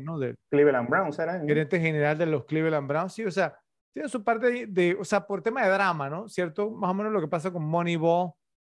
Cleveland 0.50 0.88
Browns, 0.88 1.18
¿era? 1.18 1.40
Gerente 1.40 1.80
general 1.80 2.18
de 2.18 2.26
los 2.26 2.44
Cleveland 2.44 2.86
Browns, 2.86 3.14
sí, 3.14 3.24
o 3.24 3.30
sea, 3.30 3.58
tiene 3.92 4.08
su 4.08 4.22
parte 4.22 4.66
de, 4.66 4.96
o 4.98 5.04
sea, 5.04 5.26
por 5.26 5.42
tema 5.42 5.64
de 5.64 5.70
drama, 5.70 6.08
¿no? 6.10 6.28
¿Cierto? 6.28 6.70
Más 6.70 6.90
o 6.90 6.94
menos 6.94 7.12
lo 7.12 7.20
que 7.20 7.28
pasa 7.28 7.52
con 7.52 7.64
Moneyball, 7.64 8.32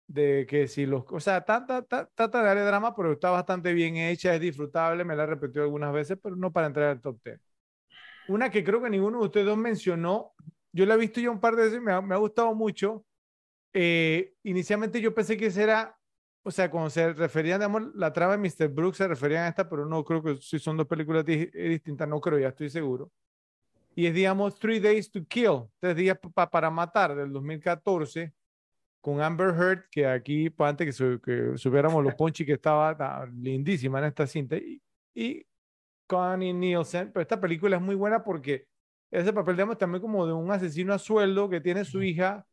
de 0.08 0.45
que 0.48 0.68
si 0.68 0.85
los, 0.85 1.03
o 1.10 1.19
sea, 1.19 1.44
trata, 1.44 1.84
trata 1.84 2.40
de 2.40 2.45
darle 2.45 2.61
drama, 2.64 2.95
pero 2.95 3.14
está 3.14 3.32
bastante 3.32 3.74
bien 3.74 3.98
hecha, 3.98 4.35
es 4.35 4.42
disfrutable, 4.42 5.03
me 5.03 5.16
la 5.16 5.24
he 5.24 5.27
repetido 5.27 5.64
algunas 5.64 5.94
veces, 5.94 6.18
pero 6.22 6.35
no 6.35 6.52
para 6.52 6.68
entrar 6.68 6.90
al 6.90 7.02
top 7.02 7.19
10. 7.24 7.40
Una 8.27 8.50
que 8.50 8.64
creo 8.64 8.82
que 8.82 8.90
ninguno 8.90 9.19
de 9.19 9.26
ustedes 9.26 9.45
dos 9.45 9.58
mencionó 9.58 10.34
yo 10.76 10.85
la 10.85 10.95
he 10.95 10.98
visto 10.98 11.22
ya 11.22 11.32
un 11.32 11.40
par 11.40 11.56
de 11.56 11.64
veces, 11.64 11.82
me 11.82 11.94
ha, 11.94 12.02
me 12.02 12.16
ha 12.16 12.18
gustado 12.18 12.53
mucho. 12.53 13.06
Eh, 13.72 14.34
inicialmente 14.44 15.00
yo 15.00 15.16
pensé 15.16 15.38
que 15.38 15.45
esa 15.45 15.64
era, 15.64 15.98
o 16.44 16.52
sea, 16.52 16.69
cuando 16.69 16.90
se 16.90 17.14
referían, 17.14 17.61
digamos, 17.61 17.95
la 17.95 18.11
trama 18.11 18.35
de 18.35 18.40
Mr. 18.40 18.68
Brooks 18.68 18.98
se 18.98 19.08
referían 19.08 19.45
a 19.45 19.48
esta, 19.48 19.69
pero 19.69 19.85
no 19.85 20.03
creo 20.03 20.22
que 20.22 20.35
si 20.35 20.60
son 20.60 20.76
dos 20.76 20.85
películas 20.85 21.24
distintas, 21.26 22.10
no 22.10 22.19
creo, 22.19 22.40
ya 22.40 22.50
estoy 22.50 22.69
seguro. 22.69 23.10
Y 23.95 24.07
es, 24.07 24.14
digamos, 24.14 24.59
Three 24.59 24.80
Days 24.80 25.09
to 25.09 25.25
Kill, 25.25 25.64
tres 25.80 25.95
días 25.95 26.19
para 26.51 26.69
matar, 26.69 27.15
del 27.15 27.32
2014, 27.32 28.33
con 28.99 29.22
Amber 29.22 29.56
Heard, 29.56 29.85
que 29.90 30.06
aquí, 30.06 30.49
pues, 30.49 30.69
antes 30.69 30.98
que, 30.98 31.19
que 31.24 31.57
subiéramos 31.57 32.03
los 32.03 32.14
ponchi, 32.15 32.45
que 32.45 32.53
estaba 32.53 33.25
lindísima 33.27 33.99
en 33.99 34.06
esta 34.06 34.27
cinta, 34.27 34.57
y, 34.57 34.82
y 35.14 35.45
Connie 36.07 36.53
Nielsen, 36.53 37.11
pero 37.11 37.22
esta 37.22 37.40
película 37.40 37.77
es 37.77 37.82
muy 37.82 37.95
buena 37.95 38.24
porque 38.24 38.67
ese 39.11 39.32
papel, 39.32 39.56
digamos, 39.56 39.77
también 39.77 40.01
como 40.01 40.27
de 40.27 40.33
un 40.33 40.51
asesino 40.51 40.93
a 40.93 40.99
sueldo 40.99 41.49
que 41.49 41.61
tiene 41.61 41.85
su 41.85 42.03
hija 42.03 42.45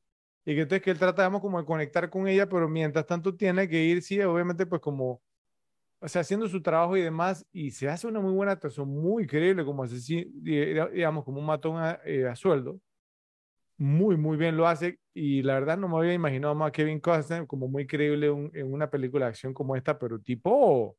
y 0.45 0.55
que 0.55 0.63
entonces 0.63 0.83
que 0.83 0.91
él 0.91 0.99
trata, 0.99 1.23
digamos, 1.23 1.41
como 1.41 1.59
de 1.59 1.67
conectar 1.67 2.09
con 2.11 2.29
ella, 2.29 2.49
pero 2.49 2.69
mientras 2.69 3.07
tanto 3.07 3.35
tiene 3.37 3.69
que 3.69 3.83
ir, 3.83 4.03
sí, 4.03 4.21
obviamente, 4.21 4.67
pues 4.67 4.81
como, 4.81 5.23
o 6.03 6.09
sea, 6.09 6.23
haciendo 6.23 6.49
su 6.49 6.63
trabajo 6.63 6.97
y 6.97 7.03
demás, 7.03 7.47
y 7.53 7.71
se 7.71 7.89
hace 7.89 8.07
una 8.07 8.21
muy 8.21 8.33
buena 8.33 8.53
actuación, 8.53 8.89
muy 8.89 9.27
creíble 9.27 9.65
como 9.65 9.85
asesino, 9.85 10.31
digamos, 10.43 11.25
como 11.25 11.41
un 11.41 11.47
matón 11.47 11.77
a, 11.79 12.01
eh, 12.05 12.31
sueldo. 12.35 12.81
Muy, 13.79 14.17
muy 14.17 14.37
bien 14.37 14.57
lo 14.57 14.67
hace, 14.69 14.99
y 15.15 15.43
la 15.43 15.55
verdad 15.55 15.77
no 15.77 15.89
me 15.89 15.97
había 15.99 16.15
imaginado 16.15 16.55
más 16.55 16.69
a 16.69 16.73
Kevin 16.73 17.01
Costner 17.01 17.47
como 17.47 17.69
muy 17.69 17.87
creíble 17.87 18.29
en 18.55 18.73
una 18.73 18.91
película 18.91 19.27
de 19.27 19.31
acción 19.31 19.55
como 19.55 19.77
esta, 19.77 19.99
pero 19.99 20.21
tipo 20.21 20.97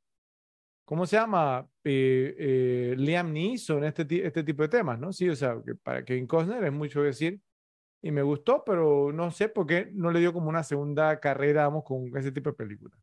¿cómo 0.86 1.06
se 1.06 1.16
llama? 1.18 1.68
Eh, 1.84 2.36
eh, 2.38 2.96
Liam 2.98 3.32
Neeson, 3.34 3.84
este, 3.84 4.26
este 4.26 4.44
tipo 4.44 4.64
de 4.64 4.70
temas, 4.70 5.00
¿no? 5.00 5.12
Sí, 5.14 5.30
o 5.30 5.36
sea, 5.36 5.58
que 5.66 5.76
para 5.76 6.04
Kevin 6.06 6.28
Costner 6.28 6.64
es 6.64 6.74
mucho 6.74 7.02
decir 7.02 7.40
y 8.02 8.12
me 8.12 8.22
gustó, 8.24 8.64
pero 8.66 9.12
no 9.14 9.32
sé 9.32 9.50
por 9.50 9.68
qué 9.68 9.90
no 9.94 10.12
le 10.12 10.20
dio 10.20 10.34
como 10.34 10.50
una 10.50 10.64
segunda 10.64 11.20
carrera, 11.20 11.68
vamos, 11.68 11.84
con 11.86 12.16
ese 12.18 12.32
tipo 12.32 12.50
de 12.52 12.56
película. 12.56 12.96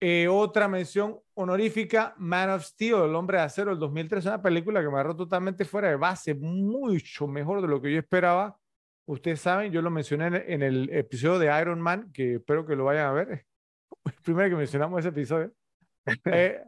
Eh, 0.00 0.28
otra 0.28 0.68
mención 0.68 1.18
honorífica, 1.34 2.14
Man 2.18 2.50
of 2.50 2.62
Steel, 2.64 2.96
El 3.04 3.14
Hombre 3.14 3.38
de 3.38 3.44
Acero, 3.44 3.72
el 3.72 3.78
2003, 3.78 4.26
una 4.26 4.42
película 4.42 4.80
que 4.80 4.88
me 4.88 4.94
agarró 4.94 5.16
totalmente 5.16 5.64
fuera 5.64 5.88
de 5.88 5.96
base, 5.96 6.34
mucho 6.34 7.26
mejor 7.26 7.62
de 7.62 7.68
lo 7.68 7.80
que 7.80 7.92
yo 7.92 7.98
esperaba. 7.98 8.58
Ustedes 9.06 9.40
saben, 9.40 9.72
yo 9.72 9.80
lo 9.82 9.90
mencioné 9.90 10.44
en, 10.52 10.62
el 10.62 10.90
episodio 10.90 11.38
de 11.38 11.60
Iron 11.60 11.80
Man, 11.80 12.10
que 12.12 12.34
espero 12.34 12.66
que 12.66 12.76
lo 12.76 12.84
vayan 12.84 13.06
a 13.06 13.12
ver. 13.12 13.46
primero 14.24 14.50
que 14.50 14.56
mencionamos 14.56 15.00
ese 15.00 15.08
episodio. 15.08 15.52
Eh, 16.24 16.62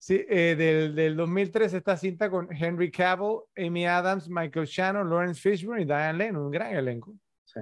Sí, 0.00 0.24
eh, 0.30 0.56
del, 0.56 0.94
del 0.94 1.14
2003 1.14 1.74
esta 1.74 1.94
cinta 1.94 2.30
con 2.30 2.48
Henry 2.50 2.90
Cavill, 2.90 3.40
Amy 3.54 3.86
Adams, 3.86 4.30
Michael 4.30 4.64
Shannon, 4.64 5.10
Lawrence 5.10 5.38
Fishburne 5.38 5.82
y 5.82 5.84
Diane 5.84 6.16
Lane, 6.16 6.38
un 6.38 6.50
gran 6.50 6.74
elenco. 6.74 7.14
Sí. 7.44 7.60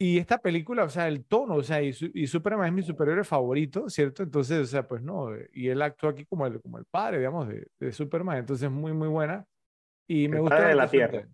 Y 0.00 0.18
esta 0.18 0.38
película, 0.38 0.84
o 0.84 0.88
sea, 0.88 1.08
el 1.08 1.24
tono, 1.24 1.56
o 1.56 1.62
sea, 1.62 1.82
y, 1.82 1.92
y 2.14 2.26
Superman 2.28 2.68
es 2.68 2.72
mi 2.72 2.82
superhéroe 2.82 3.24
favorito, 3.24 3.88
¿cierto? 3.90 4.22
Entonces, 4.22 4.60
o 4.60 4.66
sea, 4.66 4.86
pues 4.86 5.02
no, 5.02 5.30
y 5.52 5.68
él 5.68 5.82
actuó 5.82 6.10
aquí 6.10 6.24
como 6.24 6.46
el, 6.46 6.60
como 6.60 6.78
el 6.78 6.84
padre, 6.84 7.18
digamos, 7.18 7.48
de, 7.48 7.66
de 7.80 7.92
Superman, 7.92 8.38
entonces 8.38 8.70
muy, 8.70 8.92
muy 8.92 9.08
buena. 9.08 9.44
Y 10.06 10.28
me 10.28 10.36
el 10.36 10.42
gustó. 10.42 10.56
Padre 10.56 10.68
de 10.68 10.74
la 10.76 10.88
Tierra. 10.88 11.28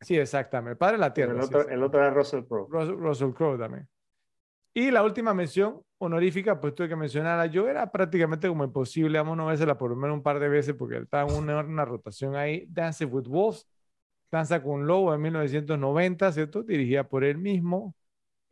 Sí, 0.00 0.16
exactamente, 0.16 0.72
el 0.72 0.78
padre 0.78 0.92
de 0.92 1.00
la 1.00 1.12
Tierra. 1.12 1.32
El 1.32 1.40
otro, 1.40 1.68
el 1.68 1.82
otro 1.82 2.00
era 2.00 2.10
Russell 2.10 2.44
Crowe. 2.44 2.68
Russell, 2.70 2.96
Russell 2.96 3.32
Crowe 3.32 3.58
también. 3.58 3.88
Y 4.72 4.90
la 4.90 5.02
última 5.02 5.34
mención 5.34 5.80
honorífica, 5.98 6.60
pues 6.60 6.74
tuve 6.74 6.88
que 6.88 6.96
mencionarla. 6.96 7.46
Yo 7.46 7.68
era 7.68 7.90
prácticamente 7.90 8.48
como 8.48 8.64
imposible, 8.64 9.18
vamos 9.18 9.36
no 9.36 9.46
veces 9.46 9.66
por 9.76 9.90
lo 9.90 9.96
menos 9.96 10.16
un 10.16 10.22
par 10.22 10.38
de 10.38 10.48
veces 10.48 10.74
porque 10.74 10.98
estaba 10.98 11.28
en 11.28 11.36
una, 11.36 11.60
una 11.60 11.84
rotación 11.84 12.36
ahí. 12.36 12.64
Dance 12.68 13.04
with 13.04 13.26
Wolves, 13.26 13.66
Danza 14.30 14.62
con 14.62 14.86
Lobo 14.86 15.14
en 15.14 15.22
1990, 15.22 16.32
¿cierto? 16.32 16.62
Dirigida 16.62 17.04
por 17.08 17.24
él 17.24 17.38
mismo. 17.38 17.94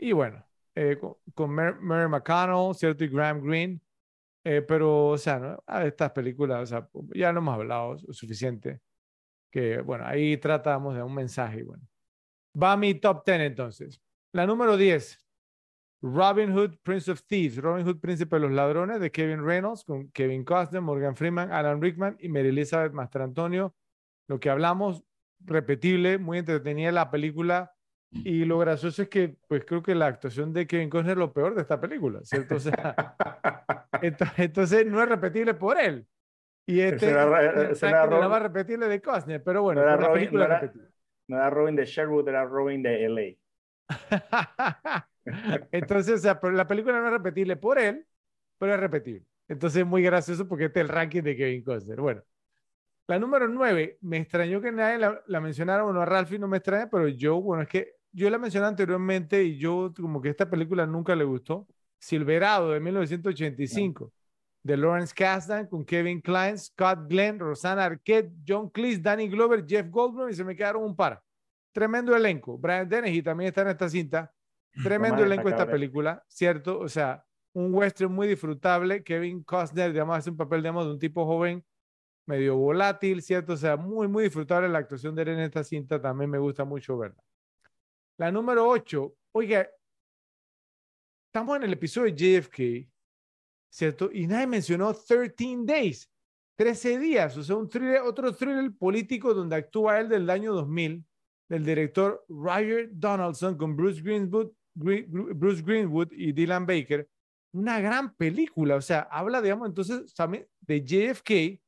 Y 0.03 0.11
bueno, 0.11 0.45
eh, 0.75 0.99
con, 1.33 1.51
Mary 1.55 2.09
McConnell, 2.09 2.75
¿cierto? 2.75 3.05
Y 3.05 3.09
Graham 3.09 3.41
Greene. 3.41 3.81
Eh, 4.43 4.61
pero, 4.61 5.11
o 5.11 5.19
sea, 5.19 5.39
¿no? 5.39 5.63
a 5.65 5.87
estas 5.87 6.11
películas, 6.11 6.75
ya 7.15 7.33
lo 7.33 7.39
hemos 7.39 7.55
hablado 7.55 7.99
suficiente. 8.13 8.81
Que, 9.49 9.81
bueno, 9.81 10.05
ahí 10.05 10.37
tratamos 10.39 10.97
de 10.97 11.05
un 11.05 11.15
mensaje. 11.15 11.63
Bueno, 11.63 11.85
va 12.61 12.77
mi 12.77 12.95
top 12.95 13.25
10 13.25 13.41
entonces. 13.43 14.01
La 14.33 14.45
número 14.45 14.77
10, 14.77 15.25
Robin 16.03 16.51
Hood, 16.51 16.79
Prince 16.83 17.09
of 17.09 17.23
Thieves, 17.23 17.59
Robin 17.59 17.87
Hood, 17.87 18.01
Príncipe 18.01 18.35
de 18.35 18.43
los 18.43 18.51
Ladrones, 18.51 18.99
de 18.99 19.13
Kevin 19.13 19.45
Reynolds, 19.45 19.85
con 19.85 20.11
Kevin 20.11 20.45
Costner, 20.45 20.83
Morgan 20.83 21.15
Freeman, 21.15 21.53
Alan 21.53 21.81
Rickman 21.81 22.17
y 22.19 22.29
Mary 22.29 22.49
Elizabeth 22.49 22.93
Mastrantonio. 22.93 23.77
Lo 24.27 24.41
que 24.41 24.51
hablamos, 24.51 25.05
repetible, 25.39 26.19
muy 26.19 26.39
entretenida 26.39 26.91
la 26.91 27.09
película. 27.13 27.73
Y 28.13 28.45
lo 28.45 28.59
gracioso 28.59 29.03
es 29.03 29.09
que, 29.09 29.37
pues 29.49 29.65
creo 29.65 29.83
que 29.83 29.95
la 29.95 30.07
actuación 30.07 30.53
de 30.53 30.67
Kevin 30.67 30.91
Costner 30.91 31.13
es 31.13 31.19
lo 31.19 31.33
peor 31.33 31.55
de 31.55 31.63
esta 31.63 31.81
película, 31.81 32.21
¿cierto? 32.25 32.57
O 32.57 32.61
sea, 32.61 33.17
entonces 34.37 34.87
no 34.87 35.03
es 35.03 35.09
repetible 35.09 35.55
por 35.55 35.81
él. 35.81 36.07
Y 36.67 36.81
este 36.81 37.07
es 37.07 37.13
la 37.83 38.29
más 38.29 38.43
repetible 38.43 38.87
de 38.87 39.01
Costner, 39.01 39.43
pero 39.43 39.63
bueno, 39.63 39.81
no 39.81 39.87
la 39.87 39.97
Robin, 39.97 40.29
no 40.31 40.45
era, 40.45 40.73
no 41.27 41.37
era 41.37 41.51
Robin 41.51 41.75
de 41.75 41.85
Sherwood, 41.87 42.29
era 42.29 42.45
Robin 42.45 42.83
de 42.83 43.05
LA. 43.05 43.37
Entonces, 45.73 46.15
o 46.15 46.19
sea, 46.19 46.41
la 46.51 46.67
película 46.67 47.01
no 47.01 47.07
es 47.07 47.13
repetible 47.13 47.57
por 47.57 47.79
él, 47.79 48.07
pero 48.59 48.75
es 48.75 48.81
repetible. 48.81 49.25
Entonces, 49.49 49.81
es 49.81 49.87
muy 49.87 50.03
gracioso 50.03 50.47
porque 50.47 50.67
este 50.67 50.81
es 50.81 50.85
el 50.85 50.89
ranking 50.89 51.23
de 51.23 51.37
Kevin 51.37 51.65
Costner. 51.65 52.01
Bueno, 52.01 52.23
la 53.09 53.19
número 53.19 53.49
9, 53.49 53.99
me 54.03 54.19
extrañó 54.19 54.61
que 54.61 54.71
nadie 54.71 54.99
la, 55.27 55.41
mencionara, 55.41 55.83
bueno, 55.83 56.01
a 56.01 56.05
Ralphie 56.05 56.39
no 56.39 56.47
me 56.47 56.59
extraña, 56.59 56.89
pero 56.89 57.09
yo, 57.09 57.41
bueno, 57.41 57.63
es 57.63 57.69
que 57.69 57.97
yo 58.13 58.31
la 58.31 58.39
mencioné 58.39 58.67
anteriormente 58.67 59.43
y 59.43 59.59
yo 59.59 59.93
como 59.99 60.21
que 60.21 60.29
esta 60.29 60.49
película 60.49 60.87
nunca 60.87 61.17
le 61.17 61.25
gustó. 61.25 61.67
Silverado 61.99 62.71
de 62.71 62.81
1985, 62.81 64.13
de 64.63 64.77
Lawrence 64.77 65.15
Kasdan 65.15 65.67
con 65.67 65.85
Kevin 65.85 66.21
Klein, 66.21 66.59
Scott 66.59 67.09
Glenn, 67.09 67.39
Rosanna 67.39 67.85
Arquette, 67.85 68.33
John 68.47 68.71
Cleese, 68.71 69.01
Danny 69.01 69.29
Glover, 69.29 69.65
Jeff 69.67 69.89
Goldblum 69.89 70.29
y 70.29 70.35
se 70.35 70.45
me 70.45 70.57
quedaron 70.57 70.83
un 70.83 70.97
par. 70.97 71.23
Tremendo 71.73 72.15
elenco. 72.15 72.59
Brian 72.59 72.89
Dennehy 72.89 73.23
también 73.23 73.49
está 73.49 73.63
en 73.63 73.69
esta 73.69 73.89
cinta. 73.89 74.33
Tremendo 74.83 75.23
elenco 75.23 75.49
esta 75.49 75.67
película, 75.67 76.25
¿cierto? 76.29 76.79
O 76.81 76.89
sea, 76.89 77.25
un 77.53 77.75
western 77.75 78.13
muy 78.13 78.27
disfrutable. 78.27 79.03
Kevin 79.03 79.43
Costner, 79.43 79.93
digamos, 79.93 80.17
hace 80.17 80.31
un 80.31 80.37
papel, 80.37 80.61
digamos, 80.61 80.87
de 80.87 80.93
un 80.93 80.99
tipo 80.99 81.25
joven, 81.25 81.65
medio 82.27 82.57
volátil, 82.57 83.23
¿cierto? 83.23 83.53
O 83.55 83.57
sea, 83.57 83.77
muy, 83.77 84.09
muy 84.09 84.25
disfrutable 84.25 84.69
la 84.69 84.79
actuación 84.79 85.15
de 85.15 85.23
él 85.23 85.29
en 85.29 85.41
esta 85.41 85.63
cinta. 85.63 86.01
También 86.01 86.31
me 86.31 86.39
gusta 86.39 86.65
mucho 86.65 86.97
verla. 86.99 87.23
La 88.19 88.31
número 88.31 88.69
8, 88.69 89.15
oiga, 89.33 89.69
estamos 91.29 91.57
en 91.57 91.63
el 91.63 91.73
episodio 91.73 92.13
de 92.13 92.41
JFK, 92.41 92.91
¿cierto? 93.71 94.11
Y 94.13 94.27
nadie 94.27 94.47
mencionó 94.47 94.93
13 94.93 95.65
Days, 95.65 96.11
13 96.57 96.99
días, 96.99 97.37
o 97.39 97.43
sea, 97.43 97.57
un 97.57 97.69
thriller, 97.69 98.03
otro 98.03 98.35
thriller 98.35 98.71
político 98.77 99.33
donde 99.33 99.57
actúa 99.57 99.99
él 99.99 100.09
del 100.11 100.29
año 100.29 100.53
2000, 100.53 101.05
del 101.49 101.65
director 101.65 102.25
Roger 102.29 102.91
Donaldson 102.93 103.57
con 103.57 103.77
Bruce 103.77 104.03
Greenwood, 104.03 104.53
Bruce 104.75 105.63
Greenwood 105.63 106.13
y 106.13 106.33
Dylan 106.33 106.67
Baker. 106.67 107.09
Una 107.55 107.81
gran 107.81 108.15
película, 108.15 108.77
o 108.77 108.81
sea, 108.81 109.01
habla, 109.11 109.43
digamos, 109.43 109.69
entonces 109.69 110.15
de 110.61 110.85
JFK, 110.85 111.61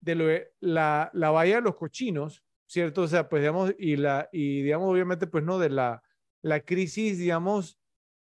de 0.00 0.50
la, 0.60 1.10
la 1.14 1.30
bahía 1.30 1.56
de 1.56 1.62
los 1.62 1.76
cochinos, 1.76 2.43
¿cierto? 2.66 3.02
O 3.02 3.08
sea, 3.08 3.28
pues 3.28 3.42
digamos, 3.42 3.74
y, 3.78 3.96
la, 3.96 4.28
y 4.32 4.62
digamos, 4.62 4.90
obviamente, 4.90 5.26
pues 5.26 5.44
no, 5.44 5.58
de 5.58 5.70
la, 5.70 6.02
la 6.42 6.60
crisis, 6.60 7.18
digamos, 7.18 7.78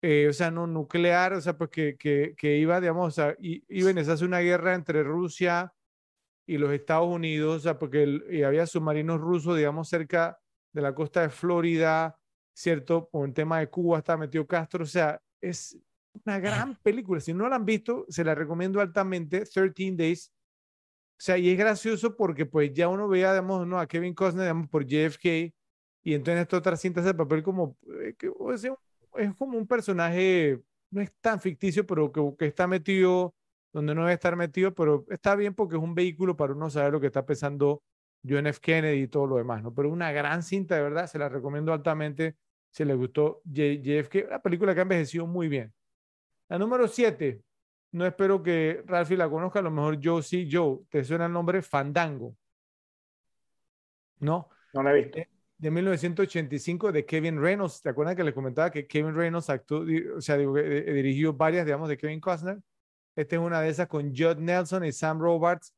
eh, 0.02 0.28
o 0.28 0.32
sea, 0.32 0.50
no 0.50 0.66
nuclear, 0.66 1.32
o 1.32 1.40
sea, 1.40 1.58
pues 1.58 1.70
que, 1.70 1.96
que, 1.96 2.34
que 2.36 2.58
iba, 2.58 2.80
digamos, 2.80 3.08
o 3.08 3.10
sea, 3.10 3.36
iba 3.40 3.90
a 3.90 4.12
hacer 4.12 4.26
una 4.26 4.40
guerra 4.40 4.74
entre 4.74 5.02
Rusia 5.02 5.72
y 6.46 6.58
los 6.58 6.72
Estados 6.72 7.08
Unidos, 7.08 7.56
o 7.56 7.60
sea, 7.60 7.78
porque 7.78 8.20
y 8.30 8.42
había 8.42 8.66
submarinos 8.66 9.20
rusos, 9.20 9.56
digamos, 9.56 9.88
cerca 9.88 10.38
de 10.72 10.82
la 10.82 10.94
costa 10.94 11.22
de 11.22 11.30
Florida, 11.30 12.18
¿cierto? 12.54 13.08
Por 13.10 13.28
el 13.28 13.34
tema 13.34 13.58
de 13.60 13.68
Cuba 13.68 13.98
está 13.98 14.16
metido 14.16 14.46
Castro, 14.46 14.84
o 14.84 14.86
sea, 14.86 15.20
es 15.40 15.78
una 16.24 16.38
gran 16.38 16.76
película. 16.76 17.20
Si 17.20 17.34
no 17.34 17.48
la 17.48 17.56
han 17.56 17.64
visto, 17.64 18.06
se 18.08 18.24
la 18.24 18.34
recomiendo 18.34 18.80
altamente, 18.80 19.44
13 19.44 19.92
Days. 19.96 20.32
O 21.18 21.20
sea, 21.20 21.36
y 21.36 21.50
es 21.50 21.58
gracioso 21.58 22.16
porque 22.16 22.46
pues 22.46 22.72
ya 22.72 22.88
uno 22.88 23.08
veía, 23.08 23.32
digamos, 23.32 23.66
¿no? 23.66 23.80
a 23.80 23.88
Kevin 23.88 24.14
Costner, 24.14 24.44
digamos, 24.44 24.68
por 24.68 24.86
JFK, 24.86 25.52
y 26.04 26.14
entonces 26.14 26.42
esta 26.42 26.58
otra 26.58 26.76
cinta 26.76 27.00
hace 27.00 27.12
papel 27.12 27.42
como, 27.42 27.76
eh, 28.02 28.14
que, 28.16 28.28
o 28.28 28.56
sea, 28.56 28.74
es 29.16 29.34
como 29.34 29.58
un 29.58 29.66
personaje, 29.66 30.62
no 30.90 31.00
es 31.00 31.12
tan 31.20 31.40
ficticio, 31.40 31.84
pero 31.86 32.12
que, 32.12 32.22
que, 32.38 32.46
está 32.46 32.68
metido 32.68 33.34
donde 33.72 33.94
no 33.94 34.02
debe 34.02 34.14
estar 34.14 34.36
metido, 34.36 34.72
pero 34.74 35.04
está 35.10 35.34
bien 35.34 35.54
porque 35.54 35.76
es 35.76 35.82
un 35.82 35.94
vehículo 35.94 36.36
para 36.36 36.52
uno 36.52 36.70
saber 36.70 36.92
lo 36.92 37.00
que 37.00 37.08
está 37.08 37.26
pensando 37.26 37.82
John 38.26 38.46
F. 38.46 38.60
Kennedy 38.60 39.02
y 39.02 39.08
todo 39.08 39.26
lo 39.26 39.36
demás, 39.36 39.62
¿no? 39.62 39.74
Pero 39.74 39.90
una 39.90 40.12
gran 40.12 40.42
cinta, 40.42 40.76
de 40.76 40.82
verdad, 40.82 41.08
se 41.08 41.18
la 41.18 41.28
recomiendo 41.28 41.72
altamente 41.72 42.36
si 42.70 42.84
le 42.84 42.94
gustó 42.94 43.42
JFK, 43.44 44.26
una 44.28 44.40
película 44.40 44.72
que 44.74 44.80
ha 44.80 44.82
envejecido 44.82 45.26
muy 45.26 45.48
bien. 45.48 45.72
La 46.48 46.58
número 46.58 46.88
7, 46.88 47.42
no 47.92 48.06
espero 48.06 48.42
que 48.42 48.82
Ralphie 48.86 49.16
la 49.16 49.30
conozca, 49.30 49.60
a 49.60 49.62
lo 49.62 49.70
mejor 49.70 49.98
Joe 50.02 50.22
sí, 50.22 50.48
Joe, 50.50 50.80
¿te 50.88 51.04
suena 51.04 51.26
el 51.26 51.32
nombre? 51.32 51.62
Fandango. 51.62 52.36
¿No? 54.20 54.48
No 54.74 54.82
la 54.82 54.92
he 54.92 55.02
visto. 55.02 55.18
Eh, 55.18 55.28
de 55.56 55.70
1985 55.70 56.92
de 56.92 57.06
Kevin 57.06 57.40
Reynolds. 57.40 57.82
¿Te 57.82 57.88
acuerdas 57.88 58.14
que 58.14 58.24
le 58.24 58.34
comentaba 58.34 58.70
que 58.70 58.86
Kevin 58.86 59.14
Reynolds 59.14 59.50
actuó, 59.50 59.84
o 60.16 60.20
sea, 60.20 60.36
eh, 60.36 60.44
eh, 60.86 60.92
dirigió 60.92 61.32
varias, 61.32 61.64
digamos, 61.64 61.88
de 61.88 61.96
Kevin 61.96 62.20
Costner? 62.20 62.58
Esta 63.16 63.36
es 63.36 63.42
una 63.42 63.60
de 63.60 63.68
esas 63.68 63.88
con 63.88 64.14
Judd 64.14 64.36
Nelson 64.36 64.84
y 64.84 64.92
Sam 64.92 65.18
Roberts. 65.20 65.74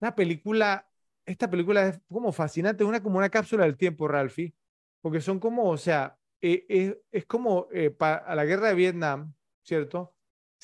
Una 0.00 0.14
película, 0.14 0.86
esta 1.24 1.48
película 1.48 1.88
es 1.88 2.00
como 2.08 2.32
fascinante, 2.32 2.84
es 2.84 2.88
una 2.88 3.02
como 3.02 3.18
una 3.18 3.30
cápsula 3.30 3.64
del 3.64 3.76
tiempo, 3.76 4.08
Ralphie, 4.08 4.54
porque 5.00 5.20
son 5.20 5.38
como, 5.38 5.70
o 5.70 5.78
sea, 5.78 6.18
es, 6.40 6.94
es, 7.10 7.24
como 7.24 7.68
para 7.96 8.34
la 8.34 8.44
guerra 8.44 8.68
de 8.68 8.74
Vietnam, 8.74 9.32
¿cierto? 9.62 10.13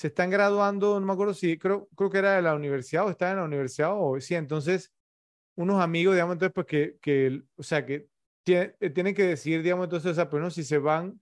Se 0.01 0.07
están 0.07 0.31
graduando, 0.31 0.99
no 0.99 1.05
me 1.07 1.13
acuerdo 1.13 1.35
si, 1.35 1.59
creo, 1.59 1.87
creo 1.95 2.09
que 2.09 2.17
era 2.17 2.37
de 2.37 2.41
la 2.41 2.55
universidad 2.55 3.05
o 3.07 3.11
estaba 3.11 3.33
en 3.33 3.37
la 3.37 3.45
universidad 3.45 3.91
o 3.93 4.19
sí, 4.19 4.35
entonces 4.35 4.95
unos 5.57 5.83
amigos, 5.83 6.15
digamos, 6.15 6.35
entonces, 6.37 6.55
pues 6.55 6.67
que, 6.67 6.99
que 7.03 7.43
o 7.57 7.63
sea, 7.63 7.85
que 7.85 8.09
eh, 8.47 8.91
tienen 8.95 9.15
que 9.15 9.25
decidir, 9.25 9.63
digamos, 9.63 9.85
entonces, 9.85 10.17
o 10.19 10.31
pues, 10.31 10.55
si 10.55 10.65
se 10.65 10.79
van, 10.79 11.21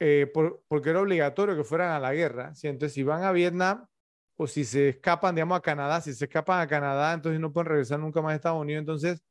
eh, 0.00 0.30
por, 0.34 0.62
porque 0.68 0.90
era 0.90 1.00
obligatorio 1.00 1.56
que 1.56 1.64
fueran 1.64 1.92
a 1.92 1.98
la 1.98 2.12
guerra, 2.12 2.54
¿sí? 2.54 2.68
entonces 2.68 2.92
si 2.92 3.04
van 3.04 3.24
a 3.24 3.32
Vietnam 3.32 3.86
o 4.36 4.46
si 4.46 4.66
se 4.66 4.90
escapan, 4.90 5.34
digamos, 5.34 5.56
a 5.58 5.62
Canadá, 5.62 6.02
si 6.02 6.12
se 6.12 6.26
escapan 6.26 6.60
a 6.60 6.66
Canadá, 6.66 7.14
entonces 7.14 7.40
no 7.40 7.54
pueden 7.54 7.70
regresar 7.70 8.00
nunca 8.00 8.20
más 8.20 8.34
a 8.34 8.36
Estados 8.36 8.60
Unidos, 8.60 8.80
entonces 8.80 9.22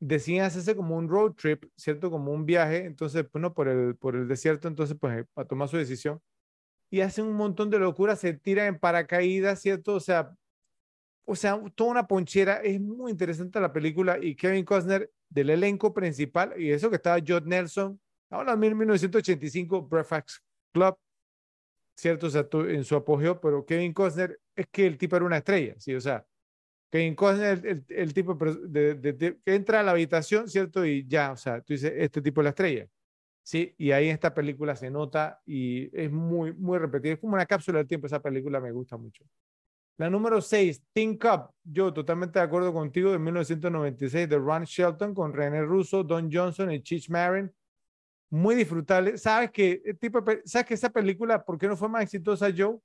deciden 0.00 0.44
hacerse 0.44 0.76
como 0.76 0.96
un 0.96 1.10
road 1.10 1.32
trip, 1.34 1.66
¿cierto? 1.76 2.10
Como 2.10 2.32
un 2.32 2.46
viaje, 2.46 2.86
entonces, 2.86 3.26
pues, 3.30 3.44
por 3.52 3.68
el, 3.68 3.96
por 3.96 4.16
el 4.16 4.28
desierto, 4.28 4.68
entonces, 4.68 4.96
pues, 5.00 5.20
eh, 5.20 5.26
para 5.34 5.46
tomar 5.46 5.68
su 5.68 5.76
decisión. 5.76 6.22
Y 6.94 7.00
hacen 7.00 7.24
un 7.24 7.34
montón 7.34 7.70
de 7.70 7.80
locuras, 7.80 8.20
se 8.20 8.34
tiran 8.34 8.68
en 8.68 8.78
paracaídas, 8.78 9.60
¿cierto? 9.60 9.94
O 9.96 10.00
sea, 10.00 10.32
o 11.24 11.34
sea, 11.34 11.60
toda 11.74 11.90
una 11.90 12.06
ponchera. 12.06 12.58
Es 12.58 12.80
muy 12.80 13.10
interesante 13.10 13.58
la 13.58 13.72
película 13.72 14.16
y 14.22 14.36
Kevin 14.36 14.64
Costner 14.64 15.10
del 15.28 15.50
elenco 15.50 15.92
principal, 15.92 16.54
y 16.56 16.70
eso 16.70 16.90
que 16.90 16.94
estaba 16.94 17.18
John 17.26 17.48
Nelson, 17.48 18.00
ahora 18.30 18.52
en 18.52 18.78
1985, 18.78 19.88
Breakfast 19.88 20.36
Club, 20.72 20.96
¿cierto? 21.96 22.28
O 22.28 22.30
sea, 22.30 22.46
en 22.52 22.84
su 22.84 22.94
apogeo, 22.94 23.40
pero 23.40 23.66
Kevin 23.66 23.92
Costner 23.92 24.38
es 24.54 24.68
que 24.70 24.86
el 24.86 24.96
tipo 24.96 25.16
era 25.16 25.24
una 25.24 25.38
estrella, 25.38 25.74
¿sí? 25.78 25.96
O 25.96 26.00
sea, 26.00 26.24
Kevin 26.92 27.16
Costner, 27.16 27.66
el, 27.66 27.84
el, 27.88 28.14
tipo 28.14 28.38
que 28.38 29.36
entra 29.46 29.80
a 29.80 29.82
la 29.82 29.90
habitación, 29.90 30.48
¿cierto? 30.48 30.86
Y 30.86 31.04
ya, 31.08 31.32
o 31.32 31.36
sea, 31.36 31.60
tú 31.60 31.72
dices, 31.72 31.92
este 31.96 32.22
tipo 32.22 32.40
es 32.40 32.44
la 32.44 32.50
estrella, 32.50 32.88
¿sí? 33.44 33.74
Y 33.78 33.92
ahí 33.92 34.08
esta 34.08 34.34
película 34.34 34.74
se 34.74 34.90
nota 34.90 35.40
y 35.46 35.96
es 35.96 36.10
muy, 36.10 36.52
muy 36.54 36.78
repetida. 36.78 37.12
Es 37.12 37.20
como 37.20 37.34
una 37.34 37.46
cápsula 37.46 37.78
del 37.78 37.86
tiempo, 37.86 38.08
esa 38.08 38.20
película 38.20 38.58
me 38.58 38.72
gusta 38.72 38.96
mucho. 38.96 39.22
La 39.96 40.10
número 40.10 40.40
6, 40.40 40.82
Think 40.92 41.24
Up. 41.24 41.50
Yo 41.62 41.92
totalmente 41.92 42.40
de 42.40 42.44
acuerdo 42.44 42.72
contigo, 42.72 43.12
de 43.12 43.18
1996, 43.18 44.28
de 44.28 44.38
Ron 44.38 44.64
Shelton 44.64 45.14
con 45.14 45.32
René 45.32 45.62
Russo, 45.62 46.02
Don 46.02 46.28
Johnson 46.32 46.72
y 46.72 46.82
Chich 46.82 47.08
Marin. 47.10 47.52
Muy 48.30 48.56
disfrutable. 48.56 49.16
¿Sabes 49.18 49.52
que, 49.52 49.94
tipo, 50.00 50.24
¿Sabes 50.44 50.66
que 50.66 50.74
esa 50.74 50.90
película, 50.90 51.44
por 51.44 51.58
qué 51.58 51.68
no 51.68 51.76
fue 51.76 51.88
más 51.88 52.02
exitosa, 52.02 52.48
Joe? 52.56 52.78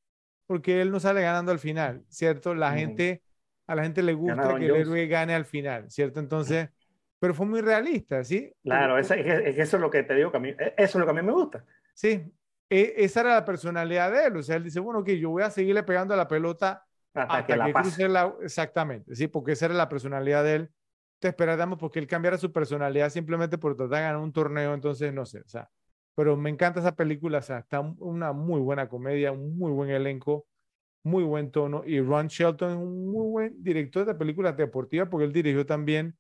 Porque 0.46 0.82
él 0.82 0.92
no 0.92 1.00
sale 1.00 1.22
ganando 1.22 1.52
al 1.52 1.60
final, 1.60 2.04
¿cierto? 2.10 2.54
La 2.54 2.74
gente, 2.74 3.24
a 3.66 3.76
la 3.76 3.84
gente 3.84 4.04
le 4.04 4.14
gusta 4.14 4.56
que 4.56 4.66
el 4.66 4.76
héroe 4.76 5.08
gane 5.08 5.34
al 5.34 5.46
final, 5.46 5.90
¿cierto? 5.90 6.20
Entonces, 6.20 6.70
pero 7.20 7.34
fue 7.34 7.46
muy 7.46 7.62
realista, 7.62 8.24
¿sí? 8.24 8.52
Claro, 8.64 8.98
es, 8.98 9.12
eso 9.12 9.78
es 9.78 9.82
lo 9.82 9.90
que 9.90 10.04
te 10.04 10.16
digo, 10.16 10.32
que 10.32 10.38
a 10.38 10.40
mí, 10.40 10.50
eso 10.50 10.74
es 10.78 10.96
lo 10.96 11.06
que 11.06 11.12
a 11.12 11.14
mí 11.14 11.22
me 11.22 11.34
gusta. 11.34 11.66
Sí, 11.94 12.24
e, 12.70 12.94
esa 12.98 13.22
era 13.22 13.34
la 13.36 13.46
personalidad 13.46 14.12
de 14.12 14.28
él. 14.28 14.38
O 14.38 14.44
sea, 14.44 14.56
él 14.56 14.64
dice, 14.64 14.80
bueno, 14.80 15.04
que 15.04 15.20
yo 15.20 15.30
voy 15.30 15.44
a 15.44 15.50
seguirle 15.50 15.84
pegando 15.84 16.14
a 16.14 16.18
la 16.18 16.28
pelota 16.28 16.86
hasta, 17.14 17.46
que, 17.46 17.58
la 18.08 18.34
exactamente, 18.42 19.16
sí, 19.16 19.28
porque 19.28 19.54
esa 19.54 19.66
era 19.66 19.76
la 19.76 19.90
personalidad 19.90 20.44
de 20.44 20.56
él. 20.56 20.70
Te 21.20 21.28
esperábamos 21.28 21.78
porque 21.78 22.00
él 22.00 22.08
cambiara 22.08 22.38
su 22.38 22.54
personalidad 22.54 23.10
simplemente 23.10 23.58
por 23.58 23.76
tratar 23.76 23.98
de 23.98 24.04
ganar 24.04 24.18
un 24.18 24.32
torneo, 24.32 24.74
entonces 24.74 25.12
no 25.14 25.26
sé, 25.26 25.42
o 25.42 25.50
sea, 25.50 25.70
pero 26.16 26.38
me 26.38 26.50
encanta 26.50 26.80
esa 26.80 26.96
película, 26.96 27.40
o 27.40 27.42
sea, 27.42 27.60
está 27.60 27.82
una 27.82 28.32
muy 28.32 28.62
buena 28.62 28.88
comedia, 28.88 29.34
un 29.34 29.58
muy 29.58 29.72
buen 29.72 29.90
elenco, 29.90 30.48
muy 31.04 31.24
buen 31.24 31.52
tono, 31.52 31.84
y 31.86 32.00
Ron 32.00 32.28
Shelton 32.28 32.70
es 32.70 32.78
un 32.78 33.12
muy 33.12 33.28
buen 33.28 33.64
director 33.64 34.06
de 34.06 34.16
películas 34.16 34.56
deportivas 34.56 35.10
porque 35.10 35.26
él 35.26 35.34
dirigió 35.34 35.66
también 35.66 36.16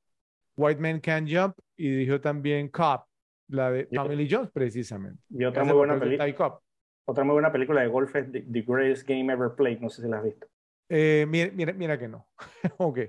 White 0.59 0.81
Man 0.81 0.99
Can't 0.99 1.29
Jump 1.31 1.57
y 1.77 1.89
dirigió 1.89 2.19
también 2.19 2.67
Cop, 2.67 3.05
la 3.47 3.71
de 3.71 3.85
Tommy 3.85 4.27
Jones 4.29 4.49
precisamente. 4.51 5.23
Y 5.29 5.45
otra 5.45 5.63
muy 5.63 5.73
buena 5.73 5.97
película. 5.97 6.59
Otra 7.05 7.23
muy 7.23 7.33
buena 7.33 7.51
película 7.51 7.81
de 7.81 7.87
golf 7.87 8.15
es 8.15 8.31
The, 8.31 8.41
The 8.41 8.61
Greatest 8.61 9.07
Game 9.07 9.31
Ever 9.31 9.55
Played, 9.55 9.79
no 9.79 9.89
sé 9.89 10.01
si 10.01 10.07
la 10.07 10.17
has 10.17 10.23
visto. 10.25 10.47
Eh, 10.89 11.25
mira, 11.27 11.73
mira, 11.73 11.97
que 11.97 12.07
no. 12.07 12.27
ok. 12.77 12.99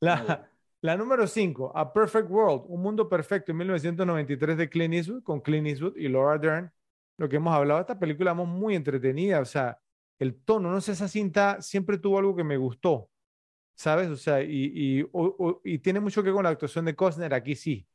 La, 0.00 0.48
la 0.80 0.96
número 0.96 1.26
5, 1.26 1.72
A 1.74 1.92
Perfect 1.92 2.30
World, 2.30 2.64
Un 2.68 2.80
Mundo 2.80 3.08
Perfecto, 3.08 3.52
en 3.52 3.58
1993 3.58 4.56
de 4.56 4.68
Clint 4.68 4.94
Eastwood, 4.94 5.22
con 5.22 5.40
Clint 5.40 5.66
Eastwood 5.66 5.96
y 5.96 6.08
Laura 6.08 6.38
Dern. 6.38 6.70
Lo 7.18 7.28
que 7.28 7.36
hemos 7.36 7.54
hablado, 7.54 7.80
esta 7.80 7.98
película 7.98 8.30
es 8.30 8.36
muy 8.36 8.74
entretenida, 8.74 9.40
o 9.40 9.44
sea, 9.44 9.78
el 10.18 10.36
tono, 10.42 10.70
no 10.70 10.80
sé, 10.80 10.92
esa 10.92 11.08
cinta 11.08 11.60
siempre 11.60 11.98
tuvo 11.98 12.18
algo 12.18 12.36
que 12.36 12.44
me 12.44 12.56
gustó, 12.56 13.10
¿sabes? 13.74 14.08
O 14.08 14.16
sea, 14.16 14.42
y, 14.42 14.72
y, 14.74 15.06
y 15.64 15.78
tiene 15.78 16.00
mucho 16.00 16.22
que 16.22 16.28
ver 16.28 16.34
con 16.34 16.44
la 16.44 16.50
actuación 16.50 16.84
de 16.84 16.94
Costner, 16.94 17.34
aquí 17.34 17.54
sí, 17.54 17.86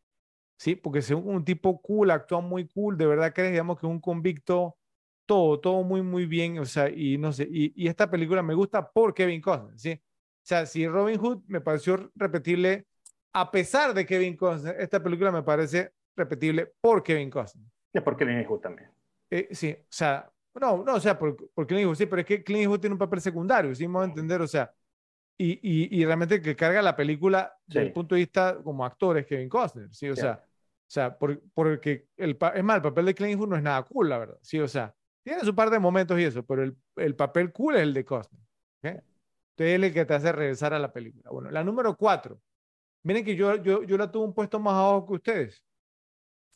¿sí? 0.57 0.75
Porque 0.75 0.99
es 0.99 1.09
un 1.11 1.43
tipo 1.45 1.81
cool, 1.81 2.11
actúa 2.11 2.41
muy 2.41 2.67
cool, 2.67 2.97
de 2.97 3.05
verdad 3.07 3.33
crees, 3.33 3.51
digamos, 3.51 3.79
que 3.79 3.87
es 3.87 3.91
un 3.91 4.01
convicto 4.01 4.77
todo, 5.25 5.59
todo 5.59 5.83
muy, 5.83 6.01
muy 6.01 6.25
bien, 6.25 6.57
o 6.59 6.65
sea, 6.65 6.89
y 6.89 7.17
no 7.17 7.31
sé, 7.31 7.47
y, 7.51 7.87
esta 7.87 8.09
película 8.09 8.41
me 8.41 8.55
gusta 8.55 8.91
por 8.91 9.13
Kevin 9.13 9.41
Costner, 9.41 9.77
¿sí? 9.77 9.91
O 9.91 10.41
sea, 10.49 10.65
si 10.65 10.87
Robin 10.87 11.19
Hood 11.19 11.43
me 11.47 11.61
pareció 11.61 12.11
repetible, 12.15 12.87
a 13.33 13.51
pesar 13.51 13.93
de 13.93 14.05
Kevin 14.07 14.35
Costner, 14.35 14.75
esta 14.79 15.01
película 15.01 15.31
me 15.31 15.43
parece 15.43 15.93
repetible 16.15 16.73
por 16.81 17.03
Kevin 17.03 17.29
Costner. 17.29 17.67
Es 17.93 18.01
por 18.01 18.17
Clint 18.17 18.39
Eastwood 18.39 18.59
también. 18.59 18.89
Eh, 19.29 19.49
sí, 19.51 19.75
o 19.79 19.85
sea, 19.87 20.31
no, 20.55 20.83
no, 20.83 20.95
o 20.95 20.99
sea, 20.99 21.17
por, 21.17 21.35
por 21.53 21.67
Clint 21.67 21.81
Eastwood, 21.81 21.97
sí, 21.97 22.05
pero 22.07 22.21
es 22.21 22.25
que 22.25 22.43
Clint 22.43 22.61
Eastwood 22.61 22.79
tiene 22.79 22.93
un 22.93 22.99
papel 22.99 23.21
secundario, 23.21 23.75
¿sí? 23.75 23.85
Vamos 23.85 24.01
a 24.01 24.05
entender, 24.05 24.41
o 24.41 24.47
sea, 24.47 24.73
y, 25.41 25.53
y, 25.63 26.01
y 26.01 26.05
realmente 26.05 26.41
que 26.41 26.53
carga 26.53 26.81
la 26.81 26.97
película 26.97 27.57
desde 27.65 27.87
el 27.87 27.93
punto 27.93 28.13
de 28.13 28.19
vista 28.19 28.57
como 28.61 28.83
actor 28.83 29.17
es 29.17 29.25
Kevin 29.25 29.47
Costner, 29.47 29.87
¿sí? 29.93 30.09
O 30.09 30.15
sea, 30.15 30.43
o 30.43 30.91
sea, 30.91 31.17
por, 31.17 31.41
porque 31.53 32.07
el, 32.17 32.37
es 32.53 32.63
más, 32.63 32.75
el 32.75 32.81
papel 32.81 33.05
de 33.05 33.15
Clint 33.15 33.31
Eastwood 33.31 33.49
no 33.49 33.55
es 33.55 33.63
nada 33.63 33.81
cool, 33.83 34.09
la 34.09 34.17
verdad, 34.17 34.37
¿sí? 34.41 34.59
O 34.59 34.67
sea, 34.67 34.93
tiene 35.23 35.39
su 35.41 35.55
par 35.55 35.69
de 35.69 35.79
momentos 35.79 36.19
y 36.19 36.25
eso, 36.25 36.45
pero 36.45 36.63
el, 36.63 36.75
el 36.97 37.15
papel 37.15 37.53
cool 37.53 37.77
es 37.77 37.83
el 37.83 37.93
de 37.93 38.03
Costner. 38.03 38.41
¿okay? 38.79 38.91
Entonces 38.91 39.79
es 39.79 39.83
el 39.83 39.93
que 39.93 40.05
te 40.05 40.13
hace 40.13 40.31
regresar 40.33 40.73
a 40.73 40.79
la 40.79 40.91
película. 40.91 41.31
Bueno, 41.31 41.49
la 41.51 41.63
número 41.63 41.95
cuatro. 41.95 42.41
Miren 43.03 43.23
que 43.23 43.35
yo, 43.35 43.55
yo, 43.55 43.83
yo 43.83 43.97
la 43.97 44.11
tuve 44.11 44.25
un 44.25 44.33
puesto 44.33 44.59
más 44.59 44.73
abajo 44.73 45.07
que 45.07 45.13
ustedes. 45.13 45.63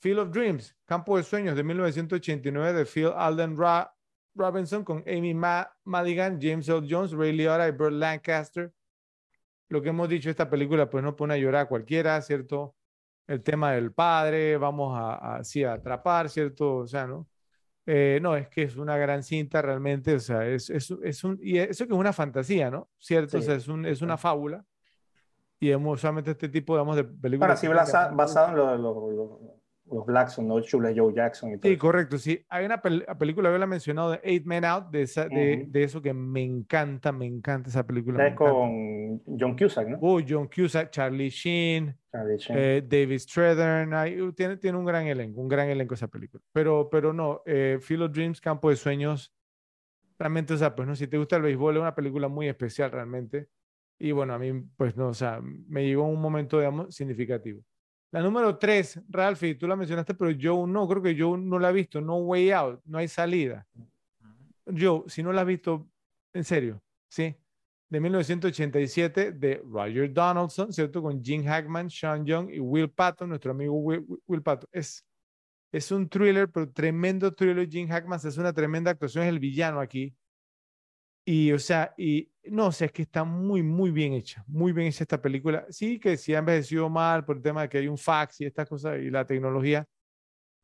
Field 0.01 0.19
of 0.19 0.31
Dreams, 0.31 0.75
Campo 0.83 1.15
de 1.15 1.23
Sueños 1.23 1.55
de 1.55 1.63
1989 1.63 2.73
de 2.73 2.85
Phil 2.85 3.11
Alden 3.15 3.57
Ra 3.57 3.93
Robinson 4.35 4.83
con 4.83 5.03
Amy 5.07 5.33
Madigan, 5.33 6.39
James 6.41 6.67
L. 6.67 6.87
Jones, 6.89 7.11
Ray 7.11 7.33
Liotta 7.33 7.67
y 7.67 7.71
Burt 7.71 7.93
Lancaster. 7.93 8.71
Lo 9.69 9.81
que 9.81 9.89
hemos 9.89 10.09
dicho, 10.09 10.29
esta 10.29 10.49
película 10.49 10.89
pues 10.89 11.03
no 11.03 11.15
pone 11.15 11.33
a 11.35 11.37
llorar 11.37 11.61
a 11.61 11.67
cualquiera, 11.67 12.21
¿cierto? 12.21 12.75
El 13.27 13.41
tema 13.41 13.71
del 13.71 13.91
padre, 13.91 14.57
vamos 14.57 14.97
a, 14.97 15.37
así 15.37 15.63
a 15.63 15.73
atrapar, 15.73 16.29
¿cierto? 16.29 16.77
O 16.77 16.87
sea, 16.87 17.07
¿no? 17.07 17.27
Eh, 17.85 18.19
no, 18.21 18.35
es 18.35 18.47
que 18.47 18.63
es 18.63 18.77
una 18.77 18.97
gran 18.97 19.23
cinta 19.23 19.61
realmente, 19.61 20.15
o 20.15 20.19
sea, 20.19 20.47
es, 20.47 20.69
es, 20.69 20.91
es 21.03 21.23
un, 21.23 21.37
y 21.41 21.57
eso 21.57 21.85
que 21.85 21.93
es 21.93 21.99
una 21.99 22.13
fantasía, 22.13 22.71
¿no? 22.71 22.89
¿Cierto? 22.97 23.37
O 23.37 23.41
sea, 23.41 23.55
es, 23.55 23.67
un, 23.67 23.85
es 23.85 24.01
una 24.01 24.17
fábula. 24.17 24.65
Y 25.59 25.71
hemos 25.71 26.01
solamente 26.01 26.31
este 26.31 26.49
tipo, 26.49 26.73
digamos, 26.73 26.95
de 26.97 27.05
películas. 27.05 27.61
Bueno, 27.61 27.81
sí, 27.81 28.15
basado 28.15 28.49
en 28.49 28.55
lo, 28.55 28.77
lo, 28.77 29.62
los 29.91 30.05
Blackson, 30.05 30.47
¿no? 30.47 30.61
Chula 30.61 30.93
Joe 30.95 31.13
Jackson 31.13 31.51
y 31.51 31.57
todo. 31.57 31.71
Sí, 31.71 31.77
correcto, 31.77 32.17
sí. 32.17 32.45
Hay 32.49 32.65
una 32.65 32.81
película, 32.81 33.51
yo 33.51 33.57
la 33.57 33.65
he 33.65 33.67
mencionado, 33.67 34.11
de 34.11 34.19
Eight 34.23 34.45
Men 34.45 34.65
Out, 34.65 34.89
de, 34.89 35.01
esa, 35.01 35.27
de, 35.27 35.65
de, 35.67 35.83
eso 35.83 36.01
que 36.01 36.13
me 36.13 36.41
encanta, 36.41 37.11
me 37.11 37.25
encanta 37.25 37.69
esa 37.69 37.85
película. 37.85 38.25
Es 38.25 38.35
con 38.35 39.21
John 39.39 39.57
Cusack, 39.57 39.87
¿no? 39.89 39.99
Oh, 40.01 40.19
John 40.27 40.47
Cusack, 40.47 40.89
Charlie 40.89 41.29
Sheen, 41.29 41.95
Charlie 42.11 42.37
Sheen. 42.37 42.57
Eh, 42.59 42.83
David 42.87 43.19
Strathern, 43.19 44.33
tiene, 44.33 44.57
tiene 44.57 44.77
un 44.77 44.85
gran 44.85 45.05
elenco, 45.07 45.41
un 45.41 45.49
gran 45.49 45.69
elenco 45.69 45.93
esa 45.95 46.07
película. 46.07 46.41
Pero, 46.51 46.89
pero 46.89 47.13
no, 47.13 47.41
eh, 47.45 47.77
Field 47.81 48.03
of 48.03 48.11
Dreams, 48.11 48.41
Campo 48.41 48.69
de 48.69 48.75
Sueños, 48.75 49.33
realmente, 50.17 50.53
o 50.53 50.57
sea, 50.57 50.75
pues 50.75 50.87
no, 50.87 50.95
si 50.95 51.07
te 51.07 51.17
gusta 51.17 51.35
el 51.35 51.41
béisbol, 51.41 51.75
es 51.75 51.81
una 51.81 51.95
película 51.95 52.27
muy 52.27 52.47
especial 52.47 52.91
realmente. 52.91 53.47
Y 53.99 54.11
bueno, 54.11 54.33
a 54.33 54.39
mí, 54.39 54.51
pues 54.75 54.97
no, 54.97 55.09
o 55.09 55.13
sea, 55.13 55.39
me 55.41 55.85
llegó 55.85 56.03
un 56.07 56.21
momento, 56.21 56.57
digamos, 56.57 56.95
significativo. 56.95 57.61
La 58.13 58.21
número 58.21 58.59
tres, 58.59 59.01
Ralphie, 59.09 59.55
tú 59.55 59.67
la 59.67 59.75
mencionaste, 59.75 60.13
pero 60.13 60.29
yo 60.29 60.67
no, 60.67 60.87
creo 60.87 61.01
que 61.01 61.15
yo 61.15 61.35
no 61.35 61.57
la 61.57 61.71
he 61.71 61.73
visto. 61.73 61.99
No 61.99 62.17
way 62.17 62.51
out, 62.51 62.79
no 62.85 62.99
hay 62.99 63.07
salida. 63.07 63.65
Yo, 64.67 65.03
si 65.07 65.23
no 65.23 65.33
la 65.33 65.41
has 65.41 65.47
visto, 65.47 65.89
en 66.31 66.43
serio, 66.43 66.79
¿sí? 67.09 67.35
De 67.89 67.99
1987, 67.99 69.31
de 69.31 69.63
Roger 69.65 70.13
Donaldson, 70.13 70.71
¿cierto? 70.71 71.01
Con 71.01 71.23
Jim 71.23 71.43
Hackman, 71.43 71.89
Sean 71.89 72.23
Young 72.23 72.51
y 72.51 72.59
Will 72.59 72.91
Patton, 72.91 73.29
nuestro 73.29 73.49
amigo 73.49 73.73
Will, 73.73 74.43
Patton. 74.43 74.69
Es, 74.71 75.03
es 75.71 75.91
un 75.91 76.07
thriller, 76.07 76.47
pero 76.51 76.69
tremendo 76.69 77.33
thriller. 77.33 77.67
Jim 77.67 77.87
Hackman 77.87 78.19
es 78.23 78.37
una 78.37 78.53
tremenda 78.53 78.91
actuación, 78.91 79.23
es 79.23 79.29
el 79.29 79.39
villano 79.39 79.79
aquí. 79.79 80.15
Y, 81.25 81.51
o 81.53 81.59
sea, 81.59 81.93
y 81.97 82.29
no, 82.45 82.67
o 82.67 82.71
sea, 82.71 82.87
es 82.87 82.91
que 82.91 83.03
está 83.03 83.23
muy, 83.23 83.63
muy 83.63 83.91
bien 83.91 84.13
hecha, 84.13 84.43
muy 84.47 84.73
bien 84.73 84.87
hecha 84.87 85.03
esta 85.03 85.21
película. 85.21 85.65
Sí, 85.69 85.99
que 85.99 86.17
sí 86.17 86.33
ha 86.35 86.39
envejecido 86.39 86.89
mal 86.89 87.23
por 87.25 87.37
el 87.37 87.41
tema 87.41 87.61
de 87.61 87.69
que 87.69 87.77
hay 87.77 87.87
un 87.87 87.97
fax 87.97 88.41
y 88.41 88.45
estas 88.45 88.67
cosas 88.67 88.99
y 88.99 89.09
la 89.09 89.25
tecnología, 89.25 89.85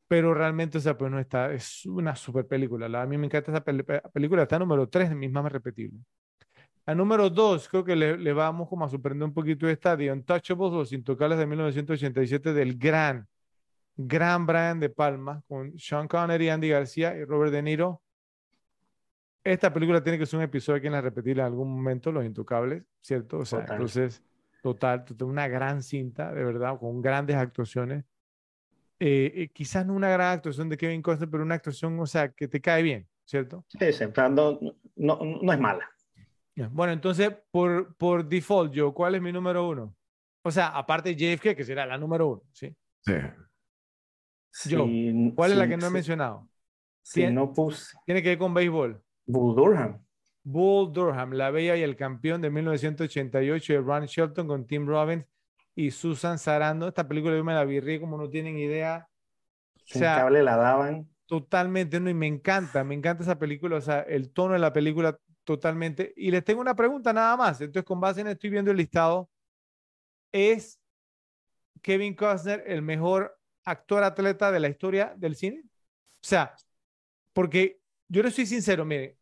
pero 0.08 0.34
realmente, 0.34 0.78
o 0.78 0.80
sea, 0.80 0.98
pues 0.98 1.10
no 1.10 1.18
está, 1.18 1.52
es 1.52 1.86
una 1.86 2.16
super 2.16 2.46
película. 2.46 2.88
La, 2.88 3.02
a 3.02 3.06
mí 3.06 3.16
me 3.16 3.26
encanta 3.26 3.52
esa 3.52 3.64
película, 4.12 4.42
está 4.42 4.58
número 4.58 4.88
3 4.88 5.10
de 5.10 5.14
mis 5.14 5.30
más 5.30 5.50
repetibles. 5.50 6.00
La 6.86 6.94
número 6.94 7.30
2, 7.30 7.68
creo 7.68 7.84
que 7.84 7.96
le, 7.96 8.18
le, 8.18 8.32
vamos 8.32 8.68
como 8.68 8.84
a 8.84 8.88
sorprender 8.88 9.26
un 9.28 9.34
poquito 9.34 9.68
esta, 9.68 9.96
The 9.96 10.12
Untouchables, 10.12 10.72
Los 10.72 10.92
Intocables 10.92 11.38
de 11.38 11.46
1987, 11.46 12.52
del 12.52 12.76
gran, 12.76 13.26
gran 13.96 14.46
Brian 14.46 14.80
De 14.80 14.90
Palma, 14.90 15.42
con 15.48 15.78
Sean 15.78 16.08
Connery, 16.08 16.48
Andy 16.50 16.68
García 16.70 17.14
y 17.16 17.24
Robert 17.24 17.52
De 17.52 17.62
Niro 17.62 18.02
esta 19.42 19.72
película 19.72 20.02
tiene 20.02 20.18
que 20.18 20.26
ser 20.26 20.38
un 20.38 20.44
episodio 20.44 20.80
que 20.80 20.88
en 20.88 20.92
la 20.92 21.00
repetir 21.00 21.38
en 21.38 21.44
algún 21.44 21.70
momento, 21.72 22.12
Los 22.12 22.24
Intocables, 22.24 22.84
¿cierto? 23.00 23.38
O 23.38 23.44
sea, 23.44 23.60
entonces, 23.60 24.22
total, 24.62 25.04
una 25.22 25.48
gran 25.48 25.82
cinta, 25.82 26.32
de 26.32 26.44
verdad, 26.44 26.78
con 26.78 27.00
grandes 27.00 27.36
actuaciones. 27.36 28.04
Eh, 28.98 29.32
eh, 29.34 29.48
quizás 29.48 29.86
no 29.86 29.94
una 29.94 30.10
gran 30.10 30.32
actuación 30.32 30.68
de 30.68 30.76
Kevin 30.76 31.00
Costner, 31.00 31.30
pero 31.30 31.42
una 31.42 31.54
actuación, 31.54 31.98
o 31.98 32.06
sea, 32.06 32.30
que 32.32 32.48
te 32.48 32.60
cae 32.60 32.82
bien, 32.82 33.08
¿cierto? 33.24 33.64
Sí, 33.68 33.92
sí, 33.92 34.04
no, 34.30 34.60
no, 34.96 35.18
no 35.42 35.52
es 35.52 35.58
mala. 35.58 35.90
Bueno, 36.70 36.92
entonces, 36.92 37.32
por, 37.50 37.96
por 37.96 38.28
default, 38.28 38.72
yo, 38.72 38.92
¿cuál 38.92 39.14
es 39.14 39.22
mi 39.22 39.32
número 39.32 39.66
uno? 39.66 39.96
O 40.42 40.50
sea, 40.50 40.68
aparte 40.68 41.14
de 41.14 41.36
JFK, 41.36 41.56
que 41.56 41.64
será 41.64 41.86
la 41.86 41.96
número 41.96 42.28
uno, 42.28 42.42
¿sí? 42.52 42.74
Sí. 43.00 43.14
Yo, 44.68 44.86
¿cuál 45.34 45.52
es 45.52 45.56
la 45.56 45.68
que 45.68 45.76
no 45.78 45.86
he 45.86 45.90
mencionado? 45.90 46.48
Sí, 47.02 47.26
no 47.28 47.52
puse. 47.52 47.96
Tiene 48.04 48.22
que 48.22 48.30
ver 48.30 48.38
con 48.38 48.52
béisbol. 48.52 49.02
Bull 49.30 49.54
Durham. 49.54 50.04
Bull 50.42 50.92
Durham, 50.92 51.32
La 51.32 51.50
Bella 51.50 51.76
y 51.76 51.82
el 51.82 51.96
Campeón 51.96 52.40
de 52.40 52.50
1988 52.50 53.72
de 53.72 53.80
Ron 53.80 54.06
Shelton 54.06 54.46
con 54.46 54.66
Tim 54.66 54.86
Robbins 54.86 55.24
y 55.74 55.90
Susan 55.90 56.38
Sarandon. 56.38 56.88
Esta 56.88 57.06
película 57.06 57.36
yo 57.36 57.44
me 57.44 57.54
la 57.54 57.64
vi 57.64 58.00
como 58.00 58.16
no 58.16 58.28
tienen 58.28 58.58
idea. 58.58 59.08
O 59.76 59.98
sea, 59.98 60.16
cable 60.16 60.42
la 60.42 60.56
daban. 60.56 61.08
Totalmente, 61.26 62.00
no, 62.00 62.10
y 62.10 62.14
me 62.14 62.26
encanta, 62.26 62.82
me 62.82 62.94
encanta 62.94 63.22
esa 63.22 63.38
película, 63.38 63.76
o 63.76 63.80
sea, 63.80 64.00
el 64.00 64.32
tono 64.32 64.54
de 64.54 64.58
la 64.58 64.72
película 64.72 65.16
totalmente. 65.44 66.12
Y 66.16 66.30
les 66.30 66.44
tengo 66.44 66.60
una 66.60 66.74
pregunta 66.74 67.12
nada 67.12 67.36
más. 67.36 67.60
Entonces, 67.60 67.84
con 67.84 68.00
base 68.00 68.20
en 68.20 68.26
estoy 68.26 68.50
viendo 68.50 68.70
el 68.70 68.76
listado, 68.76 69.30
¿es 70.32 70.80
Kevin 71.82 72.14
Costner 72.14 72.64
el 72.66 72.82
mejor 72.82 73.38
actor 73.64 74.02
atleta 74.02 74.50
de 74.50 74.60
la 74.60 74.68
historia 74.68 75.14
del 75.16 75.36
cine? 75.36 75.62
O 75.64 76.26
sea, 76.26 76.54
porque 77.32 77.80
yo 78.08 78.22
le 78.22 78.30
soy 78.32 78.46
sincero, 78.46 78.84
mire, 78.84 79.19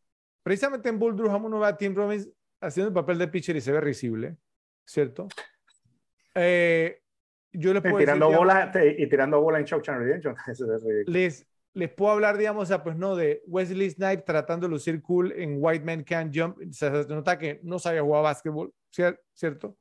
Precisamente 0.48 0.88
en 0.88 0.98
Bull 0.98 1.14
Durham 1.14 1.44
uno 1.44 1.60
ve 1.60 1.66
a 1.66 1.76
Tim 1.76 1.94
Robbins 1.94 2.26
haciendo 2.58 2.88
el 2.88 2.94
papel 2.94 3.18
de 3.18 3.28
pitcher 3.28 3.54
y 3.56 3.60
se 3.60 3.70
ve 3.70 3.82
risible, 3.82 4.38
¿cierto? 4.82 5.28
Eh, 6.34 7.02
yo 7.52 7.74
les 7.74 7.82
puedo 7.82 7.98
tirando 7.98 8.32
bola, 8.32 8.72
y 8.96 9.06
tirando 9.10 9.42
bola 9.42 9.58
en 9.58 9.66
Shawshank 9.66 9.98
Redemption. 9.98 10.34
les, 11.06 11.46
les 11.74 11.92
puedo 11.92 12.12
hablar, 12.12 12.38
digamos, 12.38 12.72
pues 12.82 12.96
no, 12.96 13.14
de 13.14 13.42
Wesley 13.46 13.90
Snipes 13.90 14.24
tratando 14.24 14.66
de 14.66 14.70
lucir 14.70 15.02
cool 15.02 15.32
en 15.32 15.58
White 15.58 15.84
Man 15.84 16.02
Can't 16.02 16.34
Jump. 16.34 16.56
Se 16.70 16.88
nota 16.90 17.38
que 17.38 17.60
no 17.62 17.78
sabía 17.78 18.00
jugar 18.00 18.22
básquetbol, 18.22 18.72
¿cierto? 19.34 19.76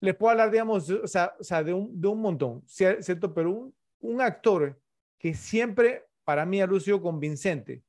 Les 0.00 0.16
puedo 0.16 0.32
hablar, 0.32 0.50
digamos, 0.50 0.90
o 0.90 1.06
sea, 1.06 1.32
o 1.38 1.44
sea 1.44 1.62
de, 1.62 1.72
un, 1.72 2.00
de 2.00 2.08
un 2.08 2.20
montón, 2.20 2.64
¿cierto? 2.66 3.32
Pero 3.32 3.52
un, 3.52 3.74
un 4.00 4.20
actor 4.20 4.76
que 5.16 5.32
siempre 5.32 6.08
para 6.24 6.44
mí 6.44 6.60
ha 6.60 6.66
lucido 6.66 7.00
convincente 7.00 7.84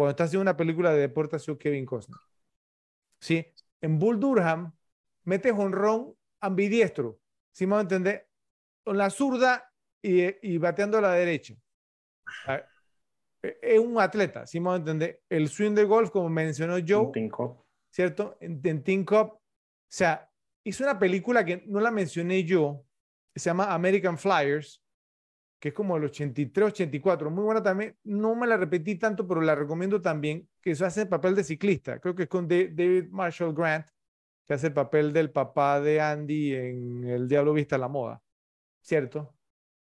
cuando 0.00 0.12
está 0.12 0.24
haciendo 0.24 0.40
una 0.40 0.56
película 0.56 0.94
de 0.94 1.00
deporte 1.00 1.36
ha 1.36 1.38
sido 1.38 1.58
Kevin 1.58 1.84
Costner. 1.84 2.18
¿Sí? 3.20 3.46
En 3.82 3.98
Bull 3.98 4.18
Durham 4.18 4.72
mete 5.24 5.52
jonrón 5.52 6.16
ambidiestro, 6.40 7.20
si 7.52 7.66
me 7.66 7.78
entender, 7.78 8.26
con 8.82 8.96
la 8.96 9.10
zurda 9.10 9.70
y, 10.00 10.24
y, 10.40 10.56
bateando 10.56 10.96
a 10.96 11.02
la 11.02 11.12
derecha. 11.12 11.54
Ah, 12.46 12.62
e, 13.42 13.58
es 13.60 13.78
un 13.78 14.00
atleta, 14.00 14.46
si 14.46 14.58
me 14.58 14.74
entender. 14.74 15.20
El 15.28 15.50
swing 15.50 15.74
de 15.74 15.84
golf, 15.84 16.10
como 16.10 16.30
mencionó 16.30 16.76
Joe, 16.86 17.12
¿cierto? 17.90 18.38
En, 18.40 18.58
en 18.64 18.82
Team 18.82 19.04
Cup. 19.04 19.32
O 19.34 19.42
sea, 19.86 20.30
hizo 20.64 20.82
una 20.82 20.98
película 20.98 21.44
que 21.44 21.62
no 21.66 21.78
la 21.78 21.90
mencioné 21.90 22.44
yo, 22.44 22.86
se 23.34 23.50
llama 23.50 23.74
American 23.74 24.16
Flyers, 24.16 24.79
que 25.60 25.68
es 25.68 25.74
como 25.74 25.96
el 25.98 26.04
83, 26.04 26.68
84, 26.68 27.30
muy 27.30 27.44
buena 27.44 27.62
también. 27.62 27.94
No 28.02 28.34
me 28.34 28.46
la 28.46 28.56
repetí 28.56 28.96
tanto, 28.96 29.28
pero 29.28 29.42
la 29.42 29.54
recomiendo 29.54 30.00
también, 30.00 30.48
que 30.62 30.70
eso 30.70 30.86
hace 30.86 31.02
el 31.02 31.08
papel 31.08 31.34
de 31.34 31.44
ciclista. 31.44 32.00
Creo 32.00 32.14
que 32.14 32.22
es 32.22 32.28
con 32.30 32.48
David 32.48 33.08
Marshall 33.10 33.54
Grant, 33.54 33.86
que 34.46 34.54
hace 34.54 34.68
el 34.68 34.72
papel 34.72 35.12
del 35.12 35.30
papá 35.30 35.80
de 35.80 36.00
Andy 36.00 36.54
en 36.54 37.04
El 37.04 37.28
Diablo 37.28 37.52
Vista 37.52 37.76
a 37.76 37.78
la 37.78 37.88
Moda, 37.88 38.22
¿cierto? 38.80 39.36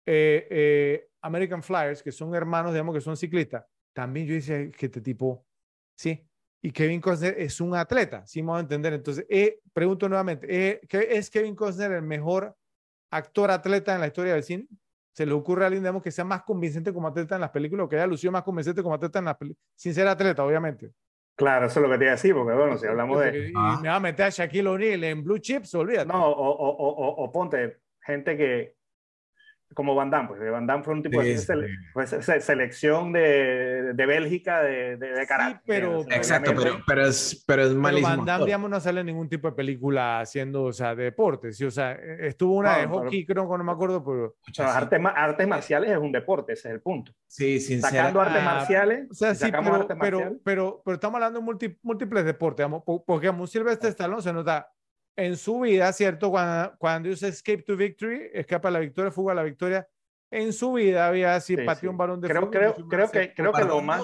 Eh, 0.05 0.47
eh, 0.49 1.09
American 1.21 1.61
Flyers, 1.61 2.01
que 2.01 2.11
son 2.13 2.33
hermanos, 2.33 2.71
digamos, 2.71 2.95
que 2.95 3.01
son 3.01 3.17
ciclistas. 3.17 3.65
También 3.93 4.27
yo 4.27 4.33
decía 4.33 4.71
que 4.71 4.85
este 4.85 5.01
tipo, 5.01 5.45
sí. 5.97 6.25
Y 6.61 6.71
Kevin 6.71 7.01
Costner 7.01 7.35
es 7.37 7.59
un 7.59 7.75
atleta, 7.75 8.25
sí 8.25 8.41
voy 8.41 8.57
a 8.57 8.61
entender. 8.61 8.93
Entonces, 8.93 9.25
eh, 9.29 9.59
pregunto 9.73 10.07
nuevamente, 10.07 10.79
¿es 10.89 11.29
Kevin 11.29 11.53
Costner 11.53 11.91
el 11.91 12.01
mejor 12.01 12.55
actor 13.11 13.51
atleta 13.51 13.93
en 13.93 14.01
la 14.01 14.07
historia 14.07 14.33
del 14.33 14.43
cine? 14.43 14.67
Se 15.15 15.25
le 15.25 15.31
ocurre 15.31 15.63
a 15.63 15.67
alguien, 15.67 15.81
digamos, 15.81 16.03
que 16.03 16.11
sea 16.11 16.25
más 16.25 16.43
convincente 16.43 16.91
como 16.91 17.07
atleta 17.07 17.35
en 17.35 17.41
las 17.41 17.49
películas 17.49 17.85
o 17.85 17.89
que 17.89 17.95
haya 17.95 18.05
lucido 18.05 18.33
más 18.33 18.43
convincente 18.43 18.83
como 18.83 18.95
atleta 18.95 19.19
en 19.19 19.25
las 19.25 19.37
películas, 19.37 19.65
sin 19.73 19.93
ser 19.93 20.09
atleta, 20.09 20.43
obviamente. 20.43 20.91
Claro, 21.37 21.67
eso 21.67 21.79
es 21.79 21.85
lo 21.85 21.89
que 21.89 21.97
te 21.97 22.03
iba 22.03 22.11
a 22.11 22.15
decir, 22.15 22.33
porque 22.33 22.53
bueno, 22.53 22.77
si 22.77 22.85
hablamos 22.85 23.21
de... 23.21 23.47
Y 23.47 23.81
me 23.81 23.87
va 23.87 23.95
a 23.95 23.99
meter 24.01 24.25
a 24.25 24.29
Shaquille 24.29 24.67
O'Neal 24.67 25.03
en 25.05 25.23
Blue 25.23 25.39
Chips, 25.39 25.73
olvídate. 25.75 26.07
No, 26.07 26.27
o, 26.27 26.49
o, 26.49 26.69
o, 26.69 27.23
o, 27.23 27.31
ponte 27.31 27.77
gente 28.01 28.35
que, 28.35 28.75
como 29.75 29.93
Van 29.93 30.09
Damme, 30.09 30.29
pues 30.29 30.51
Van 30.51 30.65
Damme 30.65 30.83
fue 30.83 30.93
un 30.93 31.03
tipo 31.03 31.21
de 31.21 31.37
selección 32.39 33.11
de, 33.11 33.93
de 33.93 34.05
Bélgica 34.05 34.63
de, 34.63 34.97
de, 34.97 35.11
de 35.11 35.27
carácter. 35.27 35.61
pero, 35.65 36.01
Exacto, 36.09 36.53
pero, 36.55 36.79
pero, 36.87 37.05
es, 37.05 37.43
pero 37.45 37.65
es 37.65 37.73
malísimo. 37.75 38.07
Pero 38.07 38.17
Van 38.17 38.25
Damme, 38.25 38.45
digamos, 38.45 38.69
no 38.69 38.79
sale 38.79 39.01
en 39.01 39.07
ningún 39.07 39.29
tipo 39.29 39.49
de 39.49 39.53
película 39.53 40.21
haciendo, 40.21 40.63
o 40.63 40.73
sea, 40.73 40.95
deporte. 40.95 41.51
¿sí? 41.51 41.65
O 41.65 41.71
sea, 41.71 41.91
estuvo 41.91 42.55
una 42.55 42.77
de 42.77 42.87
hockey, 42.87 43.25
creo 43.25 43.51
que 43.51 43.57
no 43.57 43.63
me 43.63 43.71
acuerdo, 43.71 44.03
pero... 44.03 44.35
artes, 44.65 44.99
artes 45.03 45.47
marciales 45.47 45.91
es 45.91 45.97
un 45.97 46.11
deporte, 46.11 46.53
ese 46.53 46.69
es 46.69 46.73
el 46.75 46.81
punto. 46.81 47.11
Sí, 47.27 47.59
sin 47.59 47.81
Sacando 47.81 48.21
artes 48.21 48.41
ah, 48.41 48.45
marciales. 48.45 49.11
O 49.11 49.13
sea, 49.13 49.35
sí, 49.35 49.51
pero, 49.51 49.87
pero, 49.99 50.39
pero, 50.43 50.81
pero, 50.85 50.95
estamos 50.95 51.15
hablando 51.15 51.41
de 51.57 51.77
múltiples 51.81 52.23
deportes, 52.25 52.65
digamos, 52.65 52.83
porque 53.05 53.29
un 53.29 53.47
Silvestre 53.47 53.89
Stallone 53.89 54.21
se 54.21 54.31
nota 54.31 54.71
en 55.15 55.37
su 55.37 55.61
vida, 55.61 55.91
¿cierto? 55.93 56.29
Cuando, 56.29 56.75
cuando 56.77 57.09
dice 57.09 57.27
Escape 57.27 57.63
to 57.63 57.75
Victory, 57.75 58.29
escapa 58.33 58.67
a 58.67 58.71
la 58.71 58.79
victoria, 58.79 59.11
fuga 59.11 59.33
a 59.33 59.35
la 59.35 59.43
victoria, 59.43 59.87
en 60.31 60.51
su 60.51 60.73
vida 60.73 61.07
había 61.07 61.35
así, 61.35 61.55
pateó 61.57 61.91
un 61.91 61.97
balón 61.97 62.19
de 62.19 62.27
creo, 62.27 62.41
fútbol. 62.41 62.51
Creo, 62.51 62.87
creo, 62.87 63.11
que, 63.11 63.33
creo 63.33 63.53
que 63.53 63.63
lo 63.63 63.81
más... 63.81 64.03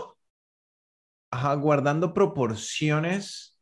ajá, 1.32 1.54
guardando 1.56 2.14
proporciones, 2.14 3.60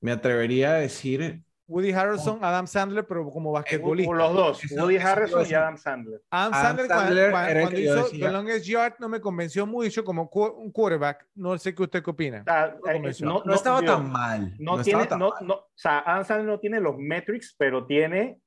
me 0.00 0.12
atrevería 0.12 0.72
a 0.72 0.78
decir 0.78 1.42
Woody 1.68 1.92
Harrelson, 1.92 2.38
Adam 2.42 2.66
Sandler, 2.66 3.06
pero 3.06 3.30
como 3.30 3.52
basquetbolista. 3.52 4.14
Los 4.14 4.32
dos, 4.34 4.62
Woody 4.72 4.96
Harrelson 4.96 5.46
y. 5.48 5.52
Adam 5.52 5.76
Sandler. 5.76 6.22
Adam 6.30 6.54
Adam 6.54 6.64
Sandler, 6.64 6.86
cuando- 6.86 7.04
Sandler 7.04 7.30
cuando, 7.30 7.60
cuando 7.60 7.78
hizo. 7.80 8.08
The 8.10 8.32
Longest 8.32 8.64
Yard 8.66 8.94
no 8.98 9.08
me 9.10 9.20
convenció 9.20 9.66
mucho 9.66 10.02
como 10.02 10.30
cu- 10.30 10.46
un 10.46 10.72
quarterback. 10.72 11.26
No 11.34 11.58
sé 11.58 11.74
qué 11.74 11.82
usted 11.82 12.02
qué 12.02 12.10
opina. 12.10 12.42
O 12.42 12.86
No 12.86 12.90
eh, 12.90 13.12
no, 13.44 13.54
estaba 13.54 13.82
tan 13.82 14.10
mal. 14.10 14.54
No, 14.58 14.76
no 14.78 14.82
tiene, 14.82 15.02
estaba 15.02 15.08
tan 15.08 15.18
no, 15.18 15.28
mal. 15.30 15.46
no, 15.46 15.54
o 15.54 15.68
sea, 15.74 15.98
Adam 16.06 16.24
Sandler 16.24 16.48
no 16.48 16.58
tiene 16.58 16.80
los 16.80 16.96
metrics, 16.96 17.54
pero 17.58 17.84
tiene 17.86 18.40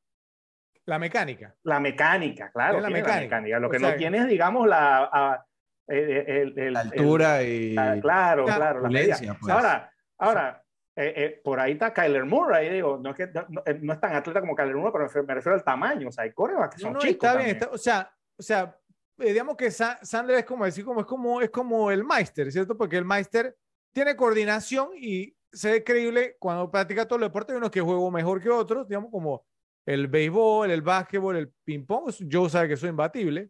La 0.85 0.97
mecánica. 0.97 1.53
la 1.63 1.79
mecánica, 1.79 2.51
claro. 2.51 2.79
Tiene 2.79 2.81
la 2.81 2.87
tiene 3.05 3.21
mecánica. 3.27 3.59
Lo 3.59 3.67
O 3.67 3.69
que 3.69 3.77
sea, 3.79 3.91
no 3.91 3.95
tiene 3.97 4.17
es, 4.17 4.27
digamos, 4.27 4.67
la, 4.67 5.03
a- 5.13 5.45
el, 5.87 6.09
el- 6.09 6.27
el- 6.59 6.73
La 6.73 6.81
el- 6.81 6.87
altura 6.91 7.43
y... 7.43 7.73
la- 7.73 7.99
claro, 8.01 8.47
La 8.47 8.55
claro. 8.55 8.79
la 8.81 8.87
opulencia, 8.87 9.37
pues. 9.39 9.53
Ahora, 9.53 9.91
ahora 10.17 10.63
eh, 10.95 11.13
eh, 11.15 11.41
por 11.43 11.59
ahí 11.59 11.73
está 11.73 11.93
Kyler 11.93 12.25
Murray, 12.25 12.69
digo, 12.69 12.97
no 13.01 13.11
es, 13.11 13.15
que, 13.15 13.27
no, 13.27 13.45
no- 13.49 13.63
no 13.81 13.93
es 13.93 13.99
tan 13.99 14.15
atleta 14.15 14.39
como 14.41 14.55
Kyler 14.55 14.75
Murray, 14.75 14.91
pero 14.91 15.23
me 15.25 15.33
refiero- 15.35 15.55
al 15.55 15.63
tamaño, 15.63 16.09
o 16.09 16.11
sea, 16.11 16.23
hay 16.25 16.31
corebacks 16.33 16.75
que 16.75 16.81
No, 16.83 16.87
son 16.87 16.93
no, 16.93 16.99
chicos 16.99 17.13
está 17.13 17.37
bien. 17.37 17.57
también. 17.57 17.57
está- 17.57 17.73
o 17.73 17.77
sea, 17.77 18.13
o 18.37 18.41
sea, 18.43 18.77
eh, 19.19 19.31
digamos 19.33 19.55
que 19.55 19.71
Sa- 19.71 19.99
Sandler 20.03 20.39
es 20.39 20.45
como 20.45 20.65
decir, 20.65 20.83
como 20.83 20.99
es 21.01 21.05
como 21.05 21.41
es 21.41 21.49
como 21.49 21.91
el 21.91 22.03
Meister, 22.03 22.51
¿cierto? 22.51 22.75
Porque 22.77 22.97
el 22.97 23.05
Meister 23.05 23.55
tiene 23.93 24.15
coordinación 24.15 24.89
y 24.97 25.35
se 25.51 25.71
ve 25.71 25.83
creíble 25.83 26.37
cuando 26.39 26.69
practica 26.71 27.05
todo 27.05 27.17
el 27.17 27.23
deporte. 27.23 27.51
Hay 27.53 27.57
unos 27.57 27.71
que 27.71 27.81
juegan 27.81 28.11
mejor 28.13 28.41
que 28.41 28.49
otros, 28.49 28.87
digamos, 28.87 29.11
como 29.11 29.45
el 29.85 30.07
béisbol, 30.07 30.71
el 30.71 30.81
básquetbol, 30.81 31.35
el 31.37 31.49
ping-pong. 31.63 32.09
Yo 32.21 32.47
sabe 32.49 32.69
que 32.69 32.77
soy 32.77 32.89
imbatible, 32.89 33.49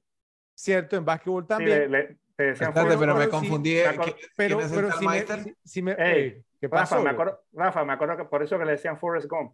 ¿cierto? 0.56 0.95
En 0.95 1.06
básquetbol 1.06 1.44
Sí, 1.44 1.48
también. 1.48 1.80
le- 1.80 1.88
le- 1.90 2.18
te 2.36 2.56
Forrest 2.56 3.00
pero 3.00 3.16
me 3.16 3.26
sí, 3.26 3.30
confundí. 3.30 3.74
me 3.76 3.86
acuerdo- 3.86 4.16
¿Qui- 4.16 4.30
pero, 4.36 4.58
¿Quién 4.58 4.68
es 4.70 4.76
pero 4.76 4.92
si 4.94 5.08
me, 5.08 5.20
si- 5.44 5.56
si 5.64 5.82
me- 5.84 5.92
Ey, 5.92 6.22
eh, 6.28 6.44
¿qué 6.61 6.67
Rafa, 6.67 6.95
pasó? 6.95 7.03
me 7.03 7.09
acuerdo, 7.09 7.43
Rafa, 7.51 7.83
me 7.83 7.93
acuerdo 7.93 8.17
que 8.17 8.25
por 8.25 8.41
eso 8.43 8.57
que 8.57 8.65
le 8.65 8.72
decían 8.73 8.98
Forrest 8.98 9.27
Gump. 9.27 9.53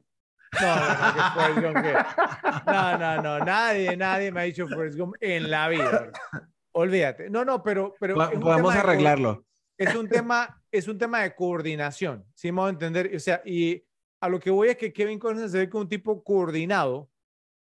No, 0.62 0.76
no, 0.76 1.72
no, 1.72 1.82
no, 2.66 2.98
no, 2.98 3.22
no, 3.22 3.46
nadie, 3.46 3.98
nadie 3.98 4.32
me 4.32 4.42
ha 4.42 4.44
dicho 4.44 4.68
Forrest 4.68 4.98
Gump 4.98 5.16
en 5.20 5.50
la 5.50 5.68
vida. 5.70 6.12
Olvídate. 6.74 7.30
No, 7.30 7.44
no, 7.44 7.64
pero, 7.64 7.96
pero 8.00 8.16
Podemos 8.16 8.56
tema 8.56 8.74
de 8.74 8.80
arreglarlo. 8.80 9.46
Es 9.78 9.96
un 9.96 10.08
tema, 10.08 10.62
es 10.72 10.88
un 10.88 10.98
tema 10.98 11.22
de 11.22 11.36
coordinación, 11.36 12.26
si 12.34 12.52
me 12.52 12.62
voy 12.62 12.68
a 12.68 12.72
entender. 12.72 13.12
O 13.16 13.20
sea, 13.20 13.42
y 13.46 13.84
a 14.20 14.30
lo 14.30 14.40
que 14.40 14.50
voy 14.50 14.70
es 14.70 14.78
que 14.78 14.92
Kevin 14.94 15.20
Costner 15.20 15.50
se 15.50 15.58
ve 15.60 15.70
como 15.70 15.84
un 15.84 15.90
tipo 15.90 16.24
coordinado 16.24 17.10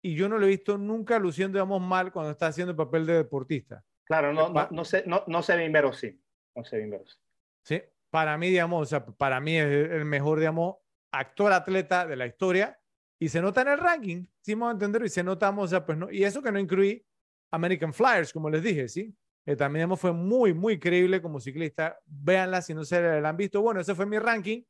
y 0.01 0.15
yo 0.15 0.30
no 0.30 0.38
lo 0.38 0.45
he 0.45 0.49
visto 0.49 0.77
nunca 0.77 1.17
luciendo, 1.17 1.57
digamos, 1.57 1.81
mal 1.81 2.11
cuando 2.11 2.31
está 2.31 2.47
haciendo 2.47 2.72
el 2.72 2.77
papel 2.77 3.05
de 3.07 3.14
deportista. 3.14 3.83
Claro, 4.03 4.33
no, 4.33 4.53
Pa- 4.53 4.67
no, 4.69 4.77
no, 4.77 4.85
se, 4.85 5.03
no, 5.07 5.23
no 5.25 5.41
se 5.41 5.55
ve 5.55 5.65
inverosímil. 5.65 6.22
No 6.55 6.64
se 6.64 6.77
ve 6.77 6.83
inverosímil. 6.83 7.27
¿sí? 7.64 7.81
Para 8.16 8.38
mí, 8.38 8.50
digamos, 8.50 8.82
o 8.82 8.85
sea, 8.85 9.06
para 9.06 9.42
mí 9.42 9.58
es 9.58 9.66
el 9.66 10.06
mejor, 10.06 10.40
digamos, 10.40 10.77
actor 11.11 11.52
atleta 11.52 12.08
de 12.08 12.16
la 12.16 12.26
historia 12.26 12.80
y 13.19 13.27
se 13.27 13.42
nota 13.42 13.61
en 13.64 13.68
el 13.68 13.77
ranking, 13.77 14.26
me 14.48 14.56
voy 14.56 14.69
a 14.69 14.72
entender, 14.72 15.03
y 15.03 15.10
se 15.10 15.22
notamos, 15.22 15.66
o 15.66 15.68
sea, 15.68 15.85
pues 15.85 15.98
no, 15.98 16.10
y 16.10 16.24
eso 16.24 16.42
que 16.42 16.50
no 16.50 16.58
incluí 16.58 17.06
American 17.52 17.94
Flyers, 17.94 18.32
como 18.32 18.50
les 18.50 18.64
dije, 18.64 18.88
¿sí? 18.88 19.14
Que 19.45 19.58
también 19.58 19.82
digamos, 19.82 20.00
fue 20.00 20.14
muy, 20.14 20.53
muy 20.53 20.80
creíble 20.80 21.22
como 21.22 21.42
ciclista. 21.42 22.00
Véanla 22.06 22.61
si 22.61 22.74
no 22.74 22.85
se 22.85 23.19
la 23.19 23.27
han 23.27 23.35
visto. 23.35 23.61
Bueno, 23.61 23.82
ese 23.82 23.94
fue 23.94 24.06
mi 24.06 24.18
ranking. 24.18 24.64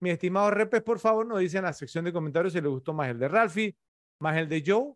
Mi 0.00 0.08
estimado 0.08 0.50
Repes, 0.50 0.82
por 0.82 0.98
favor, 0.98 1.26
nos 1.26 1.40
dicen 1.40 1.58
en 1.58 1.64
la 1.64 1.74
sección 1.74 2.02
de 2.06 2.14
comentarios 2.14 2.54
si 2.54 2.62
les 2.62 2.70
gustó 2.70 2.94
más 2.94 3.10
el 3.10 3.18
de 3.18 3.28
Ralphie, 3.28 3.76
más 4.20 4.38
el 4.38 4.48
de 4.48 4.64
Joe 4.66 4.94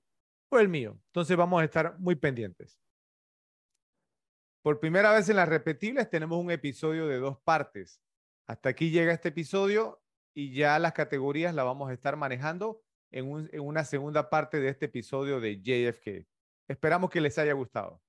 o 0.48 0.58
el 0.58 0.70
mío. 0.70 0.98
Entonces 1.08 1.36
vamos 1.36 1.60
a 1.60 1.66
estar 1.66 1.98
muy 1.98 2.14
pendientes. 2.14 2.80
Por 4.62 4.78
primera 4.78 5.12
vez 5.12 5.28
en 5.28 5.36
las 5.36 5.48
repetibles 5.48 6.10
tenemos 6.10 6.38
un 6.38 6.50
episodio 6.50 7.08
de 7.08 7.18
dos 7.18 7.38
partes. 7.38 8.02
Hasta 8.46 8.68
aquí 8.68 8.90
llega 8.90 9.12
este 9.12 9.28
episodio 9.28 10.02
y 10.34 10.52
ya 10.52 10.78
las 10.78 10.92
categorías 10.92 11.54
las 11.54 11.64
vamos 11.64 11.88
a 11.88 11.94
estar 11.94 12.16
manejando 12.16 12.82
en, 13.10 13.48
en 13.52 13.60
una 13.60 13.84
segunda 13.84 14.28
parte 14.28 14.60
de 14.60 14.68
este 14.68 14.86
episodio 14.86 15.40
de 15.40 15.62
JFK. 15.62 16.26
Esperamos 16.68 17.10
que 17.10 17.22
les 17.22 17.38
haya 17.38 17.54
gustado. 17.54 18.02